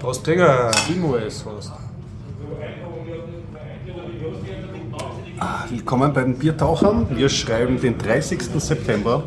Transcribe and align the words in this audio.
Prost, 0.00 0.26
Digga. 0.26 0.72
SteamOS 0.72 1.44
hast. 1.44 1.72
Ah, 5.38 5.64
Willkommen 5.68 6.12
bei 6.14 6.22
den 6.22 6.38
Biertauchern. 6.38 7.06
Wir 7.10 7.28
schreiben 7.28 7.78
den 7.78 7.98
30. 7.98 8.40
September 8.56 9.24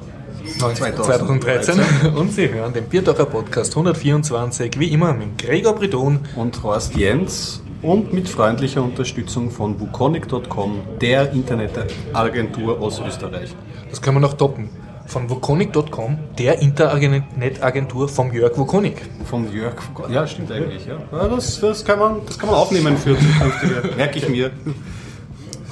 2013. 0.57 1.79
Und 2.15 2.31
Sie 2.33 2.49
hören 2.49 2.73
den 2.73 2.86
Biertaucher 2.86 3.25
Podcast 3.25 3.73
124, 3.73 4.79
wie 4.79 4.88
immer 4.88 5.13
mit 5.13 5.38
Gregor 5.38 5.75
Bredon 5.75 6.20
und 6.36 6.63
Horst 6.63 6.95
Jens 6.95 7.61
und 7.83 8.11
mit 8.11 8.27
freundlicher 8.27 8.81
Unterstützung 8.81 9.51
von 9.51 9.79
wukonic.com, 9.79 10.81
der 10.99 11.31
Internetagentur 11.33 12.81
aus 12.81 12.99
Österreich. 12.99 13.55
Das 13.91 14.01
können 14.01 14.17
wir 14.17 14.21
noch 14.21 14.33
toppen. 14.33 14.69
Von 15.05 15.29
wukonic.com, 15.29 16.17
der 16.38 16.61
Internetagentur 16.61 18.07
vom 18.07 18.31
Jörg 18.33 18.57
Wukonik. 18.57 19.01
Von 19.25 19.54
Jörg 19.54 19.75
Wukonik, 19.89 20.15
ja, 20.15 20.25
stimmt 20.25 20.51
eigentlich. 20.51 20.86
Ja. 20.86 20.97
ja 21.11 21.27
das, 21.27 21.59
das, 21.59 21.83
kann 21.83 22.00
man, 22.00 22.21
das 22.25 22.39
kann 22.39 22.50
man 22.50 22.57
aufnehmen 22.57 22.97
für 22.97 23.18
zukünftige, 23.18 23.89
merke 23.97 24.19
ich 24.19 24.29
mir. 24.29 24.51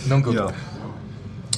Nun 0.07 0.23
gut. 0.23 0.35
Ja. 0.35 0.47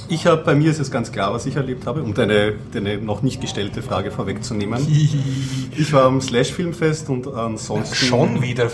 Ich 0.09 0.25
habe, 0.25 0.43
bei 0.43 0.55
mir 0.55 0.70
ist 0.70 0.80
es 0.80 0.91
ganz 0.91 1.12
klar, 1.12 1.34
was 1.34 1.45
ich 1.45 1.55
erlebt 1.55 1.88
habe, 1.88 2.03
um 2.03 2.13
deine, 2.13 2.53
deine 2.71 2.98
noch 2.98 3.21
nicht 3.21 3.41
gestellte 3.41 3.81
Frage 3.81 4.12
vorwegzunehmen. 4.12 4.85
ich 5.77 5.93
war 5.93 6.03
am 6.03 6.21
Slash 6.21 6.52
Filmfest 6.52 7.09
und 7.09 7.27
ansonsten. 7.27 7.95
Schon 7.95 8.41
wieder. 8.41 8.70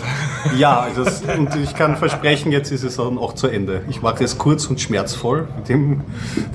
ja, 0.58 0.88
das, 0.94 1.22
und 1.22 1.54
ich 1.56 1.74
kann 1.74 1.96
versprechen, 1.96 2.52
jetzt 2.52 2.70
ist 2.72 2.82
es 2.82 2.98
auch 2.98 3.34
zu 3.34 3.46
Ende. 3.46 3.82
Ich 3.88 4.02
mache 4.02 4.24
es 4.24 4.38
kurz 4.38 4.66
und 4.66 4.80
schmerzvoll, 4.80 5.48
dem, 5.68 6.02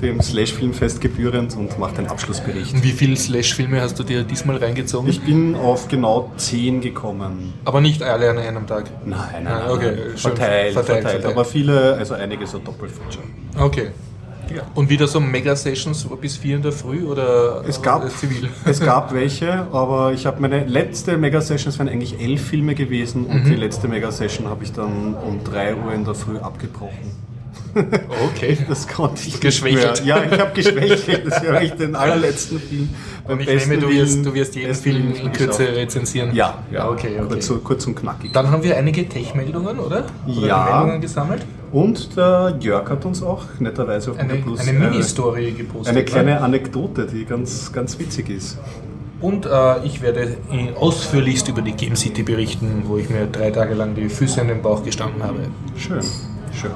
dem 0.02 0.20
Slash 0.20 0.52
Filmfest 0.52 1.00
gebührend 1.00 1.56
und 1.56 1.78
mache 1.78 1.96
den 1.96 2.06
Abschlussbericht. 2.06 2.74
Und 2.74 2.84
wie 2.84 2.92
viele 2.92 3.16
Slash 3.16 3.54
Filme 3.54 3.80
hast 3.80 3.98
du 3.98 4.04
dir 4.04 4.24
diesmal 4.24 4.56
reingezogen? 4.56 5.08
Ich 5.08 5.20
bin 5.22 5.54
auf 5.56 5.88
genau 5.88 6.32
zehn 6.36 6.80
gekommen. 6.80 7.54
Aber 7.64 7.80
nicht 7.80 8.02
alle 8.02 8.30
an 8.30 8.38
einem 8.38 8.66
Tag? 8.66 8.90
Nein, 9.04 9.18
nein, 9.32 9.44
nein. 9.44 9.52
Ah, 9.52 9.72
okay. 9.72 9.96
Verteilt, 10.16 10.16
verteilt, 10.16 10.74
verteilt, 10.74 11.02
verteilt, 11.02 11.24
Aber 11.26 11.44
viele, 11.44 11.94
also 11.94 12.14
einige 12.14 12.46
so 12.46 12.58
Doppelfeature. 12.58 13.24
Okay. 13.58 13.90
Ja. 14.54 14.62
Und 14.74 14.88
wieder 14.88 15.06
so 15.06 15.20
Mega-Sessions 15.20 16.06
bis 16.20 16.36
4 16.36 16.56
in 16.56 16.62
der 16.62 16.72
Früh 16.72 17.04
oder 17.04 17.64
es 17.66 17.82
gab, 17.82 18.08
zivil? 18.10 18.48
Es 18.64 18.80
gab 18.80 19.12
welche, 19.12 19.66
aber 19.72 20.12
ich 20.12 20.26
habe 20.26 20.40
meine 20.40 20.64
letzte 20.64 21.16
Mega-Session, 21.16 21.70
es 21.70 21.78
waren 21.78 21.88
eigentlich 21.88 22.20
elf 22.20 22.42
Filme 22.46 22.74
gewesen 22.74 23.26
und 23.26 23.44
mhm. 23.44 23.50
die 23.50 23.56
letzte 23.56 23.88
Mega-Session 23.88 24.48
habe 24.48 24.64
ich 24.64 24.72
dann 24.72 25.14
um 25.14 25.42
3 25.42 25.76
Uhr 25.76 25.92
in 25.92 26.04
der 26.04 26.14
Früh 26.14 26.38
abgebrochen. 26.38 27.26
Okay. 27.76 28.58
Das 28.68 28.88
konnte 28.88 29.22
ich 29.26 29.40
Geschwächelt. 29.40 30.04
Ja, 30.04 30.22
ich 30.24 30.38
habe 30.38 30.52
geschwächelt. 30.52 31.26
Das 31.26 31.46
war 31.46 31.60
echt 31.60 31.78
den 31.78 31.94
allerletzten 31.94 32.58
Film. 32.58 32.88
Und 33.24 33.40
ich 33.40 33.66
nehme, 33.66 33.80
du 33.80 33.88
wirst, 33.88 34.24
du 34.24 34.34
wirst 34.34 34.54
jeden 34.54 34.74
Film 34.74 35.14
in 35.14 35.32
Kürze 35.32 35.68
rezensieren. 35.68 36.34
Ja, 36.34 36.62
ja. 36.70 36.88
Okay, 36.88 37.18
okay. 37.20 37.28
Kurz, 37.28 37.52
kurz, 37.64 37.86
und 37.86 37.96
knackig. 37.96 38.32
Dann 38.32 38.50
haben 38.50 38.62
wir 38.62 38.76
einige 38.76 39.08
Tech-Meldungen, 39.08 39.78
oder? 39.78 40.04
oder 40.26 40.46
ja. 40.46 40.64
Meldungen 40.64 41.00
gesammelt. 41.00 41.42
Und 41.72 42.16
der 42.16 42.56
Jörg 42.60 42.88
hat 42.88 43.04
uns 43.04 43.22
auch 43.22 43.44
netterweise 43.58 44.12
auf 44.12 44.18
eine, 44.18 44.34
Plus 44.36 44.60
eine 44.60 44.72
Mini-Story 44.72 45.52
gepostet. 45.52 45.94
Eine 45.94 46.04
kleine 46.04 46.40
Anekdote, 46.40 47.06
die 47.06 47.24
ganz, 47.24 47.72
ganz 47.72 47.98
witzig 47.98 48.30
ist. 48.30 48.58
Und 49.20 49.46
äh, 49.46 49.84
ich 49.84 50.02
werde 50.02 50.36
ausführlichst 50.78 51.48
über 51.48 51.62
die 51.62 51.72
Game 51.72 51.96
City 51.96 52.22
berichten, 52.22 52.84
wo 52.86 52.98
ich 52.98 53.08
mir 53.08 53.26
drei 53.26 53.50
Tage 53.50 53.74
lang 53.74 53.94
die 53.94 54.08
Füße 54.08 54.40
in 54.40 54.48
den 54.48 54.62
Bauch 54.62 54.84
gestanden 54.84 55.22
habe. 55.22 55.40
Schön, 55.76 56.02
schön. 56.52 56.70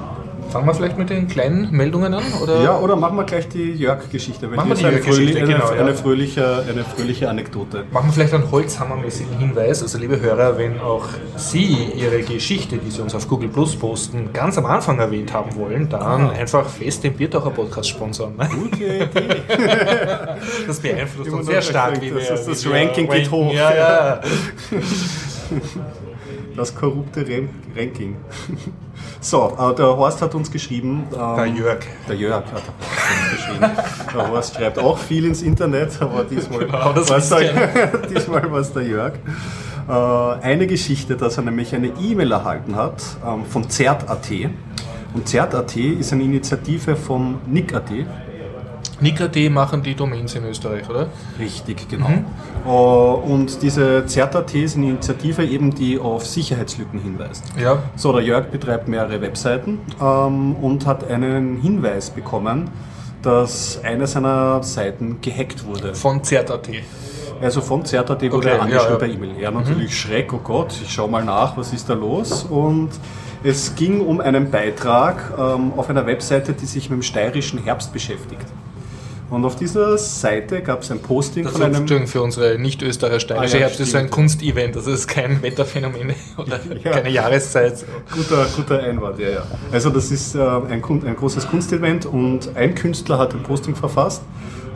Fangen 0.51 0.67
wir 0.67 0.73
vielleicht 0.73 0.97
mit 0.97 1.09
den 1.09 1.29
kleinen 1.29 1.71
Meldungen 1.71 2.13
an? 2.13 2.23
Oder? 2.43 2.61
Ja, 2.61 2.77
oder 2.77 2.97
machen 2.97 3.15
wir 3.15 3.23
gleich 3.23 3.47
die 3.47 3.71
Jörg-Geschichte. 3.71 4.49
Machen 4.49 4.67
wir 4.67 4.75
die 4.75 4.81
Jörg-Geschichte, 4.81 5.37
eine, 5.39 5.47
genau. 5.47 5.69
Eine, 5.69 5.91
ja. 5.91 5.95
fröhliche, 5.95 6.65
eine 6.69 6.83
fröhliche 6.83 7.29
Anekdote. 7.29 7.85
Machen 7.91 8.09
wir 8.09 8.13
vielleicht 8.13 8.33
einen 8.33 8.51
holzhammermäßigen 8.51 9.37
Hinweis. 9.39 9.81
Also 9.81 9.97
liebe 9.97 10.19
Hörer, 10.19 10.57
wenn 10.57 10.81
auch 10.81 11.05
Sie 11.37 11.93
Ihre 11.95 12.21
Geschichte, 12.23 12.77
die 12.77 12.91
Sie 12.91 13.01
uns 13.01 13.15
auf 13.15 13.29
Google 13.29 13.47
Plus 13.47 13.77
posten, 13.77 14.33
ganz 14.33 14.57
am 14.57 14.65
Anfang 14.65 14.99
erwähnt 14.99 15.31
haben 15.31 15.55
wollen, 15.55 15.87
dann 15.87 16.01
ah. 16.01 16.31
einfach 16.31 16.67
fest 16.67 17.05
den 17.05 17.13
Biertaucher 17.13 17.51
Podcast 17.51 17.87
sponsern. 17.87 18.33
Gute 18.53 18.83
Idee. 18.83 19.07
das 20.67 20.79
beeinflusst 20.81 21.31
uns 21.31 21.45
sehr 21.45 21.61
stark. 21.61 22.01
Wie 22.01 22.13
wir, 22.13 22.21
das, 22.21 22.45
das 22.45 22.69
Ranking 22.69 23.09
geht 23.09 23.31
hoch. 23.31 23.53
Ja, 23.53 23.73
ja. 23.73 24.21
Das 26.57 26.75
korrupte 26.75 27.25
Ranking. 27.75 28.17
So, 29.23 29.55
äh, 29.57 29.75
der 29.75 29.85
Horst 29.85 30.21
hat 30.21 30.33
uns 30.33 30.51
geschrieben. 30.51 31.03
Ähm, 31.13 31.35
der 31.35 31.45
Jörg. 31.45 31.79
Der 32.07 32.15
Jörg 32.15 32.43
hat 32.51 32.63
uns 32.67 33.31
geschrieben. 33.37 33.71
Der 34.15 34.27
Horst 34.29 34.55
schreibt 34.55 34.79
auch 34.79 34.97
viel 34.97 35.25
ins 35.25 35.43
Internet, 35.43 36.01
aber 36.01 36.23
diesmal 36.23 36.65
genau, 36.65 36.95
war 36.95 37.17
es 37.17 37.29
der, 37.29 38.71
der 38.73 38.83
Jörg. 38.83 39.13
Äh, 39.87 39.91
eine 39.91 40.65
Geschichte, 40.65 41.15
dass 41.17 41.37
er 41.37 41.43
nämlich 41.43 41.75
eine 41.75 41.89
E-Mail 42.01 42.31
erhalten 42.31 42.75
hat 42.75 43.03
ähm, 43.25 43.45
von 43.45 43.69
Zert.at. 43.69 44.29
Und 45.13 45.27
Zert.at 45.27 45.75
ist 45.75 46.13
eine 46.13 46.23
Initiative 46.23 46.95
von 46.95 47.37
Nick.at. 47.45 47.91
Nick.at 49.01 49.35
machen 49.49 49.81
die 49.81 49.95
Domains 49.95 50.35
in 50.35 50.45
Österreich, 50.45 50.87
oder? 50.89 51.07
Richtig, 51.39 51.89
genau. 51.89 52.09
Mhm. 52.09 52.25
Äh, 52.65 52.69
und 52.69 53.61
diese 53.63 54.05
ZertAT 54.05 54.53
ist 54.53 54.77
eine 54.77 54.89
Initiative 54.89 55.43
eben, 55.43 55.73
die 55.73 55.97
auf 55.97 56.27
Sicherheitslücken 56.27 56.99
hinweist. 56.99 57.43
Ja. 57.59 57.79
So, 57.95 58.13
der 58.13 58.21
Jörg 58.21 58.47
betreibt 58.47 58.87
mehrere 58.87 59.19
Webseiten 59.21 59.79
ähm, 59.99 60.55
und 60.55 60.85
hat 60.85 61.09
einen 61.09 61.59
Hinweis 61.59 62.11
bekommen, 62.11 62.69
dass 63.23 63.79
eine 63.83 64.05
seiner 64.05 64.61
Seiten 64.61 65.19
gehackt 65.21 65.65
wurde. 65.65 65.95
Von 65.95 66.23
ZertAT? 66.23 66.69
Also 67.41 67.61
von 67.61 67.83
ZertAT 67.83 68.21
wurde 68.23 68.35
okay, 68.35 68.49
er 68.49 68.61
angeschrieben 68.61 68.85
ja, 68.85 68.91
ja. 68.91 68.97
per 68.97 69.07
E-Mail. 69.07 69.35
Er 69.39 69.51
natürlich 69.51 69.89
mhm. 69.89 69.95
Schreck, 69.95 70.31
oh 70.33 70.41
Gott, 70.43 70.79
ich 70.83 70.93
schau 70.93 71.07
mal 71.07 71.25
nach, 71.25 71.57
was 71.57 71.73
ist 71.73 71.89
da 71.89 71.95
los? 71.95 72.43
Und 72.43 72.89
es 73.43 73.73
ging 73.73 74.01
um 74.01 74.21
einen 74.21 74.51
Beitrag 74.51 75.33
ähm, 75.35 75.73
auf 75.75 75.89
einer 75.89 76.05
Webseite, 76.05 76.53
die 76.53 76.67
sich 76.67 76.91
mit 76.91 76.99
dem 76.99 77.03
steirischen 77.03 77.63
Herbst 77.63 77.91
beschäftigt. 77.91 78.45
Und 79.31 79.45
auf 79.45 79.55
dieser 79.55 79.97
Seite 79.97 80.61
gab 80.61 80.81
es 80.81 80.91
ein 80.91 80.99
Posting 80.99 81.45
das 81.45 81.53
von 81.53 81.63
einem. 81.63 81.75
Entschuldigung 81.75 82.07
für 82.07 82.21
unsere 82.21 82.59
Nicht-Österreicher-Steirische 82.59 83.57
ah, 83.57 83.59
ja, 83.61 83.69
Das 83.69 83.79
ist 83.79 83.95
ein 83.95 84.09
Kunstevent, 84.09 84.75
das 84.75 84.87
ist 84.87 85.07
kein 85.07 85.41
Wetterphänomen 85.41 86.13
oder 86.37 86.59
ja. 86.83 86.91
keine 86.91 87.09
Jahreszeit. 87.09 87.85
Guter, 88.13 88.45
guter 88.57 88.83
Einwand, 88.83 89.19
ja, 89.19 89.29
ja. 89.29 89.43
Also, 89.71 89.89
das 89.89 90.11
ist 90.11 90.35
äh, 90.35 90.39
ein, 90.39 90.83
ein 90.83 91.15
großes 91.15 91.47
Kunstevent 91.47 92.05
und 92.05 92.55
ein 92.57 92.75
Künstler 92.75 93.17
hat 93.19 93.33
ein 93.33 93.41
Posting 93.41 93.73
verfasst 93.73 94.21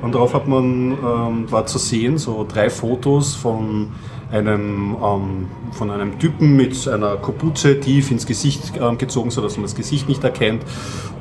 und 0.01 0.15
darauf 0.15 0.33
hat 0.33 0.47
man, 0.47 0.91
ähm, 0.91 1.51
war 1.51 1.65
zu 1.65 1.77
sehen, 1.77 2.17
so 2.17 2.45
drei 2.47 2.69
Fotos 2.69 3.35
von 3.35 3.89
einem, 4.31 4.95
ähm, 5.03 5.47
von 5.71 5.91
einem 5.91 6.17
Typen 6.17 6.55
mit 6.55 6.87
einer 6.87 7.17
Kapuze 7.17 7.79
tief 7.79 8.09
ins 8.09 8.25
Gesicht 8.25 8.73
ähm, 8.79 8.97
gezogen, 8.97 9.31
sodass 9.31 9.57
man 9.57 9.63
das 9.63 9.75
Gesicht 9.75 10.07
nicht 10.07 10.23
erkennt. 10.23 10.63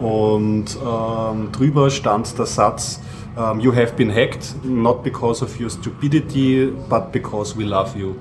Und 0.00 0.66
ähm, 0.76 1.48
drüber 1.50 1.90
stand 1.90 2.38
der 2.38 2.46
Satz, 2.46 3.00
um, 3.36 3.60
you 3.60 3.70
have 3.72 3.96
been 3.96 4.10
hacked, 4.10 4.54
not 4.64 5.02
because 5.02 5.42
of 5.42 5.58
your 5.58 5.70
stupidity, 5.70 6.70
but 6.70 7.12
because 7.12 7.56
we 7.56 7.64
love 7.64 7.96
you. 7.96 8.20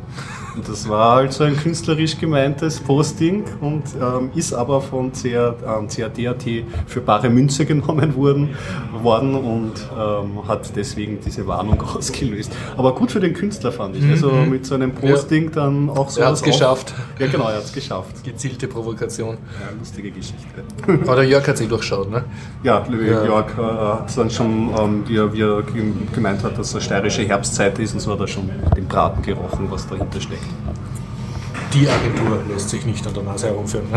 Das 0.68 0.88
war 0.88 1.16
halt 1.16 1.34
so 1.34 1.44
ein 1.44 1.58
künstlerisch 1.58 2.20
gemeintes 2.20 2.80
Posting 2.80 3.44
und 3.62 3.84
ähm, 4.00 4.30
ist 4.36 4.54
aber 4.54 4.82
von 4.82 5.12
CR, 5.12 5.56
ähm, 5.66 5.88
CAD.at 5.88 6.44
für 6.86 7.02
bare 7.02 7.30
Münze 7.30 7.66
genommen 7.74 8.16
worden, 8.16 8.56
worden 9.02 9.36
und 9.36 9.74
ähm, 9.98 10.48
hat 10.48 10.76
deswegen 10.76 11.20
diese 11.26 11.48
Warnung 11.48 11.82
ausgelöst. 11.98 12.52
Aber 12.78 12.94
gut 12.94 13.12
für 13.12 13.20
den 13.20 13.34
Künstler 13.34 13.72
fand 13.72 13.96
ich. 13.96 14.10
Also 14.10 14.32
mhm. 14.32 14.50
mit 14.50 14.66
so 14.66 14.76
einem 14.76 14.94
Posting 14.94 15.46
ja. 15.46 15.50
dann 15.52 15.90
auch 15.90 16.10
so. 16.10 16.22
Er 16.22 16.28
hat 16.28 16.36
es 16.36 16.44
geschafft. 16.44 16.94
Ja, 17.20 17.28
genau, 17.28 17.50
er 17.50 17.58
hat 17.58 17.64
es 17.64 17.74
geschafft. 17.74 18.24
Gezielte 18.24 18.68
Provokation. 18.68 19.38
Ja, 19.60 19.78
lustige 19.78 20.12
Geschichte. 20.12 20.64
Aber 20.88 21.16
der 21.16 21.26
Jörg 21.26 21.48
hat 21.48 21.58
sich 21.58 21.68
durchschaut, 21.68 22.12
ne? 22.12 22.24
Ja, 22.64 22.86
ja. 22.90 23.26
Jörg 23.26 23.58
äh, 23.58 23.62
hat 23.62 24.18
dann 24.18 24.30
schon, 24.30 24.70
ähm, 24.78 25.04
wie, 25.08 25.18
er, 25.18 25.34
wie 25.34 25.42
er 25.42 25.64
gemeint 26.14 26.44
hat, 26.44 26.58
dass 26.58 26.68
es 26.68 26.76
eine 26.76 26.82
steirische 26.82 27.24
Herbstzeit 27.24 27.80
ist 27.80 27.94
und 27.94 28.00
so 28.00 28.12
hat 28.12 28.20
er 28.20 28.28
schon 28.28 28.50
den 28.76 28.88
Braten 28.88 29.22
gerochen, 29.24 29.68
was 29.70 29.88
dahinter 29.88 30.22
steckt. 30.22 30.43
Die 31.74 31.90
Agentur 31.90 32.40
lässt 32.48 32.70
sich 32.70 32.86
nicht 32.86 33.06
an 33.08 33.14
der 33.14 33.24
Nase 33.24 33.48
herumführen. 33.48 33.88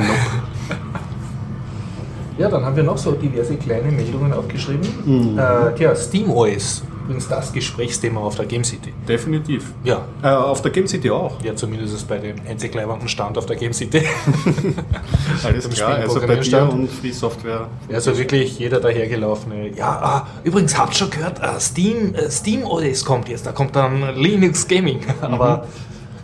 ja, 2.38 2.48
dann 2.48 2.64
haben 2.64 2.74
wir 2.74 2.82
noch 2.82 2.96
so 2.96 3.12
diverse 3.12 3.56
kleine 3.56 3.92
Meldungen 3.92 4.32
aufgeschrieben. 4.32 4.88
Mhm. 5.04 5.38
Äh, 5.38 5.74
tja, 5.74 5.94
SteamOS, 5.94 6.82
übrigens 7.04 7.28
das 7.28 7.52
Gesprächsthema 7.52 8.20
auf 8.20 8.34
der 8.34 8.46
Game 8.46 8.64
City. 8.64 8.92
Definitiv. 9.06 9.72
Ja. 9.84 10.06
Äh, 10.22 10.28
auf 10.28 10.62
der 10.62 10.72
Game 10.72 10.88
City 10.88 11.10
auch. 11.10 11.40
Ja, 11.42 11.54
zumindest 11.54 12.08
bei 12.08 12.18
dem 12.18 12.36
einzig 12.48 12.74
leibenden 12.74 13.08
Stand 13.08 13.38
auf 13.38 13.46
der 13.46 13.56
Game 13.56 13.72
City. 13.72 14.02
Alles 15.44 15.68
klar, 15.68 15.96
also 15.96 16.20
bei 16.20 16.36
dir 16.36 16.72
und 16.72 16.90
Free 16.90 17.12
Software. 17.12 17.68
Also 17.92 18.16
wirklich 18.16 18.58
jeder 18.58 18.80
dahergelaufene. 18.80 19.76
Ja, 19.76 19.88
ah, 19.88 20.26
übrigens 20.42 20.76
habt 20.76 20.94
ihr 20.94 20.96
schon 20.96 21.10
gehört, 21.10 21.40
uh, 21.40 21.60
Steam, 21.60 22.14
uh, 22.14 22.30
Steam 22.30 22.64
OS 22.64 23.04
kommt 23.04 23.28
jetzt, 23.28 23.46
da 23.46 23.52
kommt 23.52 23.76
dann 23.76 24.16
Linux 24.16 24.66
Gaming. 24.66 25.00
Aber 25.20 25.66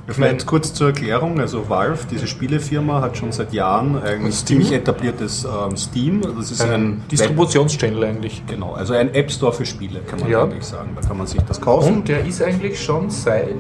Vielleicht 0.09 0.47
kurz 0.47 0.75
zur 0.75 0.89
Erklärung, 0.89 1.39
also 1.39 1.69
Valve, 1.69 2.07
diese 2.11 2.27
Spielefirma, 2.27 3.01
hat 3.01 3.17
schon 3.17 3.31
seit 3.31 3.53
Jahren 3.53 4.03
ein 4.03 4.33
ziemlich 4.33 4.73
etabliertes 4.73 5.45
ähm, 5.45 5.77
Steam. 5.77 6.23
Das 6.37 6.51
ist 6.51 6.61
ein, 6.61 6.73
ein 6.73 7.03
Distributionschannel 7.11 8.03
eigentlich. 8.03 8.43
Genau, 8.47 8.73
also 8.73 8.95
ein 8.95 9.15
App 9.15 9.31
Store 9.31 9.53
für 9.53 9.65
Spiele, 9.65 10.01
kann 10.01 10.19
man 10.19 10.29
ja. 10.29 10.43
eigentlich 10.43 10.65
sagen. 10.65 10.91
Da 11.01 11.07
kann 11.07 11.19
man 11.19 11.29
sich 11.29 11.41
das 11.43 11.61
kaufen. 11.61 11.99
Und 11.99 12.09
der 12.09 12.27
ist 12.27 12.43
eigentlich 12.43 12.83
schon 12.83 13.11
seit, 13.11 13.55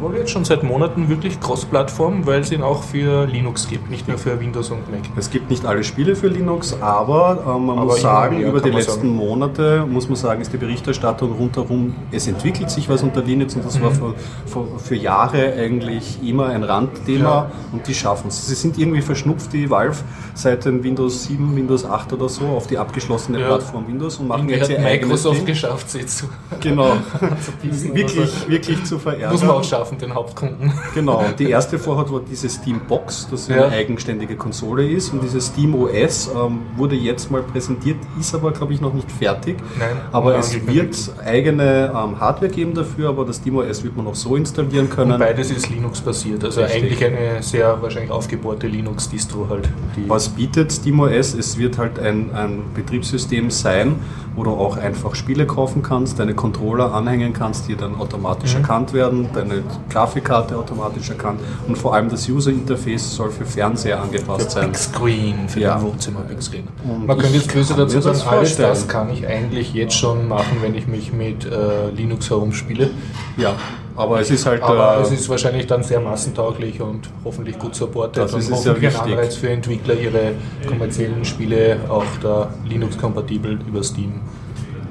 wohl 0.00 0.16
jetzt 0.16 0.30
schon 0.30 0.44
seit 0.44 0.62
Monaten 0.62 1.10
wirklich 1.10 1.38
Cross-Plattform, 1.40 2.26
weil 2.26 2.40
es 2.40 2.50
ihn 2.50 2.62
auch 2.62 2.82
für 2.82 3.26
Linux 3.26 3.68
gibt, 3.68 3.90
nicht 3.90 4.08
nur 4.08 4.16
für 4.16 4.40
Windows 4.40 4.70
und 4.70 4.90
Mac. 4.90 5.02
Es 5.16 5.30
gibt 5.30 5.50
nicht 5.50 5.66
alle 5.66 5.84
Spiele 5.84 6.16
für 6.16 6.28
Linux, 6.28 6.74
aber 6.80 7.42
äh, 7.44 7.58
man 7.58 7.78
aber 7.78 7.92
muss 7.92 8.00
sagen, 8.00 8.40
über 8.40 8.60
die 8.60 8.70
letzten 8.70 8.92
sagen. 9.00 9.16
Monate 9.16 9.86
muss 9.86 10.08
man 10.08 10.16
sagen, 10.16 10.40
ist 10.40 10.52
die 10.52 10.56
Berichterstattung 10.56 11.32
rundherum, 11.32 11.94
es 12.10 12.26
entwickelt 12.26 12.70
sich 12.70 12.88
was 12.88 13.02
unter 13.02 13.22
Linux 13.22 13.54
und 13.54 13.66
das 13.66 13.78
mhm. 13.78 13.82
war 13.82 13.90
für, 13.90 14.14
für, 14.46 14.78
für 14.78 14.94
Jahre 14.96 15.52
eigentlich 15.52 15.73
eigentlich 15.74 16.18
immer 16.22 16.46
ein 16.46 16.62
Randthema 16.62 17.24
ja. 17.24 17.50
und 17.72 17.86
die 17.86 17.94
schaffen 17.94 18.28
es. 18.28 18.46
Sie 18.46 18.54
sind 18.54 18.78
irgendwie 18.78 19.02
verschnupft, 19.02 19.52
die 19.52 19.68
Valve, 19.68 19.96
seit 20.34 20.64
den 20.64 20.82
Windows 20.82 21.24
7, 21.24 21.54
Windows 21.56 21.84
8 21.84 22.12
oder 22.12 22.28
so 22.28 22.46
auf 22.46 22.66
die 22.66 22.78
abgeschlossene 22.78 23.40
ja. 23.40 23.46
Plattform 23.46 23.86
Windows 23.86 24.18
und 24.18 24.28
machen 24.28 24.48
jetzt 24.48 24.70
ihr 24.70 24.78
Microsoft 24.78 25.38
Ding. 25.38 25.46
geschafft, 25.46 25.90
sie 25.90 26.06
zu. 26.06 26.26
Genau. 26.60 26.96
wirklich, 27.62 28.30
so. 28.30 28.48
wirklich 28.48 28.84
zu 28.84 28.98
verärgern. 28.98 29.32
Muss 29.32 29.42
man 29.42 29.50
auch 29.50 29.64
schaffen, 29.64 29.98
den 29.98 30.14
Hauptkunden. 30.14 30.72
Genau. 30.94 31.24
Die 31.38 31.50
erste 31.50 31.78
Vorhat 31.78 32.12
war 32.12 32.20
diese 32.20 32.48
Steam 32.48 32.80
Box, 32.86 33.26
das 33.30 33.48
ja. 33.48 33.64
eine 33.64 33.74
eigenständige 33.74 34.36
Konsole 34.36 34.88
ist 34.88 35.12
und 35.12 35.22
dieses 35.22 35.46
Steam 35.46 35.74
OS 35.74 36.28
ähm, 36.28 36.60
wurde 36.76 36.94
jetzt 36.94 37.30
mal 37.30 37.42
präsentiert, 37.42 37.96
ist 38.18 38.34
aber 38.34 38.52
glaube 38.52 38.72
ich 38.74 38.80
noch 38.80 38.92
nicht 38.92 39.10
fertig. 39.10 39.56
Nein. 39.78 39.96
Aber 40.12 40.36
es 40.36 40.54
wird 40.66 40.96
eigene 41.24 41.92
ähm, 41.94 42.20
Hardware 42.20 42.50
geben 42.50 42.74
dafür, 42.74 43.08
aber 43.08 43.24
das 43.24 43.36
Steam 43.36 43.56
OS 43.56 43.82
wird 43.82 43.96
man 43.96 44.06
auch 44.06 44.14
so 44.14 44.36
installieren 44.36 44.88
können. 44.88 45.12
Und 45.12 45.18
beides 45.18 45.50
ist 45.50 45.63
Linux-basiert, 45.70 46.44
also 46.44 46.60
Richtig. 46.62 46.82
eigentlich 46.82 47.04
eine 47.04 47.42
sehr 47.42 47.80
wahrscheinlich 47.82 48.10
aufgebohrte 48.10 48.66
Linux-Distro 48.66 49.48
halt. 49.48 49.68
Was 50.06 50.28
bietet 50.28 50.72
SteamOS? 50.72 51.34
Es 51.34 51.58
wird 51.58 51.78
halt 51.78 51.98
ein, 51.98 52.32
ein 52.34 52.62
Betriebssystem 52.74 53.50
sein, 53.50 53.96
wo 54.36 54.44
du 54.44 54.50
auch 54.50 54.76
einfach 54.76 55.14
Spiele 55.14 55.46
kaufen 55.46 55.82
kannst, 55.82 56.18
deine 56.18 56.34
Controller 56.34 56.92
anhängen 56.92 57.32
kannst, 57.32 57.68
die 57.68 57.76
dann 57.76 57.96
automatisch 57.96 58.54
mhm. 58.54 58.60
erkannt 58.62 58.92
werden, 58.92 59.28
deine 59.32 59.62
Grafikkarte 59.90 60.56
automatisch 60.56 61.10
erkannt 61.10 61.40
und 61.68 61.76
vor 61.76 61.94
allem 61.94 62.08
das 62.08 62.28
User-Interface 62.28 63.14
soll 63.14 63.30
für 63.30 63.44
Fernseher 63.44 64.00
angepasst 64.00 64.46
für 64.46 64.50
sein. 64.50 64.70
Big 64.70 64.78
Screen, 64.78 65.48
für 65.48 65.60
ja. 65.60 65.76
den 65.76 65.84
Wohnzimmer 65.84 66.20
Big 66.20 66.42
Screen. 66.42 66.68
Und 66.84 67.06
Man 67.06 67.18
könnte 67.18 67.36
jetzt 67.36 67.48
größer 67.48 67.76
dazu 67.76 68.00
sagen, 68.00 68.16
das 68.16 68.26
alles 68.26 68.56
das 68.56 68.88
kann 68.88 69.12
ich 69.12 69.26
eigentlich 69.26 69.74
jetzt 69.74 69.94
schon 69.94 70.28
machen, 70.28 70.58
wenn 70.62 70.74
ich 70.74 70.86
mich 70.86 71.12
mit 71.12 71.44
äh, 71.44 71.90
Linux 71.90 72.30
herumspiele. 72.30 72.90
Ja, 73.36 73.54
aber 73.96 74.20
es 74.20 74.30
ist 74.30 74.46
halt. 74.46 74.62
Aber 74.62 74.98
äh, 74.98 75.02
es 75.02 75.10
ist 75.12 75.28
wahrscheinlich 75.28 75.66
dann 75.66 75.82
sehr 75.82 76.00
massentauglich 76.00 76.80
und 76.80 77.08
hoffentlich 77.24 77.58
gut 77.58 77.74
supportet 77.74 78.24
das 78.24 78.34
und 78.34 78.50
hoffentlich 78.50 79.00
ein 79.00 79.12
Anreiz 79.12 79.36
für 79.36 79.50
Entwickler, 79.50 79.94
ihre 79.94 80.32
kommerziellen 80.66 81.24
Spiele 81.24 81.78
auch 81.88 82.04
da 82.22 82.50
Linux-kompatibel 82.66 83.58
über 83.66 83.82
Steam 83.82 84.20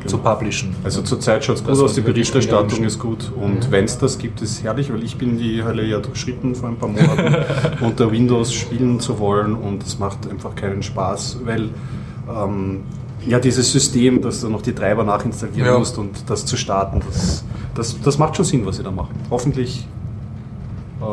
genau. 0.03 0.17
zu 0.17 0.17
publishen. 0.19 0.75
Also 0.83 1.01
zurzeit 1.01 1.43
schaut 1.43 1.57
es 1.57 1.63
gut 1.63 1.77
aus, 1.77 1.93
die 1.93 2.01
Berichterstattung 2.01 2.83
ist 2.83 2.99
gut 2.99 3.31
und 3.35 3.71
wenn 3.71 3.85
es 3.85 3.97
das 3.97 4.17
gibt, 4.17 4.41
ist 4.41 4.63
herrlich, 4.63 4.91
weil 4.91 5.03
ich 5.03 5.17
bin 5.17 5.37
die 5.37 5.63
Hölle 5.63 5.85
ja 5.85 5.99
durchschritten 5.99 6.55
vor 6.55 6.69
ein 6.69 6.77
paar 6.77 6.89
Monaten, 6.89 7.35
unter 7.81 8.11
Windows 8.11 8.53
spielen 8.53 8.99
zu 8.99 9.19
wollen 9.19 9.55
und 9.55 9.83
es 9.83 9.99
macht 9.99 10.29
einfach 10.29 10.55
keinen 10.55 10.83
Spaß, 10.83 11.39
weil 11.43 11.69
ähm, 12.29 12.83
ja, 13.25 13.39
dieses 13.39 13.71
System, 13.71 14.21
dass 14.21 14.41
du 14.41 14.49
noch 14.49 14.61
die 14.61 14.73
Treiber 14.73 15.03
nachinstallieren 15.03 15.65
ja. 15.65 15.77
musst 15.77 15.97
und 15.97 16.29
das 16.29 16.45
zu 16.45 16.57
starten, 16.57 17.01
das, 17.05 17.43
das, 17.73 17.99
das 18.01 18.17
macht 18.17 18.35
schon 18.35 18.45
Sinn, 18.45 18.65
was 18.65 18.77
sie 18.77 18.83
da 18.83 18.91
machen. 18.91 19.15
Hoffentlich 19.29 19.87
äh, 21.01 21.05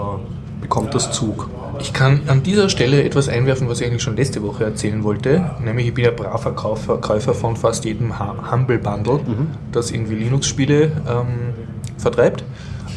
bekommt 0.70 0.94
das 0.94 1.10
Zug. 1.10 1.50
Ich 1.80 1.92
kann 1.92 2.20
an 2.28 2.44
dieser 2.44 2.68
Stelle 2.68 3.02
etwas 3.02 3.28
einwerfen, 3.28 3.68
was 3.68 3.80
ich 3.80 3.88
eigentlich 3.88 4.04
schon 4.04 4.16
letzte 4.16 4.40
Woche 4.44 4.62
erzählen 4.62 5.02
wollte. 5.02 5.50
Nämlich, 5.64 5.88
ich 5.88 5.94
bin 5.94 6.04
ja 6.04 6.12
braver 6.12 6.52
Käufer, 6.52 6.98
Käufer 6.98 7.34
von 7.34 7.56
fast 7.56 7.84
jedem 7.84 8.12
Humble 8.52 8.78
Bundle, 8.78 9.14
mhm. 9.14 9.48
das 9.72 9.90
irgendwie 9.90 10.14
Linux-Spiele 10.14 10.92
ähm, 11.08 11.54
vertreibt. 11.98 12.44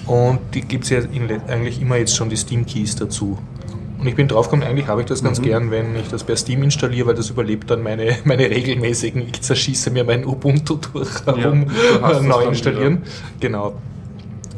Und 0.05 0.39
die 0.53 0.61
gibt 0.61 0.83
es 0.83 0.91
ja 0.91 0.99
eigentlich 1.47 1.81
immer 1.81 1.97
jetzt 1.97 2.15
schon 2.15 2.29
die 2.29 2.37
Steam 2.37 2.67
Keys 2.67 2.95
dazu. 2.95 3.39
Und 3.97 4.07
ich 4.07 4.15
bin 4.15 4.27
draufgekommen, 4.27 4.67
eigentlich 4.67 4.87
habe 4.87 5.01
ich 5.01 5.07
das 5.07 5.23
ganz 5.23 5.39
mhm. 5.39 5.43
gern, 5.43 5.71
wenn 5.71 5.95
ich 5.95 6.09
das 6.09 6.23
per 6.23 6.35
Steam 6.35 6.61
installiere, 6.61 7.07
weil 7.07 7.15
das 7.15 7.31
überlebt 7.31 7.71
dann 7.71 7.81
meine, 7.81 8.17
meine 8.23 8.51
regelmäßigen, 8.51 9.23
ich 9.23 9.41
zerschieße 9.41 9.89
mir 9.89 10.03
mein 10.03 10.27
Ubuntu 10.27 10.77
durch 10.93 11.25
herum 11.25 11.65
ja, 12.01 12.19
neu 12.19 12.43
installieren. 12.43 13.01
Genau 13.39 13.73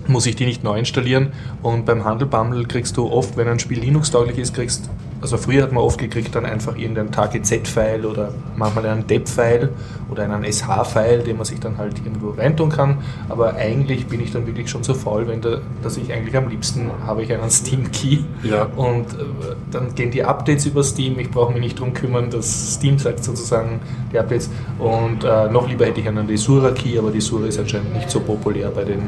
muss 0.07 0.25
ich 0.25 0.35
die 0.35 0.45
nicht 0.45 0.63
neu 0.63 0.77
installieren. 0.79 1.33
Und 1.61 1.85
beim 1.85 2.03
Handel 2.05 2.27
Bundle 2.27 2.65
kriegst 2.65 2.97
du 2.97 3.11
oft, 3.11 3.37
wenn 3.37 3.47
ein 3.47 3.59
Spiel 3.59 3.79
Linux-tauglich 3.79 4.37
ist, 4.37 4.53
kriegst 4.53 4.89
also 5.25 5.37
früher 5.37 5.63
hat 5.63 5.71
man 5.71 5.83
oft 5.83 5.99
gekriegt 5.99 6.35
dann 6.35 6.45
einfach 6.45 6.77
irgendeinen 6.77 7.11
TGZ-File 7.11 8.05
oder 8.05 8.31
manchmal 8.55 8.85
einen 8.85 9.07
DEP-File 9.07 9.69
oder 10.11 10.23
einen 10.23 10.43
SH-File, 10.43 11.23
den 11.23 11.37
man 11.37 11.45
sich 11.45 11.59
dann 11.59 11.79
halt 11.79 11.97
irgendwo 11.97 12.29
reintun 12.29 12.69
kann. 12.69 12.99
Aber 13.27 13.55
eigentlich 13.55 14.05
bin 14.05 14.21
ich 14.21 14.31
dann 14.31 14.45
wirklich 14.45 14.69
schon 14.69 14.83
so 14.83 14.93
faul, 14.93 15.27
wenn 15.27 15.41
da, 15.41 15.61
dass 15.81 15.97
ich 15.97 16.13
eigentlich 16.13 16.37
am 16.37 16.47
liebsten 16.47 16.91
habe 17.07 17.23
ich 17.23 17.33
einen 17.33 17.49
Steam-Key 17.49 18.19
ja. 18.43 18.65
und 18.75 19.13
äh, 19.13 19.55
dann 19.71 19.95
gehen 19.95 20.11
die 20.11 20.23
Updates 20.23 20.67
über 20.67 20.83
Steam. 20.83 21.17
Ich 21.17 21.31
brauche 21.31 21.53
mich 21.53 21.61
nicht 21.61 21.79
darum 21.79 21.93
kümmern, 21.93 22.29
dass 22.29 22.75
Steam 22.75 22.99
sagt 22.99 23.23
sozusagen 23.23 23.79
die 24.13 24.19
Updates. 24.19 24.51
Und 24.77 25.23
äh, 25.23 25.49
noch 25.49 25.67
lieber 25.67 25.85
hätte 25.87 26.01
ich 26.01 26.07
einen 26.07 26.27
Desura-Key, 26.27 26.99
aber 26.99 27.09
Desura 27.09 27.47
ist 27.47 27.57
anscheinend 27.57 27.95
nicht 27.95 28.11
so 28.11 28.19
populär 28.19 28.69
bei 28.69 28.83
den 28.83 29.01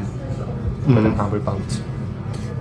mhm. 0.88 0.94
bei 0.94 1.00
den 1.02 1.22
Humble 1.22 1.40
Bundles. 1.40 1.80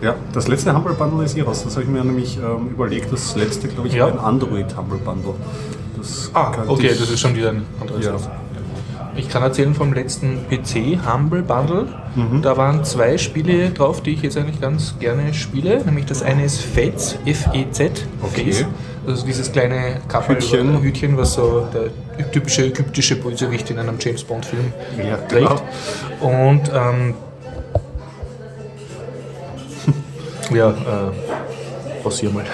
Ja, 0.02 0.16
das 0.34 0.48
letzte 0.48 0.76
Humble 0.76 0.94
Bundle 0.94 1.26
ist 1.26 1.34
hier 1.34 1.46
raus. 1.46 1.64
Das 1.64 1.74
habe 1.74 1.84
ich 1.84 1.90
mir 1.90 2.04
nämlich 2.04 2.38
ähm, 2.38 2.70
überlegt. 2.70 3.12
Das 3.12 3.36
letzte, 3.36 3.68
glaube 3.68 3.88
ich, 3.88 3.96
ja. 3.96 4.06
war 4.06 4.14
ein 4.14 4.20
Android 4.20 4.78
Humble 4.78 5.00
Bundle. 5.00 5.34
Das 5.98 6.30
ah, 6.34 6.52
okay, 6.68 6.90
das 6.90 7.10
ist 7.10 7.20
schon 7.20 7.36
wieder 7.36 7.50
ein 7.50 7.66
anderes. 7.82 8.06
Ja. 8.06 8.16
Ich 9.16 9.30
kann 9.30 9.42
erzählen 9.42 9.74
vom 9.74 9.94
letzten 9.94 10.46
PC 10.48 11.00
Humble 11.12 11.42
Bundle. 11.42 11.88
Mhm. 12.16 12.44
Da 12.44 12.56
waren 12.56 12.84
zwei 12.84 13.18
Spiele 13.18 13.72
drauf, 13.72 14.02
die 14.02 14.12
ich 14.12 14.22
jetzt 14.22 14.38
eigentlich 14.38 14.62
ganz 14.62 14.94
gerne 15.00 15.34
spiele. 15.34 15.84
Nämlich 15.84 16.06
das 16.06 16.22
eine 16.22 16.46
ist 16.46 16.62
Fez, 16.62 17.18
F-E-Z. 17.26 18.06
Okay. 18.22 18.54
Fez. 18.54 18.66
Also 19.08 19.26
dieses 19.26 19.52
kleine 19.52 20.02
Kappelhütchen, 20.08 20.82
Hütchen, 20.82 21.18
was 21.18 21.34
so 21.34 21.66
der 21.74 22.32
typische 22.32 22.66
ägyptische 22.66 23.16
Bösewicht 23.16 23.72
in 23.72 23.80
einem 23.80 23.96
James 24.00 24.24
Bond 24.24 24.46
Film 24.46 24.74
ja, 24.98 25.16
trägt. 25.16 25.64
Genau. 26.20 26.52
Und 26.52 26.72
ähm, 26.76 27.16
Ja, 30.54 30.70
äh, 30.70 31.12
passier 32.02 32.30
mal. 32.30 32.46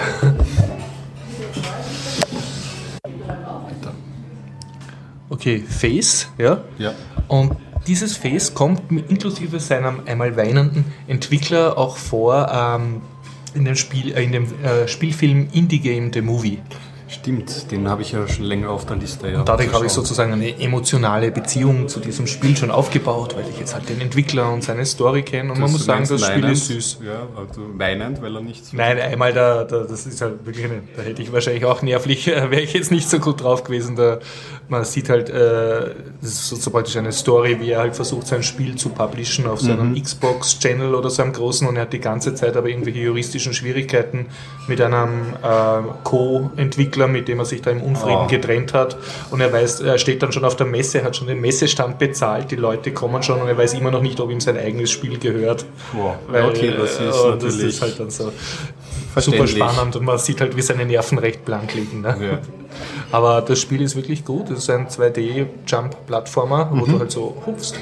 okay, 5.30 5.62
Face, 5.68 6.28
ja? 6.38 6.64
Ja. 6.78 6.92
Und 7.28 7.56
dieses 7.86 8.16
Face 8.16 8.52
kommt 8.54 8.90
inklusive 8.90 9.60
seinem 9.60 10.00
einmal 10.06 10.36
weinenden 10.36 10.86
Entwickler 11.06 11.78
auch 11.78 11.96
vor 11.96 12.50
ähm, 12.50 13.02
in 13.54 13.64
dem, 13.64 13.76
Spiel, 13.76 14.12
äh, 14.12 14.24
in 14.24 14.32
dem 14.32 14.44
äh, 14.64 14.88
Spielfilm 14.88 15.48
Indie 15.52 15.78
Game 15.78 16.12
The 16.12 16.20
Movie. 16.20 16.58
Stimmt, 17.14 17.70
den 17.70 17.88
habe 17.88 18.02
ich 18.02 18.12
ja 18.12 18.26
schon 18.26 18.44
länger 18.44 18.70
auf 18.70 18.86
der 18.86 18.96
Liste. 18.96 19.30
Ja, 19.30 19.40
und 19.40 19.48
dadurch 19.48 19.72
habe 19.72 19.86
ich 19.86 19.92
sozusagen 19.92 20.32
eine 20.32 20.60
emotionale 20.60 21.30
Beziehung 21.30 21.86
zu 21.86 22.00
diesem 22.00 22.26
Spiel 22.26 22.56
schon 22.56 22.72
aufgebaut, 22.72 23.36
weil 23.36 23.48
ich 23.48 23.58
jetzt 23.58 23.72
halt 23.74 23.88
den 23.88 24.00
Entwickler 24.00 24.52
und 24.52 24.64
seine 24.64 24.84
Story 24.84 25.22
kenne. 25.22 25.52
Und 25.52 25.60
das 25.60 25.60
man 25.60 25.72
muss 25.72 25.84
sagen, 25.84 26.06
das 26.08 26.26
Spiel 26.26 26.44
ist 26.44 26.66
süß. 26.66 26.98
Ja, 27.06 27.28
also 27.36 27.62
weinend, 27.74 28.20
weil 28.20 28.34
er 28.34 28.42
nicht 28.42 28.66
so 28.66 28.76
Nein, 28.76 28.98
einmal 28.98 29.32
da, 29.32 29.62
da, 29.62 29.84
das 29.84 30.06
ist 30.06 30.20
halt 30.20 30.44
wirklich 30.44 30.66
da 30.96 31.02
hätte 31.02 31.22
ich 31.22 31.32
wahrscheinlich 31.32 31.64
auch 31.66 31.82
nervlich, 31.82 32.26
wäre 32.26 32.60
ich 32.60 32.72
jetzt 32.72 32.90
nicht 32.90 33.08
so 33.08 33.20
gut 33.20 33.42
drauf 33.42 33.62
gewesen. 33.62 33.94
Da, 33.94 34.18
man 34.68 34.84
sieht 34.84 35.08
halt, 35.08 35.30
äh, 35.30 35.94
das 36.20 36.30
ist 36.30 36.48
so, 36.48 36.56
so 36.56 36.70
praktisch 36.70 36.96
eine 36.96 37.12
Story, 37.12 37.60
wie 37.60 37.70
er 37.70 37.80
halt 37.80 37.94
versucht, 37.94 38.26
sein 38.26 38.42
Spiel 38.42 38.74
zu 38.74 38.88
publishen 38.88 39.46
auf 39.46 39.60
seinem 39.60 39.90
mhm. 39.90 40.02
Xbox-Channel 40.02 40.94
oder 40.94 41.10
so 41.10 41.22
einem 41.22 41.32
großen 41.32 41.68
und 41.68 41.76
er 41.76 41.82
hat 41.82 41.92
die 41.92 42.00
ganze 42.00 42.34
Zeit 42.34 42.56
aber 42.56 42.68
irgendwelche 42.68 43.00
juristischen 43.00 43.54
Schwierigkeiten 43.54 44.26
mit 44.66 44.80
einem 44.80 45.34
äh, 45.42 45.82
Co-Entwickler 46.02 47.03
Entwickler, 47.04 47.08
mit 47.08 47.28
dem 47.28 47.38
er 47.38 47.44
sich 47.44 47.62
da 47.62 47.70
im 47.70 47.82
Unfrieden 47.82 48.22
oh. 48.24 48.26
getrennt 48.26 48.74
hat. 48.74 48.96
Und 49.30 49.40
er 49.40 49.52
weiß, 49.52 49.80
er 49.80 49.98
steht 49.98 50.22
dann 50.22 50.32
schon 50.32 50.44
auf 50.44 50.56
der 50.56 50.66
Messe, 50.66 51.02
hat 51.02 51.16
schon 51.16 51.26
den 51.26 51.40
Messestand 51.40 51.98
bezahlt, 51.98 52.50
die 52.50 52.56
Leute 52.56 52.92
kommen 52.92 53.22
schon 53.22 53.40
und 53.40 53.48
er 53.48 53.56
weiß 53.56 53.74
immer 53.74 53.90
noch 53.90 54.02
nicht, 54.02 54.20
ob 54.20 54.30
ihm 54.30 54.40
sein 54.40 54.56
eigenes 54.56 54.90
Spiel 54.90 55.18
gehört. 55.18 55.64
Wow. 55.92 56.16
Weil, 56.28 56.44
okay, 56.46 56.72
das 56.76 56.92
ist, 56.92 57.00
äh, 57.00 57.38
das 57.38 57.56
ist 57.56 57.82
halt 57.82 58.00
dann 58.00 58.10
so 58.10 58.32
super 59.16 59.46
spannend 59.46 59.96
und 59.96 60.04
man 60.04 60.18
sieht 60.18 60.40
halt, 60.40 60.56
wie 60.56 60.62
seine 60.62 60.84
Nerven 60.84 61.18
recht 61.18 61.44
blank 61.44 61.74
liegen. 61.74 62.00
Ne? 62.00 62.16
Ja. 62.20 62.38
Aber 63.12 63.42
das 63.42 63.60
Spiel 63.60 63.80
ist 63.80 63.94
wirklich 63.94 64.24
gut. 64.24 64.50
Es 64.50 64.60
ist 64.60 64.70
ein 64.70 64.88
2D-Jump-Plattformer, 64.88 66.70
wo 66.72 66.84
mhm. 66.84 66.92
du 66.92 66.98
halt 66.98 67.10
so 67.12 67.36
hupfst 67.46 67.76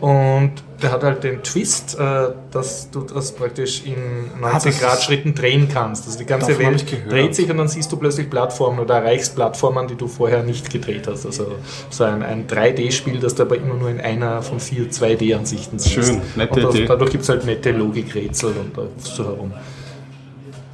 Und 0.00 0.52
der 0.82 0.92
hat 0.92 1.02
halt 1.02 1.24
den 1.24 1.42
Twist, 1.42 1.98
äh, 1.98 2.28
dass 2.50 2.90
du 2.90 3.00
das 3.00 3.32
praktisch 3.32 3.82
in 3.84 4.40
90 4.40 4.74
Ah, 4.74 4.78
Grad 4.78 5.02
Schritten 5.02 5.34
drehen 5.34 5.68
kannst. 5.72 6.06
Also 6.06 6.18
die 6.18 6.26
ganze 6.26 6.58
Welt 6.58 6.84
dreht 7.08 7.34
sich 7.34 7.50
und 7.50 7.56
dann 7.56 7.68
siehst 7.68 7.90
du 7.92 7.96
plötzlich 7.96 8.28
Plattformen 8.28 8.78
oder 8.80 8.96
erreichst 8.96 9.34
Plattformen, 9.34 9.88
die 9.88 9.94
du 9.94 10.06
vorher 10.06 10.42
nicht 10.42 10.68
gedreht 10.70 11.06
hast. 11.06 11.24
Also 11.24 11.56
so 11.88 12.04
ein, 12.04 12.22
ein 12.22 12.46
3D-Spiel, 12.46 13.20
das 13.20 13.34
du 13.34 13.44
aber 13.44 13.56
immer 13.56 13.74
nur 13.74 13.88
in 13.88 14.00
einer 14.00 14.42
von 14.42 14.60
vier 14.60 14.90
2D-Ansichten 14.90 15.78
siehst. 15.78 15.94
Schön, 15.94 16.20
nette 16.36 16.52
und 16.54 16.62
das, 16.64 16.74
Idee. 16.74 16.84
dadurch 16.86 17.10
gibt 17.10 17.22
es 17.22 17.30
halt 17.30 17.46
nette 17.46 17.72
Logikrätsel 17.72 18.50
und 18.50 18.76
da 18.76 18.82
so 18.98 19.24
herum. 19.24 19.52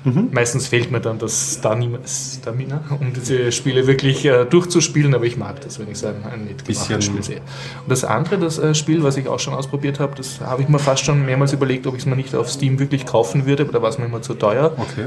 Mhm. 0.04 0.28
Meistens 0.32 0.66
fehlt 0.66 0.90
mir 0.90 1.00
dann 1.00 1.18
das 1.18 1.58
Stamina, 1.58 2.80
um 2.98 3.12
diese 3.12 3.52
Spiele 3.52 3.86
wirklich 3.86 4.24
äh, 4.24 4.44
durchzuspielen, 4.44 5.14
aber 5.14 5.24
ich 5.24 5.36
mag 5.36 5.60
das, 5.60 5.78
wenn 5.78 5.88
ich 5.90 5.98
so 5.98 6.08
ein, 6.08 6.24
ein 6.24 6.44
nett 6.44 6.64
gemachtes 6.64 7.04
Spiel 7.04 7.22
sehe. 7.22 7.36
Und 7.36 7.90
das 7.90 8.04
andere, 8.04 8.38
das 8.38 8.58
äh, 8.58 8.74
Spiel, 8.74 9.02
was 9.04 9.16
ich 9.16 9.28
auch 9.28 9.38
schon 9.38 9.54
ausprobiert 9.54 10.00
habe, 10.00 10.14
das 10.16 10.40
habe 10.40 10.62
ich 10.62 10.68
mir 10.68 10.78
fast 10.80 11.04
schon 11.04 11.24
mehrmals 11.24 11.52
überlegt, 11.52 11.86
ob 11.86 11.94
ich 11.94 12.00
es 12.00 12.06
mir 12.06 12.16
nicht 12.16 12.34
auf 12.34 12.50
Steam 12.50 12.78
wirklich 12.78 13.06
kaufen 13.06 13.46
würde, 13.46 13.62
aber 13.62 13.72
da 13.72 13.82
war 13.82 13.90
es 13.90 13.98
mir 13.98 14.06
immer 14.06 14.22
zu 14.22 14.34
teuer. 14.34 14.72
Okay. 14.76 15.06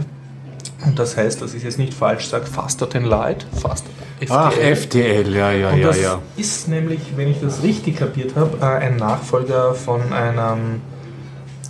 Und 0.86 1.00
das 1.00 1.18
heißt, 1.18 1.42
dass 1.42 1.54
ich 1.54 1.64
jetzt 1.64 1.80
nicht 1.80 1.94
falsch 1.94 2.28
sage, 2.28 2.46
Faster 2.46 2.88
Than 2.88 3.06
Light, 3.06 3.46
Faster 3.60 3.90
Ach, 4.30 4.54
FTL, 4.54 5.36
ja, 5.36 5.52
ja, 5.52 5.72
und 5.72 5.80
ja, 5.80 5.88
das 5.88 6.02
ja. 6.02 6.22
ist 6.38 6.70
nämlich, 6.70 7.00
wenn 7.18 7.30
ich 7.30 7.42
das 7.42 7.64
richtig 7.64 7.98
kapiert 7.98 8.36
habe, 8.36 8.58
äh, 8.62 8.66
ein 8.66 8.96
Nachfolger 8.96 9.74
von 9.74 10.14
einem 10.14 10.82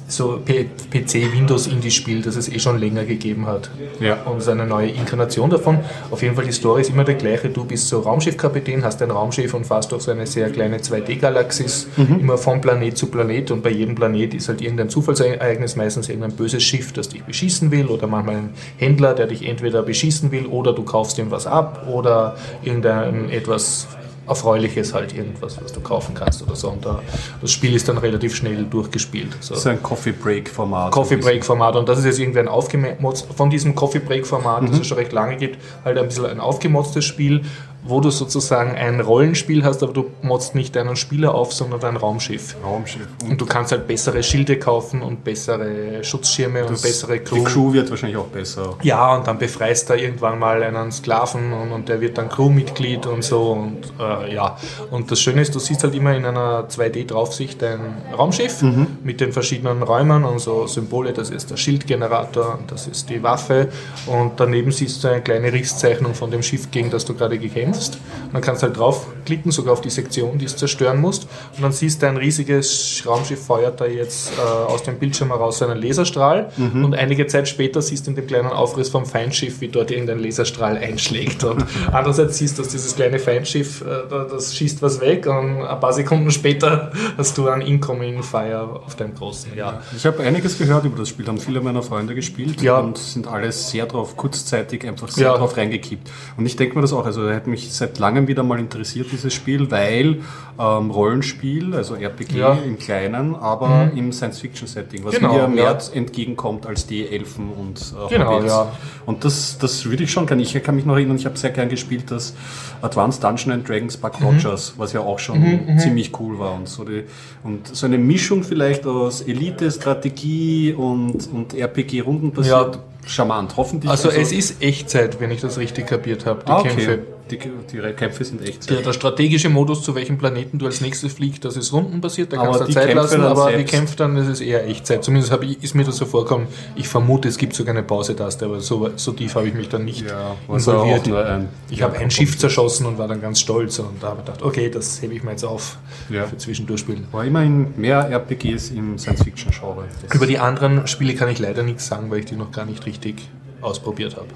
so 0.08 0.40
PC-Windows-Indie-Spiel, 0.46 2.22
das 2.22 2.36
es 2.36 2.48
eh 2.48 2.60
schon 2.60 2.80
länger 2.80 3.06
gegeben 3.06 3.48
hat. 3.48 3.72
Ja. 4.00 4.22
Und 4.24 4.38
es 4.38 4.44
ist 4.44 4.50
eine 4.50 4.68
neue 4.68 4.90
Inkarnation 4.90 5.50
davon. 5.50 5.80
Auf 6.12 6.22
jeden 6.22 6.36
Fall, 6.36 6.46
die 6.46 6.52
Story 6.52 6.82
ist 6.82 6.92
immer 6.92 7.04
der 7.04 7.16
gleiche. 7.16 7.50
Du 7.50 7.66
bist 7.66 7.90
so 7.90 8.02
Raumschiffkapitän, 8.02 8.84
hast 8.84 9.02
ein 9.02 9.10
Raumschiff 9.10 9.54
und 9.56 9.66
fährst 9.66 9.92
durch 9.92 10.04
so 10.04 10.12
eine 10.12 10.28
sehr 10.28 10.52
kleine 10.52 10.78
2D-Galaxis, 10.78 11.88
immer 11.98 12.38
von 12.38 12.62
Planet 12.62 12.96
zu 12.96 13.08
Planet. 13.08 13.50
Und 13.50 13.64
bei 13.64 13.72
jedem 13.72 13.96
Planet 13.96 14.36
ist 14.36 14.48
halt 14.48 14.62
irgendein 14.62 14.90
Zufallsereignis, 14.90 15.76
meistens 15.76 16.08
irgendein 16.08 16.34
böses 16.34 16.62
Schiff, 16.62 16.94
das 16.94 17.10
dich 17.10 17.24
beschießen 17.24 17.72
will, 17.72 17.88
oder 17.88 18.06
manchmal 18.06 18.36
ein 18.36 18.50
Händler, 18.78 19.16
der 19.16 19.26
dich 19.26 19.48
entweder 19.48 19.82
beschießen 19.82 20.32
will, 20.32 20.46
oder 20.46 20.74
du 20.74 20.84
kaufst 20.84 21.18
ihm 21.18 21.32
was 21.32 21.48
ab, 21.48 21.88
oder 21.92 22.36
irgendein 22.64 23.30
etwas 23.32 23.88
Erfreuliches 24.27 24.94
halt, 24.94 25.13
irgendwas, 25.15 25.58
was 25.62 25.72
du 25.74 25.79
kaufen 25.82 26.13
kannst 26.15 26.41
oder 26.41 26.55
so. 26.55 26.70
Und 26.70 26.86
da, 26.86 27.00
das 27.41 27.51
Spiel 27.51 27.75
ist 27.75 27.88
dann 27.88 27.98
relativ 27.98 28.36
schnell 28.36 28.63
durchgespielt. 28.65 29.36
So. 29.39 29.53
Das 29.53 29.60
ist 29.62 29.67
ein 29.67 29.82
Coffee 29.84 30.12
Break 30.12 30.50
Format. 30.50 30.91
Coffee 30.91 31.17
Break 31.17 31.46
Format 31.46 31.75
und 31.75 31.88
das 31.88 32.00
ist 32.00 32.05
jetzt 32.05 32.20
irgendwie 32.20 32.39
ein 32.39 32.48
aufgemotzt, 32.48 33.27
von 33.36 33.50
diesem 33.50 33.75
Coffee 33.75 34.00
Break 34.00 34.25
Format, 34.25 34.63
Mhm. 34.63 34.72
das 34.72 34.79
es 34.82 34.88
schon 34.88 34.98
recht 34.98 35.12
lange 35.13 35.38
gibt, 35.38 35.58
halt 35.84 35.98
ein 35.98 36.05
bisschen 36.08 36.25
ein 36.25 36.39
aufgemotztes 36.39 37.05
Spiel, 37.05 37.41
wo 37.88 38.01
du 38.01 38.10
sozusagen 38.10 38.72
ein 38.75 39.00
Rollenspiel 39.00 39.63
hast, 39.63 39.84
aber 39.84 39.94
du 39.94 40.06
motzt 40.22 40.56
nicht 40.56 40.75
deinen 40.75 40.96
Spieler 40.96 41.36
auf, 41.36 41.54
sondern 41.54 41.80
dein 41.80 41.98
Raumschiff. 41.98 42.56
Raumschiff. 42.63 43.08
Und 43.30 43.39
du 43.39 43.46
kannst 43.46 43.72
halt 43.72 43.88
bessere 43.88 44.24
Schilde 44.24 44.58
kaufen 44.58 45.01
und 45.01 45.24
bessere 45.24 46.04
Schutzschirme 46.04 46.65
und 46.65 46.82
bessere 46.82 47.20
Die 47.20 47.44
Crew 47.44 47.74
wird 47.74 47.89
wahrscheinlich 47.92 48.18
auch 48.18 48.25
besser. 48.27 48.75
ja, 48.82 49.15
und 49.15 49.27
dann 49.27 49.38
befreist 49.38 49.89
er 49.92 49.98
irgendwann 49.98 50.39
mal 50.39 50.63
einen 50.63 50.92
Sklaven 50.92 51.54
und, 51.54 51.72
und 51.72 51.88
der 51.88 52.01
wird 52.01 52.18
dann 52.18 52.30
Crewmitglied 52.30 53.06
und 53.06 53.24
so. 53.24 53.51
Und 53.51 53.84
äh, 54.00 54.34
ja, 54.34 54.58
und 54.89 55.12
das 55.12 55.20
Schöne 55.20 55.42
ist, 55.42 55.54
du 55.54 55.60
siehst 55.60 55.84
halt 55.84 55.94
immer 55.94 56.15
in 56.15 56.25
einer 56.25 56.68
2D-Draufsicht 56.68 57.63
ein 57.63 57.80
Raumschiff 58.18 58.63
mit 59.04 59.22
den 59.22 59.32
verschiedenen 59.32 59.84
Räumen 59.84 60.24
und 60.24 60.39
so 60.39 60.65
Symbole. 60.65 61.13
Das 61.13 61.30
ist 61.30 61.51
der 61.51 61.58
Schildgenerator, 61.58 62.60
das 62.68 62.88
ist 62.88 63.10
die 63.10 63.22
Waffe. 63.22 63.68
Und 64.08 64.34
daneben 64.38 64.72
siehst 64.72 65.04
du 65.04 65.10
eine 65.10 65.22
kleine 65.22 65.54
Risszeichnung 65.54 66.15
von 66.15 66.32
dem 66.32 66.42
Schiff, 66.42 66.72
gegen 66.72 66.89
das 66.89 67.06
du 67.06 67.13
gerade 67.13 67.38
gekämpft. 67.38 67.75
Und 67.75 68.34
dann 68.34 68.41
kannst 68.41 68.63
du 68.63 68.67
halt 68.67 68.77
draufklicken, 68.77 69.51
sogar 69.51 69.74
auf 69.74 69.82
die 69.82 69.89
Sektion, 69.89 70.38
die 70.38 70.46
es 70.46 70.55
zerstören 70.58 71.00
musst. 71.00 71.24
Und 71.55 71.63
dann 71.63 71.72
siehst 71.72 72.01
du 72.01 72.08
ein 72.08 72.17
riesiges 72.17 73.03
Raumschiff 73.05 73.46
feuert 73.46 73.79
da 73.79 73.86
jetzt 73.86 74.32
äh, 74.38 74.41
aus 74.41 74.84
dem 74.84 74.98
Bildschirm 74.98 75.29
heraus 75.29 75.62
einen 75.62 75.82
Laserstrahl. 75.82 76.51
Und 76.58 76.94
einige 76.96 77.27
Zeit 77.27 77.48
später 77.48 77.82
siehst 77.82 78.05
du 78.08 78.12
in 78.12 78.15
dem 78.15 78.27
kleinen 78.27 78.48
Aufriss 78.48 78.89
vom 78.89 79.05
Feindschiff, 79.05 79.62
wie 79.62 79.67
dort 79.67 79.91
irgendein 79.91 80.20
Laserstrahl 80.20 80.77
einschlägt. 80.77 81.44
Und 81.44 81.63
andererseits 81.91 82.38
siehst 82.38 82.58
du, 82.58 82.63
dass 82.63 82.72
dieses 82.72 82.96
kleine 82.96 83.20
Feindschiff, 83.20 83.82
äh, 83.82 83.86
da- 84.10 84.25
das 84.25 84.55
schießt 84.55 84.82
was 84.82 85.00
weg. 85.01 85.27
Und 85.27 85.62
ein 85.63 85.79
paar 85.79 85.94
Sekunden 85.94 86.32
später 86.32 86.91
hast 87.17 87.38
du 87.38 87.48
einen 87.48 87.62
Incoming 87.62 88.24
Fire 88.24 88.82
auf 88.86 88.96
deinem 88.96 89.13
großen. 89.15 89.51
Ja. 89.55 89.82
Ich 89.96 90.05
habe 90.05 90.24
einiges 90.24 90.58
gehört 90.58 90.86
über 90.86 90.98
das 90.98 91.10
Spiel, 91.10 91.27
haben 91.27 91.38
viele 91.38 91.62
meiner 91.62 91.82
Freunde 91.84 92.15
gespielt 92.15 92.62
Ja. 92.62 92.79
und 92.79 92.98
sind 92.98 93.27
alle 93.27 93.51
sehr 93.51 93.86
drauf, 93.86 94.17
kurzzeitig 94.17 94.86
einfach 94.88 95.10
sehr 95.10 95.27
Ja. 95.27 95.38
drauf 95.38 95.55
reingekippt. 95.58 96.10
Und 96.38 96.46
ich 96.46 96.55
denke 96.55 96.75
mir 96.75 96.82
das 96.82 96.94
auch, 96.94 97.05
also 97.05 97.24
er 97.24 97.36
hat 97.36 97.48
mich 97.48 97.64
seit 97.74 98.00
langem 98.00 98.27
wieder 98.27 98.43
mal 98.43 98.60
interessiert, 98.60 99.07
dieses 99.12 99.34
Spiel, 99.34 99.69
weil 99.72 100.17
ähm, 100.57 100.89
Rollenspiel, 100.91 101.75
also 101.75 101.95
RPG 101.95 102.38
Ja. 102.39 102.57
im 102.65 102.79
Kleinen, 102.79 103.36
aber 103.36 103.91
im 103.95 104.12
Science-Fiction-Setting, 104.13 105.03
was 105.03 105.15
Genau, 105.15 105.34
mir 105.34 105.48
mehr 105.48 105.63
ja. 105.65 105.77
entgegenkommt 105.93 106.65
als 106.65 106.86
die 106.88 107.07
Elfen 107.07 107.50
und 107.51 107.79
äh, 107.79 108.10
Genau, 108.13 108.36
Hobbits. 108.36 108.51
ja. 108.53 108.72
Und 109.05 109.25
das, 109.25 109.57
das 109.60 109.86
würde 109.86 110.03
ich 110.03 110.12
schon 110.12 110.25
gerne. 110.27 110.41
Ich 110.43 110.53
kann 110.63 110.75
mich 110.75 110.86
noch 110.86 110.95
erinnern, 110.95 111.17
ich 111.17 111.25
habe 111.25 111.38
sehr 111.38 111.50
gern 111.50 111.67
gespielt 111.69 112.10
das 112.10 112.34
Advanced 112.81 113.24
Dungeon 113.24 113.51
and 113.51 113.67
Dragons 113.67 113.98
Buck 113.98 114.19
Mhm. 114.19 114.27
Rogers, 114.27 114.74
was 114.77 114.93
ja 114.93 115.01
auch 115.01 115.19
schon 115.19 115.43
ziemlich 115.77 116.17
cool 116.19 116.39
war. 116.39 116.53
Und 116.55 116.69
so, 116.69 116.84
die, 116.86 117.03
und 117.43 117.75
so 117.75 117.86
eine 117.86 117.98
Mischung 117.98 118.43
vielleicht 118.43 118.86
aus 118.86 119.22
Elite, 119.22 119.69
Strategie 119.72 120.74
und, 120.74 121.27
und 121.34 121.53
RPG 121.53 122.01
rundenbasiert. 122.01 122.79
Charmant, 123.07 123.55
hoffentlich. 123.57 123.91
Also 123.91 124.10
es 124.10 124.31
ist 124.31 124.63
Echtzeit, 124.63 125.19
wenn 125.19 125.29
ich 125.29 125.41
das 125.41 125.57
richtig 125.60 125.86
kapiert 125.86 126.25
habe, 126.25 126.43
die 126.43 126.51
ah, 126.51 126.60
okay. 126.60 126.69
Kämpfe. 126.69 127.00
Die, 127.32 127.39
die 127.39 127.77
Kämpfe 127.94 128.24
sind 128.24 128.41
echt. 128.48 128.70
Der, 128.70 128.82
der 128.82 128.94
strategische 128.94 129.50
Modus, 129.50 129.82
zu 129.82 129.96
welchem 129.96 130.17
Planeten 130.20 130.60
du 130.60 130.67
als 130.67 130.79
nächstes 130.82 131.13
fliegst, 131.13 131.44
das 131.44 131.58
ist 131.58 131.74
rundenbasiert, 131.74 132.32
da 132.32 132.38
Aber 132.39 132.51
kannst 132.60 132.70
du 132.70 132.74
Zeit 132.74 132.84
Kämpfe 132.89 132.96
lassen, 133.01 133.22
aber 133.22 133.44
selbst- 133.46 133.60
die 133.60 133.77
Kämpfe 133.77 133.96
dann, 133.98 134.15
das 134.15 134.27
ist 134.27 134.41
eher 134.41 134.67
Echtzeit. 134.67 135.03
Zumindest 135.03 135.36
ich, 135.41 135.63
ist 135.63 135.74
mir 135.74 135.84
das 135.84 135.98
so 135.98 136.05
vorkommen. 136.05 136.48
Ich 136.75 136.88
vermute, 136.88 137.27
es 137.27 137.38
gibt 137.39 137.55
sogar 137.55 137.74
eine 137.74 137.82
Pause-Taste, 137.84 138.46
aber 138.46 138.60
so, 138.62 138.91
so 138.96 139.12
tief 139.13 139.34
habe 139.34 139.48
ich 139.48 139.55
mich 139.55 139.70
dann 139.70 139.86
nicht 139.86 140.05
Ja, 140.08 140.36
involviert. 140.48 141.08
ein, 141.12 141.50
Ich 141.72 141.82
habe 141.82 141.98
ein 141.98 142.12
Schiff 142.12 142.38
zerschossen 142.38 142.86
und 142.86 143.00
war 143.00 143.08
dann 143.08 143.22
ganz 143.22 143.39
stolz 143.39 143.79
und 143.79 144.03
da 144.03 144.10
habe 144.10 144.20
ich 144.20 144.25
gedacht, 144.25 144.44
okay, 144.44 144.70
das 144.70 145.01
hebe 145.01 145.15
ich 145.15 145.24
mir 145.24 145.32
jetzt 145.32 145.46
auf 145.46 145.79
Ja. 146.12 146.25
für 146.27 146.38
Zwischendurchspielen. 146.38 147.05
War 147.12 147.25
immerhin 147.25 147.74
mehr 147.75 148.08
RPGs 148.08 148.70
im 148.70 149.00
Science-Fiction-Genre. 149.00 149.86
Über 150.13 150.27
die 150.27 150.38
anderen 150.38 150.86
Spiele 150.86 151.15
kann 151.15 151.29
ich 151.29 151.39
leider 151.39 151.63
nichts 151.63 151.88
sagen, 151.88 152.12
weil 152.12 152.20
ich 152.20 152.25
die 152.25 152.36
noch 152.36 152.51
gar 152.51 152.65
nicht 152.65 152.86
richtig 152.86 153.27
ausprobiert 153.62 154.15
habe. 154.15 154.27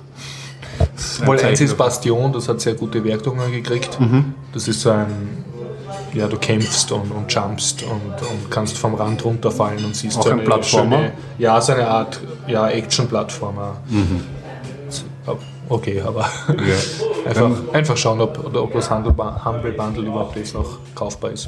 Dafür. 0.80 1.78
Bastion, 1.78 2.34
das 2.34 2.48
hat 2.50 2.62
sehr 2.62 2.74
gute 2.74 3.04
Wertungen 3.04 3.52
gekriegt. 3.52 4.00
Mhm. 4.00 4.34
Das 4.54 4.68
ist 4.68 4.82
so 4.82 4.92
ein, 4.92 5.44
ja, 6.14 6.28
du 6.28 6.38
kämpfst 6.38 6.92
und, 6.92 7.12
und 7.12 7.32
jumpst 7.32 7.84
und, 7.84 7.92
und 8.30 8.50
kannst 8.52 8.78
vom 8.78 8.96
Rand 8.96 9.24
runterfallen 9.24 9.84
und 9.86 9.96
siehst 9.96 10.18
Auch 10.18 10.24
so 10.24 10.30
ein 10.30 10.40
eine 10.40 10.44
Plattformer? 10.44 10.98
schöne- 10.98 11.12
ja, 11.38 11.60
so 11.62 11.74
eine 11.74 11.88
Art 11.88 12.20
ja, 12.48 12.68
Action-Plattformer. 12.70 13.78
Mhm. 13.90 14.22
Okay, 15.72 16.02
aber 16.02 16.22
Ja. 16.48 17.26
einfach, 17.30 17.52
einfach 17.74 17.96
schauen, 17.98 18.22
ob, 18.22 18.56
ob 18.56 18.74
das 18.74 18.90
Humble 18.90 19.14
Bundle 19.14 20.04
überhaupt 20.04 20.36
jetzt 20.36 20.56
noch 20.56 20.80
kaufbar 20.96 21.30
ist. 21.32 21.48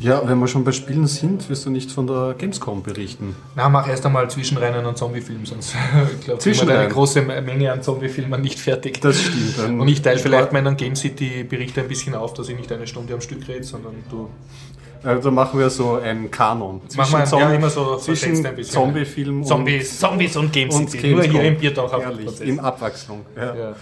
Ja, 0.00 0.22
wenn 0.28 0.38
wir 0.38 0.46
schon 0.48 0.64
bei 0.64 0.72
Spielen 0.72 1.06
sind, 1.06 1.48
wirst 1.48 1.66
du 1.66 1.70
nicht 1.70 1.90
von 1.90 2.06
der 2.06 2.34
Gamescom 2.38 2.82
berichten. 2.82 3.34
Na, 3.56 3.68
mach 3.68 3.88
erst 3.88 4.04
einmal 4.06 4.28
Zwischenrennen 4.30 4.84
und 4.86 4.96
Zombiefilm, 4.98 5.44
sonst 5.46 5.74
ich 6.18 6.24
glaube, 6.24 6.40
Zwischenrennen? 6.40 6.82
eine 6.82 6.92
große 6.92 7.22
Menge 7.22 7.72
an 7.72 7.82
Zombiefilmen 7.82 8.40
nicht 8.40 8.58
fertig. 8.58 9.00
Das 9.00 9.20
stimmt. 9.20 9.58
Dann- 9.58 9.80
Und 9.80 9.88
ich 9.88 10.02
teile 10.02 10.18
vielleicht 10.18 10.52
meinen 10.52 10.76
Game 10.76 10.96
City 10.96 11.44
Bericht 11.44 11.78
ein 11.78 11.88
bisschen 11.88 12.14
auf, 12.14 12.34
dass 12.34 12.48
ich 12.48 12.56
nicht 12.56 12.70
eine 12.72 12.86
Stunde 12.86 13.14
am 13.14 13.20
Stück 13.20 13.46
rede, 13.48 13.64
sondern 13.64 13.94
du. 14.10 14.28
Also 15.04 15.30
machen 15.30 15.60
wir 15.60 15.70
so 15.70 15.94
einen 15.94 16.30
Kanon. 16.30 16.80
Machen 16.96 17.12
wir 17.30 17.38
ja 17.40 17.52
immer 17.52 17.70
so 17.70 17.96
zwischen 17.96 18.44
ein 18.44 18.56
bisschen. 18.56 18.74
Zombiefilm 18.74 19.44
Zombies, 19.44 19.98
Zombies 19.98 20.36
und 20.36 20.52
Game 20.52 20.70
und, 20.70 20.76
und 20.76 20.90
City. 20.90 21.10
Nur 21.10 21.22
hier 21.22 21.42
im 21.44 21.56
Biertauch 21.56 21.90
Prozess. 21.92 22.40
in 22.40 22.58
Abwechslung. 22.58 23.24
Ja. 23.36 23.54
Ja. 23.54 23.76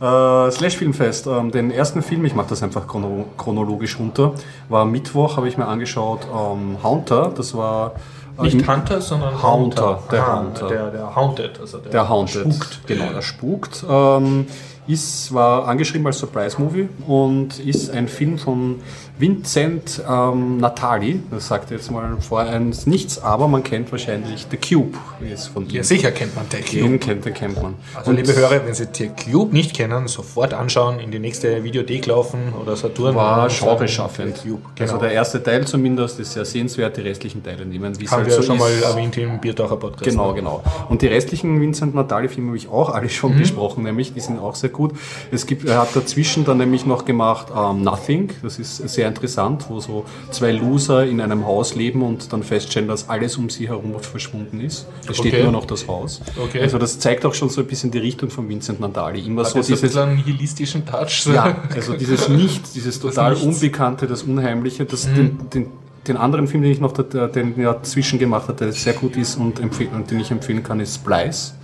Äh, 0.00 0.50
Slash 0.50 0.76
Filmfest, 0.78 1.26
ähm, 1.26 1.50
den 1.50 1.70
ersten 1.70 2.00
Film, 2.02 2.24
ich 2.24 2.34
mache 2.34 2.48
das 2.48 2.62
einfach 2.62 2.86
chrono 2.86 3.26
chronologisch 3.36 3.98
runter, 3.98 4.32
war 4.70 4.84
Mittwoch, 4.86 5.36
habe 5.36 5.46
ich 5.48 5.58
mir 5.58 5.66
angeschaut, 5.66 6.20
ähm, 6.34 6.78
Haunter, 6.82 7.30
das 7.36 7.54
war 7.54 7.92
äh, 8.38 8.44
Nicht 8.44 8.66
Hunter, 8.66 9.02
sondern 9.02 9.42
Haunter, 9.42 10.02
der 10.10 10.22
Ah, 10.26 10.36
Haunter. 10.38 10.68
Der, 10.68 10.90
der 10.90 11.14
Haunted, 11.14 11.60
also 11.60 11.78
der, 11.78 11.92
Der 11.92 12.08
Haunted. 12.08 12.40
spukt. 12.54 12.80
Genau, 12.86 13.12
der 13.12 13.20
spukt. 13.22 13.84
Ähm, 13.88 14.46
ist, 14.86 15.32
war 15.34 15.68
angeschrieben 15.68 16.06
als 16.06 16.18
Surprise-Movie 16.18 16.88
und 17.06 17.58
ist 17.60 17.90
ein 17.90 18.08
Film 18.08 18.38
von 18.38 18.76
Vincent 19.20 20.02
ähm, 20.08 20.56
Natali. 20.58 21.20
Das 21.30 21.48
sagt 21.48 21.70
jetzt 21.70 21.90
mal 21.90 22.16
vor 22.20 22.40
eins 22.40 22.86
nichts, 22.86 23.22
aber 23.22 23.48
man 23.48 23.62
kennt 23.62 23.92
wahrscheinlich 23.92 24.46
The 24.50 24.56
Cube. 24.56 24.96
Ist 25.32 25.48
von. 25.48 25.68
Ja, 25.68 25.82
sicher 25.82 26.10
kennt 26.10 26.34
man 26.34 26.48
der 26.50 26.60
Cube. 26.60 26.80
Den 26.82 26.98
kennt, 27.00 27.24
den 27.26 27.34
kennt 27.34 27.62
man. 27.62 27.74
Also, 27.94 28.12
liebe 28.12 28.34
Hörer, 28.34 28.64
wenn 28.64 28.72
Sie 28.74 28.86
The 28.92 29.08
Cube 29.30 29.52
nicht 29.52 29.74
kennen, 29.74 30.08
sofort 30.08 30.54
anschauen, 30.54 30.98
in 31.00 31.10
die 31.10 31.18
nächste 31.18 31.62
Videothek 31.62 32.06
laufen 32.06 32.52
oder 32.60 32.74
Saturn. 32.76 33.14
war 33.14 33.44
und 33.44 33.58
genreschaffend. 33.60 34.38
The 34.38 34.48
Cube. 34.48 34.62
Genau. 34.74 34.92
Also 34.92 35.02
der 35.04 35.12
erste 35.12 35.42
Teil 35.42 35.66
zumindest 35.66 36.18
ist 36.20 36.32
sehr 36.32 36.44
sehenswert, 36.44 36.96
die 36.96 37.02
restlichen 37.02 37.42
Teile 37.44 37.66
nehmen, 37.66 37.92
haben 37.94 38.10
halt 38.10 38.26
wir 38.26 38.32
so 38.34 38.42
schon 38.42 38.56
ist. 38.56 38.60
mal 38.62 38.72
erwähnt 38.82 39.16
im 39.18 39.38
Biertaucher 39.40 39.76
Podcast. 39.76 40.04
Genau, 40.10 40.32
genau. 40.32 40.62
Und 40.88 41.02
die 41.02 41.06
restlichen 41.08 41.60
Vincent 41.60 41.94
Natali-Filme 41.94 42.48
habe 42.48 42.56
ich 42.56 42.68
auch 42.68 42.88
alle 42.90 43.08
schon 43.10 43.34
Mhm. 43.34 43.38
besprochen, 43.40 43.84
nämlich 43.84 44.14
die 44.14 44.20
sind 44.20 44.38
auch 44.38 44.54
sehr 44.54 44.70
gut. 44.70 44.92
Es 45.30 45.44
gibt, 45.46 45.66
er 45.68 45.78
hat 45.82 45.94
dazwischen 45.94 46.44
dann 46.44 46.56
nämlich 46.58 46.86
noch 46.86 47.04
gemacht 47.04 47.48
ähm, 47.54 47.82
Nothing, 47.82 48.30
das 48.42 48.58
ist 48.58 48.76
sehr 48.88 49.09
interessant, 49.10 49.66
wo 49.68 49.78
so 49.80 50.04
zwei 50.30 50.52
Loser 50.52 51.04
in 51.04 51.20
einem 51.20 51.44
Haus 51.46 51.74
leben 51.74 52.02
und 52.02 52.32
dann 52.32 52.42
feststellen, 52.42 52.88
dass 52.88 53.08
alles 53.10 53.36
um 53.36 53.50
sie 53.50 53.68
herum 53.68 53.92
verschwunden 54.00 54.60
ist. 54.60 54.86
Es 55.08 55.18
steht 55.18 55.34
Okay. 55.34 55.42
nur 55.42 55.52
noch 55.52 55.66
das 55.66 55.86
Haus. 55.86 56.22
Okay. 56.42 56.62
Also 56.62 56.78
das 56.78 56.98
zeigt 56.98 57.26
auch 57.26 57.34
schon 57.34 57.50
so 57.50 57.60
ein 57.60 57.66
bisschen 57.66 57.90
die 57.90 57.98
Richtung 57.98 58.30
von 58.30 58.48
Vincent 58.48 58.80
Nandali. 58.80 59.20
Immer 59.20 59.42
Hat 59.44 59.50
so 59.50 59.58
das 59.58 59.66
ein 59.66 59.74
dieses, 59.74 59.80
bisschen 59.82 60.02
einen 60.08 60.16
nihilistischen 60.16 60.86
Touch. 60.86 61.26
ja, 61.26 61.56
also 61.74 61.94
dieses 61.94 62.28
Nicht, 62.30 62.74
dieses 62.74 62.98
total 62.98 63.32
Nichts. 63.32 63.44
Unbekannte, 63.46 64.06
das 64.06 64.22
Unheimliche, 64.22 64.84
das, 64.86 65.06
Mhm. 65.08 65.14
den, 65.14 65.50
den, 65.50 65.66
den 66.08 66.16
anderen 66.16 66.46
Film, 66.48 66.62
den 66.62 66.72
ich 66.72 66.80
noch 66.80 66.92
den 66.92 67.62
dazwischen 67.62 68.18
gemacht 68.18 68.48
hat, 68.48 68.60
der 68.60 68.72
sehr 68.72 68.94
gut 68.94 69.16
ist 69.16 69.36
und, 69.36 69.60
und 69.60 70.10
den 70.10 70.20
ich 70.20 70.30
empfehlen 70.30 70.62
kann, 70.62 70.80
ist 70.80 70.94
Splice. 70.94 71.54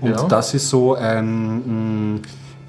Und 0.00 0.10
Ja. 0.10 0.22
das 0.28 0.54
ist 0.54 0.68
so 0.68 0.94
ein 0.94 2.14
mh, 2.14 2.20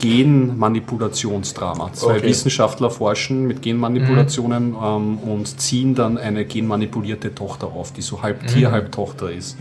Genmanipulationsdrama. 0.04 1.92
Zwei 1.94 2.14
Okay. 2.18 2.28
Wissenschaftler 2.28 2.90
forschen 2.90 3.46
mit 3.48 3.62
Genmanipulationen 3.62 4.76
ähm, 4.82 5.18
und 5.20 5.60
ziehen 5.60 5.96
dann 5.96 6.18
eine 6.18 6.46
genmanipulierte 6.46 7.34
Tochter 7.34 7.68
auf, 7.68 7.92
die 7.94 8.02
so 8.02 8.22
halb 8.22 8.46
Tier, 8.48 8.72
halb 8.72 8.92
Tochter 8.92 9.32
ist. 9.32 9.58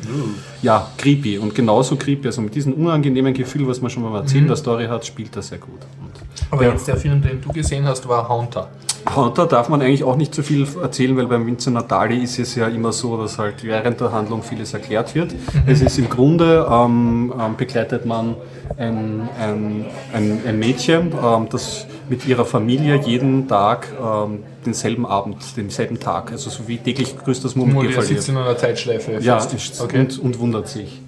Ja, 0.63 0.89
creepy 0.99 1.39
und 1.39 1.55
genauso 1.55 1.97
creepy. 1.97 2.27
Also 2.29 2.43
mit 2.43 2.55
diesem 2.55 2.75
unangenehmen 2.75 3.33
Gefühl, 3.35 3.67
was 3.69 3.81
man 3.81 3.91
schon 3.91 4.03
mal 4.03 4.17
erzählt, 4.21 4.49
der 4.49 4.57
Story 4.57 4.87
hat, 4.87 5.07
spielt 5.07 5.35
er 5.37 5.43
sehr 5.43 5.59
gut. 5.59 5.81
Und 6.01 6.13
Aber 6.51 6.65
Ja. 6.65 6.73
jetzt 6.73 6.87
der 6.89 6.97
Film, 6.97 7.23
den 7.23 7.41
du 7.41 7.51
gesehen 7.53 7.85
hast, 7.85 8.07
war 8.09 8.29
Haunter. 8.29 8.71
Hunter 9.15 9.47
darf 9.47 9.69
man 9.69 9.83
eigentlich 9.83 10.05
auch 10.05 10.17
nicht 10.17 10.35
so 10.35 10.43
viel 10.43 10.67
erzählen, 10.81 11.17
weil 11.17 11.27
beim 11.27 11.47
Vincent 11.47 11.75
Natali 11.75 12.19
ist 12.23 12.39
es 12.39 12.55
ja 12.55 12.69
immer 12.69 12.93
so, 12.93 13.17
dass 13.17 13.39
halt 13.39 13.65
während 13.65 14.01
der 14.01 14.13
Handlung 14.13 14.43
vieles 14.43 14.75
erklärt 14.75 15.15
wird. 15.15 15.35
Es 15.67 15.81
ist 15.81 15.99
im 15.99 16.09
Grunde, 16.09 16.67
ähm, 16.71 17.33
ähm, 17.39 17.57
begleitet 17.57 18.07
man 18.07 18.37
ein, 18.77 19.29
ein, 19.41 19.87
ein, 20.13 20.41
ein 20.47 20.59
Mädchen, 20.59 21.13
ähm, 21.23 21.49
das 21.51 21.87
mit 22.09 22.27
ihrer 22.27 22.45
Familie 22.45 23.01
jeden 23.05 23.49
Tag 23.49 23.89
ähm, 24.01 24.41
denselben 24.65 25.07
Abend, 25.07 25.39
denselben 25.57 25.99
Tag, 25.99 26.31
also 26.31 26.51
so 26.51 26.69
wie 26.69 26.79
täglich 26.79 27.17
grüßt 27.17 27.45
das 27.45 27.57
Murmeltier 27.57 27.93
verliert. 27.93 28.19
sitzt 28.19 28.29
in 28.29 28.37
einer 28.37 28.57
Zeitschleife. 28.57 29.19
Ja, 29.21 29.45
okay. 29.81 30.01
und, 30.01 30.19
und 30.19 30.39
wundert 30.39 30.69
sich. 30.69 31.01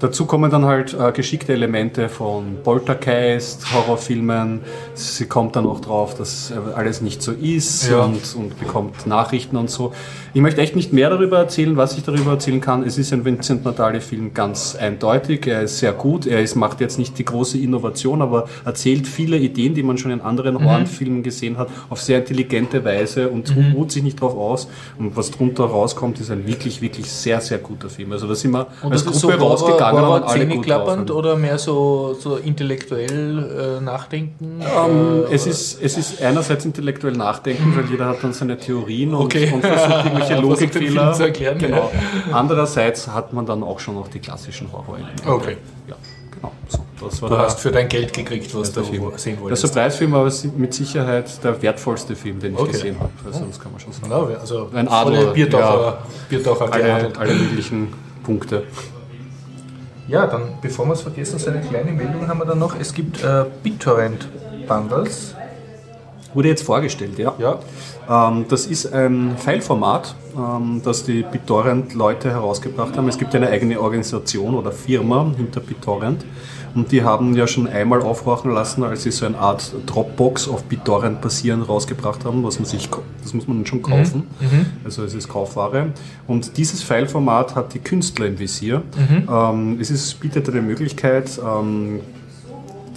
Dazu 0.00 0.26
kommen 0.26 0.48
dann 0.50 0.64
halt 0.64 0.94
äh, 0.94 1.10
geschickte 1.10 1.52
Elemente 1.52 2.08
von 2.08 2.58
Poltergeist, 2.62 3.72
Horrorfilmen. 3.74 4.60
Sie 4.94 5.26
kommt 5.26 5.56
dann 5.56 5.66
auch 5.66 5.80
drauf, 5.80 6.14
dass 6.14 6.52
äh, 6.52 6.54
alles 6.74 7.00
nicht 7.00 7.20
so 7.20 7.32
ist 7.32 7.88
Ja. 7.90 8.02
und, 8.04 8.34
und 8.36 8.58
bekommt 8.60 9.06
Nachrichten 9.08 9.56
und 9.56 9.70
so. 9.70 9.92
Ich 10.34 10.40
möchte 10.40 10.60
echt 10.60 10.76
nicht 10.76 10.92
mehr 10.92 11.10
darüber 11.10 11.38
erzählen, 11.38 11.76
was 11.76 11.96
ich 11.96 12.04
darüber 12.04 12.32
erzählen 12.32 12.60
kann. 12.60 12.82
Es 12.82 12.98
ist 12.98 13.12
ein 13.12 13.24
Vincent 13.24 13.64
Natali-Film 13.64 14.34
ganz 14.34 14.76
eindeutig. 14.76 15.46
Er 15.46 15.62
ist 15.62 15.78
sehr 15.78 15.92
gut. 15.92 16.26
Er 16.26 16.40
ist, 16.42 16.54
macht 16.54 16.80
jetzt 16.80 16.98
nicht 16.98 17.18
die 17.18 17.24
große 17.24 17.58
Innovation, 17.58 18.20
aber 18.22 18.48
erzählt 18.64 19.06
viele 19.06 19.36
Ideen, 19.38 19.74
die 19.74 19.82
man 19.82 19.96
schon 19.98 20.10
in 20.10 20.20
anderen 20.20 20.54
Mhm. 20.56 20.64
Horrorfilmen 20.64 21.22
gesehen 21.22 21.56
hat, 21.56 21.68
auf 21.90 22.00
sehr 22.00 22.18
intelligente 22.18 22.84
Weise 22.84 23.28
und 23.28 23.56
Mhm. 23.56 23.72
ruht 23.74 23.90
sich 23.90 24.02
nicht 24.02 24.20
drauf 24.20 24.36
aus. 24.36 24.68
Und 24.98 25.16
was 25.16 25.30
drunter 25.30 25.64
rauskommt, 25.64 26.20
ist 26.20 26.30
ein 26.30 26.46
wirklich, 26.46 26.82
wirklich 26.82 27.10
sehr, 27.10 27.40
sehr 27.40 27.58
guter 27.58 27.88
Film. 27.88 28.12
Also 28.12 28.26
da 28.26 28.34
sind 28.34 28.50
wir 28.52 28.66
Und 28.82 28.92
als 28.92 29.04
das 29.04 29.16
ist 29.16 29.22
Gruppe 29.22 29.38
so 29.38 29.46
rausgegangen 29.46 29.94
und 30.02 30.06
Horror 30.08 30.20
waren 30.20 30.22
alle 30.24 30.46
gut 30.46 30.68
drauf. 30.68 31.10
oder 31.10 31.36
mehr 31.36 31.58
so, 31.58 32.16
so 32.20 32.36
intellektuell 32.36 33.78
äh, 33.78 33.84
nachdenken? 33.84 34.60
Ähm, 34.60 35.24
Äh, 35.30 35.34
es, 35.34 35.46
ist, 35.46 35.82
es 35.82 35.96
ist 35.96 36.22
einerseits 36.22 36.64
intellektuell 36.64 37.14
nachdenken, 37.14 37.72
weil 37.76 37.84
jeder 37.90 38.06
hat 38.06 38.22
dann 38.22 38.32
seine 38.32 38.58
Theorien 38.58 39.14
und, 39.14 39.24
Okay. 39.24 39.50
und 39.52 39.62
versucht 39.62 40.14
irgendwelche 40.20 40.42
Versucht 40.42 40.74
den 40.74 40.82
Logikfehler 40.94 41.12
zu 41.12 41.22
erklären, 41.24 41.58
Genau. 41.58 41.90
Andererseits 42.32 43.08
hat 43.08 43.32
man 43.32 43.46
dann 43.46 43.62
auch 43.62 43.78
schon 43.80 43.94
noch 43.94 44.08
die 44.08 44.18
klassischen 44.18 44.70
Horror-Elemente. 44.72 45.28
Okay. 45.28 45.56
Ja, 45.88 45.94
genau. 46.34 46.52
So, 46.68 46.78
das 47.06 47.22
war 47.22 47.28
Du 47.30 47.34
der, 47.36 47.44
hast 47.44 47.60
für 47.60 47.70
dein 47.70 47.88
Geld 47.88 48.12
gekriegt, 48.12 48.54
was 48.54 48.72
der 48.72 48.82
du 48.82 48.88
Film. 48.90 49.12
sehen 49.16 49.34
Der 49.36 49.42
wolltest. 49.44 49.62
Surprise-Film 49.62 50.12
war 50.12 50.30
mit 50.56 50.74
Sicherheit 50.74 51.42
der 51.44 51.60
wertvollste 51.62 52.14
Film, 52.16 52.40
den 52.40 52.54
ich 52.54 52.58
Okay. 52.60 52.72
gesehen 52.72 52.96
habe. 52.98 53.10
Also 53.24 53.44
das 53.44 53.60
kann 53.60 53.72
man 53.72 53.80
schon 53.80 53.92
sagen. 53.92 54.10
Ja, 54.10 54.38
also 54.38 54.68
Ein 54.74 54.88
Adler, 54.88 55.32
Biertaucher, 55.32 55.98
Biertaucher 56.28 56.72
Alle, 56.72 57.10
alle 57.18 57.34
möglichen 57.34 57.92
Punkte. 58.24 58.64
Ja, 60.08 60.26
dann, 60.26 60.54
bevor 60.62 60.86
wir 60.86 60.94
es 60.94 61.02
vergessen, 61.02 61.38
so 61.38 61.50
eine 61.50 61.60
kleine 61.60 61.92
Meldung 61.92 62.26
haben 62.28 62.38
wir 62.38 62.46
dann 62.46 62.58
noch. 62.58 62.74
Es 62.80 62.94
gibt 62.94 63.22
äh, 63.22 63.44
BitTorrent-Bundles. 63.62 65.34
Wurde 66.34 66.48
jetzt 66.48 66.62
vorgestellt, 66.62 67.18
ja. 67.18 67.34
Ja. 67.38 67.58
Ähm, 68.08 68.46
das 68.48 68.66
ist 68.66 68.92
ein 68.92 69.36
Fileformat, 69.36 70.14
ähm, 70.36 70.80
das 70.84 71.04
die 71.04 71.22
BitTorrent-Leute 71.22 72.30
herausgebracht 72.30 72.96
haben. 72.96 73.08
Es 73.08 73.18
gibt 73.18 73.34
eine 73.34 73.48
eigene 73.48 73.80
Organisation 73.80 74.54
oder 74.54 74.72
Firma 74.72 75.32
hinter 75.36 75.60
BitTorrent. 75.60 76.24
Und 76.74 76.92
die 76.92 77.02
haben 77.02 77.34
ja 77.34 77.46
schon 77.46 77.66
einmal 77.66 78.02
aufhorchen 78.02 78.52
lassen, 78.52 78.84
als 78.84 79.02
sie 79.02 79.10
so 79.10 79.24
eine 79.26 79.38
Art 79.38 79.72
Dropbox 79.86 80.48
auf 80.48 80.64
BitTorrent 80.64 81.20
basieren 81.20 81.62
rausgebracht 81.62 82.24
haben, 82.24 82.44
was 82.44 82.58
man 82.58 82.66
sich, 82.66 82.88
das 83.22 83.32
muss 83.32 83.48
man 83.48 83.64
schon 83.66 83.80
kaufen. 83.82 84.24
Also 84.84 85.02
es 85.02 85.14
ist 85.14 85.28
Kaufware. 85.28 85.88
Und 86.26 86.56
dieses 86.58 86.82
Fileformat 86.82 87.56
hat 87.56 87.72
die 87.72 87.78
Künstler 87.78 88.26
im 88.26 88.38
Visier. 88.38 88.82
Ähm, 89.28 89.78
es 89.80 89.90
ist, 89.90 90.20
bietet 90.20 90.48
eine 90.50 90.60
Möglichkeit, 90.60 91.40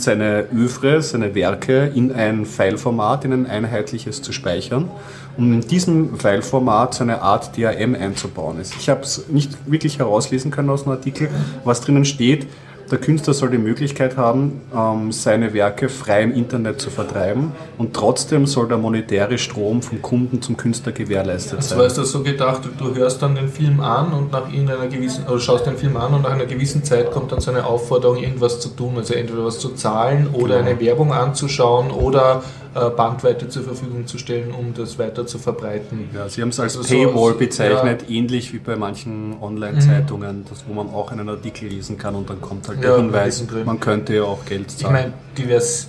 seine 0.01 0.46
Övre, 0.53 1.01
seine 1.01 1.36
Werke 1.36 1.91
in 1.93 2.12
ein 2.12 2.45
Fileformat, 2.45 3.25
in 3.25 3.34
ein 3.34 3.47
einheitliches 3.47 4.21
zu 4.21 4.32
speichern, 4.32 4.89
um 5.38 5.54
in 5.54 5.62
diesem 5.62 6.17
Fileformat 6.17 6.93
so 6.93 7.04
eine 7.04 7.21
Art 7.21 7.58
DRM 7.58 7.95
einzubauen. 7.95 8.58
Also 8.58 8.73
Ich 8.80 8.89
habe 8.89 9.02
es 9.02 9.28
nicht 9.30 9.52
wirklich 9.65 9.99
herauslesen 9.99 10.52
können 10.52 10.69
aus 10.69 10.84
dem 10.84 10.91
Artikel, 10.91 11.30
was 11.63 11.82
drinnen 11.82 12.06
steht. 12.06 12.47
Der 12.91 12.99
Künstler 12.99 13.34
soll 13.34 13.49
die 13.51 13.58
Möglichkeit 13.58 14.17
haben, 14.17 14.60
ähm, 14.75 15.13
seine 15.13 15.54
Werke 15.54 15.88
frei 15.88 16.23
im 16.23 16.34
Internet 16.34 16.82
zu 16.82 16.89
vertreiben 16.89 17.54
und 17.77 17.93
trotzdem 17.93 18.45
soll 18.45 18.67
der 18.67 18.77
monetäre 18.77 19.38
Strom 19.38 19.82
vom 19.82 20.01
Kunden 20.01 20.41
zum 20.41 20.58
Künstler 20.58 20.91
gewährleistet 20.91 21.60
Das 21.60 21.69
sein. 21.69 21.80
war 21.80 21.88
das 21.88 21.95
so 22.12 22.21
gedacht, 22.21 22.63
du 22.77 22.93
hörst 22.93 23.21
dann 23.21 23.36
den 23.36 23.47
Film 23.47 23.80
an 23.80 24.12
und 24.12 24.34
nach 24.34 24.51
irgendeiner 24.51 24.88
gewissen, 24.88 25.25
oder 25.25 25.39
schaust 25.39 25.65
den 25.65 25.77
Film 25.77 25.95
an 25.95 26.13
und 26.13 26.23
nach 26.23 26.32
einer 26.32 26.45
gewissen 26.45 26.84
Zeit 26.84 27.12
kommt 27.12 27.32
dann 27.32 27.39
so 27.39 27.51
eine 27.51 27.65
Aufforderung, 27.65 28.17
irgendwas 28.17 28.60
zu 28.60 28.67
tun, 28.69 28.93
also 28.97 29.13
entweder 29.13 29.45
was 29.45 29.60
zu 29.60 29.69
zahlen 29.69 30.27
oder 30.34 30.58
Genau. 30.58 30.69
eine 30.71 30.80
Werbung 30.82 31.13
anzuschauen 31.13 31.91
oder 31.91 32.43
Bandweite 32.73 33.49
zur 33.49 33.63
Verfügung 33.63 34.07
zu 34.07 34.17
stellen, 34.17 34.51
um 34.51 34.73
das 34.73 34.97
weiter 34.97 35.25
zu 35.27 35.38
verbreiten. 35.38 36.10
Ja, 36.13 36.29
Sie 36.29 36.41
haben 36.41 36.49
es 36.49 36.60
als 36.60 36.77
Also 36.77 36.88
so- 36.88 36.95
Paywall 36.95 37.34
so- 37.34 37.38
bezeichnet, 37.39 38.10
ähnlich 38.10 38.53
wie 38.53 38.60
bei 38.60 38.75
manchen 38.75 39.36
Online-Zeitungen, 39.41 40.45
das, 40.49 40.63
wo 40.67 40.73
man 40.73 40.89
auch 40.93 41.12
einen 41.12 41.27
Artikel 41.29 41.67
lesen 41.69 41.97
kann 41.97 42.15
und 42.15 42.29
dann 42.29 42.39
kommt 42.41 42.67
halt 42.67 42.81
der 42.81 42.91
Ja, 42.91 42.97
Hinweis, 42.97 43.43
man 43.65 43.79
könnte 43.79 44.15
ja 44.15 44.23
auch 44.23 44.45
Geld 44.45 44.67
Ich 44.71 44.77
zahlen. 44.77 44.93
meine, 44.93 45.13
die, 45.38 45.43
Vers- 45.43 45.88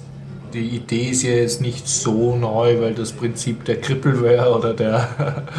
die 0.52 0.68
Idee 0.76 1.10
ist 1.10 1.22
ja 1.22 1.30
jetzt 1.32 1.60
nicht 1.60 1.88
so 1.88 2.36
neu, 2.36 2.80
weil 2.80 2.94
das 2.94 3.12
Prinzip 3.12 3.64
der 3.64 3.80
Crippleware 3.80 4.56
oder 4.56 4.74
der, 4.74 5.08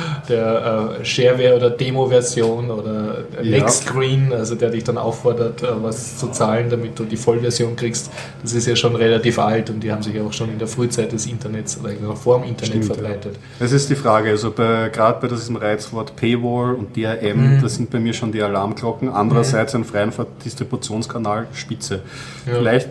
der 0.30 0.98
äh, 1.02 1.06
Shareware 1.06 1.56
oder 1.56 1.70
Demo-Version 1.70 2.70
oder 2.72 3.24
der 3.36 3.44
Ja. 3.44 3.58
Next 3.60 3.84
Screen, 3.88 4.32
also 4.32 4.56
der 4.56 4.70
dich 4.70 4.84
dann 4.84 4.98
auffordert, 4.98 5.64
äh, 5.64 5.68
was 5.82 6.18
zu 6.18 6.28
zahlen, 6.28 6.70
damit 6.70 6.98
du 7.00 7.06
die 7.06 7.18
Vollversion 7.18 7.76
kriegst, 7.76 8.12
das 8.42 8.54
ist 8.54 8.68
ja 8.68 8.76
schon 8.76 8.96
relativ 8.96 9.40
alt 9.40 9.70
und 9.70 9.82
die 9.82 9.92
haben 9.92 10.04
sich 10.04 10.14
ja 10.16 10.24
auch 10.24 10.34
schon 10.34 10.50
in 10.50 10.60
der 10.60 10.68
Frühzeit 10.68 11.12
des 11.12 11.26
Internets 11.26 11.80
oder 11.84 11.94
noch 11.94 12.18
vor 12.18 12.40
dem 12.40 12.48
Internet 12.50 12.68
Stimmt, 12.84 12.86
verbreitet. 12.86 13.36
Das 13.60 13.72
ist 13.72 13.90
die 13.90 13.96
Frage, 13.96 14.30
also 14.30 14.52
gerade 14.52 15.18
bei 15.22 15.28
diesem 15.28 15.56
Reizwort 15.56 16.16
Paywall 16.16 16.76
und 16.76 16.96
DRM, 16.96 17.60
das 17.62 17.76
sind 17.76 17.90
bei 17.90 18.00
mir 18.00 18.14
schon 18.14 18.32
die 18.32 18.42
Alarmglocken. 18.42 19.10
Andererseits 19.10 19.76
ein 19.76 19.84
freien 19.84 20.12
Ver- 20.12 20.28
Distributionskanal, 20.46 21.48
spitze. 21.54 22.02
Ja. 22.46 22.56
Vielleicht 22.56 22.90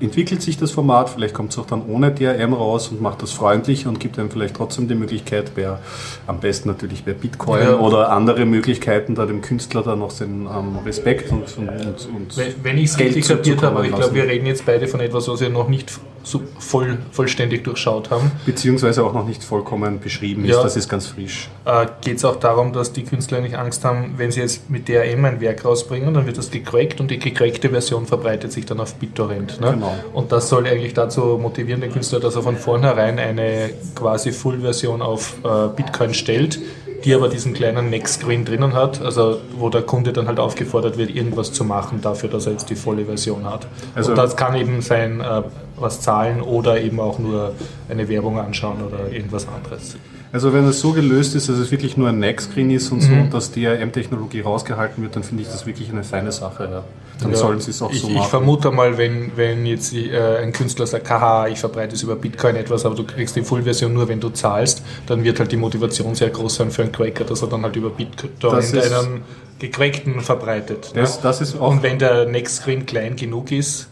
entwickelt 0.00 0.42
sich 0.42 0.58
das 0.58 0.70
Format, 0.70 1.10
vielleicht 1.10 1.34
kommt 1.34 1.52
es 1.52 1.58
auch 1.58 1.66
dann 1.66 1.82
ohne 1.86 2.12
DRM 2.12 2.52
raus 2.52 2.88
und 2.88 3.00
macht 3.00 3.22
das 3.22 3.32
freundlich 3.32 3.86
und 3.86 3.98
gibt 4.00 4.18
einem 4.18 4.30
vielleicht 4.30 4.54
trotzdem 4.56 4.88
die 4.88 4.94
Möglichkeit, 4.94 5.52
wer 5.54 5.80
am 6.26 6.40
besten 6.40 6.68
natürlich 6.68 7.04
bei 7.04 7.12
Bitcoin 7.12 7.62
Ja. 7.62 7.78
oder 7.78 8.10
andere 8.12 8.44
Möglichkeiten, 8.44 9.14
da 9.14 9.26
dem 9.26 9.40
Künstler 9.40 9.82
dann 9.82 10.00
noch 10.00 10.10
seinen 10.10 10.46
ähm, 10.46 10.78
Respekt 10.84 11.32
und, 11.32 11.44
und, 11.58 11.68
und, 11.68 12.08
und 12.14 12.36
Wenn, 12.36 12.54
wenn 12.62 12.78
ich 12.78 12.84
es 12.90 12.96
Geld 12.96 13.14
richtig 13.16 13.36
kapiert 13.36 13.62
habe, 13.62 13.76
aber 13.76 13.84
ich 13.86 13.94
glaube, 13.94 14.14
wir 14.14 14.24
reden 14.24 14.46
jetzt 14.46 14.66
beide 14.66 14.86
von 14.88 15.00
etwas, 15.00 15.28
was 15.28 15.40
wir 15.40 15.48
noch 15.48 15.68
nicht 15.68 15.98
so 16.26 16.42
voll, 16.58 16.98
vollständig 17.12 17.62
durchschaut 17.62 18.10
haben. 18.10 18.32
beziehungsweise 18.44 19.04
auch 19.04 19.12
noch 19.12 19.26
nicht 19.26 19.44
vollkommen 19.44 20.00
beschrieben 20.00 20.44
ist, 20.44 20.50
Ja. 20.56 20.62
das 20.64 20.76
ist 20.76 20.88
ganz 20.88 21.06
frisch. 21.06 21.48
äh, 21.64 21.86
geht 22.00 22.16
es 22.16 22.24
auch 22.24 22.34
darum, 22.36 22.72
dass 22.72 22.92
die 22.92 23.04
Künstler 23.04 23.40
nicht 23.40 23.54
Angst 23.56 23.84
haben, 23.84 24.14
wenn 24.16 24.32
sie 24.32 24.40
jetzt 24.40 24.68
mit 24.68 24.88
DRM 24.88 25.24
ein 25.24 25.40
Werk 25.40 25.64
rausbringen, 25.64 26.12
dann 26.12 26.26
wird 26.26 26.36
das 26.36 26.50
gecrackt 26.50 27.00
und 27.00 27.10
die 27.12 27.20
gecrackte 27.20 27.68
Version 27.70 28.06
verbreitet 28.06 28.50
sich 28.50 28.66
dann 28.66 28.80
auf 28.80 28.94
BitTorrent. 28.96 29.60
Ne? 29.60 29.70
Genau. 29.74 29.94
Und 30.14 30.32
das 30.32 30.48
soll 30.48 30.66
eigentlich 30.66 30.94
dazu 30.94 31.38
motivieren, 31.40 31.80
den 31.80 31.92
Künstler, 31.92 32.18
dass 32.18 32.34
er 32.34 32.42
von 32.42 32.56
vornherein 32.56 33.20
eine 33.20 33.70
quasi 33.94 34.32
Full-Version 34.32 35.02
auf 35.02 35.36
äh, 35.44 35.68
Bitcoin 35.76 36.12
stellt, 36.12 36.58
die 37.04 37.14
aber 37.14 37.28
diesen 37.28 37.52
kleinen 37.54 37.88
Next-Screen 37.90 38.44
drinnen 38.44 38.74
hat, 38.74 39.00
also 39.00 39.38
wo 39.58 39.68
der 39.68 39.82
Kunde 39.82 40.12
dann 40.12 40.26
halt 40.26 40.40
aufgefordert 40.40 40.98
wird, 40.98 41.14
irgendwas 41.14 41.52
zu 41.52 41.62
machen 41.62 42.00
dafür, 42.02 42.28
dass 42.28 42.46
er 42.46 42.52
jetzt 42.52 42.68
die 42.68 42.74
volle 42.74 43.04
Version 43.04 43.44
hat. 43.48 43.68
Also- 43.94 44.10
und 44.10 44.18
das 44.18 44.34
kann 44.34 44.56
eben 44.56 44.80
sein, 44.82 45.20
äh, 45.20 45.42
was 45.78 46.00
zahlen 46.00 46.40
oder 46.40 46.80
eben 46.80 47.00
auch 47.00 47.18
nur 47.18 47.52
eine 47.88 48.08
Werbung 48.08 48.38
anschauen 48.38 48.82
oder 48.82 49.10
irgendwas 49.12 49.46
anderes. 49.48 49.96
Also 50.32 50.52
wenn 50.52 50.66
es 50.66 50.80
so 50.80 50.92
gelöst 50.92 51.34
ist, 51.34 51.48
dass 51.48 51.56
es 51.56 51.70
wirklich 51.70 51.96
nur 51.96 52.08
ein 52.08 52.18
Neck-Screen 52.18 52.70
ist 52.70 52.90
und 52.92 53.00
so 53.00 53.10
Mhm. 53.10 53.22
und 53.22 53.34
dass 53.34 53.52
DRM-Technologie 53.52 54.40
rausgehalten 54.40 55.02
wird, 55.02 55.16
dann 55.16 55.22
finde 55.22 55.42
ich 55.44 55.48
das 55.48 55.66
wirklich 55.66 55.88
eine 55.90 56.02
feine 56.04 56.32
Sache. 56.32 56.64
Ja. 56.70 56.84
dann 57.22 57.30
Ja, 57.30 57.36
sollen 57.38 57.60
sie 57.60 57.70
es 57.70 57.80
auch 57.80 57.90
ich, 57.90 58.02
so 58.02 58.08
Ich 58.08 58.14
machen. 58.14 58.28
vermute 58.28 58.70
mal, 58.70 58.98
wenn, 58.98 59.32
wenn 59.36 59.64
jetzt 59.64 59.94
äh, 59.94 60.38
ein 60.42 60.52
Künstler 60.52 60.86
sagt, 60.86 61.08
haha, 61.08 61.46
ich 61.48 61.58
verbreite 61.58 61.94
es 61.94 62.02
über 62.02 62.14
Bitcoin 62.16 62.56
etwas, 62.56 62.84
aber 62.84 62.94
du 62.94 63.04
kriegst 63.04 63.36
die 63.36 63.42
Full-Version 63.42 63.94
nur, 63.94 64.08
wenn 64.08 64.20
du 64.20 64.28
zahlst, 64.28 64.82
dann 65.06 65.24
wird 65.24 65.38
halt 65.40 65.50
die 65.50 65.56
Motivation 65.56 66.14
sehr 66.14 66.28
groß 66.28 66.56
sein 66.56 66.70
für 66.70 66.82
einen 66.82 66.92
Cracker, 66.92 67.24
dass 67.24 67.40
er 67.40 67.48
dann 67.48 67.62
halt 67.62 67.74
über 67.76 67.88
Bitcoin 67.88 68.32
Das 68.40 68.74
einen 68.74 69.22
gecrackten 69.58 70.20
verbreitet. 70.20 70.90
Das, 70.94 71.16
ne? 71.16 71.20
das 71.22 71.40
ist 71.40 71.58
auch, 71.58 71.70
Und 71.70 71.82
wenn 71.82 71.98
der 71.98 72.26
Next 72.26 72.56
Screen 72.56 72.84
klein 72.84 73.16
genug 73.16 73.50
ist, 73.52 73.88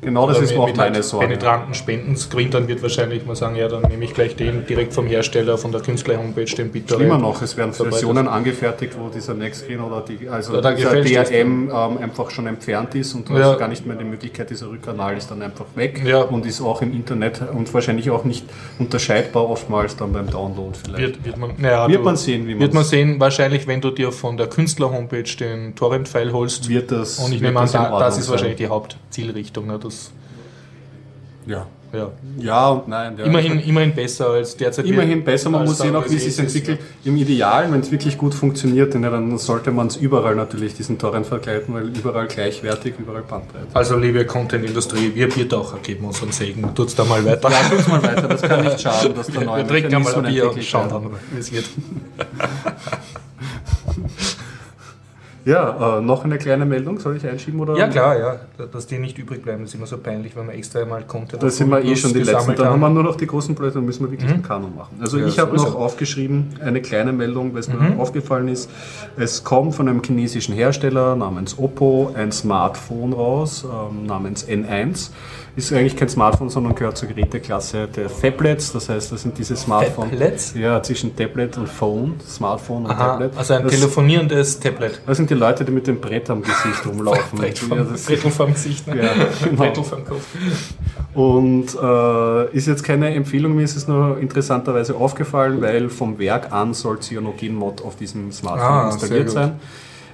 genau 0.00 0.26
das 0.28 0.40
ist 0.40 0.50
mit, 0.52 0.58
auch 0.60 0.74
meine 0.76 0.94
halt 0.94 1.04
Sorge. 1.04 1.26
penetranten 1.26 1.74
Spenden-Screen, 1.74 2.50
dann 2.50 2.68
wird 2.68 2.82
wahrscheinlich 2.82 3.24
mal 3.26 3.36
sagen, 3.36 3.56
ja, 3.56 3.68
dann 3.68 3.82
nehme 3.82 4.04
ich 4.04 4.14
gleich 4.14 4.36
den 4.36 4.66
direkt 4.66 4.92
vom 4.92 5.06
Hersteller, 5.06 5.58
von 5.58 5.72
der 5.72 5.80
Künstler-Homepage, 5.80 6.44
den 6.44 6.70
BitTorrent. 6.70 7.02
Schlimmer 7.08 7.18
noch, 7.18 7.40
es 7.42 7.56
werden. 7.56 7.72
Versionen 7.72 8.28
angefertigt, 8.28 8.94
wo 8.98 9.08
dieser 9.08 9.34
Nextscreen 9.34 9.80
oder 9.80 10.02
die, 10.02 10.28
also 10.28 10.54
Oder 10.58 10.74
dieser. 10.74 11.02
DRM 11.02 11.70
ähm, 11.70 11.98
einfach 11.98 12.30
schon 12.30 12.46
entfernt 12.46 12.94
ist 12.94 13.14
und 13.14 13.28
du 13.28 13.34
Ja. 13.36 13.50
hast 13.52 13.58
gar 13.58 13.68
nicht 13.68 13.86
mehr 13.86 13.96
die 13.96 14.04
Möglichkeit, 14.04 14.50
dieser 14.50 14.68
Rückkanal 14.70 15.16
ist 15.16 15.30
dann 15.30 15.42
einfach 15.42 15.66
weg 15.74 16.02
Ja. 16.04 16.22
und 16.22 16.46
ist 16.46 16.60
auch 16.60 16.82
im 16.82 16.92
Internet 16.92 17.40
und 17.52 17.72
wahrscheinlich 17.74 18.10
auch 18.10 18.24
nicht 18.24 18.44
unterscheidbar 18.78 19.48
oftmals 19.48 19.96
dann 19.96 20.12
beim 20.12 20.28
Download 20.30 20.76
vielleicht. 20.84 20.98
Wird, 21.00 21.24
wird, 21.24 21.36
man, 21.38 21.50
naja, 21.58 21.88
Wird 21.88 22.00
du- 22.00 22.04
man 22.04 22.16
sehen, 22.16 22.46
wie 22.46 22.52
man 22.54 22.60
Wird 22.60 22.74
man 22.74 22.84
sehen, 22.84 23.18
wahrscheinlich, 23.20 23.66
wenn 23.66 23.80
du 23.80 23.90
dir 23.90 24.12
von 24.12 24.36
der 24.36 24.46
Künstler-Homepage 24.48 25.22
den 25.38 25.74
Torrent-File 25.74 26.32
holst. 26.32 26.68
wird 26.68 26.90
das 26.92 27.18
und 27.18 27.32
ich 27.32 27.40
nehme 27.40 27.58
an, 27.60 27.64
das 27.66 27.72
das 27.72 28.18
ist 28.18 28.30
wahrscheinlich 28.30 28.56
die 28.56 28.68
Hauptzielrichtung. 28.68 29.66
Ne? 29.66 29.78
Das, 29.86 30.10
ja. 31.46 31.66
ja. 31.92 32.10
ja 32.38 32.68
und 32.68 32.88
nein. 32.88 33.16
Ja. 33.18 33.24
Immerhin, 33.24 33.60
immerhin 33.60 33.94
besser 33.94 34.30
als 34.30 34.56
derzeit. 34.56 34.86
Immerhin 34.86 35.24
besser, 35.24 35.50
man 35.50 35.64
muss 35.64 35.78
sehen 35.78 35.94
auch, 35.94 36.08
wie 36.10 36.16
es 36.16 36.24
sich 36.24 36.38
entwickelt. 36.38 36.80
Im 37.04 37.16
Idealen, 37.16 37.72
wenn 37.72 37.80
es 37.80 37.90
wirklich 37.90 38.18
gut 38.18 38.34
funktioniert, 38.34 38.94
ja, 38.94 39.10
dann 39.10 39.38
sollte 39.38 39.70
man 39.70 39.86
es 39.86 39.96
überall 39.96 40.34
natürlich 40.34 40.74
diesen 40.74 40.98
Torrent 40.98 41.26
vergleichen, 41.26 41.74
weil 41.74 41.96
überall 41.96 42.26
gleichwertig, 42.26 42.94
überall 42.98 43.22
Bandbreite. 43.22 43.68
Also, 43.74 43.96
liebe 43.96 44.24
Content-Industrie, 44.26 45.12
wir 45.14 45.28
Biertaucher 45.28 45.78
geben 45.82 46.06
uns 46.06 46.22
einen 46.22 46.32
Segen. 46.32 46.74
Tut's 46.74 46.94
da 46.94 47.04
mal 47.04 47.24
weiter. 47.24 47.50
Ja, 47.50 47.68
tut's 47.68 47.86
mal 47.86 48.02
weiter, 48.02 48.28
das 48.28 48.42
kann 48.42 48.64
nicht 48.64 48.80
schaden, 48.80 49.14
dass 49.14 49.28
da 49.28 49.40
neue 49.42 49.62
wir 49.62 49.68
trinken 49.68 49.94
einmal 49.94 50.14
ein 50.14 50.22
Bier 50.24 50.50
und 50.50 50.64
schauen 50.64 50.88
dann, 50.88 51.10
wie 51.32 51.38
es 51.38 51.52
wird. 51.52 51.66
Ja, 55.46 55.98
äh, 55.98 56.00
noch 56.00 56.24
eine 56.24 56.38
kleine 56.38 56.66
Meldung, 56.66 56.98
soll 56.98 57.16
ich 57.16 57.24
einschieben? 57.24 57.60
Oder? 57.60 57.76
Ja, 57.78 57.86
klar, 57.86 58.18
ja. 58.18 58.40
Dass 58.72 58.88
die 58.88 58.98
nicht 58.98 59.16
übrig 59.16 59.42
bleiben, 59.42 59.62
ist 59.62 59.76
immer 59.76 59.86
so 59.86 59.96
peinlich, 59.96 60.34
wenn 60.34 60.48
wir 60.48 60.54
extra 60.54 60.84
mal 60.84 61.04
Content 61.04 61.40
Da 61.40 61.48
sind 61.48 61.70
wir 61.70 61.84
eh 61.84 61.94
schon 61.94 62.12
die 62.12 62.22
letzten. 62.22 62.56
Dann 62.56 62.66
haben 62.66 62.80
wir 62.80 62.88
nur 62.90 63.04
noch 63.04 63.14
die 63.14 63.28
großen 63.28 63.54
Blöcke, 63.54 63.74
dann 63.74 63.84
müssen 63.84 64.04
wir 64.04 64.10
wirklich 64.10 64.28
einen 64.28 64.42
Kanon 64.42 64.74
machen. 64.74 64.96
Also 65.00 65.18
Ja, 65.18 65.26
ich 65.28 65.38
habe 65.38 65.54
noch 65.54 65.76
aufgeschrieben, 65.76 66.56
eine 66.60 66.82
kleine 66.82 67.12
Meldung, 67.12 67.52
weil 67.52 67.60
es 67.60 67.68
mir 67.68 67.96
aufgefallen 67.96 68.48
ist. 68.48 68.68
Es 69.16 69.44
kommt 69.44 69.76
von 69.76 69.88
einem 69.88 70.02
chinesischen 70.02 70.52
Hersteller 70.52 71.14
namens 71.14 71.56
Oppo 71.60 72.10
ein 72.14 72.32
Smartphone 72.32 73.12
raus, 73.12 73.64
ähm, 73.64 74.04
namens 74.04 74.48
N1. 74.48 75.10
Ist 75.56 75.72
eigentlich 75.72 75.96
kein 75.96 76.10
Smartphone, 76.10 76.50
sondern 76.50 76.74
gehört 76.74 76.98
zur 76.98 77.08
Geräteklasse 77.08 77.88
der 77.88 78.08
Tablets. 78.08 78.72
Das 78.74 78.90
heißt, 78.90 79.10
das 79.10 79.22
sind 79.22 79.38
diese 79.38 79.56
Smartphones. 79.56 80.10
Tablets? 80.10 80.54
Ja, 80.54 80.82
zwischen 80.82 81.16
Tablet 81.16 81.56
und 81.56 81.66
Phone, 81.66 82.14
Smartphone 82.28 82.84
und 82.84 82.90
Aha, 82.90 83.12
Tablet. 83.12 83.32
also 83.38 83.54
ein 83.54 83.62
das, 83.62 83.72
telefonierendes 83.72 84.60
Tablet. 84.60 85.00
das 85.06 85.16
sind 85.16 85.30
die 85.30 85.34
Leute, 85.34 85.64
die 85.64 85.72
mit 85.72 85.86
dem 85.86 85.98
Brett 85.98 86.28
am 86.28 86.42
Gesicht 86.42 86.84
rumlaufen. 86.86 87.38
Brett 87.38 87.58
Ja, 87.62 87.68
vom, 87.68 87.90
das- 87.90 88.04
Brettel 88.04 88.30
vom 88.30 88.52
Gesicht. 88.52 88.86
Ne? 88.86 89.02
Ja, 89.02 89.10
genau. 89.44 89.62
Brettel 89.62 89.82
vom 89.84 90.04
Kopf. 90.04 90.26
Und 91.14 91.74
äh, 91.74 92.54
ist 92.54 92.66
jetzt 92.66 92.82
keine 92.84 93.14
Empfehlung, 93.14 93.56
mir 93.56 93.62
ist 93.64 93.76
es 93.76 93.88
nur 93.88 94.18
interessanterweise 94.18 94.94
aufgefallen, 94.94 95.62
weil 95.62 95.88
vom 95.88 96.18
Werk 96.18 96.52
an 96.52 96.74
soll 96.74 97.00
Cyanogen-Mod 97.00 97.82
auf 97.82 97.96
diesem 97.96 98.30
Smartphone 98.30 98.68
Ah, 98.68 98.90
installiert 98.90 99.30
sehr 99.30 99.52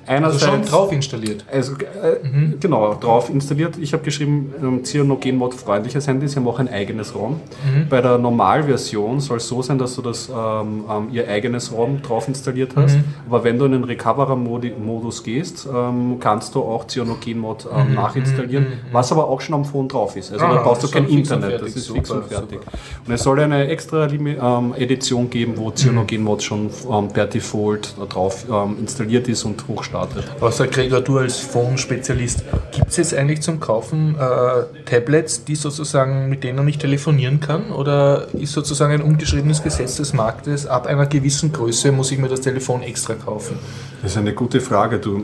gut. 0.06 0.08
sein. 0.08 0.24
Also 0.24 0.38
schon 0.38 0.48
Einerseits, 0.50 0.70
drauf 0.70 0.92
installiert. 0.92 1.44
also, 1.52 1.72
äh, 1.74 2.56
genau, 2.60 2.94
drauf 2.94 3.30
installiert. 3.30 3.76
Ich 3.78 3.92
habe 3.92 4.02
geschrieben, 4.02 4.52
ähm, 4.62 4.84
Cyanogen-Mod 4.84 5.54
freundliches 5.54 6.06
Handy, 6.06 6.28
sie 6.28 6.36
haben 6.36 6.46
auch 6.48 6.58
ein 6.58 6.68
eigenes 6.68 7.14
ROM. 7.14 7.40
Bei 7.88 8.00
der 8.00 8.18
Normalversion 8.18 9.20
soll 9.20 9.38
es 9.38 9.48
so 9.48 9.62
sein, 9.62 9.78
dass 9.78 9.94
du 9.96 10.02
das 10.02 10.28
ähm, 10.28 10.84
ähm, 10.90 11.08
ihr 11.12 11.28
eigenes 11.28 11.72
ROM 11.72 12.02
drauf 12.02 12.28
installiert 12.28 12.72
hast. 12.76 12.96
Aber 13.28 13.44
wenn 13.44 13.58
du 13.58 13.64
in 13.66 13.72
den 13.72 13.84
Recoverer-Modus 13.84 15.22
gehst, 15.24 15.66
ähm, 15.72 16.16
kannst 16.20 16.54
du 16.54 16.60
auch 16.62 16.86
Cyanogen-Mod 16.86 17.66
ähm, 17.74 17.94
nachinstallieren, 17.94 18.66
was 18.92 19.12
aber 19.12 19.28
auch 19.28 19.40
schon 19.40 19.54
am 19.54 19.64
Phone 19.64 19.88
drauf 19.88 20.16
ist. 20.16 20.32
Also 20.32 20.44
Ah, 20.44 20.54
da 20.54 20.62
brauchst 20.62 20.82
du 20.82 20.88
kein 20.90 21.06
Internet, 21.08 21.62
das 21.62 21.76
ist 21.76 21.90
fix 21.90 22.10
und 22.10 22.24
fertig. 22.26 22.58
super. 22.60 22.72
Und 23.06 23.12
es 23.12 23.22
soll 23.22 23.40
eine 23.40 23.68
extra 23.68 24.06
ähm, 24.08 24.74
Edition 24.76 25.30
geben, 25.30 25.54
wo 25.56 25.70
Cyanogen-Mod 25.70 26.42
schon 26.42 26.70
per 27.12 27.26
Default 27.26 27.94
drauf 28.08 28.44
installiert 28.78 29.28
ist 29.28 29.44
und 29.44 29.56
hochstartet. 29.92 30.24
Außer 30.40 30.66
Gregor, 30.66 31.00
du 31.00 31.18
als 31.18 31.38
Phone-Spezialist, 31.38 32.44
gibt 32.72 32.88
es 32.88 32.96
jetzt 32.96 33.14
eigentlich 33.14 33.42
zum 33.42 33.60
Kaufen 33.60 34.16
äh, 34.18 34.84
Tablets, 34.84 35.44
die 35.44 35.54
sozusagen, 35.54 36.28
mit 36.28 36.44
denen 36.44 36.56
man 36.56 36.66
nicht 36.66 36.80
telefonieren 36.80 37.40
kann? 37.40 37.70
Oder 37.72 38.28
ist 38.32 38.52
sozusagen 38.52 38.92
ein 38.92 39.02
ungeschriebenes 39.02 39.62
Gesetz 39.62 39.96
des 39.96 40.12
Marktes, 40.12 40.66
ab 40.66 40.86
einer 40.86 41.06
gewissen 41.06 41.52
Größe 41.52 41.92
muss 41.92 42.10
ich 42.10 42.18
mir 42.18 42.28
das 42.28 42.40
Telefon 42.40 42.82
extra 42.82 43.14
kaufen? 43.14 43.58
Das 44.02 44.12
ist 44.12 44.18
eine 44.18 44.32
gute 44.34 44.60
Frage. 44.60 44.98
Du, 44.98 45.22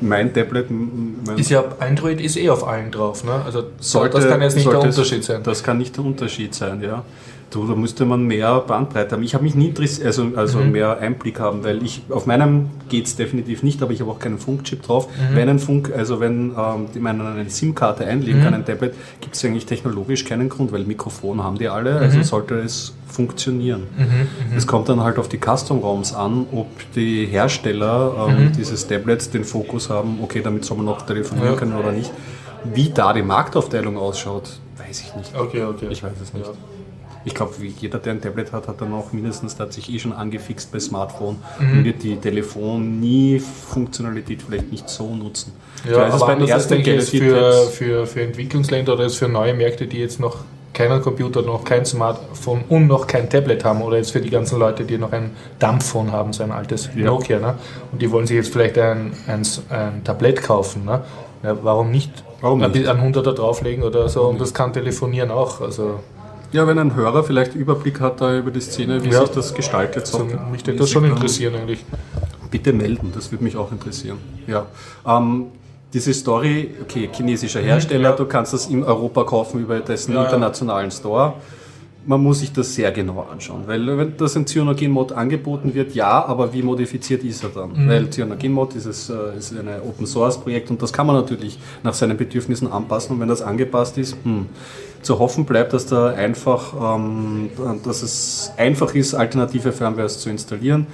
mein 0.00 0.32
Tablet 0.34 0.70
mein 0.70 1.38
Ist 1.38 1.50
ja, 1.50 1.64
Android 1.78 2.20
ist 2.20 2.36
eh 2.36 2.50
auf 2.50 2.66
allen 2.66 2.90
drauf, 2.90 3.24
ne? 3.24 3.42
Also 3.44 3.64
sollte, 3.78 4.18
das 4.18 4.28
kann 4.28 4.42
jetzt 4.42 4.56
nicht 4.56 4.70
der 4.70 4.80
Unterschied 4.80 5.24
sein. 5.24 5.42
Das 5.42 5.62
kann 5.62 5.78
nicht 5.78 5.96
der 5.96 6.04
Unterschied 6.04 6.54
sein, 6.54 6.82
ja. 6.82 7.04
Du, 7.54 7.64
da 7.68 7.74
müsste 7.76 8.04
man 8.04 8.24
mehr 8.24 8.58
Bandbreite 8.60 9.14
haben. 9.14 9.22
Ich 9.22 9.32
habe 9.34 9.44
mich 9.44 9.54
nie 9.54 9.68
interessiert, 9.68 10.06
also, 10.06 10.26
also 10.34 10.58
Mhm. 10.58 10.72
mehr 10.72 10.98
Einblick 10.98 11.38
haben, 11.38 11.62
weil 11.62 11.84
ich 11.84 12.02
auf 12.10 12.26
meinem 12.26 12.68
geht 12.88 13.06
es 13.06 13.14
definitiv 13.14 13.62
nicht, 13.62 13.80
aber 13.80 13.92
ich 13.92 14.00
habe 14.00 14.10
auch 14.10 14.18
keinen 14.18 14.38
Funkchip 14.38 14.82
drauf. 14.82 15.06
Mhm. 15.08 15.36
Wenn 15.36 15.48
ein 15.48 15.58
Funk, 15.60 15.92
also 15.96 16.18
wenn 16.18 16.52
ähm, 16.58 16.88
man 17.00 17.20
eine 17.20 17.48
SIM-Karte 17.48 18.04
einlegen 18.06 18.40
Mhm. 18.40 18.44
kann, 18.44 18.54
ein 18.54 18.64
Tablet, 18.64 18.94
gibt 19.20 19.36
es 19.36 19.44
eigentlich 19.44 19.66
technologisch 19.66 20.24
keinen 20.24 20.48
Grund, 20.48 20.72
weil 20.72 20.82
Mikrofon 20.84 21.44
haben 21.44 21.56
die 21.56 21.68
alle, 21.68 21.92
Mhm. 21.92 21.98
also 22.02 22.22
sollte 22.24 22.56
es 22.56 22.92
funktionieren. 23.06 23.84
Es 24.56 24.66
kommt 24.66 24.88
dann 24.88 25.00
halt 25.04 25.18
auf 25.20 25.28
die 25.28 25.38
Custom-ROMs 25.38 26.12
an, 26.14 26.46
ob 26.52 26.66
die 26.96 27.26
Hersteller 27.26 28.26
ähm, 28.36 28.50
dieses 28.58 28.88
Tablets 28.88 29.30
den 29.30 29.44
Fokus 29.44 29.88
haben, 29.90 30.18
okay, 30.22 30.40
damit 30.42 30.64
soll 30.64 30.78
man 30.78 30.86
noch 30.86 31.02
telefonieren 31.02 31.52
Ja. 31.52 31.56
können 31.56 31.76
oder 31.76 31.92
nicht. 31.92 32.10
Wie 32.64 32.88
da 32.90 33.12
die 33.12 33.22
Marktaufteilung 33.22 33.96
ausschaut, 33.96 34.58
weiß 34.76 35.02
ich 35.02 35.14
nicht. 35.14 35.32
Okay, 35.38 35.62
okay. 35.62 35.86
Ich 35.90 36.02
weiß 36.02 36.12
es 36.20 36.34
nicht. 36.34 36.46
Ja. 36.46 36.52
Ich 37.24 37.34
glaube, 37.34 37.52
jeder, 37.80 37.98
der 37.98 38.12
ein 38.14 38.20
Tablet 38.20 38.52
hat, 38.52 38.68
hat 38.68 38.80
dann 38.80 38.92
auch 38.92 39.12
mindestens, 39.12 39.56
der 39.56 39.66
hat 39.66 39.72
sich 39.72 39.92
eh 39.92 39.98
schon 39.98 40.12
angefixt 40.12 40.70
bei 40.72 40.78
Smartphone 40.80 41.36
Mhm. 41.58 41.78
und 41.78 41.84
wird 41.84 42.02
die 42.02 42.16
Telefon 42.16 43.00
nie 43.00 43.38
Funktionalität 43.40 44.42
vielleicht 44.42 44.70
nicht 44.70 44.88
so 44.88 45.14
nutzen. 45.14 45.52
Ja, 45.90 46.04
andererseits 46.04 46.50
ersten 46.50 46.74
denke 46.74 46.90
ich 46.94 47.12
Galaxy 47.12 47.18
für, 47.18 47.52
für, 47.70 48.06
für 48.06 48.20
Entwicklungsländer 48.22 48.94
oder 48.94 49.08
für 49.10 49.28
neue 49.28 49.54
Märkte, 49.54 49.86
die 49.86 49.98
jetzt 49.98 50.20
noch 50.20 50.38
keinen 50.72 51.00
Computer, 51.02 51.42
noch 51.42 51.64
kein 51.64 51.84
Smartphone 51.86 52.64
und 52.68 52.88
noch 52.88 53.06
kein 53.06 53.30
Tablet 53.30 53.64
haben 53.64 53.80
oder 53.82 53.96
jetzt 53.96 54.10
für 54.10 54.20
die 54.20 54.30
ganzen 54.30 54.58
Leute, 54.58 54.84
die 54.84 54.98
noch 54.98 55.12
ein 55.12 55.30
Dampfphone 55.60 56.10
haben, 56.10 56.32
so 56.32 56.42
ein 56.42 56.50
altes 56.50 56.90
Ja. 56.96 57.04
Nokia, 57.06 57.38
ne? 57.38 57.54
und 57.92 58.02
die 58.02 58.10
wollen 58.10 58.26
sich 58.26 58.36
jetzt 58.36 58.52
vielleicht 58.52 58.76
ein, 58.78 59.12
ein, 59.28 59.42
ein 59.70 60.02
Tablett 60.04 60.42
kaufen. 60.42 60.84
Ne? 60.84 61.02
Ja, 61.44 61.56
warum 61.62 61.90
nicht 61.90 62.10
Warum 62.40 62.60
ein 62.62 62.72
nicht? 62.72 62.88
ein 62.88 63.00
Hunderter 63.00 63.32
drauflegen 63.34 63.84
oder 63.84 64.08
so 64.08 64.22
und 64.24 64.40
das 64.40 64.52
kann 64.52 64.72
telefonieren 64.72 65.30
auch. 65.30 65.60
Also 65.60 66.00
Ja, 66.54 66.68
wenn 66.68 66.78
ein 66.78 66.94
Hörer 66.94 67.24
vielleicht 67.24 67.56
Überblick 67.56 68.00
hat 68.00 68.20
da 68.20 68.38
über 68.38 68.52
die 68.52 68.60
Szene, 68.60 69.02
wie 69.04 69.08
Ja. 69.08 69.22
sich 69.22 69.30
das 69.30 69.52
gestaltet. 69.54 70.06
so, 70.06 70.18
Software- 70.18 70.46
mich 70.52 70.64
würde 70.64 70.78
das 70.78 70.88
schon 70.88 71.04
interessieren 71.04 71.52
eigentlich. 71.56 71.84
Bitte 72.48 72.72
melden, 72.72 73.10
das 73.12 73.32
würde 73.32 73.42
mich 73.42 73.56
auch 73.56 73.72
interessieren. 73.72 74.18
Ja. 74.46 74.66
Ähm, 75.04 75.46
diese 75.92 76.14
Story, 76.14 76.70
okay, 76.80 77.10
chinesischer 77.12 77.58
Hersteller, 77.60 78.10
ja. 78.10 78.14
du 78.16 78.24
kannst 78.26 78.52
das 78.52 78.66
in 78.68 78.84
Europa 78.84 79.24
kaufen 79.24 79.62
über 79.62 79.80
dessen 79.80 80.14
Ja, 80.14 80.22
internationalen 80.22 80.92
Store. 80.92 81.32
Man 82.06 82.22
muss 82.22 82.38
sich 82.40 82.52
das 82.52 82.72
sehr 82.72 82.92
genau 82.92 83.26
anschauen, 83.32 83.62
weil 83.66 83.84
wenn 83.98 84.16
das 84.16 84.36
ein 84.36 84.46
Cyanogen-Mod 84.46 85.10
angeboten 85.12 85.74
wird, 85.74 85.94
ja, 85.94 86.24
aber 86.24 86.52
wie 86.52 86.62
modifiziert 86.62 87.24
ist 87.24 87.42
er 87.42 87.48
dann? 87.48 87.70
Mhm. 87.72 87.88
Weil 87.88 88.10
Cyanogen-Mod 88.10 88.76
ist, 88.76 88.84
es, 88.86 89.10
äh, 89.10 89.14
ist 89.38 89.52
ein 89.52 89.66
Open-Source-Projekt 89.88 90.70
und 90.70 90.80
das 90.82 90.92
kann 90.92 91.06
man 91.08 91.16
natürlich 91.16 91.58
nach 91.82 91.94
seinen 91.94 92.16
Bedürfnissen 92.16 92.70
anpassen 92.70 93.14
und 93.16 93.20
wenn 93.20 93.28
das 93.28 93.42
angepasst 93.42 93.96
ist, 93.98 94.16
hm, 94.22 94.46
zu 95.04 95.18
hoffen 95.18 95.44
bleibt, 95.44 95.72
dass 95.72 95.86
da 95.86 96.08
einfach, 96.08 96.96
ähm, 96.96 97.50
dass 97.84 98.02
es 98.02 98.52
einfach 98.56 98.94
ist, 98.94 99.14
alternative 99.14 99.72
Firmwares 99.72 100.18
zu 100.18 100.30
installieren 100.30 100.86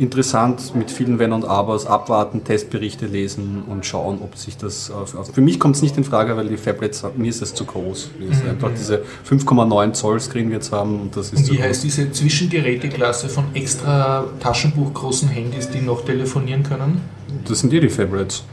interessant 0.00 0.74
mit 0.74 0.90
vielen 0.90 1.18
Wenn 1.18 1.32
und 1.32 1.44
Abers 1.44 1.84
abwarten, 1.86 2.42
Testberichte 2.42 3.06
lesen 3.06 3.62
und 3.68 3.84
schauen, 3.84 4.18
ob 4.22 4.36
sich 4.36 4.56
das. 4.56 4.88
äh, 4.90 5.32
Für 5.32 5.40
mich 5.42 5.60
kommt 5.60 5.76
es 5.76 5.82
nicht 5.82 5.96
in 5.98 6.04
Frage, 6.04 6.36
weil 6.38 6.48
die 6.48 6.56
Fablets, 6.56 7.04
mir 7.16 7.28
ist 7.28 7.42
es 7.42 7.52
zu 7.52 7.66
groß. 7.66 8.10
Mir 8.18 8.30
ist 8.30 8.42
einfach 8.46 8.70
diese 8.70 9.02
5,9 9.28 9.92
Zoll 9.92 10.20
Screen 10.20 10.50
jetzt 10.50 10.72
haben 10.72 11.00
und 11.00 11.16
das 11.16 11.26
ist 11.26 11.40
Und 11.40 11.44
zu 11.44 11.52
wie 11.52 11.56
groß. 11.56 11.66
heißt 11.66 11.84
diese 11.84 12.10
Zwischengeräteklasse 12.10 13.28
von 13.28 13.44
extra 13.54 14.24
taschenbuchgroßen 14.40 15.28
Handys, 15.28 15.68
die 15.68 15.82
noch 15.82 16.02
telefonieren 16.04 16.62
können? 16.62 17.02
Das 17.46 17.60
sind 17.60 17.72
eh 17.74 17.80
die 17.80 17.90
Fablets. 17.90 18.44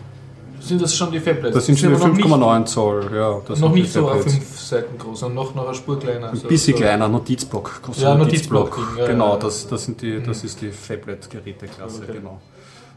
Sind 0.67 0.81
das 0.81 0.95
schon 0.95 1.11
die 1.11 1.19
Fablets? 1.19 1.55
Das 1.55 1.65
sind 1.65 1.79
schon 1.79 1.89
die 1.89 1.95
aber 1.95 2.07
noch 2.07 2.15
nicht- 2.15 2.25
5,9 2.25 2.65
Zoll. 2.65 3.09
Ja, 3.15 3.41
das 3.47 3.59
Noch 3.59 3.71
nicht 3.73 3.91
so 3.91 4.05
auf 4.05 4.17
Fablets. 4.17 4.33
fünf 4.33 4.59
Seiten 4.59 4.97
groß, 4.97 5.19
sondern 5.21 5.35
noch, 5.45 5.55
noch 5.55 5.65
eine 5.67 5.75
Spur 5.75 5.99
kleiner. 5.99 6.29
Ein 6.31 6.39
bisschen 6.41 6.73
so. 6.75 6.81
kleiner, 6.81 7.07
Notizblock. 7.07 7.81
großer 7.83 8.01
Ja, 8.01 8.17
ja, 8.17 9.07
genau, 9.07 9.27
ja, 9.27 9.33
ja. 9.33 9.39
Das, 9.39 9.67
das, 9.67 9.85
sind 9.85 10.01
die, 10.01 10.21
das 10.21 10.43
ist 10.43 10.61
die 10.61 10.71
Fablet-Geräteklasse, 10.71 12.03
Okay. 12.03 12.13
genau. 12.13 12.41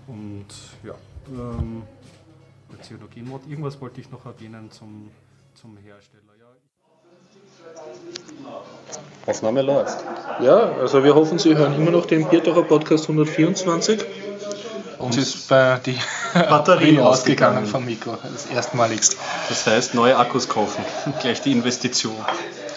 Und 0.09 0.46
ja. 0.85 0.94
Ähm. 1.33 1.83
Irgendwas 3.48 3.80
wollte 3.80 4.00
ich 4.00 4.11
noch 4.11 4.24
erwähnen 4.24 4.70
zum, 4.70 5.11
zum 5.54 5.76
Hersteller. 5.76 6.22
Ja. 6.38 6.46
Aufnahme 9.26 9.62
läuft. 9.62 9.98
Ja, 10.42 10.72
also 10.80 11.04
wir 11.04 11.14
hoffen, 11.14 11.38
Sie 11.38 11.54
hören 11.56 11.74
immer 11.76 11.90
noch 11.90 12.06
den 12.06 12.26
Biertaucher 12.28 12.62
Podcast 12.62 13.04
124. 13.09 14.00
Uns 15.01 15.17
ist 15.17 15.49
bei 15.49 15.81
die 15.85 15.99
Batterie 16.35 16.99
ausgegangen 17.01 17.67
vom 17.67 17.85
Mikro, 17.87 18.19
das 18.23 18.47
erstmaligst. 18.47 19.17
Das 19.49 19.67
heißt, 19.67 19.95
neue 19.95 20.17
Akkus 20.17 20.49
kaufen, 20.49 20.85
gleich 21.21 21.41
die 21.41 21.53
Investition. 21.53 22.15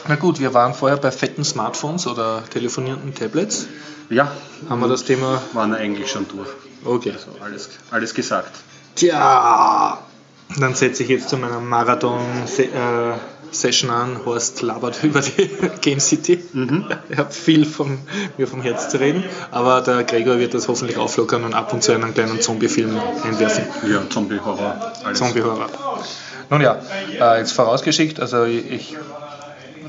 Na 0.07 0.15
gut, 0.15 0.39
wir 0.39 0.53
waren 0.53 0.73
vorher 0.73 0.97
bei 0.97 1.11
fetten 1.11 1.43
Smartphones 1.43 2.07
oder 2.07 2.43
telefonierenden 2.49 3.13
Tablets. 3.13 3.67
Ja. 4.09 4.31
Haben 4.69 4.81
wir 4.81 4.87
das 4.87 5.03
Thema... 5.03 5.41
Waren 5.53 5.73
eigentlich 5.73 6.11
schon 6.11 6.27
durch. 6.27 6.49
Okay. 6.85 7.11
Also 7.11 7.27
alles, 7.41 7.69
alles 7.91 8.13
gesagt. 8.13 8.51
Tja, 8.95 9.99
dann 10.59 10.75
setze 10.75 11.03
ich 11.03 11.09
jetzt 11.09 11.29
zu 11.29 11.37
meiner 11.37 11.59
Marathon-Session 13.53 13.89
an. 13.89 14.25
Horst 14.25 14.61
labert 14.61 14.99
über 15.03 15.21
die 15.21 15.49
Game 15.81 15.99
City. 15.99 16.43
Mhm. 16.53 16.85
Ich 17.09 17.17
habe 17.17 17.31
viel 17.31 17.65
vom, 17.65 17.99
mir 18.37 18.47
vom 18.47 18.61
Herz 18.61 18.89
zu 18.89 18.99
reden, 18.99 19.23
aber 19.51 19.81
der 19.81 20.03
Gregor 20.03 20.39
wird 20.39 20.53
das 20.53 20.67
hoffentlich 20.67 20.97
auflockern 20.97 21.43
und 21.43 21.53
ab 21.53 21.73
und 21.73 21.83
zu 21.83 21.93
einen 21.93 22.13
kleinen 22.13 22.41
Zombie-Film 22.41 22.99
einwerfen. 23.23 23.65
Ja, 23.89 24.01
Zombie-Horror. 24.09 24.93
Zombie-Horror. 25.13 25.69
Nun 26.49 26.61
ja, 26.61 26.79
äh, 27.19 27.39
jetzt 27.39 27.53
vorausgeschickt, 27.53 28.19
also 28.19 28.43
ich 28.43 28.97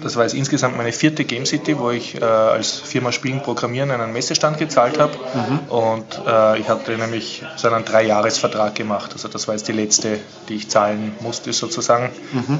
das 0.04 0.16
war 0.16 0.24
jetzt 0.24 0.34
insgesamt 0.34 0.76
meine 0.76 0.92
vierte 0.92 1.24
Game 1.24 1.46
City, 1.46 1.78
wo 1.78 1.90
ich 1.90 2.20
äh, 2.20 2.24
als 2.24 2.72
Firma 2.72 3.10
Spielen 3.10 3.40
Programmieren 3.40 3.90
einen 3.90 4.12
Messestand 4.12 4.58
gezahlt 4.58 4.98
habe. 4.98 5.14
Mhm. 5.32 5.58
Und 5.70 6.20
äh, 6.26 6.58
ich 6.58 6.68
hatte 6.68 6.98
nämlich 6.98 7.42
so 7.56 7.68
einen 7.68 7.86
Dreijahresvertrag 7.86 8.74
gemacht. 8.74 9.12
Also 9.14 9.28
das 9.28 9.48
war 9.48 9.54
jetzt 9.54 9.66
die 9.66 9.72
letzte, 9.72 10.18
die 10.50 10.56
ich 10.56 10.68
zahlen 10.68 11.12
musste 11.20 11.54
sozusagen. 11.54 12.10
Mhm. 12.32 12.58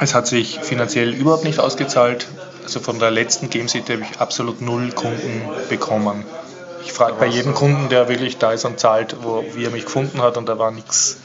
Es 0.00 0.14
hat 0.14 0.26
sich 0.26 0.60
finanziell 0.60 1.12
überhaupt 1.12 1.44
nicht 1.44 1.60
ausgezahlt. 1.60 2.26
Also 2.64 2.80
von 2.80 2.98
der 2.98 3.10
letzten 3.10 3.50
Game 3.50 3.68
City 3.68 3.92
habe 3.92 4.04
ich 4.10 4.20
absolut 4.20 4.60
null 4.60 4.90
Kunden 4.92 5.42
bekommen. 5.68 6.24
Ich 6.84 6.92
frage 6.92 7.14
bei 7.18 7.26
jedem 7.26 7.54
Kunden, 7.54 7.88
der 7.88 8.08
wirklich 8.08 8.38
da 8.38 8.52
ist 8.52 8.64
und 8.64 8.78
zahlt, 8.78 9.16
wo, 9.22 9.44
wie 9.54 9.64
er 9.64 9.70
mich 9.70 9.84
gefunden 9.84 10.20
hat 10.22 10.36
und 10.36 10.48
da 10.48 10.58
war 10.58 10.70
nichts 10.70 11.18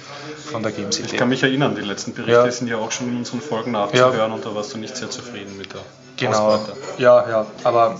von 0.52 0.64
der 0.64 0.72
Games 0.72 1.00
Ich 1.00 1.16
kann 1.16 1.30
mich 1.30 1.44
erinnern, 1.44 1.76
die 1.76 1.82
letzten 1.82 2.14
Berichte 2.14 2.32
ja. 2.32 2.52
sind 2.52 2.68
ja 2.68 2.78
auch 2.78 2.92
schon 2.92 3.10
in 3.10 3.18
unseren 3.18 3.42
Folgen 3.42 3.72
nachzuhören 3.72 4.18
ja. 4.18 4.26
und 4.26 4.46
da 4.46 4.56
warst 4.56 4.74
du 4.74 4.78
nicht 4.78 4.96
sehr 4.96 5.10
zufrieden 5.10 5.58
mit 5.58 5.74
der 5.74 5.82
Genau, 6.18 6.48
Ausbeute. 6.48 6.78
ja, 6.98 7.30
ja, 7.30 7.46
aber 7.64 8.00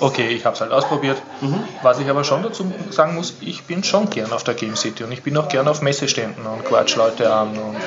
okay, 0.00 0.28
ich 0.28 0.44
habe 0.44 0.54
es 0.54 0.60
halt 0.60 0.72
ausprobiert. 0.72 1.20
Mhm. 1.40 1.64
Was 1.82 1.98
ich 1.98 2.08
aber 2.08 2.24
schon 2.24 2.42
dazu 2.42 2.72
sagen 2.90 3.14
muss, 3.14 3.34
ich 3.40 3.64
bin 3.64 3.82
schon 3.84 4.10
gern 4.10 4.32
auf 4.32 4.44
der 4.44 4.54
Game 4.54 4.76
City 4.76 5.04
und 5.04 5.12
ich 5.12 5.22
bin 5.22 5.36
auch 5.36 5.48
gern 5.48 5.68
auf 5.68 5.82
Messeständen 5.82 6.46
und 6.46 6.64
quatsch 6.64 6.96
Leute 6.96 7.32
an 7.32 7.56
und 7.56 7.82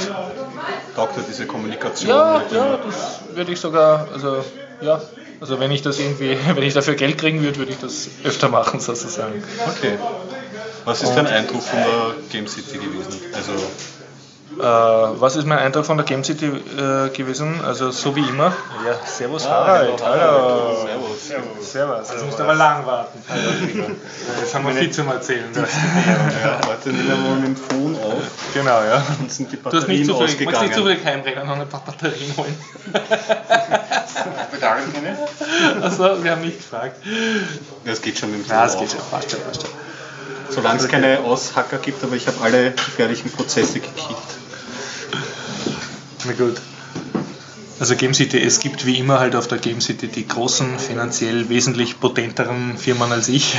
taugt 0.96 1.18
dir 1.18 1.24
diese 1.28 1.46
Kommunikation? 1.46 2.10
Ja, 2.10 2.44
ja, 2.52 2.78
das 2.78 3.20
würde 3.34 3.52
ich 3.52 3.60
sogar, 3.60 4.08
also 4.12 4.44
ja, 4.80 5.02
also 5.40 5.60
wenn 5.60 5.72
ich 5.72 5.82
das 5.82 6.00
irgendwie, 6.00 6.38
wenn 6.56 6.64
ich 6.64 6.74
dafür 6.74 6.96
Geld 6.96 7.18
kriegen 7.18 7.42
würde, 7.42 7.58
würde 7.58 7.72
ich 7.72 7.80
das 7.80 8.08
öfter 8.24 8.50
machen 8.50 8.80
sozusagen. 8.80 9.44
Okay. 9.68 9.98
Was 10.86 11.04
ist 11.04 11.14
dein 11.14 11.28
Eindruck 11.28 11.62
von 11.62 11.80
der 11.80 12.16
Game 12.32 12.48
City 12.48 12.80
gewesen? 12.80 13.22
Also 13.34 13.52
was 14.62 15.36
ist 15.36 15.46
mein 15.46 15.60
Eindruck 15.60 15.86
von 15.86 15.98
der 15.98 16.06
Game 16.06 16.24
City 16.24 16.46
äh, 16.46 17.10
gewesen? 17.10 17.62
Also 17.66 17.92
so 17.92 18.16
wie 18.16 18.22
immer. 18.22 18.54
Ja, 18.86 19.06
Servus 19.06 19.46
ah, 19.46 19.50
Harald. 19.50 20.04
Hallo. 20.04 20.22
hallo. 20.22 20.76
Servus. 20.76 21.28
Servus. 21.28 21.72
Servus. 21.72 22.12
Jetzt 22.12 22.26
musst 22.26 22.40
du 22.40 22.44
aber 22.44 22.56
lang 22.56 22.86
warten. 22.86 23.24
Jetzt 24.40 24.56
haben 24.56 24.66
wir 24.68 24.74
viel 24.74 24.92
zum 24.92 25.08
Erzählen. 25.10 25.50
ja, 25.56 26.60
heute 26.68 26.90
nehmen 26.90 27.08
wir 27.08 27.16
mal 27.16 27.36
mit 27.36 27.48
dem 27.48 27.56
Phone 27.56 27.96
auf. 27.96 28.24
Genau, 28.54 28.82
ja. 28.84 29.04
Und 29.20 29.32
sind 29.32 29.52
die 29.52 29.58
Batterien 29.58 30.08
du 30.08 30.14
hast 30.14 30.30
nicht 30.30 30.40
zufällig, 30.40 30.62
nicht 30.62 30.76
zufällig 30.76 31.06
heimrennen 31.06 31.42
und 31.42 31.48
noch 31.48 31.60
ein 31.60 31.70
paar 31.70 31.84
Batterien 31.86 32.36
holen? 32.38 32.58
Bedanke 34.52 34.88
mich 34.90 35.02
nicht. 35.02 35.84
Achso, 35.84 36.24
wir 36.24 36.32
haben 36.32 36.42
nicht 36.42 36.58
gefragt. 36.58 36.98
Das 37.86 38.02
geht 38.02 38.18
schon 38.18 38.32
mit 38.32 38.42
dem 38.42 38.46
Phone. 38.46 38.58
Ja, 38.58 38.64
das 38.64 38.78
geht 38.78 38.92
schon. 38.92 39.00
Passt 39.10 39.32
schon, 39.32 39.40
passt 39.42 39.62
schon. 39.62 39.72
Solange 40.50 40.80
es 40.80 40.88
keine 40.90 41.20
Aushacker 41.20 41.78
gibt, 41.78 42.04
aber 42.04 42.16
ich 42.16 42.28
habe 42.28 42.38
alle 42.42 42.72
gefährlichen 42.72 43.32
Prozesse 43.32 43.80
gekickt. 43.80 44.41
Na 46.26 46.34
gut. 46.34 46.71
Also 47.82 47.96
Game 47.96 48.14
City, 48.14 48.40
es 48.40 48.60
gibt 48.60 48.86
wie 48.86 49.00
immer 49.00 49.20
halt 49.20 49.36
auf 49.36 49.48
der 49.48 49.58
Game 49.58 49.82
City 49.82 50.08
die 50.08 50.28
großen, 50.28 50.78
finanziell 50.78 51.50
wesentlich 51.50 52.00
potenteren 52.00 52.78
Firmen 52.78 53.12
als 53.12 53.28
ich, 53.28 53.58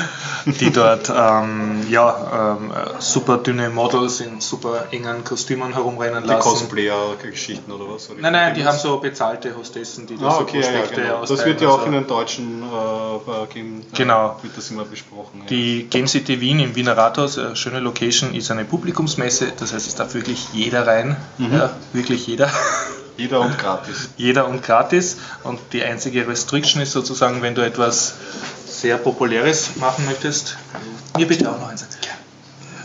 die 0.44 0.70
dort 0.70 1.08
ähm, 1.08 1.86
ja, 1.88 2.58
ähm, 2.60 2.70
super 2.98 3.38
dünne 3.38 3.70
Models 3.70 4.20
in 4.20 4.42
super 4.42 4.88
engen 4.90 5.24
Kostümen 5.24 5.72
herumrennen 5.72 6.22
lassen. 6.22 6.50
Die 6.50 6.50
Cosplayer-Geschichten 6.50 7.72
oder 7.72 7.94
was? 7.94 8.10
Oder 8.10 8.20
nein, 8.20 8.32
nein, 8.34 8.54
die 8.54 8.62
haben 8.62 8.76
so 8.76 8.98
bezahlte 8.98 9.56
Hostessen, 9.56 10.06
die 10.06 10.18
da 10.18 10.26
ah, 10.26 10.30
so 10.32 10.40
okay, 10.42 10.60
ja, 10.60 10.84
genau. 10.94 11.24
Das 11.24 11.42
wird 11.42 11.62
ja 11.62 11.68
auch 11.70 11.86
in 11.86 11.92
den 11.92 12.06
deutschen 12.06 12.62
äh, 12.62 13.54
Game 13.54 13.80
äh, 13.80 13.96
genau. 13.96 14.36
wird 14.42 14.54
das 14.54 14.70
immer 14.70 14.84
besprochen. 14.84 15.40
Ja. 15.40 15.46
Die 15.46 15.84
Game 15.84 16.08
City 16.08 16.42
Wien 16.42 16.60
im 16.60 16.74
Wiener 16.74 16.98
Rathaus, 16.98 17.38
eine 17.38 17.56
schöne 17.56 17.80
Location, 17.80 18.34
ist 18.34 18.50
eine 18.50 18.66
Publikumsmesse, 18.66 19.54
das 19.58 19.72
heißt 19.72 19.86
es 19.86 19.94
darf 19.94 20.12
wirklich 20.12 20.48
jeder 20.52 20.86
rein, 20.86 21.16
mhm. 21.38 21.54
ja, 21.54 21.70
wirklich 21.94 22.26
jeder. 22.26 22.50
Jeder 23.16 23.40
und 23.40 23.58
gratis. 23.58 24.08
Jeder 24.16 24.48
und 24.48 24.62
gratis. 24.62 25.18
Und 25.44 25.60
die 25.72 25.82
einzige 25.82 26.26
Restriction 26.26 26.80
ist 26.82 26.92
sozusagen, 26.92 27.42
wenn 27.42 27.54
du 27.54 27.62
etwas 27.62 28.14
sehr 28.66 28.96
Populäres 28.96 29.76
machen 29.76 30.06
möchtest. 30.06 30.56
Mir 31.16 31.26
bitte 31.26 31.50
auch 31.50 31.58
noch 31.58 31.68
eins. 31.68 31.86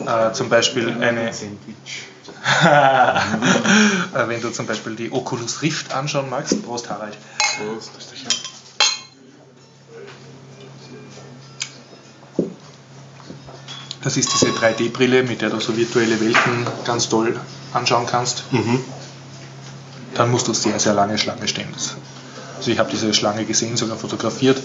Äh, 0.06 0.34
zum 0.34 0.50
Beispiel 0.50 0.90
eine. 1.02 1.32
Äh, 2.64 4.28
wenn 4.28 4.42
du 4.42 4.50
zum 4.52 4.68
Beispiel 4.68 4.96
die 4.96 5.12
Oculus 5.12 5.62
Rift 5.62 5.94
anschauen 5.94 6.30
magst. 6.30 6.64
Prost, 6.64 6.90
Harald. 6.90 7.18
Prost. 7.58 7.92
Das 14.02 14.16
ist 14.16 14.32
diese 14.34 14.52
3D-Brille, 14.54 15.24
mit 15.24 15.42
der 15.42 15.50
du 15.50 15.60
so 15.60 15.76
virtuelle 15.76 16.20
Welten 16.22 16.66
ganz 16.86 17.10
toll 17.10 17.38
anschauen 17.74 18.06
kannst. 18.06 18.46
Mhm 18.52 18.84
dann 20.18 20.32
musst 20.32 20.48
du 20.48 20.54
sehr, 20.54 20.80
sehr 20.80 20.94
lange 20.94 21.18
Schlange 21.18 21.48
stehen. 21.48 21.70
Also 22.58 22.72
ich 22.72 22.80
habe 22.80 22.90
diese 22.92 23.14
Schlange 23.14 23.46
gesehen, 23.46 23.78
sogar 23.78 23.98
fotografiert 23.98 24.58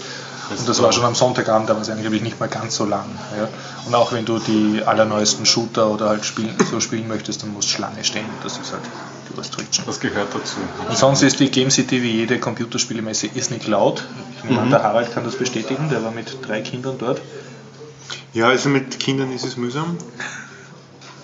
und 0.58 0.68
das 0.68 0.82
war 0.82 0.92
schon 0.92 1.04
am 1.04 1.14
Sonntagabend, 1.14 1.68
da 1.68 1.74
war 1.74 1.82
es 1.82 1.88
eigentlich 1.88 2.22
nicht 2.22 2.40
mal 2.40 2.48
ganz 2.48 2.76
so 2.76 2.84
lang. 2.84 3.06
Ja. 3.36 3.48
Und 3.86 3.94
auch 3.94 4.12
wenn 4.12 4.24
du 4.24 4.38
die 4.38 4.82
allerneuesten 4.84 5.46
Shooter 5.46 5.88
oder 5.88 6.08
halt 6.08 6.24
spielen, 6.24 6.54
so 6.70 6.80
spielen 6.80 7.08
möchtest, 7.08 7.42
dann 7.42 7.52
musst 7.52 7.68
du 7.68 7.76
Schlange 7.76 8.04
stehen. 8.04 8.24
Das 8.42 8.58
ist 8.58 8.72
halt 8.72 8.82
die 9.30 9.38
Restriction. 9.38 9.84
Das 9.86 10.00
gehört 10.00 10.34
dazu. 10.34 10.56
Und 10.88 10.96
sonst 10.96 11.22
ist 11.22 11.40
die 11.40 11.50
Game 11.50 11.70
City 11.70 12.02
wie 12.02 12.10
jede 12.10 12.38
Computerspielemesse 12.38 13.28
ist 13.28 13.50
nicht 13.50 13.66
laut. 13.66 14.04
Ich 14.44 14.50
mhm. 14.50 14.70
der 14.70 14.82
Harald 14.82 15.12
kann 15.12 15.24
das 15.24 15.36
bestätigen, 15.36 15.88
der 15.90 16.02
war 16.04 16.10
mit 16.10 16.38
drei 16.46 16.60
Kindern 16.60 16.96
dort. 16.98 17.20
Ja, 18.34 18.48
also 18.48 18.68
mit 18.68 18.98
Kindern 18.98 19.32
ist 19.32 19.44
es 19.44 19.56
mühsam. 19.56 19.96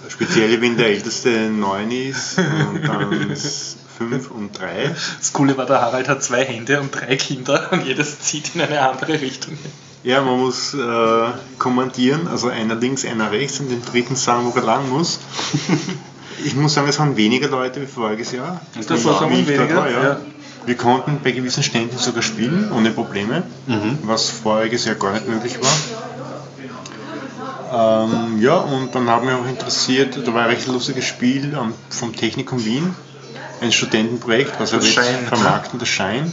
Speziell 0.09 0.61
wenn 0.63 0.77
der 0.77 0.89
älteste 0.89 1.51
neun 1.51 1.91
ist 1.91 2.39
und 2.39 2.83
dann 2.87 3.37
fünf 3.99 4.31
und 4.31 4.59
drei. 4.59 4.95
Das 5.19 5.33
Coole 5.33 5.57
war, 5.57 5.67
der 5.67 5.81
Harald 5.81 6.09
hat 6.09 6.23
zwei 6.23 6.45
Hände 6.45 6.81
und 6.81 6.95
drei 6.95 7.17
Kinder 7.17 7.69
und 7.73 7.85
jedes 7.85 8.21
zieht 8.21 8.55
in 8.55 8.61
eine 8.61 8.81
andere 8.89 9.21
Richtung. 9.21 9.59
Ja, 10.05 10.23
man 10.23 10.39
muss 10.39 10.75
äh, 10.75 10.79
kommandieren, 11.59 12.29
also 12.29 12.49
einer 12.49 12.77
links, 12.77 13.05
einer 13.05 13.33
rechts 13.33 13.59
und 13.59 13.71
den 13.71 13.85
dritten 13.85 14.15
sagen, 14.15 14.47
wo 14.47 14.59
er 14.59 14.65
lang 14.65 14.89
muss. 14.89 15.19
ich 16.45 16.55
muss 16.55 16.75
sagen, 16.75 16.89
es 16.89 16.99
waren 17.01 17.17
weniger 17.17 17.49
Leute 17.49 17.83
wie 17.83 17.87
voriges 17.87 18.33
Jahr. 18.33 18.61
Ist 18.79 18.89
das 18.89 19.03
so 19.03 19.21
weniger? 19.29 19.75
War, 19.75 19.91
ja. 19.91 20.03
ja. 20.03 20.21
Wir 20.67 20.77
konnten 20.77 21.19
bei 21.25 21.33
gewissen 21.33 21.63
Ständen 21.63 21.99
sogar 21.99 22.23
spielen, 22.23 22.71
ohne 22.73 22.91
Probleme, 22.91 23.43
mhm. 23.67 23.99
was 24.03 24.31
voriges 24.31 24.85
Jahr 24.85 24.95
gar 24.95 25.15
nicht 25.15 25.27
möglich 25.27 25.59
war. 25.61 25.73
Ähm, 27.71 28.41
ja, 28.41 28.57
und 28.57 28.95
dann 28.95 29.09
haben 29.11 29.27
wir 29.27 29.37
auch 29.37 29.47
interessiert, 29.47 30.19
da 30.25 30.33
war 30.33 30.45
ein 30.45 30.51
recht 30.51 30.67
lustiges 30.69 31.05
Spiel 31.05 31.59
vom 31.91 32.15
Technikum 32.15 32.65
Wien 32.65 32.95
ein 33.61 33.73
Studentenprojekt, 33.73 34.59
was 34.59 34.73
er 34.73 34.81
jetzt 34.81 34.99
vermarkten, 35.29 35.79
das 35.79 35.89
Schein. 35.89 36.33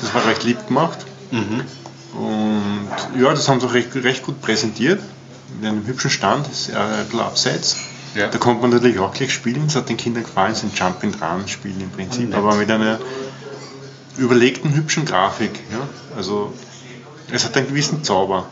Das 0.00 0.14
war 0.14 0.26
recht 0.26 0.44
lieb 0.44 0.66
gemacht. 0.66 0.98
Mhm. 1.30 1.62
Und 2.18 3.20
ja, 3.20 3.30
das 3.30 3.48
haben 3.48 3.60
sie 3.60 3.66
auch 3.66 3.74
recht, 3.74 3.94
recht 3.96 4.22
gut 4.22 4.40
präsentiert. 4.40 5.00
Mit 5.60 5.70
einem 5.70 5.86
hübschen 5.86 6.10
Stand, 6.10 6.46
das 6.46 6.68
ist 6.68 6.74
ein 6.74 7.04
bisschen 7.04 7.20
abseits. 7.20 7.76
Ja. 8.14 8.28
Da 8.28 8.38
konnte 8.38 8.62
man 8.62 8.70
natürlich 8.70 8.98
auch 8.98 9.12
gleich 9.12 9.32
spielen. 9.32 9.66
Es 9.66 9.76
hat 9.76 9.88
den 9.88 9.96
Kindern 9.96 10.24
gefallen, 10.24 10.52
es 10.52 10.62
ist 10.62 10.64
ein 10.64 10.72
Jump 10.74 11.04
and 11.04 11.22
Run 11.22 11.48
Spiel 11.48 11.74
im 11.80 11.90
Prinzip, 11.90 12.34
aber 12.34 12.54
mit 12.54 12.70
einer 12.70 12.98
überlegten, 14.16 14.74
hübschen 14.74 15.04
Grafik. 15.04 15.52
Ja? 15.70 15.86
Also 16.16 16.52
es 17.30 17.44
hat 17.44 17.56
einen 17.56 17.68
gewissen 17.68 18.04
Zauber. 18.04 18.46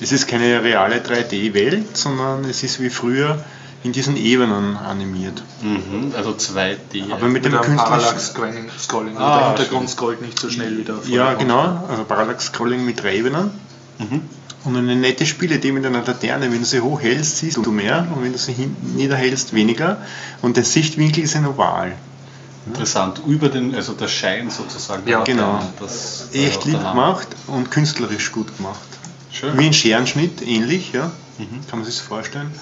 Es 0.00 0.12
ist 0.12 0.28
keine 0.28 0.62
reale 0.62 0.98
3D-Welt, 1.00 1.96
sondern 1.96 2.44
es 2.44 2.62
ist 2.62 2.80
wie 2.80 2.90
früher 2.90 3.44
in 3.84 3.92
diesen 3.92 4.16
Ebenen 4.16 4.76
animiert. 4.76 5.42
Mhm, 5.62 6.12
also 6.16 6.30
2D. 6.30 7.12
Aber 7.12 7.26
mit, 7.26 7.44
mit 7.44 7.52
dem 7.52 7.76
Parallax 7.76 8.32
Scrolling. 8.32 9.16
Ah, 9.16 9.38
der 9.38 9.48
Hintergrund 9.48 9.90
scrollt 9.90 10.20
nicht 10.20 10.38
so 10.38 10.50
schnell 10.50 10.78
wieder. 10.78 10.98
Ja, 11.06 11.34
genau. 11.34 11.84
Also 11.88 12.04
Parallax 12.04 12.46
Scrolling 12.46 12.84
mit 12.84 13.02
drei 13.02 13.16
Ebenen. 13.16 13.50
Mhm. 13.98 14.22
Und 14.64 14.76
eine 14.76 14.96
nette 14.96 15.24
Spielidee 15.24 15.70
mit 15.72 15.86
einer 15.86 16.04
Laterne, 16.04 16.50
wenn 16.50 16.58
du 16.58 16.64
sie 16.64 16.80
hochhältst, 16.80 17.38
siehst 17.38 17.56
du 17.56 17.70
mehr 17.70 18.06
und 18.14 18.24
wenn 18.24 18.32
du 18.32 18.38
sie 18.38 18.52
hinten 18.52 18.96
niederhältst, 18.96 19.54
weniger. 19.54 19.98
Und 20.42 20.56
der 20.56 20.64
Sichtwinkel 20.64 21.22
ist 21.22 21.36
ein 21.36 21.46
Oval. 21.46 21.92
Interessant. 22.66 23.22
Über 23.26 23.48
den, 23.48 23.74
also 23.74 23.92
der 23.94 24.08
Schein 24.08 24.50
sozusagen. 24.50 25.08
Ja, 25.08 25.22
genau. 25.22 25.62
Das, 25.80 26.28
Echt 26.32 26.64
lieb 26.64 26.78
gemacht 26.78 27.28
und 27.46 27.70
künstlerisch 27.70 28.32
gut 28.32 28.54
gemacht. 28.56 28.80
Schön. 29.30 29.56
Wie 29.58 29.66
ein 29.66 29.72
Scherenschnitt, 29.72 30.42
ähnlich, 30.46 30.92
ja. 30.92 31.12
Mhm. 31.38 31.66
Kann 31.70 31.78
man 31.78 31.84
sich 31.84 31.96
das 31.96 32.04
vorstellen. 32.04 32.52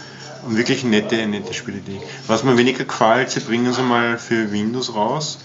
Und 0.47 0.57
wirklich 0.57 0.85
eine 0.85 1.01
nette, 1.01 1.27
nette 1.27 1.53
Spielidee. 1.53 2.01
Was 2.27 2.45
mir 2.45 2.57
weniger 2.57 2.85
gefällt, 2.85 3.31
sie 3.31 3.41
bringen 3.41 3.73
sie 3.73 3.83
mal 3.83 4.17
für 4.17 4.53
Windows 4.53 4.95
raus. 4.95 5.39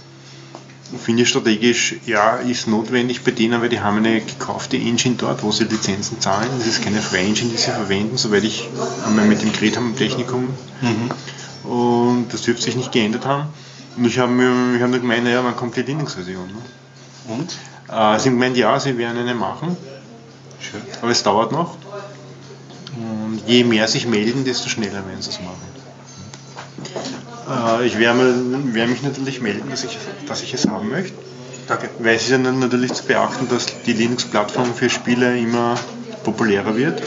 Finde 1.03 1.23
ich 1.23 1.29
strategisch, 1.29 1.95
ja, 2.05 2.35
ist 2.35 2.67
notwendig 2.67 3.23
bei 3.23 3.31
denen, 3.31 3.61
weil 3.61 3.69
die 3.69 3.79
haben 3.79 3.97
eine 3.97 4.19
gekaufte 4.19 4.75
Engine 4.77 5.15
dort, 5.15 5.41
wo 5.41 5.51
sie 5.51 5.63
Lizenzen 5.63 6.19
zahlen. 6.19 6.49
Das 6.57 6.67
ist 6.67 6.83
keine 6.83 7.01
freie 7.01 7.25
Engine, 7.25 7.49
die 7.49 7.57
sie 7.57 7.71
verwenden, 7.71 8.17
soweit 8.17 8.43
ich 8.43 8.69
einmal 9.05 9.25
mit 9.25 9.41
dem 9.41 9.53
geredet 9.53 9.77
habe 9.77 9.87
im 9.87 9.95
Technikum. 9.95 10.49
Mhm. 10.81 11.69
Und 11.69 12.27
das 12.31 12.41
dürfte 12.41 12.63
sich 12.63 12.75
nicht 12.75 12.91
geändert 12.91 13.25
haben. 13.25 13.47
Und 13.95 14.05
ich 14.05 14.19
habe 14.19 14.31
mir, 14.31 14.75
ich 14.75 14.81
hab 14.81 14.91
gemeint, 14.91 15.23
naja, 15.23 15.41
man 15.41 15.55
kommt 15.55 15.75
die 15.77 15.81
Linux-Version. 15.81 16.47
Ne? 16.47 17.33
Und? 17.33 17.51
Äh, 17.87 18.19
sie 18.19 18.29
haben 18.29 18.39
gemeint, 18.39 18.57
ja, 18.57 18.79
sie 18.79 18.97
werden 18.97 19.17
eine 19.17 19.33
machen. 19.33 19.77
Schön. 20.59 20.81
Aber 21.01 21.11
es 21.11 21.23
dauert 21.23 21.51
noch. 21.51 21.77
Und 23.01 23.41
je 23.47 23.63
mehr 23.63 23.87
sich 23.87 24.07
melden, 24.07 24.45
desto 24.45 24.69
schneller 24.69 25.05
werden 25.07 25.21
sie 25.21 25.29
es 25.29 25.39
machen. 25.39 25.61
Äh, 27.49 27.87
ich 27.87 27.97
werde, 27.97 28.35
werde 28.73 28.91
mich 28.91 29.03
natürlich 29.03 29.41
melden, 29.41 29.69
dass 29.69 29.83
ich, 29.83 29.97
dass 30.27 30.43
ich 30.43 30.53
es 30.53 30.67
haben 30.67 30.89
möchte. 30.89 31.17
Danke. 31.67 31.89
Weil 31.99 32.15
es 32.15 32.23
ist 32.23 32.31
ja 32.31 32.37
natürlich 32.37 32.93
zu 32.93 33.05
beachten, 33.05 33.47
dass 33.49 33.65
die 33.85 33.93
Linux-Plattform 33.93 34.73
für 34.73 34.89
Spiele 34.89 35.37
immer 35.37 35.75
populärer 36.23 36.75
wird 36.75 37.01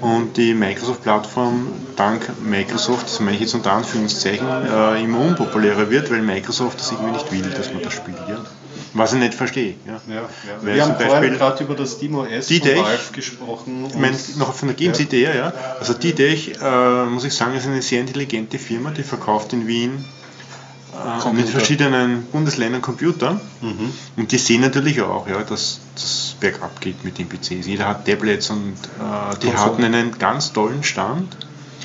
und 0.00 0.36
die 0.36 0.54
Microsoft-Plattform 0.54 1.68
dank 1.96 2.28
Microsoft, 2.42 3.06
das 3.06 3.20
meine 3.20 3.34
ich 3.34 3.42
jetzt 3.42 3.54
unter 3.54 3.72
Anführungszeichen, 3.72 4.46
äh, 4.46 5.02
immer 5.02 5.20
unpopulärer 5.20 5.90
wird, 5.90 6.10
weil 6.10 6.22
Microsoft 6.22 6.80
das 6.80 6.90
irgendwie 6.90 7.12
nicht 7.12 7.30
will, 7.32 7.50
dass 7.56 7.72
man 7.72 7.82
das 7.82 7.92
spielt. 7.92 8.18
Ja? 8.28 8.44
Was 8.94 9.12
ich 9.12 9.18
nicht 9.18 9.34
verstehe. 9.34 9.74
Ja. 9.86 10.00
Ja, 10.06 10.14
ja. 10.14 10.28
Wir 10.62 10.84
haben 10.84 10.96
vorhin 10.96 11.34
gerade 11.34 11.64
über 11.64 11.74
das 11.74 11.92
SteamOS 11.92 12.48
von 12.48 12.60
Valve 12.60 13.12
gesprochen. 13.12 13.86
Ich 13.88 13.94
meine, 13.96 14.16
noch 14.36 14.54
von 14.54 14.68
der 14.68 14.76
Games-Idee, 14.76 15.34
ja. 15.34 15.52
Also 15.78 15.94
die 15.94 16.10
Idee, 16.10 16.34
äh, 16.60 17.04
muss 17.06 17.24
ich 17.24 17.34
sagen, 17.34 17.56
ist 17.56 17.66
eine 17.66 17.80
sehr 17.82 18.00
intelligente 18.00 18.58
Firma, 18.58 18.90
die 18.90 19.02
verkauft 19.02 19.52
in 19.54 19.66
Wien 19.66 20.04
äh, 20.92 21.32
mit 21.32 21.48
verschiedenen 21.48 22.24
Bundesländern 22.26 22.82
Computer. 22.82 23.40
Mhm. 23.60 23.92
Und 24.16 24.32
die 24.32 24.38
sehen 24.38 24.60
natürlich 24.60 25.00
auch, 25.00 25.26
ja, 25.26 25.42
dass 25.42 25.80
das 25.94 26.36
bergab 26.38 26.80
geht 26.80 27.02
mit 27.04 27.18
den 27.18 27.28
PCs. 27.28 27.66
Jeder 27.66 27.88
hat 27.88 28.04
Tablets 28.06 28.50
und 28.50 28.74
äh, 28.74 29.36
die 29.42 29.54
hatten 29.54 29.84
einen 29.84 30.18
ganz 30.18 30.52
tollen 30.52 30.82
Stand 30.82 31.34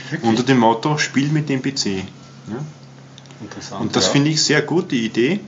Wirklich? 0.09 0.29
unter 0.29 0.43
dem 0.43 0.59
Motto 0.59 0.97
Spiel 0.97 1.29
mit 1.29 1.47
dem 1.47 1.61
PC. 1.61 1.85
Ja. 1.85 2.03
Interessant, 3.39 3.81
und 3.81 3.95
das 3.95 4.07
ja. 4.07 4.11
finde 4.13 4.31
ich 4.31 4.43
sehr 4.43 4.61
gut, 4.61 4.91
die 4.91 5.05
Idee 5.05 5.39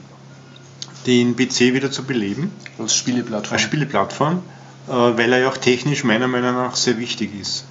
den 1.06 1.36
PC 1.36 1.74
wieder 1.74 1.92
zu 1.92 2.04
beleben. 2.04 2.52
Als 2.78 2.96
Spieleplattform. 2.96 3.54
Als 3.54 3.62
Spieleplattform, 3.62 4.44
äh, 4.88 4.92
weil 4.92 5.34
er 5.34 5.40
ja 5.40 5.50
auch 5.50 5.58
technisch 5.58 6.04
meiner 6.04 6.28
Meinung 6.28 6.54
nach 6.54 6.76
sehr 6.76 6.98
wichtig 6.98 7.40
ist. 7.40 7.66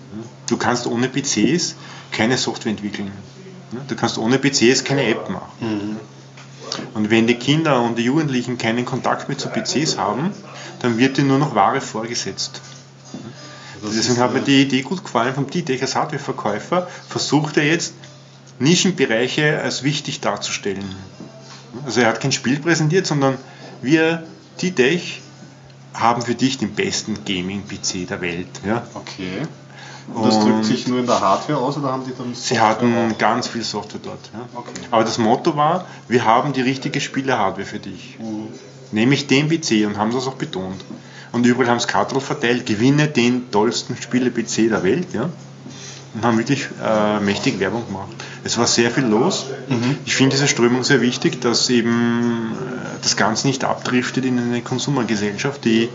Du 0.49 0.57
kannst 0.57 0.87
ohne 0.87 1.09
PCs 1.09 1.77
keine 2.11 2.39
Software 2.39 2.71
entwickeln. 2.71 3.13
Du 3.87 3.97
kannst 3.97 4.17
ohne 4.19 4.39
PCs 4.39 4.85
keine 4.85 5.05
App 5.05 5.29
machen. 5.29 5.51
Mhm. 5.61 5.97
Und 6.95 7.11
wenn 7.11 7.27
die 7.27 7.35
Kinder 7.35 7.83
und 7.83 7.99
die 7.99 8.05
Jugendlichen 8.05 8.59
keinen 8.59 8.85
Kontakt 8.85 9.29
mehr 9.29 9.39
zu 9.39 9.49
PCs 9.49 9.99
haben, 9.99 10.31
dann 10.81 10.99
wird 10.99 11.19
ihnen 11.19 11.29
nur 11.29 11.39
noch 11.39 11.55
Ware 11.55 11.81
vorgesetzt. 11.81 12.61
Das 13.83 13.95
Deswegen 13.95 14.19
hat 14.19 14.35
mir 14.35 14.41
die 14.41 14.63
Idee 14.63 14.83
gut 14.83 15.05
gefallen 15.05 15.35
vom 15.35 15.49
T-Tech 15.49 15.81
als 15.83 15.95
Hardwareverkäufer, 15.95 16.89
versucht 17.09 17.57
er 17.57 17.65
jetzt 17.65 17.95
Nischenbereiche 18.59 19.61
als 19.61 19.85
wichtig 19.85 20.21
darzustellen. 20.21 20.85
Also 21.85 22.01
er 22.01 22.09
hat 22.09 22.21
kein 22.21 22.33
Spiel 22.33 22.59
präsentiert, 22.61 23.07
sondern 23.07 23.37
wir, 23.83 24.25
T-Tech, 24.59 25.21
haben 25.95 26.23
für 26.23 26.35
dich 26.35 26.59
den 26.59 26.75
besten 26.75 27.25
Gaming-PC 27.25 28.07
der 28.09 28.21
Welt. 28.21 28.49
Ja? 28.65 28.87
Okay. 28.95 29.43
Und 30.15 30.25
das 30.25 30.41
drückt 30.41 30.65
sich 30.65 30.89
nur 30.89 31.01
in 31.01 31.07
der 31.07 31.21
Hardware 31.21 31.59
aus 31.59 31.77
oder 31.77 31.93
haben 31.93 32.05
die 32.05 32.13
dann 32.17 32.35
Sie 32.35 32.59
hatten 32.59 33.13
auch? 33.13 33.19
ganz 33.19 33.49
viel 33.49 33.63
Software 33.63 34.01
dort. 34.03 34.31
Ja? 34.33 34.49
Okay. 34.55 34.71
Aber 34.91 35.05
das 35.05 35.19
Motto 35.19 35.57
war, 35.57 35.87
wir 36.09 36.25
haben 36.25 36.53
die 36.53 36.63
richtige 36.63 37.01
Spiele-Hardware 37.01 37.67
für 37.67 37.79
dich. 37.79 38.17
Mhm. 38.19 38.49
Nämlich 38.91 39.27
den 39.27 39.49
PC 39.49 39.87
und 39.87 39.99
haben 39.99 40.13
das 40.13 40.27
auch 40.27 40.35
betont. 40.35 40.83
Und 41.33 41.45
überall 41.45 41.69
haben 41.69 41.77
es 41.77 41.87
Kartel 41.87 42.21
verteilt, 42.21 42.65
gewinne 42.65 43.07
den 43.07 43.51
tollsten 43.51 43.97
Spiele-PC 43.97 44.71
der 44.71 44.83
Welt. 44.83 45.13
Ja? 45.13 45.29
Und 46.15 46.25
haben 46.25 46.39
wirklich 46.39 46.69
äh, 46.83 47.21
mächtig 47.21 47.61
Werbung 47.61 47.87
gemacht. 47.87 48.09
Es 48.43 48.57
war 48.57 48.67
sehr 48.67 48.91
viel 48.91 49.05
los. 49.05 49.47
Mhm. 49.69 49.99
Ich 50.07 50.15
finde 50.15 50.37
diese 50.37 50.49
Strömung 50.49 50.83
sehr 50.83 51.01
wichtig, 51.01 51.41
dass 51.41 51.69
eben 51.69 52.53
äh, 52.53 52.99
das 53.03 53.17
Ganze 53.17 53.47
nicht 53.47 53.65
abdriftet 53.65 54.25
in 54.25 54.39
eine 54.39 54.63
Konsumergesellschaft, 54.63 55.65
die 55.65 55.89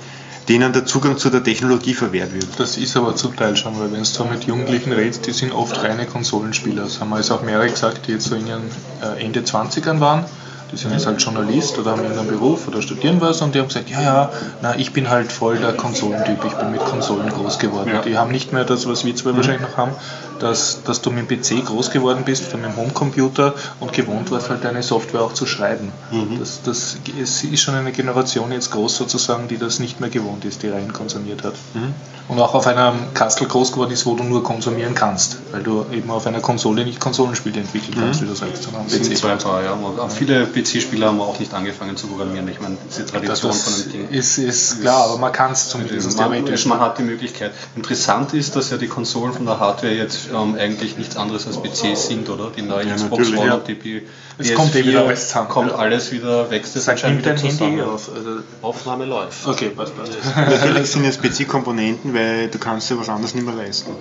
denen 0.49 0.73
der 0.73 0.85
Zugang 0.85 1.17
zu 1.17 1.29
der 1.29 1.43
Technologie 1.43 1.93
verwehrt 1.93 2.33
wird. 2.33 2.47
Das 2.57 2.77
ist 2.77 2.97
aber 2.97 3.15
zum 3.15 3.35
Teil 3.35 3.55
schon, 3.55 3.79
weil 3.79 3.91
wenn 3.93 4.03
du 4.03 4.23
mit 4.25 4.43
Jugendlichen 4.43 4.91
redest, 4.91 5.25
die 5.25 5.31
sind 5.31 5.53
oft 5.53 5.81
reine 5.81 6.05
Konsolenspieler. 6.05 6.83
Das 6.83 6.99
haben 6.99 7.09
wir 7.09 7.17
jetzt 7.17 7.31
auch 7.31 7.43
mehrere 7.43 7.69
gesagt, 7.69 8.07
die 8.07 8.11
jetzt 8.11 8.25
so 8.25 8.35
in 8.35 8.47
ihren 8.47 8.63
äh, 9.01 9.23
Ende 9.23 9.39
20ern 9.41 9.99
waren 9.99 10.25
die 10.73 10.77
sind 10.77 10.91
jetzt 10.91 11.05
halt 11.05 11.21
Journalist 11.21 11.77
oder 11.77 11.91
haben 11.91 12.01
irgendeinen 12.01 12.29
Beruf 12.29 12.67
oder 12.67 12.81
studieren 12.81 13.21
was 13.21 13.41
und 13.41 13.53
die 13.53 13.59
haben 13.59 13.67
gesagt, 13.67 13.89
ja, 13.89 14.01
ja, 14.01 14.31
na, 14.61 14.75
ich 14.75 14.91
bin 14.91 15.09
halt 15.09 15.31
voll 15.31 15.57
der 15.57 15.73
Konsolentyp, 15.73 16.43
ich 16.45 16.53
bin 16.53 16.71
mit 16.71 16.83
Konsolen 16.83 17.29
groß 17.29 17.59
geworden. 17.59 17.91
Ja. 17.93 18.01
Die 18.01 18.17
haben 18.17 18.31
nicht 18.31 18.53
mehr 18.53 18.65
das, 18.65 18.87
was 18.87 19.05
wir 19.05 19.15
zwei 19.15 19.31
mhm. 19.31 19.37
wahrscheinlich 19.37 19.61
noch 19.61 19.77
haben, 19.77 19.91
dass, 20.39 20.83
dass 20.83 21.01
du 21.01 21.11
mit 21.11 21.29
dem 21.29 21.39
PC 21.39 21.65
groß 21.65 21.91
geworden 21.91 22.23
bist, 22.25 22.45
von 22.45 22.63
einem 22.63 22.75
Homecomputer 22.75 23.53
und 23.79 23.93
gewohnt 23.93 24.31
warst 24.31 24.49
halt 24.49 24.63
deine 24.63 24.81
Software 24.81 25.21
auch 25.21 25.33
zu 25.33 25.45
schreiben. 25.45 25.91
Mhm. 26.11 26.39
Das, 26.39 26.61
das 26.63 26.97
es 27.21 27.43
ist 27.43 27.61
schon 27.61 27.75
eine 27.75 27.91
Generation 27.91 28.51
jetzt 28.51 28.71
groß 28.71 28.97
sozusagen, 28.97 29.47
die 29.47 29.57
das 29.57 29.79
nicht 29.79 29.99
mehr 29.99 30.09
gewohnt 30.09 30.43
ist, 30.45 30.63
die 30.63 30.69
rein 30.69 30.91
konsumiert 30.91 31.43
hat. 31.43 31.53
Mhm. 31.73 31.93
Und 32.29 32.39
auch 32.39 32.53
auf 32.55 32.67
einem 32.67 33.13
Kastel 33.13 33.47
groß 33.47 33.73
geworden 33.73 33.91
ist, 33.91 34.05
wo 34.05 34.15
du 34.15 34.23
nur 34.23 34.43
konsumieren 34.43 34.95
kannst, 34.95 35.37
weil 35.51 35.61
du 35.61 35.85
eben 35.91 36.09
auf 36.09 36.25
einer 36.25 36.39
Konsole 36.39 36.85
nicht 36.85 36.99
Konsolenspiele 36.99 37.59
entwickeln 37.59 37.97
kannst, 37.99 38.21
mhm. 38.21 38.25
wie 38.25 38.29
du 38.29 38.35
sagst, 38.35 38.63
sondern 38.63 38.87
PC. 38.87 39.17
Zwei, 39.17 39.35
drei, 39.35 39.65
ja. 39.65 39.77
Viele 40.07 40.45
PC-Spieler 40.63 41.07
haben 41.07 41.21
auch 41.21 41.39
nicht 41.39 41.53
angefangen 41.53 41.97
zu 41.97 42.07
programmieren. 42.07 42.47
Ich 42.47 42.59
meine, 42.59 42.77
diese 42.89 43.05
Tradition 43.05 43.51
das 43.51 43.63
von 43.63 43.83
dem 43.83 43.91
Ding. 43.91 44.09
Ist, 44.09 44.37
ist 44.37 44.81
klar, 44.81 45.05
aber 45.05 45.17
man 45.17 45.31
kann 45.31 45.51
es 45.51 45.69
zumindest 45.69 46.17
theoretisch. 46.17 46.65
Man 46.65 46.79
hat 46.79 46.97
die 46.97 47.03
Möglichkeit. 47.03 47.51
Interessant 47.75 48.33
ist, 48.33 48.55
dass 48.55 48.69
ja 48.69 48.77
die 48.77 48.87
Konsolen 48.87 49.33
von 49.33 49.45
der 49.45 49.59
Hardware 49.59 49.93
jetzt 49.93 50.29
ähm, 50.33 50.55
eigentlich 50.55 50.97
nichts 50.97 51.17
anderes 51.17 51.47
als 51.47 51.61
PCs 51.61 52.07
sind, 52.07 52.29
oder? 52.29 52.51
Die 52.55 52.61
neue 52.61 52.87
ja, 52.87 52.95
Xbox 52.95 53.29
One 53.29 53.45
ja. 53.45 53.53
und 53.55 53.67
die 53.67 53.75
PS4 53.75 54.01
es 54.37 54.53
kommt 54.55 54.75
eh 54.75 54.85
wieder 54.85 55.05
alles 55.05 55.27
zusammen. 55.27 55.49
Kommt 55.49 55.71
alles 55.73 56.11
wieder, 56.11 56.49
wächst 56.49 56.75
es 56.75 56.85
Sag, 56.85 57.03
nimmt 57.03 57.25
dein 57.25 57.37
Handy 57.37 57.81
auf. 57.81 58.09
Also 58.13 58.39
Aufnahme 58.61 59.05
läuft. 59.05 59.47
Okay, 59.47 59.69
passt, 59.69 59.93
passt. 59.95 60.13
Natürlich 60.35 60.89
sind 60.89 61.05
es 61.05 61.19
PC-Komponenten, 61.19 62.13
weil 62.13 62.47
du 62.47 62.57
kannst 62.57 62.89
dir 62.89 62.99
was 62.99 63.09
anderes 63.09 63.35
nicht 63.35 63.45
mehr 63.45 63.55
leisten. 63.55 63.91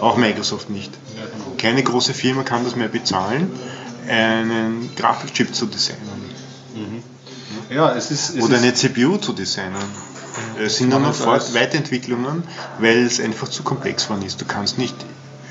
Auch 0.00 0.16
Microsoft 0.16 0.70
nicht. 0.70 0.92
Keine 1.58 1.82
große 1.82 2.14
Firma 2.14 2.42
kann 2.42 2.64
das 2.64 2.76
mehr 2.76 2.88
bezahlen, 2.88 3.50
einen 4.08 4.94
Grafikchip 4.96 5.54
zu 5.54 5.66
designen. 5.66 6.30
Mhm. 6.74 7.02
Ja, 7.74 7.94
es 7.94 8.10
ist, 8.10 8.36
es 8.36 8.42
Oder 8.42 8.58
eine 8.58 8.74
CPU 8.74 9.16
zu 9.16 9.32
designen. 9.32 9.82
Es 10.58 10.76
sind 10.76 10.90
dann 10.90 11.02
noch 11.02 11.18
Weiterentwicklungen, 11.26 12.42
weil 12.78 12.98
es 12.98 13.20
einfach 13.20 13.48
zu 13.48 13.62
komplex 13.62 14.04
geworden 14.04 14.22
ist. 14.22 14.40
Du 14.40 14.44
kannst 14.44 14.78
nicht 14.78 14.94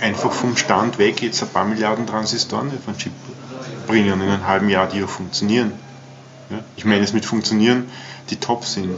einfach 0.01 0.31
vom 0.31 0.57
Stand 0.57 0.97
weg 0.99 1.21
jetzt 1.21 1.41
ein 1.41 1.49
paar 1.49 1.65
Milliarden 1.65 2.05
Transistoren 2.05 2.67
auf 2.67 2.87
einen 2.87 2.97
Chip 2.97 3.11
bringen 3.87 4.21
in 4.21 4.29
einem 4.29 4.47
halben 4.47 4.69
Jahr, 4.69 4.87
die 4.87 5.03
auch 5.03 5.09
funktionieren. 5.09 5.71
Ja? 6.49 6.59
Ich 6.75 6.85
meine 6.85 7.03
es 7.03 7.13
mit 7.13 7.25
funktionieren, 7.25 7.85
die 8.29 8.35
top 8.37 8.65
sind. 8.65 8.95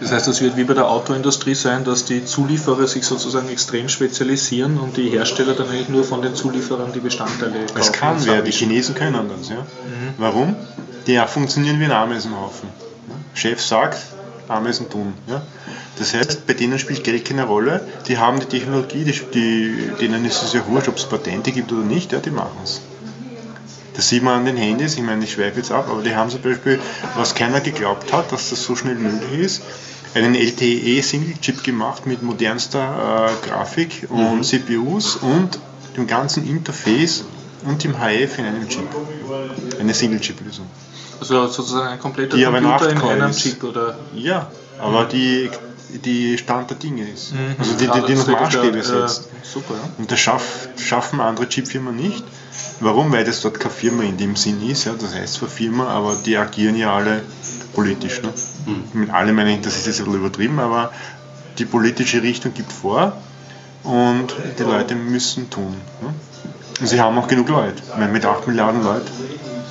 Das 0.00 0.12
heißt, 0.12 0.28
es 0.28 0.40
wird 0.40 0.56
wie 0.56 0.64
bei 0.64 0.74
der 0.74 0.88
Autoindustrie 0.88 1.54
sein, 1.54 1.84
dass 1.84 2.04
die 2.04 2.24
Zulieferer 2.24 2.86
sich 2.86 3.06
sozusagen 3.06 3.48
extrem 3.48 3.88
spezialisieren 3.88 4.78
und 4.78 4.96
die 4.96 5.08
Hersteller 5.08 5.54
dann 5.54 5.68
eigentlich 5.68 5.88
nur 5.88 6.04
von 6.04 6.22
den 6.22 6.34
Zulieferern 6.34 6.92
die 6.92 7.00
Bestandteile 7.00 7.66
kaufen. 7.66 7.80
Es 7.80 7.92
kann 7.92 8.26
wer, 8.26 8.42
die 8.42 8.52
Chinesen 8.52 8.94
können 8.94 9.28
das. 9.28 9.48
Ja? 9.48 9.56
Mhm. 9.56 10.14
Warum? 10.18 10.56
Die 11.06 11.18
funktionieren 11.26 11.80
wie 11.80 11.84
ein 11.84 11.92
Ameisenhaufen. 11.92 12.68
Chef 13.34 13.62
sagt, 13.62 13.98
Ameisen 14.48 14.90
tun. 14.90 15.14
Ja? 15.26 15.42
Das 15.98 16.14
heißt, 16.14 16.46
bei 16.46 16.52
denen 16.52 16.78
spielt 16.78 17.04
Geld 17.04 17.24
keine 17.24 17.44
Rolle. 17.44 17.86
Die 18.08 18.18
haben 18.18 18.38
die 18.40 18.46
Technologie, 18.46 19.04
die, 19.04 19.12
die, 19.32 19.90
denen 20.00 20.24
ist 20.24 20.42
es 20.42 20.52
ja 20.52 20.66
wurscht, 20.66 20.88
ob 20.88 20.96
es 20.96 21.04
Patente 21.04 21.52
gibt 21.52 21.72
oder 21.72 21.82
nicht, 21.82 22.12
ja, 22.12 22.18
die 22.18 22.30
machen 22.30 22.56
es. 22.62 22.80
Das 23.96 24.08
sieht 24.10 24.22
man 24.22 24.40
an 24.40 24.44
den 24.44 24.56
Handys, 24.56 24.96
ich 24.96 25.02
meine, 25.02 25.24
ich 25.24 25.32
schweife 25.32 25.56
jetzt 25.56 25.72
ab, 25.72 25.88
aber 25.90 26.02
die 26.02 26.14
haben 26.14 26.28
zum 26.30 26.42
Beispiel, 26.42 26.78
was 27.16 27.34
keiner 27.34 27.60
geglaubt 27.60 28.12
hat, 28.12 28.30
dass 28.30 28.50
das 28.50 28.62
so 28.62 28.76
schnell 28.76 28.94
möglich 28.96 29.40
ist, 29.40 29.62
einen 30.14 30.34
LTE 30.34 31.02
Single 31.02 31.34
Chip 31.40 31.62
gemacht 31.64 32.06
mit 32.06 32.22
modernster 32.22 33.30
äh, 33.30 33.48
Grafik 33.48 34.06
und 34.10 34.38
mhm. 34.38 34.42
CPUs 34.42 35.16
und 35.16 35.58
dem 35.96 36.06
ganzen 36.06 36.46
Interface 36.46 37.24
und 37.64 37.82
dem 37.84 37.94
HF 37.98 38.38
in 38.38 38.44
einem 38.44 38.68
Chip. 38.68 38.86
Eine 39.80 39.94
Single 39.94 40.20
Chip 40.20 40.40
Lösung. 40.44 40.66
Also 41.18 41.46
sozusagen 41.46 41.88
ein 41.88 41.98
kompletter 41.98 42.36
die 42.36 42.44
Computer 42.44 42.90
in 42.90 43.00
einem 43.00 43.32
Chip 43.32 43.64
oder? 43.64 43.98
Ja, 44.14 44.50
aber 44.78 45.06
die 45.06 45.50
die 46.04 46.38
Stand 46.38 46.70
der 46.70 46.76
Dinge 46.76 47.08
ist. 47.08 47.32
Mhm. 47.32 47.56
Also 47.58 47.72
die, 47.72 47.86
die, 47.86 48.06
die 48.06 48.14
das 48.14 48.26
noch 48.26 48.40
Maßstäbe 48.40 48.82
setzt. 48.82 49.26
äh, 49.26 49.28
super, 49.42 49.74
ja. 49.74 49.90
Und 49.98 50.10
das 50.10 50.18
schaff, 50.18 50.68
schaffen 50.76 51.20
andere 51.20 51.48
Chipfirmen 51.48 51.94
nicht. 51.94 52.24
Warum? 52.80 53.12
Weil 53.12 53.24
das 53.24 53.40
dort 53.40 53.60
keine 53.60 53.74
Firma 53.74 54.02
in 54.02 54.16
dem 54.16 54.36
Sinn 54.36 54.66
ist. 54.68 54.84
Ja? 54.84 54.94
Das 54.98 55.14
heißt 55.14 55.34
zwar 55.34 55.48
Firma, 55.48 55.88
aber 55.88 56.16
die 56.24 56.36
agieren 56.36 56.76
ja 56.76 56.94
alle 56.94 57.22
politisch. 57.74 58.22
Ne? 58.22 58.30
Mit 58.92 59.10
alle 59.10 59.32
meine 59.32 59.54
ich, 59.54 59.60
das 59.60 59.76
ist 59.76 59.86
jetzt 59.86 60.00
ein 60.00 60.06
bisschen 60.06 60.20
übertrieben, 60.20 60.58
aber 60.58 60.92
die 61.58 61.64
politische 61.64 62.22
Richtung 62.22 62.52
gibt 62.52 62.72
vor 62.72 63.12
und 63.82 64.34
die 64.58 64.62
Leute 64.62 64.94
müssen 64.94 65.48
tun. 65.48 65.74
Ne? 66.02 66.14
Und 66.80 66.86
sie 66.86 67.00
haben 67.00 67.16
auch 67.18 67.28
genug 67.28 67.48
Leute. 67.48 67.82
Ich 67.82 67.96
meine, 67.96 68.12
mit 68.12 68.26
8 68.26 68.46
Milliarden 68.46 68.82
Leuten, 68.82 69.08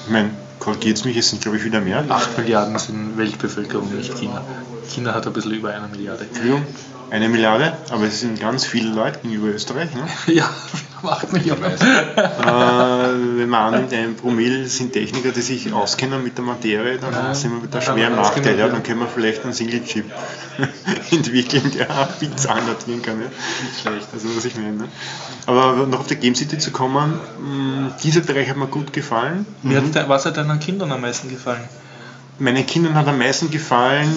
ich 0.05 0.11
meine, 0.11 0.31
korrigiert 0.59 1.03
mich, 1.05 1.17
es 1.17 1.29
sind 1.29 1.41
glaube 1.41 1.57
ich 1.57 1.63
wieder 1.63 1.81
mehr. 1.81 2.03
8 2.07 2.37
Milliarden 2.37 2.77
sind 2.79 3.17
Weltbevölkerung, 3.17 3.93
nicht 3.95 4.17
China. 4.17 4.43
China 4.89 5.13
hat 5.13 5.27
ein 5.27 5.33
bisschen 5.33 5.51
über 5.51 5.73
eine 5.73 5.88
Milliarde. 5.88 6.23
Entschuldigung, 6.25 6.65
eine 7.11 7.29
Milliarde, 7.29 7.73
aber 7.91 8.03
es 8.05 8.19
sind 8.21 8.39
ganz 8.39 8.65
viele 8.65 8.89
Leute 8.89 9.19
gegenüber 9.19 9.47
Österreich. 9.47 9.93
Ne? 9.93 10.07
Ja, 10.33 10.49
wir 11.01 11.11
haben 11.11 11.17
8 11.17 11.33
Millionen. 11.33 11.63
Äh, 11.63 13.38
wenn 13.39 13.49
man 13.49 13.73
annimmt, 13.73 13.93
ein 13.93 14.15
Promille 14.15 14.65
sind 14.67 14.93
Techniker, 14.93 15.31
die 15.31 15.41
sich 15.41 15.71
auskennen 15.71 16.23
mit 16.23 16.38
der 16.38 16.45
Materie, 16.45 16.97
dann 16.97 17.13
Ja, 17.13 17.33
sind 17.36 17.51
wir 17.51 17.61
mit 17.61 17.73
der 17.73 17.81
dann 17.81 17.95
schweren 17.95 18.05
haben 18.05 18.15
wir 18.15 18.21
Nachteil. 18.23 18.57
Ja, 18.57 18.65
ja. 18.65 18.71
dann 18.71 18.81
können 18.83 19.01
wir 19.01 19.07
vielleicht 19.07 19.43
einen 19.43 19.53
Single-Chip 19.53 20.05
entwickeln, 21.11 21.71
der 21.77 21.86
Pizza 22.19 22.55
datieren 22.55 23.01
kann. 23.01 23.21
Ja. 23.21 23.27
Nicht 23.27 23.81
schlecht. 23.81 24.07
Also 24.13 24.36
was 24.36 24.45
ich 24.45 24.55
meine. 24.55 24.71
Ne? 24.71 24.88
Aber 25.45 25.86
noch 25.86 25.99
auf 25.99 26.07
die 26.07 26.15
Game 26.15 26.33
City 26.33 26.57
zu 26.57 26.71
kommen, 26.71 27.19
mh, 27.39 27.97
dieser 28.03 28.21
Bereich 28.21 28.49
hat 28.49 28.57
mir 28.57 28.67
gut 28.67 28.93
gefallen. 28.93 29.45
Mir 29.61 29.83
hat, 29.83 30.09
was 30.09 30.25
hat 30.25 30.38
deinen 30.38 30.59
Kindern 30.59 30.91
am 30.91 31.01
meisten 31.01 31.29
gefallen? 31.29 31.63
Meinen 32.38 32.65
Kindern 32.65 32.95
hat 32.95 33.07
am 33.07 33.17
meisten 33.17 33.49
gefallen 33.49 34.11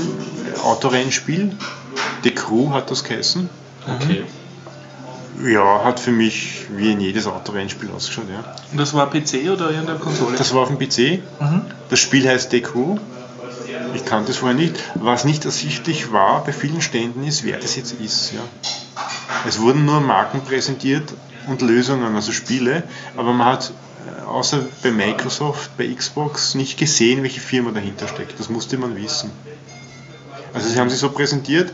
Autorennspiel. 0.64 1.52
The 2.24 2.30
Crew 2.32 2.70
hat 2.70 2.90
das 2.90 3.04
geheißen. 3.04 3.48
Okay. 3.86 4.24
Ja, 5.44 5.84
hat 5.84 6.00
für 6.00 6.10
mich 6.10 6.66
wie 6.70 6.92
in 6.92 7.00
jedes 7.00 7.26
Autorennspiel 7.28 7.90
ausgeschaut. 7.94 8.24
Ja. 8.28 8.56
Und 8.72 8.78
das 8.78 8.92
war 8.92 9.08
PC 9.08 9.50
oder 9.52 9.70
irgendeine 9.70 10.00
Konsole? 10.00 10.36
Das 10.36 10.52
war 10.52 10.62
auf 10.62 10.68
dem 10.68 10.78
PC. 10.78 11.22
Mhm. 11.40 11.62
Das 11.90 12.00
Spiel 12.00 12.28
heißt 12.28 12.50
The 12.50 12.60
Crew. 12.60 12.98
Ich 13.94 14.04
kannte 14.04 14.32
es 14.32 14.38
vorher 14.38 14.56
nicht. 14.56 14.74
Was 14.94 15.24
nicht 15.24 15.44
ersichtlich 15.44 16.12
war 16.12 16.44
bei 16.44 16.52
vielen 16.52 16.82
Ständen 16.82 17.24
ist, 17.24 17.44
wer 17.44 17.58
das 17.58 17.76
jetzt 17.76 17.92
ist. 17.92 18.32
Ja. 18.32 18.40
Es 19.46 19.60
wurden 19.60 19.84
nur 19.84 20.00
Marken 20.00 20.40
präsentiert 20.40 21.14
und 21.46 21.62
Lösungen, 21.62 22.14
also 22.14 22.32
Spiele, 22.32 22.82
aber 23.16 23.32
man 23.32 23.46
hat 23.46 23.70
äh, 23.70 23.87
außer 24.28 24.60
bei 24.82 24.90
Microsoft, 24.90 25.76
bei 25.76 25.86
Xbox 25.92 26.54
nicht 26.54 26.78
gesehen, 26.78 27.22
welche 27.22 27.40
Firma 27.40 27.70
dahinter 27.70 28.08
steckt. 28.08 28.38
Das 28.38 28.48
musste 28.48 28.76
man 28.78 28.96
wissen. 28.96 29.30
Also 30.54 30.68
sie 30.68 30.78
haben 30.78 30.90
sich 30.90 30.98
so 30.98 31.10
präsentiert, 31.10 31.72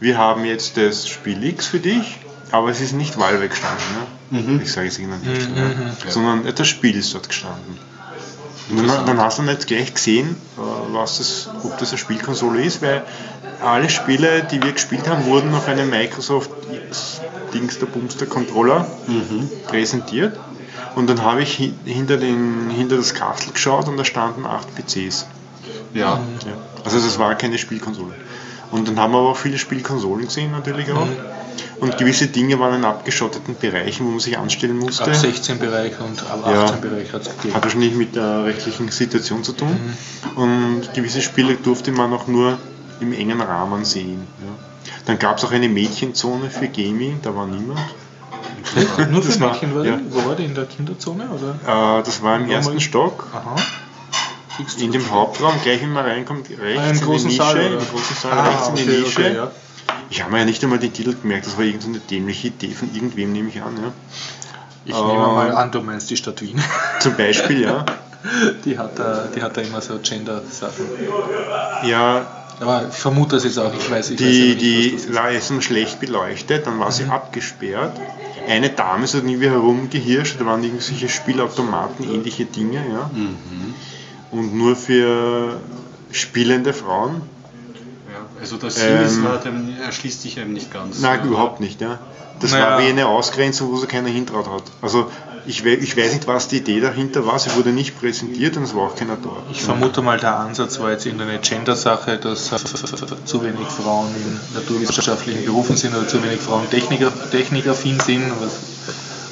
wir 0.00 0.16
haben 0.16 0.44
jetzt 0.44 0.76
das 0.76 1.08
Spiel 1.08 1.42
X 1.44 1.66
für 1.66 1.80
dich, 1.80 2.18
aber 2.50 2.70
es 2.70 2.80
ist 2.80 2.92
nicht 2.94 3.18
Valve 3.18 3.48
gestanden. 3.48 3.84
Ne? 4.30 4.62
Ich 4.62 4.72
sage 4.72 4.86
jetzt 4.86 4.98
irgendeinen 4.98 5.24
Hersteller, 5.24 5.68
Mhm. 5.68 6.10
sondern 6.10 6.54
das 6.54 6.68
Spiel 6.68 6.96
ist 6.96 7.12
dort 7.14 7.28
gestanden. 7.28 7.78
Und 8.70 8.86
dann, 8.86 9.04
dann 9.04 9.20
hast 9.20 9.38
du 9.38 9.42
nicht 9.42 9.66
gleich 9.66 9.92
gesehen, 9.92 10.36
äh, 10.56 10.60
was 10.94 11.18
das, 11.18 11.48
ob 11.64 11.76
das 11.78 11.90
eine 11.90 11.98
Spielkonsole 11.98 12.62
ist, 12.62 12.80
weil 12.82 13.02
alle 13.62 13.90
Spiele, 13.90 14.44
die 14.50 14.62
wir 14.62 14.72
gespielt 14.72 15.08
haben, 15.08 15.26
wurden 15.26 15.52
auf 15.54 15.66
einem 15.68 15.90
Microsoft 15.90 16.50
Dings 17.52 17.78
der 17.80 17.86
Bumster 17.86 18.26
Controller 18.26 18.86
präsentiert. 19.66 20.38
Und 20.94 21.08
dann 21.08 21.22
habe 21.22 21.42
ich 21.42 21.58
hi- 21.58 21.74
hinter, 21.84 22.16
den, 22.16 22.70
hinter 22.70 22.96
das 22.96 23.14
Kastel 23.14 23.52
geschaut 23.52 23.88
und 23.88 23.96
da 23.96 24.04
standen 24.04 24.44
acht 24.46 24.68
PCs. 24.74 25.26
Ja. 25.94 26.04
Ja. 26.14 26.20
Also 26.84 26.98
das 26.98 27.18
war 27.18 27.34
keine 27.34 27.58
Spielkonsole. 27.58 28.14
Und 28.70 28.86
dann 28.88 28.98
haben 29.00 29.12
wir 29.12 29.18
aber 29.18 29.30
auch 29.30 29.36
viele 29.36 29.58
Spielkonsolen 29.58 30.26
gesehen 30.26 30.52
natürlich 30.52 30.90
auch. 30.92 31.06
Und 31.80 31.98
gewisse 31.98 32.26
Dinge 32.28 32.58
waren 32.60 32.74
in 32.76 32.84
abgeschotteten 32.84 33.56
Bereichen, 33.58 34.06
wo 34.06 34.10
man 34.10 34.20
sich 34.20 34.38
anstellen 34.38 34.78
musste. 34.78 35.04
Ab 35.04 35.14
16 35.14 35.58
Bereich 35.58 35.98
und 36.00 36.22
ab 36.30 36.44
Ja. 36.46 36.64
18 36.64 36.80
Bereich 36.80 37.12
hat 37.12 37.22
es 37.22 37.28
gegeben. 37.36 37.54
Hat 37.54 37.64
wahrscheinlich 37.64 37.94
mit 37.94 38.14
der 38.16 38.44
rechtlichen 38.44 38.88
Situation 38.90 39.42
zu 39.42 39.52
tun. 39.52 39.76
Und 40.36 40.82
gewisse 40.94 41.20
Spiele 41.22 41.54
durfte 41.56 41.90
man 41.92 42.12
auch 42.12 42.26
nur 42.26 42.58
im 43.00 43.12
engen 43.12 43.40
Rahmen 43.40 43.84
sehen. 43.84 44.26
Ja. 44.42 44.92
Dann 45.06 45.18
gab 45.18 45.38
es 45.38 45.44
auch 45.44 45.52
eine 45.52 45.68
Mädchenzone 45.68 46.50
für 46.50 46.68
Gaming, 46.68 47.18
da 47.22 47.34
war 47.34 47.46
niemand. 47.46 47.80
Nur 49.10 49.22
für 49.22 49.28
Das 49.28 49.40
war- 49.40 49.52
Mädchen 49.52 49.74
war 49.74 49.84
ja. 49.84 49.98
Wo 50.10 50.28
war 50.28 50.34
die? 50.36 50.44
In 50.44 50.54
der 50.54 50.66
Kinderzone? 50.66 51.28
Oder? 51.28 51.98
Äh, 51.98 52.02
das 52.02 52.22
war 52.22 52.36
im 52.36 52.48
Ja, 52.48 52.56
ersten 52.56 52.80
Stock, 52.80 53.26
Aha. 53.32 53.56
In 54.78 54.92
dem 54.92 55.10
Hauptraum, 55.10 55.54
gleich 55.62 55.80
wenn 55.80 55.92
man 55.92 56.04
reinkommt, 56.04 56.50
rechts 56.50 56.80
Ah, 56.82 56.90
in 56.90 56.98
die 57.18 57.24
Nische, 57.24 57.36
Saal, 57.36 57.56
im 57.60 57.78
großen 57.78 58.16
Saal, 58.20 58.32
Ah, 58.38 58.42
rechts 58.48 58.68
in 58.68 58.74
die 58.76 58.82
okay, 58.82 58.98
Nische. 59.00 59.20
okay, 59.20 59.34
ja. 59.36 59.50
Ich 60.10 60.20
habe 60.22 60.32
mir 60.32 60.38
ja 60.40 60.44
nicht 60.44 60.62
einmal 60.62 60.78
den 60.78 60.92
Titel 60.92 61.14
gemerkt, 61.14 61.46
das 61.46 61.56
war 61.56 61.64
irgendeine 61.64 61.98
dämliche 62.00 62.48
Idee 62.48 62.72
von 62.72 62.94
irgendwem, 62.94 63.32
nehme 63.32 63.48
ich 63.48 63.62
an. 63.62 63.74
Ja. 63.82 63.92
Ich 64.84 64.94
Ähm, 64.94 65.06
nehme 65.06 65.26
mal 65.28 65.52
an, 65.54 65.70
du 65.70 65.80
meinst 65.80 66.10
die 66.10 66.16
Stadt 66.18 66.42
Wien. 66.42 66.62
Zum 67.00 67.16
Beispiel, 67.16 67.62
ja. 67.62 67.86
Die 68.66 68.76
hat 68.78 68.98
da, 68.98 69.28
die 69.34 69.40
hat 69.42 69.56
da 69.56 69.62
immer 69.62 69.80
so 69.80 69.98
Gender-Sachen. 69.98 70.84
Ja, 71.84 72.26
Aber 72.60 72.84
ich 72.90 72.94
vermute 72.96 73.36
das 73.36 73.44
jetzt 73.44 73.58
auch, 73.58 73.72
ich 73.72 73.90
weiß, 73.90 74.10
ich 74.10 74.16
die, 74.18 74.24
weiß 74.24 74.34
aber 74.34 75.30
nicht, 75.30 75.48
die 75.48 75.54
war 75.56 75.62
schlecht 75.62 76.00
beleuchtet, 76.00 76.66
dann 76.66 76.78
war 76.78 76.92
sie 76.92 77.04
Mhm. 77.04 77.12
abgesperrt. 77.12 77.98
Eine 78.50 78.70
Dame 78.70 79.04
ist 79.04 79.14
irgendwie 79.14 79.48
herumgehirscht, 79.48 80.40
da 80.40 80.46
waren 80.46 80.62
irgendwelche 80.64 81.08
Spielautomaten, 81.08 82.12
ähnliche 82.12 82.44
Dinge, 82.46 82.78
ja. 82.92 83.10
Mhm. 83.14 83.74
Und 84.32 84.54
nur 84.54 84.74
für 84.76 85.60
spielende 86.10 86.72
Frauen? 86.72 87.22
ja. 88.12 88.26
Also 88.40 88.56
ist, 88.56 88.78
Ähm, 88.82 89.24
war, 89.24 89.38
dem 89.38 89.76
erschließt 89.80 90.22
sich 90.22 90.38
eben 90.38 90.52
nicht 90.52 90.72
ganz. 90.72 91.00
Nein, 91.00 91.24
überhaupt 91.24 91.60
nicht, 91.60 91.80
ja. 91.80 91.98
Das 92.40 92.52
Naja. 92.52 92.70
war 92.70 92.80
wie 92.80 92.88
eine 92.88 93.06
Ausgrenzung, 93.06 93.70
wo 93.70 93.76
sich 93.76 93.88
keiner 93.88 94.08
hintraut 94.08 94.48
hat. 94.48 94.64
Also 94.82 95.10
ich, 95.46 95.64
we 95.64 95.74
ich 95.74 95.96
weiß 95.96 96.12
nicht, 96.14 96.26
was 96.26 96.48
die 96.48 96.58
Idee 96.58 96.80
dahinter 96.80 97.26
war, 97.26 97.38
sie 97.38 97.54
wurde 97.56 97.70
nicht 97.70 97.98
präsentiert 97.98 98.56
und 98.56 98.64
es 98.64 98.74
war 98.74 98.82
auch 98.82 98.96
keiner 98.96 99.16
dort. 99.22 99.44
Ich 99.52 99.62
vermute 99.62 100.02
mal, 100.02 100.18
der 100.18 100.36
Ansatz 100.36 100.78
war 100.80 100.90
jetzt 100.90 101.06
irgendeine 101.06 101.38
Gender-Sache, 101.38 102.18
dass 102.18 102.52
äh, 102.52 102.56
zu 103.24 103.42
wenig 103.42 103.66
Frauen 103.68 104.08
in 104.14 104.40
naturwissenschaftlichen 104.54 105.44
Berufen 105.44 105.76
sind 105.76 105.94
oder 105.94 106.06
zu 106.06 106.22
wenig 106.22 106.40
Frauen 106.40 106.68
Techniker, 106.70 107.12
technikaffin 107.30 108.00
sind 108.00 108.30
was, 108.40 108.52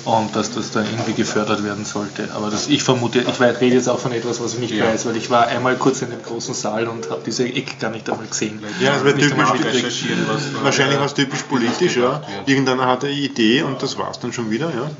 und 0.04 0.34
dass 0.34 0.50
das 0.50 0.70
dann 0.70 0.86
irgendwie 0.86 1.12
gefördert 1.12 1.62
werden 1.64 1.84
sollte. 1.84 2.28
Aber 2.34 2.50
das, 2.50 2.68
ich 2.68 2.82
vermute, 2.82 3.20
ich 3.20 3.40
weiß, 3.40 3.60
rede 3.60 3.76
jetzt 3.76 3.88
auch 3.88 3.98
von 3.98 4.12
etwas, 4.12 4.40
was 4.40 4.54
ich 4.54 4.60
nicht 4.60 4.74
Ja. 4.74 4.86
weiß, 4.86 5.04
weil 5.06 5.16
ich 5.16 5.28
war 5.28 5.48
einmal 5.48 5.76
kurz 5.76 6.00
in 6.00 6.10
dem 6.10 6.22
großen 6.22 6.54
Saal 6.54 6.88
und 6.88 7.10
habe 7.10 7.20
diese 7.26 7.44
Ecke 7.44 7.74
gar 7.78 7.90
nicht 7.90 8.08
einmal 8.08 8.26
gesehen. 8.26 8.62
Ja, 8.80 8.94
das 8.94 9.04
war 9.04 9.12
typisch, 9.12 9.36
was 9.36 10.62
Wahrscheinlich 10.62 10.98
war 10.98 11.06
es 11.06 11.14
typisch 11.14 11.42
politisch, 11.42 11.96
ja. 11.96 12.22
Irgendeiner 12.46 12.86
hatte 12.86 13.08
eine 13.08 13.16
Idee 13.16 13.62
und 13.62 13.82
das 13.82 13.98
war 13.98 14.10
es 14.10 14.18
dann 14.18 14.32
schon 14.32 14.50
wieder, 14.50 14.70
ja. 14.70 14.90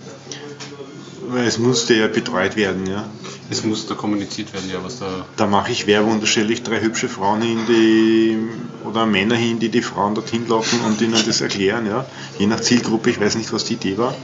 Weil 1.31 1.47
es 1.47 1.59
musste 1.59 1.95
ja 1.95 2.09
betreut 2.09 2.57
werden, 2.57 2.87
ja. 2.87 3.05
Es 3.51 3.65
muss 3.65 3.87
da 3.87 3.95
kommuniziert 3.95 4.53
werden, 4.55 4.71
ja, 4.71 4.79
was 4.83 4.99
da. 5.01 5.07
Da 5.37 5.47
mache 5.47 5.73
ich 5.73 5.87
Werbung, 5.87 6.21
da 6.21 6.27
stelle 6.27 6.53
ich 6.53 6.63
drei 6.63 6.81
hübsche 6.81 7.09
Frauen 7.09 7.43
hin, 7.43 7.59
die, 7.69 8.39
oder 8.87 9.05
Männer 9.07 9.35
hin, 9.35 9.59
die 9.59 9.69
die 9.69 9.83
Frauen 9.83 10.15
dorthin 10.15 10.47
locken 10.49 10.81
und 10.87 11.01
ihnen 11.01 11.23
das 11.27 11.41
erklären, 11.41 11.87
ja. 11.87 12.07
Je 12.39 12.47
nach 12.47 12.61
Zielgruppe, 12.61 13.11
ich 13.11 13.21
weiß 13.21 13.37
nicht, 13.37 13.53
was 13.53 13.65
die 13.65 13.75
Idee 13.75 13.99
war. 13.99 14.15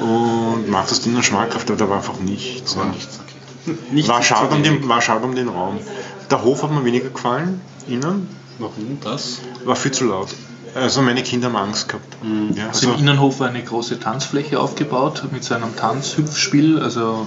Und 0.00 0.68
mache 0.68 0.88
das 0.88 1.02
denen 1.02 1.22
schmackhaft, 1.22 1.70
aber 1.70 1.78
da 1.78 1.88
war 1.88 1.98
einfach 1.98 2.18
nichts. 2.20 2.76
War 2.76 2.86
Ja. 2.86 2.92
nichts, 2.92 3.20
okay. 3.66 3.78
Nichts 3.92 4.08
War 4.08 4.22
schade, 4.22 4.54
um 4.54 4.62
den, 4.62 4.88
war 4.88 5.00
schade 5.00 5.24
um 5.24 5.34
den 5.34 5.48
Raum. 5.48 5.78
Der 6.30 6.42
Hof 6.42 6.62
hat 6.62 6.70
mir 6.72 6.84
weniger 6.84 7.10
gefallen, 7.10 7.60
innen, 7.86 8.28
Warum 8.58 8.98
das? 9.02 9.40
war 9.64 9.76
viel 9.76 9.92
zu 9.92 10.06
laut. 10.06 10.28
Also 10.74 11.02
meine 11.02 11.22
Kinder 11.22 11.48
haben 11.48 11.56
Angst 11.56 11.88
gehabt. 11.88 12.16
Ja, 12.54 12.68
Also 12.68 12.92
im 12.92 12.98
Innenhof 12.98 13.40
war 13.40 13.48
eine 13.48 13.62
große 13.62 14.00
Tanzfläche 14.00 14.58
aufgebaut 14.58 15.22
mit 15.30 15.44
so 15.44 15.54
einem 15.54 15.74
Tanzhüpfspiel, 15.76 16.80
also 16.80 17.26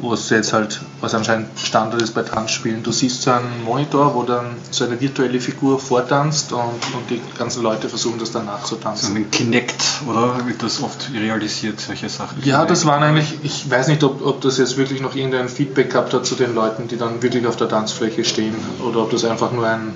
was 0.00 0.30
jetzt 0.30 0.52
halt, 0.52 0.80
was 1.00 1.14
anscheinend 1.14 1.48
Standard 1.58 2.00
ist 2.00 2.14
bei 2.14 2.22
Tanzspielen. 2.22 2.84
Du 2.84 2.92
siehst 2.92 3.22
so 3.22 3.32
einen 3.32 3.64
Monitor, 3.64 4.14
wo 4.14 4.22
dann 4.22 4.54
so 4.70 4.84
eine 4.84 5.00
virtuelle 5.00 5.40
Figur 5.40 5.80
vortanzt 5.80 6.52
und, 6.52 6.60
und 6.60 7.10
die 7.10 7.20
ganzen 7.36 7.64
Leute 7.64 7.88
versuchen 7.88 8.18
das 8.20 8.30
dann 8.30 8.44
So 8.46 8.52
nachzutanzen. 8.52 9.16
ein 9.16 9.30
Kinect, 9.32 9.82
oder 10.08 10.46
wird 10.46 10.62
das 10.62 10.80
oft 10.82 11.10
realisiert, 11.12 11.80
solche 11.80 12.08
Sachen? 12.08 12.38
Ja, 12.44 12.64
das 12.64 12.86
waren 12.86 13.02
eigentlich, 13.02 13.38
ich 13.42 13.68
weiß 13.68 13.88
nicht, 13.88 14.04
ob, 14.04 14.24
ob 14.24 14.40
das 14.40 14.58
jetzt 14.58 14.76
wirklich 14.76 15.00
noch 15.00 15.16
irgendein 15.16 15.48
Feedback 15.48 15.90
gehabt 15.90 16.14
hat 16.14 16.24
zu 16.26 16.36
den 16.36 16.54
Leuten, 16.54 16.86
die 16.86 16.96
dann 16.96 17.20
wirklich 17.20 17.44
auf 17.48 17.56
der 17.56 17.68
Tanzfläche 17.68 18.24
stehen 18.24 18.54
oder 18.80 19.00
ob 19.00 19.10
das 19.10 19.24
einfach 19.24 19.50
nur 19.50 19.66
ein, 19.66 19.94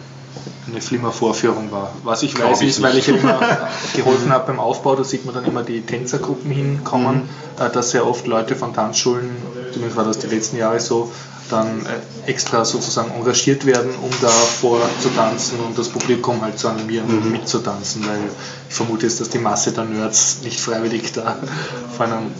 eine 0.66 0.80
Flimmer-Vorführung 0.80 1.72
war. 1.72 1.92
Was 2.04 2.22
ich 2.22 2.34
Glaub 2.34 2.50
weiß 2.52 2.60
ich 2.62 2.68
ist, 2.70 2.82
weil 2.82 2.96
ich 2.96 3.06
ja 3.08 3.14
immer 3.16 3.40
geholfen 3.96 4.30
habe 4.30 4.46
beim 4.46 4.60
Aufbau, 4.60 4.94
da 4.94 5.04
sieht 5.04 5.24
man 5.24 5.34
dann 5.34 5.44
immer 5.44 5.62
die 5.62 5.80
Tänzergruppen 5.82 6.50
hinkommen, 6.50 7.28
äh, 7.58 7.68
dass 7.70 7.90
sehr 7.90 8.06
oft 8.06 8.26
Leute 8.26 8.54
von 8.54 8.72
Tanzschulen, 8.72 9.30
zumindest 9.72 9.96
war 9.96 10.04
das 10.04 10.18
die 10.18 10.28
letzten 10.28 10.56
Jahre 10.56 10.78
so, 10.80 11.10
dann 11.50 11.84
äh, 11.84 12.30
extra 12.30 12.64
sozusagen 12.64 13.10
engagiert 13.12 13.66
werden, 13.66 13.90
um 14.02 14.10
da 14.20 14.28
vorzutanzen 14.28 15.58
und 15.60 15.76
das 15.76 15.88
Publikum 15.88 16.40
halt 16.40 16.58
zu 16.58 16.68
animieren, 16.68 17.24
Mhm. 17.26 17.32
mitzutanzen, 17.32 18.06
weil 18.06 18.20
ich 18.68 18.74
vermute 18.74 19.06
jetzt, 19.06 19.20
dass 19.20 19.28
die 19.30 19.38
Masse 19.38 19.72
der 19.72 19.84
Nerds 19.84 20.38
nicht 20.42 20.60
freiwillig 20.60 21.12
da 21.12 21.36
vor 21.96 22.06
einem 22.06 22.30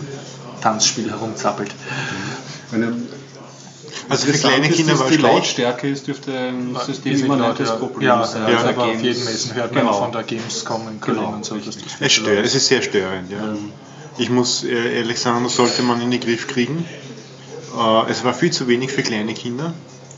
Tanzspiel 0.61 1.11
herumzappelt. 1.11 1.73
Eine, 2.73 2.95
Also 4.09 4.27
für 4.27 4.39
kleine 4.39 4.69
Kinder 4.71 4.99
war 4.99 5.09
die 5.09 5.15
schlecht. 5.15 5.35
Lautstärke 5.35 5.89
ist 5.89 6.07
dürfte 6.07 6.33
ein 6.37 6.77
System 6.85 7.13
Ist 7.13 7.23
immer 7.25 7.37
nettes 7.37 7.69
ja. 7.69 7.77
Problem 7.77 8.09
Ja, 8.09 8.25
sein. 8.25 8.43
ja, 8.51 8.57
Also 8.59 8.69
aber 8.71 8.83
auf 8.85 8.89
Games- 8.93 9.03
jeden 9.03 9.25
Messen 9.25 9.55
hört 9.55 9.73
man 9.75 9.81
Genau. 9.85 9.93
auch 9.95 10.03
von 10.05 10.13
der 10.13 10.23
Gamescom 10.23 10.89
in 10.89 11.01
Köln 11.01 11.19
Genau, 11.19 11.29
und 11.33 11.45
so. 11.45 11.57
Dass 11.57 11.77
das 11.77 11.85
Es 12.01 12.13
stört, 12.13 12.45
es 12.45 12.55
ist 12.55 12.67
sehr 12.69 12.83
störend, 12.83 13.31
ja. 13.31 13.39
Ich 14.19 14.29
muss 14.31 14.65
äh, 14.65 14.97
ehrlich 14.99 15.19
sagen, 15.21 15.45
das 15.45 15.57
sollte 15.57 15.83
man 15.83 16.01
in 16.01 16.11
den 16.11 16.21
Griff 16.21 16.47
kriegen. 16.49 16.85
Äh, 17.79 18.11
es 18.11 18.25
war 18.25 18.35
viel 18.35 18.51
zu 18.51 18.69
wenig 18.69 18.91
für 18.93 19.03
kleine 19.03 19.35
Kinder. 19.35 19.73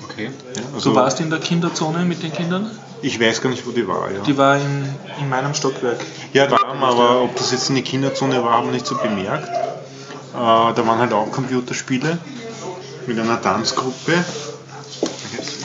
Okay. 0.05 0.31
Ja, 0.57 0.63
also 0.75 0.91
Du 0.91 0.97
warst 0.97 1.21
in 1.21 1.31
der 1.31 1.41
Kinderzone 1.41 2.05
mit 2.05 2.23
den 2.23 2.33
Kindern? 2.33 2.71
ich 3.03 3.21
weiß 3.21 3.43
gar 3.43 3.51
nicht, 3.51 3.67
wo 3.67 3.71
die 3.71 3.87
war. 3.87 4.11
Ja, 4.11 4.21
Die 4.21 4.37
war 4.39 4.57
in, 4.57 4.89
in 5.21 5.29
meinem 5.29 5.53
Stockwerk. 5.55 5.99
ja 6.33 6.47
da 6.47 6.57
haben 6.59 6.81
wir 6.81 6.87
aber 6.89 7.23
ob 7.23 7.37
das 7.37 7.51
jetzt 7.53 7.69
in 7.69 7.75
der 7.75 7.85
Kinderzone 7.85 8.43
war, 8.43 8.53
haben 8.55 8.67
wir 8.69 8.73
nicht 8.73 8.87
so 8.87 8.97
bemerkt. 8.97 9.49
Äh, 9.49 10.37
da 10.37 10.75
waren 10.87 10.99
halt 10.99 11.13
auch 11.13 11.31
Computerspiele 11.31 12.19
mit 13.07 13.19
einer 13.19 13.41
Tanzgruppe. 13.41 14.13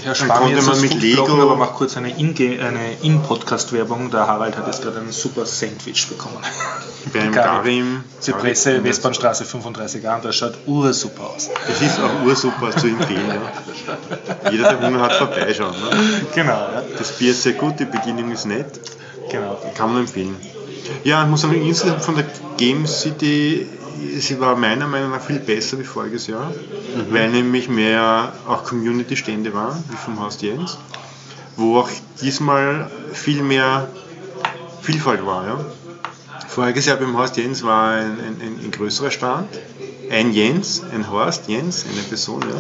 Herr 0.04 0.14
Dann 0.14 0.16
Spar 0.16 0.40
mir 0.48 0.56
konnte 0.56 0.62
man 0.72 0.82
mit 0.82 0.92
Food 0.92 1.02
blocken, 1.02 1.34
Lego- 1.36 1.42
aber 1.44 1.56
mach 1.58 1.74
kurz 1.74 1.98
eine 1.98 2.10
In- 2.18 2.36
eine 2.62 2.94
In-Podcast-Werbung. 3.04 4.10
Der 4.12 4.28
Harald 4.28 4.58
hat 4.58 4.66
jetzt 4.68 4.82
gerade 4.82 5.00
ein 5.00 5.12
super 5.12 5.46
Sandwich 5.46 6.08
bekommen. 6.08 6.38
Beim 7.14 7.32
Karim. 7.34 8.04
Zypresse, 8.20 8.84
Westbahnstraße 8.84 9.44
35 9.46 10.08
an, 10.08 10.22
das 10.22 10.36
schaut 10.38 10.54
ursuper 10.66 11.30
aus. 11.36 11.50
Es 11.70 11.82
ist 11.82 12.00
auch 12.00 12.26
ursuper 12.26 12.72
zu 12.72 12.88
empfehlen. 12.88 13.26
Ja. 14.44 14.52
Jeder, 14.52 14.74
der 14.74 14.88
Hunger 14.88 15.02
hat, 15.02 15.14
vorbeischauen. 15.14 15.72
Ne? 15.74 16.22
Genau, 16.34 16.52
ja. 16.54 16.84
Das 16.98 17.12
Bier 17.18 17.32
ist 17.32 17.44
sehr 17.44 17.54
gut, 17.54 17.80
die 17.80 17.86
Bedienung 17.86 18.32
ist 18.32 18.46
nett. 18.46 18.80
genau. 19.30 19.62
Kann 19.76 19.92
man 19.94 20.02
empfehlen. 20.04 20.36
Ja, 21.04 21.24
ich 21.24 21.30
muss 21.30 21.42
sagen, 21.42 21.62
insgesamt 21.66 22.04
von 22.04 22.16
der 22.16 22.26
Game 22.58 22.88
City, 22.88 23.68
sie 24.18 24.40
war 24.40 24.56
meiner 24.56 24.88
Meinung 24.88 25.12
nach 25.12 25.22
viel 25.22 25.40
besser 25.40 25.80
wie 25.80 25.84
voriges 25.84 26.28
Jahr, 26.28 26.54
weil 27.10 27.30
nämlich 27.30 27.70
mehr 27.70 28.34
auch 28.48 28.64
Community-Stände 28.64 29.54
waren, 29.54 29.84
wie 29.90 29.96
vom 29.98 30.20
Haus 30.20 30.42
Jens, 30.42 30.78
wo 31.56 31.78
auch 31.78 31.90
diesmal 32.22 32.90
viel 33.14 33.44
mehr 33.44 33.88
Vielfalt 34.82 35.26
war. 35.26 35.46
Ja. 35.46 35.66
Voriges 36.48 36.88
Jahr 36.88 36.98
beim 36.98 37.16
Horst 37.18 37.38
Jens 37.38 37.64
war 37.64 37.92
ein, 37.92 38.20
ein, 38.20 38.42
ein, 38.42 38.60
ein 38.64 38.72
größerer 38.72 39.12
Stand, 39.12 39.50
ein 40.12 40.34
Jens, 40.34 40.82
ein 40.94 41.10
Horst 41.10 41.48
Jens, 41.48 41.86
eine 41.92 42.02
Person, 42.02 42.42
ja, 42.42 42.56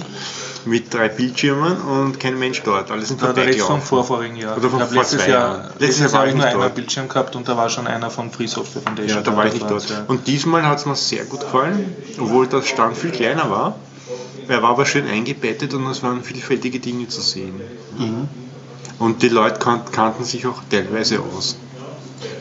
mit 0.66 0.94
drei 0.94 1.10
Bildschirmen 1.10 1.78
und 1.82 2.20
kein 2.20 2.38
Mensch 2.38 2.62
dort. 2.64 2.92
Alle 2.92 3.06
sind 3.06 3.22
der 3.22 3.36
Rest 3.36 3.62
vom 3.62 3.82
vorvorigen 3.82 4.36
Jahr. 4.36 4.58
Oder 4.58 4.70
vom 4.70 4.82
ich 4.82 4.92
letztes 4.92 5.22
zwei 5.22 5.30
Jahr, 5.30 5.50
Jahren. 5.50 5.62
letztes 5.80 5.80
Letztes 5.80 6.00
Jahr 6.00 6.10
Jahr 6.10 6.14
war 6.14 6.20
habe 6.20 6.30
ich 6.30 6.54
nur 6.54 6.64
einen. 6.64 6.74
Bildschirm 6.74 7.08
gehabt 7.08 7.36
und 7.36 7.48
da 7.48 7.58
war 7.58 7.70
schon 7.70 7.88
einer 7.88 8.10
von 8.10 8.32
Free 8.32 8.48
Software 8.48 8.82
Foundation. 8.82 9.18
Ja, 9.18 9.24
da 9.24 9.38
war 9.38 9.46
ich 9.46 9.54
nicht 9.54 9.70
Das 9.70 9.88
dort. 9.88 9.90
ja. 9.90 10.06
Und 10.08 10.28
diesmal 10.28 10.66
hat 10.68 10.80
es 10.80 10.86
mir 10.86 10.96
sehr 10.96 11.26
gut 11.26 11.42
gefallen, 11.42 11.96
obwohl 12.20 12.48
der 12.48 12.62
Stand 12.62 12.98
viel 12.98 13.12
kleiner 13.12 13.50
war. 13.50 13.76
Er 14.48 14.64
war 14.64 14.72
aber 14.72 14.86
schön 14.86 15.08
eingebettet 15.08 15.74
und 15.76 15.86
es 15.88 16.02
waren 16.02 16.24
vielfältige 16.24 16.80
Dinge 16.80 17.08
zu 17.08 17.22
sehen. 17.22 17.62
Und 18.98 19.22
die 19.22 19.30
Leute 19.30 19.60
kan 19.60 19.82
kannten 19.92 20.24
sich 20.24 20.46
auch 20.48 20.62
teilweise 20.70 21.20
aus. 21.20 21.58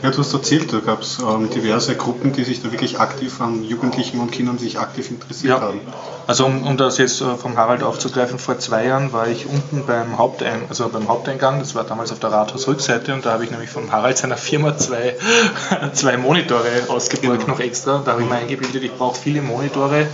Ja, 0.03 0.11
du 0.11 0.17
hast 0.19 0.33
erzählt, 0.33 0.71
da 0.73 0.79
gab 0.79 1.01
es 1.01 1.19
ähm, 1.19 1.49
diverse 1.49 1.95
Gruppen, 1.95 2.31
die 2.33 2.43
sich 2.43 2.61
da 2.61 2.71
wirklich 2.71 2.99
aktiv 2.99 3.41
an 3.41 3.63
Jugendlichen 3.63 4.19
und 4.19 4.31
Kindern 4.31 4.57
sich 4.57 4.79
aktiv 4.79 5.09
interessiert 5.11 5.51
Ja, 5.53 5.61
haben. 5.61 5.81
also 6.27 6.45
um, 6.45 6.63
um 6.65 6.77
das 6.77 6.97
jetzt 6.97 7.21
äh, 7.21 7.35
vom 7.35 7.57
Harald 7.57 7.83
aufzugreifen, 7.83 8.39
vor 8.39 8.59
zwei 8.59 8.85
Jahren 8.85 9.11
war 9.13 9.27
ich 9.27 9.45
unten 9.45 9.85
beim, 9.85 10.17
Hauptein 10.17 10.61
also 10.69 10.87
beim 10.89 11.07
Haupteingang, 11.07 11.59
das 11.59 11.75
war 11.75 11.83
damals 11.83 12.11
auf 12.11 12.19
der 12.19 12.31
Rathausrückseite 12.31 13.13
und 13.13 13.25
da 13.25 13.31
habe 13.33 13.43
ich 13.43 13.51
nämlich 13.51 13.69
vom 13.69 13.91
Harald 13.91 14.17
seiner 14.17 14.37
Firma 14.37 14.77
zwei, 14.77 15.15
zwei 15.93 16.17
Monitore 16.17 16.65
ausgeborgt 16.87 17.41
Genau. 17.41 17.53
noch 17.53 17.59
extra. 17.59 18.01
Da 18.03 18.11
habe 18.13 18.23
ich 18.23 18.29
mir 18.29 18.35
eingebildet, 18.35 18.83
ich 18.83 18.93
brauche 18.93 19.19
viele 19.19 19.41
Monitore, 19.41 20.07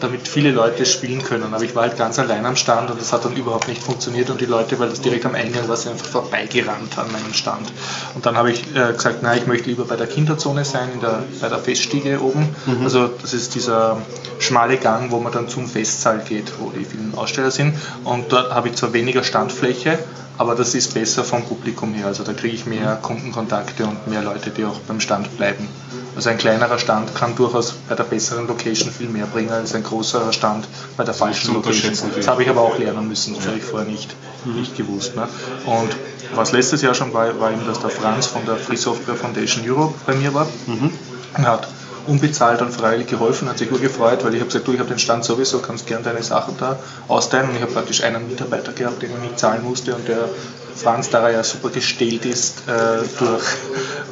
damit 0.00 0.26
viele 0.28 0.50
Leute 0.50 0.86
spielen 0.86 1.22
können. 1.22 1.54
Aber 1.54 1.62
ich 1.62 1.74
war 1.74 1.82
halt 1.82 1.96
ganz 1.96 2.18
allein 2.18 2.44
am 2.46 2.56
Stand 2.56 2.90
und 2.90 3.00
das 3.00 3.12
hat 3.12 3.24
dann 3.24 3.36
überhaupt 3.36 3.68
nicht 3.68 3.82
funktioniert 3.82 4.30
und 4.30 4.40
die 4.40 4.46
Leute, 4.46 4.78
weil 4.78 4.88
das 4.88 5.00
direkt 5.00 5.26
am 5.26 5.34
Eingang 5.34 5.68
war, 5.68 5.76
sind 5.76 5.92
einfach 5.92 6.06
vorbeigerannt 6.06 6.98
an 6.98 7.10
meinem 7.12 7.32
Stand. 7.34 7.72
Und 8.14 8.26
dann 8.26 8.36
habe 8.36 8.50
ich 8.50 8.64
äh, 8.74 8.92
gesagt, 8.92 9.22
nein, 9.22 9.38
ich 9.38 9.46
möchte 9.46 9.68
lieber 9.68 9.84
bei 9.84 9.96
der 9.96 10.06
Kinderzone 10.06 10.64
sein, 10.64 10.90
in 10.94 11.00
der, 11.00 11.22
bei 11.40 11.48
der 11.48 11.58
Feststiege 11.58 12.20
oben. 12.20 12.48
Also 12.82 13.08
das 13.08 13.34
ist 13.34 13.54
dieser 13.54 13.98
schmale 14.38 14.76
Gang, 14.78 15.10
wo 15.10 15.20
man 15.20 15.32
dann 15.32 15.48
zum 15.48 15.66
Festsaal 15.66 16.20
geht, 16.26 16.52
wo 16.58 16.70
die 16.70 16.84
vielen 16.84 17.14
Aussteller 17.14 17.50
sind. 17.50 17.74
Und 18.04 18.32
dort 18.32 18.52
habe 18.52 18.68
ich 18.68 18.74
zwar 18.76 18.92
weniger 18.92 19.22
Standfläche, 19.22 19.98
aber 20.40 20.54
das 20.54 20.74
ist 20.74 20.94
besser 20.94 21.22
vom 21.22 21.44
Publikum 21.44 21.92
her. 21.92 22.06
Also 22.06 22.24
da 22.24 22.32
kriege 22.32 22.54
ich 22.54 22.64
mehr 22.64 22.98
Kundenkontakte 23.02 23.84
und 23.84 24.06
mehr 24.06 24.22
Leute, 24.22 24.48
die 24.48 24.64
auch 24.64 24.78
beim 24.88 24.98
Stand 24.98 25.36
bleiben. 25.36 25.68
Also 26.16 26.30
ein 26.30 26.38
kleinerer 26.38 26.78
Stand 26.78 27.14
kann 27.14 27.36
durchaus 27.36 27.74
bei 27.86 27.94
der 27.94 28.04
besseren 28.04 28.46
Location 28.46 28.90
viel 28.90 29.10
mehr 29.10 29.26
bringen 29.26 29.50
als 29.50 29.74
ein 29.74 29.82
großer 29.82 30.32
Stand 30.32 30.66
bei 30.96 31.04
der 31.04 31.12
falschen 31.12 31.52
Location. 31.52 32.10
Das 32.16 32.26
habe 32.26 32.42
ich 32.42 32.48
aber 32.48 32.62
auch 32.62 32.78
lernen 32.78 33.06
müssen, 33.06 33.34
das 33.36 33.48
habe 33.48 33.58
ich 33.58 33.64
vorher 33.64 33.86
nicht, 33.86 34.16
nicht 34.46 34.74
gewusst. 34.78 35.14
Ne? 35.14 35.28
Und 35.66 35.94
was 36.34 36.52
letztes 36.52 36.80
Jahr 36.80 36.94
schon 36.94 37.12
war, 37.12 37.38
war 37.38 37.52
eben, 37.52 37.66
dass 37.66 37.80
der 37.80 37.90
Franz 37.90 38.24
von 38.24 38.46
der 38.46 38.56
Free 38.56 38.76
Software 38.76 39.16
Foundation 39.16 39.62
Europe 39.68 39.92
bei 40.06 40.14
mir 40.14 40.32
war 40.32 40.46
und 40.66 41.46
hat 41.46 41.68
unbezahlt 42.10 42.60
und 42.60 42.72
freiwillig 42.72 43.06
geholfen, 43.06 43.48
hat 43.48 43.58
sich 43.58 43.70
urgefreut, 43.70 44.24
weil 44.24 44.34
ich 44.34 44.40
habe 44.40 44.48
gesagt, 44.48 44.66
du, 44.66 44.72
ich 44.72 44.80
habe 44.80 44.88
den 44.88 44.98
Stand 44.98 45.24
sowieso, 45.24 45.60
kannst 45.60 45.86
gern 45.86 46.02
deine 46.02 46.22
Sachen 46.22 46.56
da 46.58 46.78
austeilen 47.06 47.50
und 47.50 47.56
ich 47.56 47.62
habe 47.62 47.72
praktisch 47.72 48.02
einen 48.02 48.28
Mitarbeiter 48.28 48.72
gehabt, 48.72 49.00
den 49.00 49.10
ich 49.12 49.18
nicht 49.18 49.38
zahlen 49.38 49.62
musste 49.64 49.94
und 49.94 50.08
der 50.08 50.28
Franz, 50.82 51.10
da 51.10 51.20
er 51.28 51.32
ja 51.32 51.44
super 51.44 51.68
gestellt 51.68 52.24
ist 52.24 52.62
äh, 52.66 53.02
durch 53.18 53.44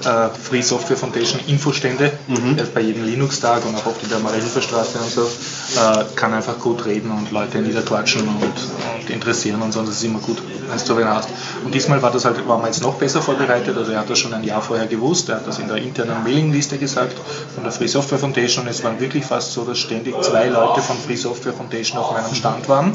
äh, 0.05 0.29
Free 0.31 0.63
Software 0.63 0.97
Foundation 0.97 1.41
Infostände, 1.47 2.13
er 2.57 2.63
ist 2.63 2.75
bei 2.75 2.81
jedem 2.81 3.05
Linux-Tag 3.05 3.65
und 3.67 3.75
auch 3.77 3.87
oft 3.87 4.03
in 4.03 4.09
der 4.11 4.19
Marienhilferstraße 4.19 4.99
und 4.99 5.11
so, 5.11 5.23
äh, 5.23 6.05
kann 6.15 6.35
einfach 6.35 6.59
gut 6.59 6.85
reden 6.85 7.11
und 7.11 7.31
Leute 7.31 7.59
niederquatschen 7.59 8.23
und, 8.23 8.43
und 8.43 9.11
interessieren 9.11 9.63
und 9.63 9.73
so, 9.73 9.81
das 9.81 9.91
ist 9.97 10.05
immer 10.05 10.19
gut, 10.19 10.39
wenn 10.69 10.79
du 10.87 10.97
wen 10.97 11.09
hast. 11.09 11.29
Und 11.65 11.75
diesmal 11.75 12.03
war 12.03 12.11
das 12.11 12.25
halt, 12.25 12.47
war 12.47 12.59
man 12.59 12.67
jetzt 12.67 12.83
noch 12.83 12.95
besser 12.95 13.23
vorbereitet, 13.23 13.77
also 13.77 13.93
er 13.93 14.01
hat 14.01 14.11
das 14.11 14.19
schon 14.19 14.35
ein 14.35 14.45
Jahr 14.45 14.63
vorher 14.63 14.87
gewusst, 14.87 15.29
er 15.29 15.37
hat 15.37 15.47
das 15.47 15.59
in 15.59 15.69
der 15.69 15.79
internen 15.79 16.23
Mailingliste 16.23 16.79
gesagt 16.79 17.17
von 17.55 17.65
der 17.65 17.73
Free 17.73 17.89
Software 17.89 18.19
Foundation 18.19 18.65
und 18.65 18.71
es 18.71 18.85
waren 18.85 19.01
wirklich 19.01 19.25
fast 19.25 19.53
so, 19.53 19.65
dass 19.65 19.79
ständig 19.79 20.21
zwei 20.23 20.49
Leute 20.49 20.83
von 20.83 20.97
Free 20.97 21.17
Software 21.17 21.53
Foundation 21.53 21.99
auf 21.99 22.13
meinem 22.13 22.35
Stand 22.35 22.69
waren. 22.69 22.93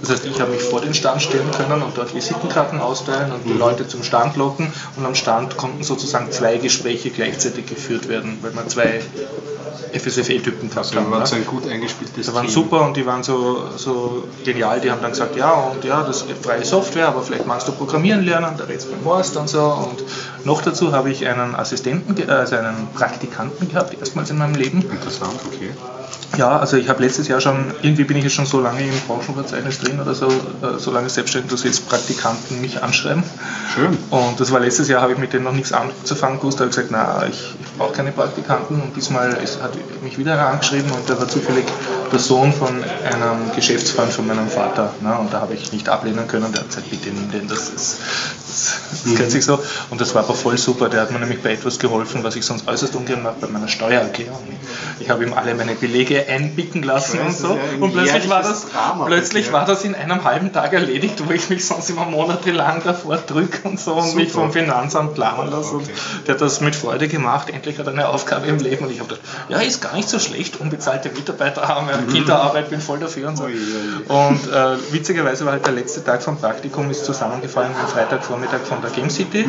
Das 0.00 0.10
heißt, 0.10 0.24
ich 0.24 0.40
habe 0.40 0.50
mich 0.50 0.62
vor 0.62 0.80
den 0.80 0.94
Stand 0.94 1.22
stellen 1.22 1.48
können 1.56 1.82
und 1.82 1.96
dort 1.96 2.14
Visitenkarten 2.14 2.80
austeilen 3.12 3.32
und 3.32 3.44
die 3.48 3.52
Leute 3.52 3.86
zum 3.88 4.02
Stand 4.02 4.36
locken 4.36 4.68
und 4.96 5.06
am 5.06 5.14
Stand 5.14 5.56
konnten 5.56 5.82
sozusagen 5.82 6.30
zwei 6.30 6.56
Gespräche 6.58 7.10
gleichzeitig 7.10 7.66
geführt 7.66 8.08
werden, 8.08 8.38
weil 8.42 8.52
man 8.52 8.68
zwei 8.68 9.00
FSFE-Typen 9.92 10.70
gehabt 10.70 10.94
Da 10.94 11.00
haben. 11.00 11.10
war 11.10 11.18
ne? 11.20 11.26
so 11.26 11.36
ein 11.36 11.44
gut 11.46 11.68
eingespieltes 11.68 12.26
Die 12.26 12.34
waren 12.34 12.46
Team. 12.46 12.54
super 12.54 12.86
und 12.86 12.96
die 12.96 13.04
waren 13.04 13.22
so, 13.22 13.64
so 13.76 14.24
genial. 14.44 14.80
Die 14.80 14.90
haben 14.90 15.02
dann 15.02 15.10
gesagt, 15.10 15.36
ja, 15.36 15.52
und 15.52 15.84
ja, 15.84 16.02
das 16.02 16.22
ist 16.22 16.30
freie 16.42 16.64
Software, 16.64 17.08
aber 17.08 17.22
vielleicht 17.22 17.46
magst 17.46 17.68
du 17.68 17.72
Programmieren 17.72 18.24
lernen, 18.24 18.54
da 18.56 18.64
redest 18.64 18.88
du 18.88 18.92
beim 18.92 19.04
Horst 19.04 19.36
und 19.36 19.48
so. 19.50 19.60
Und 19.62 20.02
noch 20.44 20.62
dazu 20.62 20.92
habe 20.92 21.10
ich 21.10 21.26
einen 21.26 21.54
Assistenten, 21.54 22.14
ge- 22.14 22.26
also 22.26 22.56
einen 22.56 22.88
Praktikanten 22.94 23.68
gehabt, 23.68 23.94
erstmals 24.00 24.30
in 24.30 24.38
meinem 24.38 24.54
Leben. 24.54 24.80
Interessant, 24.80 25.38
okay. 25.46 25.70
Ja, 26.38 26.58
also 26.58 26.78
ich 26.78 26.88
habe 26.88 27.02
letztes 27.02 27.28
Jahr 27.28 27.40
schon, 27.40 27.74
irgendwie 27.82 28.04
bin 28.04 28.16
ich 28.16 28.24
jetzt 28.24 28.34
schon 28.34 28.46
so 28.46 28.60
lange 28.60 28.82
im 28.82 28.98
Branchenverzeichnis 29.06 29.80
drin 29.80 30.00
oder 30.00 30.14
so, 30.14 30.28
äh, 30.28 30.78
so 30.78 30.90
lange 30.90 31.10
selbstständig, 31.10 31.50
dass 31.50 31.62
jetzt 31.62 31.88
Praktikanten 31.88 32.60
mich 32.62 32.82
anschreiben. 32.82 33.22
Schön. 33.74 33.98
Und 34.10 34.40
das 34.40 34.50
war 34.50 34.60
letztes 34.60 34.88
Jahr, 34.88 35.02
habe 35.02 35.12
ich 35.12 35.18
mit 35.18 35.34
denen 35.34 35.44
noch 35.44 35.52
nichts 35.52 35.72
anzufangen 35.72 36.38
gewusst, 36.38 36.58
da 36.58 36.64
habe 36.64 36.70
ich 36.70 36.76
gesagt, 36.76 36.90
na, 36.90 37.26
ich, 37.28 37.54
ich 37.60 37.72
brauche 37.76 37.92
keine 37.92 38.12
Praktikanten. 38.12 38.80
Und 38.80 38.96
diesmal 38.96 39.32
ist, 39.44 39.62
hat 39.62 39.72
mich 40.02 40.16
wieder 40.16 40.38
angeschrieben 40.46 40.90
und 40.92 41.06
der 41.06 41.18
war 41.18 41.28
zufällig 41.28 41.66
der 42.12 42.18
Sohn 42.18 42.52
von 42.52 42.68
einem 42.68 43.52
Geschäftsfreund 43.56 44.12
von 44.12 44.26
meinem 44.26 44.48
Vater. 44.48 44.92
Ne? 45.00 45.16
Und 45.18 45.32
da 45.32 45.40
habe 45.40 45.54
ich 45.54 45.72
nicht 45.72 45.88
ablehnen 45.88 46.28
können. 46.28 46.52
Der 46.52 46.60
hat 46.60 46.68
gesagt, 46.68 46.90
bitte 46.90 47.08
nimm 47.08 47.30
den, 47.30 47.48
das 47.48 47.70
ist, 47.70 47.98
das, 48.48 48.80
das 48.90 49.12
gehört 49.12 49.30
sich 49.30 49.44
so. 49.44 49.58
Und 49.90 50.00
das 50.00 50.14
war 50.14 50.24
aber 50.24 50.34
voll 50.34 50.58
super. 50.58 50.88
Der 50.88 51.00
hat 51.00 51.10
mir 51.10 51.18
nämlich 51.18 51.42
bei 51.42 51.52
etwas 51.52 51.78
geholfen, 51.78 52.22
was 52.22 52.36
ich 52.36 52.44
sonst 52.44 52.68
äußerst 52.68 52.94
ungern 52.94 53.22
mache, 53.22 53.36
bei 53.40 53.48
meiner 53.48 53.68
Steuererklärung. 53.68 54.38
Ich 55.00 55.10
habe 55.10 55.24
ihm 55.24 55.32
alle 55.32 55.54
meine 55.54 55.74
Belege 55.74 56.26
einbicken 56.28 56.82
lassen 56.82 57.18
weiß, 57.18 57.26
und 57.26 57.36
so. 57.36 57.54
ja 57.54 57.62
und 57.80 57.92
plötzlich 57.92 58.28
war 58.28 58.42
das, 58.42 58.66
Drama 58.70 59.06
plötzlich 59.06 59.52
war 59.52 59.64
das 59.64 59.84
in 59.84 59.94
einem 59.94 60.22
halben 60.24 60.52
Tag 60.52 60.72
erledigt, 60.72 61.22
wo 61.26 61.32
ich 61.32 61.48
mich 61.48 61.66
sonst 61.66 61.90
immer 61.90 62.04
monatelang 62.04 62.82
davor 62.84 63.16
drücke 63.16 63.68
und 63.68 63.80
so 63.80 63.94
und 63.94 64.14
mich 64.14 64.32
Super. 64.32 64.44
vom 64.44 64.52
Finanzamt 64.52 65.14
planen 65.14 65.50
lasse. 65.50 65.76
Und 65.76 65.90
der 66.26 66.34
hat 66.34 66.40
das 66.40 66.60
mit 66.60 66.76
Freude 66.76 67.08
gemacht. 67.08 67.48
Endlich 67.50 67.78
hat 67.78 67.86
er 67.86 67.92
eine 67.92 68.08
Aufgabe 68.08 68.46
im 68.46 68.58
Leben 68.58 68.84
und 68.84 68.92
ich 68.92 69.00
habe 69.00 69.08
gedacht, 69.08 69.26
ja, 69.48 69.58
ist 69.58 69.80
gar 69.80 69.94
nicht 69.94 70.08
so 70.08 70.18
schlecht, 70.18 70.60
unbezahlte 70.60 71.10
Mitarbeiter 71.10 71.66
haben, 71.68 71.88
ja, 71.88 72.01
Kinderarbeit, 72.08 72.70
bin 72.70 72.80
voll 72.80 72.98
dafür 72.98 73.28
und 73.28 73.36
so. 73.36 73.44
Und 73.44 73.50
äh, 73.52 74.92
witzigerweise 74.92 75.44
war 75.44 75.52
halt 75.52 75.66
der 75.66 75.74
letzte 75.74 76.04
Tag 76.04 76.22
vom 76.22 76.36
Praktikum 76.36 76.90
ist 76.90 77.04
zusammengefallen 77.04 77.70
mit 77.72 77.78
dem 77.78 77.88
Freitagvormittag 77.88 78.60
von 78.60 78.80
der 78.82 78.90
Game 78.90 79.10
City. 79.10 79.46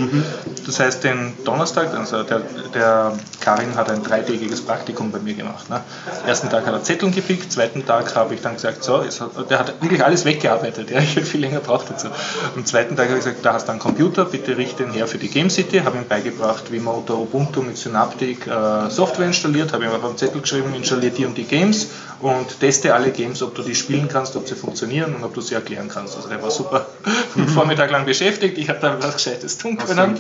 Das 0.66 0.80
heißt, 0.80 1.04
den 1.04 1.34
Donnerstag, 1.44 1.94
also 1.94 2.24
der, 2.24 2.42
der 2.74 3.14
Karin 3.40 3.76
hat 3.76 3.90
ein 3.90 4.04
dreitägiges 4.04 4.62
Praktikum 4.62 5.12
bei 5.12 5.20
mir 5.20 5.34
gemacht. 5.34 5.70
Ne? 5.70 5.82
Ersten 6.26 6.50
Tag 6.50 6.66
hat 6.66 6.74
er 6.74 6.84
Zetteln 6.84 7.14
gepickt, 7.14 7.52
zweiten 7.52 7.86
Tag 7.86 8.16
habe 8.16 8.34
ich 8.34 8.42
dann 8.42 8.54
gesagt, 8.54 8.84
so, 8.84 9.04
hat, 9.04 9.50
der 9.50 9.60
hat 9.60 9.82
wirklich 9.82 10.04
alles 10.04 10.26
weggearbeitet. 10.26 10.92
Ja? 10.92 11.00
Ich 11.00 11.16
hätte 11.16 11.26
viel 11.26 11.42
länger 11.42 11.60
braucht 11.60 11.90
dazu. 11.90 12.08
Am 12.56 12.66
zweiten 12.66 12.96
Tag 12.96 13.08
habe 13.08 13.18
ich 13.18 13.26
gesagt, 13.26 13.46
da 13.46 13.54
hast 13.54 13.68
du 13.68 13.72
einen 13.72 13.80
Computer, 13.80 14.26
bitte 14.26 14.58
richte 14.58 14.84
den 14.84 14.94
her 14.94 15.08
für 15.08 15.18
die 15.18 15.30
Game 15.30 15.50
City. 15.50 15.80
Habe 15.80 15.98
ihm 15.98 16.08
beigebracht, 16.08 16.72
wie 16.72 16.80
man 16.80 16.96
unter 16.96 17.18
Ubuntu 17.18 17.62
mit 17.62 17.78
Synaptic 17.78 18.48
äh, 18.48 18.90
Software 18.90 19.28
installiert. 19.28 19.74
Habe 19.74 19.86
ihm 19.86 19.92
auf 19.92 20.04
einen 20.04 20.18
Zettel 20.18 20.42
geschrieben, 20.42 20.74
installiert 20.76 21.18
die 21.18 21.26
und 21.26 21.38
die 21.38 21.44
Games 21.44 21.90
und 22.20 22.43
und 22.44 22.60
teste 22.60 22.94
alle 22.94 23.12
Games, 23.12 23.42
ob 23.42 23.56
du 23.56 23.64
die 23.64 23.76
spielen 23.76 24.08
kannst, 24.08 24.36
ob 24.36 24.48
sie 24.48 24.56
funktionieren 24.56 25.16
und 25.16 25.24
ob 25.24 25.34
du 25.34 25.42
sie 25.42 25.56
erklären 25.56 25.88
kannst. 25.88 26.16
Also 26.16 26.28
der 26.28 26.42
war 26.42 26.52
super 26.52 26.88
einen 27.36 27.48
Vormittag 27.48 27.90
lang 27.92 28.06
beschäftigt, 28.06 28.58
ich 28.58 28.70
habe 28.70 28.80
da 28.80 28.98
was 29.02 29.14
Gescheites 29.14 29.58
tun 29.58 29.78
können. 29.78 30.16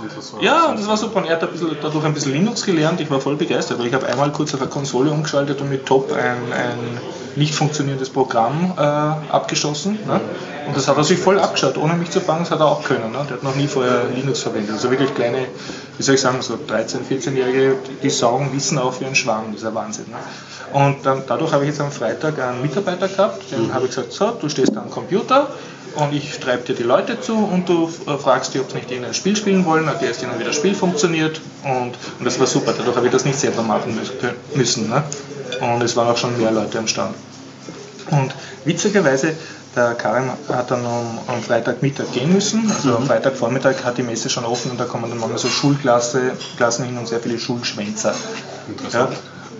und 0.00 0.16
das 0.16 0.32
Ja, 0.40 0.66
und 0.66 0.78
das 0.78 0.86
war 0.86 0.96
super. 0.96 1.18
Und 1.18 1.26
er 1.26 1.36
hat 1.36 1.42
ein 1.42 1.50
bisschen, 1.50 1.76
dadurch 1.80 2.04
ein 2.04 2.14
bisschen 2.14 2.32
Linux 2.32 2.64
gelernt. 2.64 3.00
Ich 3.00 3.10
war 3.10 3.20
voll 3.20 3.36
begeistert, 3.36 3.78
weil 3.78 3.86
ich 3.86 3.94
habe 3.94 4.06
einmal 4.06 4.30
kurz 4.32 4.54
auf 4.54 4.60
der 4.60 4.68
Konsole 4.68 5.10
umgeschaltet 5.10 5.60
und 5.60 5.68
mit 5.68 5.86
Top 5.86 6.12
ein, 6.12 6.52
ein 6.52 7.00
nicht 7.36 7.54
funktionierendes 7.54 8.10
Programm 8.10 8.74
äh, 8.76 8.80
abgeschossen. 8.80 9.98
Ne? 10.06 10.20
Und 10.66 10.76
das 10.76 10.88
hat 10.88 10.96
er 10.96 11.04
sich 11.04 11.18
voll 11.18 11.38
abgeschaut, 11.38 11.76
ohne 11.76 11.94
mich 11.94 12.10
zu 12.10 12.20
fangen, 12.20 12.40
das 12.40 12.50
hat 12.50 12.60
er 12.60 12.66
auch 12.66 12.82
können. 12.82 13.12
Ne? 13.12 13.24
Der 13.28 13.36
hat 13.36 13.42
noch 13.42 13.54
nie 13.54 13.66
vorher 13.66 14.04
Linux 14.14 14.40
verwendet. 14.40 14.72
Also 14.72 14.90
wirklich 14.90 15.14
kleine, 15.14 15.46
wie 15.96 16.02
soll 16.02 16.14
ich 16.14 16.20
sagen, 16.20 16.40
so 16.40 16.54
13-, 16.54 16.98
14-Jährige, 17.08 17.76
die 18.02 18.10
saugen 18.10 18.52
Wissen 18.54 18.78
auf 18.78 19.00
wie 19.00 19.04
ein 19.04 19.14
Schwamm, 19.14 19.52
dieser 19.52 19.74
Wahnsinn. 19.74 20.06
Ne? 20.08 20.16
Und 20.72 21.04
dann, 21.06 21.22
dadurch 21.26 21.52
habe 21.52 21.64
ich 21.64 21.70
jetzt 21.70 21.80
am 21.80 21.92
Freitag 21.92 22.38
einen 22.40 22.60
Mitarbeiter 22.62 23.08
gehabt, 23.08 23.50
dem 23.52 23.72
habe 23.72 23.84
ich 23.86 23.94
gesagt, 23.94 24.12
so, 24.12 24.30
du 24.32 24.48
stehst 24.48 24.74
da 24.74 24.80
am 24.80 24.90
Computer 24.90 25.48
und 25.94 26.12
ich 26.12 26.38
treibe 26.40 26.64
dir 26.64 26.74
die 26.74 26.82
Leute 26.82 27.20
zu 27.20 27.34
und 27.36 27.68
du 27.68 27.90
äh, 28.06 28.18
fragst 28.18 28.52
die, 28.52 28.60
ob 28.60 28.70
sie 28.70 28.76
nicht 28.78 28.90
irgendein 28.90 29.14
Spiel 29.14 29.36
spielen 29.36 29.64
wollen, 29.64 29.86
erklärst 29.86 30.22
ihnen, 30.22 30.38
wie 30.38 30.44
das 30.44 30.56
Spiel 30.56 30.74
funktioniert 30.74 31.40
und, 31.64 31.92
und 32.18 32.24
das 32.24 32.38
war 32.40 32.46
super, 32.46 32.74
dadurch 32.76 32.96
habe 32.96 33.06
ich 33.06 33.12
das 33.12 33.24
nicht 33.24 33.38
selber 33.38 33.62
machen 33.62 33.98
mü- 33.98 34.56
müssen. 34.56 34.90
Ne? 34.90 35.02
Und 35.60 35.82
es 35.82 35.96
waren 35.96 36.08
auch 36.08 36.16
schon 36.16 36.36
mehr 36.38 36.50
Leute 36.50 36.78
am 36.78 36.88
Stand. 36.88 37.14
Und 38.10 38.34
witzigerweise, 38.64 39.34
der 39.74 39.94
Karim 39.94 40.30
hat 40.48 40.70
dann 40.70 40.84
um, 40.84 41.18
am 41.26 41.42
Freitagmittag 41.42 42.06
gehen 42.12 42.32
müssen. 42.32 42.70
Also 42.70 42.96
am 42.96 43.06
Freitagvormittag 43.06 43.84
hat 43.84 43.98
die 43.98 44.02
Messe 44.02 44.30
schon 44.30 44.44
offen 44.44 44.70
und 44.72 44.80
da 44.80 44.84
kommen 44.84 45.08
dann 45.10 45.18
manchmal 45.18 45.38
so 45.38 45.48
Schulklasse, 45.48 46.32
Klassen 46.56 46.84
hin 46.86 46.98
und 46.98 47.06
sehr 47.08 47.20
viele 47.20 47.38
Schulschwänzer. 47.38 48.14
Ja. 48.92 49.08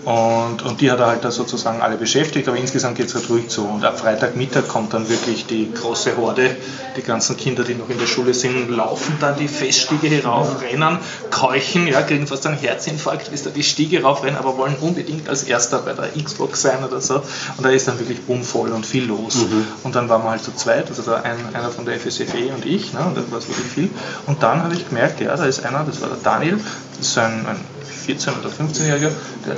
Und, 0.07 0.61
und 0.61 0.79
die 0.79 0.89
hat 0.89 1.01
er 1.01 1.07
halt 1.07 1.25
da 1.25 1.31
sozusagen 1.31 1.81
alle 1.81 1.97
beschäftigt, 1.97 2.47
aber 2.47 2.55
insgesamt 2.55 2.95
geht 2.95 3.07
es 3.07 3.15
halt 3.15 3.29
ruhig 3.29 3.49
zu. 3.49 3.65
Und 3.65 3.83
ab 3.83 3.99
Freitagmittag 3.99 4.69
kommt 4.69 4.93
dann 4.93 5.09
wirklich 5.09 5.47
die 5.47 5.69
große 5.73 6.15
Horde, 6.15 6.55
die 6.95 7.01
ganzen 7.01 7.35
Kinder, 7.35 7.65
die 7.65 7.75
noch 7.75 7.89
in 7.89 7.99
der 7.99 8.05
Schule 8.05 8.33
sind, 8.33 8.69
laufen 8.69 9.17
dann 9.19 9.37
die 9.37 9.49
Feststiege 9.49 10.07
herauf, 10.07 10.61
rennen, 10.61 10.99
keuchen, 11.29 11.87
ja, 11.87 12.01
kriegen 12.03 12.25
fast 12.25 12.47
einen 12.47 12.57
Herzinfarkt, 12.57 13.31
bis 13.31 13.43
da 13.43 13.49
die 13.49 13.63
Stiege 13.63 14.01
raufrennen, 14.01 14.37
aber 14.37 14.57
wollen 14.57 14.77
unbedingt 14.79 15.27
als 15.27 15.43
Erster 15.43 15.79
bei 15.79 15.91
der 15.91 16.07
Xbox 16.23 16.61
sein 16.61 16.85
oder 16.85 17.01
so. 17.01 17.15
Und 17.57 17.65
da 17.65 17.69
ist 17.69 17.89
dann 17.89 17.99
wirklich 17.99 18.21
bummvoll 18.21 18.71
und 18.71 18.85
viel 18.85 19.03
los. 19.03 19.35
Und 19.83 19.93
dann 19.97 20.07
waren 20.07 20.23
wir 20.23 20.29
halt 20.29 20.41
zu 20.41 20.55
zweit, 20.55 20.87
also 20.87 21.01
da 21.01 21.17
ein, 21.17 21.53
einer 21.53 21.69
von 21.69 21.83
der 21.83 21.99
FSFE 21.99 22.53
und 22.55 22.65
ich, 22.65 22.93
ne, 22.93 23.01
und 23.01 23.17
da 23.17 23.29
war 23.29 23.39
es 23.39 23.49
wirklich 23.49 23.67
viel. 23.73 23.89
Und 24.25 24.41
dann 24.41 24.63
habe 24.63 24.73
ich 24.73 24.87
gemerkt, 24.87 25.19
ja, 25.19 25.35
da 25.35 25.43
ist 25.43 25.65
einer, 25.65 25.83
das 25.83 25.99
war 25.99 26.07
der 26.07 26.19
Daniel, 26.23 26.61
das 26.97 27.07
ist 27.07 27.17
ein, 27.17 27.45
ein 27.45 27.76
14- 28.07 28.39
oder 28.39 28.49
15-Jähriger, 28.49 29.11
der, 29.45 29.57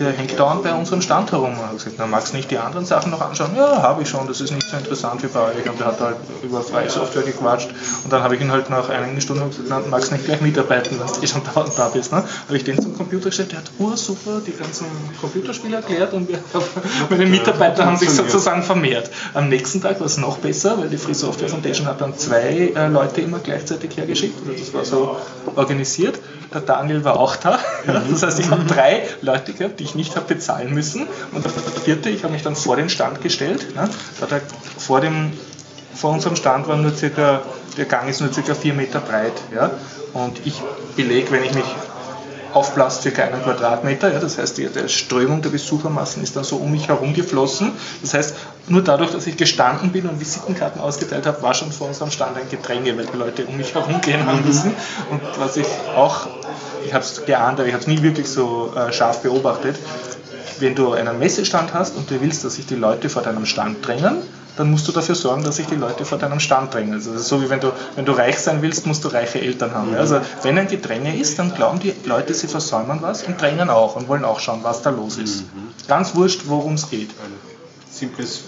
der 0.00 0.12
hängt 0.12 0.38
dauernd 0.38 0.62
bei 0.62 0.72
unserem 0.72 1.02
Stand 1.02 1.32
herum. 1.32 1.50
Und 1.50 1.56
ich 1.56 1.62
habe 1.62 1.76
gesagt, 1.76 1.96
na, 1.98 2.06
magst 2.06 2.32
du 2.32 2.36
nicht 2.36 2.50
die 2.50 2.58
anderen 2.58 2.86
Sachen 2.86 3.10
noch 3.10 3.20
anschauen? 3.20 3.50
Ja, 3.56 3.82
habe 3.82 4.02
ich 4.02 4.08
schon, 4.08 4.26
das 4.26 4.40
ist 4.40 4.52
nicht 4.52 4.68
so 4.68 4.76
interessant 4.76 5.22
wie 5.22 5.26
bei 5.26 5.40
euch. 5.40 5.68
Und 5.68 5.78
der 5.78 5.86
hat 5.86 6.00
halt 6.00 6.16
über 6.42 6.62
freie 6.62 6.88
Software 6.88 7.22
gequatscht. 7.22 7.70
Und 8.04 8.12
dann 8.12 8.22
habe 8.22 8.34
ich 8.34 8.40
ihn 8.40 8.50
halt 8.50 8.70
nach 8.70 8.88
einigen 8.88 9.20
Stunden 9.20 9.48
gesagt, 9.48 9.66
na, 9.68 9.80
magst 9.90 10.10
du 10.10 10.14
nicht 10.14 10.24
gleich 10.24 10.40
mitarbeiten, 10.40 10.98
wenn 10.98 11.06
du 11.06 11.22
eh 11.22 11.26
schon 11.28 11.42
dauernd 11.44 11.72
da 11.76 11.88
bist. 11.88 12.12
Ne? 12.12 12.24
Habe 12.46 12.56
ich 12.56 12.64
den 12.64 12.80
zum 12.80 12.96
Computer 12.96 13.26
gestellt, 13.26 13.52
der 13.52 13.58
hat 13.58 13.70
ursuper 13.78 14.40
die 14.46 14.52
ganzen 14.52 14.86
Computerspiele 15.20 15.76
erklärt 15.76 16.12
und 16.14 16.28
wir, 16.28 16.38
meine 17.10 17.26
Mitarbeiter 17.26 17.86
haben 17.86 17.96
sich 17.96 18.10
sozusagen 18.10 18.62
vermehrt. 18.62 19.10
Am 19.34 19.48
nächsten 19.48 19.82
Tag 19.82 20.00
war 20.00 20.06
es 20.06 20.16
noch 20.16 20.38
besser, 20.38 20.78
weil 20.78 20.88
die 20.88 20.98
Free 20.98 21.14
Software 21.14 21.48
Foundation 21.48 21.86
hat 21.86 22.00
dann 22.00 22.16
zwei 22.16 22.72
äh, 22.74 22.88
Leute 22.88 23.20
immer 23.20 23.38
gleichzeitig 23.38 23.96
hergeschickt. 23.96 24.38
Also 24.46 24.58
das 24.58 24.74
war 24.74 24.84
so 24.84 25.16
organisiert. 25.54 26.18
Der 26.52 26.60
Daniel 26.60 27.04
war 27.04 27.18
auch 27.18 27.36
da. 27.36 27.58
Ja, 27.86 28.02
das 28.10 28.22
heißt, 28.22 28.40
ich 28.40 28.50
habe 28.50 28.64
drei 28.64 29.02
Leute 29.20 29.52
gehabt, 29.52 29.80
die 29.80 29.84
ich 29.84 29.94
nicht 29.94 30.16
habe 30.16 30.34
bezahlen 30.34 30.72
müssen. 30.74 31.06
Und 31.32 31.44
der 31.44 31.52
vierte, 31.52 32.10
ich 32.10 32.24
habe 32.24 32.32
mich 32.32 32.42
dann 32.42 32.56
vor 32.56 32.76
den 32.76 32.88
Stand 32.88 33.22
gestellt. 33.22 33.74
Ne? 33.74 33.88
Da 34.20 34.26
hat 34.26 34.32
er 34.32 34.40
vor, 34.78 35.00
dem, 35.00 35.32
vor 35.94 36.12
unserem 36.12 36.36
Stand 36.36 36.68
war 36.68 36.76
nur 36.76 36.94
circa, 36.94 37.42
der 37.76 37.86
Gang 37.86 38.08
ist 38.08 38.20
nur 38.20 38.32
circa 38.32 38.54
vier 38.54 38.74
Meter 38.74 39.00
breit. 39.00 39.32
Ja? 39.54 39.70
Und 40.12 40.40
ich 40.44 40.60
belege, 40.96 41.30
wenn 41.30 41.44
ich 41.44 41.54
mich 41.54 41.64
aufblasst 42.54 43.02
circa 43.02 43.22
einen 43.22 43.42
Quadratmeter. 43.42 44.12
Ja, 44.12 44.18
das 44.18 44.38
heißt, 44.38 44.58
die, 44.58 44.68
die 44.68 44.88
Strömung 44.88 45.42
der 45.42 45.50
Besuchermassen 45.50 46.22
ist 46.22 46.36
dann 46.36 46.44
so 46.44 46.56
um 46.56 46.70
mich 46.70 46.88
herum 46.88 47.14
geflossen. 47.14 47.72
Das 48.00 48.14
heißt, 48.14 48.36
nur 48.68 48.82
dadurch, 48.82 49.10
dass 49.10 49.26
ich 49.26 49.36
gestanden 49.36 49.92
bin 49.92 50.08
und 50.08 50.20
Visitenkarten 50.20 50.80
ausgeteilt 50.80 51.26
habe, 51.26 51.42
war 51.42 51.54
schon 51.54 51.72
vor 51.72 51.88
unserem 51.88 52.10
Stand 52.10 52.36
ein 52.36 52.48
Gedränge, 52.48 52.96
weil 52.96 53.06
die 53.06 53.16
Leute 53.16 53.44
um 53.46 53.56
mich 53.56 53.74
herum 53.74 54.00
gehen 54.00 54.26
haben 54.26 54.44
müssen. 54.44 54.74
Und 55.10 55.20
was 55.38 55.56
ich 55.56 55.66
auch, 55.96 56.26
ich 56.84 56.94
habe 56.94 57.04
es 57.04 57.24
geahnt, 57.24 57.58
aber 57.58 57.68
ich 57.68 57.74
habe 57.74 57.82
es 57.82 57.88
nie 57.88 58.02
wirklich 58.02 58.28
so 58.28 58.72
äh, 58.76 58.92
scharf 58.92 59.22
beobachtet, 59.22 59.76
wenn 60.60 60.74
du 60.74 60.92
einen 60.92 61.18
Messestand 61.18 61.74
hast 61.74 61.96
und 61.96 62.10
du 62.10 62.20
willst, 62.20 62.44
dass 62.44 62.54
sich 62.54 62.66
die 62.66 62.74
Leute 62.74 63.08
vor 63.08 63.22
deinem 63.22 63.46
Stand 63.46 63.86
drängen, 63.86 64.16
dann 64.56 64.70
musst 64.70 64.86
du 64.86 64.92
dafür 64.92 65.14
sorgen, 65.14 65.44
dass 65.44 65.56
sich 65.56 65.66
die 65.66 65.76
Leute 65.76 66.04
vor 66.04 66.18
deinem 66.18 66.38
Stand 66.40 66.74
drängen. 66.74 66.92
Also 66.92 67.16
so 67.16 67.42
wie 67.42 67.48
wenn 67.48 67.60
du, 67.60 67.72
wenn 67.96 68.04
du 68.04 68.12
reich 68.12 68.38
sein 68.38 68.60
willst, 68.60 68.86
musst 68.86 69.02
du 69.04 69.08
reiche 69.08 69.40
Eltern 69.40 69.72
haben. 69.72 69.92
Ja? 69.92 69.98
Also 69.98 70.20
wenn 70.42 70.58
ein 70.58 70.68
Gedränge 70.68 71.16
ist, 71.16 71.38
dann 71.38 71.54
glauben 71.54 71.80
die 71.80 71.94
Leute, 72.04 72.34
sie 72.34 72.48
versäumen 72.48 72.98
was 73.00 73.22
und 73.22 73.40
drängen 73.40 73.70
auch 73.70 73.96
und 73.96 74.08
wollen 74.08 74.24
auch 74.24 74.40
schauen, 74.40 74.60
was 74.62 74.82
da 74.82 74.90
los 74.90 75.16
ist. 75.16 75.44
Ganz 75.88 76.14
wurscht, 76.14 76.42
worum 76.46 76.74
es 76.74 76.90
geht. 76.90 77.10
Simples 77.90 78.42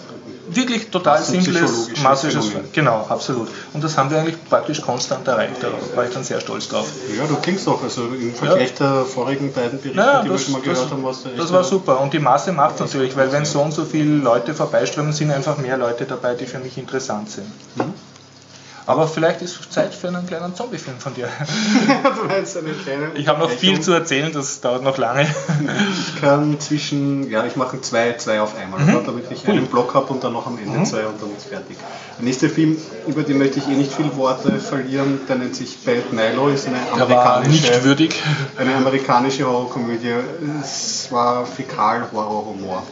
Wirklich 0.49 0.91
total 0.91 1.23
simples, 1.23 1.91
massisches, 2.03 2.51
genau, 2.73 3.07
absolut. 3.09 3.49
Und 3.73 3.83
das 3.83 3.97
haben 3.97 4.11
wir 4.11 4.19
eigentlich 4.19 4.37
praktisch 4.49 4.81
konstant 4.83 5.27
erreicht. 5.27 5.55
Da 5.61 5.69
war 5.97 6.05
ich 6.07 6.13
dann 6.13 6.25
sehr 6.25 6.41
stolz 6.41 6.69
drauf. 6.69 6.87
Ja, 7.17 7.25
du 7.27 7.37
klingst 7.37 7.67
auch, 7.69 7.83
also 7.83 8.03
im 8.03 8.35
Vergleich 8.35 8.75
der 8.75 9.05
vorigen 9.05 9.53
beiden 9.53 9.81
Berichte, 9.81 9.99
Ja, 9.99 10.23
die 10.23 10.29
das, 10.29 10.41
wir 10.41 10.45
schon 10.45 10.53
mal 10.53 10.59
das, 10.59 10.75
gehört 10.75 10.91
haben, 10.91 11.05
was 11.05 11.23
da 11.23 11.31
das 11.37 11.53
war 11.53 11.65
super. 11.65 12.01
Und 12.01 12.13
die 12.13 12.19
Masse 12.19 12.53
macht 12.53 12.79
natürlich, 12.81 13.17
weil 13.17 13.33
wenn 13.33 13.45
so 13.45 13.63
und 13.63 13.73
so 13.73 13.85
viele 13.85 14.17
Leute 14.17 14.55
vorbeiströmen, 14.55 15.13
sind 15.13 15.31
einfach 15.31 15.57
mehr 15.59 15.79
Leute 15.79 16.05
dabei, 16.05 16.35
die 16.35 16.47
für 16.47 16.59
mich 16.59 16.77
interessant 16.77 17.31
sind. 17.31 17.47
Mhm. 17.77 17.95
Aber 18.87 19.09
vielleicht 19.09 19.41
ist 19.41 19.59
es 19.59 19.71
Zeit 19.71 19.95
für 19.95 20.09
einen 20.09 20.27
kleinen 20.27 20.55
Zombie-Film 20.55 20.99
von 20.99 21.15
dir. 21.15 21.29
du 22.17 22.25
meinst 22.29 22.55
einen 22.59 22.79
kleinen 22.85 23.17
Ich 23.17 23.27
habe 23.29 23.41
noch 23.41 23.49
viel 23.51 23.81
zu 23.81 23.93
erzählen, 23.93 24.31
das 24.31 24.61
dauert 24.61 24.83
noch 24.83 24.99
lange. 24.99 25.27
Ich 25.91 26.21
kann 26.21 26.61
zwischen, 26.61 27.31
ja, 27.31 27.47
ich 27.47 27.57
mache 27.57 27.81
zwei, 27.81 28.13
zwei 28.19 28.43
auf 28.43 28.55
einmal, 28.59 28.81
Mhm. 28.81 28.95
oder? 28.97 29.07
damit 29.07 29.31
ich 29.31 29.49
einen 29.49 29.67
Block 29.69 29.95
habe 29.95 30.13
und 30.13 30.23
dann 30.23 30.35
noch 30.35 30.47
am 30.47 30.59
Ende 30.59 30.85
zwei 30.85 31.07
und 31.07 31.21
dann 31.23 31.35
ist 31.35 31.47
fertig. 31.47 31.79
Der 32.19 32.25
nächste 32.27 32.51
Film, 32.51 32.77
über 33.07 33.23
den 33.23 33.39
möchte 33.39 33.59
ich 33.59 33.67
eh 33.69 33.73
nicht 33.75 33.93
viel 33.93 34.15
Worte 34.17 34.59
verlieren, 34.59 35.21
der 35.29 35.37
nennt 35.37 35.57
sich 35.57 35.79
Bad 35.85 36.13
Milo, 36.13 36.49
ist 36.49 36.67
eine 36.69 36.77
amerikanische, 36.93 37.51
nicht 37.51 37.85
würdig. 37.85 38.15
eine 38.59 38.75
amerikanische 38.77 39.47
Horrorkomödie. 39.47 40.13
Es 40.63 41.09
war 41.11 41.47
Fäkal-Horror-Humor. 41.47 42.83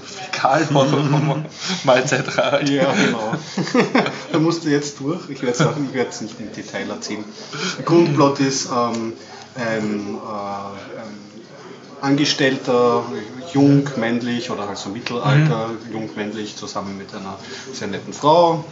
Von 0.72 1.44
Mahlzeit 1.84 2.24
Ja, 2.36 2.92
genau. 2.92 3.34
da 4.32 4.38
musst 4.38 4.64
du 4.64 4.70
jetzt 4.70 4.98
durch. 4.98 5.20
Ich 5.28 5.40
werde 5.42 5.52
es 5.54 5.60
auch- 5.60 5.76
ich 5.88 5.94
werde 5.94 6.10
es 6.10 6.20
nicht 6.20 6.40
im 6.40 6.52
Detail 6.52 6.88
erzählen. 6.90 7.24
Der 7.78 7.84
Grundplot 7.84 8.40
ist 8.40 8.68
ähm, 8.70 9.14
ein, 9.54 10.14
äh, 10.14 11.00
ein 11.00 11.32
Angestellter, 12.00 13.04
jung, 13.52 13.88
männlich 13.96 14.50
oder 14.50 14.66
halt 14.66 14.78
so 14.78 14.90
Mittelalter, 14.90 15.70
jung, 15.92 16.10
männlich, 16.16 16.56
zusammen 16.56 16.98
mit 16.98 17.14
einer 17.14 17.38
sehr 17.72 17.88
netten 17.88 18.12
Frau. 18.12 18.64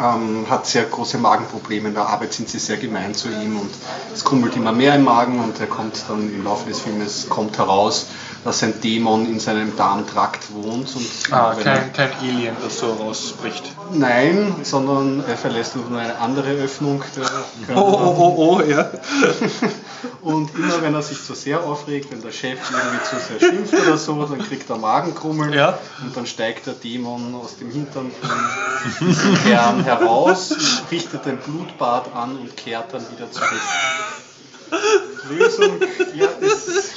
Ähm, 0.00 0.46
hat 0.48 0.66
sehr 0.66 0.84
große 0.84 1.18
Magenprobleme. 1.18 1.88
In 1.88 1.94
der 1.94 2.06
Arbeit 2.06 2.32
sind 2.32 2.48
sie 2.48 2.58
sehr 2.58 2.78
gemein 2.78 3.14
zu 3.14 3.28
ihm 3.28 3.58
und 3.60 3.68
es 4.14 4.24
krummelt 4.24 4.56
immer 4.56 4.72
mehr 4.72 4.94
im 4.94 5.04
Magen 5.04 5.38
und 5.40 5.60
er 5.60 5.66
kommt 5.66 5.96
dann 6.08 6.32
im 6.32 6.44
Laufe 6.44 6.68
des 6.68 6.80
Filmes 6.80 7.28
kommt 7.28 7.58
heraus, 7.58 8.06
dass 8.44 8.62
ein 8.62 8.80
Dämon 8.80 9.26
in 9.26 9.38
seinem 9.38 9.76
Darmtrakt 9.76 10.52
wohnt. 10.54 10.96
Und 10.96 11.06
Ah, 11.30 11.52
er- 11.58 11.62
kein, 11.62 11.92
kein 11.92 12.10
Alien, 12.22 12.56
das 12.62 12.78
so 12.78 12.92
rausbricht. 12.92 13.64
Nein, 13.92 14.54
sondern 14.62 15.22
er 15.28 15.36
verlässt 15.36 15.76
nur 15.76 15.98
eine 15.98 16.16
andere 16.18 16.52
Öffnung. 16.52 17.02
Der 17.68 17.76
Oh, 17.76 17.80
oh, 17.80 18.14
oh, 18.18 18.34
oh, 18.56 18.62
ja. 18.62 18.90
Und 20.22 20.52
immer 20.56 20.82
wenn 20.82 20.94
er 20.94 21.02
sich 21.02 21.22
zu 21.22 21.34
sehr 21.34 21.62
aufregt, 21.62 22.10
wenn 22.10 22.22
der 22.22 22.32
Chef 22.32 22.58
irgendwie 22.70 23.04
zu 23.04 23.16
sehr 23.20 23.38
schimpft 23.50 23.74
oder 23.74 23.96
so, 23.96 24.24
dann 24.24 24.38
kriegt 24.38 24.68
er 24.70 24.76
Magenkrummeln 24.76 25.52
Ja. 25.52 25.78
und 26.02 26.16
dann 26.16 26.26
steigt 26.26 26.66
der 26.66 26.74
Dämon 26.74 27.34
aus 27.34 27.56
dem 27.56 27.70
Hintern 27.70 28.10
von 28.20 28.30
Herrn 29.72 29.84
heraus, 29.84 30.54
richtet 30.90 31.26
ein 31.26 31.38
Blutbad 31.38 32.14
an 32.14 32.36
und 32.36 32.56
kehrt 32.56 32.92
dann 32.92 33.02
wieder 33.10 33.30
zurück. 33.30 33.60
Lösung, 35.30 35.80
ja, 36.14 36.28
das, 36.40 36.90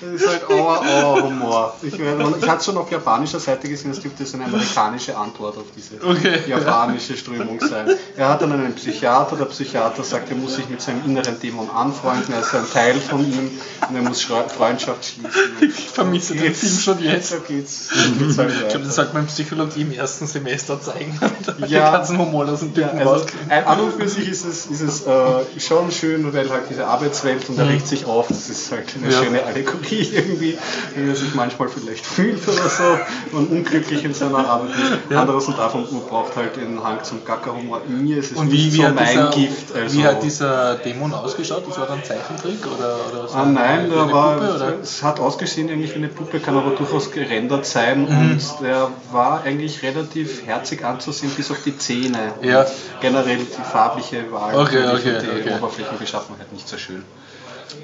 das 0.00 0.20
ist 0.22 0.28
halt 0.28 0.48
Aua, 0.50 0.78
Aua 0.78 1.22
Humor. 1.22 1.74
Ich, 1.82 1.94
ich 1.98 2.48
hatte 2.48 2.64
schon 2.64 2.76
auf 2.78 2.90
japanischer 2.90 3.40
Seite 3.40 3.68
gesehen, 3.68 3.90
es 3.90 4.00
gibt 4.02 4.18
jetzt 4.20 4.34
eine 4.34 4.44
amerikanische 4.44 5.16
Antwort 5.16 5.56
auf 5.58 5.64
diese 5.76 5.96
Okay. 6.04 6.40
japanische 6.46 7.16
Strömung 7.16 7.60
sein. 7.60 7.88
Er 8.16 8.28
hat 8.30 8.42
dann 8.42 8.52
einen 8.52 8.74
Psychiater, 8.74 9.36
der 9.36 9.44
Psychiater 9.46 10.02
sagt, 10.02 10.30
er 10.30 10.36
muss 10.36 10.56
sich 10.56 10.68
mit 10.68 10.80
seinem 10.80 11.04
inneren 11.04 11.38
Dämon 11.40 11.68
anfreunden, 11.70 12.32
er 12.34 12.40
ist 12.40 12.54
ein 12.54 12.64
Teil 12.72 12.94
von 12.94 13.20
ihm 13.20 13.50
und 13.88 13.96
er 13.96 14.02
muss 14.02 14.22
Freundschaft 14.22 15.04
schließen. 15.04 15.30
Ich 15.60 15.88
vermisse 15.90 16.34
den 16.34 16.54
Film 16.54 16.72
schon 16.78 17.02
jetzt. 17.02 17.30
So 17.30 17.36
geht's. 17.40 17.88
So 17.90 18.12
geht's 18.24 18.38
halt 18.38 18.50
Ich 18.62 18.68
glaube, 18.68 18.86
das 18.86 18.94
sollte 18.96 19.14
man 19.14 19.26
Psychologie 19.26 19.82
im 19.82 19.92
ersten 19.92 20.26
Semester 20.26 20.80
zeigen, 20.80 21.18
damit 21.46 21.70
Ja. 21.70 21.86
die 21.90 21.96
ganzen 21.96 22.18
humorlosen 22.18 22.74
Typen 22.74 22.98
Also, 22.98 23.10
rauskriegen. 23.12 23.50
ein- 23.50 23.64
an 23.66 23.80
und 23.80 23.92
für 24.00 24.08
sich 24.08 24.28
ist 24.28 24.44
es, 24.44 24.66
ist 24.66 24.80
es 24.80 25.06
äh, 25.06 25.60
schon 25.60 25.90
schön, 25.90 26.32
weil 26.32 26.48
halt 26.50 26.64
diese 26.70 26.86
Arbeitswelt 26.86 27.48
und 27.48 27.58
er 27.58 27.68
regt 27.68 27.86
sich 27.86 28.04
auf, 28.06 28.28
das 28.28 28.48
ist 28.48 28.70
halt 28.72 28.86
eine 29.02 29.12
Ja. 29.12 29.22
schöne 29.22 29.42
Allegorie 29.44 29.89
wie 29.90 30.00
irgendwie, 30.14 30.58
wie 30.94 31.08
er 31.08 31.16
sich 31.16 31.34
manchmal 31.34 31.68
vielleicht 31.68 32.04
fühlt 32.06 32.46
oder 32.46 32.68
so 32.68 33.36
und 33.36 33.50
unglücklich 33.50 34.04
in 34.04 34.14
seiner 34.14 34.38
Arbeit 34.38 34.70
ist. 34.70 35.10
Ja. 35.10 35.20
Anderes 35.22 35.46
und 35.46 35.58
davon, 35.58 35.86
braucht 36.08 36.36
halt 36.36 36.56
den 36.56 36.82
Hang 36.82 37.02
zum 37.02 37.24
Gackerhumor. 37.24 37.82
Mir 37.86 38.18
ist 38.18 38.32
es 38.32 38.38
und 38.38 38.50
wie, 38.50 38.72
wie 38.72 38.76
so 38.76 38.82
mein 38.82 38.96
dieser, 38.96 39.30
Gift. 39.30 39.74
Also 39.74 39.96
wie 39.96 40.04
hat 40.04 40.22
dieser 40.22 40.74
Dämon 40.76 41.12
ausgeschaut? 41.12 41.64
Das 41.68 41.78
war 41.78 41.86
dann 41.86 42.02
Zeichentrick 42.04 42.66
oder, 42.66 42.96
oder 43.10 43.28
so? 43.28 43.34
Ah, 43.34 43.44
nein, 43.44 43.90
der 43.90 44.12
war, 44.12 44.36
Puppe, 44.36 44.78
es 44.82 45.02
hat 45.02 45.20
ausgesehen 45.20 45.70
eigentlich 45.70 45.92
wie 45.92 45.98
eine 45.98 46.08
Puppe, 46.08 46.40
kann 46.40 46.56
aber 46.56 46.70
durchaus 46.70 47.10
gerendert 47.10 47.66
sein 47.66 48.02
mhm. 48.02 48.32
und 48.32 48.40
der 48.62 48.88
war 49.12 49.42
eigentlich 49.44 49.82
relativ 49.82 50.46
herzig 50.46 50.84
anzusehen, 50.84 51.32
bis 51.36 51.50
auf 51.50 51.62
die 51.64 51.76
Zähne. 51.76 52.32
Ja. 52.42 52.66
generell 53.00 53.38
die 53.38 53.62
farbliche 53.62 54.30
Wahl 54.32 54.54
okay, 54.56 54.84
okay, 54.92 55.18
die 55.20 55.40
okay. 55.40 55.54
Oberflächenbeschaffenheit 55.56 56.52
nicht 56.52 56.68
so 56.68 56.76
schön. 56.76 57.04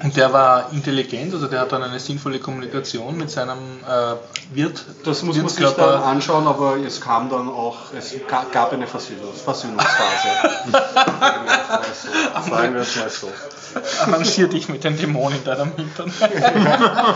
Und 0.03 0.15
der 0.15 0.33
war 0.33 0.71
intelligent, 0.71 1.33
also 1.33 1.47
der 1.47 1.61
hat 1.61 1.71
dann 1.71 1.83
eine 1.83 1.99
sinnvolle 1.99 2.39
Kommunikation 2.39 3.17
mit 3.17 3.29
seinem 3.29 3.57
äh, 3.87 4.55
Wirt. 4.55 4.83
Das 5.03 5.23
muss 5.23 5.37
man 5.37 5.49
sich 5.49 5.69
dann 5.73 6.03
anschauen, 6.03 6.47
aber 6.47 6.77
es 6.77 7.01
kam 7.01 7.29
dann 7.29 7.49
auch, 7.49 7.77
es 7.97 8.15
gab 8.29 8.73
eine 8.73 8.87
Versöhnungsphase. 8.87 9.67
Sagen 12.49 12.73
wir 12.73 12.81
es 12.81 12.95
mal 12.95 13.09
so. 13.09 13.29
Arrangier 14.01 14.47
dich 14.47 14.69
mit 14.69 14.83
den 14.83 14.97
Dämonen 14.97 15.43
deiner 15.43 15.67
Hintern. 15.75 16.11
ja, 16.19 17.15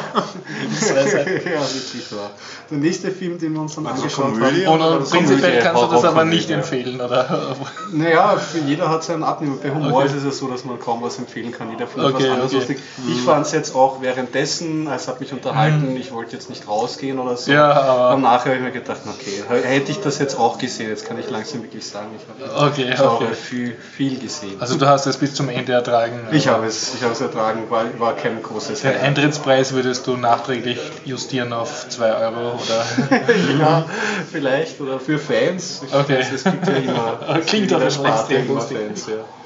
wirklich 1.73 2.11
wahr. 2.11 2.31
Der 2.69 2.77
nächste 2.77 3.11
Film, 3.11 3.39
den 3.39 3.53
wir 3.53 3.61
uns 3.61 3.75
dann 3.75 3.87
also 3.87 4.03
angeschaut 4.03 4.33
Komödie, 4.33 4.67
haben. 4.67 4.81
Und 4.81 5.09
prinzipiell 5.09 5.61
kannst 5.61 5.83
du 5.83 5.87
das 5.87 6.03
aber 6.03 6.25
nicht 6.25 6.49
empfehlen, 6.49 6.99
oder? 6.99 7.55
Naja, 7.91 8.37
für 8.37 8.59
jeder 8.59 8.89
hat 8.89 9.03
seinen 9.03 9.23
Abnehmer. 9.23 9.57
Bei 9.61 9.71
Humor 9.71 9.99
okay. 9.99 10.07
ist 10.07 10.15
es 10.15 10.23
ja 10.23 10.31
so, 10.31 10.47
dass 10.47 10.65
man 10.65 10.79
kaum 10.79 11.01
was 11.01 11.17
empfehlen 11.17 11.51
kann. 11.51 11.71
Jeder 11.71 11.87
findet 11.87 12.13
okay, 12.13 12.23
was 12.23 12.31
anderes 12.31 12.53
okay. 12.53 12.60
Lustig. 12.61 12.79
Ich 13.07 13.21
mhm. 13.21 13.25
fand 13.25 13.45
es 13.45 13.51
jetzt 13.51 13.75
auch 13.75 14.01
währenddessen, 14.01 14.87
es 14.87 15.07
hat 15.07 15.19
mich 15.19 15.33
unterhalten, 15.33 15.91
mhm. 15.91 15.97
ich 15.97 16.11
wollte 16.11 16.33
jetzt 16.33 16.49
nicht 16.49 16.67
rausgehen 16.67 17.19
oder 17.19 17.37
so. 17.37 17.51
Ja, 17.51 17.71
aber 17.71 18.15
und 18.15 18.21
nachher 18.21 18.51
habe 18.51 18.55
ich 18.55 18.61
mir 18.61 18.71
gedacht, 18.71 19.01
okay, 19.05 19.43
hätte 19.63 19.91
ich 19.91 19.99
das 19.99 20.19
jetzt 20.19 20.37
auch 20.37 20.57
gesehen, 20.57 20.89
jetzt 20.89 21.05
kann 21.05 21.19
ich 21.19 21.29
langsam 21.29 21.63
wirklich 21.63 21.85
sagen, 21.85 22.07
ich 22.15 22.51
habe 22.51 22.67
okay, 22.67 22.93
okay. 22.99 23.33
viel, 23.33 23.75
viel 23.75 24.19
gesehen. 24.19 24.59
Also 24.59 24.77
du 24.77 24.87
hast 24.87 25.05
es 25.05 25.17
bis 25.17 25.33
zum 25.33 25.49
Ende 25.49 25.73
ertragen? 25.73 26.27
Ich 26.31 26.47
habe 26.47 26.65
es, 26.65 26.95
ich 26.95 27.03
habe 27.03 27.13
es 27.13 27.21
ertragen, 27.21 27.69
war, 27.69 27.85
war 27.99 28.15
kein 28.15 28.41
großes 28.41 28.81
Den 28.81 28.97
Eintrittspreis 28.97 29.73
würdest 29.73 30.07
du 30.07 30.17
nachträglich 30.17 30.79
justieren 31.05 31.53
auf 31.53 31.89
2 31.89 32.15
Euro 32.15 32.53
oder? 32.53 32.85
ja, 33.59 33.85
vielleicht 34.31 34.79
oder 34.81 34.99
für 34.99 35.17
Fans. 35.17 35.81
Ich 35.85 35.93
okay. 35.93 36.19
Weiß, 36.19 36.31
es 36.31 36.43
gibt 36.43 36.67
ja 36.67 36.73
immer 36.75 37.19
Klingt 37.45 37.71
Sparte 37.71 38.35
immer 38.35 38.61
Fans, 38.61 39.07
ja. 39.07 39.40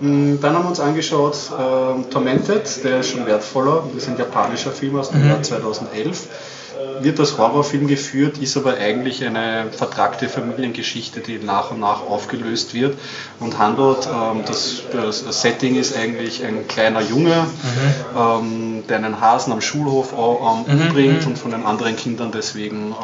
Mm, 0.00 0.36
dann 0.40 0.54
haben 0.54 0.64
wir 0.64 0.70
uns 0.70 0.80
angeschaut 0.80 1.36
äh, 1.50 2.10
Tormented, 2.10 2.84
der 2.84 3.00
ist 3.00 3.10
schon 3.10 3.26
wertvoller. 3.26 3.84
Das 3.94 4.04
ist 4.04 4.08
ein 4.08 4.16
japanischer 4.16 4.70
Film 4.70 4.96
aus 4.96 5.10
dem 5.10 5.22
mhm. 5.22 5.28
Jahr 5.28 5.42
2011 5.42 6.28
wird 7.00 7.20
als 7.20 7.38
Horrorfilm 7.38 7.86
geführt, 7.86 8.38
ist 8.38 8.56
aber 8.56 8.76
eigentlich 8.76 9.24
eine 9.24 9.66
vertragte 9.70 10.28
Familiengeschichte, 10.28 11.20
die 11.20 11.38
nach 11.38 11.70
und 11.70 11.80
nach 11.80 12.02
aufgelöst 12.02 12.74
wird 12.74 12.96
und 13.40 13.58
handelt, 13.58 14.06
ähm, 14.06 14.42
das, 14.46 14.82
das, 14.92 15.42
Setting 15.42 15.76
ist 15.76 15.96
eigentlich 15.96 16.44
ein 16.44 16.66
kleiner 16.68 17.00
Junge, 17.00 17.46
mhm. 17.46 18.18
ähm, 18.18 18.84
der 18.88 18.98
einen 18.98 19.20
Hasen 19.20 19.52
am 19.52 19.60
Schulhof 19.60 20.12
ähm, 20.12 20.74
mhm, 20.74 20.82
umbringt 20.82 21.22
mhm. 21.22 21.28
und 21.28 21.38
von 21.38 21.50
den 21.50 21.64
anderen 21.64 21.96
Kindern 21.96 22.32
deswegen 22.32 22.94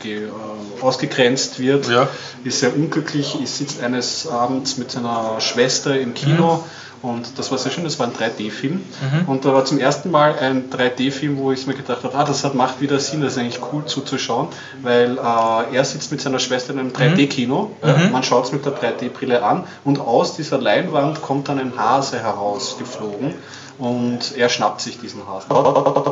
ge, 0.00 0.24
äh, 0.24 0.82
ausgegrenzt 0.82 1.58
wird, 1.58 1.88
ja. 1.88 2.08
ist 2.44 2.60
sehr 2.60 2.74
unglücklich, 2.74 3.36
sitzt 3.44 3.82
eines 3.82 4.26
Abends 4.26 4.78
mit 4.78 4.90
seiner 4.90 5.40
Schwester 5.40 5.98
im 5.98 6.14
Kino 6.14 6.56
mhm. 6.56 6.82
Und 7.02 7.38
das 7.38 7.50
war 7.50 7.58
sehr 7.58 7.72
schön, 7.72 7.84
das 7.84 7.98
war 7.98 8.06
ein 8.06 8.12
3D-Film. 8.12 8.74
Mhm. 8.74 9.28
Und 9.28 9.44
da 9.44 9.52
war 9.52 9.64
zum 9.64 9.78
ersten 9.78 10.10
Mal 10.10 10.38
ein 10.38 10.70
3D-Film, 10.70 11.36
wo 11.36 11.50
ich 11.50 11.66
mir 11.66 11.74
gedacht 11.74 12.04
habe, 12.04 12.16
ah, 12.16 12.24
das 12.24 12.44
hat, 12.44 12.54
macht 12.54 12.80
wieder 12.80 13.00
Sinn, 13.00 13.20
das 13.20 13.32
ist 13.32 13.38
eigentlich 13.38 13.60
cool 13.72 13.84
zuzuschauen, 13.84 14.48
weil 14.82 15.18
äh, 15.18 15.74
er 15.76 15.84
sitzt 15.84 16.12
mit 16.12 16.20
seiner 16.20 16.38
Schwester 16.38 16.72
in 16.72 16.78
einem 16.78 16.90
3D-Kino, 16.90 17.70
mhm. 17.82 17.88
äh, 17.88 18.08
man 18.10 18.22
schaut 18.22 18.44
es 18.44 18.52
mit 18.52 18.64
der 18.64 18.72
3D-Brille 18.72 19.42
an 19.42 19.64
und 19.84 20.00
aus 20.00 20.36
dieser 20.36 20.58
Leinwand 20.58 21.22
kommt 21.22 21.48
dann 21.48 21.58
ein 21.58 21.72
Hase 21.76 22.20
herausgeflogen 22.20 23.34
und 23.82 24.36
er 24.36 24.48
schnappt 24.48 24.80
sich 24.80 25.00
diesen 25.00 25.26
Hasen. 25.26 25.50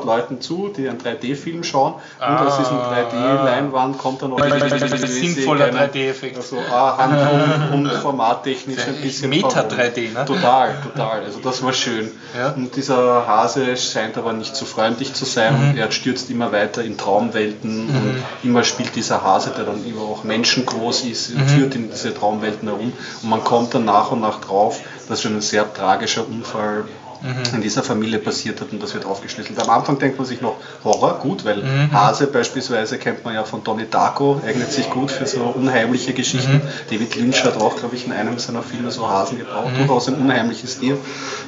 Leuten 0.05 0.41
zu, 0.41 0.73
die 0.77 0.89
einen 0.89 0.99
3D-Film 0.99 1.63
schauen 1.63 1.95
ah, 2.19 2.41
und 2.41 2.49
aus 2.49 2.59
diesem 2.59 2.79
3D-Leinwand 2.79 3.97
kommt 3.97 4.23
dann 4.23 4.31
noch 4.31 4.41
ein 4.41 5.07
sinnvoller 5.07 5.67
3D-Effekt. 5.67 6.37
Also 6.37 6.57
ah, 6.69 6.99
Handlung 6.99 7.85
und 7.85 7.93
formattechnisch 7.93 8.89
ein 8.89 9.01
bisschen. 9.01 9.31
Meta 9.31 9.61
3D, 9.61 10.13
ne? 10.13 10.25
Total, 10.25 10.79
total. 10.83 11.23
Also 11.23 11.39
das 11.39 11.63
war 11.63 11.73
schön. 11.73 12.11
Ja. 12.37 12.49
Und 12.51 12.75
dieser 12.75 13.29
Hase 13.29 13.77
scheint 13.77 14.19
aber 14.19 14.33
nicht 14.33 14.57
so 14.57 14.65
freundlich 14.65 15.15
zu 15.15 15.25
sein. 15.25 15.71
Mhm. 15.71 15.79
Er 15.79 15.93
stürzt 15.93 16.29
immer 16.29 16.51
weiter 16.51 16.83
in 16.83 16.99
Traumwelten 16.99 17.87
mhm. 17.87 17.95
und 17.95 18.25
immer 18.43 18.65
spielt 18.65 18.97
dieser 18.97 19.23
Hase, 19.23 19.53
der 19.57 19.63
dann 19.63 19.87
immer 19.87 20.03
auch 20.03 20.25
menschengroß 20.25 21.05
ist, 21.05 21.37
mhm. 21.37 21.47
führt 21.47 21.77
in 21.77 21.89
diese 21.89 22.13
Traumwelten 22.13 22.67
herum. 22.67 22.93
Und 23.23 23.29
man 23.31 23.45
kommt 23.45 23.75
dann 23.75 23.85
nach 23.85 24.11
und 24.11 24.23
nach 24.23 24.41
drauf, 24.41 24.81
dass 25.09 25.23
schon 25.23 25.37
ein 25.37 25.41
sehr 25.41 25.73
tragischer 25.73 26.27
Unfall 26.27 26.85
mhm. 27.23 27.55
in 27.55 27.63
dieser 27.63 27.83
Familie 27.83 28.19
passiert 28.19 28.61
hat 28.61 28.73
und 28.73 28.83
das 28.83 28.95
wird 28.95 29.05
aufgeschlüsselt. 29.05 29.59
Am 29.59 29.71
Anfang 29.71 29.99
denkt 29.99 30.19
man 30.19 30.27
sich 30.27 30.41
noch 30.41 30.57
Horror, 30.85 31.19
gut, 31.21 31.45
weil 31.45 31.63
mhm. 31.63 31.93
Hase 31.93 32.27
beispielsweise 32.27 32.99
kennt 32.99 33.25
man 33.25 33.35
ja 33.35 33.45
von 33.45 33.63
Donnie 33.65 33.87
Darko, 33.91 34.41
eignet 34.47 34.73
sich 34.73 34.91
gut 34.91 35.11
für 35.11 35.27
so 35.27 35.41
unheimliche 35.41 36.13
Geschichten. 36.13 36.55
Mhm. 36.55 36.63
David 36.91 37.17
Lynch 37.17 37.45
hat 37.45 37.61
auch, 37.61 37.77
glaube 37.77 37.97
ich, 37.97 38.07
in 38.07 38.13
einem 38.13 38.39
seiner 38.39 38.63
Filme 38.63 38.91
so 38.91 39.09
Hasen 39.09 39.39
gebraucht, 39.39 39.73
mhm. 39.73 39.79
durchaus 39.79 40.09
ein 40.09 40.15
unheimliches 40.15 40.79
Tier. 40.79 40.97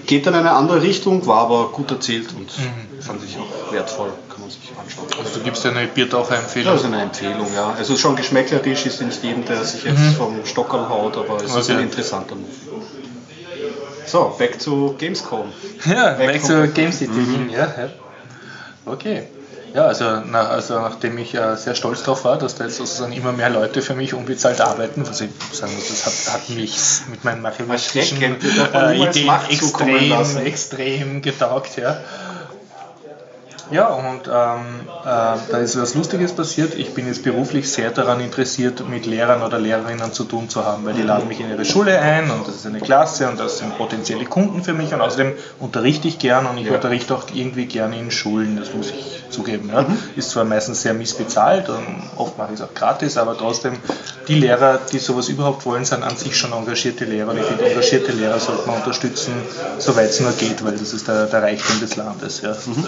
Geht 0.06 0.26
dann 0.26 0.34
in 0.34 0.40
eine 0.40 0.52
andere 0.52 0.82
Richtung, 0.82 1.26
war 1.26 1.40
aber 1.40 1.68
gut 1.68 1.90
erzählt 1.90 2.28
und 2.36 2.50
mhm. 2.58 3.02
fand 3.02 3.24
ich 3.24 3.36
auch 3.38 3.72
wertvoll, 3.72 4.10
kann 4.28 4.40
man 4.40 4.50
sich 4.50 4.60
anschauen. 4.78 5.06
Also 5.18 5.38
du 5.38 5.44
gibst 5.44 5.64
ja 5.64 5.70
eine 5.70 5.86
Biertaucher-Empfehlung? 5.86 6.66
Ja, 6.66 6.72
also 6.72 6.86
eine 6.86 7.02
Empfehlung, 7.02 7.46
ja. 7.54 7.74
Also 7.76 7.96
schon 7.96 8.16
geschmäcklerisch 8.16 8.86
ist 8.86 9.02
nicht 9.02 9.22
jedem, 9.22 9.44
der 9.44 9.64
sich 9.64 9.84
jetzt 9.84 9.98
mhm. 9.98 10.14
vom 10.14 10.44
Stockerl 10.44 10.88
haut, 10.88 11.16
aber 11.16 11.36
es 11.36 11.50
okay. 11.50 11.60
ist 11.60 11.70
ein 11.70 11.80
interessanter 11.80 12.34
Movie. 12.34 13.01
So, 14.06 14.34
back 14.38 14.58
to 14.60 14.94
Gamescom. 14.98 15.52
Ja, 15.84 16.14
back, 16.14 16.26
back 16.26 16.42
to 16.42 16.66
Game 16.68 16.92
City 16.92 17.12
mhm. 17.12 17.50
ja, 17.50 17.66
ja. 17.66 17.88
Okay. 18.84 19.24
Ja, 19.74 19.86
also, 19.86 20.20
na, 20.20 20.48
also 20.48 20.74
nachdem 20.80 21.16
ich 21.16 21.34
äh, 21.34 21.56
sehr 21.56 21.74
stolz 21.74 22.02
darauf 22.02 22.24
war, 22.24 22.36
dass 22.36 22.56
da 22.56 22.64
jetzt 22.64 22.76
sozusagen 22.76 23.12
immer 23.12 23.32
mehr 23.32 23.48
Leute 23.48 23.80
für 23.80 23.94
mich 23.94 24.12
unbezahlt 24.12 24.60
arbeiten, 24.60 25.06
was 25.08 25.22
ich 25.22 25.30
sagen 25.52 25.74
muss, 25.74 25.88
das 25.88 26.04
hat, 26.04 26.34
hat 26.34 26.50
mich 26.50 26.76
mit 27.08 27.24
meinen 27.24 27.40
machiavellischen 27.40 28.22
äh, 28.22 28.96
Ideen 28.96 29.32
extrem, 29.48 30.46
extrem 30.46 31.22
getaugt. 31.22 31.78
Ja. 31.78 32.00
Ja, 33.72 33.88
und 33.88 34.28
ähm, 34.28 34.80
äh, 35.02 35.38
da 35.50 35.58
ist 35.58 35.80
was 35.80 35.94
Lustiges 35.94 36.34
passiert. 36.34 36.74
Ich 36.74 36.92
bin 36.92 37.06
jetzt 37.06 37.24
beruflich 37.24 37.72
sehr 37.72 37.90
daran 37.90 38.20
interessiert, 38.20 38.86
mit 38.86 39.06
Lehrern 39.06 39.42
oder 39.42 39.58
Lehrerinnen 39.58 40.12
zu 40.12 40.24
tun 40.24 40.50
zu 40.50 40.64
haben, 40.64 40.84
weil 40.84 40.92
die 40.92 41.02
laden 41.02 41.26
mich 41.26 41.40
in 41.40 41.48
ihre 41.48 41.64
Schule 41.64 41.98
ein 41.98 42.30
und 42.30 42.46
das 42.46 42.56
ist 42.56 42.66
eine 42.66 42.80
Klasse 42.80 43.28
und 43.28 43.40
das 43.40 43.58
sind 43.58 43.76
potenzielle 43.78 44.26
Kunden 44.26 44.62
für 44.62 44.74
mich 44.74 44.92
und 44.92 45.00
außerdem 45.00 45.32
unterrichte 45.58 46.06
ich 46.06 46.18
gern 46.18 46.44
und 46.46 46.58
ich 46.58 46.66
ja. 46.66 46.74
unterrichte 46.74 47.14
auch 47.14 47.24
irgendwie 47.32 47.64
gerne 47.64 47.98
in 47.98 48.10
Schulen, 48.10 48.58
das 48.58 48.74
muss 48.74 48.90
ich 48.90 49.22
zugeben. 49.30 49.70
Ja. 49.72 49.82
Mhm. 49.82 49.98
Ist 50.16 50.30
zwar 50.30 50.44
meistens 50.44 50.82
sehr 50.82 50.92
missbezahlt 50.92 51.70
und 51.70 52.02
oft 52.16 52.36
mache 52.36 52.52
ich 52.52 52.60
es 52.60 52.64
auch 52.64 52.74
gratis, 52.74 53.16
aber 53.16 53.36
trotzdem, 53.38 53.78
die 54.28 54.34
Lehrer, 54.34 54.80
die 54.92 54.98
sowas 54.98 55.28
überhaupt 55.28 55.64
wollen, 55.64 55.86
sind 55.86 56.02
an 56.02 56.16
sich 56.16 56.36
schon 56.36 56.52
engagierte 56.52 57.06
Lehrer 57.06 57.30
und 57.30 57.38
ich 57.38 57.46
finde, 57.46 57.64
engagierte 57.64 58.12
Lehrer 58.12 58.38
sollte 58.38 58.66
man 58.66 58.76
unterstützen, 58.76 59.32
soweit 59.78 60.10
es 60.10 60.20
nur 60.20 60.32
geht, 60.32 60.62
weil 60.62 60.76
das 60.76 60.92
ist 60.92 61.08
der, 61.08 61.26
der 61.26 61.42
Reichtum 61.42 61.80
des 61.80 61.96
Landes. 61.96 62.42
Ja. 62.42 62.52
Mhm. 62.66 62.86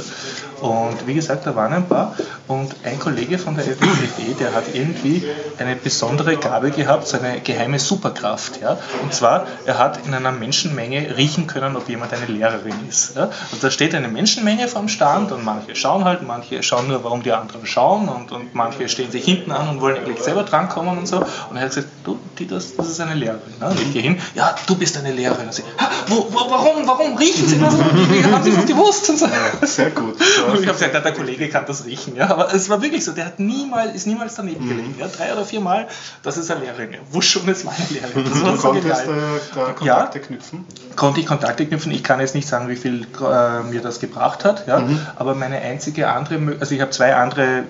Und 0.75 1.07
wie 1.07 1.15
gesagt, 1.15 1.47
da 1.47 1.55
waren 1.55 1.73
ein 1.73 1.87
paar. 1.87 2.17
Und 2.49 2.75
ein 2.85 2.99
Kollege 2.99 3.39
von 3.39 3.55
der 3.55 3.65
FWFE, 3.65 4.35
der 4.39 4.55
hat 4.55 4.65
irgendwie 4.73 5.25
eine 5.59 5.77
besondere 5.77 6.37
Gabe 6.37 6.71
gehabt, 6.71 7.07
seine 7.07 7.41
geheime 7.41 7.79
Superkraft. 7.79 8.61
Ja? 8.61 8.79
Und 9.03 9.15
zwar, 9.15 9.47
er 9.65 9.79
hat 9.79 10.07
in 10.07 10.15
einer 10.15 10.33
Menschenmenge 10.33 11.17
riechen 11.17 11.47
können, 11.47 11.77
ob 11.77 11.89
jemand 11.89 12.13
eine 12.13 12.27
Lehrerin 12.27 12.75
ist. 12.89 13.17
Ja? 13.17 13.31
Und 13.53 13.63
da 13.63 13.71
steht 13.71 13.95
eine 13.95 14.09
Menschenmenge 14.09 14.69
vom 14.69 14.89
Stand 14.89 15.33
und 15.33 15.45
manche 15.45 15.75
schauen 15.77 16.05
halt, 16.05 16.23
manche 16.23 16.63
schauen 16.63 16.89
nur, 16.89 17.05
warum 17.05 17.23
die 17.23 17.33
anderen 17.33 17.67
schauen 17.67 18.09
und, 18.09 18.33
und 18.33 18.55
manche 18.55 18.89
stehen 18.89 19.11
sich 19.11 19.25
hinten 19.25 19.53
an 19.53 19.69
und 19.69 19.81
wollen 19.81 19.97
eigentlich 19.97 20.21
selber 20.21 20.43
drankommen 20.43 20.99
und 20.99 21.07
so. 21.07 21.19
Und 21.51 21.57
er 21.57 21.63
hat 21.63 21.69
gesagt, 21.69 21.89
du, 22.05 22.19
Titus, 22.37 22.77
das 22.77 22.89
ist 22.89 23.01
eine 23.01 23.15
Lehrerin. 23.15 23.55
Ne? 23.61 23.69
Und 23.69 23.81
ich 23.81 23.93
gehe 23.93 24.03
hin, 24.03 24.19
ja, 24.35 24.55
du 24.67 24.75
bist 24.75 24.97
eine 24.97 25.13
Lehrerin. 25.13 25.47
Und 25.47 25.55
sie, 25.55 25.63
wo, 26.09 26.27
wo, 26.31 26.51
warum, 26.51 26.87
warum 26.87 27.17
riechen 27.17 27.47
Sie 27.47 27.59
das? 27.59 27.75
Haben 27.75 28.43
Sie 28.43 28.53
das 28.53 28.67
gewusst? 28.67 29.09
Und 29.11 29.19
so. 29.19 29.27
Ja, 29.27 29.67
sehr 29.67 29.91
gut. 29.91 30.17
Und 30.53 30.64
ich 30.65 30.69
habe 30.69 30.91
gesagt, 30.91 31.05
der 31.05 31.13
Kollege 31.13 31.49
kann 31.49 31.65
das 31.67 31.85
riechen. 31.85 32.17
Ja? 32.17 32.31
Aber 32.31 32.53
es 32.53 32.69
war 32.69 32.83
wirklich 32.83 33.05
so, 33.05 33.13
der 33.13 33.27
hat 33.27 33.39
niemals, 33.39 33.95
ist 33.95 34.07
niemals 34.07 34.35
daneben 34.35 34.65
mhm. 34.65 34.69
gelegen. 34.69 34.95
Ja? 34.99 35.09
Drei 35.09 35.33
oder 35.33 35.45
vier 35.45 35.61
Mal, 35.61 35.89
das 36.23 36.37
ist 36.37 36.51
eine 36.51 36.65
Lehrerin. 36.65 36.93
Ja. 36.93 36.99
Wusch 37.11 37.31
schon, 37.31 37.49
ist 37.49 37.65
meine 37.65 37.87
Lehrerin. 37.91 38.25
Das 38.25 38.43
war 38.43 38.51
du 38.53 38.57
so 38.57 38.69
konntest 38.69 39.05
genial. 39.05 39.19
Äh, 39.19 39.41
da 39.55 39.73
Kontakte 39.73 40.19
ja, 40.19 40.25
knüpfen? 40.25 40.67
Konnte 40.97 41.21
ich 41.21 41.27
Kontakte 41.27 41.67
knüpfen. 41.67 41.93
Ich 41.93 42.03
kann 42.03 42.21
jetzt 42.21 42.35
nicht 42.35 42.49
sagen, 42.49 42.69
wie 42.69 42.77
viel 42.77 43.07
äh, 43.21 43.63
mir 43.63 43.81
das 43.83 44.01
gebracht 44.01 44.45
hat. 44.45 44.67
Ja? 44.67 44.81
Mhm. 44.81 44.99
Aber 45.17 45.35
meine 45.35 45.61
einzige 45.61 46.09
andere, 46.09 46.57
also 46.61 46.75
ich 46.75 46.81
habe 46.81 46.91
zwei 46.91 47.15
andere 47.15 47.65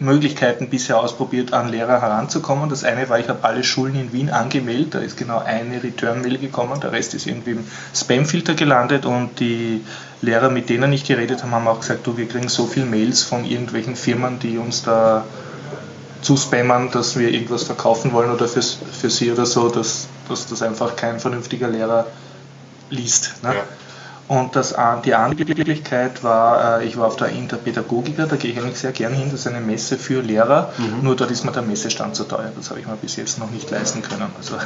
Möglichkeiten 0.00 0.68
bisher 0.68 0.98
ausprobiert, 0.98 1.52
an 1.52 1.68
Lehrer 1.68 2.00
heranzukommen. 2.00 2.68
Das 2.68 2.84
eine 2.84 3.08
war, 3.08 3.18
ich 3.18 3.28
habe 3.28 3.44
alle 3.44 3.62
Schulen 3.62 3.94
in 3.94 4.12
Wien 4.12 4.30
angemeldet, 4.30 4.94
da 4.94 4.98
ist 4.98 5.16
genau 5.16 5.38
eine 5.38 5.82
Return-Mail 5.82 6.38
gekommen, 6.38 6.80
der 6.80 6.92
Rest 6.92 7.14
ist 7.14 7.26
irgendwie 7.26 7.52
im 7.52 7.64
Spam-Filter 7.94 8.54
gelandet 8.54 9.06
und 9.06 9.38
die 9.40 9.84
Lehrer, 10.20 10.50
mit 10.50 10.68
denen 10.68 10.92
ich 10.92 11.04
geredet 11.04 11.42
habe, 11.42 11.52
haben 11.52 11.68
auch 11.68 11.80
gesagt, 11.80 12.06
du, 12.06 12.16
wir 12.16 12.26
kriegen 12.26 12.48
so 12.48 12.66
viele 12.66 12.86
Mails 12.86 13.22
von 13.22 13.44
irgendwelchen 13.44 13.94
Firmen, 13.94 14.38
die 14.38 14.58
uns 14.58 14.82
da 14.82 15.24
zuspammen, 16.22 16.90
dass 16.90 17.18
wir 17.18 17.28
irgendwas 17.30 17.64
verkaufen 17.64 18.12
wollen 18.12 18.30
oder 18.30 18.48
für, 18.48 18.62
für 18.62 19.10
sie 19.10 19.30
oder 19.30 19.46
so, 19.46 19.68
dass, 19.68 20.08
dass 20.28 20.46
das 20.46 20.62
einfach 20.62 20.96
kein 20.96 21.20
vernünftiger 21.20 21.68
Lehrer 21.68 22.06
liest. 22.90 23.42
Ne? 23.42 23.54
Ja. 23.54 23.62
Und 24.26 24.56
das, 24.56 24.74
die 25.04 25.14
andere 25.14 25.44
Möglichkeit 25.44 26.24
war, 26.24 26.80
äh, 26.80 26.86
ich 26.86 26.96
war 26.96 27.08
auf 27.08 27.16
der 27.16 27.28
Interpädagogika, 27.28 28.24
da 28.24 28.36
gehe 28.36 28.52
ich 28.52 28.58
eigentlich 28.58 28.78
sehr 28.78 28.92
gerne 28.92 29.16
hin, 29.16 29.28
das 29.30 29.40
ist 29.40 29.46
eine 29.48 29.60
Messe 29.60 29.98
für 29.98 30.22
Lehrer, 30.22 30.72
mhm. 30.78 31.02
nur 31.02 31.14
dort 31.14 31.30
ist 31.30 31.44
mir 31.44 31.52
der 31.52 31.60
Messestand 31.60 32.16
zu 32.16 32.24
teuer, 32.24 32.50
das 32.56 32.70
habe 32.70 32.80
ich 32.80 32.86
mir 32.86 32.96
bis 32.96 33.16
jetzt 33.16 33.38
noch 33.38 33.50
nicht 33.50 33.70
leisten 33.70 34.00
können. 34.00 34.30
Also, 34.38 34.54
ja. 34.56 34.62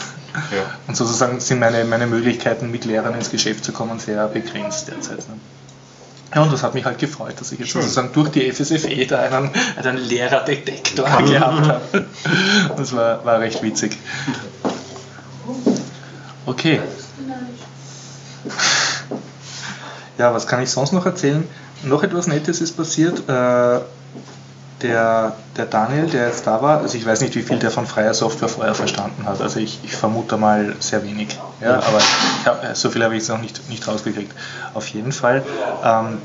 Und 0.86 0.96
sozusagen 0.96 1.40
sind 1.40 1.58
meine, 1.58 1.84
meine 1.84 2.06
Möglichkeiten, 2.06 2.70
mit 2.70 2.84
Lehrern 2.84 3.14
ins 3.14 3.30
Geschäft 3.30 3.64
zu 3.64 3.72
kommen, 3.72 3.98
sehr 3.98 4.28
begrenzt 4.28 4.88
derzeit. 4.88 5.18
Ne? 5.28 5.34
Ja, 6.34 6.42
und 6.42 6.52
das 6.52 6.62
hat 6.62 6.74
mich 6.74 6.84
halt 6.84 6.98
gefreut, 6.98 7.34
dass 7.40 7.52
ich 7.52 7.58
jetzt 7.58 7.70
Schön. 7.70 7.80
sozusagen 7.80 8.12
durch 8.12 8.28
die 8.28 8.52
FSFE 8.52 9.06
da 9.06 9.20
einen, 9.20 9.50
einen 9.76 9.96
Lehrerdetektor 9.96 11.06
gehabt 11.22 11.68
habe. 11.68 11.80
Das 12.76 12.94
war, 12.94 13.24
war 13.24 13.40
recht 13.40 13.62
witzig. 13.62 13.96
Okay. 16.46 16.80
Ja, 20.18 20.34
was 20.34 20.46
kann 20.46 20.60
ich 20.62 20.70
sonst 20.70 20.92
noch 20.92 21.06
erzählen? 21.06 21.46
Noch 21.84 22.02
etwas 22.02 22.26
Nettes 22.26 22.60
ist 22.60 22.76
passiert. 22.76 23.28
Äh, 23.28 23.80
der, 24.82 25.32
der 25.56 25.66
Daniel, 25.66 26.06
der 26.06 26.28
jetzt 26.28 26.46
da 26.46 26.62
war, 26.62 26.78
also 26.78 26.96
ich 26.96 27.04
weiß 27.04 27.20
nicht, 27.20 27.34
wie 27.34 27.42
viel 27.42 27.58
der 27.58 27.70
von 27.70 27.86
freier 27.86 28.14
Software 28.14 28.48
vorher 28.48 28.74
verstanden 28.74 29.26
hat. 29.26 29.40
Also 29.40 29.58
ich, 29.58 29.80
ich 29.82 29.94
vermute 29.94 30.36
mal 30.36 30.76
sehr 30.78 31.02
wenig. 31.04 31.36
Ja, 31.60 31.76
aber 31.76 32.00
hab, 32.44 32.64
äh, 32.64 32.74
so 32.74 32.90
viel 32.90 33.02
habe 33.02 33.14
ich 33.14 33.20
jetzt 33.22 33.28
noch 33.28 33.40
nicht, 33.40 33.68
nicht 33.68 33.86
rausgekriegt. 33.86 34.32
Auf 34.74 34.86
jeden 34.88 35.12
Fall. 35.12 35.42
Ähm, 35.84 36.18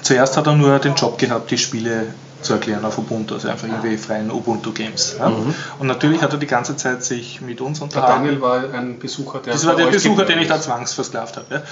zuerst 0.00 0.36
hat 0.36 0.46
er 0.46 0.54
nur 0.54 0.78
den 0.78 0.94
Job 0.94 1.18
gehabt, 1.18 1.50
die 1.50 1.58
Spiele 1.58 2.06
zu 2.42 2.54
erklären 2.54 2.84
auf 2.84 2.98
Ubuntu, 2.98 3.34
also 3.34 3.48
einfach 3.48 3.68
irgendwie 3.68 3.96
freien 3.96 4.30
Ubuntu-Games. 4.30 5.16
Ja? 5.18 5.30
Mhm. 5.30 5.54
Und 5.78 5.86
natürlich 5.86 6.22
hat 6.22 6.32
er 6.32 6.38
die 6.38 6.46
ganze 6.46 6.76
Zeit 6.76 7.02
sich 7.04 7.40
mit 7.40 7.60
uns 7.60 7.80
unterhalten. 7.80 8.24
Der 8.24 8.32
Daniel 8.38 8.42
war 8.42 8.74
ein 8.78 8.98
Besucher, 8.98 9.40
der 9.40 9.52
Das 9.52 9.66
war 9.66 9.76
der 9.76 9.86
Besucher, 9.86 10.24
den 10.24 10.38
ich 10.38 10.48
da 10.48 10.60
zwangsversklavt 10.60 11.36
habe. 11.36 11.46
Ja? 11.50 11.62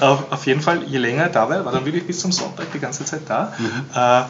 auf, 0.12 0.32
auf, 0.32 0.46
jeden 0.46 0.60
Fall, 0.60 0.82
je 0.84 0.98
länger 0.98 1.24
er 1.24 1.28
da 1.28 1.48
war, 1.48 1.64
war 1.64 1.72
dann 1.72 1.84
wirklich 1.84 2.06
bis 2.06 2.20
zum 2.20 2.32
Sonntag 2.32 2.72
die 2.72 2.78
ganze 2.78 3.04
Zeit 3.04 3.22
da. 3.28 3.52
Mhm. 3.58 3.84
Äh, 3.94 4.22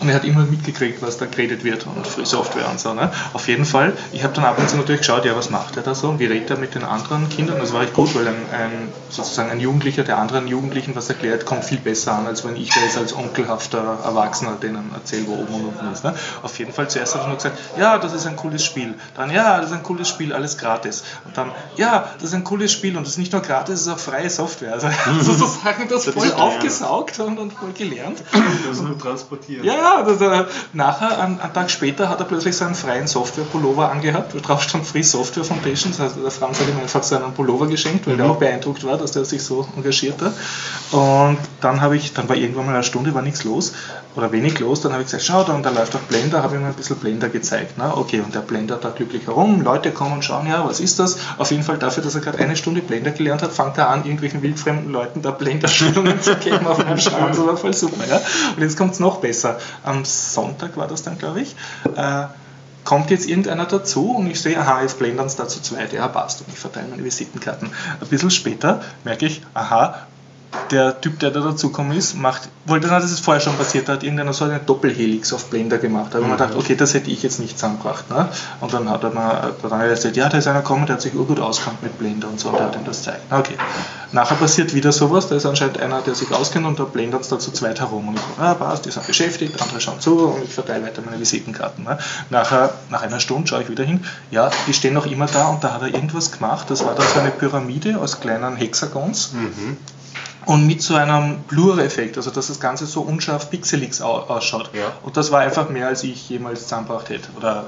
und 0.00 0.08
er 0.08 0.14
hat 0.14 0.24
immer 0.24 0.44
mitgekriegt, 0.44 1.00
was 1.02 1.16
da 1.16 1.26
geredet 1.26 1.64
wird 1.64 1.86
und 1.86 2.06
Free 2.06 2.24
Software 2.24 2.68
und 2.68 2.78
so. 2.78 2.92
Ne? 2.92 3.10
Auf 3.32 3.48
jeden 3.48 3.64
Fall, 3.64 3.94
ich 4.12 4.24
habe 4.24 4.34
dann 4.34 4.44
ab 4.44 4.58
und 4.58 4.68
zu 4.68 4.76
natürlich 4.76 5.00
geschaut, 5.00 5.24
ja, 5.24 5.34
was 5.36 5.50
macht 5.50 5.76
er 5.76 5.82
da 5.82 5.94
so 5.94 6.10
und 6.10 6.18
wie 6.18 6.26
redet 6.26 6.50
er 6.50 6.58
mit 6.58 6.74
den 6.74 6.84
anderen 6.84 7.28
Kindern. 7.28 7.58
Das 7.58 7.72
war 7.72 7.82
echt 7.82 7.94
gut, 7.94 8.14
weil 8.14 8.28
ein, 8.28 8.34
ein, 8.52 8.88
sozusagen 9.08 9.50
ein 9.50 9.60
Jugendlicher, 9.60 10.04
der 10.04 10.18
anderen 10.18 10.48
Jugendlichen 10.48 10.94
was 10.94 11.08
erklärt, 11.08 11.46
kommt 11.46 11.64
viel 11.64 11.78
besser 11.78 12.12
an, 12.14 12.26
als 12.26 12.44
wenn 12.44 12.56
ich 12.56 12.70
da 12.70 12.80
jetzt 12.80 12.98
als 12.98 13.14
onkelhafter 13.14 13.98
Erwachsener 14.04 14.56
denen 14.60 14.90
erzähle, 14.94 15.26
wo 15.28 15.34
oben 15.34 15.54
und 15.54 15.64
unten 15.66 15.92
ist. 15.92 16.04
Ne? 16.04 16.14
Auf 16.42 16.58
jeden 16.58 16.72
Fall, 16.72 16.88
zuerst 16.90 17.14
hat 17.14 17.22
er 17.22 17.28
nur 17.28 17.36
gesagt, 17.36 17.58
ja, 17.78 17.98
das 17.98 18.12
ist 18.12 18.26
ein 18.26 18.36
cooles 18.36 18.64
Spiel. 18.64 18.94
Dann, 19.14 19.30
ja, 19.30 19.58
das 19.60 19.70
ist 19.70 19.76
ein 19.76 19.82
cooles 19.82 20.08
Spiel, 20.08 20.32
alles 20.32 20.58
gratis. 20.58 21.04
Und 21.24 21.36
dann, 21.36 21.52
ja, 21.76 22.10
das 22.14 22.30
ist 22.30 22.34
ein 22.34 22.44
cooles 22.44 22.70
Spiel 22.70 22.96
und 22.96 23.04
das 23.04 23.14
ist 23.14 23.18
nicht 23.18 23.32
nur 23.32 23.42
gratis, 23.42 23.80
es 23.80 23.86
ist 23.86 23.92
auch 23.92 23.98
freie 23.98 24.28
Software. 24.28 24.74
Also 24.74 24.88
sozusagen 25.20 25.88
das, 25.88 26.04
das 26.04 26.14
voll 26.14 26.32
aufgesaugt 26.32 27.18
und, 27.20 27.38
und 27.38 27.52
voll 27.52 27.72
gelernt. 27.72 28.22
Das 28.68 28.80
nur 28.80 28.98
transportiert. 28.98 29.64
Ja, 29.64 29.85
ja, 29.86 30.02
das, 30.02 30.20
äh, 30.20 30.44
nachher, 30.72 31.20
einen, 31.20 31.40
einen, 31.40 31.52
Tag 31.52 31.70
später, 31.70 32.08
hat 32.08 32.20
er 32.20 32.26
plötzlich 32.26 32.56
so 32.56 32.64
einen 32.64 32.74
freien 32.74 33.06
Software-Pullover 33.06 33.90
angehabt, 33.90 34.34
wo 34.34 34.40
drauf 34.40 34.62
stand 34.62 34.86
Free 34.86 35.02
Software 35.02 35.44
Foundation. 35.44 35.92
Also 35.98 36.20
der 36.20 36.30
Franz 36.30 36.60
hat 36.60 36.68
ihm 36.68 36.78
einfach 36.80 37.02
so 37.02 37.16
einen 37.16 37.32
Pullover 37.32 37.66
geschenkt, 37.66 38.06
weil 38.06 38.14
mhm. 38.14 38.20
er 38.20 38.30
auch 38.30 38.36
beeindruckt 38.36 38.84
war, 38.84 38.98
dass 38.98 39.12
der 39.12 39.24
sich 39.24 39.42
so 39.42 39.66
engagiert 39.76 40.20
hat. 40.20 40.32
Und 40.92 41.38
dann 41.60 41.80
habe 41.80 41.96
ich, 41.96 42.12
dann 42.12 42.28
war 42.28 42.36
irgendwann 42.36 42.66
mal 42.66 42.74
eine 42.74 42.84
Stunde, 42.84 43.14
war 43.14 43.22
nichts 43.22 43.44
los 43.44 43.72
oder 44.16 44.32
wenig 44.32 44.58
los. 44.58 44.80
Dann 44.80 44.92
habe 44.92 45.02
ich 45.02 45.06
gesagt, 45.06 45.24
schau, 45.24 45.44
da, 45.44 45.58
da 45.58 45.70
läuft 45.70 45.94
auch 45.94 46.00
Blender, 46.00 46.42
habe 46.42 46.56
ihm 46.56 46.64
ein 46.64 46.74
bisschen 46.74 46.96
Blender 46.96 47.28
gezeigt. 47.28 47.78
Ne? 47.78 47.96
Okay, 47.96 48.20
und 48.20 48.34
der 48.34 48.40
Blender 48.40 48.76
da 48.76 48.90
glücklich 48.90 49.26
herum, 49.26 49.60
Leute 49.60 49.92
kommen 49.92 50.14
und 50.14 50.24
schauen, 50.24 50.46
ja, 50.46 50.66
was 50.66 50.80
ist 50.80 50.98
das? 50.98 51.18
Auf 51.38 51.50
jeden 51.50 51.62
Fall 51.62 51.78
dafür, 51.78 52.02
dass 52.02 52.14
er 52.14 52.22
gerade 52.22 52.38
eine 52.38 52.56
Stunde 52.56 52.80
Blender 52.80 53.10
gelernt 53.10 53.42
hat, 53.42 53.52
fängt 53.52 53.78
er 53.78 53.90
an, 53.90 54.04
irgendwelchen 54.04 54.42
wildfremden 54.42 54.90
Leuten 54.90 55.22
da 55.22 55.30
Blender-Schulungen 55.30 56.20
zu 56.22 56.34
geben 56.36 56.66
auf 56.66 56.84
einem 56.84 56.98
Stand. 56.98 57.30
Das 57.30 57.46
war 57.46 57.56
voll 57.56 57.74
super. 57.74 58.06
Ja? 58.08 58.20
Und 58.56 58.62
jetzt 58.62 58.76
kommt 58.76 58.94
es 58.94 59.00
noch 59.00 59.18
besser. 59.18 59.58
Am 59.84 60.04
Sonntag 60.04 60.76
war 60.76 60.88
das 60.88 61.02
dann, 61.02 61.18
glaube 61.18 61.42
ich. 61.42 61.54
Äh, 61.94 62.26
kommt 62.84 63.10
jetzt 63.10 63.28
irgendeiner 63.28 63.66
dazu 63.66 64.12
und 64.12 64.30
ich 64.30 64.40
sehe, 64.40 64.58
aha, 64.58 64.80
jetzt 64.80 64.98
blendern 64.98 65.26
es 65.26 65.36
da 65.36 65.48
zu 65.48 65.60
zweit, 65.60 65.92
ja 65.92 66.06
passt 66.08 66.40
und 66.40 66.48
ich 66.48 66.58
verteile 66.58 66.86
meine 66.88 67.04
Visitenkarten. 67.04 67.68
Ein 68.00 68.06
bisschen 68.06 68.30
später 68.30 68.80
merke 69.04 69.26
ich, 69.26 69.42
aha, 69.54 70.06
der 70.70 71.00
Typ, 71.00 71.18
der 71.20 71.30
da 71.30 71.40
dazugekommen 71.40 71.96
ist, 71.96 72.16
macht, 72.16 72.48
wollte 72.64 72.88
dann, 72.88 73.00
dass 73.00 73.10
es 73.10 73.20
vorher 73.20 73.40
schon 73.40 73.56
passiert 73.56 73.88
hat, 73.88 74.02
irgendeiner 74.02 74.32
so 74.32 74.44
eine 74.44 74.58
Doppelhelix 74.58 75.32
auf 75.32 75.46
Blender 75.46 75.78
gemacht. 75.78 76.08
Da 76.10 76.14
habe 76.14 76.24
ich 76.24 76.30
mir 76.30 76.36
gedacht, 76.36 76.56
okay, 76.56 76.74
das 76.74 76.94
hätte 76.94 77.10
ich 77.10 77.22
jetzt 77.22 77.38
nicht 77.38 77.58
zusammengebracht. 77.58 78.10
Ne? 78.10 78.28
Und 78.60 78.72
dann 78.72 78.88
hat 78.90 79.04
er 79.04 79.10
mir 79.10 79.54
dann 79.62 79.80
erzählt, 79.80 80.16
ja, 80.16 80.28
da 80.28 80.38
ist 80.38 80.46
einer 80.46 80.62
gekommen, 80.62 80.86
der 80.86 80.96
hat 80.96 81.02
sich 81.02 81.14
urgut 81.14 81.40
auskannt 81.40 81.82
mit 81.82 81.98
Blender 81.98 82.28
und 82.28 82.40
so, 82.40 82.48
und 82.48 82.58
der 82.58 82.66
hat 82.66 82.76
ihm 82.76 82.84
das 82.84 82.98
gezeigt. 82.98 83.22
Okay. 83.30 83.54
Nachher 84.12 84.36
passiert 84.36 84.74
wieder 84.74 84.92
sowas, 84.92 85.28
da 85.28 85.36
ist 85.36 85.46
anscheinend 85.46 85.80
einer, 85.80 86.00
der 86.00 86.14
sich 86.14 86.30
auskennt 86.32 86.64
und 86.66 86.78
da 86.78 86.84
blendert 86.84 87.22
es 87.22 87.28
da 87.28 87.38
zu 87.38 87.50
zweit 87.50 87.80
herum. 87.80 88.08
Und 88.08 88.14
ich 88.14 88.20
so, 88.20 88.42
ah, 88.42 88.54
passt, 88.54 88.86
die 88.86 88.90
sind 88.90 89.06
beschäftigt, 89.06 89.60
andere 89.60 89.80
schauen 89.80 90.00
zu 90.00 90.28
und 90.28 90.44
ich 90.44 90.52
verteile 90.52 90.84
weiter 90.84 91.02
meine 91.04 91.20
Visitenkarten. 91.20 91.84
Ne? 91.84 91.98
Nachher, 92.30 92.72
nach 92.90 93.02
einer 93.02 93.20
Stunde 93.20 93.48
schaue 93.48 93.62
ich 93.62 93.68
wieder 93.68 93.84
hin, 93.84 94.04
ja, 94.30 94.50
die 94.66 94.72
stehen 94.72 94.94
noch 94.94 95.06
immer 95.06 95.26
da 95.26 95.48
und 95.48 95.62
da 95.62 95.74
hat 95.74 95.82
er 95.82 95.88
irgendwas 95.88 96.32
gemacht. 96.32 96.70
Das 96.70 96.84
war 96.84 96.94
da 96.94 97.02
so 97.02 97.20
eine 97.20 97.30
Pyramide 97.30 97.98
aus 97.98 98.20
kleinen 98.20 98.56
Hexagons. 98.56 99.32
Mhm 99.32 99.76
und 100.46 100.66
mit 100.66 100.80
so 100.80 100.94
einem 100.94 101.40
Blur-Effekt, 101.48 102.16
also 102.16 102.30
dass 102.30 102.46
das 102.46 102.60
Ganze 102.60 102.86
so 102.86 103.02
unscharf 103.02 103.50
pixelig 103.50 104.00
ausschaut. 104.00 104.70
Ja. 104.72 104.92
Und 105.02 105.16
das 105.16 105.32
war 105.32 105.40
einfach 105.40 105.68
mehr, 105.68 105.88
als 105.88 106.04
ich 106.04 106.28
jemals 106.28 106.62
zusammengebracht 106.62 107.10
hätte. 107.10 107.28
Oder 107.36 107.66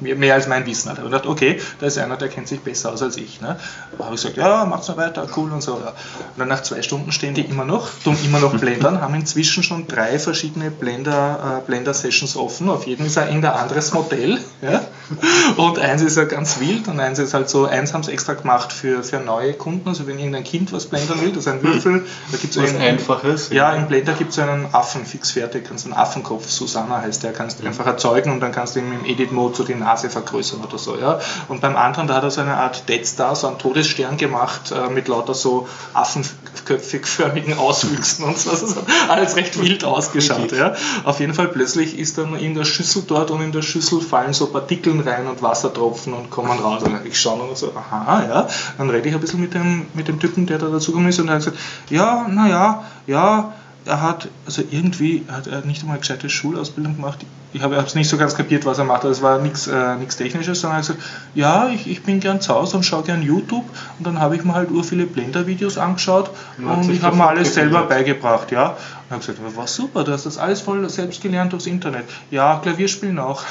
mehr 0.00 0.34
als 0.34 0.46
mein 0.46 0.66
Wissen 0.66 0.90
hat. 0.90 0.98
Ich 1.02 1.10
dachte, 1.10 1.28
okay, 1.28 1.60
da 1.80 1.86
ist 1.86 1.98
einer, 1.98 2.16
der 2.16 2.28
kennt 2.28 2.48
sich 2.48 2.60
besser 2.60 2.92
aus 2.92 3.02
als 3.02 3.16
ich. 3.16 3.40
Ne? 3.40 3.58
Da 3.96 4.04
habe 4.04 4.14
ich 4.14 4.20
gesagt, 4.20 4.36
ja, 4.36 4.64
macht's 4.64 4.88
mal 4.88 4.96
weiter, 4.96 5.26
cool 5.36 5.52
und 5.52 5.62
so. 5.62 5.72
Ja. 5.72 5.88
Und 5.88 6.38
dann 6.38 6.48
nach 6.48 6.62
zwei 6.62 6.82
Stunden 6.82 7.12
stehen 7.12 7.34
die 7.34 7.42
immer 7.42 7.64
noch, 7.64 7.88
tun 8.04 8.16
immer 8.24 8.40
noch 8.40 8.56
blendern, 8.58 9.00
haben 9.00 9.14
inzwischen 9.14 9.62
schon 9.62 9.86
drei 9.86 10.18
verschiedene 10.18 10.70
Blender, 10.70 11.60
äh, 11.62 11.66
Blender 11.66 11.94
Sessions 11.94 12.36
offen. 12.36 12.68
Auf 12.68 12.86
jedem 12.86 13.06
ist 13.06 13.18
ein 13.18 13.44
anderes 13.44 13.92
Modell. 13.92 14.38
Ja? 14.62 14.82
Und 15.56 15.78
eins 15.78 16.02
ist 16.02 16.16
ja 16.16 16.24
ganz 16.24 16.60
wild 16.60 16.88
und 16.88 16.98
eins 17.00 17.18
ist 17.18 17.34
halt 17.34 17.48
so, 17.48 17.66
eins 17.66 17.94
haben 17.94 18.02
sie 18.02 18.12
extra 18.12 18.34
gemacht 18.34 18.72
für, 18.72 19.02
für 19.02 19.20
neue 19.20 19.52
Kunden, 19.52 19.88
also 19.88 20.06
wenn 20.06 20.18
irgendein 20.18 20.44
Kind 20.44 20.72
was 20.72 20.86
blendern 20.86 21.20
will, 21.20 21.30
das 21.30 21.46
ist 21.46 21.48
ein 21.48 21.62
Würfel, 21.62 22.04
da 22.32 22.38
gibt 22.38 22.56
es 22.56 22.62
was 22.62 22.70
einen, 22.70 22.82
Einfaches. 22.82 23.50
Ja, 23.50 23.72
im 23.72 23.86
Blender 23.86 24.14
gibt 24.14 24.32
es 24.32 24.38
einen 24.38 24.66
Affen 24.72 25.06
fix 25.06 25.30
fertig, 25.30 25.66
kannst 25.66 25.84
einen 25.84 25.94
Affenkopf, 25.94 26.48
Susanna 26.50 27.00
heißt 27.02 27.22
der, 27.22 27.32
kannst 27.32 27.60
du 27.60 27.66
einfach 27.66 27.86
erzeugen 27.86 28.32
und 28.32 28.40
dann 28.40 28.52
kannst 28.52 28.74
du 28.74 28.80
ihm 28.80 28.92
im 28.92 29.04
Edit-Mode 29.04 29.56
so 29.56 29.64
den 29.64 29.82
Nase 29.86 30.10
vergrößern 30.10 30.60
oder 30.60 30.78
so. 30.78 30.96
Ja? 30.98 31.20
Und 31.48 31.60
beim 31.60 31.76
anderen, 31.76 32.08
da 32.08 32.14
hat 32.14 32.24
er 32.24 32.30
so 32.30 32.40
eine 32.40 32.56
Art 32.56 32.88
Dead 32.88 33.06
Star, 33.06 33.36
so 33.36 33.46
einen 33.46 33.58
Todesstern 33.58 34.16
gemacht 34.16 34.72
äh, 34.72 34.90
mit 34.90 35.08
lauter 35.08 35.34
so 35.34 35.68
affenköpfig-förmigen 35.94 37.58
Auswüchsen 37.58 38.24
und 38.24 38.38
so. 38.38 38.50
Hat 38.50 39.10
alles 39.10 39.36
recht 39.36 39.60
wild 39.60 39.84
ausgeschaut. 39.84 40.52
Ja? 40.52 40.74
Auf 41.04 41.20
jeden 41.20 41.34
Fall 41.34 41.48
plötzlich 41.48 41.98
ist 41.98 42.18
dann 42.18 42.36
in 42.36 42.54
der 42.54 42.64
Schüssel 42.64 43.04
dort 43.06 43.30
und 43.30 43.40
in 43.40 43.52
der 43.52 43.62
Schüssel 43.62 44.00
fallen 44.00 44.32
so 44.32 44.46
Partikeln 44.46 45.00
rein 45.00 45.26
und 45.26 45.42
Wassertropfen 45.42 46.12
und 46.12 46.30
kommen 46.30 46.58
raus. 46.58 46.82
Und 46.82 47.06
ich 47.06 47.20
schaue 47.20 47.38
noch 47.38 47.56
so, 47.56 47.72
aha, 47.74 48.24
ja. 48.28 48.48
Dann 48.78 48.90
rede 48.90 49.08
ich 49.08 49.14
ein 49.14 49.20
bisschen 49.20 49.40
mit 49.40 49.54
dem, 49.54 49.86
mit 49.94 50.08
dem 50.08 50.18
Typen, 50.18 50.46
der 50.46 50.58
da 50.58 50.66
dazugekommen 50.66 51.10
ist 51.10 51.20
und 51.20 51.28
er 51.28 51.34
hat 51.34 51.44
gesagt, 51.44 51.58
ja, 51.88 52.26
naja, 52.28 52.84
ja, 53.06 53.52
er 53.86 54.02
hat, 54.02 54.28
also 54.44 54.62
irgendwie 54.68 55.24
hat 55.30 55.46
er 55.46 55.60
nicht 55.64 55.80
einmal 55.82 55.94
eine 55.94 56.00
gescheite 56.00 56.28
Schulausbildung 56.28 56.96
gemacht 56.96 57.24
ich 57.56 57.62
habe 57.62 57.74
es 57.76 57.94
nicht 57.94 58.08
so 58.08 58.18
ganz 58.18 58.36
kapiert, 58.36 58.66
was 58.66 58.78
er 58.78 58.84
macht. 58.84 59.04
Es 59.04 59.22
war 59.22 59.38
nichts 59.38 59.66
äh, 59.66 59.96
Technisches, 59.96 60.60
sondern 60.60 60.80
er 60.80 60.82
hat 60.82 60.88
gesagt, 60.88 61.08
ja, 61.34 61.68
ich, 61.68 61.90
ich 61.90 62.02
bin 62.02 62.20
gern 62.20 62.40
zu 62.40 62.54
Hause 62.54 62.76
und 62.76 62.82
schaue 62.82 63.02
gern 63.02 63.22
YouTube. 63.22 63.64
Und 63.98 64.06
dann 64.06 64.20
habe 64.20 64.36
ich 64.36 64.44
mir 64.44 64.54
halt 64.54 64.70
ur 64.70 64.84
viele 64.84 65.06
Blender-Videos 65.06 65.78
angeschaut 65.78 66.30
und 66.58 66.90
ich 66.90 67.02
habe 67.02 67.16
mir 67.16 67.26
alles 67.26 67.54
selber 67.54 67.84
beigebracht. 67.84 68.52
Ja. 68.52 68.76
Und 69.08 69.14
habe 69.14 69.24
gesagt, 69.24 69.56
war 69.56 69.66
super, 69.68 70.02
du 70.02 70.12
hast 70.12 70.26
das 70.26 70.36
alles 70.36 70.60
voll 70.60 70.88
selbst 70.90 71.22
gelernt 71.22 71.54
aufs 71.54 71.66
Internet. 71.66 72.04
Ja, 72.30 72.58
Klavierspielen 72.60 73.18
auch. 73.20 73.44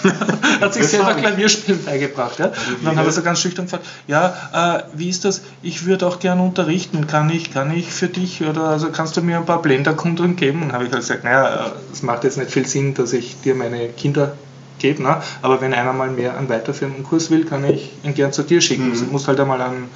hat 0.60 0.74
sich 0.74 0.86
selber 0.88 1.14
Klavierspielen 1.14 1.82
beigebracht. 1.84 2.38
Ja. 2.38 2.46
Und 2.46 2.84
dann 2.84 2.96
habe 2.96 3.08
ich 3.08 3.14
so 3.14 3.22
ganz 3.22 3.40
schüchtern 3.40 3.64
gefragt, 3.64 3.86
ja, 4.06 4.78
äh, 4.78 4.82
wie 4.92 5.08
ist 5.08 5.24
das? 5.24 5.40
Ich 5.62 5.86
würde 5.86 6.06
auch 6.06 6.18
gern 6.18 6.38
unterrichten. 6.38 7.06
Kann 7.06 7.30
ich, 7.30 7.52
kann 7.52 7.70
ich 7.74 7.90
für 7.90 8.08
dich 8.08 8.42
oder 8.42 8.64
also 8.64 8.90
kannst 8.90 9.16
du 9.16 9.22
mir 9.22 9.38
ein 9.38 9.46
paar 9.46 9.62
Blender-Kunden 9.62 10.36
geben? 10.36 10.62
Und 10.62 10.72
habe 10.72 10.84
ich 10.84 10.92
halt 10.92 11.00
gesagt, 11.00 11.24
naja, 11.24 11.72
es 11.90 12.02
macht 12.02 12.24
jetzt 12.24 12.36
nicht 12.36 12.50
viel 12.50 12.66
Sinn, 12.66 12.92
dass 12.92 13.14
ich 13.14 13.40
dir 13.40 13.54
meine 13.54 13.88
Kinder 13.88 14.34
gebe, 14.80 15.02
ne? 15.02 15.22
aber 15.42 15.60
wenn 15.60 15.72
einer 15.72 15.92
mal 15.92 16.10
mehr 16.10 16.36
einen 16.36 16.48
weiterführenden 16.48 17.04
Kurs 17.04 17.30
will, 17.30 17.44
kann 17.44 17.64
ich 17.64 17.92
ihn 18.02 18.14
gern 18.14 18.32
zu 18.32 18.42
dir 18.42 18.60
schicken. 18.60 18.90
Mhm. 18.90 18.98
Du 18.98 19.04
musst 19.12 19.28
halt 19.28 19.38
einmal 19.38 19.60
einen, 19.60 19.88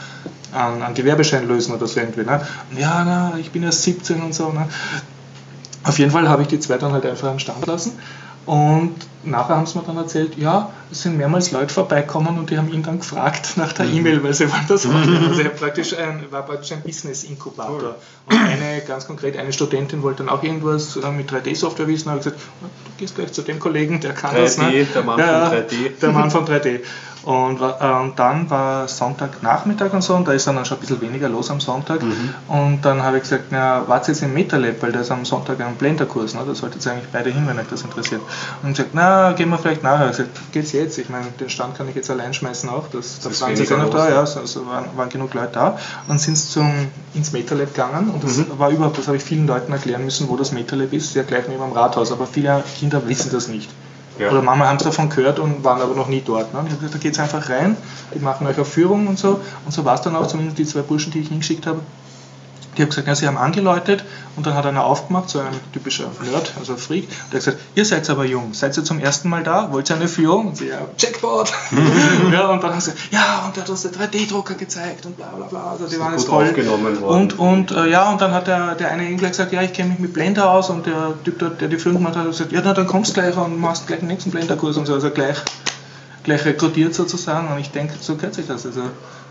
einen, 0.55 0.83
einen 0.83 0.95
Gewerbeschein 0.95 1.47
lösen 1.47 1.75
oder 1.75 1.87
so 1.87 2.01
irgendwie. 2.01 2.23
Ne? 2.23 2.41
Ja, 2.77 3.05
na, 3.05 3.39
ich 3.39 3.51
bin 3.51 3.63
erst 3.63 3.83
17 3.83 4.23
und 4.23 4.35
so. 4.35 4.51
Ne? 4.51 4.69
Auf 5.83 5.99
jeden 5.99 6.11
Fall 6.11 6.29
habe 6.29 6.43
ich 6.43 6.49
die 6.49 6.61
zwei 6.61 6.79
dann 6.79 6.93
halt 6.93 7.05
einfach 7.07 7.29
am 7.29 7.39
Stand 7.39 7.67
lassen 7.67 7.93
und 8.47 8.95
nachher 9.27 9.57
haben 9.57 9.67
sie 9.67 9.79
mir 9.79 9.85
dann 9.85 9.97
erzählt, 9.97 10.37
ja, 10.37 10.71
es 10.91 11.03
sind 11.03 11.17
mehrmals 11.17 11.51
Leute 11.53 11.73
vorbeikommen 11.73 12.39
und 12.39 12.51
die 12.51 12.59
haben 12.59 12.73
ihn 12.73 12.83
dann 12.83 12.99
gefragt 12.99 13.57
nach 13.57 13.73
der 13.73 13.87
E-Mail, 13.87 14.23
weil 14.23 14.35
sie 14.35 14.51
wollen 14.51 14.67
das 14.69 14.85
machen. 14.87 15.25
Also 15.29 15.43
er 15.43 15.51
praktisch 15.51 15.97
ein, 15.97 16.25
war 16.31 16.43
praktisch 16.43 16.73
ein 16.73 16.83
Business-Inkubator. 16.83 17.97
Und 18.27 18.37
eine, 18.37 18.81
ganz 18.87 19.07
konkret, 19.07 19.37
eine 19.37 19.53
Studentin 19.53 20.03
wollte 20.03 20.25
dann 20.25 20.29
auch 20.29 20.43
irgendwas 20.43 20.97
äh, 20.97 21.11
mit 21.11 21.31
3D-Software 21.31 21.89
wissen, 21.89 22.11
habe 22.11 22.19
ich 22.21 22.25
gesagt, 22.25 22.43
du 22.61 22.69
gehst 22.99 23.17
gleich 23.17 23.33
zu 23.33 23.43
dem 23.43 23.59
Kollegen, 23.59 24.01
der 24.01 24.13
kann 24.13 24.35
3D, 24.35 24.41
das. 24.41 24.59
Ne? 24.59 24.85
der 24.85 25.03
Mann 25.03 25.19
ja, 25.19 25.47
von 25.47 25.59
3D. 25.59 26.01
Der 26.01 26.13
Mann 26.13 26.31
von 26.31 26.47
3D. 26.47 26.81
Und, 27.25 27.59
äh, 27.61 28.03
und 28.03 28.19
dann 28.19 28.51
war 28.51 28.87
Sonntagnachmittag 28.87 29.93
und 29.93 30.03
so, 30.03 30.15
und 30.15 30.29
da 30.29 30.33
ist 30.33 30.47
dann 30.47 30.63
schon 30.65 30.77
ein 30.77 30.81
bisschen 30.81 31.01
weniger 31.01 31.29
los 31.29 31.51
am 31.51 31.61
Sonntag. 31.61 32.01
Und 32.49 32.85
dann 32.85 33.03
habe 33.03 33.17
ich 33.17 33.23
gesagt, 33.23 33.45
na, 33.51 33.85
wart 33.89 34.07
jetzt 34.09 34.23
im 34.23 34.35
MetaLab, 34.35 34.83
weil 34.83 34.93
da 34.93 35.01
ist 35.01 35.11
am 35.11 35.25
Sonntag 35.25 35.61
ein 35.61 35.77
Blender-Kurs, 35.77 36.35
ne? 36.35 36.43
da 36.47 36.55
solltet 36.55 36.85
ihr 36.85 36.93
eigentlich 36.93 37.11
beide 37.11 37.31
hin, 37.31 37.45
wenn 37.47 37.59
euch 37.59 37.69
das 37.71 37.83
interessiert. 37.83 38.21
Und 38.63 38.71
ich 38.71 38.77
gesagt, 38.77 38.91
na, 38.93 39.14
gehen 39.33 39.51
wir 39.51 39.59
vielleicht 39.59 39.83
nachher. 39.83 40.11
Ich 40.11 40.17
gesagt, 40.17 40.53
geht's 40.53 40.73
jetzt? 40.73 40.99
Ich 40.99 41.09
meine, 41.09 41.27
den 41.41 41.49
Stand 41.49 41.77
kann 41.77 41.89
ich 41.89 41.95
jetzt 41.95 42.11
allein 42.11 42.35
schmeißen 42.35 42.69
auch, 42.69 42.89
das, 42.93 43.21
da 43.21 43.31
ist 43.31 43.41
waren 43.41 43.57
sie 43.57 43.63
noch 43.65 43.91
da, 43.91 44.09
ja, 44.09 44.21
also, 44.21 44.67
waren, 44.67 44.87
waren 44.97 45.09
genug 45.09 45.35
Leute 45.35 45.53
da. 45.53 45.69
Und 45.71 45.79
dann 46.09 46.19
sind 46.19 46.37
sie 46.37 46.51
zum, 46.51 46.71
ins 47.15 47.33
MetaLab 47.33 47.75
gegangen 47.75 48.11
und 48.11 48.23
das 48.23 48.43
war 48.59 48.71
überhaupt, 48.71 48.99
das 48.99 49.07
habe 49.09 49.17
ich 49.17 49.23
vielen 49.23 49.47
Leuten 49.47 49.73
erklären 49.73 50.05
müssen, 50.05 50.29
wo 50.29 50.37
das 50.37 50.53
MetaLab 50.53 50.93
ist, 50.93 51.15
ja 51.15 51.23
gleich 51.23 51.49
neben 51.49 51.63
dem 51.63 51.73
Rathaus, 51.73 52.13
aber 52.13 52.27
viele 52.27 52.63
Kinder 52.79 53.07
wissen 53.09 53.31
das 53.33 53.49
nicht. 53.49 53.71
Ja. 54.19 54.31
Oder 54.31 54.43
Mama 54.43 54.67
haben 54.67 54.77
es 54.77 54.85
davon 54.85 55.09
gehört 55.09 55.39
und 55.39 55.65
waren 55.65 55.81
aber 55.81 55.95
noch 55.95 56.09
nie 56.09 56.23
dort. 56.25 56.53
Ne? 56.53 56.61
Und 56.61 56.67
ich 56.67 56.73
habe 56.73 56.85
gesagt, 56.85 56.95
da 56.95 56.99
geht's 56.99 57.19
einfach 57.19 57.49
rein, 57.49 57.77
die 58.15 58.21
machen 58.21 58.47
euch 58.47 58.57
eine 58.57 58.65
Führung 58.65 59.09
und 59.09 59.19
so. 59.19 59.41
Und 59.65 59.73
so 59.73 59.85
war 59.85 59.97
es 59.97 60.03
dann 60.03 60.15
auch, 60.15 60.27
zumindest 60.27 60.59
die 60.59 60.67
zwei 60.67 60.83
Burschen, 60.83 61.13
die 61.13 61.21
ich 61.21 61.29
hingeschickt 61.29 61.67
habe. 61.67 61.81
Die 62.77 62.83
haben 62.83 62.89
gesagt, 62.89 63.07
ja, 63.07 63.15
sie 63.15 63.27
haben 63.27 63.37
angeläutet 63.37 64.05
und 64.37 64.47
dann 64.47 64.55
hat 64.55 64.67
einer 64.67 64.85
aufgemacht, 64.85 65.31
so 65.31 65.39
ein 65.39 65.47
typischer 65.73 66.11
Nerd, 66.31 66.53
also 66.59 66.73
ein 66.73 66.79
Freak. 66.79 67.09
Der 67.09 67.39
hat 67.39 67.45
gesagt, 67.45 67.59
ihr 67.75 67.85
seid 67.85 68.09
aber 68.11 68.25
jung, 68.25 68.53
seid 68.53 68.77
ihr 68.77 68.85
zum 68.85 68.99
ersten 68.99 69.29
Mal 69.29 69.43
da, 69.43 69.73
wollt 69.73 69.91
ihr 69.91 69.97
eine 69.97 70.09
Führung? 70.09 70.49
Und 70.49 70.57
sie, 70.57 70.69
ja, 70.69 70.79
Jackpot! 70.99 71.53
ja, 72.33 72.49
und 72.51 72.63
dann 72.63 72.73
haben 72.73 72.81
sie 72.81 72.91
gesagt, 72.91 73.13
ja, 73.13 73.45
und 73.47 73.57
der 73.57 73.63
hat 73.63 73.71
uns 73.71 73.83
den 73.83 73.93
3D-Drucker 73.93 74.55
gezeigt 74.55 75.07
und 75.07 75.17
bla 75.17 75.27
bla 75.29 75.47
bla. 75.47 75.71
Also 75.73 75.87
die 75.87 75.99
waren 75.99 76.13
jetzt 76.13 76.27
voll. 76.27 76.45
aufgenommen 76.47 77.01
worden. 77.01 77.33
Und, 77.33 77.39
und 77.39 77.71
äh, 77.71 77.91
ja, 77.91 78.11
und 78.11 78.21
dann 78.21 78.33
hat 78.33 78.47
der, 78.47 78.75
der 78.75 78.91
eine 78.91 79.15
gleich 79.17 79.33
gesagt, 79.33 79.53
ja, 79.53 79.63
ich 79.63 79.73
kenne 79.73 79.91
mich 79.91 79.99
mit 79.99 80.13
Blender 80.13 80.51
aus 80.51 80.71
und 80.71 80.87
der 80.87 81.15
Typ, 81.25 81.39
dort, 81.39 81.61
der 81.61 81.69
die 81.69 81.79
Führung 81.79 81.99
gemacht 81.99 82.17
hat, 82.17 82.25
hat 82.25 82.31
gesagt, 82.31 82.53
ja, 82.53 82.61
na, 82.65 82.73
dann 82.73 82.87
kommst 82.87 83.11
du 83.11 83.21
gleich 83.21 83.37
und 83.37 83.61
machst 83.61 83.87
gleich 83.87 84.01
den 84.01 84.09
nächsten 84.09 84.31
Blender-Kurs 84.31 84.77
und 84.77 84.87
so, 84.87 84.95
also 84.95 85.11
gleich, 85.11 85.37
gleich 86.25 86.45
rekrutiert 86.45 86.95
sozusagen 86.95 87.49
und 87.49 87.59
ich 87.59 87.71
denke, 87.71 87.95
so 88.01 88.17
gehört 88.17 88.35
sich 88.35 88.47
das. 88.47 88.67
Also 88.67 88.83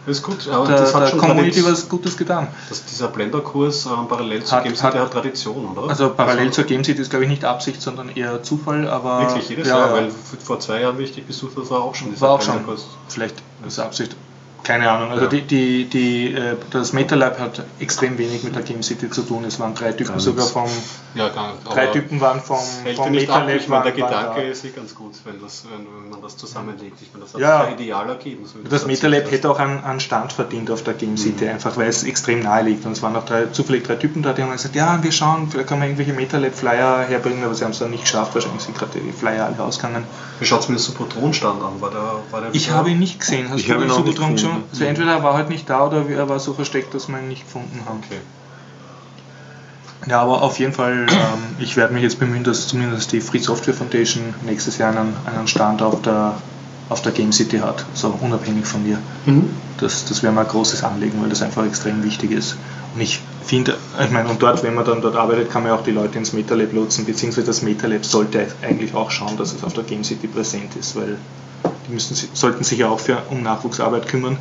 Das 0.05 0.17
ist 0.17 0.23
gut, 0.23 0.47
aber 0.49 0.67
der, 0.67 0.79
das 0.79 0.93
hat 0.93 1.03
der 1.03 1.07
schon 1.07 1.19
Community 1.19 1.63
was 1.65 1.87
Gutes 1.87 2.17
getan. 2.17 2.47
dass 2.67 2.83
dieser 2.85 3.07
Blender-Kurs 3.07 3.85
ähm, 3.85 4.07
parallel 4.09 4.43
zu 4.43 4.53
Hat- 4.55 4.65
hat- 4.65 4.83
hat, 4.83 4.95
hat 4.95 5.11
Tradition, 5.13 5.77
oder? 5.77 5.89
Also 5.89 6.09
parallel 6.09 6.51
zur 6.51 6.65
Game 6.65 6.83
City 6.83 7.01
ist 7.01 7.09
glaube 7.09 7.23
ich 7.23 7.29
nicht 7.29 7.45
Absicht, 7.45 7.81
sondern 7.81 8.09
eher 8.09 8.43
Zufall, 8.43 8.87
aber 8.87 9.21
Wirklich 9.21 9.47
jedes 9.49 9.67
ja, 9.67 9.77
Jahr, 9.77 9.87
ja. 9.89 9.93
weil 9.93 10.11
vor 10.43 10.59
zwei 10.59 10.81
Jahren, 10.81 10.97
wie 10.97 11.03
ich 11.03 11.13
dich 11.13 11.25
besucht 11.25 11.55
habe, 11.55 11.69
war 11.69 11.81
auch 11.81 11.95
schon 11.95 12.09
dieser 12.11 12.21
war 12.21 12.31
auch 12.31 12.41
schon. 12.41 12.53
Blender-Kurs. 12.55 12.85
Vielleicht 13.07 13.35
ist 13.65 13.79
Absicht. 13.79 14.15
Keine 14.63 14.89
Ahnung. 14.89 15.11
Also 15.11 15.23
Ja. 15.25 15.29
die, 15.29 15.41
die, 15.41 15.85
die, 15.85 16.33
äh, 16.33 16.55
das 16.71 16.93
MetaLab 16.93 17.37
hat 17.39 17.63
extrem 17.79 18.17
wenig 18.17 18.43
mit 18.43 18.55
der 18.55 18.63
Game 18.63 18.81
City 18.81 19.09
zu 19.09 19.21
tun. 19.23 19.43
Es 19.45 19.59
waren 19.59 19.75
drei 19.75 19.91
Typen 19.91 20.11
Gar 20.13 20.19
sogar 20.21 20.45
vom 20.47 20.69
Ja, 21.15 21.27
gar 21.29 21.51
nicht. 21.51 21.65
drei 21.69 21.87
Typen 21.87 22.21
waren 22.21 22.39
vom, 22.41 22.57
vom 22.95 23.05
ab. 23.05 23.11
MetaLab 23.11 23.49
Ich 23.55 23.67
meine, 23.67 23.83
der 23.83 23.91
Gedanke 23.91 24.41
da. 24.41 24.47
ist 24.47 24.63
eh 24.63 24.69
ganz 24.69 24.95
gut, 24.95 25.11
wenn, 25.25 25.41
das, 25.41 25.65
wenn, 25.69 25.85
wenn 25.85 26.09
man 26.09 26.21
das 26.21 26.37
zusammenlegt. 26.37 26.97
Ich 27.01 27.09
meine, 27.13 27.25
das 27.25 27.33
hat 27.33 27.41
Ja. 27.41 27.59
sich 27.61 27.69
ja 27.71 27.75
ideal 27.75 28.09
ergeben. 28.09 28.45
So 28.45 28.59
Das 28.69 28.85
MetaLab 28.85 29.29
hätte 29.31 29.49
auch 29.51 29.59
einen, 29.59 29.83
einen 29.83 29.99
Stand 29.99 30.31
verdient 30.31 30.71
auf 30.71 30.81
der 30.83 30.93
Game 30.93 31.17
City, 31.17 31.47
einfach 31.49 31.75
weil 31.75 31.87
es 31.89 32.03
extrem 32.03 32.39
nahe 32.39 32.63
liegt. 32.63 32.85
Und 32.85 32.93
es 32.93 33.01
waren 33.03 33.15
auch 33.17 33.25
drei, 33.25 33.47
zufällig 33.47 33.83
drei 33.83 33.95
Typen 33.95 34.23
da, 34.23 34.31
die 34.31 34.43
haben 34.43 34.51
gesagt, 34.51 34.75
ja, 34.75 35.03
wir 35.03 35.11
schauen, 35.11 35.49
vielleicht 35.51 35.67
können 35.67 35.81
wir 35.81 35.87
irgendwelche 35.89 36.13
MetaLab-Flyer 36.13 37.05
herbringen, 37.09 37.43
aber 37.43 37.53
sie 37.53 37.65
haben 37.65 37.71
es 37.71 37.79
dann 37.79 37.91
nicht 37.91 38.03
geschafft, 38.03 38.33
wahrscheinlich 38.33 38.61
sind 38.63 38.77
gerade 38.77 38.97
die 38.99 39.11
Flyer 39.11 39.45
alle 39.45 39.61
ausgegangen. 39.61 40.05
Wie 40.39 40.45
schaut 40.45 40.61
es 40.61 40.69
mit 40.69 40.77
dem 40.79 40.81
Supertron-Stand 40.81 41.61
an? 41.61 41.81
War 41.81 41.91
der, 41.91 42.01
war 42.31 42.41
der 42.41 42.49
Ich 42.53 42.71
habe 42.71 42.89
ihn 42.91 42.99
nicht 42.99 43.19
gesehen. 43.19 43.49
Hast 43.49 43.59
Ich 43.59 43.67
du 43.67 43.73
habe 43.73 43.83
ihn 43.83 43.89
den 43.89 43.97
auch 43.97 44.03
nicht 44.05 44.17
Schon? 44.53 44.63
Also 44.71 44.85
entweder 44.85 45.11
er 45.11 45.23
war 45.23 45.33
halt 45.33 45.49
nicht 45.49 45.69
da 45.69 45.85
oder 45.85 46.07
er 46.09 46.29
war 46.29 46.39
so 46.39 46.53
versteckt, 46.53 46.93
dass 46.93 47.07
wir 47.07 47.19
ihn 47.19 47.27
nicht 47.27 47.43
gefunden 47.43 47.81
haben. 47.85 48.01
Okay. 48.05 48.19
Ja, 50.07 50.21
aber 50.21 50.41
auf 50.41 50.59
jeden 50.59 50.73
Fall, 50.73 51.07
ähm, 51.09 51.55
ich 51.59 51.77
werde 51.77 51.93
mich 51.93 52.03
jetzt 52.03 52.19
bemühen, 52.19 52.43
dass 52.43 52.67
zumindest 52.67 53.11
die 53.13 53.21
Free 53.21 53.39
Software 53.39 53.73
Foundation 53.73 54.33
nächstes 54.45 54.77
Jahr 54.77 54.95
einen, 54.95 55.15
einen 55.25 55.47
Stand 55.47 55.81
auf 55.81 56.01
der, 56.01 56.33
auf 56.89 57.01
der 57.01 57.13
Game 57.13 57.31
City 57.31 57.59
hat, 57.59 57.85
so 57.93 58.17
unabhängig 58.19 58.65
von 58.65 58.83
mir. 58.83 58.97
Das, 59.77 60.05
das 60.05 60.21
wäre 60.21 60.33
mal 60.33 60.41
ein 60.41 60.47
großes 60.47 60.83
Anliegen, 60.83 61.21
weil 61.21 61.29
das 61.29 61.41
einfach 61.41 61.65
extrem 61.65 62.03
wichtig 62.03 62.31
ist. 62.31 62.57
Und 62.93 63.01
ich 63.01 63.21
finde, 63.43 63.77
ich 64.03 64.11
meine, 64.11 64.29
und 64.29 64.41
dort, 64.41 64.61
wenn 64.63 64.75
man 64.75 64.85
dann 64.85 65.01
dort 65.01 65.15
arbeitet, 65.15 65.49
kann 65.49 65.63
man 65.63 65.71
auch 65.71 65.83
die 65.83 65.91
Leute 65.91 66.17
ins 66.17 66.33
MetaLab 66.33 66.73
lotsen, 66.73 67.05
beziehungsweise 67.05 67.47
das 67.47 67.61
MetaLab 67.61 68.05
sollte 68.05 68.47
eigentlich 68.61 68.93
auch 68.93 69.09
schauen, 69.09 69.37
dass 69.37 69.53
es 69.53 69.63
auf 69.63 69.73
der 69.73 69.83
Game 69.83 70.03
City 70.03 70.27
präsent 70.27 70.75
ist, 70.75 70.95
weil 70.95 71.17
müssen, 71.93 72.15
sollten 72.33 72.63
sich 72.63 72.79
ja 72.79 72.89
auch 72.89 72.99
für, 72.99 73.21
um 73.29 73.41
Nachwuchsarbeit 73.43 74.07
kümmern. 74.07 74.37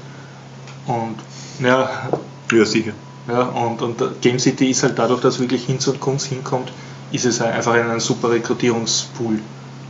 Und 0.87 1.17
ja, 1.65 2.09
Ja, 2.53 2.65
sicher. 2.65 2.93
ja, 3.29 3.43
und, 3.43 3.81
und 3.83 4.21
Game 4.21 4.39
City 4.39 4.71
ist 4.71 4.83
halt 4.83 4.99
dadurch, 4.99 5.21
dass 5.21 5.39
wirklich 5.39 5.65
Hinz 5.65 5.87
und 5.87 6.01
Kunst 6.01 6.27
hinkommt, 6.27 6.73
ist 7.13 7.25
es 7.25 7.41
halt 7.41 7.55
einfach 7.55 7.75
ein 7.75 8.01
super 8.01 8.31
Rekrutierungspool. 8.31 9.39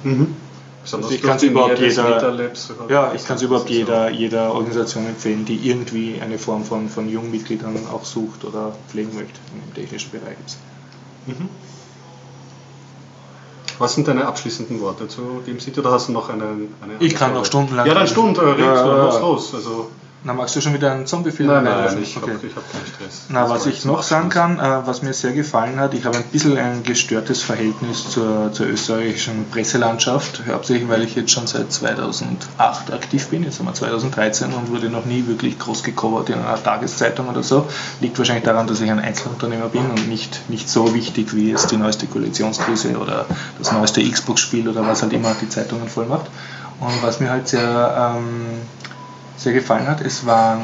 Mhm. 0.04 0.34
Also 0.82 1.10
ich 1.10 1.22
kann's 1.22 1.42
die 1.42 1.46
überhaupt 1.46 1.78
jeder- 1.78 2.18
Ja, 2.88 3.12
ich 3.14 3.24
kann 3.24 3.36
es 3.36 3.42
überhaupt 3.42 3.70
jeder, 3.70 4.10
jeder 4.10 4.52
Organisation 4.52 5.06
empfehlen, 5.06 5.44
die 5.44 5.68
irgendwie 5.68 6.20
eine 6.20 6.38
Form 6.38 6.64
von, 6.64 6.88
von 6.88 7.08
Jungmitgliedern 7.08 7.86
auch 7.92 8.04
sucht 8.04 8.44
oder 8.44 8.72
pflegen 8.88 9.14
möchte 9.14 9.38
im 9.54 9.74
technischen 9.74 10.10
Bereich. 10.10 10.36
Jetzt. 10.40 10.58
Was 13.82 13.94
sind 13.94 14.06
deine 14.06 14.26
abschließenden 14.26 14.80
Worte 14.80 15.08
zu 15.08 15.42
Game 15.44 15.58
City 15.58 15.80
oder 15.80 15.90
hast 15.90 16.06
du 16.08 16.12
noch 16.12 16.28
eine. 16.28 16.44
eine 16.44 16.94
Ich 17.00 17.16
kann 17.16 17.34
noch 17.34 17.44
stundenlang 17.44 17.84
Ja, 17.84 17.94
dann 17.94 18.04
reden. 18.04 18.12
Stunde, 18.12 18.40
äh, 18.40 18.50
red, 18.50 18.60
Ja, 18.60 18.74
ja, 18.76 18.96
los, 19.04 19.14
ja. 19.14 19.20
los. 19.20 19.54
Also, 19.56 19.90
Na, 20.24 20.34
magst 20.34 20.54
du 20.54 20.60
schon 20.60 20.72
wieder 20.72 20.92
einen 20.92 21.06
Zombie-Film? 21.06 21.48
nein, 21.48 21.64
nein, 21.64 21.74
einwerfen? 21.74 22.02
ich 22.02 22.16
okay. 22.16 22.30
habe 22.30 22.48
hab 22.54 22.72
keinen 22.72 22.86
Stress. 22.86 23.22
Na, 23.28 23.42
Das 23.42 23.50
was 23.50 23.66
ich 23.66 23.84
noch 23.84 24.04
sagen 24.04 24.28
kann, 24.28 24.60
äh, 24.60 24.86
was 24.86 25.02
mir 25.02 25.12
sehr 25.12 25.32
gefallen 25.32 25.80
hat, 25.80 25.94
ich 25.94 26.04
habe 26.04 26.16
ein 26.16 26.24
bisschen 26.24 26.56
ein 26.56 26.84
gestörtes 26.84 27.42
Verhältnis 27.42 28.08
zur, 28.08 28.52
zur 28.52 28.66
österreichischen 28.66 29.46
Presselandschaft, 29.50 30.42
hauptsächlich 30.48 30.88
weil 30.88 31.02
ich 31.02 31.16
jetzt 31.16 31.32
schon 31.32 31.48
seit 31.48 31.72
2008 31.72 32.92
aktiv 32.92 33.28
bin, 33.28 33.42
jetzt 33.42 33.58
haben 33.58 33.66
wir 33.66 33.74
2013 33.74 34.52
und 34.52 34.70
wurde 34.70 34.90
noch 34.90 35.06
nie 35.06 35.26
wirklich 35.26 35.58
groß 35.58 35.82
gecovert 35.82 36.30
in 36.30 36.36
einer 36.36 36.62
Tageszeitung 36.62 37.28
oder 37.28 37.42
so. 37.42 37.66
Liegt 38.00 38.16
wahrscheinlich 38.16 38.44
daran, 38.44 38.68
dass 38.68 38.80
ich 38.80 38.90
ein 38.90 39.00
Einzelunternehmer 39.00 39.68
bin 39.68 39.90
und 39.90 40.08
nicht, 40.08 40.48
nicht 40.48 40.68
so 40.68 40.94
wichtig 40.94 41.34
wie 41.34 41.50
jetzt 41.50 41.72
die 41.72 41.76
neueste 41.76 42.06
Koalitionskrise 42.06 42.96
oder 42.96 43.26
das 43.58 43.72
neueste 43.72 44.08
Xbox-Spiel 44.08 44.68
oder 44.68 44.86
was 44.86 45.02
halt 45.02 45.12
immer 45.12 45.34
die 45.40 45.48
Zeitungen 45.48 45.88
voll 45.88 46.06
macht. 46.06 46.26
Und 46.78 47.02
was 47.02 47.20
mir 47.20 47.30
halt 47.30 47.46
sehr 47.46 48.16
ähm, 48.16 48.62
sehr 49.36 49.52
gefallen 49.52 49.86
hat. 49.86 50.00
Es 50.00 50.26
waren 50.26 50.62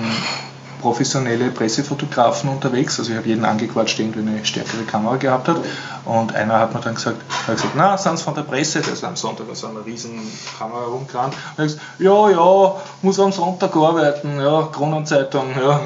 professionelle 0.80 1.50
Pressefotografen 1.50 2.50
unterwegs. 2.50 2.98
Also 2.98 3.12
ich 3.12 3.18
habe 3.18 3.28
jeden 3.28 3.44
angequatscht, 3.44 3.98
der 3.98 4.06
irgendwie 4.06 4.20
eine 4.20 4.44
stärkere 4.44 4.82
Kamera 4.84 5.16
gehabt 5.16 5.48
hat. 5.48 5.56
Und 6.04 6.34
einer 6.34 6.58
hat 6.58 6.74
mir 6.74 6.80
dann 6.80 6.94
gesagt, 6.94 7.20
hat 7.46 7.56
gesagt 7.56 7.74
na, 7.76 7.98
sind 7.98 8.20
von 8.20 8.34
der 8.34 8.42
Presse? 8.42 8.80
Der 8.80 8.92
ist 8.92 9.04
am 9.04 9.16
Sonntag 9.16 9.48
mit 9.48 9.56
so 9.56 9.68
einer 9.68 9.84
riesen 9.84 10.20
Kamera 10.58 10.84
rumgerannt. 10.84 11.34
Und 11.56 11.64
ich 11.64 11.72
gesagt, 11.72 11.86
ja, 11.98 12.30
ja, 12.30 12.76
muss 13.02 13.20
am 13.20 13.32
Sonntag 13.32 13.74
arbeiten, 13.76 14.40
ja, 14.40 14.68
Kronenzeitung, 14.72 15.50
ja. 15.60 15.80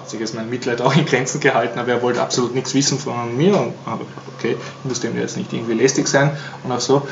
Hat 0.00 0.10
sich 0.10 0.20
jetzt 0.20 0.34
mein 0.34 0.50
Mitleid 0.50 0.82
auch 0.82 0.94
in 0.94 1.06
Grenzen 1.06 1.40
gehalten, 1.40 1.78
aber 1.78 1.92
er 1.92 2.02
wollte 2.02 2.20
absolut 2.20 2.54
nichts 2.54 2.74
wissen 2.74 2.98
von 2.98 3.36
mir. 3.36 3.58
Und 3.58 3.72
gedacht, 3.84 4.00
okay, 4.36 4.56
ich 4.58 4.88
muss 4.88 5.00
dem 5.00 5.16
jetzt 5.18 5.36
nicht 5.36 5.52
irgendwie 5.52 5.74
lästig 5.74 6.08
sein 6.08 6.36
und 6.62 6.72
auch 6.72 6.80
so 6.80 7.06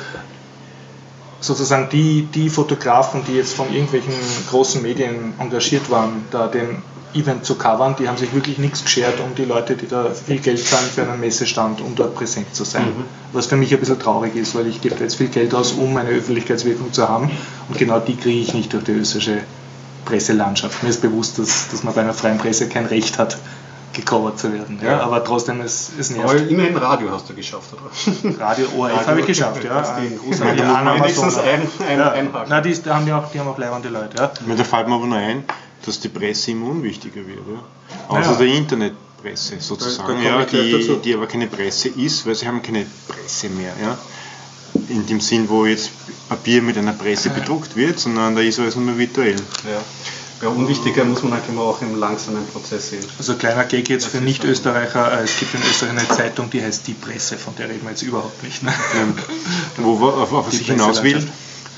sozusagen 1.43 1.89
die, 1.91 2.23
die 2.33 2.49
Fotografen, 2.49 3.23
die 3.27 3.35
jetzt 3.35 3.55
von 3.55 3.73
irgendwelchen 3.73 4.15
großen 4.49 4.81
Medien 4.81 5.35
engagiert 5.39 5.91
waren, 5.91 6.25
da 6.31 6.47
den 6.47 6.83
Event 7.15 7.45
zu 7.45 7.57
covern, 7.57 7.95
die 7.99 8.09
haben 8.09 8.17
sich 8.17 8.33
wirklich 8.33 8.59
nichts 8.59 8.85
geschert 8.85 9.21
um 9.21 9.35
die 9.35 9.45
Leute, 9.45 9.77
die 9.77 9.87
da 9.87 10.11
viel 10.11 10.39
Geld 10.39 10.65
zahlen 10.65 10.87
für 10.87 11.03
einen 11.03 11.21
Messestand, 11.21 11.81
um 11.83 11.95
dort 11.95 12.15
präsent 12.15 12.55
zu 12.55 12.65
sein. 12.65 12.87
Was 13.33 13.47
für 13.47 13.57
mich 13.57 13.73
ein 13.75 13.81
bisschen 13.81 13.99
traurig 13.99 14.35
ist, 14.35 14.55
weil 14.55 14.67
ich 14.67 14.81
gebe 14.81 14.95
da 14.95 15.03
jetzt 15.03 15.17
viel 15.17 15.29
Geld 15.29 15.55
aus, 15.55 15.73
um 15.73 15.95
eine 15.97 16.09
Öffentlichkeitswirkung 16.09 16.93
zu 16.93 17.09
haben 17.09 17.31
und 17.69 17.77
genau 17.77 17.99
die 17.99 18.17
kriege 18.17 18.41
ich 18.41 18.55
nicht 18.55 18.73
durch 18.73 18.85
die 18.85 18.93
österreichische 18.93 19.43
Presselandschaft. 20.05 20.83
Mir 20.83 20.89
ist 20.89 21.03
bewusst, 21.03 21.39
dass, 21.39 21.69
dass 21.71 21.83
man 21.83 21.95
bei 21.95 22.01
einer 22.01 22.15
freien 22.15 22.39
Presse 22.39 22.69
kein 22.69 22.87
Recht 22.87 23.19
hat, 23.19 23.37
gecovert 23.93 24.39
zu 24.39 24.53
werden. 24.53 24.79
Ja? 24.83 24.93
Ja. 24.93 25.01
Aber 25.01 25.23
trotzdem, 25.25 25.61
es, 25.61 25.91
es 25.99 26.13
Aber 26.19 26.35
nervt. 26.35 26.51
immerhin 26.51 26.77
Radio 26.77 27.11
hast 27.11 27.29
du 27.29 27.35
geschafft, 27.35 27.71
oder? 27.73 28.39
Radio 28.41 28.67
ORF 28.77 29.07
habe 29.07 29.21
ich 29.21 29.27
geschafft, 29.27 29.63
ja. 29.65 29.83
Die 30.01 30.59
Ja, 30.61 30.75
Anna 30.75 30.95
wenigstens 30.97 31.37
ein, 31.39 31.63
ein, 31.89 31.99
Ja. 31.99 32.11
einhaken. 32.13 32.63
Die, 32.63 32.83
da 32.83 32.95
haben 32.97 33.07
die, 33.07 33.13
auch, 33.13 33.31
die 33.31 33.39
haben 33.41 33.49
auch 33.49 33.59
leibende 33.59 33.89
Leute. 33.89 34.17
Ja. 34.17 34.33
Mir 34.47 34.57
da 34.57 34.65
fällt 34.65 34.89
mir 34.89 34.95
aber 34.95 35.07
noch 35.07 35.17
ein, 35.17 35.45
dass 35.85 36.01
die 36.01 36.09
Presse 36.09 36.53
immer 36.53 36.67
unwichtiger 36.71 37.17
wird. 37.27 37.39
Ja? 37.39 38.15
Also 38.17 38.33
Ja. 38.33 38.37
der 38.39 38.47
Internetpresse 38.47 39.57
sozusagen, 39.61 40.23
Da- 40.23 40.31
da 40.45 40.57
ja, 40.57 40.79
die, 40.79 40.97
die 41.05 41.15
aber 41.15 41.27
keine 41.27 41.47
Presse 41.47 41.89
ist, 41.89 42.27
weil 42.27 42.35
sie 42.35 42.47
haben 42.47 42.63
keine 42.63 42.87
Presse 43.09 43.49
mehr. 43.49 43.73
Ja? 43.83 43.99
In 44.89 45.07
dem 45.07 45.21
Sinn, 45.21 45.49
wo 45.49 45.67
jetzt 45.67 45.91
Papier 46.29 46.63
mit 46.63 46.79
einer 46.79 46.93
Presse 46.95 47.29
bedruckt 47.39 47.77
wird, 47.77 47.99
sondern 47.99 48.35
da 48.35 48.41
ist 48.41 48.59
alles 48.59 48.75
nur 48.77 48.97
virtuell. 48.97 49.37
Ja. 49.37 49.81
Ja, 50.43 50.49
unwichtiger 50.49 51.05
muss 51.05 51.23
man 51.23 51.35
halt 51.35 51.45
immer 51.49 51.63
auch 51.63 51.81
im 51.83 51.99
langsamen 51.99 52.45
Prozess 52.49 52.91
sehen. 52.91 53.05
Also 53.17 53.35
kleiner 53.37 53.65
Gag 53.65 53.89
jetzt 53.89 54.07
für 54.07 54.19
Nicht-Österreicher, 54.19 55.21
äh, 55.21 55.25
es 55.25 55.39
gibt 55.39 55.55
in 55.55 55.61
Österreich 55.61 55.91
eine 55.91 56.09
Zeitung, 56.09 56.51
die 56.51 56.61
heißt 56.61 56.85
Die 56.89 56.95
Presse, 56.95 57.39
von 57.39 57.55
der 57.55 57.69
reden 57.69 57.83
wir 57.85 57.91
jetzt 57.91 58.03
überhaupt 58.03 58.43
nicht. 58.43 58.63
Ne? 58.65 58.73
Wo, 59.77 60.09
auf, 60.09 60.33
auf 60.33 60.49
was 60.49 60.55
ich 60.55 60.67
hinaus 60.67 61.05
will, 61.05 61.25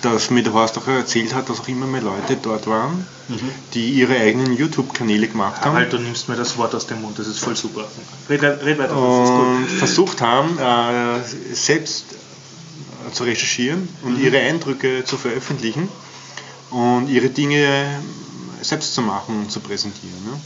dass 0.00 0.30
mir 0.30 0.42
der 0.42 0.54
Horst 0.54 0.78
auch 0.78 0.88
erzählt 0.88 1.34
hat, 1.34 1.50
dass 1.50 1.60
auch 1.60 1.68
immer 1.68 1.86
mehr 1.86 2.00
Leute 2.00 2.38
dort 2.40 2.66
waren, 2.66 3.06
mhm. 3.28 3.50
die 3.74 3.90
ihre 3.90 4.16
eigenen 4.16 4.54
YouTube-Kanäle 4.54 5.28
gemacht 5.28 5.62
haben. 5.62 5.74
Halt, 5.74 5.92
du 5.92 5.98
nimmst 5.98 6.30
mir 6.30 6.36
das 6.36 6.56
Wort 6.56 6.74
aus 6.74 6.86
dem 6.86 7.02
Mund, 7.02 7.18
das 7.18 7.26
ist 7.26 7.40
voll 7.40 7.56
super. 7.56 7.84
Red, 8.30 8.42
red 8.42 8.78
weiter, 8.78 8.94
das 8.94 9.28
ist 9.28 9.34
gut. 9.34 9.78
versucht 9.78 10.20
haben, 10.22 10.58
äh, 10.58 11.54
selbst 11.54 12.06
zu 13.12 13.24
recherchieren 13.24 13.88
und 14.02 14.18
mhm. 14.18 14.24
ihre 14.24 14.38
Eindrücke 14.38 15.04
zu 15.04 15.18
veröffentlichen 15.18 15.88
und 16.70 17.08
ihre 17.08 17.28
Dinge 17.28 18.00
selbst 18.64 18.94
zu 18.94 19.02
machen 19.02 19.42
und 19.42 19.52
zu 19.52 19.60
präsentieren. 19.60 20.24
Ne? 20.24 20.40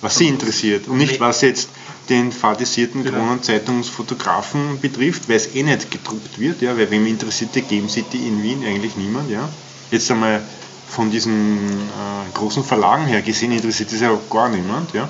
Was 0.00 0.16
sie 0.18 0.28
interessiert 0.28 0.86
und 0.86 0.98
nicht 0.98 1.18
was 1.20 1.40
jetzt 1.40 1.70
den 2.08 2.30
fadisierten 2.32 3.04
genau. 3.04 3.18
Kronenzeitungsfotografen 3.18 4.80
betrifft, 4.80 5.28
weil 5.28 5.36
es 5.36 5.54
eh 5.54 5.62
nicht 5.62 5.90
gedruckt 5.90 6.38
wird, 6.38 6.60
ja, 6.60 6.76
weil 6.76 6.90
wem 6.90 7.06
interessiert 7.06 7.54
die 7.54 7.62
Game 7.62 7.88
City 7.88 8.28
in 8.28 8.42
Wien 8.42 8.62
eigentlich 8.64 8.96
niemand, 8.96 9.30
ja. 9.30 9.48
Jetzt 9.90 10.10
einmal 10.10 10.42
von 10.88 11.10
diesen 11.10 11.56
äh, 11.56 12.32
großen 12.34 12.62
Verlagen 12.62 13.06
her 13.06 13.22
gesehen 13.22 13.52
interessiert 13.52 13.92
es 13.92 14.00
ja 14.00 14.16
gar 14.28 14.50
niemand, 14.50 14.92
ja. 14.92 15.08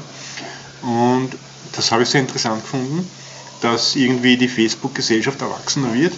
Und 0.82 1.30
das 1.72 1.90
habe 1.90 2.04
ich 2.04 2.08
sehr 2.08 2.20
interessant 2.20 2.62
gefunden, 2.62 3.08
dass 3.60 3.96
irgendwie 3.96 4.36
die 4.36 4.48
Facebook-Gesellschaft 4.48 5.40
erwachsener 5.40 5.92
wird 5.94 6.12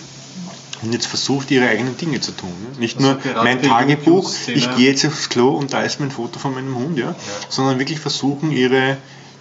und 0.82 0.92
jetzt 0.92 1.06
versucht, 1.06 1.50
ihre 1.50 1.68
eigenen 1.68 1.96
Dinge 1.96 2.20
zu 2.20 2.32
tun. 2.32 2.50
Ne? 2.50 2.80
Nicht 2.80 2.98
also 2.98 3.12
nur 3.12 3.44
mein 3.44 3.62
Tagebuch, 3.62 4.32
ich 4.46 4.74
gehe 4.76 4.90
jetzt 4.90 5.04
aufs 5.06 5.28
Klo 5.28 5.50
und 5.50 5.72
da 5.72 5.82
ist 5.82 6.00
mein 6.00 6.10
Foto 6.10 6.38
von 6.38 6.54
meinem 6.54 6.76
Hund, 6.76 6.98
ja? 6.98 7.06
ja. 7.06 7.16
sondern 7.48 7.78
wirklich 7.78 7.98
versuchen, 7.98 8.50
ihre 8.50 8.96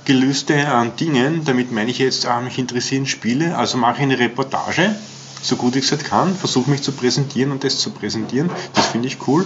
Gelüste 0.06 0.68
an 0.68 0.96
Dingen, 0.96 1.44
damit 1.46 1.72
meine 1.72 1.90
ich 1.90 1.98
jetzt, 1.98 2.26
ah, 2.26 2.40
mich 2.40 2.60
interessieren 2.60 3.06
Spiele, 3.06 3.58
also 3.58 3.78
mache 3.78 3.98
ich 3.98 4.04
eine 4.04 4.20
Reportage, 4.20 4.96
so 5.42 5.56
gut 5.56 5.76
ich 5.76 5.86
es 5.86 5.92
halt 5.92 6.06
kann, 6.06 6.36
versuche 6.36 6.70
mich 6.70 6.82
zu 6.82 6.92
präsentieren 6.92 7.52
und 7.52 7.64
das 7.64 7.80
zu 7.80 7.92
präsentieren. 7.92 8.50
Das 8.74 8.88
finde 8.88 9.08
ich 9.08 9.18
cool. 9.28 9.46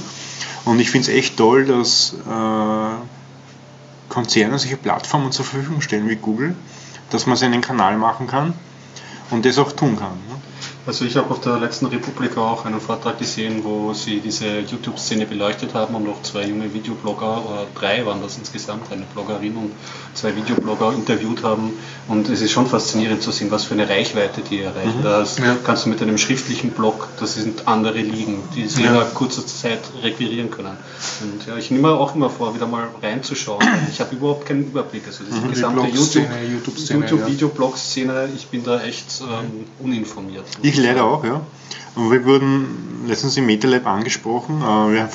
Und 0.65 0.79
ich 0.79 0.91
finde 0.91 1.09
es 1.09 1.17
echt 1.17 1.37
toll, 1.37 1.65
dass 1.65 2.13
äh, 2.13 4.09
Konzerne 4.09 4.59
solche 4.59 4.77
Plattformen 4.77 5.31
zur 5.31 5.45
Verfügung 5.45 5.81
stellen 5.81 6.09
wie 6.09 6.15
Google, 6.15 6.55
dass 7.09 7.25
man 7.25 7.37
seinen 7.37 7.61
Kanal 7.61 7.97
machen 7.97 8.27
kann 8.27 8.53
und 9.29 9.45
das 9.45 9.57
auch 9.57 9.71
tun 9.71 9.97
kann. 9.97 10.11
Ne? 10.27 10.35
Also 10.89 11.05
ich 11.05 11.15
habe 11.17 11.29
auf 11.29 11.39
der 11.41 11.59
letzten 11.59 11.85
Republik 11.85 12.35
auch 12.35 12.65
einen 12.65 12.81
Vortrag 12.81 13.19
gesehen, 13.19 13.63
wo 13.63 13.93
sie 13.93 14.21
diese 14.21 14.61
YouTube-Szene 14.61 15.27
beleuchtet 15.27 15.75
haben 15.75 15.93
und 15.93 16.03
noch 16.03 16.23
zwei 16.23 16.47
junge 16.47 16.73
Videoblogger, 16.73 17.45
oder 17.45 17.67
drei 17.75 18.03
waren 18.07 18.23
das 18.23 18.39
insgesamt, 18.39 18.91
eine 18.91 19.03
Bloggerin 19.13 19.55
und 19.55 19.71
zwei 20.15 20.35
Videoblogger 20.35 20.91
interviewt 20.93 21.43
haben. 21.43 21.73
Und 22.07 22.27
es 22.29 22.41
ist 22.41 22.49
schon 22.49 22.65
faszinierend 22.65 23.21
zu 23.21 23.29
sehen, 23.29 23.51
was 23.51 23.65
für 23.65 23.75
eine 23.75 23.87
Reichweite 23.87 24.41
die 24.41 24.61
erreichen. 24.61 25.01
Mhm. 25.01 25.03
Da 25.03 25.21
ja. 25.21 25.57
kannst 25.63 25.85
du 25.85 25.89
mit 25.89 26.01
einem 26.01 26.17
schriftlichen 26.17 26.71
Blog, 26.71 27.07
das 27.19 27.35
sind 27.35 27.67
andere 27.67 27.99
Ligen, 27.99 28.41
die 28.55 28.67
sie 28.67 28.81
ja. 28.81 28.89
innerhalb 28.89 29.13
kurzer 29.13 29.45
Zeit 29.45 29.81
requirieren 30.01 30.49
können. 30.49 30.75
Und 31.21 31.45
ja, 31.45 31.55
ich 31.55 31.69
nehme 31.69 31.87
mir 31.87 31.99
auch 31.99 32.15
immer 32.15 32.31
vor, 32.31 32.55
wieder 32.55 32.65
mal 32.65 32.87
reinzuschauen. 32.99 33.63
Ich 33.91 33.99
habe 33.99 34.15
überhaupt 34.15 34.47
keinen 34.47 34.63
Überblick. 34.63 35.03
Also 35.05 35.23
diese 35.23 35.39
mhm, 35.39 35.51
gesamte 35.51 35.85
YouTube-Video-Blog-Szene, 35.85 38.23
YouTube 38.23 38.35
ich 38.35 38.47
bin 38.47 38.63
da 38.63 38.81
echt 38.81 39.21
ähm, 39.21 39.65
uninformiert. 39.77 40.45
Ich 40.63 40.78
leider 40.79 41.05
auch, 41.05 41.23
ja. 41.23 41.41
Und 41.95 42.11
wir 42.11 42.25
wurden 42.25 43.05
letztens 43.07 43.35
im 43.37 43.45
MetaLab 43.45 43.85
angesprochen. 43.87 44.61
Äh, 44.61 44.93
wir, 44.93 45.09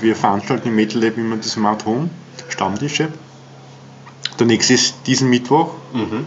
wir 0.00 0.16
veranstalten 0.16 0.68
im 0.68 0.76
MetaLab 0.76 1.16
immer 1.16 1.36
die 1.36 1.48
Smart 1.48 1.84
Home 1.86 2.10
Stammtische. 2.48 3.08
Der 4.38 4.46
nächste 4.46 4.74
ist 4.74 4.94
diesen 5.06 5.30
Mittwoch. 5.30 5.74
Mhm. 5.92 6.26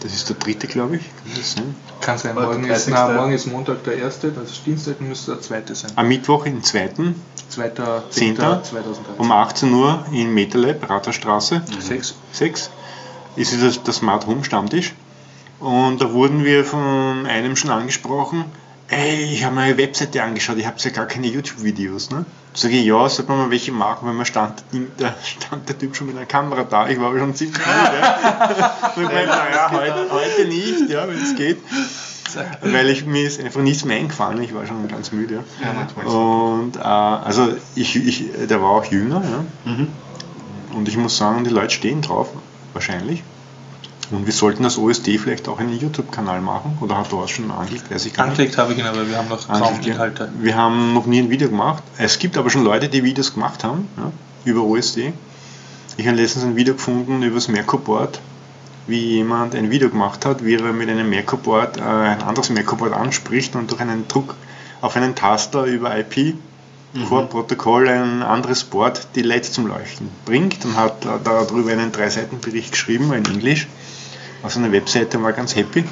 Das 0.00 0.12
ist 0.12 0.28
der 0.28 0.36
dritte, 0.36 0.66
glaube 0.66 0.96
ich. 0.96 1.02
Kann 1.02 1.32
das 1.36 1.52
sein? 1.52 1.74
Kann 2.00 2.18
sein. 2.18 2.34
Morgen 2.34 2.64
ist, 2.64 2.88
na, 2.90 3.08
morgen 3.08 3.32
ist 3.32 3.46
Montag 3.46 3.84
der 3.84 3.96
erste, 3.96 4.30
das 4.32 4.50
ist 4.50 4.66
Dienstag, 4.66 5.00
müsste 5.00 5.32
der 5.32 5.40
zweite 5.40 5.74
sein. 5.74 5.92
Am 5.96 6.08
Mittwoch, 6.08 6.44
den 6.44 6.62
zweiten. 6.62 7.14
2.10. 7.50 9.16
Um 9.18 9.32
18 9.32 9.72
Uhr 9.72 10.04
in 10.12 10.34
MetaLab, 10.34 10.90
Ratterstraße. 10.90 11.62
6. 11.78 12.10
Mhm. 12.10 12.16
6. 12.32 12.70
Ist 13.36 13.62
das 13.62 13.82
der 13.82 13.94
Smart 13.94 14.26
Home 14.26 14.44
Stammtisch. 14.44 14.92
Und 15.64 16.02
da 16.02 16.12
wurden 16.12 16.44
wir 16.44 16.62
von 16.62 17.24
einem 17.24 17.56
schon 17.56 17.70
angesprochen, 17.70 18.44
ey, 18.88 19.32
ich 19.32 19.44
habe 19.44 19.54
meine 19.54 19.78
Webseite 19.78 20.22
angeschaut, 20.22 20.58
ich 20.58 20.66
habe 20.66 20.76
ja 20.78 20.90
gar 20.90 21.06
keine 21.06 21.26
YouTube-Videos. 21.26 22.10
Ne? 22.10 22.26
Sage 22.52 22.74
ich, 22.74 22.84
ja, 22.84 23.08
sollte 23.08 23.30
man 23.30 23.40
mal 23.40 23.50
welche 23.50 23.72
machen, 23.72 24.06
weil 24.06 24.12
man 24.12 24.26
stand, 24.26 24.62
da 24.98 25.14
stand 25.24 25.66
der 25.66 25.78
Typ 25.78 25.96
schon 25.96 26.08
mit 26.08 26.18
einer 26.18 26.26
Kamera 26.26 26.64
da, 26.64 26.86
ich 26.90 27.00
war 27.00 27.06
aber 27.06 27.18
schon 27.18 27.34
ziemlich 27.34 27.56
müde. 27.56 29.06
meine, 29.08 29.26
naja, 29.26 29.70
heute, 29.70 30.06
heute 30.10 30.48
nicht, 30.48 30.90
ja, 30.90 31.08
wenn 31.08 31.16
es 31.16 31.34
geht. 31.34 31.56
Weil 32.60 32.90
ich, 32.90 33.06
mir 33.06 33.26
ist 33.26 33.40
einfach 33.40 33.62
nichts 33.62 33.86
mehr 33.86 33.96
eingefallen, 33.96 34.42
ich 34.42 34.54
war 34.54 34.66
schon 34.66 34.86
ganz 34.86 35.12
müde. 35.12 35.44
Ja, 35.62 36.10
und 36.10 36.76
äh, 36.76 36.80
also 36.80 37.54
ich, 37.74 37.96
ich, 37.96 38.26
der 38.50 38.60
war 38.60 38.70
auch 38.70 38.84
jünger, 38.84 39.22
ja. 39.24 39.72
Mhm. 39.72 39.88
Und 40.74 40.88
ich 40.88 40.98
muss 40.98 41.16
sagen, 41.16 41.44
die 41.44 41.50
Leute 41.50 41.70
stehen 41.74 42.02
drauf, 42.02 42.28
wahrscheinlich. 42.74 43.22
Und 44.10 44.26
wir 44.26 44.32
sollten 44.32 44.62
das 44.62 44.78
OSD 44.78 45.18
vielleicht 45.18 45.48
auch 45.48 45.58
einen 45.58 45.78
YouTube-Kanal 45.78 46.40
machen. 46.40 46.78
Oder 46.80 46.98
hat 46.98 47.10
Thorsten 47.10 47.44
schon 47.44 47.50
angelegt? 47.50 47.90
Weiß 47.90 48.04
ich 48.06 48.12
gar 48.12 48.26
Angelegt 48.26 48.58
habe 48.58 48.72
ich 48.72 48.78
ihn, 48.78 48.86
aber 48.86 49.08
wir 49.08 49.16
haben 49.16 49.28
noch 49.28 49.46
kaum 49.46 49.80
Inhalte. 49.80 50.30
Wir 50.40 50.56
haben 50.56 50.92
noch 50.94 51.06
nie 51.06 51.20
ein 51.20 51.30
Video 51.30 51.48
gemacht. 51.48 51.82
Es 51.96 52.18
gibt 52.18 52.36
aber 52.36 52.50
schon 52.50 52.64
Leute, 52.64 52.88
die 52.88 53.02
Videos 53.02 53.34
gemacht 53.34 53.64
haben 53.64 53.88
ja, 53.96 54.12
über 54.44 54.62
OSD. 54.62 55.12
Ich 55.96 56.06
habe 56.06 56.16
letztens 56.16 56.44
ein 56.44 56.56
Video 56.56 56.74
gefunden 56.74 57.22
über 57.22 57.36
das 57.36 57.48
Merkur-Board, 57.48 58.20
wie 58.86 59.16
jemand 59.16 59.54
ein 59.54 59.70
Video 59.70 59.88
gemacht 59.88 60.26
hat, 60.26 60.44
wie 60.44 60.54
er 60.54 60.72
mit 60.72 60.88
einem 60.88 61.08
Merkur-Board 61.08 61.78
äh, 61.78 61.80
ein 61.80 62.22
anderes 62.22 62.50
Merkur-Board 62.50 62.92
anspricht 62.92 63.54
und 63.54 63.70
durch 63.70 63.80
einen 63.80 64.08
Druck 64.08 64.34
auf 64.80 64.96
einen 64.96 65.14
Taster 65.14 65.64
über 65.64 65.96
IP 65.96 66.34
mhm. 66.94 67.28
Protokoll 67.28 67.88
ein 67.88 68.22
anderes 68.22 68.64
Board 68.64 69.06
die 69.14 69.22
LEDs 69.22 69.52
zum 69.52 69.66
Leuchten 69.66 70.08
bringt 70.24 70.64
und 70.64 70.76
hat 70.76 71.06
darüber 71.24 71.72
einen 71.72 71.92
Drei-Seiten-Bericht 71.92 72.72
geschrieben 72.72 73.12
in 73.12 73.24
Englisch 73.24 73.68
auf 74.44 74.52
seiner 74.52 74.70
Webseite 74.70 75.20
war 75.22 75.32
ganz 75.32 75.56
happy 75.56 75.84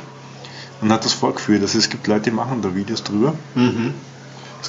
und 0.80 0.92
hat 0.92 1.04
das 1.04 1.14
vorgeführt. 1.14 1.62
Also 1.62 1.78
es 1.78 1.88
gibt 1.88 2.06
Leute, 2.06 2.24
die 2.24 2.30
machen 2.30 2.60
da 2.62 2.74
Videos 2.74 3.02
drüber. 3.02 3.34
Mhm. 3.54 3.94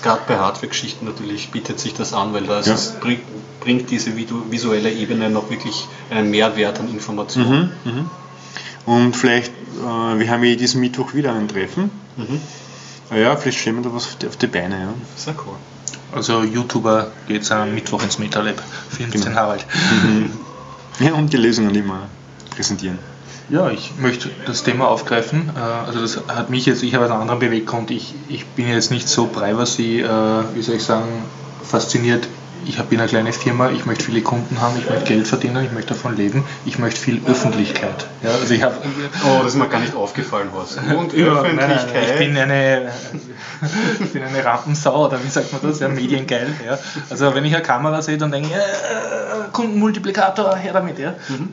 Gerade 0.01 0.21
bei 0.27 0.37
Hardware-Geschichten 0.37 1.05
natürlich 1.05 1.51
bietet 1.51 1.79
sich 1.79 1.93
das 1.93 2.13
an, 2.13 2.33
weil 2.33 2.43
da 2.45 2.61
ja. 2.61 2.73
es 2.73 2.93
bringt, 2.99 3.21
bringt, 3.59 3.91
diese 3.91 4.11
visuelle 4.17 4.91
Ebene 4.91 5.29
noch 5.29 5.49
wirklich 5.49 5.87
einen 6.09 6.31
Mehrwert 6.31 6.79
an 6.79 6.89
Informationen. 6.89 7.71
Mhm, 7.83 7.91
mhm. 7.91 8.09
Und 8.85 9.15
vielleicht, 9.15 9.51
äh, 9.51 10.19
wir 10.19 10.29
haben 10.29 10.43
ja 10.43 10.55
diesen 10.55 10.81
Mittwoch 10.81 11.13
wieder 11.13 11.33
ein 11.33 11.47
Treffen. 11.47 11.91
Mhm. 12.17 12.41
Ja, 13.15 13.35
vielleicht 13.35 13.59
stellen 13.59 13.77
wir 13.77 13.83
da 13.83 13.93
was 13.93 14.07
auf 14.07 14.15
die, 14.15 14.27
auf 14.27 14.35
die 14.35 14.47
Beine. 14.47 14.79
Ja. 14.79 14.93
Sehr 15.15 15.35
cool. 15.45 15.55
Also 16.11 16.41
YouTuber 16.41 17.11
geht 17.27 17.49
am 17.51 17.73
Mittwoch 17.73 18.01
ins 18.03 18.17
MetaLab. 18.17 18.61
Vielen 18.89 19.11
genau. 19.11 19.25
den 19.25 19.35
Harald. 19.35 19.65
Mhm. 20.03 20.31
Ja, 20.99 21.13
und 21.13 21.33
die 21.33 21.37
Lösungen 21.37 21.73
immer 21.73 22.07
präsentieren. 22.51 22.99
Ja, 23.49 23.69
ich 23.69 23.91
möchte 23.99 24.29
das 24.45 24.63
Thema 24.63 24.87
aufgreifen. 24.87 25.51
Äh, 25.55 25.59
also 25.59 26.01
das 26.01 26.21
hat 26.27 26.49
mich 26.49 26.65
jetzt, 26.65 26.83
ich 26.83 26.95
habe 26.95 27.05
einen 27.05 27.13
anderen 27.13 27.39
Beweggrund. 27.39 27.91
Ich, 27.91 28.13
ich 28.29 28.45
bin 28.45 28.67
jetzt 28.67 28.91
nicht 28.91 29.07
so 29.07 29.27
privacy, 29.27 30.01
äh, 30.01 30.07
wie 30.53 30.61
soll 30.61 30.75
ich 30.75 30.83
sagen, 30.83 31.23
fasziniert. 31.63 32.27
Ich 32.65 32.81
bin 32.83 32.99
eine 32.99 33.09
kleine 33.09 33.33
Firma, 33.33 33.71
ich 33.71 33.85
möchte 33.85 34.05
viele 34.05 34.21
Kunden 34.21 34.61
haben, 34.61 34.79
ich 34.79 34.89
möchte 34.89 35.03
Geld 35.03 35.27
verdienen, 35.27 35.65
ich 35.65 35.73
möchte 35.73 35.95
davon 35.95 36.15
leben, 36.15 36.45
ich 36.65 36.79
möchte 36.79 36.97
viel 36.97 37.21
Öffentlichkeit. 37.27 38.07
Ja, 38.23 38.29
also 38.29 38.53
ich 38.53 38.63
hab, 38.63 38.81
oh, 39.25 39.39
das 39.39 39.47
ist 39.47 39.59
mir 39.59 39.67
gar 39.67 39.81
nicht 39.81 39.93
aufgefallen, 39.93 40.47
Horst. 40.53 40.77
Und 40.97 41.13
Öffentlichkeit. 41.13 41.57
Nein, 41.57 41.73
nein, 41.93 42.05
ich 42.09 42.17
bin 42.17 42.37
eine, 42.37 42.91
ich 43.99 44.11
bin 44.13 44.23
eine 44.23 44.45
Rampensau, 44.45 45.07
oder 45.07 45.21
wie 45.21 45.27
sagt 45.27 45.51
man 45.51 45.61
das? 45.61 45.81
Ja, 45.81 45.89
mediengeil. 45.89 46.53
Ja. 46.65 46.79
Also 47.09 47.35
wenn 47.35 47.43
ich 47.43 47.53
eine 47.53 47.63
Kamera 47.63 48.01
sehe, 48.01 48.17
dann 48.17 48.31
denke 48.31 48.47
ich, 48.47 48.55
äh, 48.55 49.49
Kundenmultiplikator, 49.51 50.55
her 50.55 50.71
damit. 50.71 50.99
Ja. 50.99 51.15
Mhm. 51.27 51.49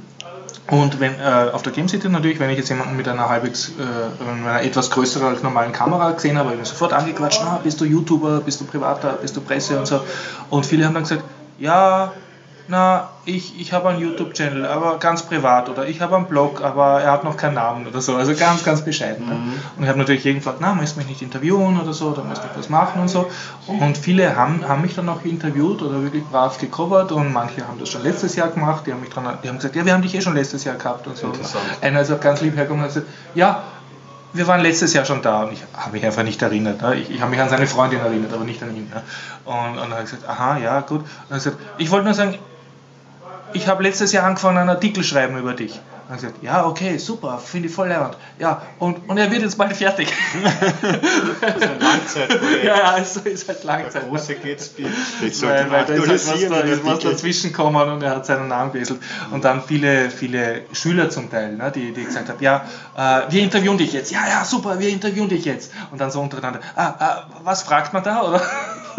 Und 0.68 1.00
wenn 1.00 1.18
äh, 1.18 1.50
auf 1.52 1.62
der 1.62 1.72
Game 1.72 1.88
City 1.88 2.08
natürlich, 2.08 2.38
wenn 2.38 2.50
ich 2.50 2.58
jetzt 2.58 2.68
jemanden 2.68 2.96
mit 2.96 3.08
einer 3.08 3.28
halbwegs, 3.28 3.70
äh, 3.70 4.22
einer 4.22 4.62
etwas 4.62 4.90
größeren 4.90 5.28
als 5.28 5.42
normalen 5.42 5.72
Kamera 5.72 6.12
gesehen 6.12 6.38
habe, 6.38 6.50
habe 6.50 6.54
ich 6.54 6.60
mich 6.60 6.68
sofort 6.68 6.92
angequatscht, 6.92 7.40
na, 7.44 7.60
bist 7.62 7.80
du 7.80 7.84
YouTuber, 7.84 8.40
bist 8.40 8.60
du 8.60 8.64
Privater, 8.64 9.18
bist 9.20 9.36
du 9.36 9.40
Presse 9.40 9.78
und 9.78 9.86
so. 9.86 10.00
Und 10.48 10.64
viele 10.64 10.86
haben 10.86 10.94
dann 10.94 11.02
gesagt, 11.02 11.24
ja, 11.58 12.12
na, 12.70 13.08
ich, 13.24 13.60
ich 13.60 13.72
habe 13.72 13.88
einen 13.88 14.00
YouTube-Channel, 14.00 14.64
aber 14.64 14.98
ganz 14.98 15.24
privat 15.24 15.68
oder 15.68 15.86
ich 15.86 16.00
habe 16.00 16.14
einen 16.14 16.26
Blog, 16.26 16.62
aber 16.62 17.00
er 17.00 17.10
hat 17.10 17.24
noch 17.24 17.36
keinen 17.36 17.54
Namen 17.54 17.86
oder 17.86 18.00
so, 18.00 18.14
also 18.14 18.32
ganz, 18.34 18.62
ganz 18.62 18.82
bescheiden. 18.82 19.28
Ne? 19.28 19.34
Mhm. 19.34 19.52
Und 19.76 19.82
ich 19.82 19.88
habe 19.88 19.98
natürlich 19.98 20.22
jeden 20.22 20.38
gefragt, 20.38 20.58
na, 20.60 20.72
möchtest 20.72 20.94
du 20.94 21.00
mich 21.00 21.08
nicht 21.08 21.22
interviewen 21.22 21.80
oder 21.80 21.92
so, 21.92 22.10
oder 22.10 22.22
möchtest 22.22 22.54
du 22.54 22.58
was 22.60 22.68
machen 22.68 23.02
und 23.02 23.08
so. 23.08 23.28
Und 23.66 23.98
viele 23.98 24.36
haben, 24.36 24.66
haben 24.66 24.82
mich 24.82 24.94
dann 24.94 25.08
auch 25.08 25.24
interviewt 25.24 25.82
oder 25.82 26.02
wirklich 26.02 26.24
brav 26.24 26.58
gecovert 26.58 27.10
und 27.10 27.32
manche 27.32 27.66
haben 27.66 27.80
das 27.80 27.88
schon 27.88 28.04
letztes 28.04 28.36
Jahr 28.36 28.48
gemacht, 28.48 28.86
die 28.86 28.92
haben 28.92 29.00
mich 29.00 29.10
dran, 29.10 29.38
die 29.42 29.48
haben 29.48 29.56
gesagt, 29.56 29.74
ja, 29.74 29.84
wir 29.84 29.92
haben 29.92 30.02
dich 30.02 30.14
eh 30.14 30.20
schon 30.20 30.34
letztes 30.34 30.62
Jahr 30.62 30.76
gehabt 30.76 31.08
und 31.08 31.16
so. 31.16 31.32
Einer 31.80 32.02
ist 32.02 32.12
auch 32.12 32.20
ganz 32.20 32.40
lieb 32.40 32.54
hergekommen 32.54 32.84
und 32.84 32.88
hat 32.88 32.94
gesagt, 32.94 33.12
ja, 33.34 33.64
wir 34.32 34.46
waren 34.46 34.60
letztes 34.60 34.92
Jahr 34.94 35.04
schon 35.04 35.22
da 35.22 35.42
und 35.42 35.54
ich 35.54 35.64
habe 35.76 35.92
mich 35.92 36.04
einfach 36.06 36.22
nicht 36.22 36.40
erinnert. 36.40 36.80
Ne? 36.82 36.96
Ich, 36.96 37.10
ich 37.10 37.20
habe 37.20 37.32
mich 37.32 37.40
an 37.40 37.48
seine 37.48 37.66
Freundin 37.66 37.98
erinnert, 37.98 38.32
aber 38.32 38.44
nicht 38.44 38.62
an 38.62 38.76
ihn. 38.76 38.88
Ne? 38.88 39.02
Und, 39.44 39.70
und 39.70 39.76
dann 39.76 39.90
habe 39.90 40.04
ich 40.04 40.10
gesagt, 40.10 40.28
aha, 40.28 40.58
ja, 40.58 40.80
gut. 40.82 41.00
Und 41.00 41.06
er 41.30 41.36
hat 41.36 41.44
gesagt, 41.44 41.56
ich 41.78 41.90
wollte 41.90 42.04
nur 42.04 42.14
sagen, 42.14 42.38
ich 43.52 43.68
habe 43.68 43.82
letztes 43.82 44.12
Jahr 44.12 44.24
angefangen, 44.26 44.58
einen 44.58 44.70
Artikel 44.70 45.04
schreiben 45.04 45.38
über 45.38 45.54
dich. 45.54 45.80
Und 46.08 46.16
er 46.16 46.16
gesagt, 46.16 46.42
ja, 46.42 46.66
okay, 46.66 46.98
super, 46.98 47.38
finde 47.38 47.68
ich 47.68 47.74
voll 47.74 47.86
leibend. 47.88 48.16
Ja, 48.40 48.62
und, 48.80 49.08
und 49.08 49.16
er 49.16 49.30
wird 49.30 49.42
jetzt 49.42 49.56
bald 49.56 49.76
fertig. 49.76 50.12
Das 51.40 51.56
ist 51.56 51.62
ein 51.62 51.80
Langzeitprojekt. 51.80 52.64
ja, 52.64 52.96
ja, 52.98 53.04
so 53.04 53.20
ist 53.20 53.48
halt 53.48 53.58
Der 53.60 53.66
Langzeit. 53.66 54.08
große 54.08 54.34
Gatsby. 54.34 54.86
Jetzt 55.22 55.38
sollte 55.40 55.54
Weil, 55.54 55.64
man 55.64 55.72
weil 55.72 55.84
da 55.86 55.94
ist 55.94 56.28
halt 56.28 56.42
was, 56.42 56.48
da 56.48 56.60
ist 56.60 56.84
was 56.84 56.98
dazwischen 56.98 57.50
gekommen 57.50 57.88
und 57.90 58.02
er 58.02 58.16
hat 58.16 58.26
seinen 58.26 58.48
Namen 58.48 58.72
gewechselt. 58.72 59.00
Und 59.30 59.44
dann 59.44 59.62
viele, 59.62 60.10
viele 60.10 60.62
Schüler 60.72 61.10
zum 61.10 61.30
Teil, 61.30 61.56
ne, 61.56 61.70
die, 61.72 61.92
die 61.92 62.04
gesagt 62.04 62.28
haben, 62.28 62.42
ja, 62.42 62.64
äh, 62.96 63.30
wir 63.30 63.42
interviewen 63.42 63.78
dich 63.78 63.92
jetzt. 63.92 64.10
Ja, 64.10 64.26
ja, 64.28 64.44
super, 64.44 64.78
wir 64.80 64.88
interviewen 64.88 65.28
dich 65.28 65.44
jetzt. 65.44 65.72
Und 65.92 66.00
dann 66.00 66.10
so 66.10 66.20
untereinander, 66.20 66.60
ah, 66.74 66.94
ah, 66.98 67.26
was 67.44 67.62
fragt 67.62 67.92
man 67.92 68.02
da? 68.02 68.22
Oder? 68.22 68.42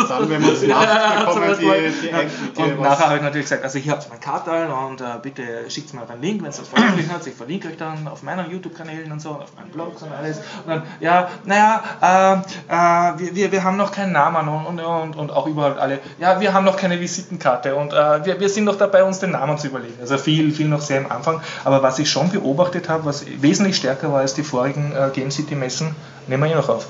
Dann, 0.09 0.29
wenn 0.29 0.41
man 0.41 0.51
es 0.53 0.61
Ja, 0.65 0.75
macht, 0.75 1.25
bekommen 1.35 1.55
die, 1.59 1.65
die, 2.01 2.07
Ja. 2.07 2.65
Und 2.65 2.79
was- 2.79 2.89
nachher 2.89 3.05
habe 3.07 3.15
ich 3.17 3.21
natürlich 3.23 3.45
gesagt, 3.45 3.63
also 3.63 3.79
hier 3.79 3.91
habt 3.93 4.05
ihr 4.05 4.09
mein 4.09 4.19
Kartal 4.19 4.69
und 4.71 5.01
äh, 5.01 5.05
bitte 5.21 5.43
schickt 5.69 5.93
mir 5.93 6.01
einen 6.09 6.21
Link, 6.21 6.41
wenn 6.43 6.49
es 6.49 6.57
das 6.57 6.67
veröffentlicht 6.67 7.11
hat. 7.11 7.25
Ich 7.27 7.33
verlinke 7.35 7.67
euch 7.69 7.77
dann 7.77 8.07
auf 8.07 8.23
meinen 8.23 8.49
YouTube-Kanälen 8.51 9.11
und 9.11 9.21
so, 9.21 9.31
und 9.31 9.41
auf 9.43 9.55
meinen 9.55 9.69
Blogs 9.71 10.01
und 10.01 10.11
alles. 10.11 10.37
Und 10.37 10.67
dann, 10.67 10.83
ja, 10.99 11.29
naja, 11.45 11.83
äh, 12.01 12.33
äh, 12.73 13.19
wir, 13.19 13.35
wir, 13.35 13.51
wir 13.51 13.63
haben 13.63 13.77
noch 13.77 13.91
keinen 13.91 14.11
Namen 14.11 14.47
und, 14.47 14.65
und, 14.65 14.79
und, 14.79 15.15
und 15.15 15.31
auch 15.31 15.47
überall 15.47 15.79
alle, 15.79 15.99
ja, 16.19 16.39
wir 16.39 16.53
haben 16.53 16.65
noch 16.65 16.77
keine 16.77 16.99
Visitenkarte 16.99 17.75
und 17.75 17.93
äh, 17.93 18.25
wir, 18.25 18.39
wir 18.39 18.49
sind 18.49 18.65
noch 18.65 18.77
dabei, 18.77 19.03
uns 19.03 19.19
den 19.19 19.31
Namen 19.31 19.57
zu 19.57 19.67
überlegen. 19.67 19.95
Also 20.01 20.17
viel, 20.17 20.51
viel 20.51 20.67
noch 20.67 20.81
sehr 20.81 20.99
am 21.03 21.11
Anfang. 21.11 21.41
Aber 21.63 21.81
was 21.83 21.99
ich 21.99 22.09
schon 22.09 22.29
beobachtet 22.29 22.89
habe, 22.89 23.05
was 23.05 23.25
wesentlich 23.41 23.77
stärker 23.77 24.11
war 24.11 24.19
als 24.21 24.33
die 24.33 24.43
vorigen 24.43 24.93
äh, 24.95 25.09
Game 25.13 25.31
City-Messen, 25.31 25.95
nehmen 26.27 26.43
wir 26.43 26.47
hier 26.47 26.57
noch 26.57 26.69
auf 26.69 26.87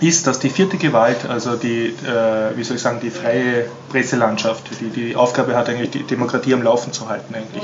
ist, 0.00 0.26
dass 0.26 0.38
die 0.38 0.50
vierte 0.50 0.76
Gewalt, 0.76 1.24
also 1.26 1.56
die, 1.56 1.86
äh, 1.86 2.56
wie 2.56 2.64
soll 2.64 2.76
ich 2.76 2.82
sagen, 2.82 3.00
die 3.00 3.10
freie 3.10 3.66
Presselandschaft, 3.88 4.64
die 4.80 4.88
die 4.88 5.16
Aufgabe 5.16 5.56
hat, 5.56 5.68
eigentlich 5.68 5.90
die 5.90 6.02
Demokratie 6.02 6.52
am 6.54 6.62
Laufen 6.62 6.92
zu 6.92 7.08
halten, 7.08 7.34
eigentlich. 7.34 7.62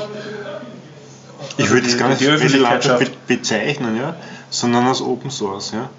Ich 1.58 1.64
Also 1.64 1.74
würde 1.74 1.86
es 1.88 1.98
gar 1.98 2.08
nicht 2.08 2.26
als 2.26 2.40
Presselandschaft 2.40 3.26
bezeichnen, 3.26 3.96
ja, 3.96 4.16
sondern 4.48 4.86
als 4.86 5.02
Open 5.02 5.30
Source. 5.30 5.72
Ja. 5.72 5.90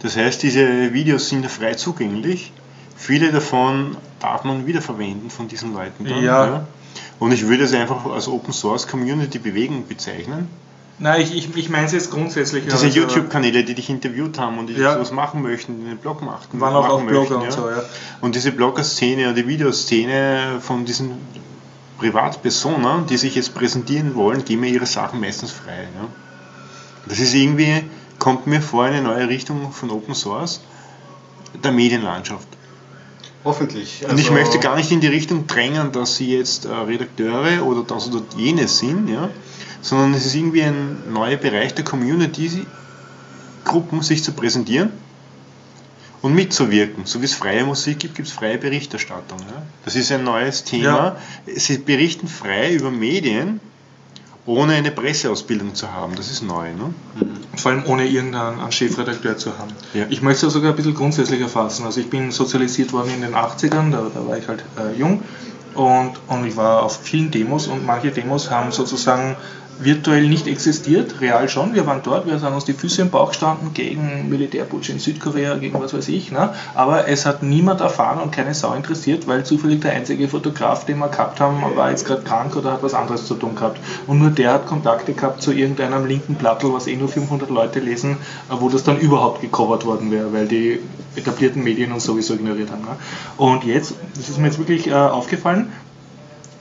Das 0.00 0.16
heißt, 0.16 0.42
diese 0.42 0.92
Videos 0.92 1.28
sind 1.28 1.42
ja 1.42 1.48
frei 1.48 1.74
zugänglich. 1.74 2.52
Viele 2.96 3.32
davon 3.32 3.96
darf 4.20 4.44
man 4.44 4.66
wiederverwenden 4.66 5.30
von 5.30 5.48
diesen 5.48 5.74
Leuten. 5.74 6.04
Dann, 6.04 6.22
Ja. 6.22 6.66
Und 7.18 7.32
ich 7.32 7.46
würde 7.48 7.64
es 7.64 7.72
einfach 7.72 8.06
als 8.06 8.28
Open 8.28 8.52
Source 8.52 8.86
Community 8.86 9.38
Bewegung 9.38 9.86
bezeichnen. 9.86 10.48
Nein, 10.98 11.22
ich, 11.22 11.36
ich, 11.36 11.56
ich 11.56 11.68
meine 11.68 11.86
es 11.86 11.92
jetzt 11.92 12.10
grundsätzlich. 12.10 12.64
Diese 12.64 12.76
also, 12.76 12.86
YouTube-Kanäle, 13.00 13.64
die 13.64 13.74
dich 13.74 13.90
interviewt 13.90 14.38
haben 14.38 14.58
und 14.58 14.68
die 14.68 14.74
Ja. 14.74 14.94
sowas 14.94 15.10
machen 15.10 15.42
möchten, 15.42 15.80
die 15.80 15.88
einen 15.88 15.98
Blog 15.98 16.22
machten, 16.22 16.60
Waren 16.60 16.74
auch, 16.74 16.88
auch 16.88 16.98
machen 16.98 17.08
Blogger 17.08 17.38
möchten, 17.38 17.62
und 17.62 17.68
ja. 17.68 17.78
so, 17.78 17.82
ja. 17.82 17.82
Und 18.20 18.34
diese 18.36 18.52
Blogger-Szene 18.52 19.28
und 19.28 19.34
die 19.34 19.46
Videoszene 19.48 20.58
von 20.60 20.84
diesen 20.84 21.12
Privatpersonen, 21.98 23.06
die 23.06 23.16
sich 23.16 23.34
jetzt 23.34 23.54
präsentieren 23.54 24.14
wollen, 24.14 24.44
geben 24.44 24.62
mir 24.62 24.70
ihre 24.70 24.86
Sachen 24.86 25.20
meistens 25.20 25.50
frei. 25.50 25.88
Ja. 25.94 26.08
Das 27.08 27.18
ist 27.18 27.34
irgendwie, 27.34 27.84
kommt 28.18 28.46
mir 28.46 28.60
vor, 28.62 28.84
eine 28.84 29.02
neue 29.02 29.28
Richtung 29.28 29.72
von 29.72 29.90
Open 29.90 30.14
Source 30.14 30.60
der 31.62 31.72
Medienlandschaft. 31.72 32.46
Hoffentlich. 33.44 34.02
Und 34.08 34.18
ich 34.18 34.30
Also- 34.30 34.32
möchte 34.32 34.58
gar 34.58 34.76
nicht 34.76 34.90
in 34.90 35.00
die 35.00 35.06
Richtung 35.06 35.46
drängen, 35.46 35.92
dass 35.92 36.16
sie 36.16 36.34
jetzt 36.36 36.64
äh, 36.64 36.70
Redakteure 36.72 37.64
oder 37.66 37.82
das 37.82 38.08
oder 38.08 38.22
jenes 38.36 38.78
sind, 38.78 39.08
ja, 39.08 39.28
sondern 39.82 40.14
es 40.14 40.24
ist 40.26 40.34
irgendwie 40.34 40.62
ein 40.62 41.12
neuer 41.12 41.36
Bereich 41.36 41.74
der 41.74 41.84
Community, 41.84 42.66
Gruppen 43.64 44.02
sich 44.02 44.22
zu 44.24 44.32
präsentieren 44.32 44.90
und 46.22 46.34
mitzuwirken. 46.34 47.04
So 47.06 47.20
wie 47.20 47.26
es 47.26 47.34
freie 47.34 47.64
Musik 47.64 47.98
gibt, 47.98 48.14
gibt 48.14 48.28
es 48.28 48.34
freie 48.34 48.56
Berichterstattung. 48.58 49.38
Ja. 49.40 49.62
Das 49.84 49.94
ist 49.94 50.10
ein 50.12 50.24
neues 50.24 50.64
Thema. 50.64 51.16
Sie 51.46 51.78
berichten 51.78 52.28
frei 52.28 52.72
über 52.74 52.90
Medien, 52.90 53.60
ohne 54.46 54.74
eine 54.74 54.90
Presseausbildung 54.90 55.74
zu 55.74 55.92
haben. 55.92 56.14
Das 56.16 56.30
ist 56.30 56.42
neu. 56.42 56.72
Ne? 56.72 56.94
Vor 57.56 57.72
allem 57.72 57.84
ohne 57.86 58.06
irgendeinen 58.06 58.60
einen 58.60 58.72
Chefredakteur 58.72 59.36
zu 59.36 59.58
haben. 59.58 59.70
Ja. 59.94 60.06
Ich 60.10 60.22
möchte 60.22 60.46
es 60.46 60.52
sogar 60.52 60.70
ein 60.70 60.76
bisschen 60.76 60.94
grundsätzlicher 60.94 61.48
fassen. 61.48 61.86
Also 61.86 62.00
ich 62.00 62.10
bin 62.10 62.30
sozialisiert 62.30 62.92
worden 62.92 63.10
in 63.14 63.22
den 63.22 63.34
80ern, 63.34 63.90
da, 63.90 64.10
da 64.14 64.26
war 64.28 64.36
ich 64.36 64.46
halt 64.48 64.64
äh, 64.78 64.98
jung 64.98 65.22
und, 65.74 66.12
und 66.28 66.46
ich 66.46 66.56
war 66.56 66.82
auf 66.82 67.00
vielen 67.02 67.30
Demos 67.30 67.66
und 67.66 67.84
manche 67.84 68.10
Demos 68.10 68.50
haben 68.50 68.70
sozusagen 68.70 69.36
virtuell 69.78 70.28
nicht 70.28 70.46
existiert, 70.46 71.20
real 71.20 71.48
schon. 71.48 71.74
Wir 71.74 71.86
waren 71.86 72.00
dort, 72.02 72.26
wir 72.26 72.40
haben 72.40 72.54
uns 72.54 72.64
die 72.64 72.72
Füße 72.72 73.02
im 73.02 73.10
Bauch 73.10 73.28
gestanden 73.28 73.74
gegen 73.74 74.28
Militärputsch 74.28 74.90
in 74.90 74.98
Südkorea, 74.98 75.56
gegen 75.56 75.80
was 75.80 75.94
weiß 75.94 76.08
ich. 76.08 76.30
Ne? 76.30 76.54
Aber 76.74 77.08
es 77.08 77.26
hat 77.26 77.42
niemand 77.42 77.80
erfahren 77.80 78.20
und 78.20 78.30
keine 78.30 78.54
Sau 78.54 78.74
interessiert, 78.74 79.26
weil 79.26 79.44
zufällig 79.44 79.80
der 79.80 79.92
einzige 79.92 80.28
Fotograf, 80.28 80.84
den 80.84 80.98
wir 80.98 81.08
gehabt 81.08 81.40
haben, 81.40 81.62
war 81.76 81.90
jetzt 81.90 82.06
gerade 82.06 82.22
krank 82.22 82.56
oder 82.56 82.72
hat 82.72 82.82
was 82.82 82.94
anderes 82.94 83.26
zu 83.26 83.34
tun 83.34 83.54
gehabt. 83.54 83.80
Und 84.06 84.20
nur 84.20 84.30
der 84.30 84.54
hat 84.54 84.66
Kontakte 84.66 85.12
gehabt 85.12 85.42
zu 85.42 85.52
irgendeinem 85.52 86.06
linken 86.06 86.36
Plattel, 86.36 86.72
was 86.72 86.86
eh 86.86 86.96
nur 86.96 87.08
500 87.08 87.50
Leute 87.50 87.80
lesen, 87.80 88.16
wo 88.48 88.68
das 88.68 88.84
dann 88.84 88.98
überhaupt 88.98 89.40
gecovert 89.40 89.84
worden 89.84 90.10
wäre, 90.10 90.32
weil 90.32 90.46
die 90.46 90.80
etablierten 91.16 91.62
Medien 91.62 91.92
uns 91.92 92.04
sowieso 92.04 92.34
ignoriert 92.34 92.70
haben. 92.70 92.82
Ne? 92.82 92.96
Und 93.36 93.64
jetzt, 93.64 93.94
das 94.16 94.28
ist 94.28 94.38
mir 94.38 94.46
jetzt 94.46 94.58
wirklich 94.58 94.88
äh, 94.88 94.94
aufgefallen, 94.94 95.72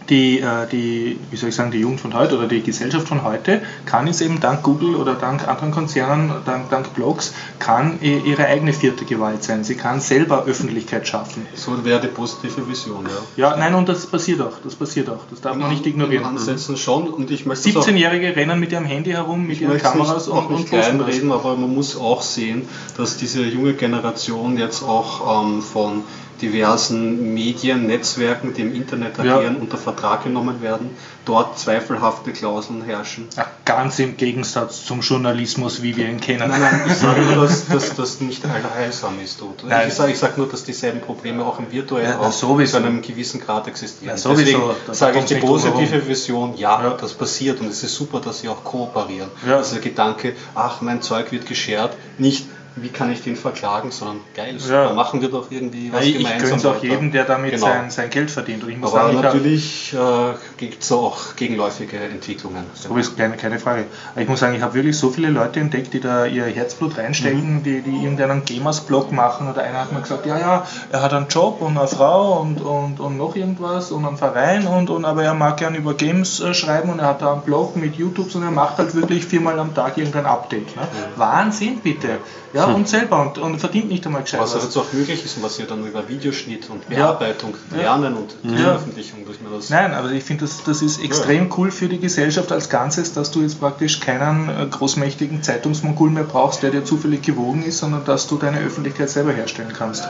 die, 0.09 0.39
äh, 0.39 0.67
die, 0.71 1.19
wie 1.31 1.35
soll 1.37 1.49
ich 1.49 1.55
sagen, 1.55 1.71
die 1.71 1.79
Jugend 1.79 1.99
von 2.01 2.13
heute 2.13 2.37
oder 2.37 2.47
die 2.47 2.61
Gesellschaft 2.61 3.07
von 3.07 3.23
heute 3.23 3.61
kann 3.85 4.07
es 4.07 4.21
eben 4.21 4.39
dank 4.39 4.63
Google 4.63 4.95
oder 4.95 5.13
dank 5.15 5.47
anderen 5.47 5.71
Konzernen, 5.71 6.31
dank, 6.45 6.69
dank 6.69 6.93
Blogs, 6.93 7.33
kann 7.59 7.99
ihre 8.01 8.45
eigene 8.47 8.73
vierte 8.73 9.05
Gewalt 9.05 9.43
sein. 9.43 9.63
Sie 9.63 9.75
kann 9.75 10.01
selber 10.01 10.43
Öffentlichkeit 10.45 11.07
schaffen. 11.07 11.45
So 11.55 11.83
wäre 11.85 12.01
die 12.01 12.07
positive 12.07 12.67
Vision, 12.67 13.05
ja. 13.37 13.49
Ja, 13.49 13.57
nein, 13.57 13.73
und 13.75 13.87
das 13.87 14.05
passiert 14.05 14.41
auch. 14.41 14.53
Das 14.63 14.75
passiert 14.75 15.09
auch. 15.09 15.21
Das 15.29 15.41
darf 15.41 15.55
man 15.55 15.69
nicht 15.69 15.85
ignorieren. 15.85 16.37
Schon 16.75 17.07
und 17.07 17.31
ich 17.31 17.45
möchte 17.45 17.69
es 17.69 17.75
auch- 17.75 17.87
17-Jährige 17.87 18.35
rennen 18.35 18.59
mit 18.59 18.71
ihrem 18.71 18.85
Handy 18.85 19.11
herum, 19.11 19.47
mit 19.47 19.61
ihren 19.61 19.77
Kameras 19.77 20.27
nicht, 20.27 20.35
auch 20.35 20.49
und, 20.49 20.55
nicht 20.57 20.71
und 20.73 20.79
posten 20.79 20.97
das. 20.97 21.07
kleinreden, 21.07 21.31
aber 21.31 21.55
man 21.55 21.73
muss 21.73 21.95
auch 21.97 22.21
sehen, 22.21 22.67
dass 22.97 23.17
diese 23.17 23.43
junge 23.43 23.73
Generation 23.73 24.57
jetzt 24.57 24.83
auch 24.83 25.43
ähm, 25.45 25.61
von 25.61 26.03
diversen 26.43 27.33
Medien, 27.33 27.87
Netzwerken, 27.87 28.53
die 28.53 28.61
im 28.61 28.75
Internet 28.75 29.17
Ja. 29.17 29.37
agieren, 29.37 29.55
unter 29.57 29.77
Vertrag 29.77 30.23
genommen 30.23 30.61
werden, 30.61 30.89
dort 31.25 31.57
zweifelhafte 31.57 32.31
Klauseln 32.33 32.81
herrschen. 32.83 33.27
Ja, 33.37 33.47
ganz 33.63 33.97
im 33.99 34.17
Gegensatz 34.17 34.85
zum 34.85 34.99
Journalismus, 34.99 35.81
wie 35.81 35.95
wir 35.95 36.07
ihn 36.09 36.19
kennen. 36.19 36.49
Nein, 36.49 36.59
nein, 36.61 36.81
ich 36.87 36.95
sage 36.95 37.21
nur, 37.21 37.35
dass 37.47 37.67
dass 37.67 37.95
das 37.95 38.19
nicht 38.19 38.43
allheilsam 38.45 39.13
ist. 39.23 39.39
Dort. 39.39 39.63
Nein. 39.63 39.87
Ich 39.87 39.93
sage 39.93 40.11
ich 40.11 40.19
sage 40.19 40.33
nur, 40.37 40.49
dass 40.49 40.63
dieselben 40.65 40.99
Probleme 40.99 41.45
auch 41.45 41.59
im 41.59 41.71
virtuellen 41.71 42.09
Ja, 42.09 42.17
Raum 42.17 42.31
zu 42.31 42.77
einem 42.77 43.01
gewissen 43.01 43.39
Grad 43.39 43.67
existieren. 43.67 44.17
Ja. 44.17 44.29
Deswegen 44.31 44.61
Da 44.85 44.93
sage 44.93 45.19
ich 45.19 45.25
die 45.25 45.35
positive. 45.35 46.07
Vision, 46.07 46.55
ja, 46.57 46.83
Ja. 46.83 46.89
das 46.99 47.13
passiert 47.13 47.61
und 47.61 47.67
es 47.67 47.83
ist 47.83 47.95
super, 47.95 48.19
dass 48.19 48.41
sie 48.41 48.49
auch 48.49 48.63
kooperieren. 48.65 49.29
Ja. 49.47 49.57
Also 49.57 49.75
der 49.75 49.83
Gedanke, 49.83 50.33
ach, 50.55 50.81
mein 50.81 51.01
Zeug 51.01 51.31
wird 51.31 51.45
geshared, 51.45 51.91
nicht 52.17 52.45
wie 52.75 52.89
kann 52.89 53.11
ich 53.11 53.21
den 53.23 53.35
verklagen, 53.35 53.91
sondern 53.91 54.21
geil, 54.35 54.57
Ja. 54.69 54.93
machen 54.93 55.21
wir 55.21 55.29
doch 55.29 55.51
irgendwie 55.51 55.87
Ja, 55.87 55.93
was 55.93 56.01
ich 56.05 56.15
ich 56.15 56.23
gemeinsam. 56.23 56.49
gönn's 56.49 56.65
auch 56.65 56.81
jedem, 56.81 57.11
der 57.11 57.23
damit 57.25 57.51
Genau. 57.51 57.65
sein, 57.67 57.89
sein 57.91 58.09
Geld 58.09 58.31
verdient. 58.31 58.63
Und 58.63 58.69
ich 58.69 58.77
muss 58.77 58.91
Aber 58.93 59.03
sagen, 59.03 59.17
ich 59.17 59.21
natürlich 59.23 59.93
äh, 59.93 60.33
gibt 60.57 60.81
es 60.83 60.91
auch 60.91 61.35
gegenläufige 61.35 61.97
Entwicklungen. 61.99 62.65
So 62.73 62.95
ist 62.97 63.15
keine, 63.17 63.37
keine 63.37 63.59
Frage. 63.59 63.85
Aber 64.13 64.21
ich 64.21 64.27
muss 64.27 64.39
sagen, 64.39 64.55
ich 64.55 64.61
habe 64.61 64.73
wirklich 64.73 64.97
so 64.97 65.09
viele 65.11 65.29
Leute 65.29 65.59
entdeckt, 65.59 65.93
die 65.93 65.99
da 65.99 66.25
ihr 66.25 66.45
Herzblut 66.45 66.97
reinstecken, 66.97 67.57
Mhm. 67.57 67.63
die, 67.63 67.81
die 67.81 68.03
irgendeinen 68.03 68.43
Gamers-Blog 68.43 69.11
machen. 69.11 69.49
Oder 69.51 69.63
einer 69.63 69.81
hat 69.81 69.91
mir 69.91 70.01
gesagt, 70.01 70.25
ja, 70.25 70.39
ja, 70.39 70.67
er 70.91 71.01
hat 71.01 71.13
einen 71.13 71.27
Job 71.27 71.61
und 71.61 71.77
eine 71.77 71.87
Frau 71.87 72.39
und, 72.41 72.59
und, 72.61 72.99
und 72.99 73.17
noch 73.17 73.35
irgendwas 73.35 73.91
und 73.91 74.05
einen 74.05 74.17
Verein, 74.17 74.65
und, 74.65 74.89
und, 74.89 75.05
aber 75.05 75.23
er 75.23 75.33
mag 75.35 75.57
gern 75.57 75.75
über 75.75 75.93
Games 75.93 76.39
äh, 76.39 76.53
schreiben 76.53 76.89
und 76.91 76.99
er 76.99 77.07
hat 77.09 77.21
da 77.21 77.33
einen 77.33 77.41
Blog 77.43 77.75
mit 77.75 77.95
YouTube 77.97 78.33
und 78.33 78.43
er 78.43 78.51
macht 78.51 78.77
halt 78.79 78.95
wirklich 78.95 79.25
viermal 79.25 79.59
am 79.59 79.75
Tag 79.75 79.97
irgendein 79.97 80.25
Update. 80.25 80.75
Ne? 80.75 80.81
Wahnsinn, 81.17 81.79
bitte. 81.83 82.17
Ja, 82.53 82.62
und 82.67 82.87
selber 82.87 83.21
und, 83.21 83.37
und 83.37 83.59
verdient 83.59 83.89
nicht 83.89 84.05
einmal 84.05 84.21
gescheit. 84.23 84.39
Was 84.39 84.55
was. 84.55 84.63
jetzt 84.63 84.77
auch 84.77 84.91
möglich 84.93 85.23
ist 85.23 85.37
und 85.37 85.43
was 85.43 85.59
wir 85.59 85.65
dann 85.65 85.85
über 85.85 86.07
Videoschnitt 86.07 86.69
und 86.69 86.83
Ja. 86.89 87.11
Bearbeitung 87.11 87.55
Ja. 87.71 87.77
lernen 87.77 88.15
und 88.15 88.35
die 88.43 88.49
Ja. 88.49 88.57
Veröffentlichung, 88.75 89.25
dass 89.27 89.39
wir 89.41 89.55
das 89.55 89.69
Nein, 89.69 89.93
aber 89.93 90.11
ich 90.11 90.23
finde, 90.23 90.45
das, 90.45 90.63
das 90.63 90.81
ist 90.81 91.03
extrem 91.03 91.51
cool 91.57 91.71
für 91.71 91.87
die 91.87 91.99
Gesellschaft 91.99 92.51
als 92.51 92.69
Ganzes, 92.69 93.13
dass 93.13 93.31
du 93.31 93.41
jetzt 93.41 93.59
praktisch 93.59 93.99
keinen 93.99 94.49
äh, 94.49 94.65
großmächtigen 94.69 95.43
Zeitungsmongol 95.43 96.09
mehr 96.09 96.23
brauchst, 96.23 96.63
der 96.63 96.71
dir 96.71 96.83
zufällig 96.85 97.21
gewogen 97.21 97.63
ist, 97.63 97.79
sondern 97.79 98.05
dass 98.05 98.27
du 98.27 98.37
deine 98.37 98.59
Öffentlichkeit 98.59 99.09
selber 99.09 99.33
herstellen 99.33 99.73
kannst. 99.77 100.07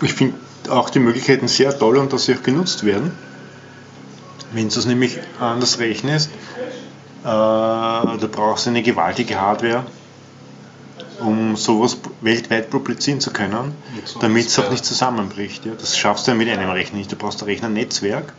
Ich 0.00 0.14
finde 0.14 0.34
auch 0.70 0.90
die 0.90 0.98
Möglichkeiten 1.00 1.48
sehr 1.48 1.76
toll 1.78 1.96
und 1.96 2.12
dass 2.12 2.24
sie 2.24 2.34
auch 2.34 2.42
genutzt 2.42 2.84
werden. 2.84 3.12
Wenn 4.52 4.68
du 4.68 4.78
es 4.78 4.86
nämlich 4.86 5.18
anders 5.40 5.78
rechnest, 5.78 6.30
äh, 6.30 7.24
da 7.24 8.18
brauchst 8.30 8.66
du 8.66 8.70
eine 8.70 8.82
gewaltige 8.82 9.40
Hardware, 9.40 9.84
um 11.24 11.56
sowas 11.56 11.96
weltweit 12.20 12.70
publizieren 12.70 13.20
zu 13.20 13.30
können, 13.32 13.54
Und 13.56 13.74
so 14.08 14.18
damit 14.20 14.46
es 14.46 14.58
auch 14.58 14.64
ja- 14.64 14.70
nicht 14.70 14.84
zusammenbricht. 14.84 15.64
Ja. 15.66 15.72
Das 15.78 15.96
schaffst 15.96 16.26
du 16.26 16.32
ja 16.32 16.36
mit 16.36 16.48
einem 16.48 16.70
Rechner 16.70 16.98
nicht. 16.98 17.10
Du 17.12 17.16
brauchst 17.16 17.42
ein 17.42 17.46
Rechnernetzwerk. 17.46 18.32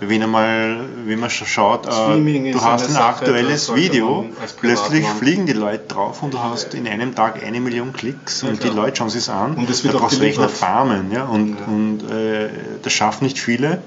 Wenn, 0.00 0.22
einmal, 0.22 0.84
wenn 1.06 1.20
man 1.20 1.30
sch- 1.30 1.46
schaut, 1.46 1.86
äh, 1.86 2.52
du 2.52 2.60
hast 2.62 2.90
ein 2.90 2.96
aktuelles 2.96 3.68
das 3.68 3.76
Video, 3.76 4.26
plötzlich 4.60 5.06
fliegen 5.06 5.46
die 5.46 5.52
Leute 5.52 5.84
drauf 5.88 6.22
und 6.22 6.34
du 6.34 6.40
hast 6.40 6.74
in 6.74 6.86
einem 6.88 7.14
Tag 7.14 7.42
eine 7.42 7.60
Million 7.60 7.92
Klicks 7.92 8.42
und 8.42 8.54
die 8.62 8.68
klar. 8.68 8.74
Leute 8.74 8.96
schauen 8.96 9.08
sich 9.08 9.20
es 9.22 9.28
an. 9.30 9.54
Und 9.54 9.70
es 9.70 9.82
wird 9.84 9.94
da 9.94 9.98
auch 9.98 10.02
brauchst 10.02 10.18
du 10.18 10.22
Rechner 10.22 10.48
farmen 10.48 11.10
ja? 11.12 11.24
und, 11.24 11.56
Ja. 11.58 11.64
und 11.66 12.10
äh, 12.10 12.48
das 12.82 12.92
schaffen 12.92 13.24
nicht 13.24 13.38
viele. 13.38 13.82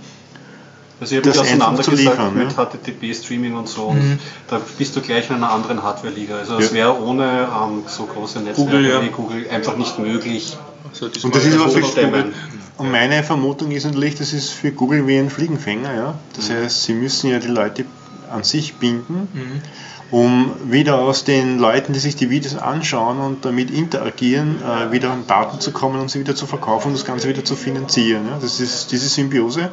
Also 0.99 1.15
ich 1.15 1.19
habe 1.19 1.29
mich 1.29 1.39
auseinandergesagt 1.39 2.35
mit 2.35 2.51
ja? 2.53 2.65
HTTP-Streaming 2.65 3.55
und 3.55 3.69
so 3.69 3.91
mhm. 3.91 3.99
und 3.99 4.19
da 4.47 4.59
bist 4.77 4.95
du 4.95 5.01
gleich 5.01 5.29
in 5.29 5.35
einer 5.35 5.51
anderen 5.51 5.83
Hardware-Liga. 5.83 6.37
Also 6.37 6.57
es 6.57 6.69
ja. 6.69 6.75
wäre 6.75 7.01
ohne 7.01 7.23
ähm, 7.23 7.83
so 7.85 8.05
große 8.05 8.39
Netzwerke 8.39 8.71
Google, 8.71 8.89
ja. 8.89 9.01
wie 9.03 9.09
Google 9.09 9.45
einfach 9.49 9.77
nicht 9.77 9.99
möglich. 9.99 10.57
Also 10.91 11.05
und 11.05 11.35
das 11.35 11.45
ist 11.45 11.55
aber 11.55 11.69
für 11.69 11.81
Google. 11.81 12.33
Und 12.77 12.91
meine 12.91 13.23
Vermutung 13.23 13.71
ist 13.71 13.85
natürlich, 13.85 14.15
das 14.15 14.33
ist 14.33 14.51
für 14.51 14.71
Google 14.71 15.07
wie 15.07 15.17
ein 15.17 15.29
Fliegenfänger. 15.29 15.93
Ja? 15.93 16.15
Das 16.35 16.49
mhm. 16.49 16.53
heißt, 16.53 16.83
sie 16.83 16.93
müssen 16.93 17.29
ja 17.29 17.39
die 17.39 17.47
Leute 17.47 17.85
an 18.31 18.43
sich 18.43 18.75
binden. 18.75 19.27
Mhm 19.33 19.61
um 20.09 20.53
wieder 20.63 20.99
aus 20.99 21.23
den 21.25 21.59
Leuten, 21.59 21.93
die 21.93 21.99
sich 21.99 22.15
die 22.15 22.29
Videos 22.29 22.55
anschauen 22.55 23.19
und 23.19 23.43
damit 23.43 23.69
interagieren, 23.69 24.61
äh, 24.61 24.91
wieder 24.91 25.11
an 25.11 25.27
Daten 25.27 25.59
zu 25.59 25.71
kommen 25.71 25.99
und 25.99 26.09
sie 26.09 26.19
wieder 26.19 26.35
zu 26.35 26.45
verkaufen 26.47 26.89
und 26.89 26.93
das 26.93 27.05
Ganze 27.05 27.27
wieder 27.27 27.43
zu 27.43 27.55
finanzieren. 27.55 28.25
Ja? 28.29 28.37
Das 28.39 28.59
ist 28.59 28.91
diese 28.91 29.09
Symbiose 29.09 29.69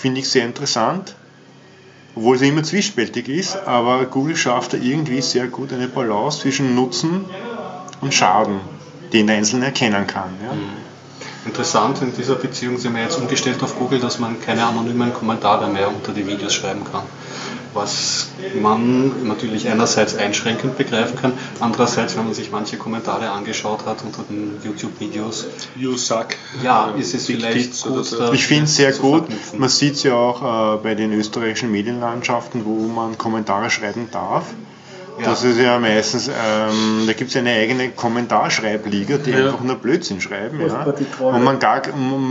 finde 0.00 0.20
ich 0.20 0.28
sehr 0.28 0.44
interessant, 0.44 1.14
obwohl 2.14 2.38
sie 2.38 2.48
immer 2.48 2.62
zwiespältig 2.62 3.28
ist, 3.28 3.66
aber 3.66 4.06
Google 4.06 4.36
schafft 4.36 4.72
da 4.72 4.78
irgendwie 4.78 5.22
sehr 5.22 5.46
gut 5.48 5.72
eine 5.72 5.88
Balance 5.88 6.40
zwischen 6.40 6.74
Nutzen 6.74 7.24
und 8.00 8.14
Schaden, 8.14 8.60
den 9.12 9.26
der 9.26 9.36
Einzelne 9.36 9.66
erkennen 9.66 10.06
kann. 10.06 10.30
Ja. 10.42 10.54
Mhm. 10.54 10.87
Interessant 11.44 12.02
in 12.02 12.14
dieser 12.14 12.34
Beziehung 12.34 12.78
sind 12.78 12.94
wir 12.94 13.02
jetzt 13.02 13.18
umgestellt 13.18 13.62
auf 13.62 13.78
Google, 13.78 14.00
dass 14.00 14.18
man 14.18 14.40
keine 14.40 14.64
anonymen 14.64 15.14
Kommentare 15.14 15.68
mehr 15.68 15.88
unter 15.88 16.12
die 16.12 16.26
Videos 16.26 16.54
schreiben 16.54 16.84
kann 16.84 17.02
was 17.78 18.28
man 18.60 19.26
natürlich 19.26 19.68
einerseits 19.68 20.16
einschränkend 20.16 20.76
begreifen 20.78 21.16
kann, 21.16 21.32
andererseits, 21.60 22.16
wenn 22.16 22.24
man 22.24 22.34
sich 22.34 22.50
manche 22.50 22.76
Kommentare 22.76 23.30
angeschaut 23.30 23.86
hat 23.86 24.02
unter 24.04 24.22
den 24.28 24.60
YouTube-Videos. 24.64 25.46
You 25.76 25.96
suck. 25.96 26.28
Ja, 26.62 26.90
ist 26.98 27.14
es 27.14 27.26
vielleicht 27.26 27.82
gut, 27.82 28.04
so. 28.04 28.32
Ich 28.32 28.46
finde 28.46 28.64
es 28.64 28.76
sehr 28.76 28.92
gut. 28.92 29.24
Man 29.56 29.68
sieht 29.68 29.94
es 29.94 30.02
ja 30.02 30.14
auch 30.14 30.76
äh, 30.76 30.82
bei 30.82 30.94
den 30.94 31.12
österreichischen 31.12 31.70
Medienlandschaften, 31.70 32.64
wo 32.64 32.88
man 32.88 33.18
Kommentare 33.18 33.70
schreiben 33.70 34.08
darf. 34.10 34.46
Das 35.24 35.44
ist 35.44 35.58
ja 35.58 35.78
meistens, 35.78 36.28
ähm, 36.28 37.04
da 37.06 37.12
gibt 37.12 37.30
es 37.30 37.36
eine 37.36 37.50
eigene 37.50 37.90
Kommentarschreibliga, 37.90 39.18
die 39.18 39.30
ja. 39.30 39.46
einfach 39.46 39.60
nur 39.60 39.76
Blödsinn 39.76 40.20
schreiben. 40.20 40.60
Ja. 40.60 40.84
Und 41.24 41.44
man 41.44 41.58
gar, 41.58 41.82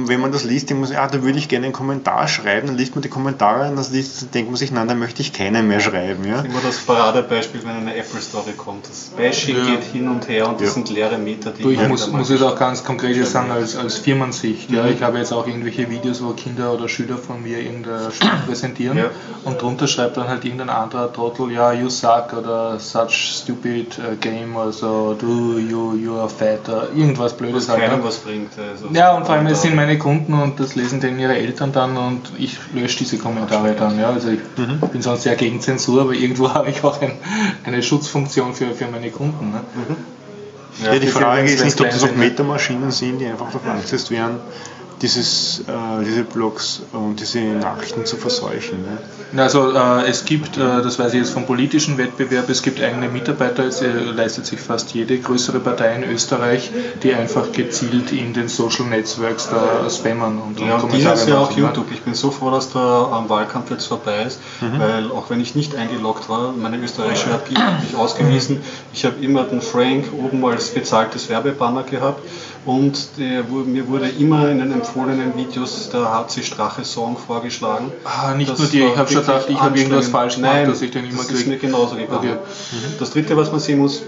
wenn 0.05 0.19
man 0.19 0.31
das 0.31 0.43
liest, 0.43 0.69
denkt 0.69 0.81
man 0.81 0.88
sich, 0.88 0.97
ah, 0.97 1.07
da 1.07 1.23
würde 1.23 1.38
ich 1.38 1.47
gerne 1.47 1.65
einen 1.65 1.73
Kommentar 1.73 2.27
schreiben, 2.27 2.68
dann 2.68 2.77
liest 2.77 2.95
man 2.95 3.01
die 3.01 3.09
Kommentare 3.09 3.69
und 3.69 3.76
dann 3.76 3.85
liest, 3.91 4.34
denkt 4.34 4.49
man 4.49 4.57
sich, 4.57 4.72
nein, 4.72 4.88
da 4.88 4.95
möchte 4.95 5.22
ich 5.22 5.34
keinen 5.34 5.68
mehr 5.68 5.80
schreiben. 5.80 6.26
Ja. 6.26 6.38
Das 6.38 6.45
ist 6.45 6.51
immer 6.51 6.61
das 6.61 6.77
Paradebeispiel, 6.77 7.61
wenn 7.64 7.77
eine 7.77 7.95
Apple-Story 7.95 8.53
kommt. 8.57 8.89
Das 8.89 9.11
Bashing 9.15 9.57
ja. 9.57 9.65
geht 9.65 9.84
hin 9.84 10.07
und 10.07 10.27
her 10.27 10.49
und 10.49 10.61
das 10.61 10.73
sind 10.73 10.89
leere 10.89 11.18
Meter, 11.18 11.51
die 11.51 11.64
du, 11.64 11.72
Ich 11.72 11.88
muss, 11.88 12.07
muss 12.11 12.30
jetzt 12.30 12.43
auch 12.43 12.57
ganz 12.57 12.84
konkret 12.84 13.26
sagen, 13.26 13.51
als, 13.51 13.76
als 13.76 13.97
Firmensicht. 13.97 14.69
Ja, 14.72 14.84
mhm. 14.84 14.93
Ich 14.93 15.01
habe 15.01 15.18
jetzt 15.18 15.34
auch 15.34 15.47
irgendwelche 15.47 15.89
Videos, 15.89 16.23
wo 16.23 16.31
Kinder 16.31 16.73
oder 16.73 16.88
Schüler 16.88 17.18
von 17.18 17.41
mir 17.43 17.59
irgendeine 17.59 18.11
Spiel 18.11 18.30
präsentieren 18.45 19.05
und 19.43 19.61
drunter 19.61 19.88
schreibt 19.88 20.18
dann 20.18 20.27
halt 20.27 20.45
irgendein 20.45 20.69
anderer 20.69 21.11
Trottel, 21.11 21.51
ja, 21.51 21.72
you 21.72 21.89
suck 21.89 22.34
oder 22.34 22.76
such 22.79 23.41
stupid 23.41 23.97
uh, 23.99 24.15
game, 24.19 24.55
also 24.57 25.13
du, 25.13 25.57
you, 25.57 25.95
you 25.95 26.17
are 26.17 26.29
fat, 26.29 26.67
oder 26.67 26.89
irgendwas 26.95 27.35
Blödes. 27.35 27.67
Was 27.67 27.75
keinem 27.77 28.03
was 28.03 28.17
bringt. 28.17 28.51
Also 28.57 28.87
ja, 28.93 29.15
und 29.15 29.25
vor 29.25 29.35
allem, 29.35 29.47
es 29.47 29.61
sind 29.61 29.75
meine 29.75 29.97
Kunden 29.97 30.33
und 30.33 30.59
das 30.59 30.75
lesen 30.75 30.99
dann 30.99 31.19
ihre 31.19 31.35
Eltern 31.35 31.71
dann 31.71 31.97
und 31.97 32.31
ich 32.37 32.57
lösche 32.73 32.99
diese 32.99 33.17
Kommentare 33.17 33.73
dann. 33.73 33.99
Ja. 33.99 34.09
Also 34.09 34.29
ich 34.29 34.39
mhm. 34.57 34.79
bin 34.79 35.01
sonst 35.01 35.23
sehr 35.23 35.35
gegen 35.35 35.61
Zensur, 35.61 36.01
aber 36.01 36.13
irgendwo 36.13 36.49
habe 36.53 36.69
ich 36.69 36.83
auch 36.83 37.01
ein, 37.01 37.13
eine 37.63 37.83
Schutzfunktion 37.83 38.53
für, 38.53 38.71
für 38.71 38.87
meine 38.87 39.09
Kunden. 39.11 39.51
Ne? 39.51 39.61
Mhm. 39.75 39.95
Ja, 40.83 40.93
ja, 40.93 40.99
die 40.99 41.07
Frage 41.07 41.49
ist 41.51 41.65
nicht, 41.65 41.81
ob 41.81 41.89
das 41.89 42.03
auch 42.03 42.15
Metamaschinen 42.15 42.91
sind, 42.91 43.19
die 43.19 43.25
einfach 43.25 43.47
angesetzt 43.65 44.11
werden, 44.11 44.37
dieses, 45.02 45.60
äh, 45.60 46.03
diese 46.06 46.24
Blogs 46.24 46.82
und 46.91 47.19
diese 47.19 47.40
Nachrichten 47.40 48.06
zu 48.06 48.18
verseuchen. 48.18 48.80
Ne? 48.82 49.41
Also 49.41 49.72
äh, 49.72 50.07
es 50.07 50.26
gibt, 50.26 50.57
äh, 50.57 50.82
das 50.82 50.98
weiß 50.98 51.14
ich 51.14 51.19
jetzt 51.19 51.32
vom 51.32 51.45
politischen 51.45 51.98
Wettbewerb, 51.98 52.49
es 52.49 52.61
gibt 52.61 52.82
eigene 52.82 53.10
Mitarbeiter, 53.10 53.65
es 53.65 53.82
äh, 53.82 53.91
leistet 53.91 54.45
sich 54.45 54.60
fast 54.60 54.94
jede 54.94 55.19
größere 55.19 55.60
Partei 55.60 55.95
in 55.95 56.03
Österreich, 56.03 56.72
die 57.03 57.14
einfach 57.14 57.52
gezielt 57.52 58.11
in 58.11 58.34
den 58.34 58.48
Social 58.48 58.86
Networks 58.86 59.49
da 59.49 59.90
spammern 59.90 60.40
und, 60.40 60.60
ja, 60.60 60.78
und 60.78 60.94
dieses 60.94 61.28
Jahr 61.28 61.41
auch 61.41 61.52
ne? 61.52 61.64
YouTube. 61.64 61.91
Ich 61.91 62.02
bin 62.02 62.14
so 62.14 62.32
froh, 62.32 62.49
dass 62.52 62.72
der 62.72 62.82
am 62.82 63.30
Wahlkampf 63.30 63.69
jetzt 63.69 63.86
vorbei 63.86 64.24
ist, 64.24 64.40
mhm. 64.61 64.80
weil 64.80 65.11
auch 65.11 65.30
wenn 65.30 65.41
ich 65.41 65.56
nicht 65.56 65.76
eingeloggt 65.76 66.30
war, 66.30 66.53
meine 66.53 66.78
österreichische 66.78 67.32
hat 67.32 67.49
mich 67.52 67.95
ausgewiesen, 67.95 68.61
ich 68.94 69.06
habe 69.06 69.24
immer 69.24 69.44
den 69.44 69.61
Frank 69.61 70.06
oben 70.18 70.44
als 70.45 70.69
bezahltes 70.69 71.30
Werbebanner 71.30 71.84
gehabt 71.84 72.22
und 72.68 73.18
der, 73.18 73.45
mir 73.45 73.88
wurde 73.88 74.10
immer 74.10 74.49
in 74.49 74.60
den 74.60 74.73
empfohlenen 74.73 75.38
Videos 75.38 75.89
der 75.89 76.11
HC 76.11 76.44
Strache 76.44 76.84
Song 76.84 77.18
vorgeschlagen. 77.18 77.94
Ah, 78.03 78.34
nicht 78.34 78.52
das 78.52 78.60
nur 78.60 78.68
die, 78.68 78.81
ich 78.81 78.98
habe 78.98 79.10
schon 79.10 79.22
gedacht, 79.22 79.45
ich 79.48 79.57
habe 79.57 79.77
irgendwas 79.80 80.10
falsch 80.10 80.35
gemacht, 80.35 80.53
Nein, 80.53 80.68
dass 80.68 80.81
ich 80.81 80.91
den 80.91 81.06
immer 81.06 81.19
kriege. 81.19 81.31
Das 81.31 81.41
ist 81.41 81.48
mir 81.48 81.57
genauso 81.57 81.95
gegangen. 81.95 82.18
Okay. 82.18 82.34
Mhm. 82.34 82.99
Das 82.99 83.11
dritte, 83.11 83.38
was 83.38 83.52
man 83.52 83.61
sehen 83.61 83.80
muss, 83.80 84.03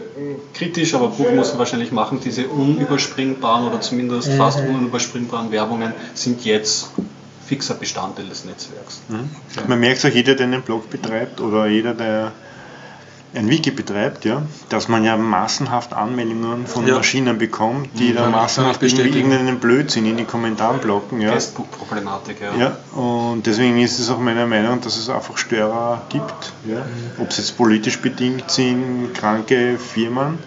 kritisch, 0.53 0.93
aber 0.93 1.07
Google 1.07 1.35
muss 1.35 1.51
man 1.51 1.59
wahrscheinlich 1.59 1.93
machen, 1.93 2.19
diese 2.21 2.49
unüberspringbaren 2.49 3.65
oder 3.65 3.79
zumindest 3.79 4.27
mhm. 4.27 4.37
fast 4.37 4.59
unüberspringbaren 4.59 5.51
Werbungen 5.51 5.93
sind 6.13 6.43
jetzt 6.43 6.89
fixer 7.47 7.75
Bestandteil 7.75 8.27
des 8.27 8.43
Netzwerks. 8.43 8.99
Mhm. 9.07 9.29
Man 9.69 9.79
merkt 9.79 10.05
auch, 10.05 10.09
jeder, 10.09 10.35
der 10.35 10.47
einen 10.47 10.63
Blog 10.63 10.89
betreibt 10.89 11.39
oder 11.39 11.67
jeder, 11.67 11.93
der 11.93 12.33
ein 13.33 13.49
Wiki 13.49 13.71
betreibt, 13.71 14.25
ja, 14.25 14.41
dass 14.69 14.87
man 14.87 15.03
ja 15.03 15.15
massenhaft 15.15 15.93
Anmeldungen 15.93 16.65
von 16.65 16.87
ja. 16.87 16.95
Maschinen 16.95 17.37
bekommt, 17.37 17.89
die 17.99 18.09
mhm. 18.09 18.15
dann 18.15 18.31
massenhaft 18.31 18.81
irgendeinen 18.81 19.59
Blödsinn 19.59 20.05
in 20.05 20.17
die 20.17 20.23
Kommentaren 20.25 20.79
blocken. 20.79 21.21
Ja. 21.21 21.31
Facebook-Problematik, 21.31 22.37
ja. 22.41 22.55
ja. 22.55 22.99
Und 22.99 23.45
deswegen 23.45 23.79
ist 23.79 23.99
es 23.99 24.09
auch 24.09 24.19
meiner 24.19 24.47
Meinung, 24.47 24.81
dass 24.81 24.97
es 24.97 25.09
einfach 25.09 25.37
Störer 25.37 26.01
gibt. 26.09 26.53
Ja. 26.67 26.85
Ob 27.19 27.29
es 27.29 27.37
jetzt 27.37 27.57
politisch 27.57 27.99
bedingt 27.99 28.49
sind, 28.49 29.13
kranke 29.13 29.77
Firmen, 29.77 30.39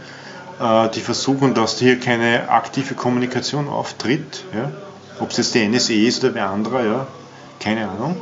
äh, 0.61 0.89
die 0.91 1.01
versuchen, 1.01 1.55
dass 1.55 1.79
hier 1.79 2.01
keine 2.01 2.49
aktive 2.49 2.95
Kommunikation 2.95 3.69
auftritt. 3.69 4.45
Ja. 4.55 4.73
Ob 5.21 5.31
es 5.31 5.37
jetzt 5.37 5.55
die 5.55 5.69
NSE 5.69 5.95
ist 5.95 6.25
oder 6.25 6.35
wer 6.35 6.51
anderer, 6.51 6.85
ja, 6.85 7.07
keine 7.61 7.89
Ahnung. 7.89 8.17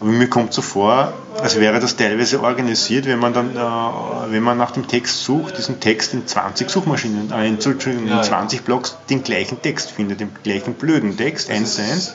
Aber 0.00 0.10
mir 0.10 0.28
kommt 0.28 0.52
so 0.52 0.62
vor, 0.62 1.12
als 1.40 1.58
wäre 1.58 1.80
das 1.80 1.96
teilweise 1.96 2.42
organisiert, 2.42 3.06
wenn 3.06 3.18
man 3.18 3.32
dann, 3.32 3.56
äh, 3.56 4.32
wenn 4.32 4.42
man 4.42 4.56
nach 4.56 4.70
dem 4.70 4.86
Text 4.86 5.24
sucht, 5.24 5.58
diesen 5.58 5.80
Text 5.80 6.14
in 6.14 6.26
20 6.26 6.70
Suchmaschinen, 6.70 7.32
äh, 7.32 7.48
in, 7.48 7.58
in 7.58 8.22
20 8.22 8.62
Blogs 8.62 8.96
den 9.10 9.24
gleichen 9.24 9.60
Text 9.60 9.90
findet, 9.90 10.20
den 10.20 10.30
gleichen 10.44 10.74
blöden 10.74 11.16
Text, 11.16 11.50
eins 11.50 11.74
zu 11.74 11.82
eins 11.82 12.14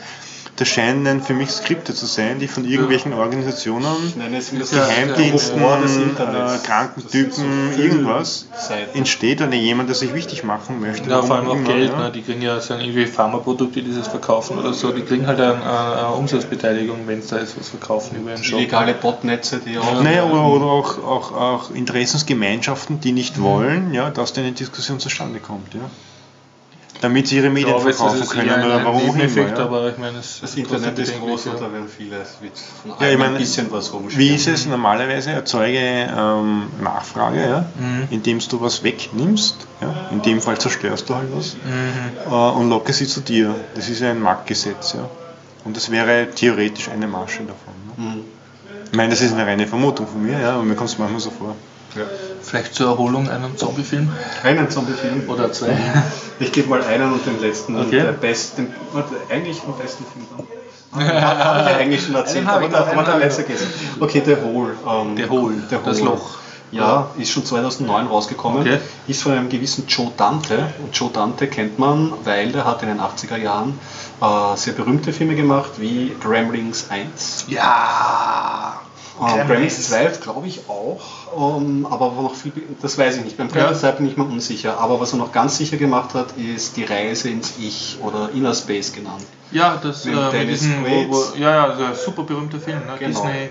das 0.56 0.68
scheinen 0.68 1.22
für 1.22 1.34
mich 1.34 1.50
Skripte 1.50 1.96
zu 1.96 2.06
sein, 2.06 2.38
die 2.38 2.48
von 2.48 2.66
irgendwelchen 2.66 3.14
Organisationen, 3.14 4.14
Geheimdiensten, 4.72 5.62
äh, 5.62 6.58
Krankentypen, 6.64 7.80
irgendwas 7.80 8.48
entsteht 8.94 9.42
oder 9.42 9.54
jemand, 9.54 9.90
der 9.90 9.96
sich 9.96 10.14
wichtig 10.14 10.44
machen 10.44 10.80
möchte. 10.80 11.10
Ja, 11.10 11.24
vor 11.24 11.38
allem 11.38 11.48
auch 11.48 11.64
Geld, 11.64 11.92
ja. 11.92 11.98
ne? 11.98 12.12
die 12.12 12.22
kriegen 12.22 12.42
ja 12.44 12.60
sagen, 12.60 12.82
irgendwie 12.82 13.08
Pharmaprodukte, 13.08 13.82
die 13.82 13.96
das 13.96 14.08
verkaufen 14.08 14.60
oder 14.60 14.74
so, 14.74 14.92
die 14.92 15.02
kriegen 15.02 15.26
halt 15.26 15.40
eine, 15.40 15.56
eine 15.56 16.08
Umsatzbeteiligung, 16.10 17.08
wenn 17.08 17.20
es 17.20 17.28
da 17.28 17.38
ist, 17.38 17.58
was 17.60 17.70
verkaufen 17.70 18.18
über 18.18 18.32
einen 18.32 18.44
Shop. 18.44 18.60
Illegale 18.60 18.94
Botnetze, 18.94 19.60
die 19.60 19.80
auch. 19.80 20.04
Naja, 20.04 20.26
oder, 20.26 20.46
oder 20.46 20.66
auch, 20.66 21.04
auch, 21.04 21.32
auch 21.32 21.72
Interessensgemeinschaften, 21.72 23.00
die 23.00 23.12
nicht 23.12 23.38
mhm. 23.38 23.44
wollen, 23.44 23.94
ja, 23.94 24.12
dass 24.12 24.34
da 24.34 24.42
eine 24.42 24.52
Diskussion 24.52 25.00
zustande 25.00 25.40
kommt. 25.40 25.74
Ja 25.74 25.90
damit 27.04 27.28
sie 27.28 27.36
ihre 27.36 27.50
Medien 27.50 27.76
glaube, 27.76 27.94
verkaufen 27.94 28.28
können 28.30 28.64
oder 28.64 28.86
warum 28.86 29.10
auch 29.10 29.16
immer. 29.16 29.48
Ja. 29.48 29.58
Aber 29.58 29.90
ich 29.90 29.98
meine, 29.98 30.18
das 30.18 30.56
Internet 30.56 30.98
ist 30.98 31.20
groß 31.20 31.48
und 31.48 31.56
da 31.60 31.72
werden 31.74 31.90
viele 31.90 32.24
von 32.24 32.94
ja, 33.00 33.12
ich 33.12 33.18
meine, 33.18 33.34
ein 33.34 33.38
bisschen 33.38 33.70
was 33.72 33.92
rumstehen. 33.92 34.20
Wie 34.20 34.34
ist 34.34 34.48
es 34.48 34.66
normalerweise? 34.66 35.32
Erzeuge 35.32 35.78
ähm, 35.78 36.68
Nachfrage, 36.82 37.42
ja? 37.42 37.66
Mhm. 37.78 38.08
indem 38.10 38.40
du 38.40 38.62
was 38.62 38.84
wegnimmst. 38.84 39.68
Ja? 39.82 39.94
In 40.12 40.22
dem 40.22 40.40
Fall 40.40 40.58
zerstörst 40.58 41.10
du 41.10 41.16
halt 41.16 41.28
was 41.36 41.56
mhm. 41.56 42.32
äh, 42.32 42.34
und 42.34 42.70
locke 42.70 42.94
sie 42.94 43.06
zu 43.06 43.20
dir. 43.20 43.54
Das 43.76 43.90
ist 43.90 44.02
ein 44.02 44.22
Marktgesetz. 44.22 44.94
Ja? 44.94 45.10
Und 45.66 45.76
das 45.76 45.92
wäre 45.92 46.30
theoretisch 46.34 46.88
eine 46.88 47.08
Masche 47.08 47.44
davon. 47.44 47.74
Ne? 47.98 48.16
Mhm. 48.16 48.24
Ich 48.86 48.96
meine, 48.96 49.10
das 49.10 49.22
ist 49.22 49.34
eine 49.34 49.46
reine 49.46 49.68
Vermutung 49.68 50.08
von 50.08 50.24
mir, 50.24 50.40
ja, 50.40 50.54
aber 50.54 50.64
mir 50.64 50.76
kommt 50.76 50.92
es 50.92 50.98
manchmal 50.98 51.20
so 51.20 51.32
vor. 51.32 51.56
Ja. 51.96 52.04
Vielleicht 52.44 52.76
zur 52.76 52.88
Erholung 52.88 53.30
einen 53.30 53.58
Zombiefilm? 53.58 54.12
Einen 54.44 54.70
Zombiefilm? 54.70 55.30
Oder 55.30 55.52
zwei? 55.52 55.70
Ich 56.40 56.52
gebe 56.52 56.68
mal 56.68 56.84
einen 56.84 57.14
und 57.14 57.26
den 57.26 57.40
letzten. 57.40 57.76
Okay. 57.76 58.00
Und 58.00 58.06
der 58.06 58.12
besten, 58.12 58.74
eigentlich 59.30 59.60
den 59.62 59.74
besten 59.76 60.04
Film 60.04 60.26
dann. 60.36 60.48
Habe 61.22 61.70
ich 61.70 61.76
eigentlich 61.78 62.04
schon 62.04 62.16
erzählt, 62.16 62.48
aber, 62.48 62.68
der, 62.68 62.88
aber 62.88 63.04
der 63.04 63.18
letzte 63.18 63.44
geht. 63.44 63.60
Okay, 64.00 64.22
The 64.26 64.38
Hole. 64.44 64.76
Ähm, 64.86 65.16
der 65.16 65.30
Hole, 65.30 65.56
das 65.86 66.02
Loch. 66.02 66.38
Ja, 66.72 67.12
ist 67.18 67.30
schon 67.32 67.46
2009 67.46 68.08
rausgekommen. 68.08 68.62
Okay. 68.62 68.80
Ist 69.08 69.22
von 69.22 69.34
einem 69.34 69.48
gewissen 69.48 69.86
Joe 69.88 70.12
Dante. 70.18 70.74
Und 70.84 70.98
Joe 70.98 71.12
Dante 71.14 71.48
kennt 71.48 71.78
man, 71.78 72.14
weil 72.24 72.52
der 72.52 72.66
hat 72.66 72.82
in 72.82 72.90
den 72.90 73.00
80er 73.00 73.38
Jahren 73.38 73.80
äh, 74.22 74.58
sehr 74.58 74.74
berühmte 74.74 75.14
Filme 75.14 75.36
gemacht, 75.36 75.74
wie 75.78 76.16
Gremlins 76.20 76.88
1. 76.90 77.46
Ja! 77.48 78.82
Ähm, 79.22 79.48
Gremlins 79.48 79.90
2 79.90 80.08
glaube 80.22 80.48
ich 80.48 80.62
auch, 80.68 81.58
ähm, 81.60 81.86
aber 81.90 82.08
noch 82.22 82.34
viel, 82.34 82.52
das 82.82 82.98
weiß 82.98 83.18
ich 83.18 83.24
nicht. 83.24 83.38
Beim 83.38 83.50
Gremlins 83.50 83.82
2 83.82 83.92
bin 83.92 84.08
ich 84.08 84.18
mir 84.18 84.24
unsicher. 84.24 84.80
Aber 84.80 85.00
was 85.00 85.14
er 85.14 85.20
noch 85.20 85.32
ganz 85.32 85.58
sicher 85.58 85.78
gemacht 85.78 86.14
hat, 86.16 86.36
ist 86.38 86.78
die 86.78 86.84
Reise 86.84 87.30
ins 87.30 87.54
Ich 87.60 87.98
oder 88.02 88.30
Inner 88.34 88.56
Space 88.56 88.92
genannt. 88.92 89.24
Ja, 89.52 89.80
das 89.82 90.06
Mit 90.06 90.16
äh, 90.16 90.18
mit 90.18 90.34
Dennis 90.34 90.62
Quaid. 90.62 91.10
wo, 91.10 91.16
wo, 91.16 91.38
ja, 91.38 91.52
ja, 91.52 91.66
also 91.66 91.84
super 91.94 92.24
berühmter 92.24 92.60
Film. 92.60 92.80
Ne? 92.80 92.94
Genau. 92.98 93.22
Disney 93.22 93.50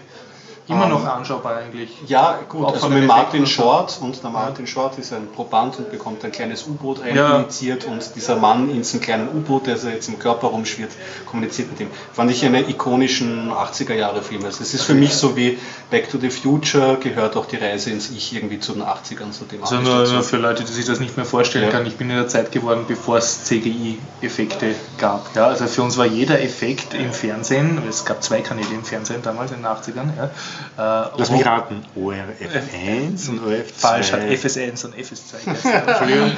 immer 0.72 0.84
Ähm, 0.84 0.90
noch 0.90 1.04
anschaubar 1.06 1.56
eigentlich. 1.56 1.90
Ja, 2.06 2.38
gut, 2.48 2.64
Auch 2.66 2.72
also 2.74 2.88
mit 2.88 3.06
Martin 3.06 3.46
Short 3.46 3.98
und 4.00 4.22
der 4.22 4.30
Martin 4.30 4.66
Short 4.66 4.98
ist 4.98 5.12
ein 5.12 5.28
Proband 5.34 5.78
und 5.78 5.90
bekommt 5.90 6.24
ein 6.24 6.32
kleines 6.32 6.66
U-Boot 6.66 7.00
Ja. 7.14 7.34
eininiziert 7.36 7.84
und 7.84 8.14
dieser 8.16 8.36
Mann 8.36 8.68
in 8.70 8.76
diesem 8.78 9.00
kleinen 9.00 9.28
U-Boot, 9.34 9.66
der 9.66 9.76
so 9.76 9.88
jetzt 9.88 10.08
im 10.08 10.18
Körper 10.18 10.48
rumschwirrt, 10.48 10.90
kommuniziert 11.26 11.70
mit 11.70 11.80
ihm. 11.80 11.90
Fand 12.12 12.30
ich 12.30 12.44
einen 12.44 12.68
ikonischen 12.68 13.50
80er 13.52 13.94
Jahre 13.94 14.22
Film. 14.22 14.44
Also 14.44 14.62
es 14.62 14.74
ist 14.74 14.82
für 14.84 14.94
mich 14.94 15.14
so 15.14 15.36
wie 15.36 15.58
Back 15.90 16.10
to 16.10 16.18
the 16.18 16.30
Future 16.30 16.96
gehört 16.98 17.36
auch 17.36 17.46
die 17.46 17.56
Reise 17.56 17.90
ins 17.90 18.10
Ich 18.10 18.34
irgendwie 18.34 18.58
zu 18.60 18.72
den 18.72 18.82
80ern 18.82 19.32
so 19.32 19.44
thematisch 19.44 19.76
Also 19.78 19.90
nur, 19.90 20.00
dazu. 20.04 20.22
für 20.22 20.36
Leute, 20.38 20.64
die 20.64 20.72
sich 20.72 20.84
das 20.86 21.00
nicht 21.00 21.16
mehr 21.16 21.26
vorstellen 21.26 21.64
Ja. 21.66 21.70
können, 21.70 21.86
ich 21.86 21.96
bin 21.96 22.08
in 22.10 22.16
der 22.16 22.28
Zeit 22.28 22.50
geworden, 22.52 22.84
bevor 22.88 23.18
es 23.18 23.44
CGI-Effekte 23.44 24.74
gab. 24.98 25.34
Ja, 25.34 25.46
also 25.48 25.66
für 25.66 25.82
uns 25.82 25.96
war 25.96 26.06
jeder 26.06 26.40
Effekt 26.42 26.94
im 26.94 27.12
Fernsehen, 27.12 27.82
es 27.88 28.04
gab 28.04 28.22
zwei 28.22 28.40
Kanäle 28.40 28.68
im 28.72 28.84
Fernsehen 28.84 29.20
damals 29.22 29.50
in 29.52 29.58
den 29.58 29.66
80ern. 29.66 30.16
Ja, 30.16 30.30
äh, 30.78 31.18
Lass 31.18 31.30
mich 31.30 31.44
raten. 31.44 31.84
ORF1 31.96 33.30
und 33.30 33.40
ORF2. 33.40 33.62
Falsch, 33.74 34.12
hat 34.12 34.20
FS1 34.22 34.84
und 34.86 34.94
FS2 34.94 35.44
geheißen. 35.44 35.72
Entschuldigung. 35.86 36.32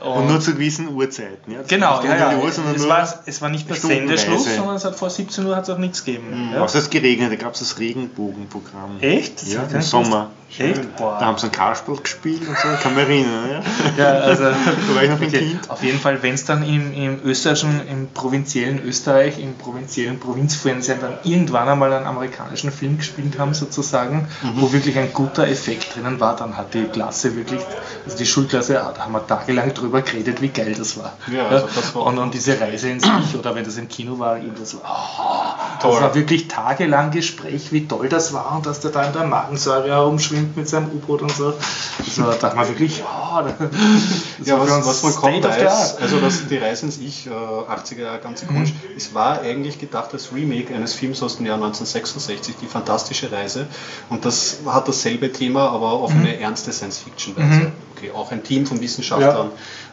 Ja. 0.00 0.10
Und 0.10 0.28
nur 0.28 0.40
zu 0.40 0.54
gewissen 0.54 0.88
Uhrzeiten. 0.88 1.52
Ja? 1.52 1.60
Genau, 1.66 2.02
ja, 2.02 2.16
ja. 2.16 2.38
Uhr, 2.38 2.48
Es, 2.48 2.88
war, 2.88 3.22
es 3.26 3.42
war 3.42 3.48
nicht 3.48 3.64
stundenweise. 3.64 4.16
Sendeschluss, 4.18 4.56
sondern 4.56 4.76
es 4.76 4.84
hat 4.84 4.96
vor 4.96 5.10
17 5.10 5.46
Uhr 5.46 5.56
hat 5.56 5.64
es 5.64 5.70
auch 5.70 5.78
nichts 5.78 6.04
gegeben. 6.04 6.50
Ja. 6.54 6.62
Außer 6.62 6.78
es 6.78 6.90
geregnet, 6.90 7.32
da 7.32 7.36
gab 7.36 7.54
es 7.54 7.60
das 7.60 7.78
Regenbogenprogramm. 7.78 8.98
Echt? 9.00 9.46
Ja, 9.46 9.62
Das 9.62 9.72
im 9.72 9.78
ist 9.80 9.90
Sommer. 9.90 10.30
Echt? 10.58 10.96
Boah. 10.96 11.16
Da 11.20 11.26
haben 11.26 11.38
sie 11.38 11.46
ein 11.46 11.52
Karlspiel 11.52 11.96
gespielt 11.96 12.42
und 12.48 12.56
so, 12.58 12.98
erinnern. 12.98 13.62
Ja? 13.96 14.04
Ja, 14.04 14.10
also, 14.20 14.44
Da 14.90 14.94
war 14.94 15.02
ich 15.04 15.10
noch 15.10 15.20
ein 15.20 15.28
okay. 15.28 15.38
Kind. 15.38 15.70
Auf 15.70 15.82
jeden 15.82 16.00
Fall, 16.00 16.22
wenn 16.22 16.34
es 16.34 16.44
dann 16.44 16.64
im, 16.66 16.92
im 16.92 17.20
österreichischen, 17.24 17.86
im 17.88 18.08
provinziellen 18.08 18.82
Österreich, 18.84 19.38
im 19.38 19.54
provinziellen 19.54 20.18
Provinzfernsehen 20.18 21.00
dann 21.00 21.18
irgendwann 21.22 21.68
einmal 21.68 21.92
einen 21.92 22.06
amerikanischen 22.06 22.72
Film 22.72 22.98
gespielt 22.98 23.38
haben, 23.40 23.54
sozusagen, 23.54 24.28
Mhm. 24.42 24.60
wo 24.60 24.72
wirklich 24.72 24.96
ein 24.98 25.12
guter 25.12 25.48
Effekt 25.48 25.96
drinnen 25.96 26.20
war, 26.20 26.36
dann 26.36 26.56
hat 26.56 26.72
die 26.74 26.84
Klasse 26.84 27.34
wirklich, 27.34 27.60
also 28.04 28.16
die 28.16 28.26
Schulklasse, 28.26 28.74
da 28.74 29.02
haben 29.04 29.12
wir 29.12 29.26
tagelang 29.26 29.74
drüber 29.74 30.02
geredet, 30.02 30.40
wie 30.40 30.48
geil 30.48 30.74
das 30.78 30.96
war. 30.96 31.14
Ja, 31.32 31.48
also 31.48 31.66
das 31.74 31.94
war- 31.94 32.04
und, 32.04 32.18
und 32.18 32.32
diese 32.34 32.60
Reise 32.60 32.88
ins 32.90 33.04
Ich, 33.24 33.36
oder 33.36 33.54
wenn 33.54 33.64
das 33.64 33.76
im 33.76 33.88
Kino 33.88 34.18
war, 34.18 34.36
eben 34.38 34.54
das 34.58 34.74
war, 34.74 34.82
oh, 34.84 35.80
Toll. 35.82 35.92
das 35.94 36.00
war 36.02 36.14
wirklich 36.14 36.46
tagelang 36.48 37.10
Gespräch, 37.10 37.72
wie 37.72 37.88
toll 37.88 38.08
das 38.08 38.32
war 38.32 38.54
und 38.56 38.66
dass 38.66 38.80
der 38.80 38.90
da 38.92 39.02
in 39.04 39.12
der 39.12 39.24
Magensäure 39.24 39.88
herumschwimmt 39.88 40.56
mit 40.56 40.68
seinem 40.68 40.86
U-Boot 40.88 41.22
und 41.22 41.32
so. 41.34 41.54
Also, 41.98 42.22
da 42.22 42.32
dachte 42.36 42.56
man 42.56 42.68
wirklich, 42.68 43.02
oh, 43.02 43.40
Ja, 44.44 44.58
was, 44.60 44.86
was 44.86 45.02
man 45.02 45.14
kaum 45.14 45.42
weiß, 45.44 45.96
also 45.98 46.18
das, 46.20 46.46
die 46.48 46.56
Reise 46.58 46.86
ins 46.86 46.98
Ich, 46.98 47.26
äh, 47.26 47.30
80er 47.30 48.02
Jahre, 48.02 48.18
ganz 48.18 48.42
ikonisch, 48.42 48.72
es 48.96 49.14
war 49.14 49.40
eigentlich 49.40 49.78
gedacht 49.78 50.10
als 50.12 50.32
Remake 50.34 50.74
eines 50.74 50.94
Films 50.94 51.22
aus 51.22 51.36
dem 51.36 51.46
Jahr 51.46 51.56
1966, 51.56 52.56
Die 52.60 52.66
Fantastische 52.66 53.29
Reise. 53.30 53.66
Und 54.08 54.24
das 54.24 54.58
hat 54.66 54.88
dasselbe 54.88 55.32
Thema, 55.32 55.68
aber 55.70 55.92
auf 55.92 56.10
eine 56.10 56.38
ernste 56.38 56.72
Science-Fiction-Weise. 56.72 57.72
Okay, 57.96 58.10
auch 58.12 58.30
ein 58.32 58.42
Team 58.42 58.66
von 58.66 58.80
Wissenschaftlern 58.80 59.50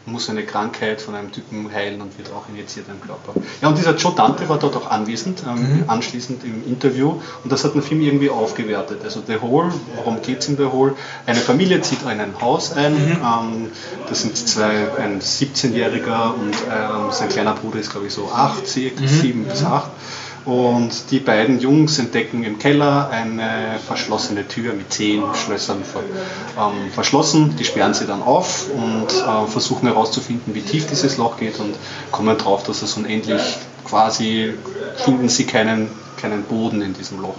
muss 0.08 0.28
eine 0.30 0.44
Krankheit 0.44 1.00
von 1.00 1.14
einem 1.14 1.30
Typen 1.32 1.70
heilen 1.72 2.00
und 2.00 2.16
wird 2.18 2.30
auch 2.32 2.48
injiziert 2.48 2.86
im 2.88 3.00
Körper. 3.00 3.34
Ja, 3.60 3.68
und 3.68 3.78
dieser 3.78 3.94
Joe 3.94 4.12
Dante 4.14 4.48
war 4.48 4.58
dort 4.58 4.76
auch 4.76 4.90
anwesend, 4.90 5.42
ähm, 5.46 5.84
anschließend 5.86 6.44
im 6.44 6.66
Interview, 6.66 7.20
und 7.44 7.52
das 7.52 7.64
hat 7.64 7.74
den 7.74 7.82
Film 7.82 8.00
irgendwie 8.00 8.30
aufgewertet. 8.30 9.00
Also 9.04 9.22
The 9.26 9.36
Hole, 9.40 9.72
worum 9.96 10.22
geht 10.22 10.40
es 10.40 10.48
in 10.48 10.56
The 10.56 10.64
Hole? 10.64 10.94
Eine 11.26 11.40
Familie 11.40 11.80
zieht 11.82 12.02
in 12.02 12.08
ein 12.08 12.40
Haus 12.40 12.72
ein, 12.72 12.96
ähm, 12.96 13.70
das 14.08 14.22
sind 14.22 14.36
zwei, 14.36 14.88
ein 14.98 15.20
17-Jähriger 15.20 16.34
und 16.34 16.54
ähm, 16.54 17.10
sein 17.10 17.28
kleiner 17.28 17.54
Bruder 17.54 17.78
ist 17.78 17.90
glaube 17.90 18.06
ich 18.06 18.12
so 18.12 18.30
8, 18.32 18.66
7 18.66 19.44
bis 19.44 19.64
8. 19.64 19.90
Und 20.48 21.10
die 21.10 21.18
beiden 21.20 21.60
Jungs 21.60 21.98
entdecken 21.98 22.42
im 22.42 22.58
Keller 22.58 23.10
eine 23.10 23.78
verschlossene 23.86 24.48
Tür 24.48 24.72
mit 24.72 24.90
zehn 24.90 25.22
Schlössern 25.34 25.84
ver, 25.84 26.00
ähm, 26.58 26.90
verschlossen. 26.90 27.54
Die 27.58 27.66
sperren 27.66 27.92
sie 27.92 28.06
dann 28.06 28.22
auf 28.22 28.64
und 28.72 29.08
äh, 29.12 29.46
versuchen 29.46 29.86
herauszufinden, 29.88 30.54
wie 30.54 30.62
tief 30.62 30.86
dieses 30.86 31.18
Loch 31.18 31.36
geht 31.36 31.60
und 31.60 31.74
kommen 32.10 32.38
drauf, 32.38 32.62
dass 32.62 32.80
es 32.80 32.96
unendlich 32.96 33.42
quasi 33.84 34.54
finden 34.96 35.28
sie 35.28 35.44
keinen, 35.44 35.90
keinen 36.18 36.44
Boden 36.44 36.80
in 36.80 36.94
diesem 36.94 37.20
Loch. 37.20 37.36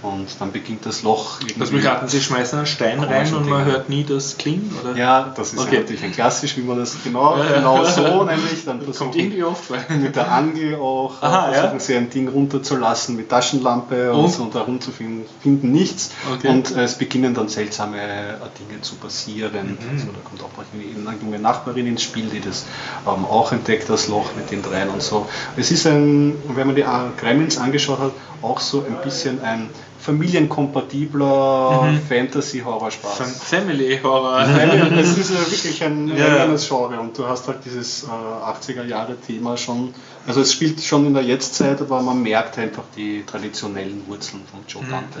Und 0.00 0.28
dann 0.38 0.52
beginnt 0.52 0.86
das 0.86 1.02
Loch 1.02 1.40
Lass 1.58 1.72
mich 1.72 1.84
raten, 1.84 2.06
Sie 2.06 2.20
schmeißen 2.20 2.56
einen 2.58 2.66
Stein 2.68 3.02
rein 3.02 3.26
und 3.34 3.48
man 3.48 3.64
Dinge. 3.64 3.72
hört 3.72 3.88
nie 3.88 4.04
das 4.04 4.36
Klingen? 4.38 4.72
Oder? 4.80 4.96
Ja, 4.96 5.32
das 5.36 5.52
ist 5.54 5.58
Okay. 5.58 5.74
ja 5.74 5.80
natürlich 5.80 6.04
ein 6.04 6.12
klassisch, 6.12 6.56
wie 6.56 6.60
man 6.60 6.78
das 6.78 6.96
genau, 7.02 7.36
Ja, 7.36 7.44
ja. 7.44 7.52
genau 7.56 7.84
so 7.84 8.02
nämlich 8.24 8.64
dann 8.64 8.78
Kommt 8.78 8.84
versuchen, 8.96 9.18
irgendwie 9.18 9.42
oft, 9.42 9.64
mit 9.90 10.14
der 10.14 10.30
Angel 10.30 10.76
auch 10.76 11.20
Aha, 11.20 11.52
versuchen 11.52 11.80
sie 11.80 11.96
ein 11.96 12.10
Ding 12.10 12.28
runterzulassen 12.28 13.16
mit 13.16 13.28
Taschenlampe 13.28 14.12
und, 14.12 14.20
Und? 14.24 14.30
so 14.32 14.42
und 14.44 14.54
da 14.54 14.60
rumzufinden, 14.60 15.24
finden 15.42 15.72
nichts. 15.72 16.12
Okay. 16.32 16.48
Und 16.48 16.76
äh, 16.76 16.84
es 16.84 16.94
beginnen 16.96 17.34
dann 17.34 17.48
seltsame 17.48 17.98
äh, 17.98 18.34
Dinge 18.60 18.80
zu 18.82 18.94
passieren. 18.96 19.78
Mhm. 19.80 19.90
Also 19.94 20.06
da 20.06 20.20
kommt 20.22 20.42
auch 20.42 20.50
eine 20.72 21.16
junge 21.20 21.38
Nachbarin 21.40 21.88
ins 21.88 22.02
Spiel, 22.02 22.26
die 22.28 22.40
das 22.40 22.66
ähm, 23.06 23.24
auch 23.24 23.50
entdeckt, 23.50 23.88
das 23.90 24.06
Loch 24.06 24.30
mit 24.36 24.50
den 24.52 24.62
dreien 24.62 24.90
und 24.90 25.02
so. 25.02 25.26
Es 25.56 25.72
ist 25.72 25.86
ein, 25.88 26.36
wenn 26.54 26.66
man 26.68 26.76
die 26.76 26.82
äh, 26.82 26.86
Gremlins 27.18 27.58
angeschaut 27.58 27.98
hat, 27.98 28.12
auch 28.42 28.60
so 28.60 28.84
ein 28.86 28.96
bisschen 29.02 29.40
ein 29.42 29.68
familienkompatibler 30.00 31.82
Mhm. 31.92 32.00
Fantasy-Horrorspaß. 32.08 33.16
Fam- 33.18 33.26
Family 33.26 33.94
es 33.94 35.18
ist 35.18 35.30
ja 35.30 35.40
wirklich 35.40 35.82
ein 35.84 36.08
Ja. 36.16 36.42
eigenes 36.42 36.68
Genre 36.68 37.00
und 37.00 37.16
du 37.18 37.26
hast 37.26 37.46
halt 37.48 37.58
dieses 37.64 38.04
äh, 38.04 38.06
80er 38.06 38.84
Jahre 38.84 39.16
Thema 39.16 39.56
schon. 39.56 39.92
Also 40.26 40.40
es 40.40 40.52
spielt 40.52 40.80
schon 40.82 41.06
in 41.06 41.14
der 41.14 41.22
Jetztzeit, 41.24 41.80
aber 41.80 42.00
man 42.02 42.22
merkt 42.22 42.58
einfach 42.58 42.84
die 42.96 43.24
traditionellen 43.26 44.02
Wurzeln 44.06 44.42
von 44.50 44.60
Joe 44.68 44.82
Dante. 44.90 45.18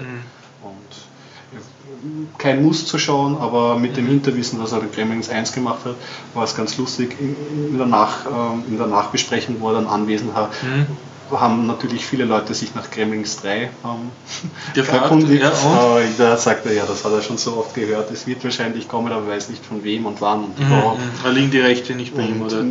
Und 0.62 0.72
äh, 1.52 2.38
kein 2.38 2.62
Muss 2.64 2.86
zu 2.86 2.98
schauen, 2.98 3.36
aber 3.38 3.78
mit 3.78 3.96
dem 3.96 4.06
Hinterwissen, 4.06 4.60
dass 4.60 4.72
er 4.72 4.80
den 4.80 4.92
Gremlins 4.92 5.28
1 5.28 5.52
gemacht 5.52 5.80
hat, 5.84 5.96
war 6.34 6.44
es 6.44 6.54
ganz 6.54 6.76
lustig. 6.78 7.16
In, 7.20 7.36
in, 7.72 7.78
der, 7.78 7.86
Nach, 7.86 8.26
ähm, 8.26 8.64
in 8.68 8.76
der 8.78 8.86
Nachbesprechung, 8.86 9.56
wo 9.60 9.68
er 9.68 9.74
dann 9.74 9.86
anwesend 9.86 10.34
war, 10.34 10.50
haben 11.30 11.66
natürlich 11.66 12.04
viele 12.04 12.24
Leute 12.24 12.54
sich 12.54 12.74
nach 12.74 12.90
Gremlins 12.90 13.36
3 13.42 13.62
ähm, 13.62 13.70
Gefragt, 14.74 15.02
erkundigt. 15.04 15.42
ja? 15.42 15.52
Aber 15.52 16.00
da 16.16 16.36
sagt 16.36 16.66
er 16.66 16.72
ja, 16.72 16.84
das 16.86 17.04
hat 17.04 17.12
er 17.12 17.22
schon 17.22 17.38
so 17.38 17.56
oft 17.56 17.74
gehört. 17.74 18.10
Es 18.10 18.26
wird 18.26 18.42
wahrscheinlich 18.44 18.88
kommen, 18.88 19.12
aber 19.12 19.28
weiß 19.28 19.48
nicht 19.50 19.64
von 19.64 19.84
wem 19.84 20.06
und 20.06 20.20
wann 20.20 20.44
und 20.44 20.58
überhaupt. 20.58 21.00
Da 21.22 21.30
liegen 21.30 21.50
die 21.50 21.60
Rechte 21.60 21.94
nicht 21.94 22.16
bei 22.16 22.22
ihm, 22.22 22.42
oder? 22.42 22.64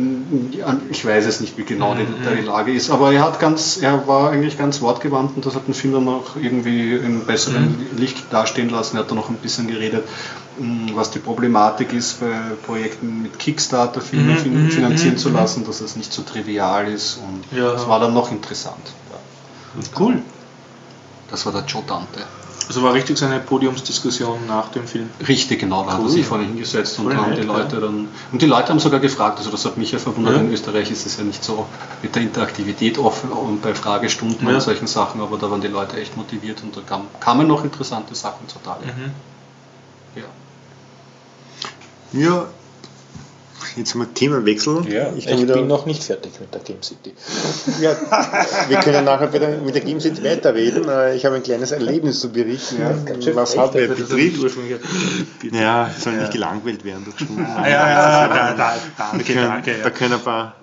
ich 0.90 1.04
weiß 1.04 1.26
es 1.26 1.40
nicht, 1.40 1.56
wie 1.56 1.64
genau 1.64 1.94
die, 1.94 2.06
da 2.24 2.30
die 2.30 2.42
Lage 2.42 2.72
ist, 2.72 2.90
aber 2.90 3.12
er 3.12 3.22
hat 3.22 3.40
ganz, 3.40 3.78
er 3.80 4.06
war 4.06 4.30
eigentlich 4.30 4.58
ganz 4.58 4.80
wortgewandt 4.80 5.36
und 5.36 5.46
das 5.46 5.54
hat 5.54 5.66
den 5.66 5.74
Film 5.74 5.94
dann 5.94 6.08
auch 6.08 6.36
irgendwie 6.40 6.94
in 6.94 7.24
besserem 7.24 7.76
Licht 7.96 8.24
dastehen 8.30 8.68
lassen. 8.68 8.96
Er 8.96 9.00
hat 9.00 9.10
dann 9.10 9.16
noch 9.16 9.28
ein 9.28 9.36
bisschen 9.36 9.68
geredet, 9.68 10.04
was 10.94 11.10
die 11.10 11.18
Problematik 11.20 11.92
ist 11.92 12.20
bei 12.20 12.32
Projekten 12.66 13.22
mit 13.22 13.38
Kickstarter 13.38 14.00
Filme 14.00 14.32
Mhm, 14.34 14.64
mhm, 14.66 14.70
finanzieren 14.70 15.14
mhm, 15.14 15.18
zu 15.18 15.28
lassen, 15.30 15.64
dass 15.64 15.80
es 15.80 15.96
nicht 15.96 16.12
so 16.12 16.22
trivial 16.22 16.88
ist 16.88 17.18
und 17.18 17.56
Ja. 17.58 17.72
das 17.72 17.86
war 17.88 18.00
dann 18.00 18.14
noch 18.14 18.30
interessant. 18.30 18.92
Ja. 19.12 19.82
Cool. 20.00 20.22
Das 21.30 21.44
war 21.46 21.52
der 21.52 21.64
Joe 21.66 21.82
Dante. 21.86 22.20
Also 22.66 22.82
war 22.82 22.92
richtig 22.92 23.16
so 23.16 23.24
eine 23.24 23.38
Podiumsdiskussion 23.40 24.46
nach 24.46 24.68
dem 24.68 24.86
Film. 24.86 25.08
Richtig, 25.26 25.60
genau, 25.60 25.84
da 25.84 25.92
hat 25.92 25.98
er 26.00 26.04
Cool. 26.04 26.10
sich 26.10 26.26
vorne 26.26 26.44
hingesetzt 26.44 26.98
und 26.98 27.16
haben 27.16 27.34
die 27.34 27.40
Leute 27.40 27.80
dann. 27.80 28.08
Und 28.30 28.42
die 28.42 28.46
Leute 28.46 28.68
haben 28.68 28.78
sogar 28.78 29.00
gefragt, 29.00 29.38
also 29.38 29.50
das 29.50 29.64
hat 29.64 29.78
mich 29.78 29.90
ja 29.92 29.98
verwundert, 29.98 30.34
Ja. 30.34 30.40
in 30.40 30.52
Österreich 30.52 30.90
ist 30.90 31.06
es 31.06 31.16
ja 31.16 31.24
nicht 31.24 31.42
so 31.42 31.64
mit 32.02 32.14
der 32.14 32.22
Interaktivität 32.22 32.98
offen 32.98 33.30
und 33.30 33.62
bei 33.62 33.74
Fragestunden 33.74 34.46
Ja. 34.46 34.54
und 34.56 34.60
solchen 34.60 34.86
Sachen, 34.86 35.22
aber 35.22 35.38
da 35.38 35.50
waren 35.50 35.62
die 35.62 35.68
Leute 35.68 35.98
echt 35.98 36.16
motiviert 36.18 36.62
und 36.62 36.76
da 36.76 36.82
kam, 36.86 37.02
kamen 37.20 37.46
noch 37.48 37.64
interessante 37.64 38.14
Sachen 38.14 38.46
zutage. 38.48 38.84
Mhm. 38.84 39.12
Ja. 42.12 42.20
Ja, 42.20 42.46
jetzt 43.76 43.92
haben 43.94 44.00
wir 44.00 44.14
Themenwechsel. 44.14 44.82
Ich, 45.16 45.26
kann 45.26 45.40
wieder, 45.42 45.54
bin 45.54 45.66
noch 45.66 45.84
nicht 45.86 46.02
fertig 46.02 46.32
mit 46.40 46.54
der 46.54 46.60
Game 46.60 46.82
City. 46.82 47.12
ja, 47.80 47.96
wir 48.68 48.78
können 48.78 49.04
nachher 49.04 49.26
der, 49.28 49.58
mit 49.58 49.74
der 49.74 49.82
Game 49.82 50.00
City 50.00 50.22
weiterreden. 50.24 50.88
Äh, 50.88 51.16
Ich 51.16 51.24
habe 51.26 51.36
ein 51.36 51.42
kleines 51.42 51.72
Erlebnis 51.72 52.20
zu 52.20 52.30
berichten, 52.30 52.80
ja, 52.80 53.34
was 53.34 53.56
Hardware 53.56 53.88
betrifft. 53.88 54.56
Ja, 55.52 55.90
soll 55.98 56.14
nicht 56.14 56.32
gelangweilt 56.32 56.84
werden 56.84 57.04
durch 57.04 57.16
Stunden. 57.16 57.42
Ja, 57.46 57.68
ja, 57.68 58.28
da, 58.28 58.52
da, 58.52 58.54
Da 58.54 58.74
danke, 59.10 59.24
können, 59.24 59.46
danke. 59.48 59.74
da 59.82 59.90
können 59.90 60.14
ein 60.14 60.20
paar 60.20 60.54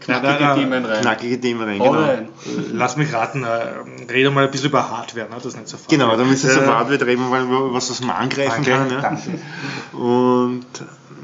Knackige 0.00 0.38
da- 0.38 0.54
Themen 0.54 0.84
rein. 0.84 1.00
knackige 1.02 1.40
Themen 1.40 1.62
rein. 1.62 1.78
Genau, 1.78 1.92
rein. 1.92 2.28
Lass 2.72 2.96
mich 2.96 3.12
raten, 3.12 3.44
äh, 3.44 4.10
rede 4.10 4.30
mal 4.30 4.44
ein 4.44 4.50
bisschen 4.50 4.68
über 4.68 4.90
Hardware, 4.90 5.28
ne? 5.28 5.34
das 5.36 5.46
ist 5.46 5.56
nicht 5.56 5.68
so 5.68 5.76
genau 5.88 6.16
damit 6.16 6.42
wir 6.42 6.50
so 6.50 6.60
Äh, 6.60 6.66
Hardware 6.66 7.06
reden 7.06 7.28
wollen, 7.30 7.48
was 7.72 7.88
das 7.88 8.00
man 8.00 8.16
angreifen 8.16 8.64
Danke, 8.64 8.70
kann. 8.70 8.90
Ja. 8.90 9.00
danke. 9.00 9.40
Und 9.96 10.66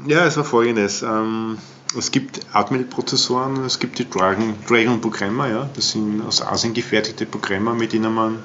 ja, 0.07 0.25
es 0.25 0.37
war 0.37 0.43
folgendes. 0.43 1.01
Ähm, 1.03 1.57
es 1.97 2.11
gibt 2.11 2.39
Atmel-Prozessoren, 2.53 3.63
es 3.65 3.79
gibt 3.79 3.99
die 3.99 4.09
Dragon, 4.09 4.55
Dragon 4.67 5.01
Programmer, 5.01 5.47
ja. 5.49 5.69
das 5.75 5.91
sind 5.91 6.21
aus 6.25 6.41
Asien 6.41 6.73
gefertigte 6.73 7.25
Programmer, 7.25 7.73
mit 7.73 7.91
denen 7.93 8.13
man 8.13 8.39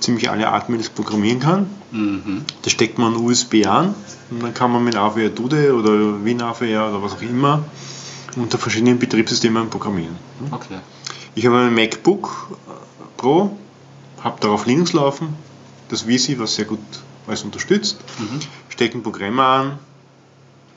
ziemlich 0.00 0.28
alle 0.30 0.44
das 0.76 0.88
programmieren 0.90 1.40
kann. 1.40 1.70
Mhm. 1.90 2.44
Da 2.62 2.70
steckt 2.70 2.98
man 2.98 3.16
USB 3.16 3.66
an 3.66 3.94
und 4.30 4.42
dann 4.42 4.52
kann 4.52 4.70
man 4.70 4.84
mit 4.84 4.96
AVR 4.96 5.30
Dude 5.30 5.74
oder 5.74 6.22
WinAVR 6.24 6.90
oder 6.90 7.02
was 7.02 7.14
auch 7.14 7.22
immer 7.22 7.64
unter 8.36 8.58
verschiedenen 8.58 8.98
Betriebssystemen 8.98 9.70
programmieren. 9.70 10.16
Okay. 10.50 10.78
Ich 11.34 11.46
habe 11.46 11.58
ein 11.58 11.74
MacBook 11.74 12.56
Pro, 13.16 13.56
habe 14.22 14.40
darauf 14.40 14.66
Linux 14.66 14.92
laufen, 14.92 15.34
das 15.88 16.02
VC, 16.02 16.38
was 16.38 16.54
sehr 16.54 16.64
gut 16.66 16.80
alles 17.26 17.42
unterstützt, 17.42 17.98
Mhm. 18.18 18.40
stecke 18.68 18.98
ein 18.98 19.02
Programm 19.02 19.40
an, 19.40 19.78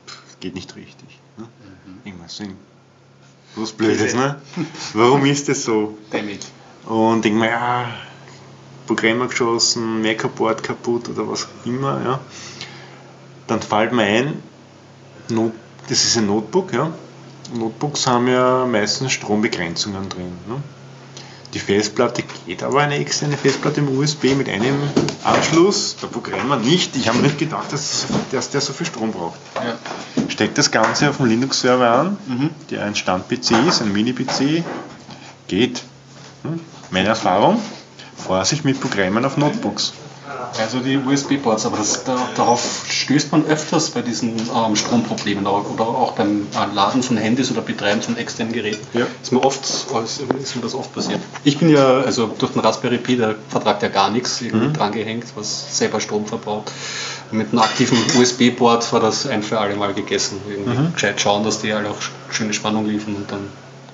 Pff, 0.07 0.39
geht 0.39 0.55
nicht 0.55 0.75
richtig. 0.75 1.19
Ne? 1.37 1.47
Irgendwas 2.05 2.37
so 2.37 2.43
was 3.55 3.71
Blödes, 3.71 4.13
ne? 4.13 4.39
Warum 4.93 5.25
ist 5.25 5.49
das 5.49 5.63
so? 5.63 5.97
Damit. 6.11 6.45
Und 6.85 7.25
denke 7.25 7.39
mir, 7.39 7.49
ja, 7.49 7.85
Programm 8.87 9.27
geschossen, 9.27 10.01
Meckerboard 10.01 10.63
kaputt 10.63 11.09
oder 11.09 11.27
was 11.27 11.45
auch 11.45 11.65
immer, 11.65 12.01
ja. 12.03 12.19
Dann 13.47 13.61
fällt 13.61 13.91
mir 13.91 14.03
ein, 14.03 14.43
Not, 15.29 15.53
das 15.89 16.03
ist 16.05 16.17
ein 16.17 16.27
Notebook, 16.27 16.73
ja. 16.73 16.91
Notebooks 17.53 18.07
haben 18.07 18.27
ja 18.27 18.65
meistens 18.65 19.11
Strombegrenzungen 19.11 20.07
drin. 20.09 20.31
Ne? 20.47 20.61
Die 21.53 21.59
Festplatte 21.59 22.23
geht 22.45 22.61
aber 22.61 22.81
eine 22.81 22.97
externe 22.97 23.35
Festplatte 23.35 23.79
im 23.79 23.97
USB 23.97 24.35
mit 24.35 24.47
einem 24.47 24.75
Anschluss, 25.23 25.95
der 25.99 26.05
Programmer 26.07 26.57
nicht. 26.57 26.95
Ich 26.95 27.07
habe 27.09 27.17
nicht 27.19 27.39
gedacht, 27.39 27.73
dass, 27.73 28.05
dass 28.31 28.51
der 28.51 28.61
so 28.61 28.71
viel 28.71 28.85
Strom 28.85 29.11
braucht. 29.11 29.39
Ja. 29.55 29.77
Steckt 30.27 30.59
das 30.59 30.69
Ganze 30.69 31.09
auf 31.09 31.17
dem 31.17 31.25
Linux-Server 31.25 31.89
an, 31.91 32.17
Mhm. 32.27 32.49
der 32.69 32.83
ein 32.83 32.93
Stand-PC 32.95 33.67
ist, 33.67 33.81
ein 33.81 33.91
Mini-PC, 33.91 34.63
geht. 35.47 35.81
Hm? 36.43 36.59
Meine 36.91 37.07
Erfahrung, 37.09 37.59
Vorsicht 38.15 38.63
mit 38.63 38.79
Programmen 38.79 39.25
auf 39.25 39.37
Notebooks. 39.37 39.93
Also 40.57 40.79
die 40.79 40.97
USB-Ports, 40.97 41.65
aber 41.65 41.77
das, 41.77 42.03
da, 42.03 42.17
darauf 42.35 42.85
stößt 42.89 43.31
man 43.31 43.45
öfters 43.45 43.89
bei 43.91 44.01
diesen 44.01 44.35
ähm, 44.35 44.75
Stromproblemen 44.75 45.45
oder 45.45 45.83
auch 45.85 46.13
beim 46.13 46.47
äh, 46.53 46.75
Laden 46.75 47.03
von 47.03 47.17
Handys 47.17 47.51
oder 47.51 47.61
Betreiben 47.61 48.01
von 48.01 48.17
externen 48.17 48.53
Geräten. 48.53 48.85
Ja. 48.97 49.05
Ist, 49.21 49.31
mir 49.31 49.43
oft, 49.43 49.63
ist, 49.63 50.55
mir 50.55 50.61
das 50.61 50.75
oft 50.75 50.93
passiert. 50.93 51.19
Ich 51.43 51.57
bin 51.57 51.69
ja, 51.69 52.01
also 52.01 52.27
durch 52.37 52.53
den 52.53 52.61
Raspberry 52.61 52.97
Pi, 52.97 53.17
der 53.17 53.35
vertragt 53.49 53.83
ja 53.83 53.89
gar 53.89 54.09
nichts 54.09 54.41
irgendwie 54.41 54.73
drangehängt, 54.73 55.25
was 55.35 55.77
selber 55.77 55.99
Strom 55.99 56.25
verbraucht. 56.25 56.71
Mit 57.31 57.51
einem 57.51 57.59
aktiven 57.59 57.97
USB-Port 58.17 58.91
war 58.91 58.99
das 58.99 59.27
ein 59.27 59.43
für 59.43 59.59
alle 59.59 59.75
Mal 59.75 59.93
gegessen. 59.93 60.41
Irgendwie 60.49 60.93
gescheit 60.93 61.21
schauen, 61.21 61.43
dass 61.43 61.61
die 61.61 61.71
alle 61.73 61.91
auch 61.91 61.97
schöne 62.31 62.53
Spannung 62.53 62.87
liefern 62.87 63.15
und 63.15 63.31
dann 63.31 63.47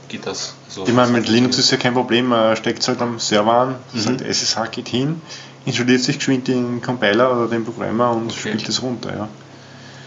geht 0.08 0.26
das. 0.26 0.56
Also, 0.68 0.86
Ich 0.88 0.94
meine, 0.94 1.12
mit 1.12 1.28
Linux 1.28 1.58
ist 1.58 1.72
ja 1.72 1.78
kein 1.78 1.94
Problem, 1.94 2.28
man 2.28 2.56
steckt 2.56 2.80
es 2.82 2.88
halt 2.88 3.02
am 3.02 3.20
Server 3.20 3.54
an, 3.54 3.76
sagt 3.94 4.22
SSH 4.22 4.72
geht 4.72 4.88
hin, 4.88 5.22
installiert 5.66 6.02
sich 6.02 6.18
geschwind 6.18 6.48
den 6.48 6.82
Compiler 6.82 7.32
oder 7.32 7.48
den 7.48 7.66
Programmer 7.66 8.12
und 8.12 8.32
Okay. 8.32 8.40
spielt 8.40 8.70
es 8.70 8.82
runter. 8.82 9.16
Ja. 9.16 9.28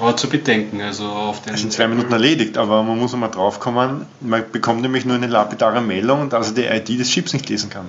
Aber 0.00 0.16
zu 0.16 0.28
bedenken, 0.28 0.80
also 0.80 1.06
auf 1.06 1.42
den. 1.42 1.52
Das 1.52 1.60
ist 1.60 1.64
in 1.64 1.70
zwei 1.72 1.88
Minuten 1.88 2.12
erledigt, 2.12 2.56
aber 2.56 2.82
man 2.84 2.98
muss 2.98 3.12
einmal 3.14 3.30
drauf 3.30 3.58
kommen, 3.58 4.06
man 4.20 4.44
bekommt 4.52 4.82
nämlich 4.82 5.04
nur 5.04 5.16
eine 5.16 5.26
lapidare 5.26 5.80
Meldung, 5.80 6.28
dass 6.30 6.52
er 6.52 6.54
die 6.54 6.92
ID 6.92 7.00
des 7.00 7.10
Chips 7.10 7.32
nicht 7.32 7.48
lesen 7.48 7.68
kann. 7.68 7.86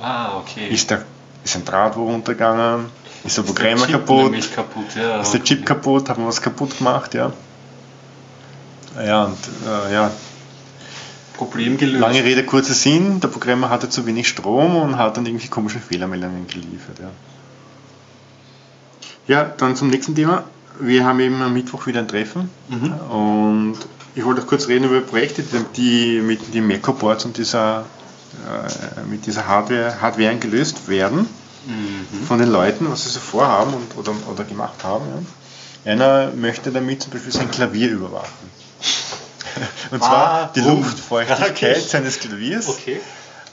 Ah, 0.00 0.38
okay. 0.38 0.68
Ist, 0.68 0.90
der, 0.90 1.04
ist 1.44 1.56
ein 1.56 1.64
Draht 1.66 1.96
wo 1.96 2.04
runtergegangen, 2.04 2.86
ist 3.24 3.36
der 3.36 3.42
Programmer 3.42 3.82
Chip 3.84 3.92
kaputt, 3.92 4.22
nämlich 4.24 4.54
kaputt, 4.54 4.86
ja. 4.96 5.20
ist 5.20 5.32
der 5.32 5.44
Chip 5.44 5.66
kaputt, 5.66 6.08
hat 6.08 6.16
man 6.16 6.26
was 6.28 6.40
kaputt 6.40 6.78
gemacht, 6.78 7.12
ja. 7.12 7.30
Ja, 9.04 9.24
und 9.24 9.38
äh, 9.66 9.92
ja, 9.92 10.10
Problem 11.40 11.78
gelöst. 11.78 12.00
lange 12.00 12.22
Rede, 12.24 12.44
kurzer 12.44 12.74
Sinn, 12.74 13.20
der 13.20 13.28
Programmer 13.28 13.70
hatte 13.70 13.88
zu 13.88 14.04
wenig 14.06 14.28
Strom 14.28 14.76
und 14.76 14.96
hat 14.98 15.16
dann 15.16 15.26
irgendwie 15.26 15.48
komische 15.48 15.80
Fehlermeldungen 15.80 16.46
geliefert, 16.46 16.98
ja. 17.00 17.10
Ja, 19.26 19.44
dann 19.44 19.76
zum 19.76 19.88
nächsten 19.88 20.14
Thema. 20.14 20.44
Wir 20.80 21.04
haben 21.04 21.20
eben 21.20 21.40
am 21.42 21.52
Mittwoch 21.52 21.86
wieder 21.86 22.00
ein 22.00 22.08
Treffen 22.08 22.50
Mhm. 22.68 22.92
und 23.10 23.76
ich 24.14 24.24
wollte 24.24 24.42
auch 24.42 24.46
kurz 24.46 24.66
reden 24.68 24.84
über 24.84 25.00
Projekte, 25.00 25.44
die 25.76 26.20
mit 26.20 26.52
den 26.54 26.66
Meco-Boards 26.66 27.24
und 27.26 27.36
dieser, 27.36 27.84
äh, 28.46 29.00
mit 29.08 29.26
dieser 29.26 29.46
Hardware, 29.46 30.00
Hardware 30.00 30.36
gelöst 30.36 30.88
werden 30.88 31.28
Mhm. 31.66 32.26
von 32.26 32.38
den 32.38 32.50
Leuten, 32.50 32.90
was 32.90 33.04
sie 33.04 33.10
so 33.10 33.20
vorhaben 33.20 33.74
und, 33.74 33.96
oder, 33.98 34.12
oder 34.32 34.44
gemacht 34.44 34.82
haben. 34.82 35.04
Ja. 35.84 35.92
Einer 35.92 36.32
möchte 36.34 36.70
damit 36.72 37.02
zum 37.02 37.12
Beispiel 37.12 37.32
sein 37.32 37.50
Klavier 37.50 37.90
überwachen. 37.90 38.50
Und 39.90 40.02
zwar 40.02 40.52
die 40.54 40.64
Warum? 40.64 40.82
Luftfeuchtigkeit 40.82 41.80
seines 41.88 42.18
Klaviers, 42.20 42.68
Okay. 42.68 43.00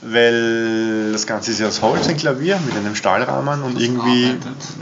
weil 0.02 1.12
das 1.12 1.26
Ganze 1.26 1.50
ist 1.50 1.60
ja 1.60 1.68
aus 1.68 1.82
Holz, 1.82 2.08
ein 2.08 2.16
Klavier 2.16 2.58
mit 2.64 2.76
einem 2.76 2.94
Stahlrahmen 2.94 3.62
und 3.62 3.80
irgendwie 3.80 4.36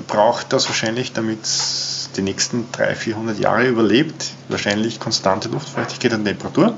braucht 0.06 0.52
das 0.52 0.68
wahrscheinlich, 0.68 1.12
damit 1.12 1.44
es 1.44 2.10
die 2.16 2.22
nächsten 2.22 2.70
300, 2.72 2.96
400 2.98 3.38
Jahre 3.38 3.66
überlebt, 3.66 4.32
wahrscheinlich 4.48 5.00
konstante 5.00 5.48
Luftfeuchtigkeit 5.48 6.12
und 6.14 6.24
Temperatur. 6.24 6.74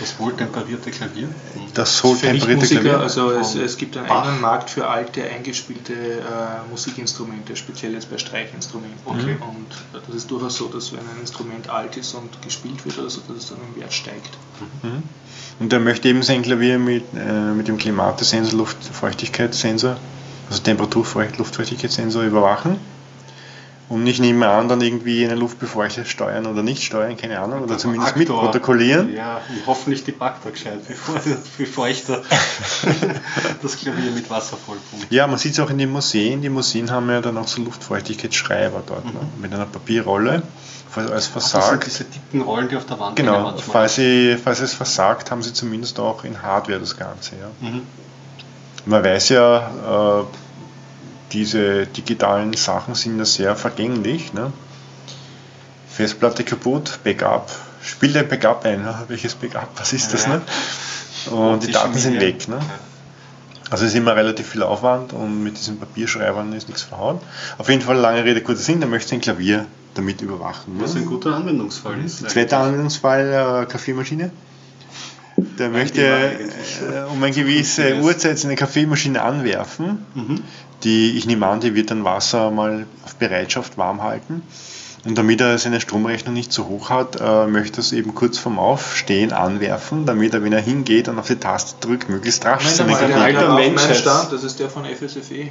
Das 0.00 0.18
wohltemperierte 0.18 0.90
Klavier. 0.90 1.28
Das 1.74 2.02
Nichtmusiker, 2.02 2.80
Klavier. 2.80 3.00
also 3.00 3.30
es, 3.30 3.54
es 3.54 3.76
gibt 3.76 3.96
einen 3.96 4.06
Bach. 4.06 4.22
eigenen 4.24 4.40
Markt 4.40 4.70
für 4.70 4.88
alte, 4.88 5.24
eingespielte 5.24 5.92
äh, 5.94 6.70
Musikinstrumente, 6.70 7.56
speziell 7.56 7.92
jetzt 7.92 8.10
bei 8.10 8.18
Streichinstrumenten. 8.18 8.98
Okay. 9.04 9.36
Und 9.40 10.02
das 10.06 10.14
ist 10.14 10.30
durchaus 10.30 10.56
so, 10.56 10.66
dass 10.68 10.92
wenn 10.92 11.00
ein 11.00 11.20
Instrument 11.20 11.70
alt 11.70 11.96
ist 11.96 12.14
und 12.14 12.42
gespielt 12.42 12.84
wird 12.84 12.98
oder 12.98 13.10
so, 13.10 13.20
dass 13.28 13.36
es 13.36 13.48
dann 13.48 13.58
im 13.74 13.80
Wert 13.80 13.92
steigt. 13.92 14.30
Und 15.58 15.72
er 15.72 15.80
möchte 15.80 16.08
eben 16.08 16.22
sein 16.22 16.42
Klavier 16.42 16.78
mit, 16.78 17.04
äh, 17.14 17.52
mit 17.52 17.68
dem 17.68 17.78
Klimatesensor, 17.78 18.58
Luftfeuchtigkeitssensor, 18.58 19.96
also 20.50 20.62
Temperatur-, 20.62 21.28
Luftfeuchtigkeitssensor 21.38 22.22
überwachen. 22.22 22.78
Und 23.88 24.04
ich 24.06 24.18
nehme 24.18 24.48
an, 24.48 24.68
dann 24.68 24.80
irgendwie 24.80 25.24
eine 25.24 25.36
Luftbefeuchter 25.36 26.04
steuern 26.04 26.46
oder 26.46 26.64
nicht 26.64 26.82
steuern, 26.82 27.16
keine 27.16 27.38
Ahnung, 27.38 27.62
oder 27.62 27.78
zumindest 27.78 28.16
Aktor. 28.16 28.42
mitprotokollieren. 28.42 29.14
Ja, 29.14 29.40
hoffentlich 29.64 30.02
die 30.02 30.10
backt 30.10 30.44
er 30.44 30.50
gescheit, 30.50 30.80
bevor, 30.88 31.20
bevor 31.56 31.88
ich 31.88 32.04
da 32.04 32.20
das 33.62 33.78
Klavier 33.78 34.10
mit 34.10 34.28
Wasser 34.28 34.56
vollpumpe. 34.56 35.06
Ja, 35.10 35.28
man 35.28 35.38
sieht 35.38 35.52
es 35.52 35.60
auch 35.60 35.70
in 35.70 35.78
den 35.78 35.92
Museen. 35.92 36.42
Die 36.42 36.48
Museen 36.48 36.90
haben 36.90 37.08
ja 37.10 37.20
dann 37.20 37.38
auch 37.38 37.46
so 37.46 37.62
Luftfeuchtigkeitsschreiber 37.62 38.82
dort, 38.84 39.04
ne? 39.04 39.20
mit 39.40 39.54
einer 39.54 39.66
Papierrolle. 39.66 40.42
Falls 40.90 41.10
alles 41.10 41.32
Das 41.32 41.50
sind 41.50 41.60
versagt, 41.60 41.86
diese 41.86 42.04
dicken 42.04 42.40
Rollen, 42.40 42.68
die 42.68 42.76
auf 42.76 42.86
der 42.86 42.98
Wand 42.98 43.16
genau, 43.16 43.54
falls, 43.58 43.96
sie, 43.96 44.36
falls 44.42 44.60
es 44.60 44.74
versagt, 44.74 45.30
haben 45.30 45.42
sie 45.42 45.52
zumindest 45.52 46.00
auch 46.00 46.24
in 46.24 46.42
Hardware 46.42 46.80
das 46.80 46.96
Ganze. 46.96 47.32
Ja. 47.36 47.68
Mhm. 47.68 47.82
Man 48.86 49.04
weiß 49.04 49.28
ja, 49.28 50.20
äh, 50.20 50.24
diese 51.32 51.86
digitalen 51.86 52.52
Sachen 52.54 52.94
sind 52.94 53.18
ja 53.18 53.24
sehr 53.24 53.56
vergänglich. 53.56 54.32
Ne? 54.32 54.52
Festplatte 55.88 56.44
kaputt, 56.44 56.98
Backup. 57.04 57.50
Spiel 57.82 58.12
dein 58.12 58.28
Backup 58.28 58.64
ein. 58.64 58.82
ne? 58.82 58.94
Welches 59.08 59.34
Backup? 59.34 59.68
Was 59.76 59.92
ist 59.92 60.12
das? 60.12 60.26
Ja. 60.26 60.36
Ne? 60.36 60.42
Und 61.36 61.66
die 61.66 61.72
Daten 61.72 61.94
sind 61.94 62.20
weg. 62.20 62.48
Ne? 62.48 62.58
Also 63.70 63.84
es 63.84 63.92
ist 63.92 63.96
immer 63.98 64.14
relativ 64.14 64.48
viel 64.48 64.62
Aufwand 64.62 65.12
und 65.12 65.42
mit 65.42 65.58
diesen 65.58 65.78
Papierschreibern 65.80 66.52
ist 66.52 66.68
nichts 66.68 66.82
verhauen. 66.82 67.18
Auf 67.58 67.68
jeden 67.68 67.82
Fall 67.82 67.96
lange 67.96 68.22
Rede, 68.24 68.40
kurzer 68.40 68.62
Sinn, 68.62 68.78
der 68.80 68.88
möchte 68.88 69.08
sein 69.10 69.20
Klavier 69.20 69.66
damit 69.94 70.20
überwachen. 70.22 70.74
Was 70.78 70.94
Ne? 70.94 71.00
ein 71.00 71.06
guter 71.06 71.34
Anwendungsfall 71.34 71.98
ist. 72.04 72.28
Zweiter 72.30 72.58
Anwendungsfall, 72.58 73.64
äh, 73.64 73.66
Kaffeemaschine. 73.66 74.30
Der 75.58 75.70
möchte 75.70 76.02
äh, 76.02 77.10
um 77.10 77.22
eine 77.22 77.34
gewisse 77.34 77.96
Uhrzeit 78.00 78.38
seine 78.38 78.56
Kaffeemaschine 78.56 79.22
anwerfen. 79.22 80.04
Mhm. 80.14 80.42
Die, 80.82 81.16
ich 81.16 81.26
nehme 81.26 81.46
an, 81.46 81.60
die 81.60 81.74
wird 81.74 81.90
dann 81.90 82.04
Wasser 82.04 82.50
mal 82.50 82.86
auf 83.04 83.16
Bereitschaft 83.16 83.78
warm 83.78 84.02
halten. 84.02 84.42
Und 85.04 85.16
damit 85.16 85.40
er 85.40 85.56
seine 85.58 85.80
Stromrechnung 85.80 86.34
nicht 86.34 86.52
so 86.52 86.66
hoch 86.66 86.90
hat, 86.90 87.20
äh, 87.20 87.46
möchte 87.46 87.78
er 87.78 87.80
es 87.80 87.92
eben 87.92 88.14
kurz 88.14 88.38
vorm 88.38 88.58
Aufstehen 88.58 89.32
anwerfen, 89.32 90.04
damit 90.04 90.34
er, 90.34 90.42
wenn 90.42 90.52
er 90.52 90.60
hingeht 90.60 91.08
und 91.08 91.18
auf 91.18 91.28
die 91.28 91.36
Taste 91.36 91.76
drückt, 91.80 92.08
möglichst 92.08 92.44
rasch 92.44 92.64
Moment 92.64 92.76
seine 92.76 92.92
Kaffee... 92.92 93.14
alter 93.14 93.38
alter 93.50 93.54
Mensch 93.54 94.02
das 94.02 94.42
ist 94.42 94.58
der 94.58 94.68
von 94.68 94.84
FSFE. 94.84 95.50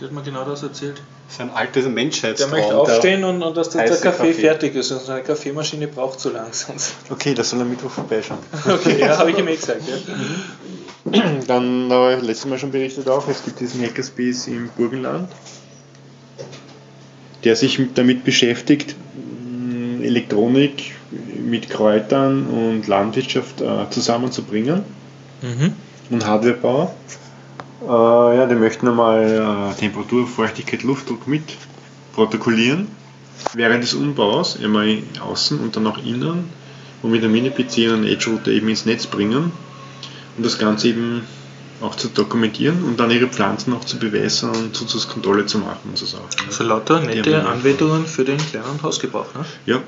Der 0.00 0.08
hat 0.08 0.14
mir 0.14 0.22
genau 0.22 0.44
das 0.44 0.62
erzählt. 0.62 1.00
Das 1.26 1.36
ist 1.36 1.40
ein 1.40 1.50
altes 1.50 1.84
Der 1.84 1.92
Menschheitstraum. 1.92 2.50
möchte 2.50 2.76
aufstehen 2.76 3.24
und, 3.24 3.42
und 3.42 3.56
dass 3.56 3.70
der, 3.70 3.84
der 3.86 3.96
Kaffee, 3.96 4.28
Kaffee. 4.28 4.32
fertig 4.34 4.74
ist. 4.74 4.92
Und 4.92 5.00
seine 5.00 5.22
Kaffeemaschine 5.22 5.88
braucht 5.88 6.20
so 6.20 6.30
lang 6.30 6.52
sonst. 6.52 6.94
Okay, 7.10 7.34
das 7.34 7.50
soll 7.50 7.60
er 7.60 7.64
Mittwoch 7.64 7.90
vorbeischauen. 7.90 8.38
Okay, 8.68 9.00
ja, 9.00 9.16
habe 9.18 9.30
ich 9.30 9.38
ihm 9.38 9.48
eh 9.48 9.56
gesagt. 9.56 9.82
Ja. 9.88 11.22
Dann 11.46 11.88
habe 11.90 12.16
ich 12.20 12.26
letztes 12.26 12.46
Mal 12.46 12.58
schon 12.58 12.72
berichtet 12.72 13.08
auch, 13.08 13.26
es 13.28 13.42
gibt 13.44 13.58
diesen 13.60 13.82
Hackerspace 13.82 14.48
im 14.48 14.68
Burgenland, 14.76 15.30
der 17.44 17.56
sich 17.56 17.78
mit- 17.78 17.96
damit 17.96 18.24
beschäftigt, 18.24 18.94
mh, 19.14 20.04
Elektronik 20.04 20.94
mit 21.42 21.70
Kräutern 21.70 22.46
und 22.48 22.86
Landwirtschaft 22.88 23.60
äh, 23.60 23.88
zusammenzubringen 23.90 24.82
Mhm. 25.42 25.72
und 26.10 26.26
Hardwarebau. 26.26 26.94
Äh, 27.86 28.36
ja, 28.36 28.46
die 28.46 28.54
möchten 28.56 28.88
einmal 28.88 29.70
äh, 29.74 29.78
Temperatur, 29.78 30.26
Feuchtigkeit, 30.26 30.82
Luftdruck 30.82 31.26
mit 31.28 31.42
protokollieren 32.14 32.88
während 33.54 33.82
des 33.84 33.94
Umbaus, 33.94 34.58
einmal 34.62 34.98
außen 35.20 35.60
und 35.60 35.76
dann 35.76 35.86
auch 35.86 35.98
innen 35.98 36.50
und 37.02 37.10
mit 37.10 37.22
einem 37.22 37.32
Mini-PC 37.32 37.88
und 37.88 37.94
einem 37.94 38.04
Edge-Router 38.06 38.50
eben 38.50 38.68
ins 38.68 38.86
Netz 38.86 39.06
bringen 39.06 39.52
und 40.36 40.44
das 40.46 40.58
Ganze 40.58 40.88
eben 40.88 41.22
auch 41.82 41.94
zu 41.94 42.08
dokumentieren 42.08 42.82
und 42.84 42.98
dann 42.98 43.10
ihre 43.10 43.26
Pflanzen 43.26 43.74
auch 43.74 43.84
zu 43.84 43.98
bewässern 43.98 44.56
und 44.56 44.74
Zuzugskontrolle 44.74 45.44
zu 45.46 45.58
machen 45.58 45.90
und 45.90 45.98
so 45.98 46.06
Sachen. 46.06 46.24
Also 46.46 46.64
lauter 46.64 47.00
nette 47.00 47.46
Anwendungen 47.46 48.06
für 48.06 48.24
den 48.24 48.38
kleinen 48.38 48.82
Hausgebrauch. 48.82 49.26
Ne? 49.34 49.44
Ja. 49.66 49.80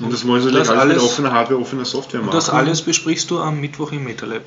Und 0.00 0.12
das 0.12 0.26
wollen 0.26 0.42
sie 0.42 0.52
Das 0.52 0.68
legal 0.68 0.86
mit 0.86 0.94
alles- 0.96 1.02
offener 1.04 1.32
Hardware, 1.32 1.60
offener 1.60 1.84
Software 1.84 2.20
Und 2.20 2.26
machen. 2.26 2.36
das 2.36 2.48
alles 2.50 2.82
besprichst 2.82 3.28
du 3.30 3.40
am 3.40 3.60
Mittwoch 3.60 3.90
im 3.92 4.04
MetaLab. 4.04 4.42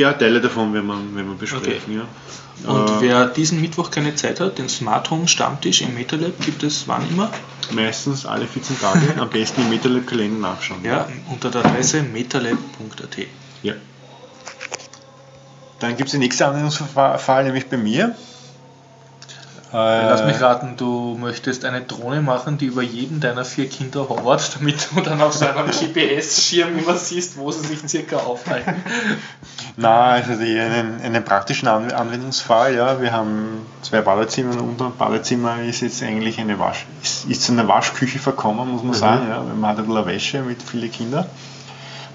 Ja, 0.00 0.14
Teile 0.14 0.40
davon 0.40 0.72
werden 0.72 0.86
wir, 0.86 0.94
werden 1.14 1.28
wir 1.32 1.38
besprechen, 1.38 1.94
ja. 1.94 2.70
Und 2.70 2.88
Äh, 2.88 3.00
wer 3.00 3.26
diesen 3.26 3.60
Mittwoch 3.60 3.90
keine 3.90 4.14
Zeit 4.14 4.40
hat, 4.40 4.56
den 4.56 4.70
Smart 4.70 5.10
Home 5.10 5.28
Stammtisch 5.28 5.82
im 5.82 5.92
MetaLab 5.94 6.40
gibt 6.40 6.62
es 6.62 6.88
wann 6.88 7.06
immer? 7.10 7.30
meistens 7.72 8.24
alle 8.24 8.46
14 8.46 8.80
Tage, 8.80 9.00
am 9.20 9.28
besten 9.28 9.60
im 9.60 9.68
MetaLab-Kalender 9.68 10.38
nachschauen. 10.48 10.82
Ja, 10.84 11.06
unter 11.30 11.50
der 11.50 11.66
Adresse 11.66 12.02
metalab.at. 12.02 13.18
Ja. 13.62 13.74
Dann 15.80 15.96
gibt 15.98 16.08
es 16.08 16.12
die 16.12 16.18
nächste 16.18 16.46
Anwendungsfall, 16.46 17.44
nämlich 17.44 17.66
bei 17.66 17.76
mir. 17.76 18.16
Lass 19.72 20.22
Äh, 20.22 20.26
mich 20.26 20.40
raten, 20.40 20.74
du 20.76 21.16
möchtest 21.20 21.64
eine 21.64 21.82
Drohne 21.82 22.22
machen, 22.22 22.58
die 22.58 22.66
über 22.66 22.82
jeden 22.82 23.20
deiner 23.20 23.44
vier 23.44 23.68
Kinder 23.68 24.08
hovert, 24.08 24.56
damit 24.58 24.88
du 24.92 25.00
dann 25.00 25.20
auf 25.20 25.32
so 25.32 25.46
einem 25.46 25.70
GPS-Schirm 25.70 26.76
immer 26.78 26.96
siehst, 26.96 27.38
wo 27.38 27.52
sie 27.52 27.66
sich 27.66 27.88
circa 27.88 28.16
aufhalten. 28.16 28.74
Na, 29.76 30.10
also 30.10 30.34
die, 30.34 30.58
einen, 30.58 31.00
einen 31.00 31.24
praktischen 31.24 31.68
An 31.68 31.92
Anwendungsfall, 31.92 32.74
ja. 32.74 33.00
Wir 33.00 33.12
haben 33.12 33.66
zwei 33.82 34.00
Badezimmer 34.00 34.52
und 34.52 34.60
unter 34.60 34.86
dem 34.86 34.96
Badezimmer 34.96 35.62
ist 35.62 35.82
jetzt 35.82 36.02
eigentlich 36.02 36.40
eine 36.40 36.58
Wasch, 36.58 36.86
ist, 37.02 37.26
ist 37.26 37.42
zu 37.42 37.52
einer 37.52 37.68
Waschküche 37.68 38.18
verkommen, 38.18 38.70
muss 38.72 38.82
man 38.82 38.94
sagen. 38.94 39.28
Ja. 39.28 39.42
Man 39.42 39.70
hat 39.70 39.78
ein 39.78 39.86
bisschen 39.86 40.06
Wäsche 40.06 40.42
mit 40.42 40.62
vielen 40.62 40.90
Kindern. 40.90 41.26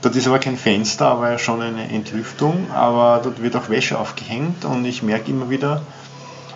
Dort 0.02 0.15
ist 0.15 0.27
aber 0.27 0.40
kein 0.40 0.57
Fenster, 0.57 1.07
aber 1.07 1.40
schon 1.40 1.61
eine 1.61 1.90
Entlüftung, 1.90 2.68
aber 2.72 3.22
dort 3.23 3.41
wird 3.41 3.56
auch 3.56 3.69
Wäsche 3.69 3.98
aufgehängt 3.98 4.65
und 4.65 4.86
ich 4.86 5.02
merke 5.02 5.32
immer 5.32 5.49
wieder, 5.49 5.82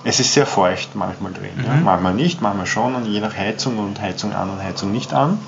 es 0.04 0.20
ist 0.20 0.34
sehr 0.34 0.46
feucht 0.46 0.96
manchmal 0.96 1.34
drin. 1.34 1.52
Ja. 1.66 1.74
Manchmal 1.84 2.14
nicht, 2.14 2.42
manchmal 2.42 2.66
schon 2.66 2.96
und 2.96 3.06
je 3.06 3.20
nach 3.20 3.36
Heizung 3.36 3.78
und 3.78 4.00
Heizung 4.02 4.34
an 4.34 4.50
und 4.50 4.62
Heizung 4.64 4.92
nicht 4.92 5.14
an. 5.14 5.40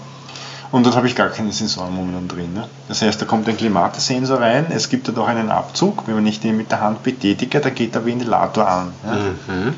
Und 0.72 0.86
dort 0.86 0.96
habe 0.96 1.06
ich 1.08 1.16
gar 1.16 1.28
keine 1.30 1.52
Sensoren 1.52 1.94
momentan 1.94 2.30
drin. 2.30 2.54
Ne? 2.54 2.66
Das 2.88 3.02
heißt, 3.02 3.22
da 3.22 3.26
kommt 3.26 3.48
ein 3.50 3.58
Klimatesensor 3.58 4.40
rein, 4.40 4.68
es 4.70 4.88
gibt 4.88 5.08
dort 5.08 5.18
auch 5.20 5.28
einen 5.28 5.50
Abzug, 5.52 6.04
wenn 6.08 6.16
man 6.16 6.24
nicht 6.24 6.44
den 6.46 6.56
mit 6.56 6.72
der 6.72 6.80
Hand 6.80 7.04
betätige, 7.04 7.60
da 7.60 7.70
geht 7.70 7.94
der 7.94 8.06
Ventilator 8.06 8.68
an. 8.68 8.94
Ja? 9.06 9.74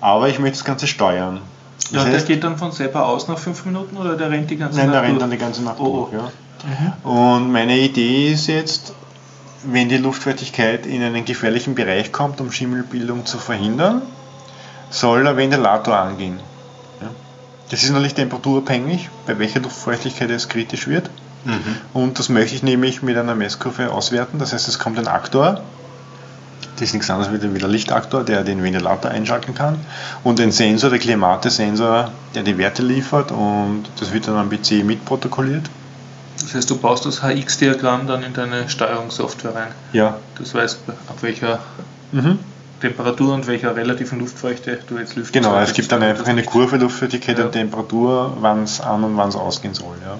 Aber 0.00 0.28
ich 0.28 0.38
möchte 0.38 0.58
das 0.58 0.64
Ganze 0.64 0.86
steuern. 0.86 1.40
Das 1.78 1.90
Ja, 1.90 2.04
der 2.04 2.14
heißt, 2.14 2.26
geht 2.28 2.44
dann 2.44 2.56
von 2.56 2.70
selber 2.70 3.06
aus 3.06 3.26
nach 3.26 3.38
fünf 3.38 3.64
Minuten 3.64 3.96
oder 3.96 4.16
der 4.16 4.30
rennt 4.30 4.48
die 4.50 4.56
ganze 4.56 4.78
nein, 4.78 4.92
der 4.92 5.00
Nacht 5.00 5.08
rennt 5.08 5.14
durch? 5.14 5.20
dann 5.22 5.30
die 5.32 5.38
ganze 5.38 5.62
Nacht 5.64 5.76
Oh, 5.80 6.08
durch. 6.10 6.22
Ja. 6.22 7.10
Und 7.10 7.50
meine 7.50 7.76
Idee 7.76 8.32
ist 8.32 8.46
jetzt, 8.46 8.92
wenn 9.64 9.88
die 9.88 9.98
Luftfeuchtigkeit 9.98 10.86
in 10.86 11.02
einen 11.02 11.24
gefährlichen 11.24 11.74
Bereich 11.74 12.12
kommt, 12.12 12.40
um 12.40 12.50
Schimmelbildung 12.50 13.26
zu 13.26 13.38
verhindern, 13.38 14.02
soll 14.90 15.24
der 15.24 15.36
Ventilator 15.36 15.96
angehen. 15.96 16.40
Das 17.70 17.84
ist 17.84 17.90
natürlich 17.90 18.14
temperaturabhängig, 18.14 19.10
bei 19.26 19.38
welcher 19.38 19.60
Luftfeuchtigkeit 19.60 20.30
es 20.30 20.48
kritisch 20.48 20.88
wird. 20.88 21.10
Und 21.92 22.18
das 22.18 22.28
möchte 22.28 22.54
ich 22.56 22.62
nämlich 22.62 23.02
mit 23.02 23.16
einer 23.16 23.34
Messkurve 23.34 23.92
auswerten. 23.92 24.38
Das 24.38 24.52
heißt, 24.52 24.68
es 24.68 24.78
kommt 24.78 24.98
ein 24.98 25.08
Aktor. 25.08 25.60
Das 26.74 26.88
ist 26.88 26.94
nichts 26.94 27.10
anderes 27.10 27.32
wie 27.32 27.58
der 27.58 27.68
Lichtaktor, 27.68 28.24
der 28.24 28.42
den 28.42 28.62
Ventilator 28.62 29.10
einschalten 29.10 29.54
kann. 29.54 29.78
Und 30.24 30.40
ein 30.40 30.50
Sensor, 30.50 30.90
der 30.90 30.98
Klimatesensor, 30.98 32.10
der 32.34 32.42
die 32.42 32.58
Werte 32.58 32.82
liefert. 32.82 33.30
Und 33.30 33.84
das 34.00 34.12
wird 34.12 34.26
dann 34.26 34.36
am 34.36 34.50
PC 34.50 34.84
mitprotokolliert. 34.84 35.70
Das 36.40 36.54
heißt, 36.54 36.70
du 36.70 36.76
baust 36.78 37.04
das 37.06 37.22
HX-Diagramm 37.22 38.06
dann 38.06 38.22
in 38.22 38.32
deine 38.32 38.68
Steuerungssoftware 38.68 39.54
rein. 39.54 39.68
Ja. 39.92 40.16
Das 40.38 40.54
weißt, 40.54 40.78
ab 40.88 41.16
welcher 41.20 41.58
Mhm. 42.12 42.38
Temperatur 42.80 43.34
und 43.34 43.46
welcher 43.46 43.76
relativen 43.76 44.18
Luftfeuchte 44.20 44.78
du 44.88 44.98
jetzt 44.98 45.14
lüften 45.14 45.34
Genau, 45.42 45.56
es 45.60 45.74
gibt 45.74 45.92
dann 45.92 46.02
einfach 46.02 46.26
eine 46.26 46.42
Kurve 46.42 46.76
Luftfeuchtigkeit 46.78 47.38
Ja. 47.38 47.44
und 47.44 47.52
Temperatur, 47.52 48.36
wann 48.40 48.64
es 48.64 48.80
an 48.80 49.04
und 49.04 49.16
wann 49.16 49.28
es 49.28 49.36
ausgehen 49.36 49.74
soll. 49.74 49.96
Ja. 50.04 50.16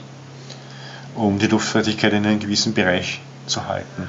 Um 1.14 1.38
die 1.38 1.46
Luftfeuchtigkeit 1.46 2.12
in 2.12 2.24
einem 2.26 2.38
gewissen 2.38 2.74
Bereich 2.74 3.20
zu 3.46 3.66
halten. 3.66 4.08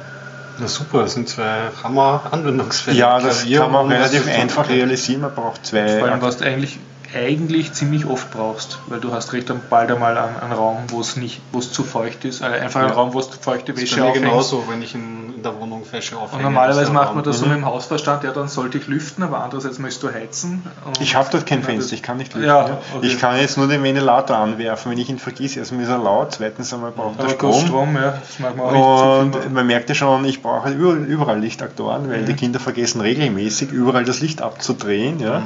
Na 0.60 0.68
super, 0.68 1.04
das 1.04 1.14
sind 1.14 1.30
zwei 1.30 1.70
Hammer-Anwendungsfälle. 1.82 2.98
Ja, 2.98 3.20
das 3.20 3.40
Klavier 3.40 3.62
kann 3.62 3.72
man 3.72 3.88
relativ 3.88 4.28
einfach 4.28 4.70
realisieren. 4.70 5.22
Man 5.22 5.34
braucht 5.34 5.66
zwei. 5.66 6.00
Vor 6.00 6.10
allem, 6.10 6.22
was 6.22 6.38
du 6.38 6.46
eigentlich, 6.46 6.78
eigentlich 7.16 7.74
ziemlich 7.74 8.06
oft 8.06 8.32
brauchst, 8.32 8.80
weil 8.88 9.00
du 9.00 9.12
hast 9.14 9.34
recht 9.34 9.52
bald 9.70 9.92
einmal 9.92 10.18
einen, 10.18 10.38
einen 10.40 10.52
Raum, 10.54 10.78
wo 10.88 11.02
es 11.02 11.16
nicht, 11.16 11.42
wo 11.52 11.60
es 11.60 11.72
zu 11.72 11.84
feucht 11.84 12.26
ist, 12.26 12.42
also 12.42 12.56
einfach 12.56 12.80
einen 12.80 12.90
Ja. 12.90 12.96
Raum, 12.96 13.14
wo 13.14 13.20
es 13.20 13.28
feuchte 13.28 13.74
Das 13.74 13.82
Wäsche 13.82 14.00
mir 14.00 14.06
aufhängt. 14.10 14.26
genauso, 14.26 14.64
wenn 14.70 14.82
ich 14.82 14.96
in, 14.96 15.34
in 15.36 15.44
der 15.44 15.60
Wohnung 15.60 15.84
Wäsche 15.92 16.18
aufhänge. 16.18 16.38
Und 16.48 16.54
normalerweise 16.54 16.92
macht 16.92 17.16
man 17.16 17.24
das 17.24 17.40
so 17.40 17.46
Mhm. 17.46 17.52
mit 17.52 17.60
dem 17.62 17.66
Hausverstand, 17.66 18.24
ja, 18.24 18.32
dann 18.32 18.48
sollte 18.48 18.78
ich 18.78 18.88
lüften, 18.88 19.24
aber 19.24 19.44
andererseits 19.44 19.80
möchtest 19.80 20.04
du 20.04 20.14
heizen. 20.14 20.64
Ich 21.00 21.16
habe 21.16 21.28
dort 21.32 21.46
kein 21.46 21.64
Fenster, 21.64 21.84
das- 21.84 21.92
ich 21.92 22.04
kann 22.04 22.18
nicht 22.18 22.34
lüften. 22.34 22.48
Ja, 22.48 22.66
okay. 22.96 23.06
Ich 23.08 23.20
kann 23.20 23.38
jetzt 23.38 23.58
nur 23.58 23.68
den 23.68 23.84
Ventilator 23.84 24.38
anwerfen, 24.38 24.92
wenn 24.92 24.98
ich 24.98 25.10
ihn 25.10 25.20
vergesse. 25.20 25.60
Erstens 25.60 25.84
ist 25.84 25.90
er 25.90 25.98
laut, 25.98 26.34
zweitens 26.34 26.74
einmal 26.74 26.92
braucht 26.92 27.20
er 27.20 27.30
Strom. 27.30 27.66
Strom. 27.66 27.96
Ja, 27.96 28.12
das 28.20 28.40
mag 28.40 28.56
man 28.56 28.68
auch 28.76 29.24
nicht 29.24 29.36
Und 29.36 29.54
man 29.54 29.68
merkt 29.68 29.90
ja 29.90 29.96
schon, 29.96 30.26
ich 30.26 30.42
brauche 30.42 30.70
überall, 30.72 31.40
Lichtaktoren, 31.40 32.10
weil 32.10 32.22
Mhm. 32.22 32.26
die 32.28 32.34
Kinder 32.34 32.60
vergessen 32.60 33.02
regelmäßig, 33.02 33.72
überall 33.72 34.06
das 34.06 34.20
Licht 34.22 34.42
abzudrehen. 34.42 35.20
Ja. 35.20 35.42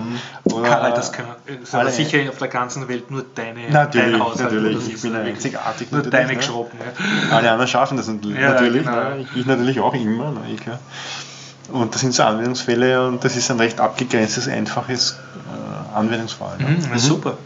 Karl, 0.63 0.91
das 0.93 1.11
können, 1.11 1.27
ist 1.61 1.73
aber 1.73 1.83
alle- 1.83 1.91
sicher 1.91 2.17
auf 2.29 2.37
der 2.37 2.47
ganzen 2.47 2.87
Welt 2.87 3.11
nur 3.11 3.25
deine, 3.35 3.69
Natürlich, 3.69 4.11
dein 4.11 4.19
Haushalt. 4.23 4.53
natürlich. 4.53 4.93
Ich 4.93 5.01
bin 5.01 5.15
einzigartig 5.15 5.91
Nur 5.91 6.01
deine 6.03 6.27
ne? 6.29 6.35
Geschroppen. 6.37 6.79
Ja. 6.79 7.35
Alle 7.37 7.51
anderen 7.51 7.67
schaffen 7.67 7.97
das 7.97 8.07
natürlich, 8.07 8.39
Ja, 8.39 8.53
natürlich 8.53 8.83
genau. 8.83 8.95
ne? 8.95 9.25
ich 9.35 9.45
natürlich 9.45 9.79
auch 9.79 9.93
immer. 9.93 10.31
Ne? 10.31 10.39
Ich, 10.53 10.65
ja. 10.65 10.79
Und 11.71 11.93
das 11.95 12.01
sind 12.01 12.13
so 12.13 12.23
Anwendungsfälle 12.23 13.07
und 13.07 13.23
das 13.23 13.35
ist 13.35 13.49
ein 13.49 13.57
recht 13.59 13.79
abgegrenztes, 13.79 14.47
einfaches 14.47 15.11
äh, 15.13 15.97
Anwendungsfall. 15.97 16.57
Mhm, 16.59 16.77
na 16.91 16.97
super. 16.99 17.37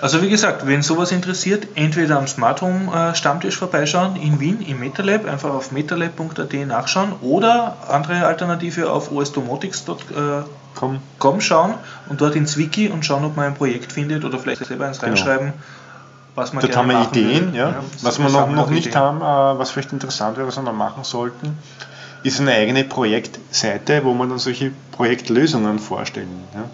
Also 0.00 0.22
wie 0.22 0.28
gesagt, 0.28 0.66
wenn 0.66 0.82
sowas 0.82 1.10
interessiert, 1.10 1.66
entweder 1.74 2.18
am 2.18 2.28
Smart 2.28 2.62
Home 2.62 2.92
äh, 2.94 3.14
Stammtisch 3.16 3.56
vorbeischauen 3.56 4.14
in 4.16 4.38
Wien 4.38 4.60
im 4.62 4.78
MetaLab, 4.78 5.26
einfach 5.26 5.50
auf 5.50 5.72
metalab.at 5.72 6.52
nachschauen 6.66 7.12
oder 7.20 7.76
andere 7.88 8.24
Alternative 8.26 8.90
auf 8.92 9.10
osdomotics.com 9.10 10.44
Komm, 11.18 11.40
schauen 11.40 11.74
und 12.08 12.20
dort 12.20 12.36
ins 12.36 12.56
Wiki 12.56 12.88
und 12.88 13.04
schauen, 13.04 13.24
ob 13.24 13.36
man 13.36 13.46
ein 13.46 13.54
Projekt 13.54 13.90
findet 13.92 14.24
oder 14.24 14.38
vielleicht 14.38 14.64
selber 14.64 14.86
eins 14.86 15.00
Genau. 15.00 15.10
reinschreiben, 15.10 15.52
was 16.36 16.52
man 16.52 16.60
dort 16.60 16.72
gerne 16.72 16.94
haben 16.94 17.14
wir 17.14 17.22
Ideen. 17.22 17.54
Ja. 17.54 17.82
Was 18.02 18.20
wir 18.20 18.28
noch, 18.28 18.48
noch 18.48 18.70
nicht 18.70 18.86
Ideen. 18.86 19.00
haben, 19.00 19.20
äh, 19.20 19.58
was 19.58 19.72
vielleicht 19.72 19.92
interessant 19.92 20.36
wäre, 20.36 20.46
was 20.46 20.56
wir 20.56 20.62
noch 20.62 20.72
machen 20.72 21.02
sollten, 21.02 21.58
ist 22.22 22.40
eine 22.40 22.52
eigene 22.52 22.84
Projektseite, 22.84 24.04
wo 24.04 24.14
man 24.14 24.28
dann 24.28 24.38
solche 24.38 24.70
Projektlösungen 24.92 25.80
vorstellen. 25.80 26.44
Ja. 26.54 26.64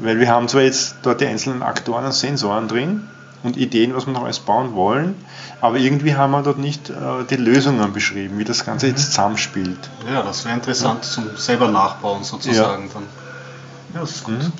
Weil 0.00 0.20
wir 0.20 0.28
haben 0.28 0.48
zwar 0.48 0.62
jetzt 0.62 0.96
dort 1.02 1.20
die 1.20 1.26
einzelnen 1.26 1.62
Aktoren 1.62 2.04
und 2.04 2.12
Sensoren 2.12 2.68
drin 2.68 3.08
und 3.42 3.56
Ideen, 3.56 3.94
was 3.94 4.06
wir 4.06 4.12
noch 4.12 4.24
alles 4.24 4.38
bauen 4.40 4.74
wollen, 4.74 5.14
aber 5.60 5.76
irgendwie 5.76 6.14
haben 6.14 6.30
wir 6.32 6.42
dort 6.42 6.58
nicht 6.58 6.90
äh, 6.90 6.94
die 7.30 7.36
Lösungen 7.36 7.92
beschrieben, 7.92 8.38
wie 8.38 8.44
das 8.44 8.64
Ganze 8.64 8.86
Mhm. 8.86 8.92
jetzt 8.92 9.06
zusammenspielt. 9.06 9.78
Ja, 10.12 10.22
das 10.22 10.44
wäre 10.44 10.54
interessant 10.54 11.04
zum 11.04 11.36
selber 11.36 11.68
nachbauen 11.68 12.22
sozusagen 12.24 12.88
dann. 12.92 13.02
Ja, 13.94 14.00
das 14.00 14.10
ist 14.16 14.24
gut. 14.24 14.38
Mhm. 14.38 14.52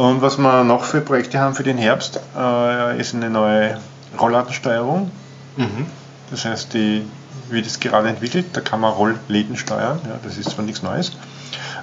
Und 0.00 0.22
was 0.22 0.38
wir 0.38 0.64
noch 0.64 0.84
für 0.84 1.00
Projekte 1.00 1.38
haben 1.38 1.54
für 1.54 1.62
den 1.62 1.78
Herbst, 1.78 2.20
äh, 2.36 3.00
ist 3.00 3.14
eine 3.14 3.30
neue 3.30 3.78
Rollladensteuerung. 4.20 5.10
Mhm. 5.56 5.86
Das 6.30 6.44
heißt, 6.44 6.74
die 6.74 7.02
wird 7.50 7.66
jetzt 7.66 7.80
gerade 7.80 8.08
entwickelt, 8.08 8.46
da 8.54 8.60
kann 8.60 8.80
man 8.80 8.92
Rollläden 8.92 9.56
steuern, 9.56 10.00
ja, 10.04 10.18
das 10.24 10.36
ist 10.36 10.50
zwar 10.50 10.64
nichts 10.64 10.82
Neues. 10.82 11.12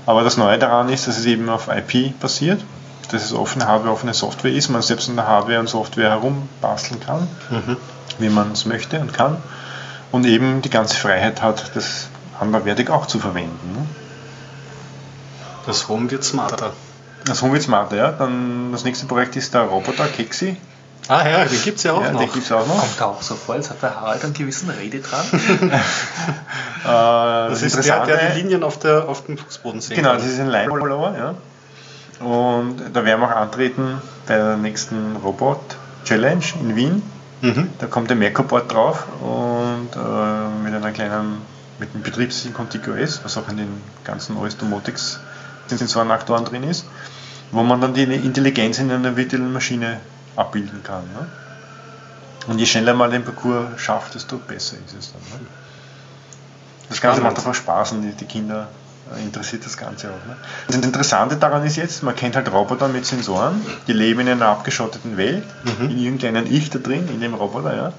Aber 0.06 0.24
das 0.24 0.36
Neue 0.38 0.58
daran 0.58 0.90
ist, 0.90 1.08
dass 1.08 1.18
es 1.18 1.26
eben 1.26 1.48
auf 1.50 1.70
IP 1.70 2.20
basiert, 2.20 2.62
dass 3.12 3.24
es 3.24 3.34
offene 3.34 3.68
Hardware, 3.68 3.94
offene 3.94 4.14
Software 4.14 4.52
ist, 4.52 4.70
man 4.70 4.82
selbst 4.82 5.10
an 5.10 5.16
der 5.16 5.28
Hardware 5.28 5.60
und 5.60 5.68
Software 5.68 6.10
herumbasteln 6.12 7.00
kann, 7.00 7.28
Mhm. 7.50 7.78
wie 8.20 8.30
man 8.30 8.52
es 8.52 8.66
möchte 8.66 9.00
und 9.00 9.14
kann. 9.14 9.38
Und 10.12 10.26
eben 10.26 10.62
die 10.62 10.70
ganze 10.70 10.96
Freiheit 10.98 11.42
hat, 11.42 11.76
das 11.76 12.08
anderweitig 12.40 12.90
auch 12.90 13.06
zu 13.06 13.20
verwenden. 13.20 13.74
Ne? 13.74 13.86
Das 15.66 15.88
Home 15.88 16.10
wird 16.12 16.24
smarter. 16.24 16.74
Das 17.26 17.42
Home 17.44 17.62
Smarter, 17.62 17.96
ja. 17.98 18.12
Dann 18.12 18.72
das 18.72 18.84
nächste 18.84 19.06
Projekt 19.06 19.36
ist 19.36 19.54
der 19.54 19.62
Roboter 19.62 20.08
Kexi. 20.08 20.58
Ah 21.08 21.28
ja, 21.28 21.46
den 21.46 21.62
gibt 21.62 21.78
es 21.78 21.84
ja 21.84 21.94
auch 21.94 22.02
Ja, 22.02 22.12
noch. 22.12 22.20
den 22.20 22.32
gibt 22.32 22.46
es 22.46 22.52
auch 22.52 22.66
noch. 22.66 22.80
Kommt 22.80 23.00
da 23.00 23.06
auch 23.06 23.22
so 23.22 23.36
vor, 23.36 23.56
als 23.56 23.70
hat 23.70 23.82
der 23.82 23.96
Harald 24.00 24.24
einen 24.24 24.34
gewissen 24.34 24.70
Redetrag. 24.70 25.24
Äh, 26.84 26.88
das 26.88 27.62
ist 27.62 27.86
der, 27.86 28.06
der 28.08 28.32
die 28.32 28.40
Linien 28.42 28.64
auf, 28.64 28.80
der, 28.80 29.08
auf 29.08 29.26
dem 29.26 29.38
Fußboden 29.38 29.82
sehen 29.82 29.98
Genau, 29.98 30.10
kann. 30.10 30.18
das 30.18 30.28
ist 30.28 30.40
ein 30.40 30.48
Line-Follower, 30.50 31.14
ja. 31.16 31.36
Und 32.24 32.78
da 32.94 33.04
werden 33.06 33.22
wir 33.22 33.28
auch 33.28 33.36
antreten 33.36 34.02
bei 34.28 34.36
der 34.36 34.58
nächsten 34.58 35.16
Robot-Challenge 35.18 36.44
in 36.62 36.76
Wien. 36.76 37.04
Mhm. 37.42 37.70
Da 37.80 37.88
kommt 37.88 38.12
ein 38.12 38.20
Merco-Board 38.20 38.72
drauf 38.72 39.08
und 39.22 39.90
äh, 39.96 40.64
mit 40.64 40.74
einer 40.74 40.92
kleinen, 40.92 41.42
mit 41.80 41.94
dem 41.94 42.04
Betriebssystem 42.04 42.54
ContigoS, 42.54 43.22
was 43.24 43.38
auch 43.38 43.50
in 43.50 43.58
den 43.58 43.82
ganzen 44.04 44.38
OS 44.38 44.58
Domotics 44.58 45.20
Sensorenaktoren 45.68 46.46
drin 46.46 46.64
ist, 46.64 46.86
wo 47.52 47.64
man 47.64 47.82
dann 47.82 47.94
die 47.94 48.04
Intelligenz 48.04 48.80
in 48.80 48.92
einer 48.92 49.16
virtuellen 49.16 49.52
Maschine 49.52 50.00
abbilden 50.36 50.84
kann. 50.84 51.04
Ne? 51.04 51.28
Und 52.48 52.60
je 52.60 52.66
schneller 52.66 52.94
man 52.94 53.12
den 53.12 53.24
Parcours 53.24 53.80
schafft, 53.80 54.16
desto 54.16 54.38
besser 54.38 54.78
ist 54.86 54.96
es 54.98 55.14
dann. 55.14 55.22
Ne? 55.40 55.48
Das 56.90 57.00
Ganze 57.02 57.22
macht 57.22 57.38
einfach 57.38 57.56
Spaß 57.56 57.94
und 57.94 58.02
die, 58.02 58.12
die 58.12 58.26
Kinder 58.26 58.68
interessiert 59.18 59.66
das 59.66 59.78
Ganze 59.78 60.10
auch. 60.10 60.28
Ne? 60.28 60.36
Das 60.68 60.76
Interessante 60.78 61.36
daran 61.38 61.66
ist 61.66 61.76
jetzt, 61.76 62.04
man 62.04 62.16
kennt 62.16 62.36
halt 62.36 62.52
Roboter 62.52 62.88
mit 62.88 63.06
Sensoren, 63.06 63.62
die 63.88 63.94
leben 63.94 64.22
in 64.22 64.30
einer 64.30 64.48
abgeschotteten 64.48 65.18
Welt, 65.18 65.44
in 65.80 65.98
irgendeinem 65.98 66.46
Ich 66.50 66.70
da 66.70 66.80
drin, 66.80 67.08
in 67.08 67.22
dem 67.22 67.34
Roboter, 67.34 67.76
ja. 67.76 67.94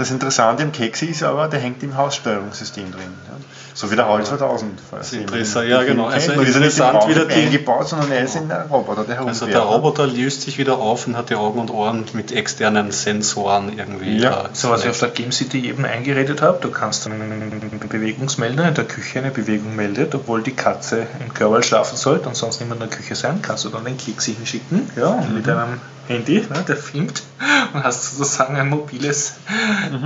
Das 0.00 0.10
Interessante 0.10 0.62
im 0.62 0.72
Keks 0.72 1.02
ist 1.02 1.22
aber, 1.22 1.46
der 1.46 1.60
hängt 1.60 1.82
im 1.82 1.94
Haussteuerungssystem 1.94 2.90
drin. 2.90 3.02
Ja. 3.28 3.36
So 3.74 3.90
wie 3.90 3.96
der 3.96 4.08
HAL 4.08 4.24
2000. 4.24 4.80
falls 4.90 5.12
ihr 5.12 5.20
interessant, 5.20 5.68
ja, 5.68 5.82
genau. 5.82 6.06
Also 6.06 6.32
ist 6.32 6.56
interessant 6.56 7.06
wieder 7.06 7.26
die- 7.26 7.34
eingebaut, 7.34 7.86
sondern 7.86 8.10
er 8.10 8.24
ist 8.24 8.34
in 8.34 8.50
einem 8.50 8.70
Roboter, 8.70 9.04
der 9.04 9.20
Also 9.20 9.44
der 9.44 9.60
Roboter 9.60 10.06
löst 10.06 10.40
sich 10.40 10.56
wieder 10.56 10.78
auf 10.78 11.06
und 11.06 11.18
hat 11.18 11.28
die 11.28 11.34
Augen 11.34 11.60
und 11.60 11.70
Ohren 11.70 12.06
mit 12.14 12.32
externen 12.32 12.92
Sensoren 12.92 13.76
irgendwie. 13.76 14.16
Ja. 14.16 14.48
So 14.54 14.70
was 14.70 14.84
ich 14.84 14.88
auf 14.88 14.98
der 14.98 15.10
Game 15.10 15.32
City 15.32 15.68
eben 15.68 15.84
eingeredet 15.84 16.40
habe, 16.40 16.56
du 16.62 16.70
kannst 16.70 17.06
einen 17.06 17.80
Bewegungsmelder 17.86 18.68
in 18.68 18.74
der 18.74 18.84
Küche 18.84 19.18
eine 19.18 19.30
Bewegung 19.30 19.76
meldet, 19.76 20.14
obwohl 20.14 20.42
die 20.42 20.52
Katze 20.52 21.06
im 21.22 21.34
Körperl 21.34 21.62
schlafen 21.62 21.98
sollte 21.98 22.26
und 22.26 22.38
sonst 22.38 22.60
niemand 22.60 22.80
in 22.82 22.88
der 22.88 22.96
Küche 22.96 23.14
sein, 23.16 23.42
kannst 23.42 23.66
du 23.66 23.68
dann 23.68 23.84
den 23.84 23.98
Keks 23.98 24.24
hinschicken 24.24 24.90
ja, 24.96 25.08
und 25.08 25.34
mit 25.34 25.46
einem 25.46 25.78
Handy, 26.10 26.40
ne, 26.40 26.64
der 26.66 26.76
filmt 26.76 27.22
und 27.72 27.84
hast 27.84 28.16
sozusagen 28.16 28.56
ein 28.56 28.68
mobiles 28.68 29.34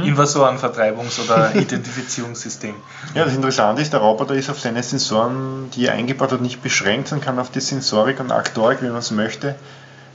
Invasorenvertreibungs- 0.04 1.24
oder 1.24 1.54
Identifizierungssystem. 1.54 2.74
Ja, 3.14 3.24
das 3.24 3.34
Interessante 3.34 3.80
ist, 3.80 3.94
der 3.94 4.00
Roboter 4.00 4.34
ist 4.34 4.50
auf 4.50 4.60
seine 4.60 4.82
Sensoren, 4.82 5.70
die 5.74 5.86
er 5.86 5.94
eingebaut 5.94 6.32
hat, 6.32 6.42
nicht 6.42 6.62
beschränkt, 6.62 7.08
sondern 7.08 7.24
kann 7.24 7.38
auf 7.38 7.50
die 7.50 7.60
Sensorik 7.60 8.20
und 8.20 8.32
Aktorik, 8.32 8.82
wie 8.82 8.88
man 8.88 8.98
es 8.98 9.10
möchte, 9.12 9.54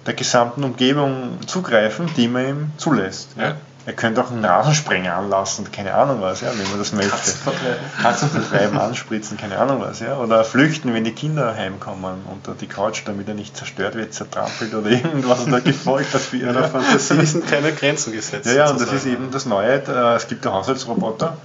der 0.06 0.14
gesamten 0.14 0.64
Umgebung 0.64 1.40
zugreifen, 1.48 2.08
die 2.16 2.28
man 2.28 2.48
ihm 2.48 2.72
zulässt. 2.78 3.30
Ja. 3.36 3.44
Ja. 3.44 3.56
Er 3.90 3.96
könnte 3.96 4.24
auch 4.24 4.30
einen 4.30 4.46
Rasensprenger 4.46 5.16
anlassen, 5.16 5.72
keine 5.72 5.96
Ahnung 5.96 6.22
was, 6.22 6.42
ja, 6.42 6.50
wenn 6.56 6.70
man 6.70 6.78
das 6.78 6.94
möchte. 6.94 7.10
Katzen 7.10 7.40
vertreiben. 7.40 7.80
Katzen 8.04 8.30
vertreiben, 8.30 8.78
anspritzen, 8.78 9.36
keine 9.36 9.58
Ahnung 9.58 9.82
was, 9.82 10.00
ja. 10.00 10.16
Oder 10.18 10.44
flüchten, 10.44 10.94
wenn 10.94 11.06
die 11.06 11.14
Kinder 11.14 11.56
heimkommen 11.56 12.22
unter 12.32 12.54
die 12.54 12.68
Couch, 12.68 13.02
damit 13.06 13.28
er 13.28 13.34
nicht 13.34 13.58
zerstört 13.58 13.96
wird, 13.96 14.14
zertrampelt 14.14 14.76
oder 14.76 14.90
irgendwas 14.92 15.48
oder 15.48 15.60
gefolgt 15.60 16.14
hat 16.14 16.22
für 16.22 16.38
Der 16.38 16.54
ihre 16.54 16.68
Fantasie 16.70 17.26
sind 17.26 17.48
keine 17.48 17.72
Grenzen 17.72 18.14
gesetzt. 18.14 18.46
ja, 18.46 18.54
ja, 18.54 18.70
und 18.70 18.80
das 18.80 18.94
ist 18.94 19.08
eben 19.08 19.32
das 19.32 19.48
Neue. 19.48 19.82
äh, 19.88 20.16
Es 20.16 20.28
gibt 20.28 20.46
ja 20.46 20.52
Haushaltsroboter. 20.54 21.36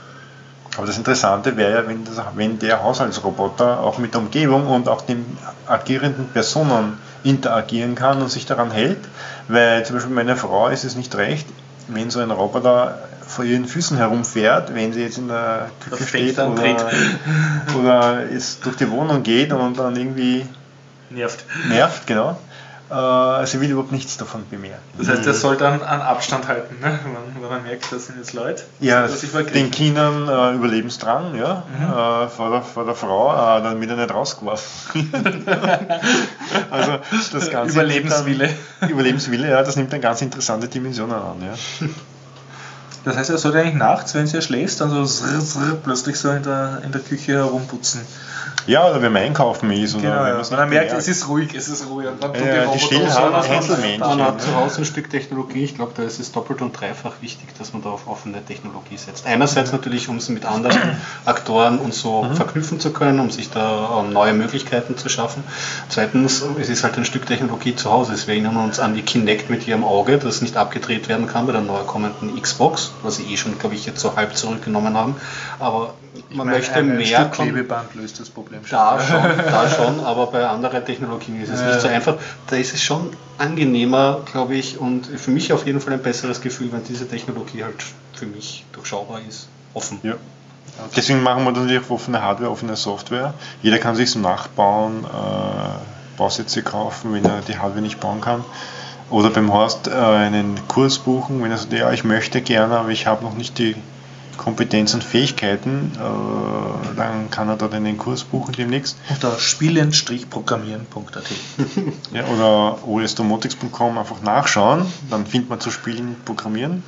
Aber 0.76 0.86
das 0.86 0.98
Interessante 0.98 1.56
wäre 1.56 1.72
ja, 1.72 1.88
wenn, 1.88 2.04
das, 2.04 2.16
wenn 2.34 2.58
der 2.58 2.82
Haushaltsroboter 2.82 3.80
auch 3.80 3.96
mit 3.96 4.12
der 4.12 4.20
Umgebung 4.20 4.66
und 4.66 4.86
auch 4.90 5.00
den 5.00 5.38
agierenden 5.66 6.28
Personen 6.28 6.98
interagieren 7.22 7.94
kann 7.94 8.20
und 8.20 8.28
sich 8.30 8.44
daran 8.44 8.70
hält. 8.70 8.98
Weil 9.48 9.86
zum 9.86 9.96
Beispiel 9.96 10.14
meiner 10.14 10.36
Frau 10.36 10.68
ist 10.68 10.84
es 10.84 10.94
nicht 10.94 11.14
recht, 11.14 11.46
wenn 11.88 12.10
so 12.10 12.20
ein 12.20 12.30
Roboter 12.30 12.98
vor 13.26 13.44
ihren 13.44 13.66
Füßen 13.66 13.96
herumfährt, 13.96 14.74
wenn 14.74 14.92
sie 14.92 15.02
jetzt 15.02 15.18
in 15.18 15.28
der 15.28 15.70
Küche 15.80 15.96
Das 15.98 16.08
steht 16.08 16.38
oder, 16.38 16.90
oder 17.78 18.30
jetzt 18.30 18.64
durch 18.64 18.76
die 18.76 18.90
Wohnung 18.90 19.22
geht 19.22 19.52
und 19.52 19.78
dann 19.78 19.96
irgendwie 19.96 20.46
Nervt. 21.10 21.44
nervt, 21.68 22.06
genau. 22.06 22.38
Äh, 22.90 23.46
sie 23.46 23.60
will 23.62 23.70
überhaupt 23.70 23.92
nichts 23.92 24.18
davon 24.18 24.44
bemerken. 24.50 24.82
Das 24.98 25.08
heißt, 25.08 25.26
er 25.26 25.32
soll 25.32 25.56
dann 25.56 25.82
einen 25.82 26.02
Abstand 26.02 26.46
halten, 26.48 26.78
ne? 26.80 26.98
wenn, 27.02 27.12
man, 27.14 27.22
wenn 27.40 27.48
man 27.48 27.62
merkt, 27.62 27.90
das 27.90 28.06
sind 28.06 28.18
jetzt 28.18 28.34
Leute. 28.34 28.62
Ja, 28.78 29.08
den. 29.54 29.70
Kindern 29.70 30.28
äh, 30.28 30.54
Überlebensdrang, 30.54 31.34
ja, 31.34 31.62
Mhm. 31.78 31.84
äh, 31.84 32.28
vor, 32.28 32.50
der, 32.50 32.62
vor 32.62 32.84
der 32.84 32.94
Frau, 32.94 33.32
äh, 33.32 33.62
damit 33.62 33.88
er 33.88 33.96
nicht 33.96 34.12
rausgeworfen 34.12 35.10
also 36.70 36.98
das 37.32 37.50
Ganze 37.50 37.72
Überlebenswille. 37.74 38.50
Dann, 38.80 38.90
Überlebenswille, 38.90 39.50
ja, 39.50 39.62
das 39.62 39.76
nimmt 39.76 39.92
dann 39.92 40.02
ganz 40.02 40.20
interessante 40.20 40.68
Dimensionen 40.68 41.14
an. 41.16 41.36
Ja. 41.40 41.88
Das 43.04 43.16
heißt, 43.16 43.30
er 43.30 43.38
sollte 43.38 43.60
eigentlich 43.60 43.74
nachts, 43.74 44.14
wenn 44.14 44.26
sie 44.26 44.40
schläft, 44.40 44.80
dann 44.80 44.90
so 44.90 45.04
zrr, 45.04 45.40
zrr, 45.40 45.76
plötzlich 45.82 46.18
so 46.18 46.30
in 46.30 46.42
der, 46.42 46.80
in 46.84 46.92
der 46.92 47.00
Küche 47.00 47.32
herumputzen. 47.32 48.00
Ja, 48.66 48.88
oder 48.88 49.02
wenn 49.02 49.12
man 49.12 49.22
einkaufen 49.22 49.70
ist. 49.70 49.94
Oder 49.94 50.02
Genau, 50.02 50.24
wenn 50.24 50.28
ja. 50.32 50.38
nicht 50.38 50.70
merkt, 50.70 50.92
es 50.92 51.08
ist 51.08 51.28
ruhig, 51.28 51.54
es 51.54 51.68
ist 51.68 51.86
ruhig. 51.88 52.08
Und 52.08 52.22
dann 52.22 52.32
tut 52.32 52.44
Ja, 52.46 52.52
der 52.52 52.66
die 52.68 52.80
wenn- 52.90 53.42
Hänselmännchen. 53.42 54.00
Man 54.00 54.22
hat 54.22 54.40
zu 54.40 54.54
Hause 54.54 54.78
ein 54.82 54.84
Stück 54.84 55.10
Technologie. 55.10 55.64
Ich 55.64 55.74
glaube, 55.74 55.92
da 55.96 56.02
ist 56.02 56.18
es 56.20 56.32
doppelt 56.32 56.62
und 56.62 56.72
dreifach 56.78 57.12
wichtig, 57.20 57.48
dass 57.58 57.72
man 57.72 57.82
da 57.82 57.90
auf 57.90 58.06
offene 58.08 58.44
Technologie 58.44 58.96
setzt. 58.96 59.26
Einerseits 59.26 59.72
natürlich, 59.72 60.08
um 60.08 60.16
es 60.16 60.28
mit 60.28 60.44
anderen 60.44 60.78
Aktoren 61.24 61.78
und 61.78 61.94
so 61.94 62.24
Mhm. 62.24 62.34
verknüpfen 62.36 62.80
zu 62.80 62.92
können, 62.92 63.20
um 63.20 63.30
sich 63.30 63.50
da 63.50 64.00
ähm, 64.00 64.12
neue 64.12 64.32
Möglichkeiten 64.32 64.96
zu 64.96 65.08
schaffen. 65.08 65.44
Zweitens, 65.88 66.42
es 66.60 66.68
ist 66.68 66.84
halt 66.84 66.96
ein 66.96 67.04
Stück 67.04 67.26
Technologie 67.26 67.74
zu 67.76 67.90
Hause. 67.90 68.14
Wir 68.26 68.34
erinnern 68.34 68.56
uns 68.56 68.78
an 68.80 68.94
die 68.94 69.02
Kinect 69.02 69.50
mit 69.50 69.66
ihrem 69.66 69.84
Auge, 69.84 70.18
das 70.18 70.40
nicht 70.42 70.56
abgedreht 70.56 71.08
werden 71.08 71.26
kann 71.26 71.46
bei 71.46 71.52
der 71.52 71.60
neu 71.60 71.80
kommenden 71.84 72.40
Xbox, 72.40 72.92
was 73.02 73.16
sie 73.16 73.24
eh 73.32 73.36
schon, 73.36 73.58
glaube 73.58 73.74
ich, 73.74 73.86
jetzt 73.86 74.00
so 74.00 74.16
halb 74.16 74.36
zurückgenommen 74.36 74.96
haben. 74.96 75.16
Aber 75.58 75.94
man 76.30 76.46
Mein- 76.46 76.56
möchte 76.56 76.74
ein, 76.74 76.90
ein 76.90 76.96
mehr 76.96 77.06
Stück 77.06 77.32
Klebeband 77.32 77.94
löst 77.94 78.20
das 78.20 78.30
Problem 78.30 78.53
schon. 78.64 78.78
da 78.78 79.00
schon, 79.00 79.22
da 79.38 79.68
schon, 79.68 80.00
aber 80.04 80.26
bei 80.28 80.46
anderen 80.46 80.84
Technologien 80.84 81.42
ist 81.42 81.50
es 81.50 81.60
nicht 81.60 81.80
so 81.80 81.88
einfach. 81.88 82.16
Da 82.48 82.56
ist 82.56 82.74
es 82.74 82.82
schon 82.82 83.10
angenehmer, 83.38 84.20
glaube 84.30 84.54
ich, 84.54 84.78
und 84.78 85.06
für 85.06 85.30
mich 85.30 85.52
auf 85.52 85.66
jeden 85.66 85.80
Fall 85.80 85.94
ein 85.94 86.02
besseres 86.02 86.40
Gefühl, 86.40 86.72
wenn 86.72 86.84
diese 86.84 87.08
Technologie 87.08 87.64
halt 87.64 87.82
für 88.12 88.26
mich 88.26 88.64
durchschaubar 88.72 89.20
ist, 89.28 89.48
offen. 89.74 89.98
Ja. 90.02 90.14
Deswegen 90.96 91.22
machen 91.22 91.44
wir 91.44 91.52
natürlich 91.52 91.84
auch 91.84 91.90
offene 91.90 92.22
Hardware, 92.22 92.50
offene 92.50 92.76
Software. 92.76 93.34
Jeder 93.62 93.78
kann 93.78 93.94
sich 93.96 94.10
so 94.10 94.18
nachbauen, 94.18 95.04
äh, 95.04 96.16
Bausätze 96.16 96.62
kaufen, 96.62 97.12
wenn 97.12 97.24
er 97.24 97.40
die 97.42 97.58
Hardware 97.58 97.82
nicht 97.82 98.00
bauen 98.00 98.20
kann. 98.20 98.44
Oder 99.10 99.30
beim 99.30 99.52
Horst 99.52 99.88
äh, 99.88 99.92
einen 99.92 100.66
Kurs 100.66 100.98
buchen, 100.98 101.42
wenn 101.42 101.50
er 101.50 101.58
sagt, 101.58 101.72
ja, 101.72 101.92
ich 101.92 102.04
möchte 102.04 102.40
gerne, 102.40 102.78
aber 102.78 102.88
ich 102.88 103.06
habe 103.06 103.24
noch 103.24 103.34
nicht 103.34 103.58
die 103.58 103.76
Kompetenz 104.36 104.94
und 104.94 105.04
Fähigkeiten, 105.04 105.92
äh, 105.94 106.96
dann 106.96 107.30
kann 107.30 107.48
er 107.48 107.56
dort 107.56 107.74
einen 107.74 107.98
Kurs 107.98 108.24
buchen 108.24 108.54
demnächst. 108.54 108.96
Unter 109.08 109.38
spielen-programmieren.at. 109.38 111.24
Ja, 112.12 112.26
oder 112.26 112.86
osdomotics.com 112.86 113.98
einfach 113.98 114.22
nachschauen, 114.22 114.86
dann 115.10 115.26
findet 115.26 115.50
man 115.50 115.60
zu 115.60 115.70
Spielen 115.70 116.16
Programmieren. 116.24 116.82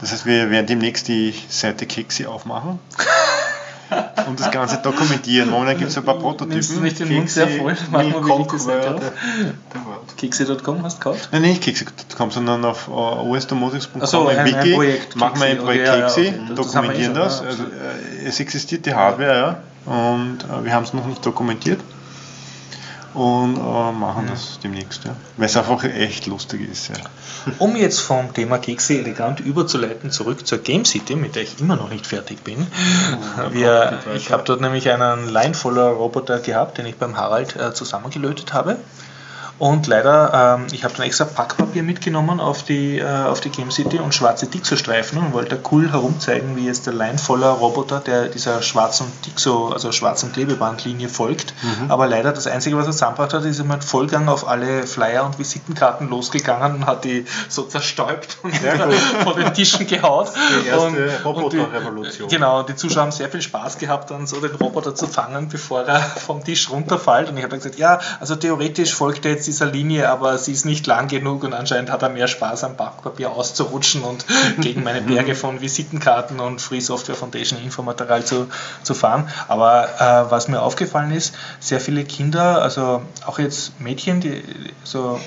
Das 0.00 0.12
heißt, 0.12 0.26
wir 0.26 0.50
werden 0.50 0.66
demnächst 0.66 1.08
die 1.08 1.34
Seite 1.48 1.86
Keksi 1.86 2.26
aufmachen 2.26 2.78
und 4.28 4.40
das 4.40 4.50
Ganze 4.50 4.78
dokumentieren. 4.78 5.50
Momentan 5.50 5.78
gibt 5.78 5.90
es 5.90 5.96
ein 5.98 6.04
paar 6.04 6.18
Prototypen. 6.18 6.48
Nimmst 6.54 6.76
du 6.76 6.80
nicht 6.80 6.98
den 7.00 7.12
Mund 7.14 7.30
sehr 7.30 7.48
voll? 7.48 7.76
Mach 7.90 8.02
mal, 8.02 8.24
wie 8.26 8.38
liegt 8.38 8.52
das 8.52 8.68
auf? 8.68 9.00
Kekse.com 10.16 10.82
hast 10.82 10.96
du 10.96 10.98
gekauft? 11.10 11.28
Nein, 11.32 11.42
nicht 11.42 11.62
Keksi.com, 11.62 12.30
sondern 12.30 12.64
auf 12.64 12.88
osdomotics.com 12.88 14.00
Ach 14.02 14.06
so, 14.06 14.28
im 14.28 14.38
ein 14.38 14.46
Wiki 14.46 14.74
Projekt 14.74 15.16
machen 15.16 15.40
wir 15.40 15.46
ein. 15.46 15.58
Projekt 15.58 15.88
Okay, 15.88 15.98
ja, 16.00 16.06
ja, 16.06 16.10
okay. 16.10 16.34
Das- 16.48 16.56
das 16.56 16.74
wir 16.74 16.80
eh 16.82 16.82
dokumentieren 16.82 17.14
das. 17.14 17.40
ja, 17.40 17.46
Also, 17.46 17.62
äh, 17.64 18.26
es 18.26 18.40
existiert 18.40 18.86
die 18.86 18.94
Hardware, 18.94 19.60
ja, 19.86 19.92
und 19.92 20.38
äh, 20.44 20.64
wir 20.64 20.72
haben 20.72 20.84
es 20.84 20.92
noch 20.94 21.06
nicht 21.06 21.24
dokumentiert 21.24 21.80
und 23.16 23.56
äh, 23.56 23.92
machen 23.92 24.26
das 24.28 24.58
demnächst, 24.62 25.04
ja. 25.04 25.16
weil 25.38 25.46
es 25.46 25.56
einfach 25.56 25.82
echt 25.84 26.26
lustig 26.26 26.68
ist. 26.70 26.90
Ja. 26.90 26.96
Um 27.58 27.74
jetzt 27.74 28.00
vom 28.00 28.34
Thema 28.34 28.58
Kekse 28.58 28.98
elegant 28.98 29.40
überzuleiten 29.40 30.10
zurück 30.10 30.46
zur 30.46 30.58
Game 30.58 30.84
City, 30.84 31.16
mit 31.16 31.34
der 31.34 31.42
ich 31.44 31.58
immer 31.58 31.76
noch 31.76 31.88
nicht 31.88 32.06
fertig 32.06 32.44
bin. 32.44 32.66
Wir, 33.52 34.00
ich 34.14 34.32
habe 34.32 34.42
dort 34.44 34.60
nämlich 34.60 34.90
einen 34.90 35.30
Line-Voller 35.30 35.88
Roboter 35.88 36.40
gehabt, 36.40 36.76
den 36.76 36.84
ich 36.84 36.96
beim 36.96 37.16
Harald 37.16 37.56
äh, 37.56 37.72
zusammengelötet 37.72 38.52
habe. 38.52 38.76
Und 39.58 39.86
leider, 39.86 40.58
ähm, 40.58 40.66
ich 40.72 40.84
habe 40.84 40.92
dann 40.94 41.06
extra 41.06 41.24
Packpapier 41.24 41.82
mitgenommen 41.82 42.40
auf 42.40 42.62
die, 42.62 42.98
äh, 42.98 43.04
auf 43.04 43.40
die 43.40 43.48
Game 43.48 43.70
City 43.70 43.98
und 43.98 44.14
schwarze 44.14 44.46
Dixo-Streifen 44.46 45.18
und 45.18 45.32
wollte 45.32 45.58
cool 45.70 45.90
herumzeigen, 45.90 46.56
wie 46.56 46.66
jetzt 46.66 46.86
der 46.86 46.92
Line-Voller 46.92 47.48
Roboter, 47.48 48.00
der 48.00 48.26
dieser 48.26 48.60
schwarzen 48.60 49.06
Dixo, 49.24 49.68
also 49.68 49.92
schwarzen 49.92 50.32
Klebebandlinie 50.32 51.08
folgt. 51.08 51.54
Aber 51.88 52.06
leider 52.06 52.32
das 52.32 52.46
Einzige, 52.46 52.76
was 52.76 52.86
er 52.86 52.92
zusammengebracht 52.92 53.32
hat, 53.32 53.44
ist 53.44 53.58
er 53.58 53.64
mit 53.64 53.82
Vollgang 53.82 54.28
auf 54.28 54.46
alle 54.46 54.86
Flyer 54.86 55.24
und 55.24 55.38
Visitenkarten 55.38 56.08
losgegangen 56.10 56.76
und 56.76 56.86
hat 56.86 57.04
die 57.04 57.24
so 57.48 57.62
zerstäubt 57.62 58.38
und 58.42 58.54
von 59.24 59.36
den 59.36 59.54
Tischen 59.54 59.86
gehaut. 59.86 60.32
Die 60.62 60.68
erste 60.68 61.22
Roboterrevolution. 61.24 62.28
Genau, 62.28 62.62
die 62.62 62.76
Zuschauer 62.76 63.04
haben 63.04 63.12
sehr 63.12 63.30
viel 63.30 63.42
Spaß 63.42 63.78
gehabt, 63.78 64.10
dann 64.10 64.26
so 64.26 64.38
den 64.40 64.54
Roboter 64.54 64.94
zu 64.94 65.06
fangen, 65.06 65.48
bevor 65.48 65.82
er 65.82 66.00
vom 66.00 66.44
Tisch 66.44 66.70
runterfällt. 66.70 67.30
Und 67.30 67.38
ich 67.38 67.42
habe 67.42 67.56
gesagt, 67.56 67.78
ja, 67.78 68.00
also 68.20 68.36
theoretisch 68.36 68.94
folgt 68.94 69.24
er 69.24 69.32
jetzt 69.32 69.45
dieser 69.46 69.66
Linie, 69.66 70.08
aber 70.10 70.38
sie 70.38 70.52
ist 70.52 70.64
nicht 70.64 70.86
lang 70.86 71.08
genug 71.08 71.44
und 71.44 71.54
anscheinend 71.54 71.90
hat 71.90 72.02
er 72.02 72.08
mehr 72.08 72.28
Spaß 72.28 72.64
am 72.64 72.76
Backpapier 72.76 73.30
auszurutschen 73.30 74.02
und 74.02 74.24
gegen 74.60 74.82
meine 74.82 75.00
Berge 75.00 75.34
von 75.34 75.60
Visitenkarten 75.60 76.40
und 76.40 76.60
Free 76.60 76.80
Software 76.80 77.14
Foundation 77.14 77.60
Infomaterial 77.62 78.24
zu, 78.24 78.48
zu 78.82 78.94
fahren. 78.94 79.28
Aber 79.48 79.88
äh, 79.98 80.30
was 80.30 80.48
mir 80.48 80.60
aufgefallen 80.60 81.12
ist, 81.12 81.34
sehr 81.60 81.80
viele 81.80 82.04
Kinder, 82.04 82.62
also 82.62 83.02
auch 83.26 83.38
jetzt 83.38 83.80
Mädchen, 83.80 84.20
die 84.20 84.42
so 84.84 85.18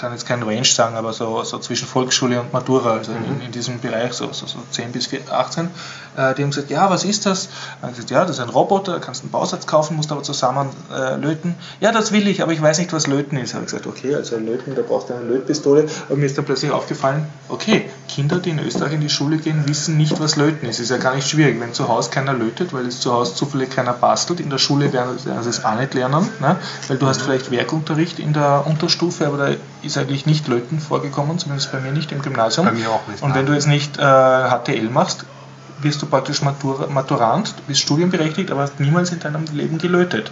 kann 0.00 0.12
jetzt 0.12 0.26
kein 0.26 0.42
Range 0.42 0.64
sagen, 0.64 0.96
aber 0.96 1.12
so, 1.12 1.44
so 1.44 1.58
zwischen 1.58 1.86
Volksschule 1.86 2.40
und 2.40 2.52
Matura, 2.52 2.94
also 2.94 3.12
in, 3.12 3.44
in 3.44 3.52
diesem 3.52 3.80
Bereich, 3.80 4.14
so, 4.14 4.32
so, 4.32 4.46
so 4.46 4.58
10 4.70 4.92
bis 4.92 5.10
18, 5.30 5.68
äh, 6.16 6.34
die 6.34 6.42
haben 6.42 6.50
gesagt, 6.50 6.70
ja, 6.70 6.88
was 6.88 7.04
ist 7.04 7.26
das? 7.26 7.48
Dann 7.82 7.90
gesagt, 7.90 8.10
ja, 8.10 8.22
das 8.22 8.38
ist 8.38 8.40
ein 8.40 8.48
Roboter, 8.48 8.94
da 8.94 8.98
kannst 8.98 9.22
du 9.22 9.24
einen 9.26 9.32
Bausatz 9.32 9.66
kaufen, 9.66 9.96
musst 9.96 10.10
aber 10.10 10.22
zusammen 10.22 10.70
äh, 10.90 11.16
löten. 11.16 11.54
Ja, 11.80 11.92
das 11.92 12.12
will 12.12 12.26
ich, 12.28 12.42
aber 12.42 12.52
ich 12.52 12.62
weiß 12.62 12.78
nicht, 12.78 12.92
was 12.92 13.06
Löten 13.06 13.36
ist. 13.36 13.54
Habe 13.54 13.64
ich 13.64 13.70
gesagt, 13.70 13.86
okay, 13.86 14.14
also 14.14 14.36
Löten, 14.38 14.74
da 14.74 14.82
brauchst 14.82 15.10
du 15.10 15.14
eine 15.14 15.24
Lötpistole. 15.24 15.86
Und 16.08 16.18
mir 16.18 16.26
ist 16.26 16.38
dann 16.38 16.46
plötzlich 16.46 16.70
aufgefallen, 16.70 17.26
okay, 17.48 17.90
Kinder, 18.08 18.38
die 18.38 18.50
in 18.50 18.58
Österreich 18.58 18.94
in 18.94 19.00
die 19.00 19.10
Schule 19.10 19.36
gehen, 19.36 19.68
wissen 19.68 19.96
nicht, 19.96 20.18
was 20.20 20.36
Löten 20.36 20.66
ist. 20.66 20.80
Ist 20.80 20.90
ja 20.90 20.96
gar 20.96 21.14
nicht 21.14 21.28
schwierig, 21.28 21.60
wenn 21.60 21.74
zu 21.74 21.88
Hause 21.88 22.10
keiner 22.10 22.32
lötet, 22.32 22.72
weil 22.72 22.86
es 22.86 23.00
zu 23.00 23.12
Hause 23.12 23.34
zufällig 23.34 23.70
keiner 23.70 23.92
bastelt. 23.92 24.40
In 24.40 24.50
der 24.50 24.58
Schule 24.58 24.92
werden 24.92 25.18
sie 25.18 25.48
es 25.48 25.64
auch 25.64 25.74
nicht 25.76 25.94
lernen, 25.94 26.28
ne? 26.40 26.56
weil 26.88 26.96
du 26.96 27.06
hast 27.06 27.22
vielleicht 27.22 27.50
Werkunterricht 27.50 28.18
in 28.18 28.32
der 28.32 28.64
Unterstufe, 28.66 29.26
aber 29.26 29.36
da 29.36 29.50
ist 29.90 29.98
eigentlich 29.98 30.26
nicht 30.26 30.48
Löten 30.48 30.80
vorgekommen, 30.80 31.38
zumindest 31.38 31.72
bei 31.72 31.80
mir 31.80 31.92
nicht 31.92 32.12
im 32.12 32.22
Gymnasium. 32.22 32.66
Bei 32.66 32.72
mir 32.72 32.90
auch 32.90 33.06
nicht. 33.08 33.22
Und 33.22 33.34
wenn 33.34 33.46
du 33.46 33.52
jetzt 33.52 33.66
nicht 33.68 33.98
äh, 33.98 34.00
HTL 34.02 34.88
machst, 34.90 35.24
wirst 35.80 36.00
du 36.02 36.06
praktisch 36.06 36.42
Matur 36.42 36.88
Maturant, 36.90 37.48
du 37.56 37.62
bist 37.66 37.80
studienberechtigt, 37.80 38.50
aber 38.50 38.62
hast 38.62 38.80
niemals 38.80 39.12
in 39.12 39.20
deinem 39.20 39.44
Leben 39.52 39.78
gelötet. 39.78 40.30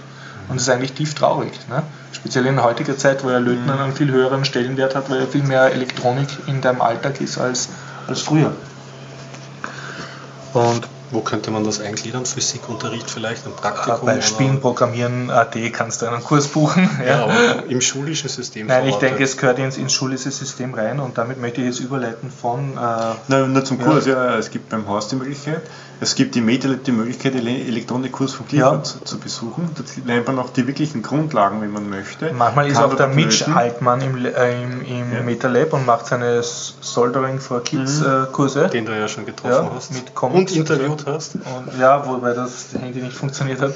Und 0.49 0.57
das 0.57 0.63
ist 0.63 0.69
eigentlich 0.71 0.93
tief 0.95 1.15
traurig. 1.15 1.53
Ne? 1.69 1.83
Speziell 2.13 2.47
in 2.47 2.63
heutiger 2.63 2.97
Zeit, 2.97 3.23
wo 3.25 3.31
ja 3.31 3.39
Löten 3.39 3.65
Mhm. 3.67 3.71
einen 3.71 3.93
viel 3.95 4.11
höheren 4.11 4.45
Stellenwert 4.45 4.95
hat, 4.95 5.11
weil 5.11 5.21
ja 5.21 5.27
viel 5.27 5.43
mehr 5.43 5.73
Elektronik 5.73 6.29
in 6.47 6.61
deinem 6.61 6.81
Alltag 6.81 7.21
ist 7.21 7.37
als, 7.39 7.69
als 8.07 8.21
früher. 8.23 8.53
Und 10.55 10.89
Wo 11.11 11.21
könnte 11.21 11.51
man 11.51 11.65
das 11.65 11.81
eingliedern? 11.81 12.27
Physikunterricht 12.27 13.11
vielleicht, 13.11 13.47
ein 13.47 13.53
Praktikum? 13.53 14.07
bei 14.07 14.21
Spielen, 14.21 14.61
Programmieren, 14.61 15.31
kannst 15.73 16.03
du 16.03 16.07
einen 16.07 16.23
Kurs 16.23 16.49
buchen. 16.49 16.89
Ja, 17.07 17.25
aber 17.25 17.65
im 17.69 17.81
schulischen 17.81 18.29
System. 18.29 18.67
Nein, 18.67 18.87
ich 18.89 18.97
denke, 18.97 19.23
es 19.23 19.37
gehört 19.37 19.59
ins, 19.59 19.77
ins 19.79 19.93
schulische 19.93 20.31
System 20.31 20.75
rein 20.75 21.01
und 21.01 21.17
damit 21.17 21.41
möchte 21.41 21.61
ich 21.61 21.69
jetzt 21.69 21.81
überleiten 21.81 22.31
von 22.31 22.73
äh, 22.73 22.77
Na, 23.29 23.47
nur 23.47 23.65
zum 23.65 23.79
Ja. 23.79 23.85
Kurs, 23.87 24.07
ja. 24.07 24.37
es 24.37 24.51
gibt 24.51 24.69
beim 24.69 24.87
Haus 24.89 25.09
die 25.09 25.17
Möglichkeit, 25.17 25.63
es 26.01 26.15
gibt 26.15 26.37
im 26.37 26.45
MetaLab 26.45 26.85
die 26.85 26.93
Möglichkeit, 26.93 27.35
den 27.35 27.47
Elektronikkurs 27.47 28.33
von 28.35 28.47
Clifford 28.47 28.77
Ja. 28.77 28.83
zu, 28.83 29.01
zu 29.01 29.19
besuchen. 29.19 29.71
Da 29.77 29.83
lernt 30.13 30.27
man 30.27 30.39
auch 30.39 30.51
die 30.51 30.67
wirklichen 30.67 31.03
Grundlagen, 31.03 31.61
wenn 31.61 31.73
man 31.73 31.89
möchte. 31.89 32.33
Manchmal 32.33 32.69
ist 32.69 32.75
Kann 32.75 32.85
auch 32.91 32.95
der 32.95 33.09
Mitch 33.09 33.41
löten. 33.41 33.55
Altmann 33.55 34.01
im, 34.03 34.25
äh, 34.25 34.63
im, 34.63 34.83
im 34.83 35.13
Ja. 35.13 35.23
MetaLab 35.23 35.73
und 35.73 35.87
macht 35.87 36.07
seine 36.07 36.43
Soldering 36.43 37.41
for 37.41 37.63
Kids 37.63 38.01
äh, 38.03 38.27
Kurse. 38.33 38.69
Den 38.69 38.87
du 38.87 38.93
ja 38.97 39.09
schon 39.09 39.27
getroffen 39.27 39.67
Ja, 39.67 39.73
hast. 39.75 39.93
mit 39.93 40.15
Comics 40.15 40.53
und 40.53 40.59
interviewt 40.59 40.98
hast. 41.07 41.35
Und 41.37 41.79
ja, 41.81 42.07
wobei 42.07 42.33
das 42.35 42.69
Handy 42.79 43.01
nicht 43.01 43.17
funktioniert 43.17 43.61
hat. 43.61 43.73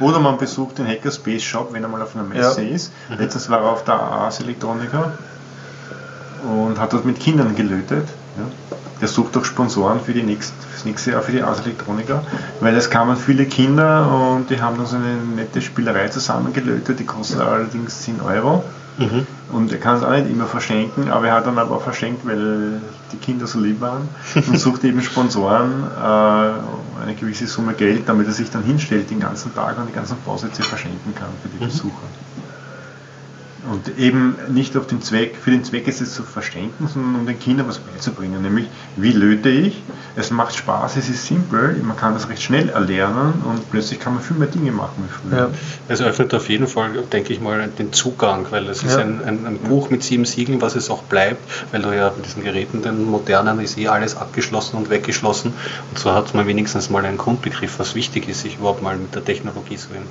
Oder 0.00 0.18
man 0.20 0.38
besucht 0.38 0.78
den 0.78 0.86
Hackerspace 0.86 1.42
Shop, 1.42 1.72
wenn 1.72 1.82
er 1.82 1.88
mal 1.88 2.02
auf 2.02 2.14
einer 2.14 2.24
Messe 2.24 2.62
Ja. 2.62 2.74
ist. 2.74 2.92
Letztens 3.18 3.48
war 3.50 3.60
er 3.60 3.70
auf 3.70 3.84
der 3.84 3.94
AAS 4.00 4.40
Elektroniker 4.40 5.12
und 6.44 6.78
hat 6.78 6.92
dort 6.92 7.04
mit 7.04 7.20
Kindern 7.20 7.54
gelötet. 7.54 8.08
Ja. 8.36 8.76
Der 9.00 9.08
sucht 9.08 9.36
auch 9.36 9.44
Sponsoren 9.44 10.00
für 10.00 10.12
die 10.12 10.22
nächst, 10.22 10.52
fürs 10.70 10.84
nächste 10.84 11.12
Jahr 11.12 11.22
für 11.22 11.32
die 11.32 11.42
AAS 11.42 11.60
Elektroniker, 11.60 12.22
weil 12.60 12.76
es 12.76 12.90
kamen 12.90 13.16
viele 13.16 13.46
Kinder 13.46 14.10
und 14.10 14.50
die 14.50 14.60
haben 14.60 14.76
dann 14.76 14.86
so 14.86 14.96
eine 14.96 15.14
nette 15.36 15.62
Spielerei 15.62 16.08
zusammengelötet, 16.08 16.98
die 16.98 17.04
kostet 17.06 17.40
allerdings 17.40 18.02
10 18.02 18.20
Euro. 18.20 18.62
Mhm. 19.00 19.26
Und 19.50 19.72
er 19.72 19.78
kann 19.78 19.96
es 19.96 20.04
auch 20.04 20.10
nicht 20.10 20.30
immer 20.30 20.46
verschenken, 20.46 21.10
aber 21.10 21.28
er 21.28 21.34
hat 21.34 21.46
dann 21.46 21.58
aber 21.58 21.76
auch 21.76 21.82
verschenkt, 21.82 22.26
weil 22.26 22.82
die 23.12 23.16
Kinder 23.16 23.46
so 23.46 23.58
lieb 23.58 23.80
waren 23.80 24.08
und 24.34 24.58
sucht 24.58 24.84
eben 24.84 25.00
Sponsoren 25.02 25.84
äh, 25.98 27.02
eine 27.02 27.14
gewisse 27.18 27.46
Summe 27.46 27.72
Geld, 27.72 28.08
damit 28.08 28.26
er 28.26 28.34
sich 28.34 28.50
dann 28.50 28.62
hinstellt 28.62 29.10
den 29.10 29.20
ganzen 29.20 29.54
Tag 29.54 29.78
und 29.78 29.88
die 29.88 29.94
ganzen 29.94 30.16
Bausätze 30.26 30.62
verschenken 30.62 31.14
kann 31.14 31.30
für 31.42 31.48
die 31.48 31.64
Besucher. 31.64 31.94
Und 33.70 33.98
eben 33.98 34.34
nicht 34.48 34.76
auf 34.76 34.88
den 34.88 35.00
Zweck, 35.00 35.36
für 35.40 35.52
den 35.52 35.62
Zweck 35.62 35.86
ist 35.86 36.00
es 36.00 36.12
zu 36.12 36.24
verschenken, 36.24 36.88
sondern 36.88 37.20
um 37.20 37.26
den 37.26 37.38
Kindern 37.38 37.68
was 37.68 37.78
beizubringen, 37.78 38.42
nämlich 38.42 38.66
wie 38.96 39.12
löte 39.12 39.48
ich, 39.48 39.80
es 40.16 40.32
macht 40.32 40.56
Spaß, 40.56 40.96
es 40.96 41.08
ist 41.08 41.24
simpel, 41.26 41.76
man 41.84 41.96
kann 41.96 42.14
das 42.14 42.28
recht 42.28 42.42
schnell 42.42 42.68
erlernen 42.70 43.34
und 43.44 43.70
plötzlich 43.70 44.00
kann 44.00 44.14
man 44.14 44.24
viel 44.24 44.36
mehr 44.36 44.48
Dinge 44.48 44.72
machen 44.72 45.04
wie 45.06 45.28
früher. 45.30 45.38
Ja. 45.42 45.50
Es 45.86 46.00
öffnet 46.02 46.34
auf 46.34 46.48
jeden 46.48 46.66
Fall, 46.66 46.90
denke 47.12 47.32
ich 47.32 47.40
mal, 47.40 47.68
den 47.78 47.92
Zugang, 47.92 48.44
weil 48.50 48.66
es 48.68 48.82
ist 48.82 48.96
Ja. 48.96 49.02
ein, 49.02 49.22
ein, 49.24 49.46
ein 49.46 49.58
Buch 49.58 49.88
mit 49.88 50.02
sieben 50.02 50.24
Siegeln, 50.24 50.60
was 50.60 50.74
es 50.74 50.90
auch 50.90 51.04
bleibt, 51.04 51.40
weil 51.70 51.82
du 51.82 51.94
ja 51.94 52.12
mit 52.16 52.26
diesen 52.26 52.42
Geräten, 52.42 52.82
den 52.82 53.04
modernen, 53.04 53.60
ist 53.60 53.78
eh 53.78 53.86
alles 53.86 54.16
abgeschlossen 54.16 54.78
und 54.78 54.90
weggeschlossen. 54.90 55.52
Und 55.90 55.98
so 55.98 56.12
hat 56.12 56.34
man 56.34 56.48
wenigstens 56.48 56.90
mal 56.90 57.04
einen 57.04 57.18
Grundbegriff, 57.18 57.78
was 57.78 57.94
wichtig 57.94 58.28
ist, 58.28 58.40
sich 58.40 58.56
überhaupt 58.58 58.82
mal 58.82 58.96
mit 58.96 59.14
der 59.14 59.24
Technologie 59.24 59.76
so 59.76 59.90
im 59.94 60.02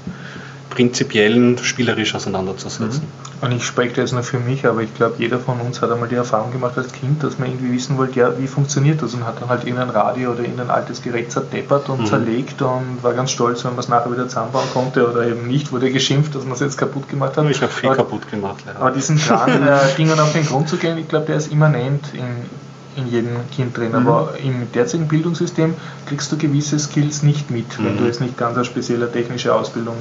prinzipiellen 0.69 1.57
spielerisch 1.57 2.15
auseinanderzusetzen. 2.15 3.01
Und 3.41 3.53
ich 3.53 3.63
spreche 3.63 4.01
jetzt 4.01 4.11
nur 4.11 4.23
für 4.23 4.37
mich, 4.39 4.65
aber 4.65 4.81
ich 4.81 4.93
glaube, 4.93 5.15
jeder 5.17 5.39
von 5.39 5.61
uns 5.61 5.81
hat 5.81 5.89
einmal 5.91 6.09
die 6.09 6.15
Erfahrung 6.15 6.51
gemacht 6.51 6.77
als 6.77 6.91
Kind, 6.91 7.23
dass 7.23 7.39
man 7.39 7.47
irgendwie 7.49 7.71
wissen 7.71 7.97
wollte, 7.97 8.19
ja, 8.19 8.37
wie 8.37 8.47
funktioniert 8.47 9.01
das 9.01 9.13
und 9.13 9.25
hat 9.25 9.41
dann 9.41 9.47
halt 9.47 9.63
irgendein 9.63 9.91
Radio 9.91 10.31
oder 10.31 10.41
irgendein 10.41 10.69
altes 10.69 11.01
Gerät 11.01 11.31
zerdeppert 11.31 11.87
und 11.87 12.01
Mhm. 12.01 12.05
zerlegt 12.05 12.61
und 12.61 13.01
war 13.01 13.13
ganz 13.13 13.31
stolz, 13.31 13.63
wenn 13.63 13.71
man 13.71 13.79
es 13.79 13.87
nachher 13.87 14.11
wieder 14.11 14.27
zusammenbauen 14.27 14.67
konnte 14.73 15.09
oder 15.09 15.25
eben 15.25 15.47
nicht, 15.47 15.71
wurde 15.71 15.89
geschimpft, 15.89 16.35
dass 16.35 16.43
man 16.43 16.53
es 16.53 16.59
jetzt 16.59 16.77
kaputt 16.77 17.07
gemacht 17.07 17.37
hat. 17.37 17.49
Ich 17.49 17.61
habe 17.61 17.71
viel 17.71 17.87
aber, 17.89 17.95
kaputt 17.97 18.29
gemacht, 18.29 18.61
leider. 18.65 18.79
aber 18.79 18.91
diesen 18.91 19.17
Drang, 19.17 19.49
äh, 19.67 19.95
Dingen 19.97 20.19
auf 20.19 20.33
den 20.33 20.45
Grund 20.45 20.67
zu 20.67 20.75
gehen, 20.75 20.97
ich 20.97 21.07
glaube, 21.07 21.27
der 21.27 21.37
ist 21.37 21.49
immanent 21.49 22.09
in, 22.13 23.01
in 23.01 23.09
jedem 23.09 23.37
Kind 23.55 23.77
drin. 23.77 23.95
Aber 23.95 24.33
im 24.43 24.69
derzeitigen 24.73 25.07
Bildungssystem 25.07 25.75
kriegst 26.07 26.29
du 26.29 26.37
gewisse 26.37 26.77
Skills 26.77 27.23
nicht 27.23 27.49
mit, 27.51 27.81
wenn 27.81 27.93
Mhm. 27.93 27.97
du 27.99 28.03
jetzt 28.03 28.19
nicht 28.19 28.37
ganz 28.37 28.57
eine 28.57 28.65
spezielle 28.65 29.09
technische 29.09 29.55
Ausbildung 29.55 29.95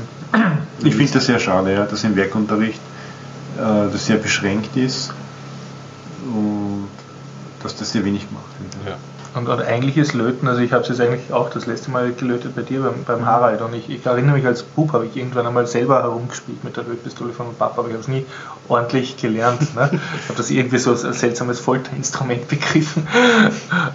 Ich 0.83 0.97
finde 0.97 1.13
das 1.13 1.27
sehr 1.27 1.39
schade, 1.39 1.73
ja, 1.73 1.85
dass 1.85 2.03
im 2.03 2.17
Werkunterricht 2.17 2.81
das 3.59 4.07
sehr 4.07 4.17
beschränkt 4.17 4.77
ist 4.77 5.13
und 6.25 6.89
dass 7.63 7.77
das 7.77 7.93
sehr 7.93 8.05
wenig 8.05 8.29
gemacht 8.29 8.47
wird. 8.61 8.89
Ja. 8.89 8.97
Und, 9.35 9.47
und 9.47 9.61
eigentliches 9.61 10.15
Löten, 10.15 10.49
also 10.49 10.63
ich 10.63 10.73
habe 10.73 10.83
es 10.83 10.89
jetzt 10.89 11.01
eigentlich 11.01 11.33
auch 11.33 11.51
das 11.51 11.67
letzte 11.67 11.91
Mal 11.91 12.13
gelötet 12.13 12.57
bei 12.57 12.63
dir 12.63 12.81
beim, 12.81 13.05
beim 13.05 13.27
Harald 13.27 13.61
und 13.61 13.75
ich, 13.75 13.91
ich 13.91 14.05
erinnere 14.07 14.37
mich 14.37 14.47
als 14.47 14.63
Bub 14.63 14.93
habe 14.95 15.07
ich 15.07 15.17
irgendwann 15.17 15.47
einmal 15.47 15.67
selber 15.67 16.03
herumgespielt 16.03 16.65
mit 16.65 16.77
der 16.77 16.85
Lötpistole 16.85 17.33
von 17.33 17.47
meinem 17.47 17.57
Papa, 17.57 17.81
aber 17.81 17.89
ich 17.89 17.95
habe 17.95 18.03
es 18.03 18.09
nie 18.09 18.25
ordentlich 18.69 19.19
gelernt. 19.19 19.61
Ne? 19.77 19.91
Ich 19.93 20.29
habe 20.29 20.37
das 20.37 20.51
irgendwie 20.51 20.79
so 20.79 20.91
als 20.91 21.05
ein 21.05 21.13
seltsames 21.13 21.61
Folterinstrument 21.61 22.49
begriffen. 22.49 23.07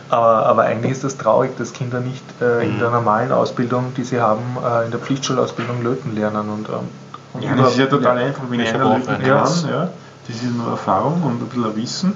Aber, 0.09 0.45
aber 0.45 0.63
eigentlich 0.63 0.91
ist 0.91 1.03
das 1.03 1.17
traurig, 1.17 1.57
dass 1.57 1.73
Kinder 1.73 1.99
nicht 1.99 2.23
äh, 2.39 2.63
in 2.65 2.79
der 2.79 2.91
normalen 2.91 3.31
Ausbildung, 3.31 3.93
die 3.97 4.03
sie 4.03 4.21
haben, 4.21 4.43
äh, 4.63 4.85
in 4.85 4.91
der 4.91 4.99
Pflichtschulausbildung 4.99 5.83
löten 5.83 6.15
lernen. 6.15 6.49
Und, 6.49 6.69
ähm, 6.69 6.87
und 7.33 7.43
Ja, 7.43 7.55
das 7.55 7.71
ist 7.71 7.77
ja 7.79 7.85
total 7.87 8.17
einfach, 8.17 8.43
wenn 8.49 8.59
Ich 8.59 8.73
einer 8.73 8.89
eine. 8.91 9.03
kann, 9.03 9.21
Ja. 9.21 9.45
ja, 9.69 9.89
das 10.27 10.35
ist 10.35 10.55
nur 10.55 10.67
Erfahrung 10.67 11.21
und 11.23 11.41
ein 11.41 11.47
bisschen 11.47 11.75
Wissen. 11.75 12.13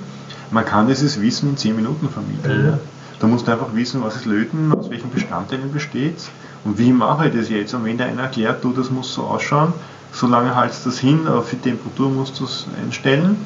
Man 0.51 0.65
kann 0.65 0.87
dieses 0.87 1.19
Wissen 1.21 1.49
in 1.49 1.57
10 1.57 1.75
Minuten 1.75 2.09
vermitteln. 2.09 2.65
Ja. 2.73 2.79
Da 3.19 3.27
musst 3.27 3.47
du 3.47 3.51
einfach 3.51 3.73
wissen, 3.73 4.03
was 4.03 4.15
ist 4.15 4.25
Löten, 4.25 4.71
aus 4.73 4.89
welchen 4.89 5.09
Bestandteilen 5.11 5.73
besteht 5.73 6.17
und 6.63 6.77
wie 6.77 6.93
mache 6.93 7.27
ich 7.27 7.35
das 7.35 7.49
jetzt. 7.49 7.73
Und 7.73 7.83
wenn 7.83 7.97
der 7.97 8.07
einer 8.07 8.23
erklärt, 8.23 8.63
du, 8.63 8.71
das 8.73 8.91
muss 8.91 9.13
so 9.13 9.23
ausschauen, 9.23 9.73
solange 10.13 10.55
haltst 10.55 10.85
du 10.85 10.89
das 10.91 10.99
hin, 10.99 11.27
auf 11.27 11.49
die 11.49 11.57
Temperatur 11.57 12.09
musst 12.09 12.39
du 12.39 12.45
es 12.45 12.65
einstellen, 12.81 13.37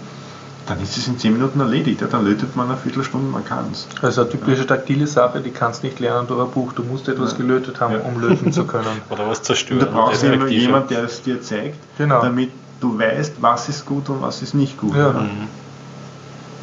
dann 0.68 0.82
ist 0.82 0.98
es 0.98 1.08
in 1.08 1.18
10 1.18 1.34
Minuten 1.34 1.60
erledigt. 1.60 2.02
Ja, 2.02 2.08
dann 2.08 2.24
lötet 2.26 2.56
man 2.56 2.68
eine 2.70 2.78
Viertelstunde, 2.78 3.30
man 3.32 3.44
kann 3.44 3.66
es. 3.72 3.88
Also 4.02 4.22
eine 4.22 4.30
typische 4.30 4.66
taktile 4.66 5.08
Sache, 5.08 5.42
die 5.42 5.50
kannst 5.52 5.84
nicht 5.84 6.00
lernen 6.00 6.28
durch 6.28 6.40
ein 6.46 6.52
Buch. 6.52 6.74
Du 6.74 6.84
musst 6.84 7.08
etwas 7.10 7.32
Ja. 7.32 7.38
gelötet 7.38 7.80
haben, 7.82 7.94
Ja. 7.96 8.00
um 8.02 8.22
löten 8.22 8.52
zu 8.54 8.66
können. 8.66 8.86
Oder 9.10 9.28
was 9.28 9.42
zerstören. 9.42 9.80
Und 9.82 9.88
da 9.88 9.92
brauchst 9.92 10.22
du 10.22 10.28
immer 10.28 10.36
effektiv. 10.46 10.62
jemand, 10.62 10.90
der 10.92 11.04
es 11.04 11.22
dir 11.24 11.42
zeigt, 11.42 11.78
Genau. 11.98 12.22
damit 12.22 12.52
du 12.80 12.98
weißt, 12.98 13.36
was 13.42 13.70
ist 13.70 13.86
gut 13.86 14.10
und 14.10 14.22
was 14.22 14.42
ist 14.42 14.54
nicht 14.54 14.80
gut. 14.80 14.96
Ja. 14.96 15.12
Mhm. 15.14 15.48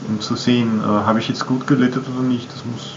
um 0.09 0.20
zu 0.20 0.37
sehen, 0.37 0.81
äh, 0.81 0.87
habe 0.87 1.19
ich 1.19 1.29
jetzt 1.29 1.45
gut 1.47 1.66
gelötet 1.66 2.05
oder 2.09 2.23
nicht. 2.27 2.49
Das 2.55 2.65
muss, 2.65 2.95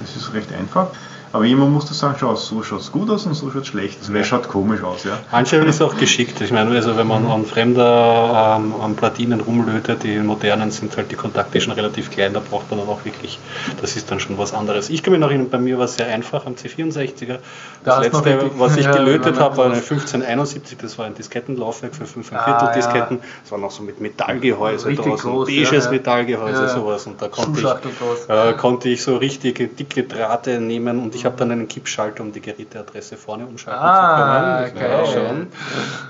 das 0.00 0.16
ist 0.16 0.32
recht 0.32 0.52
einfach. 0.52 0.86
Aber 1.36 1.44
jemand 1.44 1.70
muss 1.70 1.84
das 1.84 1.98
sagen, 1.98 2.16
schau, 2.18 2.34
so 2.34 2.62
schaut 2.62 2.80
es 2.80 2.90
gut 2.90 3.10
aus 3.10 3.26
und 3.26 3.34
so 3.34 3.50
schaut 3.50 3.60
es 3.62 3.68
schlecht 3.68 4.00
aus. 4.00 4.10
Wer 4.10 4.24
schaut 4.24 4.48
komisch 4.48 4.82
aus, 4.82 5.04
ja? 5.04 5.18
Manchmal 5.30 5.66
ist 5.66 5.74
es 5.76 5.82
auch 5.82 5.94
geschickt. 5.98 6.40
Ich 6.40 6.50
meine, 6.50 6.70
also 6.70 6.96
wenn 6.96 7.06
man 7.06 7.26
an 7.26 7.44
fremder 7.44 8.56
ähm, 8.58 8.72
an 8.80 8.96
Platinen 8.96 9.42
rumlötet, 9.42 10.02
die 10.02 10.18
modernen 10.20 10.70
sind 10.70 10.96
halt 10.96 11.10
die 11.10 11.14
Kontakte 11.14 11.60
schon 11.60 11.74
relativ 11.74 12.10
klein, 12.10 12.32
da 12.32 12.40
braucht 12.40 12.70
man 12.70 12.80
dann 12.80 12.88
auch 12.88 13.04
wirklich, 13.04 13.38
das 13.82 13.96
ist 13.96 14.10
dann 14.10 14.18
schon 14.18 14.38
was 14.38 14.54
anderes. 14.54 14.88
Ich 14.88 15.02
kann 15.02 15.12
mich 15.12 15.20
noch 15.20 15.28
erinnern, 15.28 15.50
bei 15.50 15.58
mir 15.58 15.76
war 15.76 15.84
es 15.84 15.96
sehr 15.96 16.06
einfach 16.06 16.46
am 16.46 16.54
C64er. 16.54 17.36
Da 17.84 18.00
Das 18.00 18.12
noch 18.14 18.24
letzte, 18.24 18.50
was 18.58 18.76
ich 18.78 18.86
ja, 18.86 18.92
gelötet 18.96 19.36
ja, 19.36 19.42
habe, 19.42 19.58
war 19.58 19.64
eine 19.66 19.74
ja. 19.74 19.80
1571, 19.80 20.78
das 20.80 20.96
war 20.96 21.04
ein 21.04 21.14
Diskettenlaufwerk 21.14 21.94
für 21.94 22.06
5 22.06 22.32
Ah, 22.32 22.44
Viertel 22.44 22.68
ja. 22.68 22.72
Disketten. 22.72 23.18
Das 23.42 23.52
war 23.52 23.58
noch 23.58 23.70
so 23.70 23.82
mit 23.82 24.00
Metallgehäuse 24.00 24.86
Richtig 24.88 25.04
draußen, 25.04 25.30
groß, 25.30 25.48
beiges 25.48 25.70
ja, 25.70 25.78
ja. 25.80 25.90
Metallgehäuse, 25.90 26.62
Ja. 26.62 26.68
sowas. 26.70 27.06
Und 27.06 27.20
da 27.20 27.28
konnte 27.28 27.60
ich, 27.60 28.30
äh, 28.30 28.52
konnte 28.54 28.88
ich 28.88 29.02
so 29.02 29.18
richtige 29.18 29.68
dicke 29.68 30.04
Drahte 30.04 30.60
nehmen 30.60 30.98
und 31.02 31.14
ich 31.14 31.25
habe 31.26 31.36
dann 31.36 31.50
einen 31.50 31.68
Kippschalter, 31.68 32.22
um 32.22 32.32
die 32.32 32.40
Geräteadresse 32.40 33.16
vorne 33.18 33.44
umschalten 33.46 33.82
Ah, 33.82 34.64
zu 34.66 34.72
können. 34.72 34.88
Das 35.04 35.14
geil. 35.14 35.48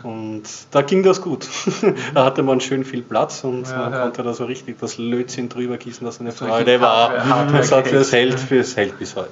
schon. 0.03 0.11
Und 0.11 0.43
da 0.71 0.83
ging 0.83 1.03
das 1.03 1.21
gut. 1.21 1.49
da 2.15 2.25
hatte 2.25 2.43
man 2.45 2.61
schön 2.61 2.85
viel 2.85 3.03
Platz 3.03 3.43
und 3.43 3.69
Ja, 3.69 3.77
man 3.79 3.93
ja. 3.93 4.03
konnte 4.03 4.23
da 4.23 4.33
so 4.35 4.45
richtig 4.45 4.79
das 4.81 4.99
Lötzinn 4.99 5.49
drüber 5.49 5.77
gießen, 5.77 6.07
dass 6.07 6.21
eine 6.21 6.31
So 6.31 6.47
Freude 6.47 6.81
war. 6.81 7.11
Hardware 7.11 7.59
Das, 7.59 7.73
hat, 7.73 7.87
das, 7.87 8.11
gehackt. 8.11 8.13
hält, 8.13 8.61
das 8.61 8.77
hält 8.77 8.99
bis 9.01 9.17
heute. 9.17 9.31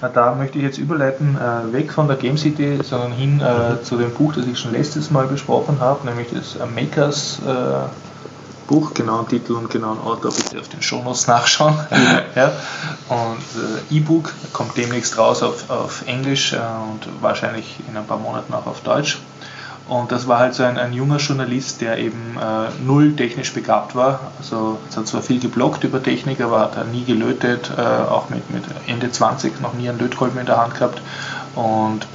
Ja. 0.00 0.08
Da 0.08 0.34
möchte 0.34 0.58
ich 0.58 0.64
jetzt 0.64 0.78
überleiten, 0.78 1.36
äh, 1.36 1.72
weg 1.72 1.92
von 1.92 2.08
der 2.08 2.16
Game 2.16 2.36
City, 2.36 2.78
sondern 2.82 3.12
hin 3.12 3.40
äh, 3.40 3.80
zu 3.84 3.96
dem 3.96 4.10
Buch, 4.10 4.32
das 4.34 4.46
ich 4.46 4.58
schon 4.58 4.72
letztes 4.72 5.12
Mal 5.12 5.26
besprochen 5.28 5.78
habe, 5.78 6.04
nämlich 6.08 6.26
das 6.32 6.56
äh, 6.56 6.66
Makers 6.66 7.40
äh, 7.46 7.50
Buch, 8.72 8.94
genauen 8.94 9.28
Titel 9.28 9.52
und 9.52 9.68
genauen 9.68 10.00
Autor 10.00 10.32
bitte 10.32 10.58
auf 10.58 10.68
den 10.68 10.80
Shownotes 10.80 11.26
nachschauen. 11.26 11.74
ja. 12.34 12.52
Und 13.10 13.90
äh, 13.90 13.96
E-Book 13.96 14.32
kommt 14.54 14.78
demnächst 14.78 15.18
raus 15.18 15.42
auf, 15.42 15.68
auf 15.68 16.04
Englisch 16.06 16.54
äh, 16.54 16.56
und 16.56 17.06
wahrscheinlich 17.20 17.76
in 17.86 17.98
ein 17.98 18.06
paar 18.06 18.16
Monaten 18.16 18.54
auch 18.54 18.66
auf 18.66 18.80
Deutsch. 18.80 19.18
Und 19.88 20.10
das 20.10 20.26
war 20.26 20.38
halt 20.38 20.54
so 20.54 20.62
ein, 20.62 20.78
ein 20.78 20.94
junger 20.94 21.18
Journalist, 21.18 21.82
der 21.82 21.98
eben 21.98 22.38
äh, 22.40 22.70
null 22.82 23.14
technisch 23.14 23.52
begabt 23.52 23.94
war. 23.94 24.20
Also 24.38 24.78
es 24.88 24.96
hat 24.96 25.06
zwar 25.06 25.20
viel 25.20 25.38
geblockt 25.38 25.84
über 25.84 26.02
Technik, 26.02 26.40
aber 26.40 26.60
hat 26.60 26.76
er 26.76 26.84
nie 26.84 27.04
gelötet, 27.04 27.70
äh, 27.76 27.82
auch 27.82 28.30
mit, 28.30 28.50
mit 28.50 28.64
Ende 28.86 29.10
20 29.10 29.60
noch 29.60 29.74
nie 29.74 29.90
einen 29.90 29.98
Lötkolben 29.98 30.40
in 30.40 30.46
der 30.46 30.56
Hand 30.56 30.76
gehabt. 30.76 31.02
Und 31.54 32.06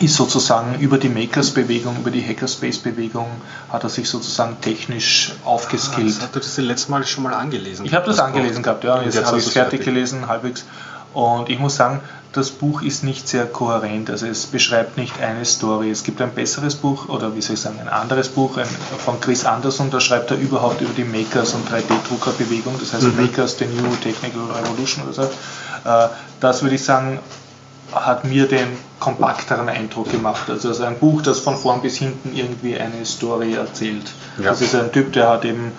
ist 0.00 0.16
sozusagen 0.16 0.78
über 0.80 0.98
die 0.98 1.08
Makers-Bewegung, 1.08 1.96
über 1.98 2.10
die 2.10 2.22
Hackerspace-Bewegung, 2.22 3.26
hat 3.70 3.84
er 3.84 3.88
sich 3.88 4.08
sozusagen 4.08 4.60
technisch 4.60 5.32
aufgeskillt. 5.44 6.14
Ah, 6.16 6.18
das 6.18 6.22
hat 6.22 6.36
er 6.36 6.40
das 6.40 6.56
letzte 6.58 6.90
Mal 6.90 7.06
schon 7.06 7.24
mal 7.24 7.34
angelesen. 7.34 7.86
Ich 7.86 7.94
habe 7.94 8.06
das, 8.06 8.16
das 8.16 8.24
angelesen 8.24 8.62
gehabt, 8.62 8.84
ja. 8.84 9.02
Jetzt 9.02 9.24
habe 9.24 9.38
ich 9.38 9.46
es 9.46 9.52
fertig, 9.52 9.80
fertig 9.80 9.84
gelesen, 9.84 10.26
halbwegs. 10.26 10.64
Und 11.12 11.48
ich 11.48 11.60
muss 11.60 11.76
sagen, 11.76 12.00
das 12.32 12.50
Buch 12.50 12.82
ist 12.82 13.04
nicht 13.04 13.28
sehr 13.28 13.46
kohärent, 13.46 14.10
also 14.10 14.26
es 14.26 14.46
beschreibt 14.46 14.96
nicht 14.96 15.20
eine 15.20 15.44
Story. 15.44 15.90
Es 15.90 16.02
gibt 16.02 16.20
ein 16.20 16.32
besseres 16.32 16.74
Buch 16.74 17.08
oder 17.08 17.36
wie 17.36 17.40
soll 17.40 17.54
ich 17.54 17.60
sagen, 17.60 17.78
ein 17.80 17.88
anderes 17.88 18.28
Buch 18.28 18.56
ein, 18.56 18.66
von 18.98 19.20
Chris 19.20 19.44
Anderson, 19.44 19.90
da 19.90 20.00
schreibt 20.00 20.32
er 20.32 20.38
überhaupt 20.38 20.80
über 20.80 20.92
die 20.92 21.04
Makers- 21.04 21.54
und 21.54 21.68
3D-Druckerbewegung, 21.70 22.74
das 22.80 22.92
heißt 22.92 23.04
mhm. 23.04 23.22
Makers, 23.22 23.56
the 23.58 23.66
New 23.66 23.94
Technical 24.02 24.42
Revolution 24.50 25.04
oder 25.04 25.12
so. 25.12 25.22
Äh, 25.22 26.08
das 26.40 26.62
würde 26.62 26.74
ich 26.74 26.82
sagen, 26.82 27.20
hat 27.92 28.24
mir 28.24 28.48
den 28.48 28.66
kompakteren 29.04 29.68
Eindruck 29.68 30.10
gemacht. 30.10 30.48
Also, 30.48 30.68
also 30.68 30.84
ein 30.84 30.98
Buch, 30.98 31.20
das 31.20 31.40
von 31.40 31.58
vorn 31.58 31.82
bis 31.82 31.98
hinten 31.98 32.34
irgendwie 32.34 32.78
eine 32.78 33.04
Story 33.04 33.52
erzählt. 33.52 34.10
Ja. 34.38 34.44
Das 34.44 34.62
ist 34.62 34.74
ein 34.74 34.92
Typ, 34.92 35.12
der 35.12 35.28
hat 35.28 35.44
eben 35.44 35.72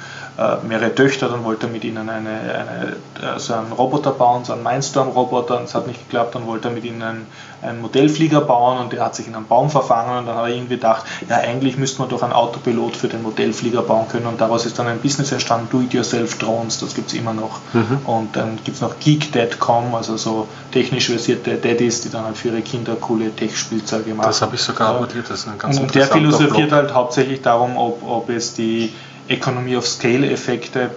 mehrere 0.68 0.94
Töchter, 0.94 1.30
dann 1.30 1.45
wollte 1.45 1.68
er 1.68 1.72
mit 1.72 1.86
ihnen 1.86 2.10
eine, 2.10 2.28
eine, 2.28 3.36
äh, 3.36 3.40
so 3.40 3.53
einen 3.53 3.72
Roboter 3.72 4.12
bauen, 4.12 4.44
so 4.44 4.52
einen 4.52 4.64
Mindstorm-Roboter, 4.64 5.57
und 5.57 5.64
es 5.64 5.76
hat 5.76 5.88
nicht 5.88 5.99
geklappt, 5.99 6.36
dann 6.36 6.45
wollte 6.45 6.68
er 6.68 6.74
mit 6.74 6.84
ihnen 6.84 7.02
einen, 7.02 7.28
einen, 7.62 7.82
Modellflieger 7.82 8.41
bauen 8.41 8.80
und 8.80 8.91
der 8.91 9.06
hat 9.06 9.16
sich 9.16 9.28
in 9.28 9.36
einen 9.36 9.48
Baum 9.48 9.70
verfangen 9.70 10.18
und 10.18 10.26
dann 10.26 10.36
hat 10.36 10.44
er 10.44 10.49
irgendwie 10.49 10.76
gedacht, 10.76 11.06
ja 11.30 11.38
eigentlich 11.38 11.78
müsste 11.78 11.99
man 11.99 12.10
doch 12.10 12.22
einen 12.22 12.34
Autopilot 12.34 12.98
für 12.98 13.07
den 13.07 13.24
Modellflieger 13.24 13.82
bauen 13.82 14.10
können 14.10 14.26
und 14.26 14.41
daraus 14.41 14.66
ist 14.66 14.78
dann 14.78 14.88
ein 14.88 14.99
Business 14.99 15.32
entstanden, 15.32 15.70
Do-it-yourself-Drones, 15.72 16.80
das 16.80 16.95
gibt 16.95 17.07
es 17.07 17.14
immer 17.14 17.34
noch. 17.34 17.60
Mhm. 17.72 17.99
Und 18.06 18.36
dann 18.36 18.57
gibt 18.62 18.76
es 18.76 18.82
noch 18.82 18.99
Geek.com, 18.99 19.95
also 19.95 20.18
so 20.18 20.48
technisch 20.74 21.07
versierte 21.07 21.56
Daddies, 21.56 22.02
die 22.02 22.10
dann 22.10 22.26
halt 22.26 22.36
für 22.36 22.49
ihre 22.49 22.62
Kinder 22.62 22.95
coole 22.95 23.34
Tech-Spielzeuge 23.34 24.14
machen. 24.14 24.28
Das 24.28 24.41
habe 24.41 24.56
ich 24.56 24.62
sogar 24.62 24.95
abonniert, 24.95 25.30
das 25.30 25.40
ist 25.40 25.48
ein 25.48 25.57
ganz 25.57 25.80
Und 25.80 25.95
der 25.95 26.07
philosophiert 26.07 26.74
halt 26.74 26.94
hauptsächlich 26.94 27.41
darum, 27.41 27.78
ob, 27.78 28.03
ob 28.06 28.30
es 28.30 28.53
die 28.53 28.94
Economy 29.27 29.76
of 29.76 29.88
Scale 29.88 30.30
Effekte, 30.30 30.91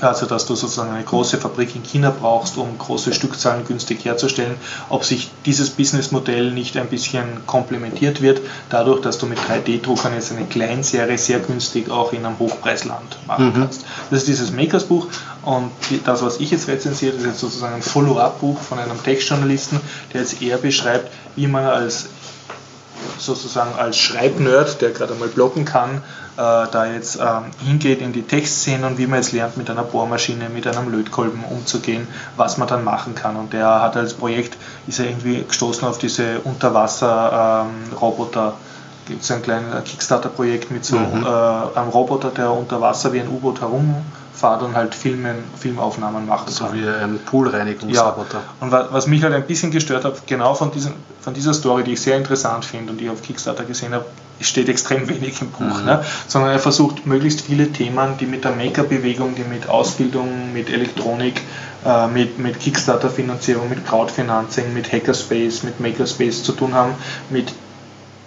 also 0.00 0.26
dass 0.26 0.46
du 0.46 0.54
sozusagen 0.54 0.90
eine 0.90 1.04
große 1.04 1.38
Fabrik 1.38 1.76
in 1.76 1.82
China 1.82 2.10
brauchst, 2.10 2.56
um 2.56 2.78
große 2.78 3.12
Stückzahlen 3.12 3.66
günstig 3.66 4.04
herzustellen, 4.04 4.56
ob 4.88 5.04
sich 5.04 5.30
dieses 5.44 5.70
Businessmodell 5.70 6.52
nicht 6.52 6.76
ein 6.76 6.88
bisschen 6.88 7.46
komplementiert 7.46 8.22
wird, 8.22 8.40
dadurch, 8.70 9.02
dass 9.02 9.18
du 9.18 9.26
mit 9.26 9.38
3D-Druckern 9.38 10.14
jetzt 10.14 10.32
eine 10.32 10.46
Kleinserie 10.46 11.18
sehr 11.18 11.40
günstig 11.40 11.90
auch 11.90 12.12
in 12.12 12.24
einem 12.24 12.38
Hochpreisland 12.38 13.18
machen 13.26 13.48
mhm. 13.48 13.54
kannst. 13.54 13.84
Das 14.10 14.20
ist 14.20 14.28
dieses 14.28 14.52
Makers-Buch 14.52 15.06
und 15.42 15.70
das, 16.04 16.22
was 16.22 16.40
ich 16.40 16.50
jetzt 16.50 16.68
rezensiert, 16.68 17.16
ist 17.16 17.26
jetzt 17.26 17.40
sozusagen 17.40 17.74
ein 17.74 17.82
Follow-up-Buch 17.82 18.58
von 18.58 18.78
einem 18.78 19.02
Tech-Journalisten, 19.02 19.80
der 20.12 20.22
jetzt 20.22 20.40
eher 20.40 20.58
beschreibt, 20.58 21.10
wie 21.36 21.46
man 21.46 21.64
als 21.64 22.08
sozusagen 23.18 23.78
als 23.78 23.98
Schreibnerd, 23.98 24.80
der 24.80 24.90
gerade 24.90 25.14
mal 25.14 25.28
blocken 25.28 25.64
kann, 25.64 26.02
äh, 26.36 26.36
da 26.36 26.86
jetzt 26.86 27.16
ähm, 27.16 27.44
hingeht 27.64 28.00
in 28.00 28.12
die 28.12 28.22
Textszene 28.22 28.86
und 28.86 28.98
wie 28.98 29.06
man 29.06 29.20
jetzt 29.20 29.32
lernt, 29.32 29.56
mit 29.56 29.70
einer 29.70 29.82
Bohrmaschine, 29.82 30.48
mit 30.48 30.66
einem 30.66 30.90
Lötkolben 30.90 31.44
umzugehen, 31.44 32.08
was 32.36 32.58
man 32.58 32.68
dann 32.68 32.84
machen 32.84 33.14
kann. 33.14 33.36
Und 33.36 33.52
der 33.52 33.82
hat 33.82 33.96
als 33.96 34.14
Projekt, 34.14 34.56
ist 34.86 34.98
er 34.98 35.06
irgendwie 35.06 35.42
gestoßen 35.42 35.86
auf 35.86 35.98
diese 35.98 36.40
Unterwasser-Roboter. 36.40 38.46
Ähm, 38.46 38.52
Gibt 39.06 39.22
es 39.24 39.30
ein 39.32 39.42
kleines 39.42 39.84
Kickstarter-Projekt 39.84 40.70
mit 40.70 40.84
so 40.84 40.96
mhm. 40.96 41.24
äh, 41.24 41.78
einem 41.78 41.90
Roboter, 41.90 42.30
der 42.30 42.52
unter 42.52 42.80
Wasser 42.80 43.12
wie 43.12 43.20
ein 43.20 43.28
U-Boot 43.28 43.60
herumfahrt 43.60 44.19
und 44.42 44.74
halt 44.74 44.94
Filmen, 44.94 45.36
Filmaufnahmen 45.58 46.26
macht. 46.26 46.50
So 46.50 46.72
wie 46.72 46.86
ein 46.86 47.18
Poolreinigungsroboter. 47.24 48.38
Ja. 48.38 48.44
Und 48.60 48.72
was 48.72 49.06
mich 49.06 49.22
halt 49.22 49.34
ein 49.34 49.46
bisschen 49.46 49.70
gestört 49.70 50.04
hat, 50.04 50.26
genau 50.26 50.54
von, 50.54 50.70
diesen, 50.70 50.94
von 51.20 51.34
dieser 51.34 51.52
Story, 51.52 51.84
die 51.84 51.92
ich 51.92 52.00
sehr 52.00 52.16
interessant 52.16 52.64
finde 52.64 52.92
und 52.92 52.98
die 52.98 53.04
ich 53.04 53.10
auf 53.10 53.22
Kickstarter 53.22 53.64
gesehen 53.64 53.92
habe, 53.92 54.06
steht 54.40 54.68
extrem 54.68 55.08
wenig 55.10 55.40
im 55.42 55.50
Buch, 55.50 55.78
mhm. 55.78 55.84
ne? 55.84 56.04
sondern 56.26 56.52
er 56.52 56.58
versucht 56.58 57.06
möglichst 57.06 57.42
viele 57.42 57.70
Themen, 57.70 58.16
die 58.18 58.26
mit 58.26 58.44
der 58.44 58.52
Maker-Bewegung, 58.52 59.34
die 59.34 59.44
mit 59.44 59.68
Ausbildung, 59.68 60.52
mit 60.52 60.70
Elektronik, 60.70 61.42
äh, 61.84 62.06
mit, 62.08 62.38
mit 62.38 62.58
Kickstarter-Finanzierung, 62.58 63.68
mit 63.68 63.86
Crowdfinancing, 63.86 64.72
mit 64.72 64.90
Hackerspace, 64.92 65.62
mit 65.64 65.80
Makerspace 65.80 66.42
zu 66.42 66.52
tun 66.52 66.74
haben, 66.74 66.94
mit 67.28 67.52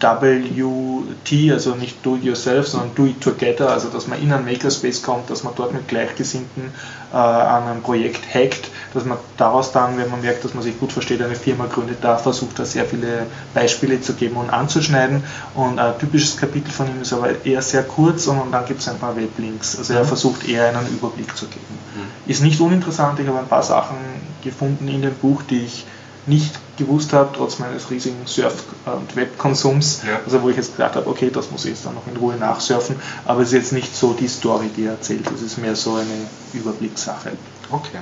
WT, 0.03 1.51
also 1.51 1.75
nicht 1.75 2.05
Do 2.05 2.15
It 2.15 2.23
Yourself, 2.23 2.67
sondern 2.67 2.95
Do 2.95 3.05
It 3.05 3.21
Together, 3.21 3.69
also 3.69 3.89
dass 3.89 4.07
man 4.07 4.21
in 4.21 4.31
einen 4.31 4.45
Makerspace 4.45 5.01
kommt, 5.01 5.29
dass 5.29 5.43
man 5.43 5.53
dort 5.55 5.73
mit 5.73 5.87
Gleichgesinnten 5.87 6.71
äh, 7.11 7.15
an 7.15 7.63
einem 7.63 7.81
Projekt 7.81 8.23
hackt, 8.33 8.69
dass 8.93 9.05
man 9.05 9.17
daraus 9.37 9.71
dann, 9.71 9.97
wenn 9.97 10.09
man 10.09 10.21
merkt, 10.21 10.43
dass 10.43 10.53
man 10.53 10.63
sich 10.63 10.79
gut 10.79 10.91
versteht, 10.91 11.21
eine 11.21 11.35
Firma 11.35 11.65
gründet, 11.65 11.99
da 12.01 12.17
versucht 12.17 12.59
er 12.59 12.65
sehr 12.65 12.85
viele 12.85 13.27
Beispiele 13.53 14.01
zu 14.01 14.13
geben 14.13 14.35
und 14.35 14.49
anzuschneiden. 14.49 15.23
Und 15.55 15.79
ein 15.79 15.97
typisches 15.99 16.37
Kapitel 16.37 16.71
von 16.71 16.87
ihm 16.87 17.01
ist 17.01 17.13
aber 17.13 17.45
eher 17.45 17.61
sehr 17.61 17.83
kurz 17.83 18.27
und, 18.27 18.51
dann 18.51 18.65
gibt 18.65 18.81
es 18.81 18.87
ein 18.87 18.97
paar 18.97 19.15
Weblinks. 19.15 19.77
Also 19.77 19.93
er 19.93 20.03
mhm. 20.03 20.07
versucht 20.07 20.47
eher 20.47 20.67
einen 20.67 20.87
Überblick 20.87 21.35
zu 21.35 21.47
geben. 21.47 21.79
Mhm. 21.95 22.29
Ist 22.29 22.43
nicht 22.43 22.59
uninteressant, 22.59 23.19
ich 23.19 23.27
habe 23.27 23.39
ein 23.39 23.47
paar 23.47 23.63
Sachen 23.63 23.97
gefunden 24.43 24.87
in 24.87 25.01
dem 25.01 25.13
Buch, 25.15 25.41
die 25.43 25.63
ich 25.65 25.85
nicht 26.25 26.59
gewusst 26.77 27.13
habe, 27.13 27.29
trotz 27.35 27.59
meines 27.59 27.89
riesigen 27.89 28.25
Surf- 28.25 28.63
und 28.85 29.15
Webkonsums. 29.15 30.01
Ja. 30.07 30.19
Also 30.25 30.41
wo 30.41 30.49
ich 30.49 30.55
jetzt 30.55 30.75
gedacht 30.75 30.95
habe, 30.95 31.07
okay, 31.07 31.29
das 31.31 31.51
muss 31.51 31.65
ich 31.65 31.71
jetzt 31.71 31.85
dann 31.85 31.95
noch 31.95 32.07
in 32.07 32.17
Ruhe 32.17 32.35
nachsurfen, 32.35 32.95
aber 33.25 33.41
es 33.41 33.49
ist 33.49 33.53
jetzt 33.53 33.73
nicht 33.73 33.95
so 33.95 34.13
die 34.13 34.27
Story, 34.27 34.69
die 34.75 34.85
er 34.85 34.93
erzählt, 34.93 35.29
es 35.33 35.41
ist 35.41 35.57
mehr 35.57 35.75
so 35.75 35.95
eine 35.95 36.27
Überblickssache. 36.53 37.31
Okay. 37.69 37.99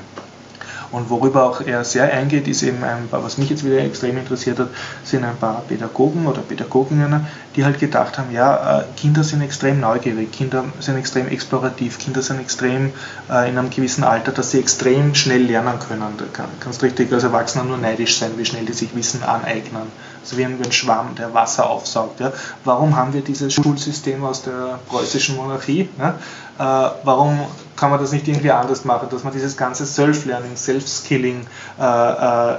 Und 0.91 1.09
worüber 1.09 1.43
auch 1.45 1.61
er 1.61 1.84
sehr 1.85 2.11
eingeht, 2.11 2.47
ist 2.47 2.63
eben 2.63 2.84
ein 2.84 3.07
paar, 3.09 3.23
was 3.23 3.38
mich 3.38 3.49
jetzt 3.49 3.63
wieder 3.63 3.80
extrem 3.80 4.18
interessiert 4.18 4.59
hat, 4.59 4.68
sind 5.03 5.23
ein 5.23 5.38
paar 5.38 5.61
Pädagogen 5.68 6.27
oder 6.27 6.41
Pädagoginnen, 6.41 7.26
die 7.55 7.63
halt 7.63 7.80
gedacht 7.80 8.18
haben, 8.18 8.31
ja, 8.31 8.80
äh, 8.80 8.84
Kinder 8.97 9.23
sind 9.23 9.41
extrem 9.41 9.80
neugierig, 9.80 10.31
Kinder 10.31 10.65
sind 10.80 10.97
extrem 10.97 11.27
explorativ, 11.30 11.97
Kinder 11.97 12.22
sind 12.22 12.39
extrem 12.39 12.91
äh, 13.30 13.49
in 13.49 13.57
einem 13.57 13.69
gewissen 13.69 14.03
Alter, 14.03 14.31
dass 14.31 14.51
sie 14.51 14.59
extrem 14.59 15.15
schnell 15.15 15.43
lernen 15.43 15.80
können. 15.80 16.03
Da 16.18 16.43
kannst 16.59 16.84
richtig 16.84 17.11
als 17.13 17.23
Erwachsener 17.23 17.63
nur 17.63 17.77
neidisch 17.77 18.19
sein, 18.19 18.31
wie 18.38 18.45
schnell 18.45 18.65
die 18.65 18.73
sich 18.73 18.95
Wissen 18.95 19.23
aneignen. 19.23 19.84
Also 20.22 20.38
wie 20.38 20.45
ein, 20.45 20.72
Schwamm, 20.72 21.15
der 21.18 21.34
Wasser 21.34 21.69
aufsaugt. 21.69 22.19
Ja. 22.19 22.31
Warum 22.63 22.95
haben 22.95 23.13
wir 23.13 23.22
dieses 23.22 23.53
Schulsystem 23.53 24.23
aus 24.23 24.43
der 24.43 24.80
preußischen 24.88 25.35
Monarchie? 25.35 25.89
Ja? 25.97 26.15
Äh, 26.59 26.91
warum 27.03 27.39
kann 27.81 27.89
man 27.89 27.99
das 27.99 28.11
nicht 28.11 28.27
irgendwie 28.27 28.51
anders 28.51 28.85
machen, 28.85 29.07
dass 29.09 29.23
man 29.23 29.33
dieses 29.33 29.57
ganze 29.57 29.87
Self-Learning, 29.87 30.55
Self-Skilling, 30.55 31.47
äh, 31.79 31.83
äh, 31.83 32.55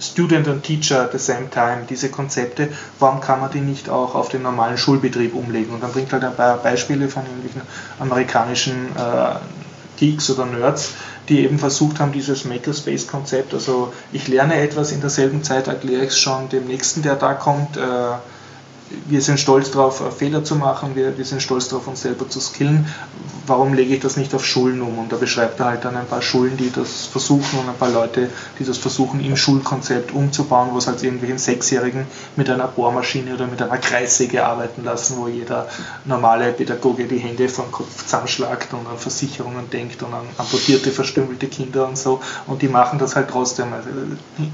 Student 0.00 0.48
und 0.48 0.62
Teacher 0.62 1.02
at 1.02 1.12
the 1.12 1.18
same 1.18 1.50
time, 1.50 1.82
diese 1.90 2.08
Konzepte, 2.08 2.70
warum 2.98 3.20
kann 3.20 3.40
man 3.40 3.50
die 3.50 3.60
nicht 3.60 3.90
auch 3.90 4.14
auf 4.14 4.30
den 4.30 4.40
normalen 4.40 4.78
Schulbetrieb 4.78 5.34
umlegen? 5.34 5.74
Und 5.74 5.82
dann 5.82 5.92
bringt 5.92 6.10
halt 6.14 6.24
ein 6.24 6.34
paar 6.34 6.56
Beispiele 6.56 7.10
von 7.10 7.24
irgendwelchen 7.24 7.60
amerikanischen 7.98 8.96
äh, 8.96 9.34
Geeks 9.98 10.30
oder 10.30 10.46
Nerds, 10.46 10.94
die 11.28 11.40
eben 11.40 11.58
versucht 11.58 12.00
haben, 12.00 12.12
dieses 12.12 12.46
Makerspace-Konzept, 12.46 13.52
also 13.52 13.92
ich 14.10 14.26
lerne 14.26 14.54
etwas 14.54 14.90
in 14.90 15.02
derselben 15.02 15.44
Zeit, 15.44 15.68
erkläre 15.68 16.04
ich 16.04 16.12
es 16.12 16.18
schon 16.18 16.48
dem 16.48 16.64
Nächsten, 16.64 17.02
der 17.02 17.16
da 17.16 17.34
kommt, 17.34 17.76
äh, 17.76 17.80
wir 19.08 19.22
sind 19.22 19.38
stolz 19.38 19.70
darauf, 19.70 20.02
Fehler 20.16 20.42
zu 20.44 20.56
machen, 20.56 20.96
wir, 20.96 21.16
wir 21.16 21.24
sind 21.24 21.40
stolz 21.40 21.68
darauf, 21.68 21.86
uns 21.86 22.02
selber 22.02 22.28
zu 22.28 22.40
skillen. 22.40 22.86
Warum 23.46 23.74
lege 23.74 23.94
ich 23.94 24.00
das 24.00 24.16
nicht 24.16 24.34
auf 24.34 24.44
Schulen 24.44 24.80
um? 24.82 24.98
Und 24.98 25.12
da 25.12 25.16
beschreibt 25.16 25.60
er 25.60 25.66
halt 25.66 25.84
dann 25.84 25.96
ein 25.96 26.06
paar 26.06 26.22
Schulen, 26.22 26.56
die 26.56 26.70
das 26.70 27.06
versuchen 27.06 27.58
und 27.58 27.68
ein 27.68 27.76
paar 27.76 27.90
Leute, 27.90 28.30
die 28.58 28.64
das 28.64 28.78
versuchen, 28.78 29.24
im 29.24 29.36
Schulkonzept 29.36 30.12
umzubauen, 30.12 30.70
wo 30.72 30.78
es 30.78 30.86
halt 30.86 31.02
irgendwelchen 31.02 31.38
Sechsjährigen 31.38 32.06
mit 32.36 32.50
einer 32.50 32.68
Bohrmaschine 32.68 33.34
oder 33.34 33.46
mit 33.46 33.62
einer 33.62 33.78
Kreissäge 33.78 34.44
arbeiten 34.44 34.84
lassen, 34.84 35.16
wo 35.18 35.28
jeder 35.28 35.68
normale 36.04 36.52
Pädagoge 36.52 37.06
die 37.06 37.18
Hände 37.18 37.48
vom 37.48 37.70
Kopf 37.70 38.04
zusammenschlagt 38.04 38.72
und 38.72 38.86
an 38.86 38.98
Versicherungen 38.98 39.70
denkt 39.70 40.02
und 40.02 40.12
an 40.12 40.26
amputierte, 40.36 40.90
verstümmelte 40.90 41.46
Kinder 41.46 41.86
und 41.86 41.96
so. 41.96 42.20
Und 42.46 42.62
die 42.62 42.68
machen 42.68 42.98
das 42.98 43.16
halt 43.16 43.28
trotzdem. 43.30 43.72
Also 43.72 43.88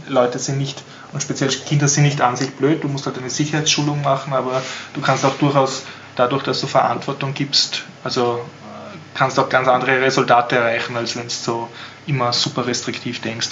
Leute 0.09 0.39
sind 0.39 0.59
nicht 0.59 0.83
und 1.13 1.23
speziell 1.23 1.49
Kinder 1.49 1.89
sind 1.89 2.03
nicht 2.03 2.21
an 2.21 2.37
sich 2.37 2.51
blöd, 2.51 2.83
du 2.85 2.89
musst 2.89 3.07
halt 3.07 3.17
eine 3.19 3.31
Sicherheitsschulung 3.31 4.03
machen, 4.03 4.26
aber 4.33 4.63
du 4.95 5.01
kannst 5.01 5.25
auch 5.25 5.37
durchaus 5.39 5.85
dadurch, 6.17 6.43
dass 6.43 6.61
du 6.61 6.67
Verantwortung 6.67 7.35
gibst, 7.35 7.85
also 8.05 8.41
äh, 8.41 8.97
kannst 9.15 9.39
auch 9.39 9.49
ganz 9.49 9.69
andere 9.69 10.01
Resultate 10.01 10.57
erreichen, 10.57 10.97
als 10.97 11.17
wenn 11.17 11.25
du 11.25 11.31
so 11.31 11.69
immer 12.07 12.33
super 12.33 12.67
restriktiv 12.67 13.21
denkst. 13.21 13.51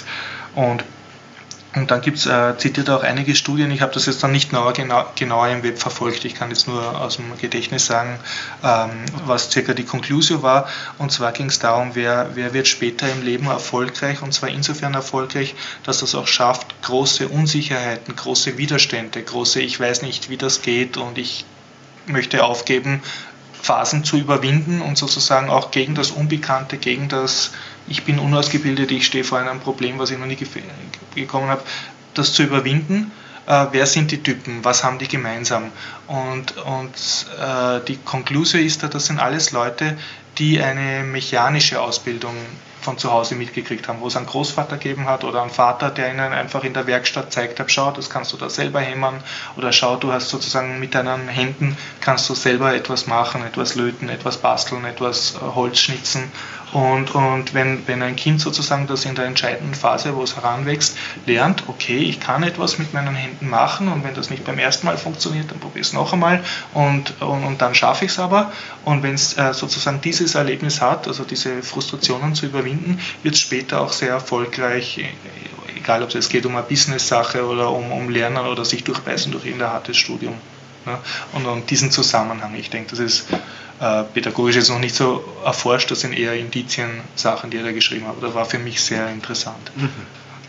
Und 0.55 0.83
Und 1.75 1.91
dann 1.91 1.99
gibt's, 1.99 2.25
äh, 2.25 2.57
zitiert 2.57 2.87
er 2.87 2.97
auch 2.97 3.03
einige 3.03 3.35
Studien, 3.35 3.69
ich 3.69 3.81
habe 3.81 3.93
das 3.93 4.05
jetzt 4.05 4.23
dann 4.23 4.31
nicht 4.31 4.49
genau, 4.49 4.71
genauer 5.15 5.47
im 5.49 5.61
Web 5.61 5.77
verfolgt, 5.77 6.23
ich 6.23 6.33
kann 6.33 6.49
jetzt 6.49 6.69
nur 6.69 7.01
aus 7.01 7.17
dem 7.17 7.37
Gedächtnis 7.37 7.85
sagen, 7.85 8.17
ähm, 8.63 8.89
was 9.25 9.51
circa 9.51 9.73
die 9.73 9.83
Conclusio 9.83 10.41
war. 10.41 10.69
Und 10.97 11.11
zwar 11.11 11.33
ging 11.33 11.47
es 11.47 11.59
darum, 11.59 11.91
wer, 11.93 12.29
wer 12.35 12.53
wird 12.53 12.69
später 12.69 13.11
im 13.11 13.23
Leben 13.23 13.47
erfolgreich, 13.47 14.21
und 14.21 14.33
zwar 14.33 14.49
insofern 14.49 14.93
erfolgreich, 14.93 15.53
dass 15.83 15.99
das 15.99 16.15
auch 16.15 16.27
schafft, 16.27 16.81
große 16.81 17.27
Unsicherheiten, 17.27 18.15
große 18.15 18.57
Widerstände, 18.57 19.21
große 19.21 19.59
Ich 19.59 19.77
weiß 19.77 20.01
nicht, 20.01 20.29
wie 20.29 20.37
das 20.37 20.61
geht 20.61 20.95
und 20.95 21.17
ich 21.17 21.43
möchte 22.07 22.45
aufgeben, 22.45 23.01
Phasen 23.61 24.03
zu 24.03 24.17
überwinden 24.17 24.81
und 24.81 24.97
sozusagen 24.97 25.49
auch 25.49 25.71
gegen 25.71 25.95
das 25.95 26.11
Unbekannte, 26.11 26.77
gegen 26.77 27.09
das 27.09 27.51
Ich 27.87 28.03
bin 28.03 28.19
unausgebildet, 28.19 28.91
ich 28.91 29.05
stehe 29.05 29.23
vor 29.23 29.39
einem 29.39 29.59
Problem, 29.59 29.99
was 29.99 30.11
ich 30.11 30.17
noch 30.17 30.25
nie 30.25 30.37
gekommen 31.15 31.49
habe, 31.49 31.61
das 32.13 32.33
zu 32.33 32.43
überwinden. 32.43 33.11
Äh, 33.47 33.67
wer 33.71 33.85
sind 33.85 34.11
die 34.11 34.23
Typen? 34.23 34.63
Was 34.63 34.83
haben 34.83 34.97
die 34.97 35.07
gemeinsam? 35.07 35.71
Und, 36.07 36.57
und 36.57 37.27
äh, 37.39 37.79
die 37.87 37.97
Konklusion 37.97 38.61
ist 38.61 38.81
da, 38.81 38.87
das 38.87 39.05
sind 39.05 39.19
alles 39.19 39.51
Leute, 39.51 39.97
die 40.37 40.61
eine 40.61 41.03
mechanische 41.03 41.79
Ausbildung 41.79 42.35
von 42.81 42.97
zu 42.99 43.11
Hause 43.11 43.35
mitgekriegt 43.35 43.87
haben, 43.87 43.99
wo 43.99 44.07
es 44.07 44.15
einen 44.15 44.27
Großvater 44.27 44.77
gegeben 44.77 45.05
hat 45.07 45.23
oder 45.23 45.41
einen 45.41 45.49
Vater, 45.49 45.89
der 45.89 46.11
ihnen 46.11 46.33
einfach 46.33 46.63
in 46.63 46.73
der 46.73 46.85
Werkstatt 46.85 47.33
zeigt 47.33 47.59
hat, 47.59 47.71
schau, 47.71 47.91
das 47.91 48.11
kannst 48.11 48.31
du 48.31 48.37
da 48.37 48.47
selber 48.49 48.79
hämmern 48.79 49.23
oder 49.57 49.71
schau, 49.71 49.95
du 49.95 50.13
hast 50.13 50.29
sozusagen 50.29 50.79
mit 50.79 50.93
deinen 50.93 51.27
Händen 51.27 51.75
kannst 51.99 52.29
du 52.29 52.35
selber 52.35 52.75
etwas 52.75 53.07
machen, 53.07 53.43
etwas 53.43 53.73
löten, 53.73 54.07
etwas 54.07 54.37
basteln, 54.37 54.85
etwas 54.85 55.35
äh, 55.35 55.39
Holz 55.39 55.79
schnitzen 55.79 56.31
und, 56.73 57.13
und 57.15 57.53
wenn, 57.53 57.87
wenn 57.87 58.01
ein 58.01 58.15
Kind 58.15 58.41
sozusagen 58.41 58.87
das 58.87 59.05
in 59.05 59.15
der 59.15 59.25
entscheidenden 59.25 59.73
Phase, 59.73 60.15
wo 60.15 60.23
es 60.23 60.35
heranwächst, 60.35 60.97
lernt, 61.25 61.63
okay, 61.67 61.97
ich 61.97 62.19
kann 62.19 62.43
etwas 62.43 62.77
mit 62.79 62.93
meinen 62.93 63.15
Händen 63.15 63.49
machen 63.49 63.87
und 63.87 64.03
wenn 64.03 64.13
das 64.13 64.29
nicht 64.29 64.43
beim 64.43 64.59
ersten 64.59 64.85
Mal 64.85 64.97
funktioniert, 64.97 65.51
dann 65.51 65.59
probiere 65.59 65.81
ich 65.81 65.87
es 65.87 65.93
noch 65.93 66.13
einmal 66.13 66.43
und, 66.73 67.21
und, 67.21 67.43
und 67.43 67.61
dann 67.61 67.75
schaffe 67.75 68.05
ich 68.05 68.11
es 68.11 68.19
aber. 68.19 68.51
Und 68.83 69.03
wenn 69.03 69.13
es 69.13 69.37
äh, 69.37 69.53
sozusagen 69.53 70.01
dieses 70.01 70.35
Erlebnis 70.35 70.81
hat, 70.81 71.07
also 71.07 71.23
diese 71.23 71.61
Frustrationen 71.63 72.35
zu 72.35 72.45
überwinden, 72.45 72.99
wird 73.23 73.35
es 73.35 73.41
später 73.41 73.81
auch 73.81 73.93
sehr 73.93 74.09
erfolgreich, 74.09 74.97
äh, 74.97 75.05
egal 75.77 76.03
ob 76.03 76.13
es 76.13 76.29
geht 76.29 76.45
um 76.45 76.55
eine 76.55 76.65
Business-Sache 76.65 77.45
oder 77.45 77.69
um, 77.71 77.91
um 77.91 78.09
Lernen 78.09 78.45
oder 78.45 78.65
sich 78.65 78.83
durchbeißen 78.83 79.31
durch 79.31 79.45
irgendein 79.45 79.69
hartes 79.69 79.97
Studium. 79.97 80.35
Ne? 80.85 80.97
Und, 81.33 81.45
und 81.45 81.69
diesen 81.69 81.91
Zusammenhang, 81.91 82.55
ich 82.55 82.69
denke, 82.69 82.91
das 82.91 82.99
ist 82.99 83.27
äh, 83.79 84.03
pädagogisch 84.03 84.55
jetzt 84.55 84.69
noch 84.69 84.79
nicht 84.79 84.95
so 84.95 85.23
erforscht, 85.43 85.91
das 85.91 86.01
sind 86.01 86.13
eher 86.13 86.33
Indizien-Sachen, 86.33 87.49
die 87.49 87.57
er 87.57 87.63
da 87.63 87.71
geschrieben 87.71 88.07
hat. 88.07 88.15
Das 88.21 88.33
war 88.33 88.45
für 88.45 88.59
mich 88.59 88.81
sehr 88.81 89.09
interessant. 89.09 89.71
Mhm. 89.75 89.89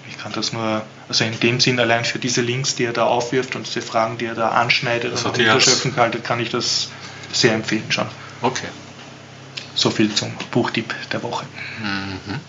Ich 0.09 0.19
kann 0.19 0.33
das 0.33 0.53
nur, 0.53 0.83
also 1.09 1.25
in 1.25 1.39
dem 1.41 1.61
Sinn 1.61 1.81
allein 1.81 2.05
für 2.05 2.19
diese 2.19 2.41
Links, 2.41 2.77
die 2.77 2.85
er 2.85 2.93
da 2.93 3.05
aufwirft 3.05 3.57
und 3.57 3.67
diese 3.67 3.83
Fragen, 3.83 4.19
die 4.19 4.27
er 4.27 4.35
da 4.35 4.51
anschneidet 4.51 5.13
also 5.13 5.29
und 5.29 5.39
unterschöpfen 5.39 5.97
haltet, 5.97 6.25
kann 6.25 6.41
ich 6.41 6.51
das 6.51 6.89
sehr 7.33 7.55
empfehlen 7.55 7.91
schon. 7.91 8.07
Okay. 8.43 8.69
So 9.75 9.91
viel 9.91 10.15
zum 10.15 10.33
Buchtipp 10.53 10.95
der 11.13 11.23
Woche. 11.23 11.45
Mhm. 11.81 12.41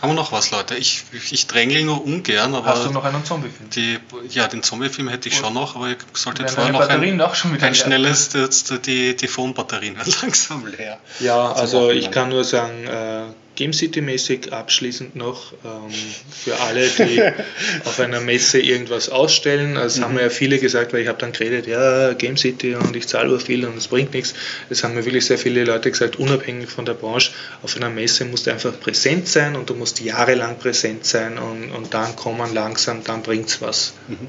Haben 0.00 0.10
wir 0.10 0.14
noch 0.14 0.32
was, 0.32 0.50
Leute? 0.50 0.76
Ich, 0.76 1.04
ich 1.12 1.46
drängle 1.46 1.84
nur 1.84 2.04
ungern, 2.04 2.54
aber. 2.54 2.66
Hast 2.66 2.86
du 2.86 2.90
noch 2.90 3.04
einen 3.04 3.24
Zombiefilm? 3.24 3.68
Die, 3.70 3.98
ja, 4.30 4.48
den 4.48 4.62
Zombiefilm 4.62 5.08
hätte 5.08 5.28
ich 5.28 5.36
schon 5.36 5.52
noch, 5.52 5.76
aber 5.76 5.90
ich 5.90 5.98
sollte 6.14 6.42
jetzt 6.42 6.54
vorher 6.54 6.72
noch 6.72 6.88
ein, 6.88 7.20
auch 7.20 7.34
schon 7.34 7.60
ein 7.60 7.74
schnelles, 7.74 8.30
die, 8.30 8.78
die, 8.80 9.16
die 9.16 9.28
Phone-Batterien 9.28 9.96
langsam 10.22 10.66
leer. 10.66 10.98
Ja, 11.18 11.52
also 11.52 11.90
ich 11.90 12.10
kann 12.10 12.30
nur 12.30 12.44
sagen, 12.44 12.86
äh, 12.86 13.24
Game 13.60 13.74
City-mäßig 13.74 14.54
abschließend 14.54 15.16
noch 15.16 15.52
ähm, 15.66 15.92
für 16.30 16.58
alle, 16.60 16.88
die 16.88 17.20
auf 17.84 18.00
einer 18.00 18.22
Messe 18.22 18.58
irgendwas 18.58 19.10
ausstellen. 19.10 19.76
Also 19.76 20.00
mhm. 20.00 20.04
haben 20.04 20.14
mir 20.14 20.22
ja 20.22 20.30
viele 20.30 20.58
gesagt, 20.58 20.94
weil 20.94 21.02
ich 21.02 21.08
habe 21.08 21.18
dann 21.18 21.32
geredet, 21.32 21.66
ja, 21.66 22.14
Game 22.14 22.38
City 22.38 22.74
und 22.74 22.96
ich 22.96 23.06
zahle 23.06 23.38
viel 23.38 23.66
und 23.66 23.76
es 23.76 23.88
bringt 23.88 24.14
nichts. 24.14 24.32
Es 24.70 24.82
haben 24.82 24.94
mir 24.94 25.04
wirklich 25.04 25.26
sehr 25.26 25.36
viele 25.36 25.64
Leute 25.64 25.90
gesagt, 25.90 26.16
unabhängig 26.16 26.70
von 26.70 26.86
der 26.86 26.94
Branche, 26.94 27.32
auf 27.62 27.76
einer 27.76 27.90
Messe 27.90 28.24
musst 28.24 28.46
du 28.46 28.50
einfach 28.50 28.80
präsent 28.80 29.28
sein 29.28 29.54
und 29.56 29.68
du 29.68 29.74
musst 29.74 30.00
jahrelang 30.00 30.58
präsent 30.58 31.04
sein 31.04 31.36
und, 31.36 31.70
und 31.70 31.92
dann 31.92 32.16
kommen 32.16 32.54
langsam, 32.54 33.04
dann 33.04 33.20
bringt 33.20 33.50
es 33.50 33.60
was. 33.60 33.92
Mhm. 34.08 34.28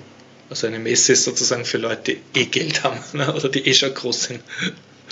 Also 0.49 0.68
eine 0.68 0.80
Messe 0.80 1.14
ist 1.14 1.24
sozusagen 1.24 1.64
für 1.64 1.78
Leute, 1.78 2.18
die 2.36 2.41
eh 2.41 2.45
Geld 2.48 2.84
haben 2.84 2.99
ne, 3.14 3.34
oder 3.34 3.48
die 3.48 3.66
eh 3.66 3.74
schon 3.74 3.94
groß 3.94 4.24
sind. 4.24 4.41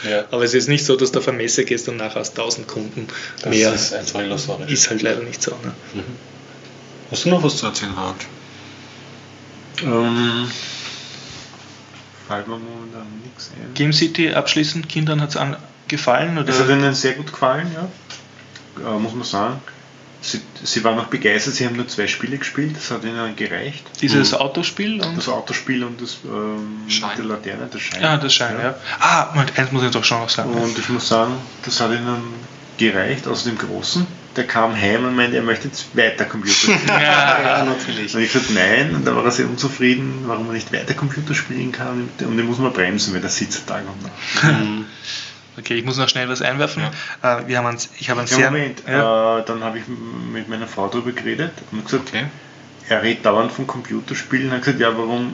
Ja. 0.04 0.26
Aber 0.32 0.44
es 0.44 0.54
ist 0.54 0.68
nicht 0.68 0.86
so, 0.86 0.96
dass 0.96 1.12
du 1.12 1.20
auf 1.20 1.28
eine 1.28 1.38
Messe 1.38 1.66
gehst 1.66 1.90
und 1.90 1.98
nachher 1.98 2.20
hast 2.20 2.38
1000 2.38 2.68
Kunden 2.68 3.08
das 3.42 3.50
mehr. 3.50 3.74
Ist 3.74 3.94
einfach 3.94 4.22
illusorisch. 4.22 4.72
Ist 4.72 4.90
halt 4.90 5.02
leider 5.02 5.22
nicht 5.22 5.42
so. 5.42 5.52
Ne? 5.52 5.74
Mhm. 5.94 6.04
Hast 7.12 7.26
du 7.26 7.30
noch 7.30 7.44
was 7.44 7.58
zu 7.58 7.66
erzählen, 7.66 7.96
Harald? 7.96 8.26
Ähm, 9.82 10.52
fällt 12.28 12.48
mir 12.48 12.58
momentan 12.58 13.08
nichts 13.24 13.52
ein. 13.56 13.74
Game 13.74 13.94
City 13.94 14.32
abschließend, 14.32 14.88
Kindern 14.90 15.22
hat 15.22 15.36
es 15.36 15.42
gefallen? 15.88 16.38
Oder? 16.38 16.50
Es 16.50 16.60
hat 16.60 16.70
ihnen 16.70 16.94
sehr 16.94 17.14
gut 17.14 17.32
gefallen, 17.32 17.72
ja. 17.74 17.90
Äh, 18.96 19.00
muss 19.00 19.14
man 19.14 19.24
sagen. 19.24 19.62
Sie, 20.22 20.41
sie 20.64 20.84
waren 20.84 21.00
auch 21.00 21.06
begeistert, 21.06 21.56
sie 21.56 21.66
haben 21.66 21.78
nur 21.78 21.88
zwei 21.88 22.08
Spiele 22.08 22.38
gespielt, 22.38 22.76
das 22.76 22.91
hat 22.91 23.06
ihnen 23.06 23.36
gereicht. 23.38 23.86
Dieses 24.02 24.34
und 24.34 24.41
Autospiel? 24.41 25.02
Und 25.02 25.18
das 25.18 25.30
Autospiel 25.30 25.84
und 25.84 26.02
das 26.02 26.18
ähm, 26.26 26.90
Schein. 26.90 27.12
der 27.18 27.26
Laterne, 27.26 27.70
das 27.72 27.82
Schein. 27.82 28.02
Ja, 28.02 28.18
das 28.18 28.34
Schein, 28.34 28.56
ja. 28.58 28.64
ja. 28.64 28.76
Ah, 29.00 29.30
Moment, 29.34 29.58
eins 29.58 29.72
muss 29.72 29.84
ich 29.84 29.91
doch 29.91 30.04
schon 30.04 30.20
noch 30.20 30.30
sagen. 30.30 30.54
Und 30.54 30.78
ich 30.78 30.90
muss 30.90 31.08
sagen, 31.08 31.36
das 31.64 31.80
hat 31.80 31.91
ihnen 31.91 32.34
gereicht, 32.78 33.28
außer 33.28 33.50
dem 33.50 33.58
Großen. 33.58 34.06
Der 34.36 34.46
kam 34.46 34.76
heim 34.76 35.06
und 35.06 35.16
meinte, 35.16 35.38
er 35.38 35.44
möchte 35.44 35.68
jetzt 35.68 35.96
weiter 35.96 36.26
Computer 36.26 36.54
spielen. 36.54 36.80
ja, 36.88 37.41
ja, 37.41 37.66
natürlich. 37.66 38.14
Und 38.14 38.22
ich 38.22 38.32
gesagt, 38.32 38.52
nein, 38.52 38.96
und 38.96 39.06
da 39.06 39.16
war 39.16 39.24
er 39.26 39.32
sehr 39.32 39.48
unzufrieden, 39.48 40.24
warum 40.26 40.48
er 40.48 40.54
nicht 40.54 40.72
weiter 40.72 40.94
Computer 40.94 41.34
spielen 41.34 41.72
kann. 41.72 42.10
Und 42.20 42.38
den 42.38 42.46
muss 42.46 42.58
man 42.58 42.74
bremsen, 42.74 43.14
weil 43.14 43.22
der 43.22 43.30
sitzt 43.30 43.68
Tag 43.68 43.84
und 43.88 44.04
Nacht. 44.04 44.86
Mhm. 45.60 45.64
Okay, 45.64 45.76
ich 45.76 45.86
muss 45.86 45.98
noch 45.98 46.10
schnell 46.10 46.30
was 46.30 46.41
einwerfen. 46.41 46.84
Ja. 47.22 47.40
Äh, 47.40 47.48
wir 47.48 47.57
haben 47.57 47.68
uns, 47.68 47.90
ich 47.99 48.10
habe 48.10 48.22
einen 48.22 48.30
ja, 48.30 48.36
sehr. 48.36 48.52
Moment, 48.52 48.84
ja. 48.88 49.40
äh, 49.40 49.45
dann 49.45 49.64
habe 49.64 49.80
ich 49.80 49.84
mit 49.88 50.49
meiner 50.49 50.68
Frau 50.68 50.88
darüber 50.88 51.11
geredet 51.11 51.52
und 51.72 51.86
gesagt, 51.86 52.10
okay. 52.10 52.26
er 52.88 53.03
redet 53.03 53.26
dauernd 53.26 53.52
von 53.52 53.68
Computerspielen 53.68 54.48
und 54.48 54.53
hat 54.53 54.64
gesagt, 54.64 54.80
ja, 54.80 54.98
warum 54.98 55.34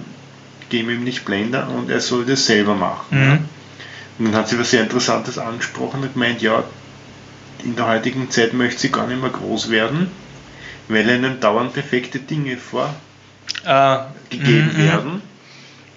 geben 0.70 0.90
ihm 0.90 1.04
nicht 1.04 1.26
Blender 1.26 1.70
und 1.70 1.90
er 1.90 2.02
soll 2.02 2.26
das 2.26 2.46
selber 2.46 2.76
machen. 2.76 3.06
Mhm. 3.10 3.40
Und 4.18 4.26
dann 4.26 4.36
hat 4.36 4.50
sie 4.50 4.60
was 4.60 4.72
sehr 4.72 4.82
Interessantes 4.82 5.38
angesprochen 5.38 6.02
und 6.02 6.14
gemeint, 6.14 6.42
ja, 6.42 6.64
in 7.64 7.76
der 7.76 7.88
heutigen 7.88 8.30
Zeit 8.32 8.54
möchte 8.54 8.82
sie 8.82 8.92
gar 8.92 9.08
nicht 9.08 9.22
mehr 9.22 9.30
groß 9.30 9.70
werden, 9.70 10.10
weil 10.88 11.10
ihnen 11.10 11.40
dauernd 11.40 11.74
perfekte 11.74 12.20
Dinge 12.20 12.58
vorgegeben 12.58 12.96
uh, 13.66 14.78
werden. 14.78 15.22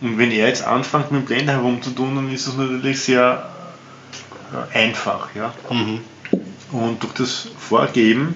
Und 0.00 0.18
wenn 0.18 0.30
er 0.30 0.48
jetzt 0.48 0.64
anfängt 0.64 1.10
mit 1.10 1.22
dem 1.22 1.26
Blender 1.26 1.54
herumzutun, 1.54 2.14
dann 2.14 2.32
ist 2.32 2.46
das 2.46 2.56
natürlich 2.56 3.00
sehr 3.00 3.50
einfach. 4.72 5.34
Ja? 5.34 5.54
Mhm. 5.70 6.00
Und 6.72 7.02
durch 7.02 7.14
das 7.14 7.48
Vorgeben, 7.58 8.34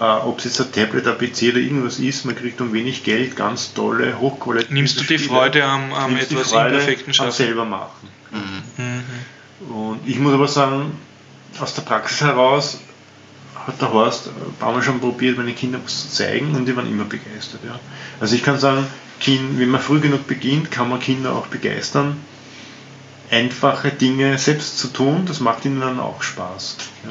äh, 0.00 0.04
ob 0.04 0.38
es 0.38 0.44
jetzt 0.44 0.60
ein 0.60 0.72
Tablet, 0.72 1.06
ein 1.06 1.18
PC 1.18 1.50
oder 1.50 1.58
irgendwas 1.58 1.98
ist, 1.98 2.24
man 2.24 2.36
kriegt 2.36 2.60
um 2.60 2.72
wenig 2.72 3.02
Geld 3.02 3.36
ganz 3.36 3.72
tolle, 3.72 4.18
hochqualitative 4.18 4.74
Nimmst 4.74 5.00
du 5.00 5.04
die 5.04 5.18
Freude 5.18 5.64
am, 5.64 5.92
am 5.92 6.16
etwas 6.16 6.52
imperfekten 6.52 7.14
Schaffen? 7.14 7.32
selber 7.32 7.64
machen. 7.64 8.08
Mhm. 8.30 8.84
Mhm. 8.84 9.74
Und 9.74 10.00
ich 10.06 10.18
muss 10.18 10.34
aber 10.34 10.48
sagen, 10.48 10.92
aus 11.58 11.74
der 11.74 11.82
Praxis 11.82 12.20
heraus 12.20 12.80
hat 13.66 13.80
der 13.80 13.92
Horst 13.92 14.28
ein 14.28 14.54
paar 14.58 14.72
Mal 14.72 14.82
schon 14.82 15.00
probiert, 15.00 15.38
meine 15.38 15.52
Kinder 15.52 15.80
was 15.82 16.02
zu 16.02 16.14
zeigen 16.14 16.54
und 16.54 16.66
die 16.66 16.76
waren 16.76 16.86
immer 16.86 17.04
begeistert. 17.04 17.60
Ja. 17.64 17.80
Also 18.20 18.36
ich 18.36 18.42
kann 18.42 18.58
sagen, 18.58 18.86
kind, 19.18 19.58
wenn 19.58 19.70
man 19.70 19.80
früh 19.80 20.00
genug 20.00 20.26
beginnt, 20.26 20.70
kann 20.70 20.90
man 20.90 21.00
Kinder 21.00 21.32
auch 21.32 21.46
begeistern 21.46 22.18
einfache 23.30 23.90
Dinge 23.90 24.38
selbst 24.38 24.78
zu 24.78 24.88
tun, 24.88 25.24
das 25.26 25.40
macht 25.40 25.64
ihnen 25.64 25.80
dann 25.80 26.00
auch 26.00 26.22
Spaß. 26.22 26.76
Ja. 27.04 27.10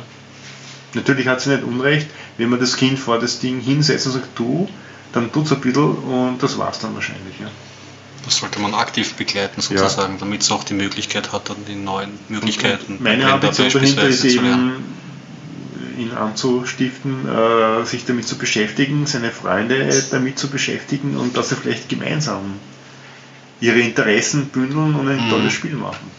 Natürlich 0.94 1.28
hat 1.28 1.42
sie 1.42 1.50
nicht 1.50 1.64
Unrecht, 1.64 2.08
wenn 2.38 2.50
man 2.50 2.60
das 2.60 2.78
Kind 2.78 2.98
vor 2.98 3.20
das 3.20 3.40
Ding 3.40 3.60
hinsetzt 3.60 4.06
und 4.08 4.14
sagt, 4.14 4.40
du, 4.40 4.68
dann 5.12 5.32
tut 5.32 5.46
es 5.46 5.52
ein 5.52 5.62
bisschen 5.62 5.96
und 5.96 6.38
das 6.42 6.58
war 6.58 6.72
es 6.72 6.80
dann 6.80 6.96
wahrscheinlich. 6.96 7.40
Ja. 7.40 7.48
Das 8.24 8.38
sollte 8.38 8.60
man 8.60 8.74
aktiv 8.74 9.14
begleiten 9.14 9.62
sozusagen, 9.62 10.14
ja. 10.14 10.20
damit 10.20 10.42
es 10.42 10.52
auch 10.52 10.64
die 10.64 10.74
Möglichkeit 10.74 11.32
hat, 11.32 11.50
dann 11.50 11.58
die 11.68 11.76
neuen 11.76 12.12
Möglichkeiten. 12.28 12.94
Und 12.94 13.02
meine 13.02 13.32
Ambition 13.32 13.70
dahinter 13.70 14.08
ist 14.08 14.24
eben, 14.24 14.84
ihn 15.98 16.12
anzustiften, 16.12 17.28
äh, 17.28 17.86
sich 17.86 18.06
damit 18.06 18.28
zu 18.28 18.38
beschäftigen, 18.38 19.06
seine 19.06 19.32
Freunde 19.32 19.88
damit 20.12 20.40
zu 20.40 20.50
beschäftigen 20.50 21.18
und 21.18 21.38
dass 21.38 21.52
er 21.52 21.58
vielleicht 21.58 21.90
gemeinsam 21.90 22.60
ihre 23.60 23.80
Interessen 23.80 24.48
bündeln 24.48 24.96
und 24.96 25.08
ein 25.08 25.26
mhm. 25.26 25.30
tolles 25.30 25.54
Spiel 25.54 25.76
machen. 25.76 26.12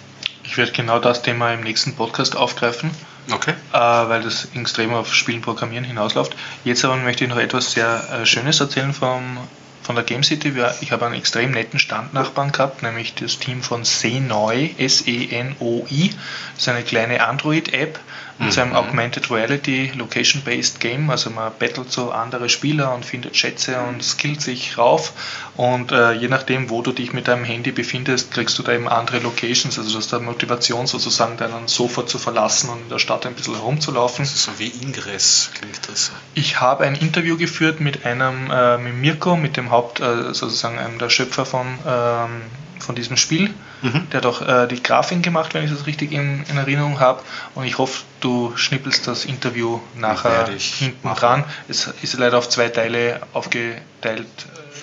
Ich 0.45 0.57
werde 0.57 0.73
genau 0.73 0.99
das 0.99 1.23
Thema 1.23 1.53
im 1.53 1.63
nächsten 1.63 1.95
Podcast 1.95 2.37
aufgreifen, 2.37 2.91
okay. 3.33 3.55
äh, 3.73 3.79
weil 3.79 4.23
das 4.23 4.49
extrem 4.55 4.95
auf 4.95 5.13
Spielen 5.13 5.43
Programmieren 5.43 5.85
hinausläuft. 5.85 6.37
Jetzt 6.65 6.85
aber 6.85 6.97
möchte 6.97 7.25
ich 7.25 7.31
noch 7.31 7.39
etwas 7.39 7.73
sehr 7.73 8.03
äh, 8.13 8.27
Schönes 8.27 8.61
erzählen 8.61 8.95
vom, 8.95 9.39
von 9.83 9.97
der 9.97 10.05
Game 10.05 10.23
City. 10.23 10.53
Ich 10.81 10.93
habe 10.93 11.05
einen 11.05 11.15
extrem 11.17 11.51
netten 11.51 11.79
Standnachbarn 11.79 12.53
gehabt, 12.53 12.83
nämlich 12.83 13.15
das 13.15 13.39
Team 13.39 13.63
von 13.63 13.85
Senoi, 13.85 14.71
S-E-N-O-I. 14.79 16.11
Das 16.55 16.63
ist 16.63 16.69
eine 16.69 16.83
kleine 16.85 17.27
Android-App, 17.27 17.99
mit 18.39 18.53
so 18.53 18.61
einem 18.61 18.75
Augmented 18.75 19.31
Reality 19.31 19.93
Location-Based 19.95 20.81
Game. 20.81 21.11
Also 21.11 21.31
man 21.31 21.53
battelt 21.59 21.91
so 21.91 22.11
andere 22.11 22.49
Spieler 22.49 22.95
und 22.95 23.05
findet 23.05 23.37
Schätze 23.37 23.81
und 23.81 24.03
skillt 24.03 24.43
sich 24.43 24.77
rauf. 24.77 25.13
Und 25.57 25.93
äh, 25.93 26.13
je 26.13 26.29
nachdem, 26.29 26.69
wo 26.69 26.83
du 26.83 26.93
dich 26.93 27.13
mit 27.13 27.29
deinem 27.29 27.45
Handy 27.45 27.73
befindest, 27.73 28.31
kriegst 28.33 28.59
du 28.59 28.63
da 28.63 28.73
eben 28.73 28.89
andere 28.89 29.21
Locations. 29.21 29.79
Also 29.79 29.91
du 29.91 29.99
hast 29.99 30.13
da 30.13 30.19
Motivation 30.19 30.87
sozusagen, 30.87 31.37
deinen 31.37 31.69
Sofa 31.69 32.07
zu 32.07 32.19
verlassen 32.19 32.71
und 32.71 32.83
in 32.83 32.89
der 32.91 32.99
Stadt 32.99 33.25
ein 33.27 33.35
bisschen 33.35 33.55
herumzulaufen. 33.55 34.25
So 34.27 34.53
wie 34.59 34.69
Ingress 34.83 35.51
klingt 35.55 35.89
das. 35.89 36.13
Ich 36.35 36.61
habe 36.61 36.85
ein 36.85 36.95
Interview 36.95 37.37
geführt 37.37 37.81
mit 37.81 38.05
einem, 38.05 38.51
äh, 38.51 38.77
mit 38.79 38.95
Mirko, 38.95 39.37
mit 39.37 39.57
dem 39.57 39.71
Haupt, 39.71 40.01
äh, 40.01 40.35
sozusagen 40.35 40.79
einem 40.79 40.99
der 40.99 41.09
Schöpfer 41.09 41.47
von, 41.47 41.67
ähm, 41.87 42.43
von 42.81 42.95
diesem 42.95 43.17
Spiel. 43.17 43.55
Mhm. 43.83 44.09
Der 44.11 44.19
hat 44.19 44.27
auch 44.27 44.43
äh, 44.43 44.67
die 44.67 44.83
Grafik 44.83 45.23
gemacht, 45.23 45.55
wenn 45.55 45.65
ich 45.65 45.71
das 45.71 45.87
richtig 45.87 46.13
in, 46.13 46.45
in 46.49 46.57
Erinnerung 46.57 47.01
habe. 47.01 47.23
Und 47.55 47.65
ich 47.65 47.79
hoffe, 47.79 48.05
du 48.21 48.57
schnippelst 48.57 49.07
das 49.07 49.25
Interview 49.25 49.81
nachher 49.95 50.49
hinten 50.49 51.07
machen. 51.07 51.21
dran. 51.21 51.45
Es 51.69 51.87
ist 52.03 52.19
leider 52.19 52.39
auf 52.39 52.49
zwei 52.49 52.69
Teile 52.69 53.21
aufgeteilt. 53.33 54.27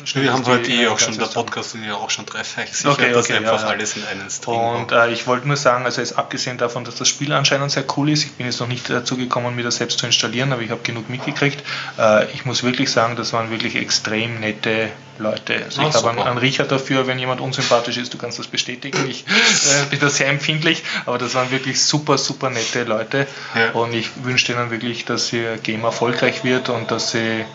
Äh, 0.03 0.21
Wir 0.21 0.33
haben 0.33 0.45
heute 0.45 0.71
eh 0.71 0.83
äh, 0.83 0.87
auch 0.87 0.99
schon, 0.99 1.17
der 1.17 1.25
Podcast 1.25 1.75
ist 1.75 1.83
ja 1.85 1.95
auch 1.95 2.09
schon 2.09 2.25
dreifach 2.25 2.67
sicher, 2.67 2.91
Okay, 2.91 3.11
dass 3.11 3.25
okay, 3.25 3.37
einfach 3.37 3.61
ja, 3.61 3.67
alles 3.69 3.95
in 3.95 4.03
einen 4.05 4.29
Stream 4.29 4.59
Und 4.59 4.91
äh, 4.91 5.11
ich 5.11 5.27
wollte 5.27 5.47
nur 5.47 5.57
sagen, 5.57 5.85
also 5.85 6.01
jetzt 6.01 6.17
abgesehen 6.17 6.57
davon, 6.57 6.83
dass 6.83 6.95
das 6.95 7.07
Spiel 7.07 7.31
anscheinend 7.33 7.71
sehr 7.71 7.85
cool 7.97 8.09
ist, 8.09 8.23
ich 8.23 8.33
bin 8.33 8.45
jetzt 8.45 8.59
noch 8.59 8.67
nicht 8.67 8.89
dazu 8.89 9.17
gekommen, 9.17 9.55
mir 9.55 9.63
das 9.63 9.77
selbst 9.77 9.99
zu 9.99 10.05
installieren, 10.05 10.51
aber 10.53 10.61
ich 10.61 10.71
habe 10.71 10.81
genug 10.83 11.09
mitgekriegt. 11.09 11.63
Äh, 11.97 12.31
ich 12.33 12.45
muss 12.45 12.63
wirklich 12.63 12.91
sagen, 12.91 13.15
das 13.15 13.33
waren 13.33 13.51
wirklich 13.51 13.75
extrem 13.75 14.39
nette 14.39 14.89
Leute. 15.19 15.63
Also 15.63 15.81
Ah, 15.81 15.89
ich 15.89 15.95
habe 15.95 16.09
einen, 16.09 16.19
einen 16.19 16.37
Riecher 16.37 16.63
dafür, 16.63 17.07
wenn 17.07 17.19
jemand 17.19 17.39
unsympathisch 17.41 17.97
ist, 17.97 18.13
du 18.13 18.17
kannst 18.17 18.39
das 18.39 18.47
bestätigen. 18.47 18.97
Ich 19.09 19.25
äh, 19.27 19.85
bin 19.89 19.99
da 19.99 20.09
sehr 20.09 20.27
empfindlich, 20.27 20.83
aber 21.05 21.17
das 21.17 21.35
waren 21.35 21.51
wirklich 21.51 21.81
super, 21.83 22.17
super 22.17 22.49
nette 22.49 22.83
Leute. 22.83 23.27
Ja. 23.55 23.71
Und 23.71 23.93
ich 23.93 24.09
wünsche 24.23 24.53
denen 24.53 24.71
wirklich, 24.71 25.05
dass 25.05 25.31
ihr 25.31 25.57
Game 25.57 25.83
erfolgreich 25.83 26.43
wird 26.43 26.69
und 26.69 26.89
dass 26.91 27.11
sie, 27.11 27.45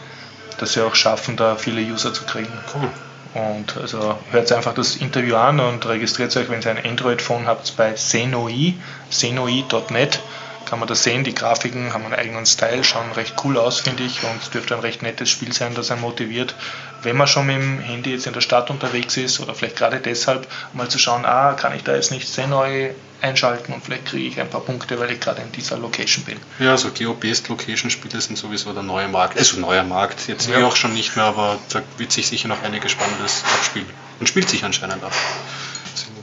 dass 0.59 0.75
sie 0.75 0.83
auch 0.83 0.95
schaffen, 0.95 1.37
da 1.37 1.57
viele 1.57 1.81
User 1.81 2.13
zu 2.13 2.25
kriegen. 2.25 2.53
Cool. 2.75 2.89
Und 3.35 3.77
also 3.77 4.19
hört 4.31 4.51
einfach 4.53 4.75
das 4.75 4.97
Interview 4.97 5.37
an 5.37 5.61
und 5.61 5.87
registriert 5.87 6.37
euch, 6.37 6.49
wenn 6.49 6.63
ihr 6.63 6.71
ein 6.71 6.85
Android-Phone 6.85 7.47
habt, 7.47 7.77
bei 7.77 7.95
Senoi, 7.95 8.75
senoi.net. 9.11 10.21
Kann 10.65 10.81
man 10.81 10.89
das 10.89 11.03
sehen, 11.03 11.25
die 11.25 11.35
Grafiken 11.35 11.95
haben 11.95 12.05
einen 12.05 12.15
eigenen 12.15 12.45
Style, 12.45 12.85
schauen 12.85 13.13
recht 13.13 13.35
cool 13.43 13.57
aus, 13.57 13.81
finde 13.81 14.03
ich, 14.03 14.23
und 14.23 14.43
es 14.43 14.51
dürfte 14.51 14.75
ein 14.75 14.81
recht 14.81 15.03
nettes 15.03 15.31
Spiel 15.31 15.53
sein, 15.53 15.75
das 15.75 15.91
einen 15.91 16.03
motiviert, 16.03 16.55
wenn 17.03 17.17
man 17.17 17.27
schon 17.27 17.47
mit 17.47 17.57
dem 17.57 17.79
Handy 17.81 18.13
jetzt 18.13 18.27
in 18.27 18.35
der 18.35 18.43
Stadt 18.43 18.69
unterwegs 18.69 19.17
ist 19.17 19.41
oder 19.41 19.55
vielleicht 19.55 19.77
gerade 19.77 19.99
deshalb, 19.99 20.47
mal 20.75 20.89
zu 20.89 20.99
schauen, 20.99 21.25
ah, 21.25 21.55
kann 21.55 21.75
ich 21.75 21.85
da 21.85 21.95
jetzt 21.95 22.11
nicht 22.11 22.29
Senoi 22.29 22.91
einschalten 23.21 23.73
und 23.73 23.85
vielleicht 23.85 24.07
kriege 24.07 24.29
ich 24.29 24.41
ein 24.41 24.49
paar 24.49 24.61
Punkte, 24.61 24.99
weil 25.01 25.11
ich 25.11 25.21
gerade 25.21 25.43
in 25.43 25.51
dieser 25.53 25.77
Location 25.79 26.25
bin. 26.25 26.39
Ja, 26.59 26.77
so 26.77 26.91
Geo-Based 26.91 27.49
Location-Spiele 27.49 28.21
sind 28.21 28.37
sowieso 28.39 28.73
der 28.73 28.83
neue 28.83 29.09
Markt. 29.09 29.39
Also 29.39 29.59
neuer 29.61 29.83
Markt, 29.85 30.29
jetzt 30.29 30.49
Ja. 30.49 30.65
auch 30.67 30.77
schon 30.77 30.95
nicht 30.95 31.17
mehr, 31.17 31.25
aber 31.27 31.59
da 31.71 31.83
wird 31.97 32.13
sich 32.13 32.29
sicher 32.29 32.49
noch 32.49 32.63
einiges 32.63 32.93
Spannendes 32.93 33.43
abspielen. 33.55 33.89
Und 34.21 34.29
spielt 34.29 34.49
sich 34.49 34.65
anscheinend 34.65 35.03
ab. 35.05 35.13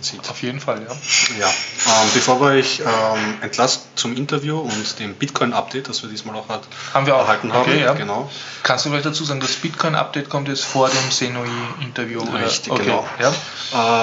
Sieht. 0.06 0.30
Auf 0.30 0.42
jeden 0.42 0.60
Fall, 0.60 0.82
ja. 0.88 0.96
Ja, 1.40 1.48
ähm, 1.48 2.10
bevor 2.14 2.40
wir 2.40 2.48
euch 2.48 2.80
ähm, 2.80 3.38
entlassen 3.42 3.82
zum 3.96 4.16
Interview 4.16 4.60
und 4.60 5.00
dem 5.00 5.16
Bitcoin-Update, 5.16 5.90
das 5.90 6.02
wir 6.04 6.10
diesmal 6.10 6.36
auch 6.36 6.50
hat, 6.50 6.64
Haben 6.94 7.06
wir 7.06 7.16
auch. 7.16 7.22
erhalten 7.22 7.54
haben, 7.54 7.62
Okay, 7.70 7.82
ja. 7.82 7.94
genau. 7.94 8.30
Kannst 8.64 8.86
du 8.86 8.90
vielleicht 8.90 9.06
dazu 9.06 9.24
sagen, 9.26 9.40
das 9.40 9.54
Bitcoin-Update 9.56 10.30
kommt 10.30 10.48
jetzt 10.48 10.64
vor 10.66 10.90
dem 10.90 11.12
Senoi-Interview? 11.12 12.22
oder? 12.22 12.46
Richtig, 12.46 12.72
okay. 12.72 12.84
genau. 12.84 13.08
Ja? 13.20 13.34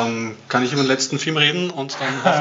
Ähm, 0.05 0.37
kann 0.49 0.65
ich 0.65 0.73
über 0.73 0.83
den 0.83 0.89
letzten 0.89 1.19
Film 1.19 1.37
reden 1.37 1.71
und 1.71 1.97
dann 1.99 2.25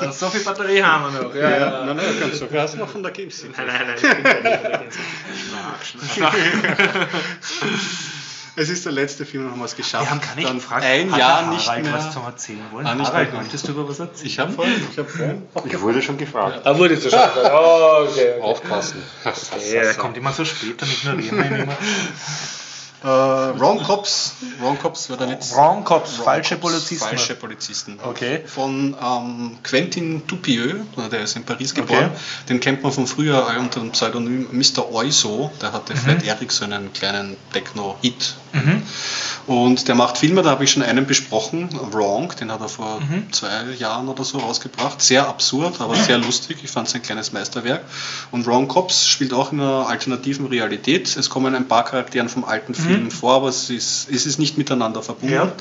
hoffentlich. 0.00 0.18
so 0.18 0.28
viel 0.30 0.40
Batterie 0.40 0.82
haben 0.82 1.14
wir 1.14 1.22
noch. 1.22 1.34
Ja, 1.34 1.84
nein, 1.84 1.96
nein, 1.96 2.20
ganz 2.20 2.38
so. 2.38 2.46
Du 2.46 2.60
hast 2.60 2.76
noch 2.76 2.88
von 2.88 3.02
der 3.02 3.12
Games. 3.12 3.44
Nein, 3.56 3.66
nein, 3.66 3.86
nein. 3.86 3.98
Es 8.56 8.68
ist 8.68 8.84
der 8.84 8.92
letzte 8.92 9.26
Film, 9.26 9.50
haben 9.50 9.58
wir 9.58 9.64
es 9.64 9.74
geschafft. 9.74 10.04
Wir 10.04 10.10
haben 10.10 10.20
gar 10.20 10.34
nicht 10.36 10.48
Dann 10.48 10.56
gefragt, 10.58 10.84
ein 10.84 11.10
hat 11.10 11.18
Jahr 11.18 11.42
der 11.42 11.50
nicht 11.52 11.66
Harald 11.66 11.84
mehr. 11.84 11.92
was 11.94 12.12
zum 12.12 12.24
Erzählen 12.24 12.60
wollen. 12.70 12.86
Harald, 12.86 13.32
mehr. 13.32 13.42
möchtest 13.42 13.66
du 13.66 13.72
über 13.72 13.88
was 13.88 13.98
erzählen? 13.98 14.26
Ich 14.28 14.38
habe 14.38 14.52
vorhin, 14.52 14.86
ich 14.92 14.98
habe 14.98 15.08
vorhin. 15.08 15.42
Ich 15.64 15.80
wurde 15.80 16.02
schon 16.02 16.18
gefragt. 16.18 16.60
Ah, 16.64 16.78
wurde 16.78 16.98
zu 17.00 17.10
schon. 17.10 17.18
Oh, 17.52 18.06
okay. 18.08 18.40
Aufpassen. 18.40 19.02
Ja, 19.72 19.82
er 19.82 19.94
kommt 19.94 20.16
immer 20.16 20.32
so 20.32 20.44
spät, 20.44 20.80
dann 20.80 20.88
ignorieren 20.88 21.38
wir 21.38 21.44
ihn 21.46 21.62
immer. 21.64 21.76
Äh, 23.02 23.06
Wrong 23.60 23.82
Cops. 23.82 24.32
Wrong 24.60 24.78
Cops 24.78 25.10
wird 25.10 25.20
dann 25.20 25.28
jetzt. 25.28 25.54
Wrong 25.54 25.84
Cops, 25.84 26.16
Wrong 26.18 26.24
falsche 26.24 26.54
Cops, 26.56 26.62
Polizisten. 26.72 27.04
Falsche 27.08 27.34
Polizisten. 27.34 27.98
Okay. 28.02 28.42
Von 28.46 28.96
ähm, 29.02 29.58
Quentin 29.62 30.26
Dupieux, 30.26 30.76
der 31.12 31.20
ist 31.20 31.36
in 31.36 31.44
Paris 31.44 31.72
Okay. 31.72 31.82
geboren. 31.82 32.10
Den 32.48 32.60
kennt 32.60 32.82
man 32.82 32.92
von 32.92 33.06
früher 33.06 33.46
unter 33.58 33.80
dem 33.80 33.90
Pseudonym 33.90 34.46
Mr. 34.52 34.90
Oiso. 34.90 35.50
Der 35.60 35.72
hatte 35.74 35.94
Fred 35.94 36.24
Eric 36.26 36.50
so 36.50 36.64
einen 36.64 36.92
kleinen 36.94 37.36
Techno-Hit. 37.52 38.36
Mhm. 38.54 38.82
Und 39.46 39.88
der 39.88 39.94
macht 39.94 40.16
Filme, 40.16 40.42
da 40.42 40.50
habe 40.50 40.64
ich 40.64 40.70
schon 40.70 40.82
einen 40.82 41.06
besprochen, 41.06 41.68
Wrong, 41.92 42.32
den 42.40 42.50
hat 42.50 42.60
er 42.62 42.68
vor 42.68 43.00
Mhm. 43.00 43.30
zwei 43.32 43.50
Jahren 43.78 44.08
oder 44.08 44.24
so 44.24 44.38
rausgebracht. 44.38 45.02
Sehr 45.02 45.28
absurd, 45.28 45.80
aber 45.80 45.96
sehr 45.96 46.16
lustig. 46.18 46.58
Ich 46.62 46.70
fand 46.70 46.88
es 46.88 46.94
ein 46.94 47.02
kleines 47.02 47.32
Meisterwerk. 47.32 47.82
Und 48.30 48.46
Wrong 48.46 48.68
Cops 48.68 49.06
spielt 49.06 49.34
auch 49.34 49.52
in 49.52 49.60
einer 49.60 49.86
alternativen 49.88 50.46
Realität. 50.46 51.14
Es 51.16 51.28
kommen 51.28 51.54
ein 51.54 51.68
paar 51.68 51.84
Charakteren 51.84 52.28
vom 52.30 52.44
alten 52.44 52.74
Film 52.74 53.10
vor, 53.10 53.34
aber 53.34 53.48
es 53.48 53.68
ist, 53.68 54.08
es 54.10 54.24
ist 54.24 54.38
nicht 54.38 54.56
miteinander 54.56 55.02
verbunden. 55.02 55.34
Mhm. 55.34 55.40
Ja. 55.40 55.52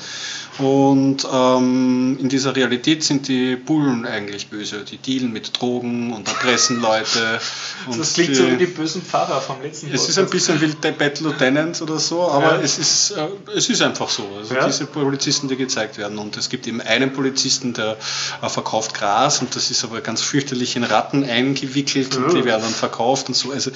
Und 0.60 1.28
ähm, 1.34 2.18
in 2.22 2.30
dieser 2.30 2.56
Realität 2.56 3.04
sind 3.04 3.28
die 3.28 3.56
Bullen 3.56 4.06
eigentlich 4.06 4.50
böse. 4.50 4.84
Die 4.86 4.98
dealen 4.98 5.34
mit 5.34 5.60
Drogen 5.60 6.14
und 6.14 6.28
erpressen 6.28 6.80
Leute. 6.80 7.40
Und 7.88 8.00
Das 8.00 8.14
klingt 8.14 8.36
so 8.36 8.50
wie 8.52 8.58
die 8.58 8.68
bösen 8.68 9.02
Pfarrer 9.02 9.42
vom 9.42 9.62
letzten 9.64 9.92
es 9.92 10.08
ist 10.08 10.20
ein 10.20 10.30
bisschen 10.30 10.62
wie 10.62 10.68
Battle 10.92 11.30
Lieutenant 11.30 11.82
oder 11.82 11.98
so, 11.98 12.30
aber 12.30 12.56
Ja. 12.58 12.62
es, 12.62 12.78
ist, 12.78 12.83
äh, 13.12 13.28
es 13.56 13.70
ist 13.70 13.82
einfach 13.82 14.10
so. 14.10 14.28
Also 14.38 14.56
Ja. 14.56 14.66
diese 14.66 14.86
Polizisten, 14.86 15.48
die 15.48 15.56
gezeigt 15.56 15.98
werden. 15.98 16.18
Und 16.18 16.38
es 16.38 16.50
gibt 16.50 16.68
eben 16.68 16.82
einen 16.82 17.14
Polizisten, 17.14 17.74
der 17.74 17.98
äh, 18.42 18.50
verkauft 18.50 18.94
Gras 18.94 19.40
und 19.42 19.56
das 19.56 19.72
ist 19.72 19.84
aber 19.84 20.02
ganz 20.02 20.22
fürchterlich 20.22 20.76
in 20.76 20.84
Ratten 20.84 21.24
eingewickelt 21.24 22.16
und 22.16 22.34
die 22.34 22.46
werden 22.46 22.64
dann 22.64 22.74
verkauft 22.74 23.28
und 23.28 23.36
so. 23.36 23.52
Also 23.52 23.72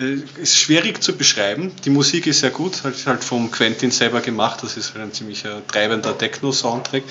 äh, 0.00 0.16
ist 0.40 0.56
schwierig 0.58 1.02
zu 1.02 1.16
beschreiben. 1.16 1.72
Die 1.84 1.90
Musik 1.90 2.26
ist 2.26 2.40
sehr 2.40 2.50
gut, 2.50 2.84
halt, 2.84 2.96
halt 3.06 3.24
vom 3.24 3.50
Quentin 3.50 3.90
selber 3.90 4.20
gemacht. 4.20 4.62
Das 4.62 4.76
ist 4.76 4.94
halt 4.94 5.04
ein 5.04 5.12
ziemlicher 5.12 5.66
treibender 5.66 6.16
Techno-Soundtrack. 6.16 7.02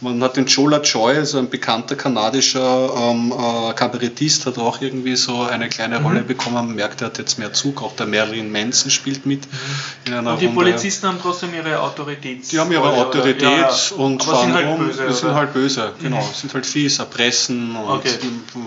Man 0.00 0.22
hat 0.22 0.36
den 0.36 0.46
Jola 0.46 0.80
Joy, 0.80 1.16
also 1.16 1.38
ein 1.38 1.50
bekannter 1.50 1.96
kanadischer 1.96 2.90
ähm, 2.96 3.32
äh, 3.32 3.72
Kabarettist, 3.74 4.46
hat 4.46 4.58
auch 4.58 4.80
irgendwie 4.80 5.16
so 5.16 5.42
eine 5.42 5.68
kleine 5.68 6.02
Rolle 6.02 6.22
bekommen. 6.22 6.54
Man 6.56 6.74
merkt, 6.74 7.02
er 7.02 7.08
hat 7.08 7.18
jetzt 7.18 7.38
mehr 7.38 7.52
Zug. 7.52 7.82
Auch 7.82 7.94
der 7.96 8.06
Marilyn 8.06 8.50
Manson 8.50 8.90
spielt 8.90 9.26
mit 9.26 9.46
in 10.06 10.14
einer 10.14 10.32
Und 10.32 10.40
die 10.40 10.46
Runde. 10.46 10.60
Polizisten 10.88 11.08
haben 11.08 11.18
trotzdem 11.20 11.54
ihre 11.54 11.80
Autorität. 11.80 12.50
Die 12.50 12.58
haben 12.58 12.72
ihre 12.72 12.80
Oder- 12.82 12.96
Autorität 13.06 13.42
ja, 13.42 13.58
ja. 13.68 13.70
und 13.96 14.22
Aber 14.26 14.40
sind 14.40 14.52
fahren 14.52 14.54
halt 14.54 14.66
rum. 14.66 14.78
böse. 14.86 15.06
die 15.06 15.12
sind 15.12 15.24
oder? 15.28 15.34
halt 15.34 15.52
böse, 15.52 15.92
genau. 16.00 16.30
Sind 16.34 16.54
halt 16.54 16.64
fies, 16.66 16.98
erpressen 16.98 17.76
und 17.76 17.90
Okay. 17.90 18.10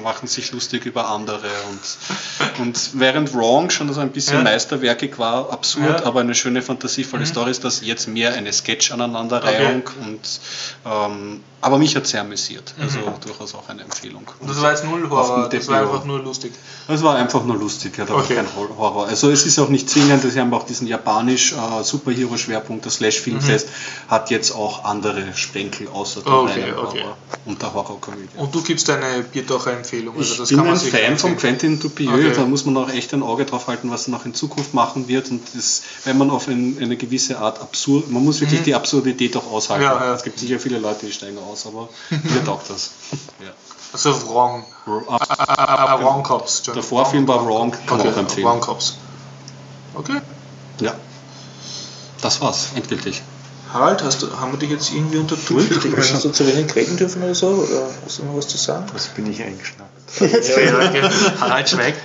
machen 0.03 0.27
sich 0.27 0.51
lustig 0.51 0.85
über 0.85 1.09
andere. 1.09 1.47
Und, 1.69 2.61
und 2.61 2.89
während 2.93 3.33
Wrong 3.33 3.69
schon 3.69 3.91
so 3.91 3.99
ein 4.01 4.11
bisschen 4.11 4.37
Ja. 4.37 4.43
meisterwerkig 4.43 5.17
war, 5.17 5.51
absurd, 5.51 6.03
aber 6.05 6.19
eine 6.19 6.35
schöne, 6.35 6.61
fantasievolle 6.61 7.25
Story 7.25 7.51
ist 7.51 7.63
das 7.63 7.81
jetzt 7.81 8.07
mehr 8.07 8.33
eine 8.33 8.53
Sketch-Aneinanderreihung. 8.53 9.83
Und, 10.03 10.39
ähm, 10.85 11.41
aber 11.61 11.77
mich 11.77 11.95
hat 11.95 12.07
sehr 12.07 12.21
amüsiert. 12.21 12.73
Also 12.79 12.99
durchaus 13.23 13.53
auch 13.55 13.69
eine 13.69 13.83
Empfehlung. 13.83 14.23
Und 14.39 14.49
das 14.49 14.61
war 14.61 14.71
jetzt 14.71 14.83
null 14.85 15.05
Auf 15.05 15.11
Horror, 15.11 15.49
das 15.49 15.67
war 15.67 15.81
einfach 15.81 16.05
nur 16.05 16.19
lustig. 16.21 16.51
Es 16.87 17.03
war 17.03 17.15
einfach 17.15 17.43
nur 17.45 17.55
lustig, 17.57 17.97
ja, 17.97 18.05
da 18.05 18.13
Okay. 18.15 18.35
war 18.35 18.43
kein 18.43 18.55
Hor- 18.55 18.77
Horror. 18.77 19.07
Also 19.07 19.29
es 19.29 19.45
ist 19.45 19.59
auch 19.59 19.69
nicht 19.69 19.89
zwingend, 19.89 20.23
sie 20.23 20.39
haben 20.39 20.53
auch 20.53 20.65
diesen 20.65 20.87
japanisch 20.87 21.53
äh, 21.53 21.83
Superhero-Schwerpunkt, 21.83 22.85
der 22.85 22.91
Slash-Filmfest 22.91 23.67
hat 24.07 24.29
jetzt 24.31 24.51
auch 24.51 24.83
andere 24.85 25.33
Sprenkel 25.35 25.87
außer 25.87 26.21
Mhm. 26.21 26.27
Okay, 26.33 26.61
reinen 26.63 26.77
okay. 26.77 27.01
Horror 27.03 27.17
und 27.45 27.61
der 27.61 27.73
Horrorkomödie. 27.73 28.27
Und 28.37 28.53
du 28.53 28.61
gibst 28.61 28.89
eine 28.89 29.23
Biertocher-Empfehlung. 29.23 30.17
Also 30.17 30.43
Ich 30.43 30.49
bin 30.49 30.59
ein 30.59 30.75
Fan 30.77 31.17
von. 31.17 31.37
Quentin 31.37 31.79
Dupieux, 31.79 32.11
Okay. 32.13 32.33
da 32.35 32.45
muss 32.45 32.65
man 32.65 32.77
auch 32.77 32.89
echt 32.89 33.13
ein 33.13 33.23
Auge 33.23 33.45
drauf 33.45 33.67
halten, 33.67 33.89
was 33.91 34.07
er 34.07 34.11
noch 34.11 34.25
in 34.25 34.33
Zukunft 34.33 34.73
machen 34.73 35.07
wird 35.07 35.29
und 35.31 35.41
das, 35.55 35.83
wenn 36.03 36.17
man 36.17 36.29
auf 36.29 36.47
ein, 36.47 36.77
eine 36.79 36.97
gewisse 36.97 37.39
Art 37.39 37.61
absurd, 37.61 38.11
man 38.11 38.23
muss 38.23 38.41
wirklich 38.41 38.61
die 38.63 38.75
Absurdität 38.75 39.35
auch 39.37 39.49
aushalten. 39.51 39.85
Mhm. 39.85 39.89
Ja, 39.91 40.05
ja. 40.07 40.13
Es 40.15 40.23
gibt 40.23 40.39
sicher 40.39 40.59
viele 40.59 40.79
Leute, 40.79 41.05
die 41.05 41.11
steigen 41.11 41.37
aus, 41.51 41.65
aber 41.67 41.89
mir 42.09 42.43
taugt 42.45 42.69
das. 42.69 42.91
ja. 43.39 43.51
Also 43.93 44.29
Wrong. 44.29 44.63
Ah, 45.07 45.99
Wrong 46.01 46.23
Cops. 46.23 46.63
Der 46.63 46.81
Vorfilm 46.81 47.27
war 47.27 47.45
Wrong, 47.45 47.71
kann 47.71 47.97
man 47.97 48.07
Okay, 48.07 48.09
auch 48.09 48.17
empfehlen. 48.17 48.47
Wrong 48.47 48.61
Cops. 48.61 48.97
Okay. 49.93 50.21
Ja. 50.79 50.93
Das 52.21 52.39
war's, 52.39 52.69
endgültig. 52.75 53.21
Harald, 53.73 54.03
hast 54.03 54.21
du, 54.21 54.39
haben 54.39 54.51
wir 54.51 54.59
dich 54.59 54.69
jetzt 54.69 54.91
irgendwie 54.93 55.17
unterdrückt? 55.17 55.71
Hast 55.97 56.25
du 56.25 56.29
zu 56.31 56.45
wenig 56.47 56.73
reden 56.75 56.97
dürfen 56.97 57.23
oder 57.23 57.35
so? 57.35 57.47
Oder 57.47 57.89
hast 58.05 58.19
du 58.19 58.23
noch 58.25 58.35
was 58.35 58.47
zu 58.47 58.57
sagen? 58.57 58.85
Was 58.93 59.07
bin 59.07 59.29
ich 59.31 59.41
eingeschnappt? 59.41 59.90
Harald 61.39 61.69
schweigt. 61.69 61.99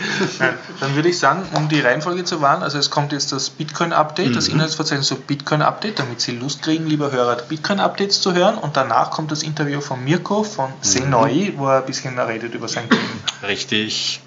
Dann 0.80 0.94
würde 0.94 1.08
ich 1.08 1.18
sagen, 1.18 1.42
um 1.54 1.68
die 1.68 1.80
Reihenfolge 1.80 2.24
zu 2.24 2.40
wahren, 2.40 2.62
also 2.62 2.78
es 2.78 2.90
kommt 2.90 3.12
jetzt 3.12 3.32
das 3.32 3.50
Bitcoin-Update, 3.50 4.36
das 4.36 4.48
Inhaltsverzeichnis 4.48 5.08
so 5.08 5.16
Bitcoin-Update, 5.16 5.98
damit 5.98 6.20
Sie 6.20 6.32
Lust 6.32 6.62
kriegen, 6.62 6.86
lieber 6.86 7.10
Hörer, 7.10 7.36
Bitcoin-Updates 7.36 8.20
zu 8.20 8.34
hören 8.34 8.58
und 8.58 8.76
danach 8.76 9.10
kommt 9.10 9.32
das 9.32 9.42
Interview 9.42 9.80
von 9.80 10.04
Mirko 10.04 10.42
von 10.44 10.72
Senoi, 10.80 11.54
wo 11.56 11.66
er 11.66 11.78
ein 11.78 11.86
bisschen 11.86 12.18
redet 12.18 12.54
über 12.54 12.68
sein 12.68 12.88
Game. 12.88 13.00
Richtig. 13.42 14.20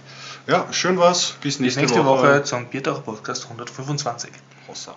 Ja, 0.47 0.65
schön 0.71 0.97
was. 0.97 1.33
Bis 1.41 1.41
Bis 1.41 1.59
nächste, 1.59 1.81
nächste 1.81 2.05
Woche, 2.05 2.23
Woche. 2.23 2.43
zum 2.43 2.65
Biertaucher 2.67 3.01
Podcast 3.01 3.43
125. 3.43 4.31
Hossa. 4.67 4.95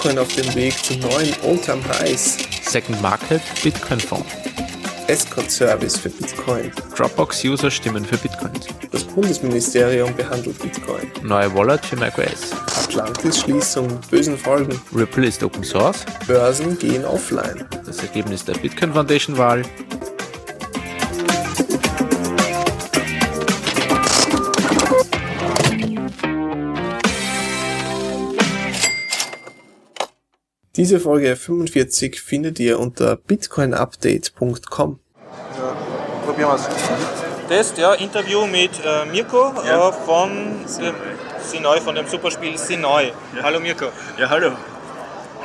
Bitcoin 0.00 0.18
auf 0.18 0.34
dem 0.34 0.54
Weg 0.54 0.82
zum 0.82 0.98
neuen 1.00 1.34
All-Time-Highs. 1.44 2.38
Second 2.62 3.02
Market 3.02 3.42
Bitcoin 3.62 4.00
Fonds. 4.00 4.24
Escort-Service 5.08 5.98
für 5.98 6.08
Bitcoin. 6.08 6.72
Dropbox-User 6.96 7.70
stimmen 7.70 8.06
für 8.06 8.16
Bitcoins. 8.16 8.66
Das 8.92 9.04
Bundesministerium 9.04 10.16
behandelt 10.16 10.58
Bitcoin. 10.58 11.10
Neue 11.22 11.54
Wallet 11.54 11.84
für 11.84 11.96
macOS. 11.96 12.50
Atlantis-Schließung 12.84 13.88
mit 13.88 14.10
bösen 14.10 14.38
Folgen. 14.38 14.80
Ripple 14.96 15.26
ist 15.26 15.42
Open 15.42 15.64
Source. 15.64 16.06
Börsen 16.26 16.78
gehen 16.78 17.04
offline. 17.04 17.66
Das 17.84 17.98
Ergebnis 17.98 18.42
der 18.46 18.54
Bitcoin 18.54 18.94
Foundation 18.94 19.36
Wahl. 19.36 19.64
Diese 30.80 30.98
Folge 30.98 31.36
45 31.36 32.22
findet 32.22 32.58
ihr 32.58 32.80
unter 32.80 33.14
bitcoinupdate.com. 33.14 34.98
Probieren 36.24 36.48
wir 36.48 36.54
es. 36.54 36.68
Test, 37.50 37.76
ja, 37.76 37.92
Interview 37.92 38.46
mit 38.46 38.70
äh, 38.82 39.04
Mirko 39.04 39.52
äh, 39.62 39.92
von 40.06 40.30
dem 40.80 40.94
Sinoi, 41.42 41.82
von 41.82 41.94
dem 41.96 42.06
Superspiel 42.06 42.56
Sinoi. 42.56 43.12
Hallo 43.42 43.60
Mirko. 43.60 43.88
Ja, 44.16 44.30
hallo. 44.30 44.52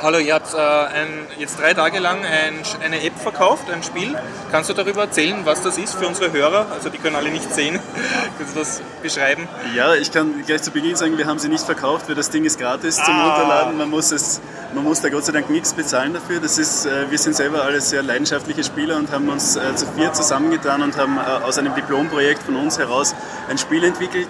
Hallo, 0.00 0.18
ihr 0.18 0.34
habt 0.34 0.54
äh, 0.54 0.56
ein, 0.58 1.08
jetzt 1.38 1.60
drei 1.60 1.74
Tage 1.74 1.98
lang 1.98 2.24
ein, 2.24 2.54
eine 2.82 3.02
App 3.02 3.18
verkauft, 3.18 3.70
ein 3.70 3.82
Spiel. 3.82 4.14
Kannst 4.50 4.70
du 4.70 4.74
darüber 4.74 5.02
erzählen, 5.02 5.40
was 5.44 5.62
das 5.62 5.76
ist 5.76 5.96
für 5.96 6.06
unsere 6.06 6.32
Hörer? 6.32 6.66
Also 6.72 6.88
die 6.88 6.96
können 6.98 7.16
alle 7.16 7.30
nicht 7.30 7.52
sehen. 7.52 7.78
Kannst 8.38 8.54
du 8.54 8.58
das 8.58 8.82
beschreiben? 9.02 9.48
Ja, 9.74 9.94
ich 9.94 10.12
kann 10.12 10.44
gleich 10.46 10.62
zu 10.62 10.70
Beginn 10.70 10.96
sagen, 10.96 11.18
wir 11.18 11.26
haben 11.26 11.38
sie 11.38 11.48
nicht 11.50 11.64
verkauft, 11.64 12.08
weil 12.08 12.14
das 12.14 12.30
Ding 12.30 12.46
ist 12.46 12.58
gratis 12.58 12.96
zum 12.96 13.14
Ah. 13.14 13.28
Runterladen. 13.36 13.76
Man 13.76 13.90
muss, 13.90 14.12
es, 14.12 14.40
man 14.74 14.84
muss 14.84 15.00
da 15.00 15.08
Gott 15.08 15.24
sei 15.24 15.32
Dank 15.32 15.48
nichts 15.50 15.72
bezahlen 15.72 16.12
dafür. 16.14 16.40
Das 16.40 16.58
ist, 16.58 16.86
äh, 16.86 17.10
wir 17.10 17.18
sind 17.18 17.34
selber 17.36 17.62
alle 17.62 17.80
sehr 17.80 18.02
leidenschaftliche 18.02 18.62
Spieler 18.64 18.96
und 18.96 19.10
haben 19.12 19.28
uns 19.28 19.56
äh, 19.56 19.74
zu 19.74 19.86
vier 19.96 20.12
zusammengetan 20.12 20.82
und 20.82 20.96
haben 20.96 21.18
äh, 21.18 21.44
aus 21.44 21.58
einem 21.58 21.74
Diplomprojekt 21.74 22.42
von 22.42 22.56
uns 22.56 22.78
heraus 22.78 23.14
ein 23.48 23.58
Spiel 23.58 23.84
entwickelt. 23.84 24.28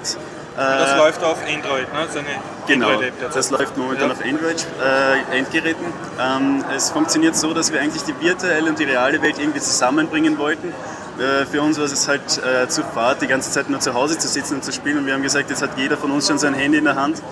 Das 0.56 0.92
Äh, 0.92 0.96
läuft 0.96 1.22
auf 1.22 1.36
Android, 1.42 1.92
ne? 1.92 1.98
Eine 2.00 2.24
Genau, 2.66 2.98
derzeit. 2.98 3.36
das 3.36 3.50
läuft 3.50 3.76
momentan 3.76 4.08
Ja. 4.08 4.14
auf 4.14 4.20
Android-Endgeräten. 4.24 5.84
ähm, 6.18 6.64
es 6.74 6.90
funktioniert 6.90 7.36
so, 7.36 7.52
dass 7.52 7.72
wir 7.72 7.80
eigentlich 7.80 8.02
die 8.04 8.18
virtuelle 8.20 8.68
und 8.70 8.78
die 8.78 8.84
reale 8.84 9.20
Welt 9.22 9.38
irgendwie 9.38 9.60
zusammenbringen 9.60 10.38
wollten. 10.38 10.68
Äh, 11.18 11.44
für 11.46 11.60
uns 11.62 11.78
war 11.78 11.84
es 11.84 12.08
halt 12.08 12.22
äh, 12.38 12.68
zu 12.68 12.82
fad, 12.82 13.20
die 13.22 13.26
ganze 13.26 13.50
Zeit 13.50 13.68
nur 13.70 13.80
zu 13.80 13.94
Hause 13.94 14.16
zu 14.18 14.28
sitzen 14.28 14.54
und 14.56 14.64
zu 14.64 14.72
spielen. 14.72 14.98
Und 14.98 15.06
wir 15.06 15.14
haben 15.14 15.22
gesagt, 15.22 15.50
jetzt 15.50 15.62
hat 15.62 15.70
jeder 15.76 15.96
von 15.96 16.10
uns 16.10 16.26
schon 16.26 16.38
sein 16.38 16.54
Handy 16.54 16.78
in 16.78 16.84
der 16.84 16.96
Hand. 16.96 17.22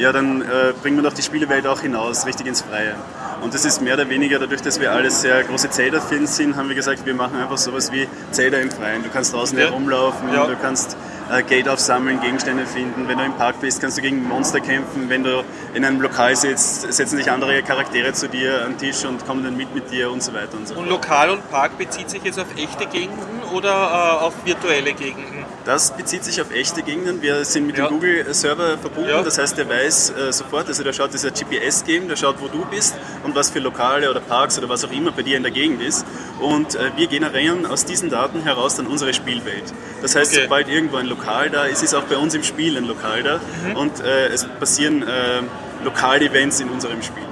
Ja, 0.00 0.12
dann 0.12 0.40
äh, 0.40 0.72
bringen 0.80 0.96
wir 0.96 1.02
doch 1.02 1.12
die 1.12 1.20
Spielewelt 1.20 1.66
auch 1.66 1.80
hinaus, 1.82 2.24
richtig 2.24 2.46
ins 2.46 2.62
Freie. 2.62 2.94
Und 3.42 3.52
das 3.52 3.66
ist 3.66 3.82
mehr 3.82 3.94
oder 3.94 4.08
weniger, 4.08 4.38
dadurch, 4.38 4.62
dass 4.62 4.80
wir 4.80 4.92
alle 4.92 5.10
sehr 5.10 5.42
große 5.44 5.68
Zelda-Fans 5.68 6.36
sind, 6.36 6.56
haben 6.56 6.68
wir 6.70 6.74
gesagt, 6.76 7.04
wir 7.04 7.14
machen 7.14 7.36
einfach 7.38 7.58
sowas 7.58 7.92
wie 7.92 8.08
Zelda 8.30 8.56
im 8.58 8.70
Freien. 8.70 9.02
Du 9.02 9.10
kannst 9.10 9.34
draußen 9.34 9.58
Ja. 9.58 9.66
herumlaufen, 9.66 10.32
Ja. 10.32 10.46
du 10.46 10.56
kannst 10.56 10.96
äh, 11.30 11.42
Geld 11.44 11.68
aufsammeln, 11.68 12.20
Gegenstände 12.20 12.64
finden. 12.66 13.06
Wenn 13.08 13.18
du 13.18 13.24
im 13.24 13.34
Park 13.34 13.60
bist, 13.60 13.80
kannst 13.80 13.96
du 13.98 14.02
gegen 14.02 14.26
Monster 14.26 14.58
kämpfen. 14.60 15.08
Wenn 15.08 15.22
du 15.22 15.44
in 15.74 15.84
einem 15.84 16.00
Lokal 16.00 16.34
sitzt, 16.34 16.92
setzen 16.92 17.16
sich 17.18 17.30
andere 17.30 17.62
Charaktere 17.62 18.12
zu 18.14 18.28
dir 18.28 18.62
an 18.64 18.72
den 18.72 18.78
Tisch 18.78 19.04
und 19.04 19.24
kommen 19.26 19.44
dann 19.44 19.56
mit 19.56 19.72
mit 19.74 19.90
dir 19.92 20.10
und 20.10 20.22
so 20.22 20.32
weiter 20.34 20.56
und 20.56 20.66
so 20.66 20.74
Und 20.74 20.88
fort. 20.88 20.90
Lokal 20.90 21.30
und 21.30 21.48
Park 21.50 21.78
bezieht 21.78 22.10
sich 22.10 22.22
jetzt 22.24 22.40
auf 22.40 22.46
echte 22.56 22.86
Gegenden 22.86 23.42
oder 23.54 23.70
äh, 23.70 24.24
auf 24.24 24.32
virtuelle 24.44 24.92
Gegenden? 24.92 25.44
Das 25.64 25.92
bezieht 25.96 26.24
sich 26.24 26.40
auf 26.40 26.50
echte 26.52 26.82
Gegenden. 26.82 27.22
Wir 27.22 27.44
sind 27.44 27.66
mit 27.68 27.78
Ja. 27.78 27.86
dem 27.86 27.90
Google-Server 27.94 28.76
verbunden. 28.78 29.10
Das 29.24 29.38
heißt, 29.38 29.56
der 29.56 29.68
weiß 29.68 29.89
äh, 30.10 30.32
sofort, 30.32 30.68
also 30.68 30.82
der 30.84 30.92
schaut, 30.92 31.10
ein 31.12 31.32
GPS-Game, 31.32 32.08
der 32.08 32.16
schaut, 32.16 32.36
wo 32.40 32.48
du 32.48 32.64
bist 32.66 32.94
und 33.24 33.34
was 33.34 33.50
für 33.50 33.58
Lokale 33.58 34.10
oder 34.10 34.20
Parks 34.20 34.56
oder 34.58 34.68
was 34.68 34.84
auch 34.84 34.92
immer 34.92 35.10
bei 35.12 35.22
dir 35.22 35.36
in 35.36 35.42
der 35.42 35.52
Gegend 35.52 35.82
ist. 35.82 36.06
Und 36.40 36.74
äh, 36.76 36.90
wir 36.96 37.06
generieren 37.08 37.66
aus 37.66 37.84
diesen 37.84 38.08
Daten 38.10 38.42
heraus 38.42 38.76
dann 38.76 38.86
unsere 38.86 39.12
Spielwelt. 39.12 39.64
Das 40.02 40.14
heißt, 40.16 40.32
Okay. 40.32 40.44
sobald 40.44 40.68
irgendwo 40.68 40.96
ein 40.96 41.06
Lokal 41.06 41.50
da 41.50 41.64
ist, 41.64 41.82
ist 41.82 41.94
auch 41.94 42.04
bei 42.04 42.16
uns 42.16 42.34
im 42.34 42.42
Spiel 42.44 42.76
ein 42.76 42.84
Lokal 42.84 43.22
da. 43.22 43.40
Mhm. 43.66 43.76
Und 43.76 44.00
äh, 44.00 44.28
es 44.28 44.44
passieren 44.60 45.02
äh, 45.02 45.42
Lokalevents 45.84 46.60
in 46.60 46.68
unserem 46.68 47.02
Spiel. 47.02 47.24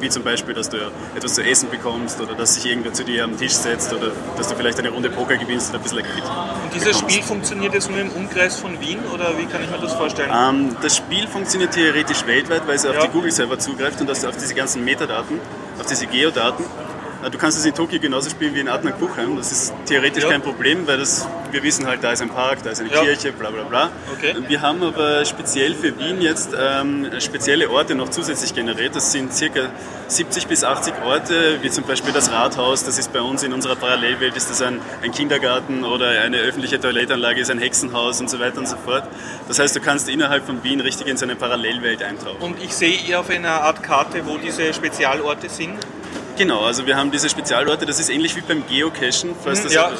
Wie 0.00 0.08
zum 0.08 0.22
Beispiel, 0.22 0.54
dass 0.54 0.68
du 0.70 0.78
etwas 1.14 1.34
zu 1.34 1.42
essen 1.44 1.68
bekommst 1.70 2.20
oder 2.20 2.34
dass 2.34 2.54
sich 2.54 2.66
irgendwer 2.66 2.92
zu 2.92 3.04
dir 3.04 3.24
am 3.24 3.36
Tisch 3.36 3.52
setzt 3.52 3.92
oder 3.92 4.12
dass 4.36 4.48
du 4.48 4.54
vielleicht 4.56 4.78
eine 4.78 4.88
Runde 4.90 5.10
Poker 5.10 5.36
gewinnst 5.36 5.70
oder 5.70 5.78
ein 5.78 5.82
bisschen 5.82 5.98
Geld. 5.98 6.22
Und 6.64 6.74
dieses 6.74 6.98
Spiel 6.98 7.22
funktioniert 7.22 7.74
jetzt 7.74 7.90
nur 7.90 8.00
im 8.00 8.10
Umkreis 8.10 8.58
von 8.58 8.80
Wien 8.80 8.98
oder 9.12 9.36
wie 9.36 9.44
kann 9.44 9.62
ich 9.62 9.70
mir 9.70 9.78
das 9.78 9.92
vorstellen? 9.92 10.30
Ähm, 10.34 10.76
das 10.80 10.96
Spiel 10.96 11.26
funktioniert 11.26 11.72
theoretisch 11.72 12.26
weltweit, 12.26 12.66
weil 12.66 12.76
es 12.76 12.86
auf 12.86 12.94
Ja. 12.94 13.02
die 13.02 13.08
Google-Server 13.08 13.58
zugreift 13.58 14.00
und 14.00 14.10
auf 14.10 14.36
diese 14.36 14.54
ganzen 14.54 14.84
Metadaten, 14.84 15.38
auf 15.78 15.86
diese 15.86 16.06
Geodaten. 16.06 16.64
Äh, 17.24 17.30
Du 17.30 17.38
kannst 17.38 17.58
es 17.58 17.64
in 17.64 17.74
Tokio 17.74 18.00
genauso 18.00 18.30
spielen 18.30 18.54
wie 18.54 18.60
in 18.60 18.68
Adnang-Buchheim. 18.68 19.36
Das 19.36 19.52
ist 19.52 19.72
theoretisch 19.86 20.24
Ja. 20.24 20.30
kein 20.30 20.42
Problem, 20.42 20.86
weil 20.86 20.98
das, 20.98 21.26
wir 21.50 21.62
wissen 21.62 21.86
halt, 21.86 22.02
da 22.02 22.12
ist 22.12 22.22
ein 22.22 22.28
Park, 22.30 22.62
da 22.62 22.70
ist 22.70 22.80
eine 22.80 22.90
Ja. 22.90 23.02
Kirche, 23.02 23.32
bla 23.32 23.50
bla 23.50 23.64
bla. 23.64 23.90
Okay. 24.16 24.34
Wir 24.48 24.60
haben 24.62 24.82
aber 24.82 25.24
speziell 25.24 25.74
für 25.74 25.96
Wien 25.98 26.20
jetzt 26.20 26.50
ähm, 26.58 27.08
spezielle 27.20 27.70
Orte 27.70 27.94
noch 27.94 28.08
zusätzlich 28.08 28.54
generiert. 28.54 28.96
Das 28.96 29.12
sind 29.12 29.32
circa 29.34 29.70
70 30.08 30.46
bis 30.46 30.64
80 30.64 30.94
Orte, 31.04 31.58
wie 31.62 31.70
zum 31.70 31.84
Beispiel 31.84 32.12
das 32.12 32.30
Rathaus. 32.32 32.84
Das 32.84 32.98
ist 32.98 33.12
bei 33.12 33.20
uns 33.20 33.42
in 33.42 33.52
unserer 33.52 33.76
Parallelwelt, 33.76 34.36
ist 34.36 34.50
das 34.50 34.62
ein, 34.62 34.80
ein 35.02 35.12
Kindergarten 35.12 35.84
oder 35.84 36.08
eine 36.08 36.38
öffentliche 36.38 36.80
Toilettanlage, 36.80 37.40
ist 37.40 37.50
ein 37.50 37.58
Hexenhaus 37.58 38.20
und 38.20 38.28
so 38.30 38.40
weiter 38.40 38.58
und 38.58 38.68
so 38.68 38.76
fort. 38.76 39.04
Das 39.46 39.58
heißt, 39.58 39.76
du 39.76 39.80
kannst 39.80 40.08
innerhalb 40.08 40.46
von 40.46 40.62
Wien 40.64 40.80
richtig 40.80 41.06
in 41.06 41.16
so 41.16 41.24
eine 41.26 41.36
Parallelwelt 41.36 42.02
eintauchen. 42.02 42.38
Und 42.40 42.62
ich 42.62 42.74
sehe 42.74 42.98
eher 43.08 43.20
auf 43.20 43.30
einer 43.30 43.62
Art 43.62 43.82
Karte, 43.82 44.22
wo 44.26 44.36
diese 44.38 44.72
Spezialorte 44.74 45.48
sind. 45.48 45.74
Genau, 46.40 46.60
also 46.64 46.86
wir 46.86 46.96
haben 46.96 47.10
diese 47.10 47.28
Spezialorte, 47.28 47.84
das 47.84 48.00
ist 48.00 48.08
ähnlich 48.08 48.34
wie 48.34 48.40
beim 48.40 48.66
Geocachen, 48.66 49.36
falls, 49.44 49.58
Mhm, 49.60 49.64
das, 49.64 49.74
ja, 49.74 49.90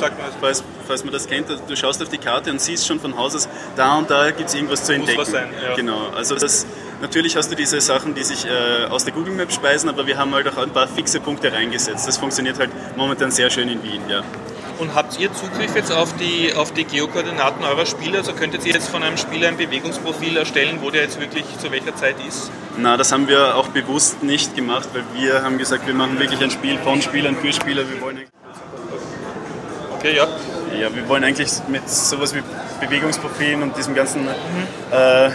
falls, 0.41 0.65
falls 0.89 1.05
man 1.05 1.13
das 1.13 1.27
kennt. 1.29 1.49
Du 1.69 1.77
schaust 1.77 2.01
auf 2.01 2.09
die 2.09 2.17
Karte 2.17 2.51
und 2.51 2.63
siehst 2.63 2.87
schon 2.87 2.99
von 2.99 3.15
Haus 3.19 3.37
aus, 3.37 3.47
da 3.77 3.99
und 3.99 4.09
da 4.09 4.31
gibt 4.31 4.49
es 4.49 4.55
irgendwas 4.55 4.85
zu 4.85 4.93
Muss 4.93 5.01
entdecken. 5.01 5.21
was 5.21 5.31
sein, 5.31 5.51
ja. 5.63 5.75
Genau, 5.77 6.09
also 6.17 6.35
das, 6.37 6.65
natürlich 7.03 7.37
hast 7.37 7.51
du 7.51 7.57
diese 7.57 7.79
Sachen, 7.83 8.15
die 8.15 8.23
sich 8.25 8.47
äh, 8.47 8.87
aus 8.87 9.05
der 9.05 9.13
Google 9.13 9.35
Map 9.35 9.53
speisen, 9.53 9.91
aber 9.91 10.07
wir 10.07 10.17
haben 10.17 10.35
halt 10.35 10.49
auch 10.49 10.57
ein 10.57 10.71
paar 10.71 10.89
fixe 10.89 11.21
Punkte 11.21 11.53
reingesetzt. 11.53 12.09
Das 12.09 12.17
funktioniert 12.17 12.59
halt 12.59 12.71
momentan 12.97 13.31
sehr 13.31 13.51
schön 13.51 13.69
in 13.69 13.83
Wien, 13.83 14.01
ja. 14.09 14.23
Und 14.81 14.95
habt 14.95 15.21
ihr 15.21 15.31
Zugriff 15.35 15.77
jetzt 15.77 15.93
auf 15.93 16.15
die, 16.17 16.55
auf 16.55 16.73
die 16.73 16.85
Geokoordinaten 16.85 17.63
eurer 17.67 17.85
Spiele? 17.85 18.17
Also 18.17 18.33
könntet 18.33 18.65
ihr 18.65 18.73
jetzt 18.73 18.89
von 18.89 19.03
einem 19.03 19.19
Spieler 19.19 19.49
ein 19.49 19.59
Bewegungsprofil 19.59 20.39
erstellen, 20.39 20.79
wo 20.81 20.89
der 20.89 21.03
jetzt 21.03 21.21
wirklich 21.21 21.45
zu 21.59 21.71
welcher 21.71 21.95
Zeit 21.97 22.17
ist? 22.27 22.51
Na, 22.79 22.97
das 22.97 23.13
haben 23.13 23.29
wir 23.29 23.57
auch 23.57 23.69
bewusst 23.69 24.23
nicht 24.23 24.57
gemacht, 24.57 24.89
weil 24.95 25.05
wir 25.13 25.43
haben 25.43 25.59
gesagt, 25.59 25.87
wir 25.87 25.93
machen 25.93 26.19
wirklich 26.19 26.43
ein 26.43 26.51
Spiel 26.51 26.79
von 26.79 27.03
Spielern 27.03 27.37
für 27.37 27.53
Spieler. 27.53 27.83
Wir 27.91 28.01
wollen 28.01 28.21
Okay, 29.99 30.17
ja. 30.17 30.27
Ja, 30.81 30.95
wir 30.95 31.07
wollen 31.11 31.25
eigentlich 31.25 31.51
mit 31.69 31.87
sowas 31.87 32.35
wie 32.35 32.43
Bewegungsprofilen 32.81 33.63
und 33.63 33.77
diesem 33.77 33.95
ganzen 33.95 34.27
äh, 34.27 35.27
äh, 35.27 35.31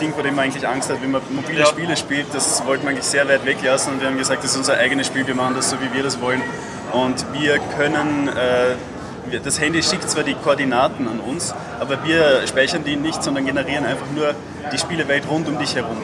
Ding, 0.00 0.12
vor 0.12 0.24
dem 0.24 0.34
man 0.34 0.46
eigentlich 0.46 0.66
Angst 0.66 0.90
hat, 0.90 1.00
wenn 1.00 1.12
man 1.12 1.22
mobile 1.30 1.60
Ja. 1.60 1.66
Spiele 1.66 1.96
spielt, 1.96 2.26
das 2.32 2.66
wollten 2.66 2.82
wir 2.82 2.90
eigentlich 2.90 3.04
sehr 3.04 3.28
weit 3.28 3.46
weglassen 3.46 3.92
und 3.92 4.00
wir 4.00 4.08
haben 4.08 4.18
gesagt, 4.18 4.42
das 4.42 4.50
ist 4.50 4.56
unser 4.56 4.76
eigenes 4.76 5.06
Spiel, 5.06 5.24
wir 5.24 5.36
machen 5.36 5.54
das 5.54 5.70
so, 5.70 5.76
wie 5.80 5.94
wir 5.94 6.02
das 6.02 6.20
wollen. 6.20 6.42
Und 6.92 7.24
wir 7.32 7.58
können, 7.76 8.28
äh, 8.28 9.38
das 9.44 9.60
Handy 9.60 9.82
schickt 9.82 10.10
zwar 10.10 10.24
die 10.24 10.34
Koordinaten 10.34 11.06
an 11.06 11.20
uns, 11.20 11.54
aber 11.78 12.02
wir 12.04 12.46
speichern 12.46 12.84
die 12.84 12.96
nicht, 12.96 13.22
sondern 13.22 13.46
generieren 13.46 13.84
einfach 13.86 14.06
nur 14.14 14.34
die 14.72 14.78
Spielewelt 14.78 15.24
rund 15.30 15.48
um 15.48 15.58
dich 15.58 15.74
herum. 15.76 15.96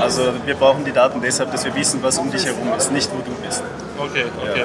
Also 0.00 0.22
wir 0.46 0.54
brauchen 0.54 0.84
die 0.84 0.92
Daten 0.92 1.20
deshalb, 1.20 1.52
dass 1.52 1.64
wir 1.64 1.74
wissen, 1.74 2.02
was 2.02 2.18
um 2.18 2.30
dich 2.30 2.44
herum 2.46 2.72
ist, 2.76 2.90
nicht 2.92 3.10
wo 3.12 3.18
du 3.18 3.32
bist. 3.46 3.62
Okay, 3.98 4.24
okay. 4.42 4.64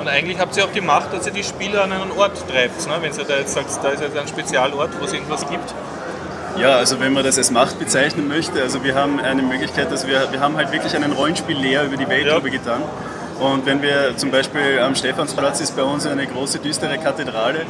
Und 0.00 0.08
eigentlich 0.08 0.38
habt 0.40 0.56
ihr 0.56 0.64
auch 0.64 0.72
gemacht, 0.72 1.08
dass 1.12 1.26
ihr 1.26 1.32
die 1.32 1.44
Spieler 1.44 1.84
an 1.84 1.92
einen 1.92 2.10
Ort 2.12 2.32
treibt. 2.48 2.86
Ne? 2.88 2.94
Wenn 3.00 3.12
ihr 3.12 3.24
da 3.24 3.36
jetzt 3.36 3.52
sagt, 3.52 3.66
da 3.82 3.90
ist 3.90 4.00
jetzt 4.00 4.16
ein 4.16 4.26
Spezialort, 4.28 4.90
wo 4.98 5.04
es 5.04 5.12
irgendwas 5.12 5.46
gibt. 5.48 5.74
Ja, 6.56 6.76
also 6.76 7.00
wenn 7.00 7.12
man 7.12 7.22
das 7.22 7.38
als 7.38 7.50
Macht 7.50 7.78
bezeichnen 7.78 8.26
möchte, 8.26 8.60
also 8.60 8.82
wir 8.82 8.94
haben 8.94 9.20
eine 9.20 9.42
Möglichkeit, 9.42 9.92
dass 9.92 10.06
wir, 10.06 10.32
wir 10.32 10.40
haben 10.40 10.56
halt 10.56 10.72
wirklich 10.72 10.96
einen 10.96 11.12
Rollenspiel-Lehr 11.12 11.84
über 11.84 11.96
die 11.96 12.08
Welt 12.08 12.26
Ja. 12.26 12.38
getan. 12.38 12.82
Und 13.40 13.64
wenn 13.64 13.80
wir 13.80 14.16
zum 14.18 14.30
Beispiel 14.30 14.80
am 14.80 14.94
Stephansplatz 14.94 15.62
ist 15.62 15.74
bei 15.74 15.82
uns 15.82 16.06
eine 16.06 16.26
große 16.26 16.58
düstere 16.58 16.98
Kathedrale, 16.98 17.60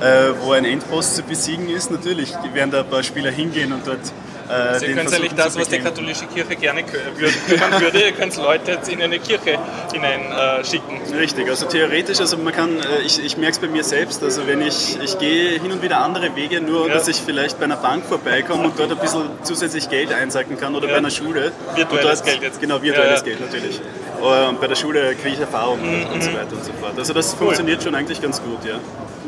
äh, 0.00 0.32
wo 0.40 0.52
ein 0.52 0.64
Endboss 0.64 1.16
zu 1.16 1.22
besiegen 1.22 1.68
ist, 1.68 1.90
natürlich 1.90 2.32
werden 2.54 2.70
da 2.70 2.80
ein 2.80 2.88
paar 2.88 3.02
Spieler 3.02 3.30
hingehen 3.30 3.72
und 3.74 3.86
dort 3.86 4.00
Äh, 4.48 4.78
Sie 4.78 4.86
können 4.94 5.12
eigentlich 5.12 5.34
das, 5.34 5.58
was 5.58 5.68
die 5.68 5.78
katholische 5.78 6.26
Kirche 6.26 6.56
gerne 6.56 6.80
kö- 6.82 7.80
würde. 7.80 8.00
Ihr 8.00 8.12
könnt 8.12 8.36
Leute 8.36 8.72
jetzt 8.72 8.88
in 8.88 9.02
eine 9.02 9.18
Kirche 9.18 9.58
hinein 9.92 10.20
äh. 10.32 11.16
Richtig, 11.16 11.48
also 11.48 11.66
theoretisch, 11.66 12.18
also 12.20 12.36
man 12.38 12.52
kann, 12.54 12.78
äh, 12.80 13.02
ich, 13.04 13.22
ich 13.24 13.36
merke 13.36 13.52
es 13.52 13.58
bei 13.58 13.66
mir 13.66 13.84
selbst, 13.84 14.22
also 14.22 14.46
wenn 14.46 14.60
ich, 14.62 14.98
ich 15.02 15.18
gehe 15.18 15.58
hin 15.60 15.70
und 15.72 15.82
wieder 15.82 15.98
andere 15.98 16.34
Wege, 16.34 16.60
nur 16.60 16.88
Ja. 16.88 16.94
dass 16.94 17.08
ich 17.08 17.16
vielleicht 17.16 17.58
bei 17.58 17.64
einer 17.64 17.76
Bank 17.76 18.04
vorbeikomme 18.06 18.64
und 18.64 18.78
dort 18.78 18.90
ein 18.90 18.98
bisschen 18.98 19.22
zusätzlich 19.42 19.88
Geld 19.90 20.12
einsacken 20.12 20.58
kann 20.58 20.74
oder 20.74 20.86
Ja. 20.86 20.92
bei 20.94 20.98
einer 20.98 21.10
Schule. 21.10 21.52
Virtuelles 21.74 22.20
dort, 22.22 22.24
Geld 22.24 22.42
jetzt. 22.42 22.60
Genau, 22.60 22.80
virtuelles 22.82 23.20
Ja. 23.20 23.24
Geld 23.26 23.40
natürlich. 23.40 23.80
Und 24.20 24.60
bei 24.60 24.66
der 24.66 24.74
Schule 24.76 25.14
kriege 25.14 25.34
ich 25.34 25.40
Erfahrung 25.40 25.78
Mhm, 25.80 26.06
und 26.12 26.22
so 26.22 26.30
weiter 26.32 26.52
und 26.52 26.64
so 26.64 26.72
fort. 26.80 26.92
Also 26.98 27.12
das 27.12 27.34
funktioniert 27.34 27.82
schon 27.82 27.94
eigentlich 27.94 28.20
ganz 28.20 28.42
gut, 28.42 28.64
ja. 28.64 28.74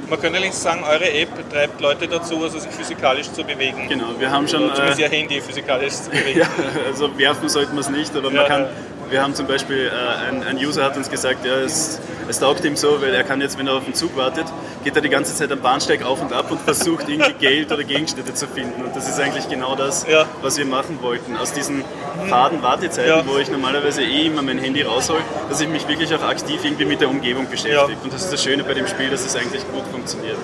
Man 0.08 0.20
könnte 0.20 0.38
eigentlich 0.38 0.54
sagen, 0.54 0.82
eure 0.82 1.08
App 1.12 1.28
treibt 1.52 1.80
Leute 1.80 2.08
dazu, 2.08 2.42
also 2.42 2.58
sich 2.58 2.72
physikalisch 2.72 3.30
zu 3.30 3.44
bewegen. 3.44 3.86
Genau, 3.88 4.06
wir 4.18 4.28
haben 4.28 4.48
schon... 4.48 4.68
Äh, 4.68 4.74
Handy 5.10 5.40
physikalisch 5.40 5.94
zu 5.94 6.10
bewegen. 6.10 6.40
Ja, 6.40 6.46
also 6.86 7.16
werfen 7.18 7.48
sollten 7.48 7.74
wir 7.74 7.80
es 7.80 7.90
nicht, 7.90 8.14
aber 8.16 8.30
Ja, 8.30 8.40
man 8.42 8.46
kann, 8.48 8.66
wir 9.10 9.22
haben 9.22 9.34
zum 9.34 9.46
Beispiel, 9.46 9.88
äh, 9.92 10.28
ein, 10.28 10.42
ein 10.44 10.56
User 10.56 10.84
hat 10.84 10.96
uns 10.96 11.10
gesagt, 11.10 11.44
ja, 11.44 11.54
es, 11.56 11.98
es 12.28 12.38
taugt 12.38 12.64
ihm 12.64 12.76
so, 12.76 13.02
weil 13.02 13.12
er 13.12 13.24
kann 13.24 13.40
jetzt, 13.40 13.58
wenn 13.58 13.66
er 13.66 13.74
auf 13.74 13.84
den 13.84 13.94
Zug 13.94 14.16
wartet, 14.16 14.44
geht 14.84 14.94
er 14.94 15.02
die 15.02 15.08
ganze 15.08 15.34
Zeit 15.34 15.50
am 15.50 15.58
Bahnsteig 15.60 16.04
auf 16.04 16.22
und 16.22 16.32
ab 16.32 16.50
und 16.50 16.60
versucht 16.60 17.08
irgendwie 17.08 17.32
Geld 17.34 17.72
oder 17.72 17.82
Gegenstände 17.82 18.32
zu 18.34 18.46
finden. 18.46 18.82
Und 18.84 18.94
das 18.94 19.08
ist 19.08 19.18
eigentlich 19.20 19.48
genau 19.48 19.74
das, 19.74 20.06
Ja. 20.08 20.26
was 20.42 20.56
wir 20.58 20.64
machen 20.64 20.98
wollten. 21.02 21.36
Aus 21.36 21.52
diesen 21.52 21.84
faden 22.28 22.62
Wartezeiten, 22.62 23.10
Ja. 23.10 23.26
wo 23.26 23.36
ich 23.38 23.50
normalerweise 23.50 24.02
eh 24.02 24.26
immer 24.26 24.42
mein 24.42 24.58
Handy 24.58 24.82
raushol, 24.82 25.18
dass 25.48 25.60
ich 25.60 25.68
mich 25.68 25.86
wirklich 25.88 26.14
auch 26.14 26.22
aktiv 26.22 26.60
irgendwie 26.64 26.84
mit 26.86 27.00
der 27.00 27.10
Umgebung 27.10 27.46
beschäftige. 27.50 27.98
Und 28.04 28.12
das 28.12 28.22
ist 28.24 28.32
das 28.32 28.42
Schöne 28.42 28.62
bei 28.64 28.74
dem 28.74 28.86
Spiel, 28.86 29.10
dass 29.10 29.26
es 29.26 29.34
eigentlich 29.36 29.62
gut 29.72 29.84
funktioniert. 29.92 30.36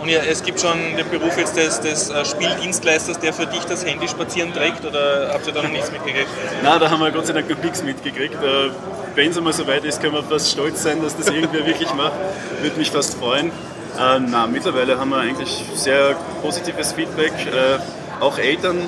Und 0.00 0.08
ja, 0.08 0.20
es 0.20 0.42
gibt 0.42 0.60
schon 0.60 0.78
den 0.96 1.08
Beruf 1.10 1.36
jetzt 1.36 1.56
des, 1.56 1.80
des 1.80 2.08
äh, 2.10 2.24
Spieldienstleisters, 2.24 3.18
der 3.20 3.32
für 3.34 3.46
dich 3.46 3.64
das 3.64 3.84
Handy 3.84 4.08
spazieren 4.08 4.52
trägt, 4.54 4.84
oder 4.84 5.30
habt 5.32 5.46
ihr 5.46 5.52
da 5.52 5.62
noch 5.62 5.70
nichts 5.70 5.90
mitgekriegt? 5.92 6.26
Na, 6.62 6.78
da 6.78 6.90
haben 6.90 7.00
wir 7.00 7.10
Gott 7.10 7.26
sei 7.26 7.34
Dank 7.34 7.50
noch 7.50 7.62
nichts 7.62 7.82
mitgekriegt. 7.82 8.34
Äh, 8.42 8.70
Wenn 9.14 9.30
es 9.30 9.36
einmal 9.36 9.52
so 9.52 9.66
weit 9.66 9.84
ist, 9.84 10.00
können 10.00 10.14
wir 10.14 10.22
fast 10.22 10.50
stolz 10.52 10.82
sein, 10.82 11.02
dass 11.02 11.16
das 11.16 11.28
irgendwer 11.28 11.66
wirklich 11.66 11.92
macht. 11.94 12.12
Würde 12.62 12.78
mich 12.78 12.90
fast 12.90 13.14
freuen. 13.18 13.48
Äh, 13.48 14.20
na, 14.26 14.46
mittlerweile 14.46 14.98
haben 14.98 15.10
wir 15.10 15.18
eigentlich 15.18 15.64
sehr 15.74 16.14
positives 16.42 16.92
Feedback. 16.92 17.32
Auch 18.20 18.38
Eltern 18.38 18.78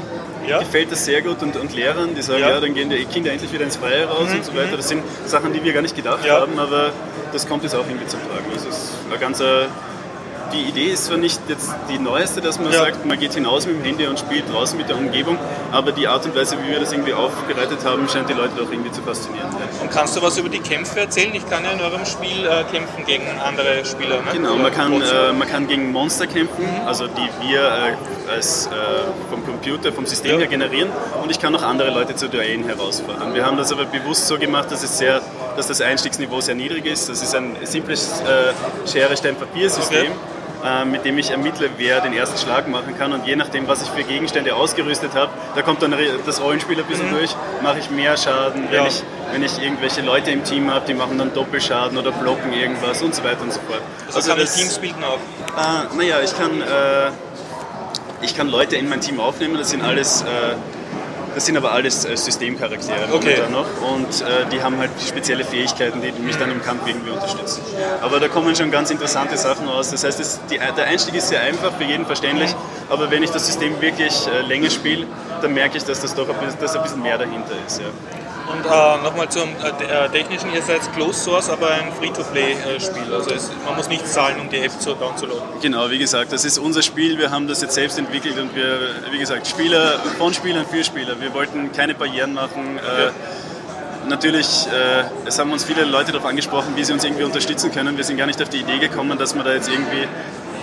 Ja. 0.49 0.59
gefällt 0.61 0.91
das 0.93 1.05
sehr 1.05 1.23
gut 1.23 1.43
und, 1.43 1.57
und 1.57 1.75
Lehrern, 1.75 2.15
die 2.15 2.23
sagen, 2.23 2.41
Ja. 2.41 2.51
ja. 2.51 2.61
dann 2.61 2.75
gehen 2.75 2.89
die 2.91 3.05
Kinder 3.05 3.33
endlich 3.33 3.53
wieder 3.53 3.65
ins 3.65 3.77
Freie 3.77 4.07
raus 4.07 4.29
Mhm, 4.31 4.37
und 4.37 4.45
so 4.45 4.55
weiter. 4.55 4.77
Das 4.77 4.89
sind 4.89 5.03
Sachen, 5.27 5.53
die 5.53 5.63
wir 5.63 5.73
gar 5.73 5.83
nicht 5.83 5.95
gedacht 5.97 6.25
Ja. 6.25 6.41
haben, 6.41 6.59
aber 6.59 6.91
das 7.33 7.47
kommt 7.49 7.63
jetzt 7.65 7.75
auch 7.75 7.87
irgendwie 7.87 8.07
zum 8.07 8.21
Tragen. 8.21 8.45
Also 8.53 8.69
es 8.69 8.77
ist 8.77 8.93
eine 9.11 9.19
ganze 9.19 9.67
die 10.53 10.63
Idee 10.69 10.87
ist 10.93 11.07
zwar 11.07 11.17
nicht 11.19 11.41
jetzt 11.49 11.71
die 11.89 11.99
neueste, 11.99 12.41
dass 12.41 12.59
man 12.59 12.73
Ja. 12.73 12.81
sagt, 12.85 13.05
man 13.07 13.19
geht 13.19 13.35
hinaus 13.35 13.67
mit 13.67 13.77
dem 13.77 13.85
Handy 13.85 14.07
und 14.07 14.19
spielt 14.19 14.53
draußen 14.53 14.77
mit 14.79 14.89
der 14.89 14.97
Umgebung, 14.97 15.39
aber 15.71 15.93
die 15.93 16.07
Art 16.09 16.25
und 16.25 16.35
Weise, 16.37 16.57
wie 16.63 16.71
wir 16.73 16.81
das 16.81 16.93
irgendwie 16.93 17.15
aufbereitet 17.15 17.79
haben, 17.85 18.09
scheint 18.09 18.29
die 18.29 18.35
Leute 18.35 18.53
doch 18.57 18.71
irgendwie 18.71 18.93
zu 18.93 19.03
faszinieren. 19.03 19.49
Und 19.81 19.91
kannst 19.91 20.17
du 20.17 20.23
was 20.23 20.37
über 20.39 20.49
die 20.49 20.61
Kämpfe 20.61 21.01
erzählen? 21.01 21.35
Ich 21.35 21.49
kann 21.49 21.65
ja 21.65 21.73
in 21.73 21.81
eurem 21.81 22.05
Spiel 22.05 22.45
äh, 22.47 22.65
kämpfen 22.71 23.05
gegen 23.07 23.25
andere 23.45 23.85
Spieler. 23.85 24.17
Ne? 24.17 24.33
Genau, 24.33 24.57
man 24.57 24.73
kann, 24.73 24.93
äh, 25.01 25.33
man 25.33 25.49
kann 25.49 25.67
gegen 25.67 25.91
Monster 25.93 26.27
kämpfen, 26.27 26.65
also 26.87 27.07
die 27.09 27.49
wir 27.49 27.61
äh, 27.61 28.31
als, 28.33 28.67
äh, 28.67 28.71
vom 29.31 29.45
Computer, 29.45 29.93
vom 29.93 30.07
System 30.07 30.33
Ja. 30.33 30.39
her 30.39 30.47
generieren 30.47 30.91
und 31.23 31.31
ich 31.31 31.39
kann 31.41 31.55
auch 31.57 31.63
andere 31.63 31.91
Leute 31.91 32.15
zu 32.15 32.29
Duellen 32.29 32.65
herausfordern. 32.65 33.35
Wir 33.35 33.45
haben 33.45 33.57
das 33.57 33.73
aber 33.73 33.85
bewusst 33.85 34.27
so 34.29 34.39
gemacht, 34.39 34.71
dass, 34.71 34.83
es 34.83 34.99
sehr, 34.99 35.21
dass 35.57 35.67
das 35.67 35.81
Einstiegsniveau 35.81 36.41
sehr 36.41 36.55
niedrig 36.55 36.87
ist. 36.87 37.09
Das 37.09 37.23
ist 37.23 37.35
ein 37.35 37.57
simples 37.65 38.21
äh, 38.21 38.89
Schere-Stein-Papier-System. 38.89 40.01
Okay. 40.03 40.11
Äh, 40.65 40.85
Mit 40.85 41.05
dem 41.05 41.19
ich 41.19 41.31
ermittle, 41.31 41.71
wer 41.77 42.01
den 42.01 42.13
ersten 42.13 42.39
Schlag 42.39 42.69
machen 42.69 42.97
kann. 42.99 43.13
Und 43.13 43.27
je 43.27 43.37
nachdem, 43.37 43.67
was 43.69 43.83
ich 43.83 43.89
für 43.89 44.03
Gegenstände 44.05 44.55
ausgerüstet 44.55 45.15
habe, 45.15 45.31
da 45.55 45.63
kommt 45.63 45.83
dann 45.83 45.95
das 46.27 46.41
Rollenspiel 46.41 46.79
ein 46.79 46.85
bisschen 46.87 47.11
durch, 47.11 47.35
mache 47.63 47.79
ich 47.81 47.91
mehr 47.91 48.17
Schaden. 48.17 48.65
Wenn, 48.71 48.81
Mhm. 48.81 48.87
Ja. 48.87 48.87
ich, 48.87 49.03
wenn 49.33 49.43
ich 49.43 49.63
irgendwelche 49.63 50.03
Leute 50.03 50.31
im 50.31 50.45
Team 50.45 50.73
habe, 50.73 50.85
die 50.87 50.95
machen 50.95 51.19
dann 51.19 51.33
Doppelschaden 51.35 51.97
oder 51.99 52.13
blocken 52.13 52.53
irgendwas 52.53 53.03
und 53.03 53.15
so 53.15 53.25
weiter 53.25 53.43
und 53.43 53.53
so 53.53 53.61
fort. 53.61 53.81
also 54.15 54.31
kann 54.31 54.41
ich 54.41 54.51
Teams 54.51 54.79
bilden 54.79 55.03
auch. 55.05 55.17
Äh, 55.17 55.97
naja, 55.97 56.17
ich 56.23 56.37
kann, 56.37 56.61
äh, 56.61 57.11
ich 58.21 58.37
kann 58.37 58.49
Leute 58.49 58.77
in 58.77 58.89
mein 58.89 59.01
Team 59.01 59.19
aufnehmen, 59.21 59.57
das 59.59 59.71
sind 59.71 59.83
alles, 59.83 60.23
äh, 60.23 60.27
das 61.35 61.47
sind 61.47 61.57
aber 61.57 61.73
alles 61.73 62.05
äh, 62.05 62.17
Systemcharaktere 62.17 63.13
Okay. 63.13 63.37
noch 63.51 63.67
und 63.93 64.21
äh, 64.21 64.47
die 64.53 64.63
haben 64.63 64.79
halt 64.79 64.91
spezielle 65.07 65.45
Fähigkeiten, 65.45 66.01
die 66.01 66.13
mich 66.23 66.37
dann 66.37 66.51
im 66.51 66.63
Kampf 66.63 66.87
irgendwie 66.87 67.11
unterstützen. 67.11 67.63
Aber 68.01 68.21
da 68.21 68.29
kommen 68.29 68.55
schon 68.55 68.71
ganz 68.71 68.91
interessante 68.91 69.37
Sachen 69.37 69.69
raus. 69.69 69.91
Das 69.91 70.05
heißt, 70.05 70.21
es, 70.21 70.41
die, 70.51 70.59
der 70.59 70.87
Einstieg 70.87 71.15
ist 71.15 71.29
sehr 71.29 71.41
einfach, 71.43 71.73
für 71.73 71.85
jeden 71.85 72.07
verständlich, 72.07 72.55
aber 72.89 73.11
wenn 73.11 73.23
ich 73.23 73.31
das 73.31 73.47
System 73.47 73.81
wirklich 73.81 74.27
äh, 74.27 74.47
länger 74.47 74.71
spiele, 74.71 75.07
dann 75.41 75.55
merke 75.55 75.79
ich, 75.79 75.85
dass 75.85 76.01
das 76.01 76.15
doch 76.15 76.29
ein 76.29 76.39
bisschen, 76.39 76.61
dass 76.61 76.77
ein 76.77 76.83
bisschen 76.83 77.03
mehr 77.03 77.19
dahinter 77.19 77.55
ist. 77.67 77.81
Ja. 77.81 77.87
Und 78.51 78.65
äh, 78.65 79.03
nochmal 79.03 79.29
zum 79.29 79.49
äh, 79.51 79.85
äh, 79.85 80.09
technischen, 80.09 80.53
ihr 80.53 80.63
seid 80.63 80.81
Closed 80.95 81.23
Source, 81.23 81.49
aber 81.49 81.71
ein 81.71 81.93
Free-to-Play-Spiel. 81.93 83.15
Also 83.15 83.31
es, 83.31 83.51
man 83.65 83.77
muss 83.77 83.89
nichts 83.89 84.13
zahlen, 84.13 84.41
um 84.41 84.49
die 84.49 84.59
App 84.59 84.73
zu 84.81 84.95
downzuladen. 84.95 85.43
Genau, 85.61 85.89
wie 85.91 85.99
gesagt, 85.99 86.33
das 86.33 86.45
ist 86.45 86.59
unser 86.59 86.83
Spiel. 86.83 87.19
Wir 87.19 87.31
haben 87.31 87.47
das 87.47 87.63
jetzt 87.63 87.75
selbst 87.75 87.99
entwickelt 87.99 88.39
und 88.39 88.55
wir, 88.55 88.81
wie 89.11 89.19
gesagt, 89.19 89.47
Spieler 89.47 89.99
von 90.19 90.35
Spielern 90.35 90.67
für 90.67 90.83
Spieler. 90.83 91.21
Wir 91.21 91.33
wollten 91.35 91.73
keine 91.73 91.95
Barrieren 91.95 92.35
machen. 92.35 92.79
Äh, 92.79 94.09
natürlich, 94.09 94.67
äh, 94.67 95.05
es 95.27 95.39
haben 95.39 95.53
uns 95.53 95.65
viele 95.65 95.85
Leute 95.85 96.13
darauf 96.13 96.27
angesprochen, 96.27 96.75
wie 96.77 96.85
sie 96.85 96.93
uns 96.93 97.05
irgendwie 97.05 97.25
unterstützen 97.25 97.71
können. 97.73 97.97
Wir 97.97 98.05
sind 98.05 98.17
gar 98.17 98.27
nicht 98.27 98.43
auf 98.43 98.49
die 98.49 98.59
Idee 98.59 98.79
gekommen, 98.79 99.19
dass 99.19 99.35
wir 99.35 99.43
da 99.45 99.53
jetzt 99.53 99.69
irgendwie 99.69 100.03
äh, 100.03 100.07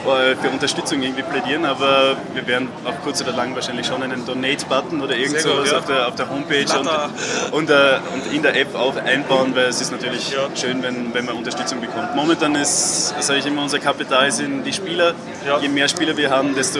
für 0.04 0.50
Unterstützung 0.50 1.02
irgendwie 1.02 1.24
plädieren, 1.24 1.66
aber 1.66 2.16
wir 2.34 2.48
werden 2.48 2.70
auf 2.86 2.96
kurz 3.04 3.22
oder 3.22 3.34
lang 3.34 3.54
wahrscheinlich 3.56 3.86
schon 3.86 4.02
einen 4.02 4.26
Donate-Button 4.26 5.02
oder 5.02 5.16
irgend 5.16 5.40
sowas 5.42 5.72
ja. 5.72 5.78
auf, 5.78 5.86
der, 5.86 6.08
auf 6.08 6.16
der 6.16 6.30
Homepage 6.30 6.68
Flutter. 6.68 7.10
und, 7.52 7.54
und, 7.54 7.70
äh, 7.70 8.00
und 8.14 8.34
in 8.34 8.42
der 8.42 8.56
App 8.56 8.76
auch 8.76 8.96
einbauen, 8.96 9.56
weil 9.56 9.66
es 9.66 9.82
ist 9.82 9.92
natürlich 9.92 10.32
Ja. 10.32 10.48
schön, 10.56 10.82
wenn, 10.84 11.14
wenn 11.14 11.26
man 11.26 11.36
Unterstützung 11.36 11.82
bekommt. 11.82 12.16
Momentan 12.16 12.56
ist, 12.56 13.14
sage 13.22 13.40
ich 13.40 13.46
immer, 13.46 13.64
unser 13.64 13.80
Kapital 13.80 14.32
sind 14.32 14.64
die 14.64 14.74
Spieler. 14.74 15.14
Ja. 15.46 15.60
Je 15.60 15.68
mehr 15.68 15.88
Spieler 15.88 16.16
wir 16.16 16.30
haben, 16.30 16.56
desto 16.56 16.80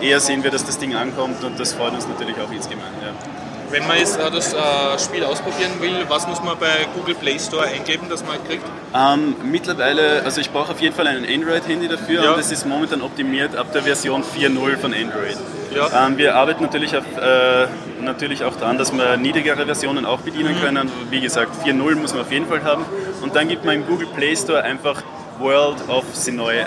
eher 0.00 0.20
sehen 0.20 0.42
wir, 0.44 0.50
dass 0.50 0.64
das 0.64 0.78
Ding 0.78 0.94
ankommt 0.94 1.42
und 1.44 1.58
das 1.58 1.72
freut 1.74 1.92
uns 1.92 2.06
natürlich 2.06 2.36
auch 2.36 2.50
insgemein. 2.52 2.92
Ja. 3.02 3.43
Wenn 3.70 3.86
man 3.88 3.98
jetzt 3.98 4.18
äh, 4.18 4.30
das 4.30 4.52
äh, 4.52 4.56
Spiel 4.98 5.24
ausprobieren 5.24 5.72
will, 5.80 6.04
was 6.08 6.26
muss 6.28 6.42
man 6.42 6.56
bei 6.58 6.86
Google 6.94 7.14
Play 7.16 7.38
Store 7.38 7.64
eingeben, 7.64 8.08
dass 8.08 8.24
man 8.24 8.36
kriegt? 8.46 8.64
Ähm, 8.94 9.34
mittlerweile, 9.50 10.22
also 10.24 10.40
ich 10.40 10.50
brauche 10.50 10.72
auf 10.72 10.80
jeden 10.80 10.94
Fall 10.94 11.08
ein 11.08 11.24
Android-Handy 11.26 11.88
dafür 11.88 12.22
Ja. 12.22 12.30
und 12.30 12.38
das 12.38 12.52
ist 12.52 12.66
momentan 12.66 13.02
optimiert 13.02 13.56
ab 13.56 13.72
der 13.72 13.82
Version 13.82 14.22
4.0 14.22 14.76
von 14.76 14.94
Android. 14.94 15.36
Ja. 15.74 16.06
Ähm, 16.06 16.16
wir 16.18 16.36
arbeiten 16.36 16.62
natürlich, 16.62 16.96
auf, 16.96 17.04
äh, 17.20 17.66
natürlich 18.00 18.44
auch 18.44 18.54
daran, 18.56 18.78
dass 18.78 18.92
wir 18.92 19.16
niedrigere 19.16 19.64
Versionen 19.64 20.04
auch 20.06 20.20
bedienen 20.20 20.54
Mhm. 20.54 20.60
können. 20.60 20.92
Wie 21.10 21.20
gesagt, 21.20 21.50
4.0 21.64 21.96
muss 21.96 22.12
man 22.12 22.22
auf 22.22 22.30
jeden 22.30 22.46
Fall 22.46 22.62
haben. 22.62 22.84
Und 23.22 23.34
dann 23.34 23.48
gibt 23.48 23.64
man 23.64 23.74
im 23.76 23.86
Google 23.86 24.06
Play 24.14 24.36
Store 24.36 24.62
einfach 24.62 25.02
World 25.40 25.88
of 25.88 26.04
Senoi 26.12 26.60
ein. 26.60 26.66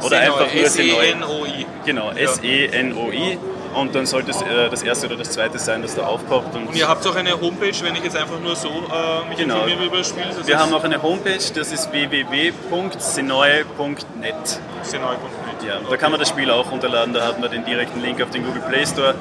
Oder 0.00 0.08
Senoi, 0.08 0.22
einfach 0.22 0.54
nur 0.54 0.66
Senoi. 0.68 0.92
S-E-N-O-I. 1.04 1.66
Genau, 1.84 2.10
Ja. 2.10 2.16
S-E-N-O-I. 2.18 3.38
Und 3.74 3.94
dann 3.94 4.06
sollte 4.06 4.30
es 4.30 4.40
äh, 4.42 4.68
das 4.70 4.82
erste 4.82 5.06
oder 5.06 5.16
das 5.16 5.30
zweite 5.30 5.58
sein, 5.58 5.82
das 5.82 5.94
da 5.94 6.02
aufpoppt. 6.06 6.54
Und 6.56 6.68
Und 6.68 6.76
ihr 6.76 6.88
habt 6.88 7.06
auch 7.06 7.16
eine 7.16 7.38
Homepage, 7.40 7.72
wenn 7.82 7.94
ich 7.96 8.04
jetzt 8.04 8.16
einfach 8.16 8.38
nur 8.40 8.56
so 8.56 8.68
äh, 8.68 9.28
mich 9.28 9.38
Genau. 9.38 9.56
informiere 9.56 9.84
über 9.86 9.98
das 9.98 10.08
Spiel. 10.08 10.24
Das 10.36 10.46
wir 10.46 10.58
haben 10.58 10.72
auch 10.74 10.84
eine 10.84 11.00
Homepage, 11.02 11.38
das 11.54 11.72
ist 11.72 11.90
www.senoi.net. 11.92 14.60
senoi.net. 14.82 15.66
Ja, 15.66 15.80
da 15.88 15.96
kann 15.96 16.10
man 16.10 16.20
das 16.20 16.28
Spiel 16.28 16.50
auch 16.50 16.70
runterladen, 16.70 17.12
da 17.14 17.26
hat 17.26 17.40
man 17.40 17.50
den 17.50 17.64
direkten 17.64 18.00
Link 18.00 18.22
auf 18.22 18.30
den 18.30 18.44
Google 18.44 18.62
Play 18.62 18.86
Store 18.86 19.14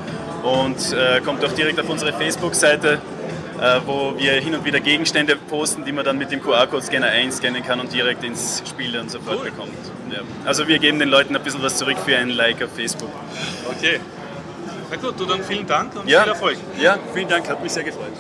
und 0.44 0.78
äh, 0.94 1.20
kommt 1.22 1.44
auch 1.44 1.52
direkt 1.52 1.80
auf 1.80 1.90
unsere 1.90 2.14
Facebook-Seite, 2.14 3.00
äh, 3.60 3.80
wo 3.86 4.14
wir 4.18 4.34
hin 4.34 4.56
und 4.56 4.64
wieder 4.64 4.80
Gegenstände 4.80 5.36
posten, 5.36 5.84
die 5.84 5.92
man 5.92 6.06
dann 6.06 6.18
mit 6.18 6.32
dem 6.32 6.42
QR-Code-Scanner 6.42 7.08
einscannen 7.08 7.64
kann 7.66 7.80
und 7.80 7.92
direkt 7.92 8.24
ins 8.24 8.62
Spiel 8.70 8.92
dann 8.92 9.10
sofort 9.10 9.44
bekommt. 9.44 9.72
Ja. 10.12 10.20
Also 10.46 10.68
wir 10.68 10.80
geben 10.80 11.00
den 11.00 11.10
Leuten 11.10 11.36
ein 11.36 11.44
bisschen 11.44 11.64
was 11.64 11.76
zurück 11.78 11.98
für 12.06 12.16
ein 12.16 12.30
Like 12.30 12.64
auf 12.64 12.70
Facebook. 12.76 13.10
Okay. 13.78 14.00
Na 14.90 14.96
gut, 14.98 15.20
du 15.20 15.26
dann 15.26 15.44
vielen 15.44 15.68
Dank 15.68 15.96
und 15.96 16.08
Ja, 16.08 16.22
viel 16.24 16.32
Erfolg. 16.32 16.58
ja 16.80 16.98
vielen 17.14 17.28
Dank, 17.28 17.48
hat 17.50 17.62
mich 17.62 17.72
sehr 17.72 17.84
gefreut. 17.84 18.14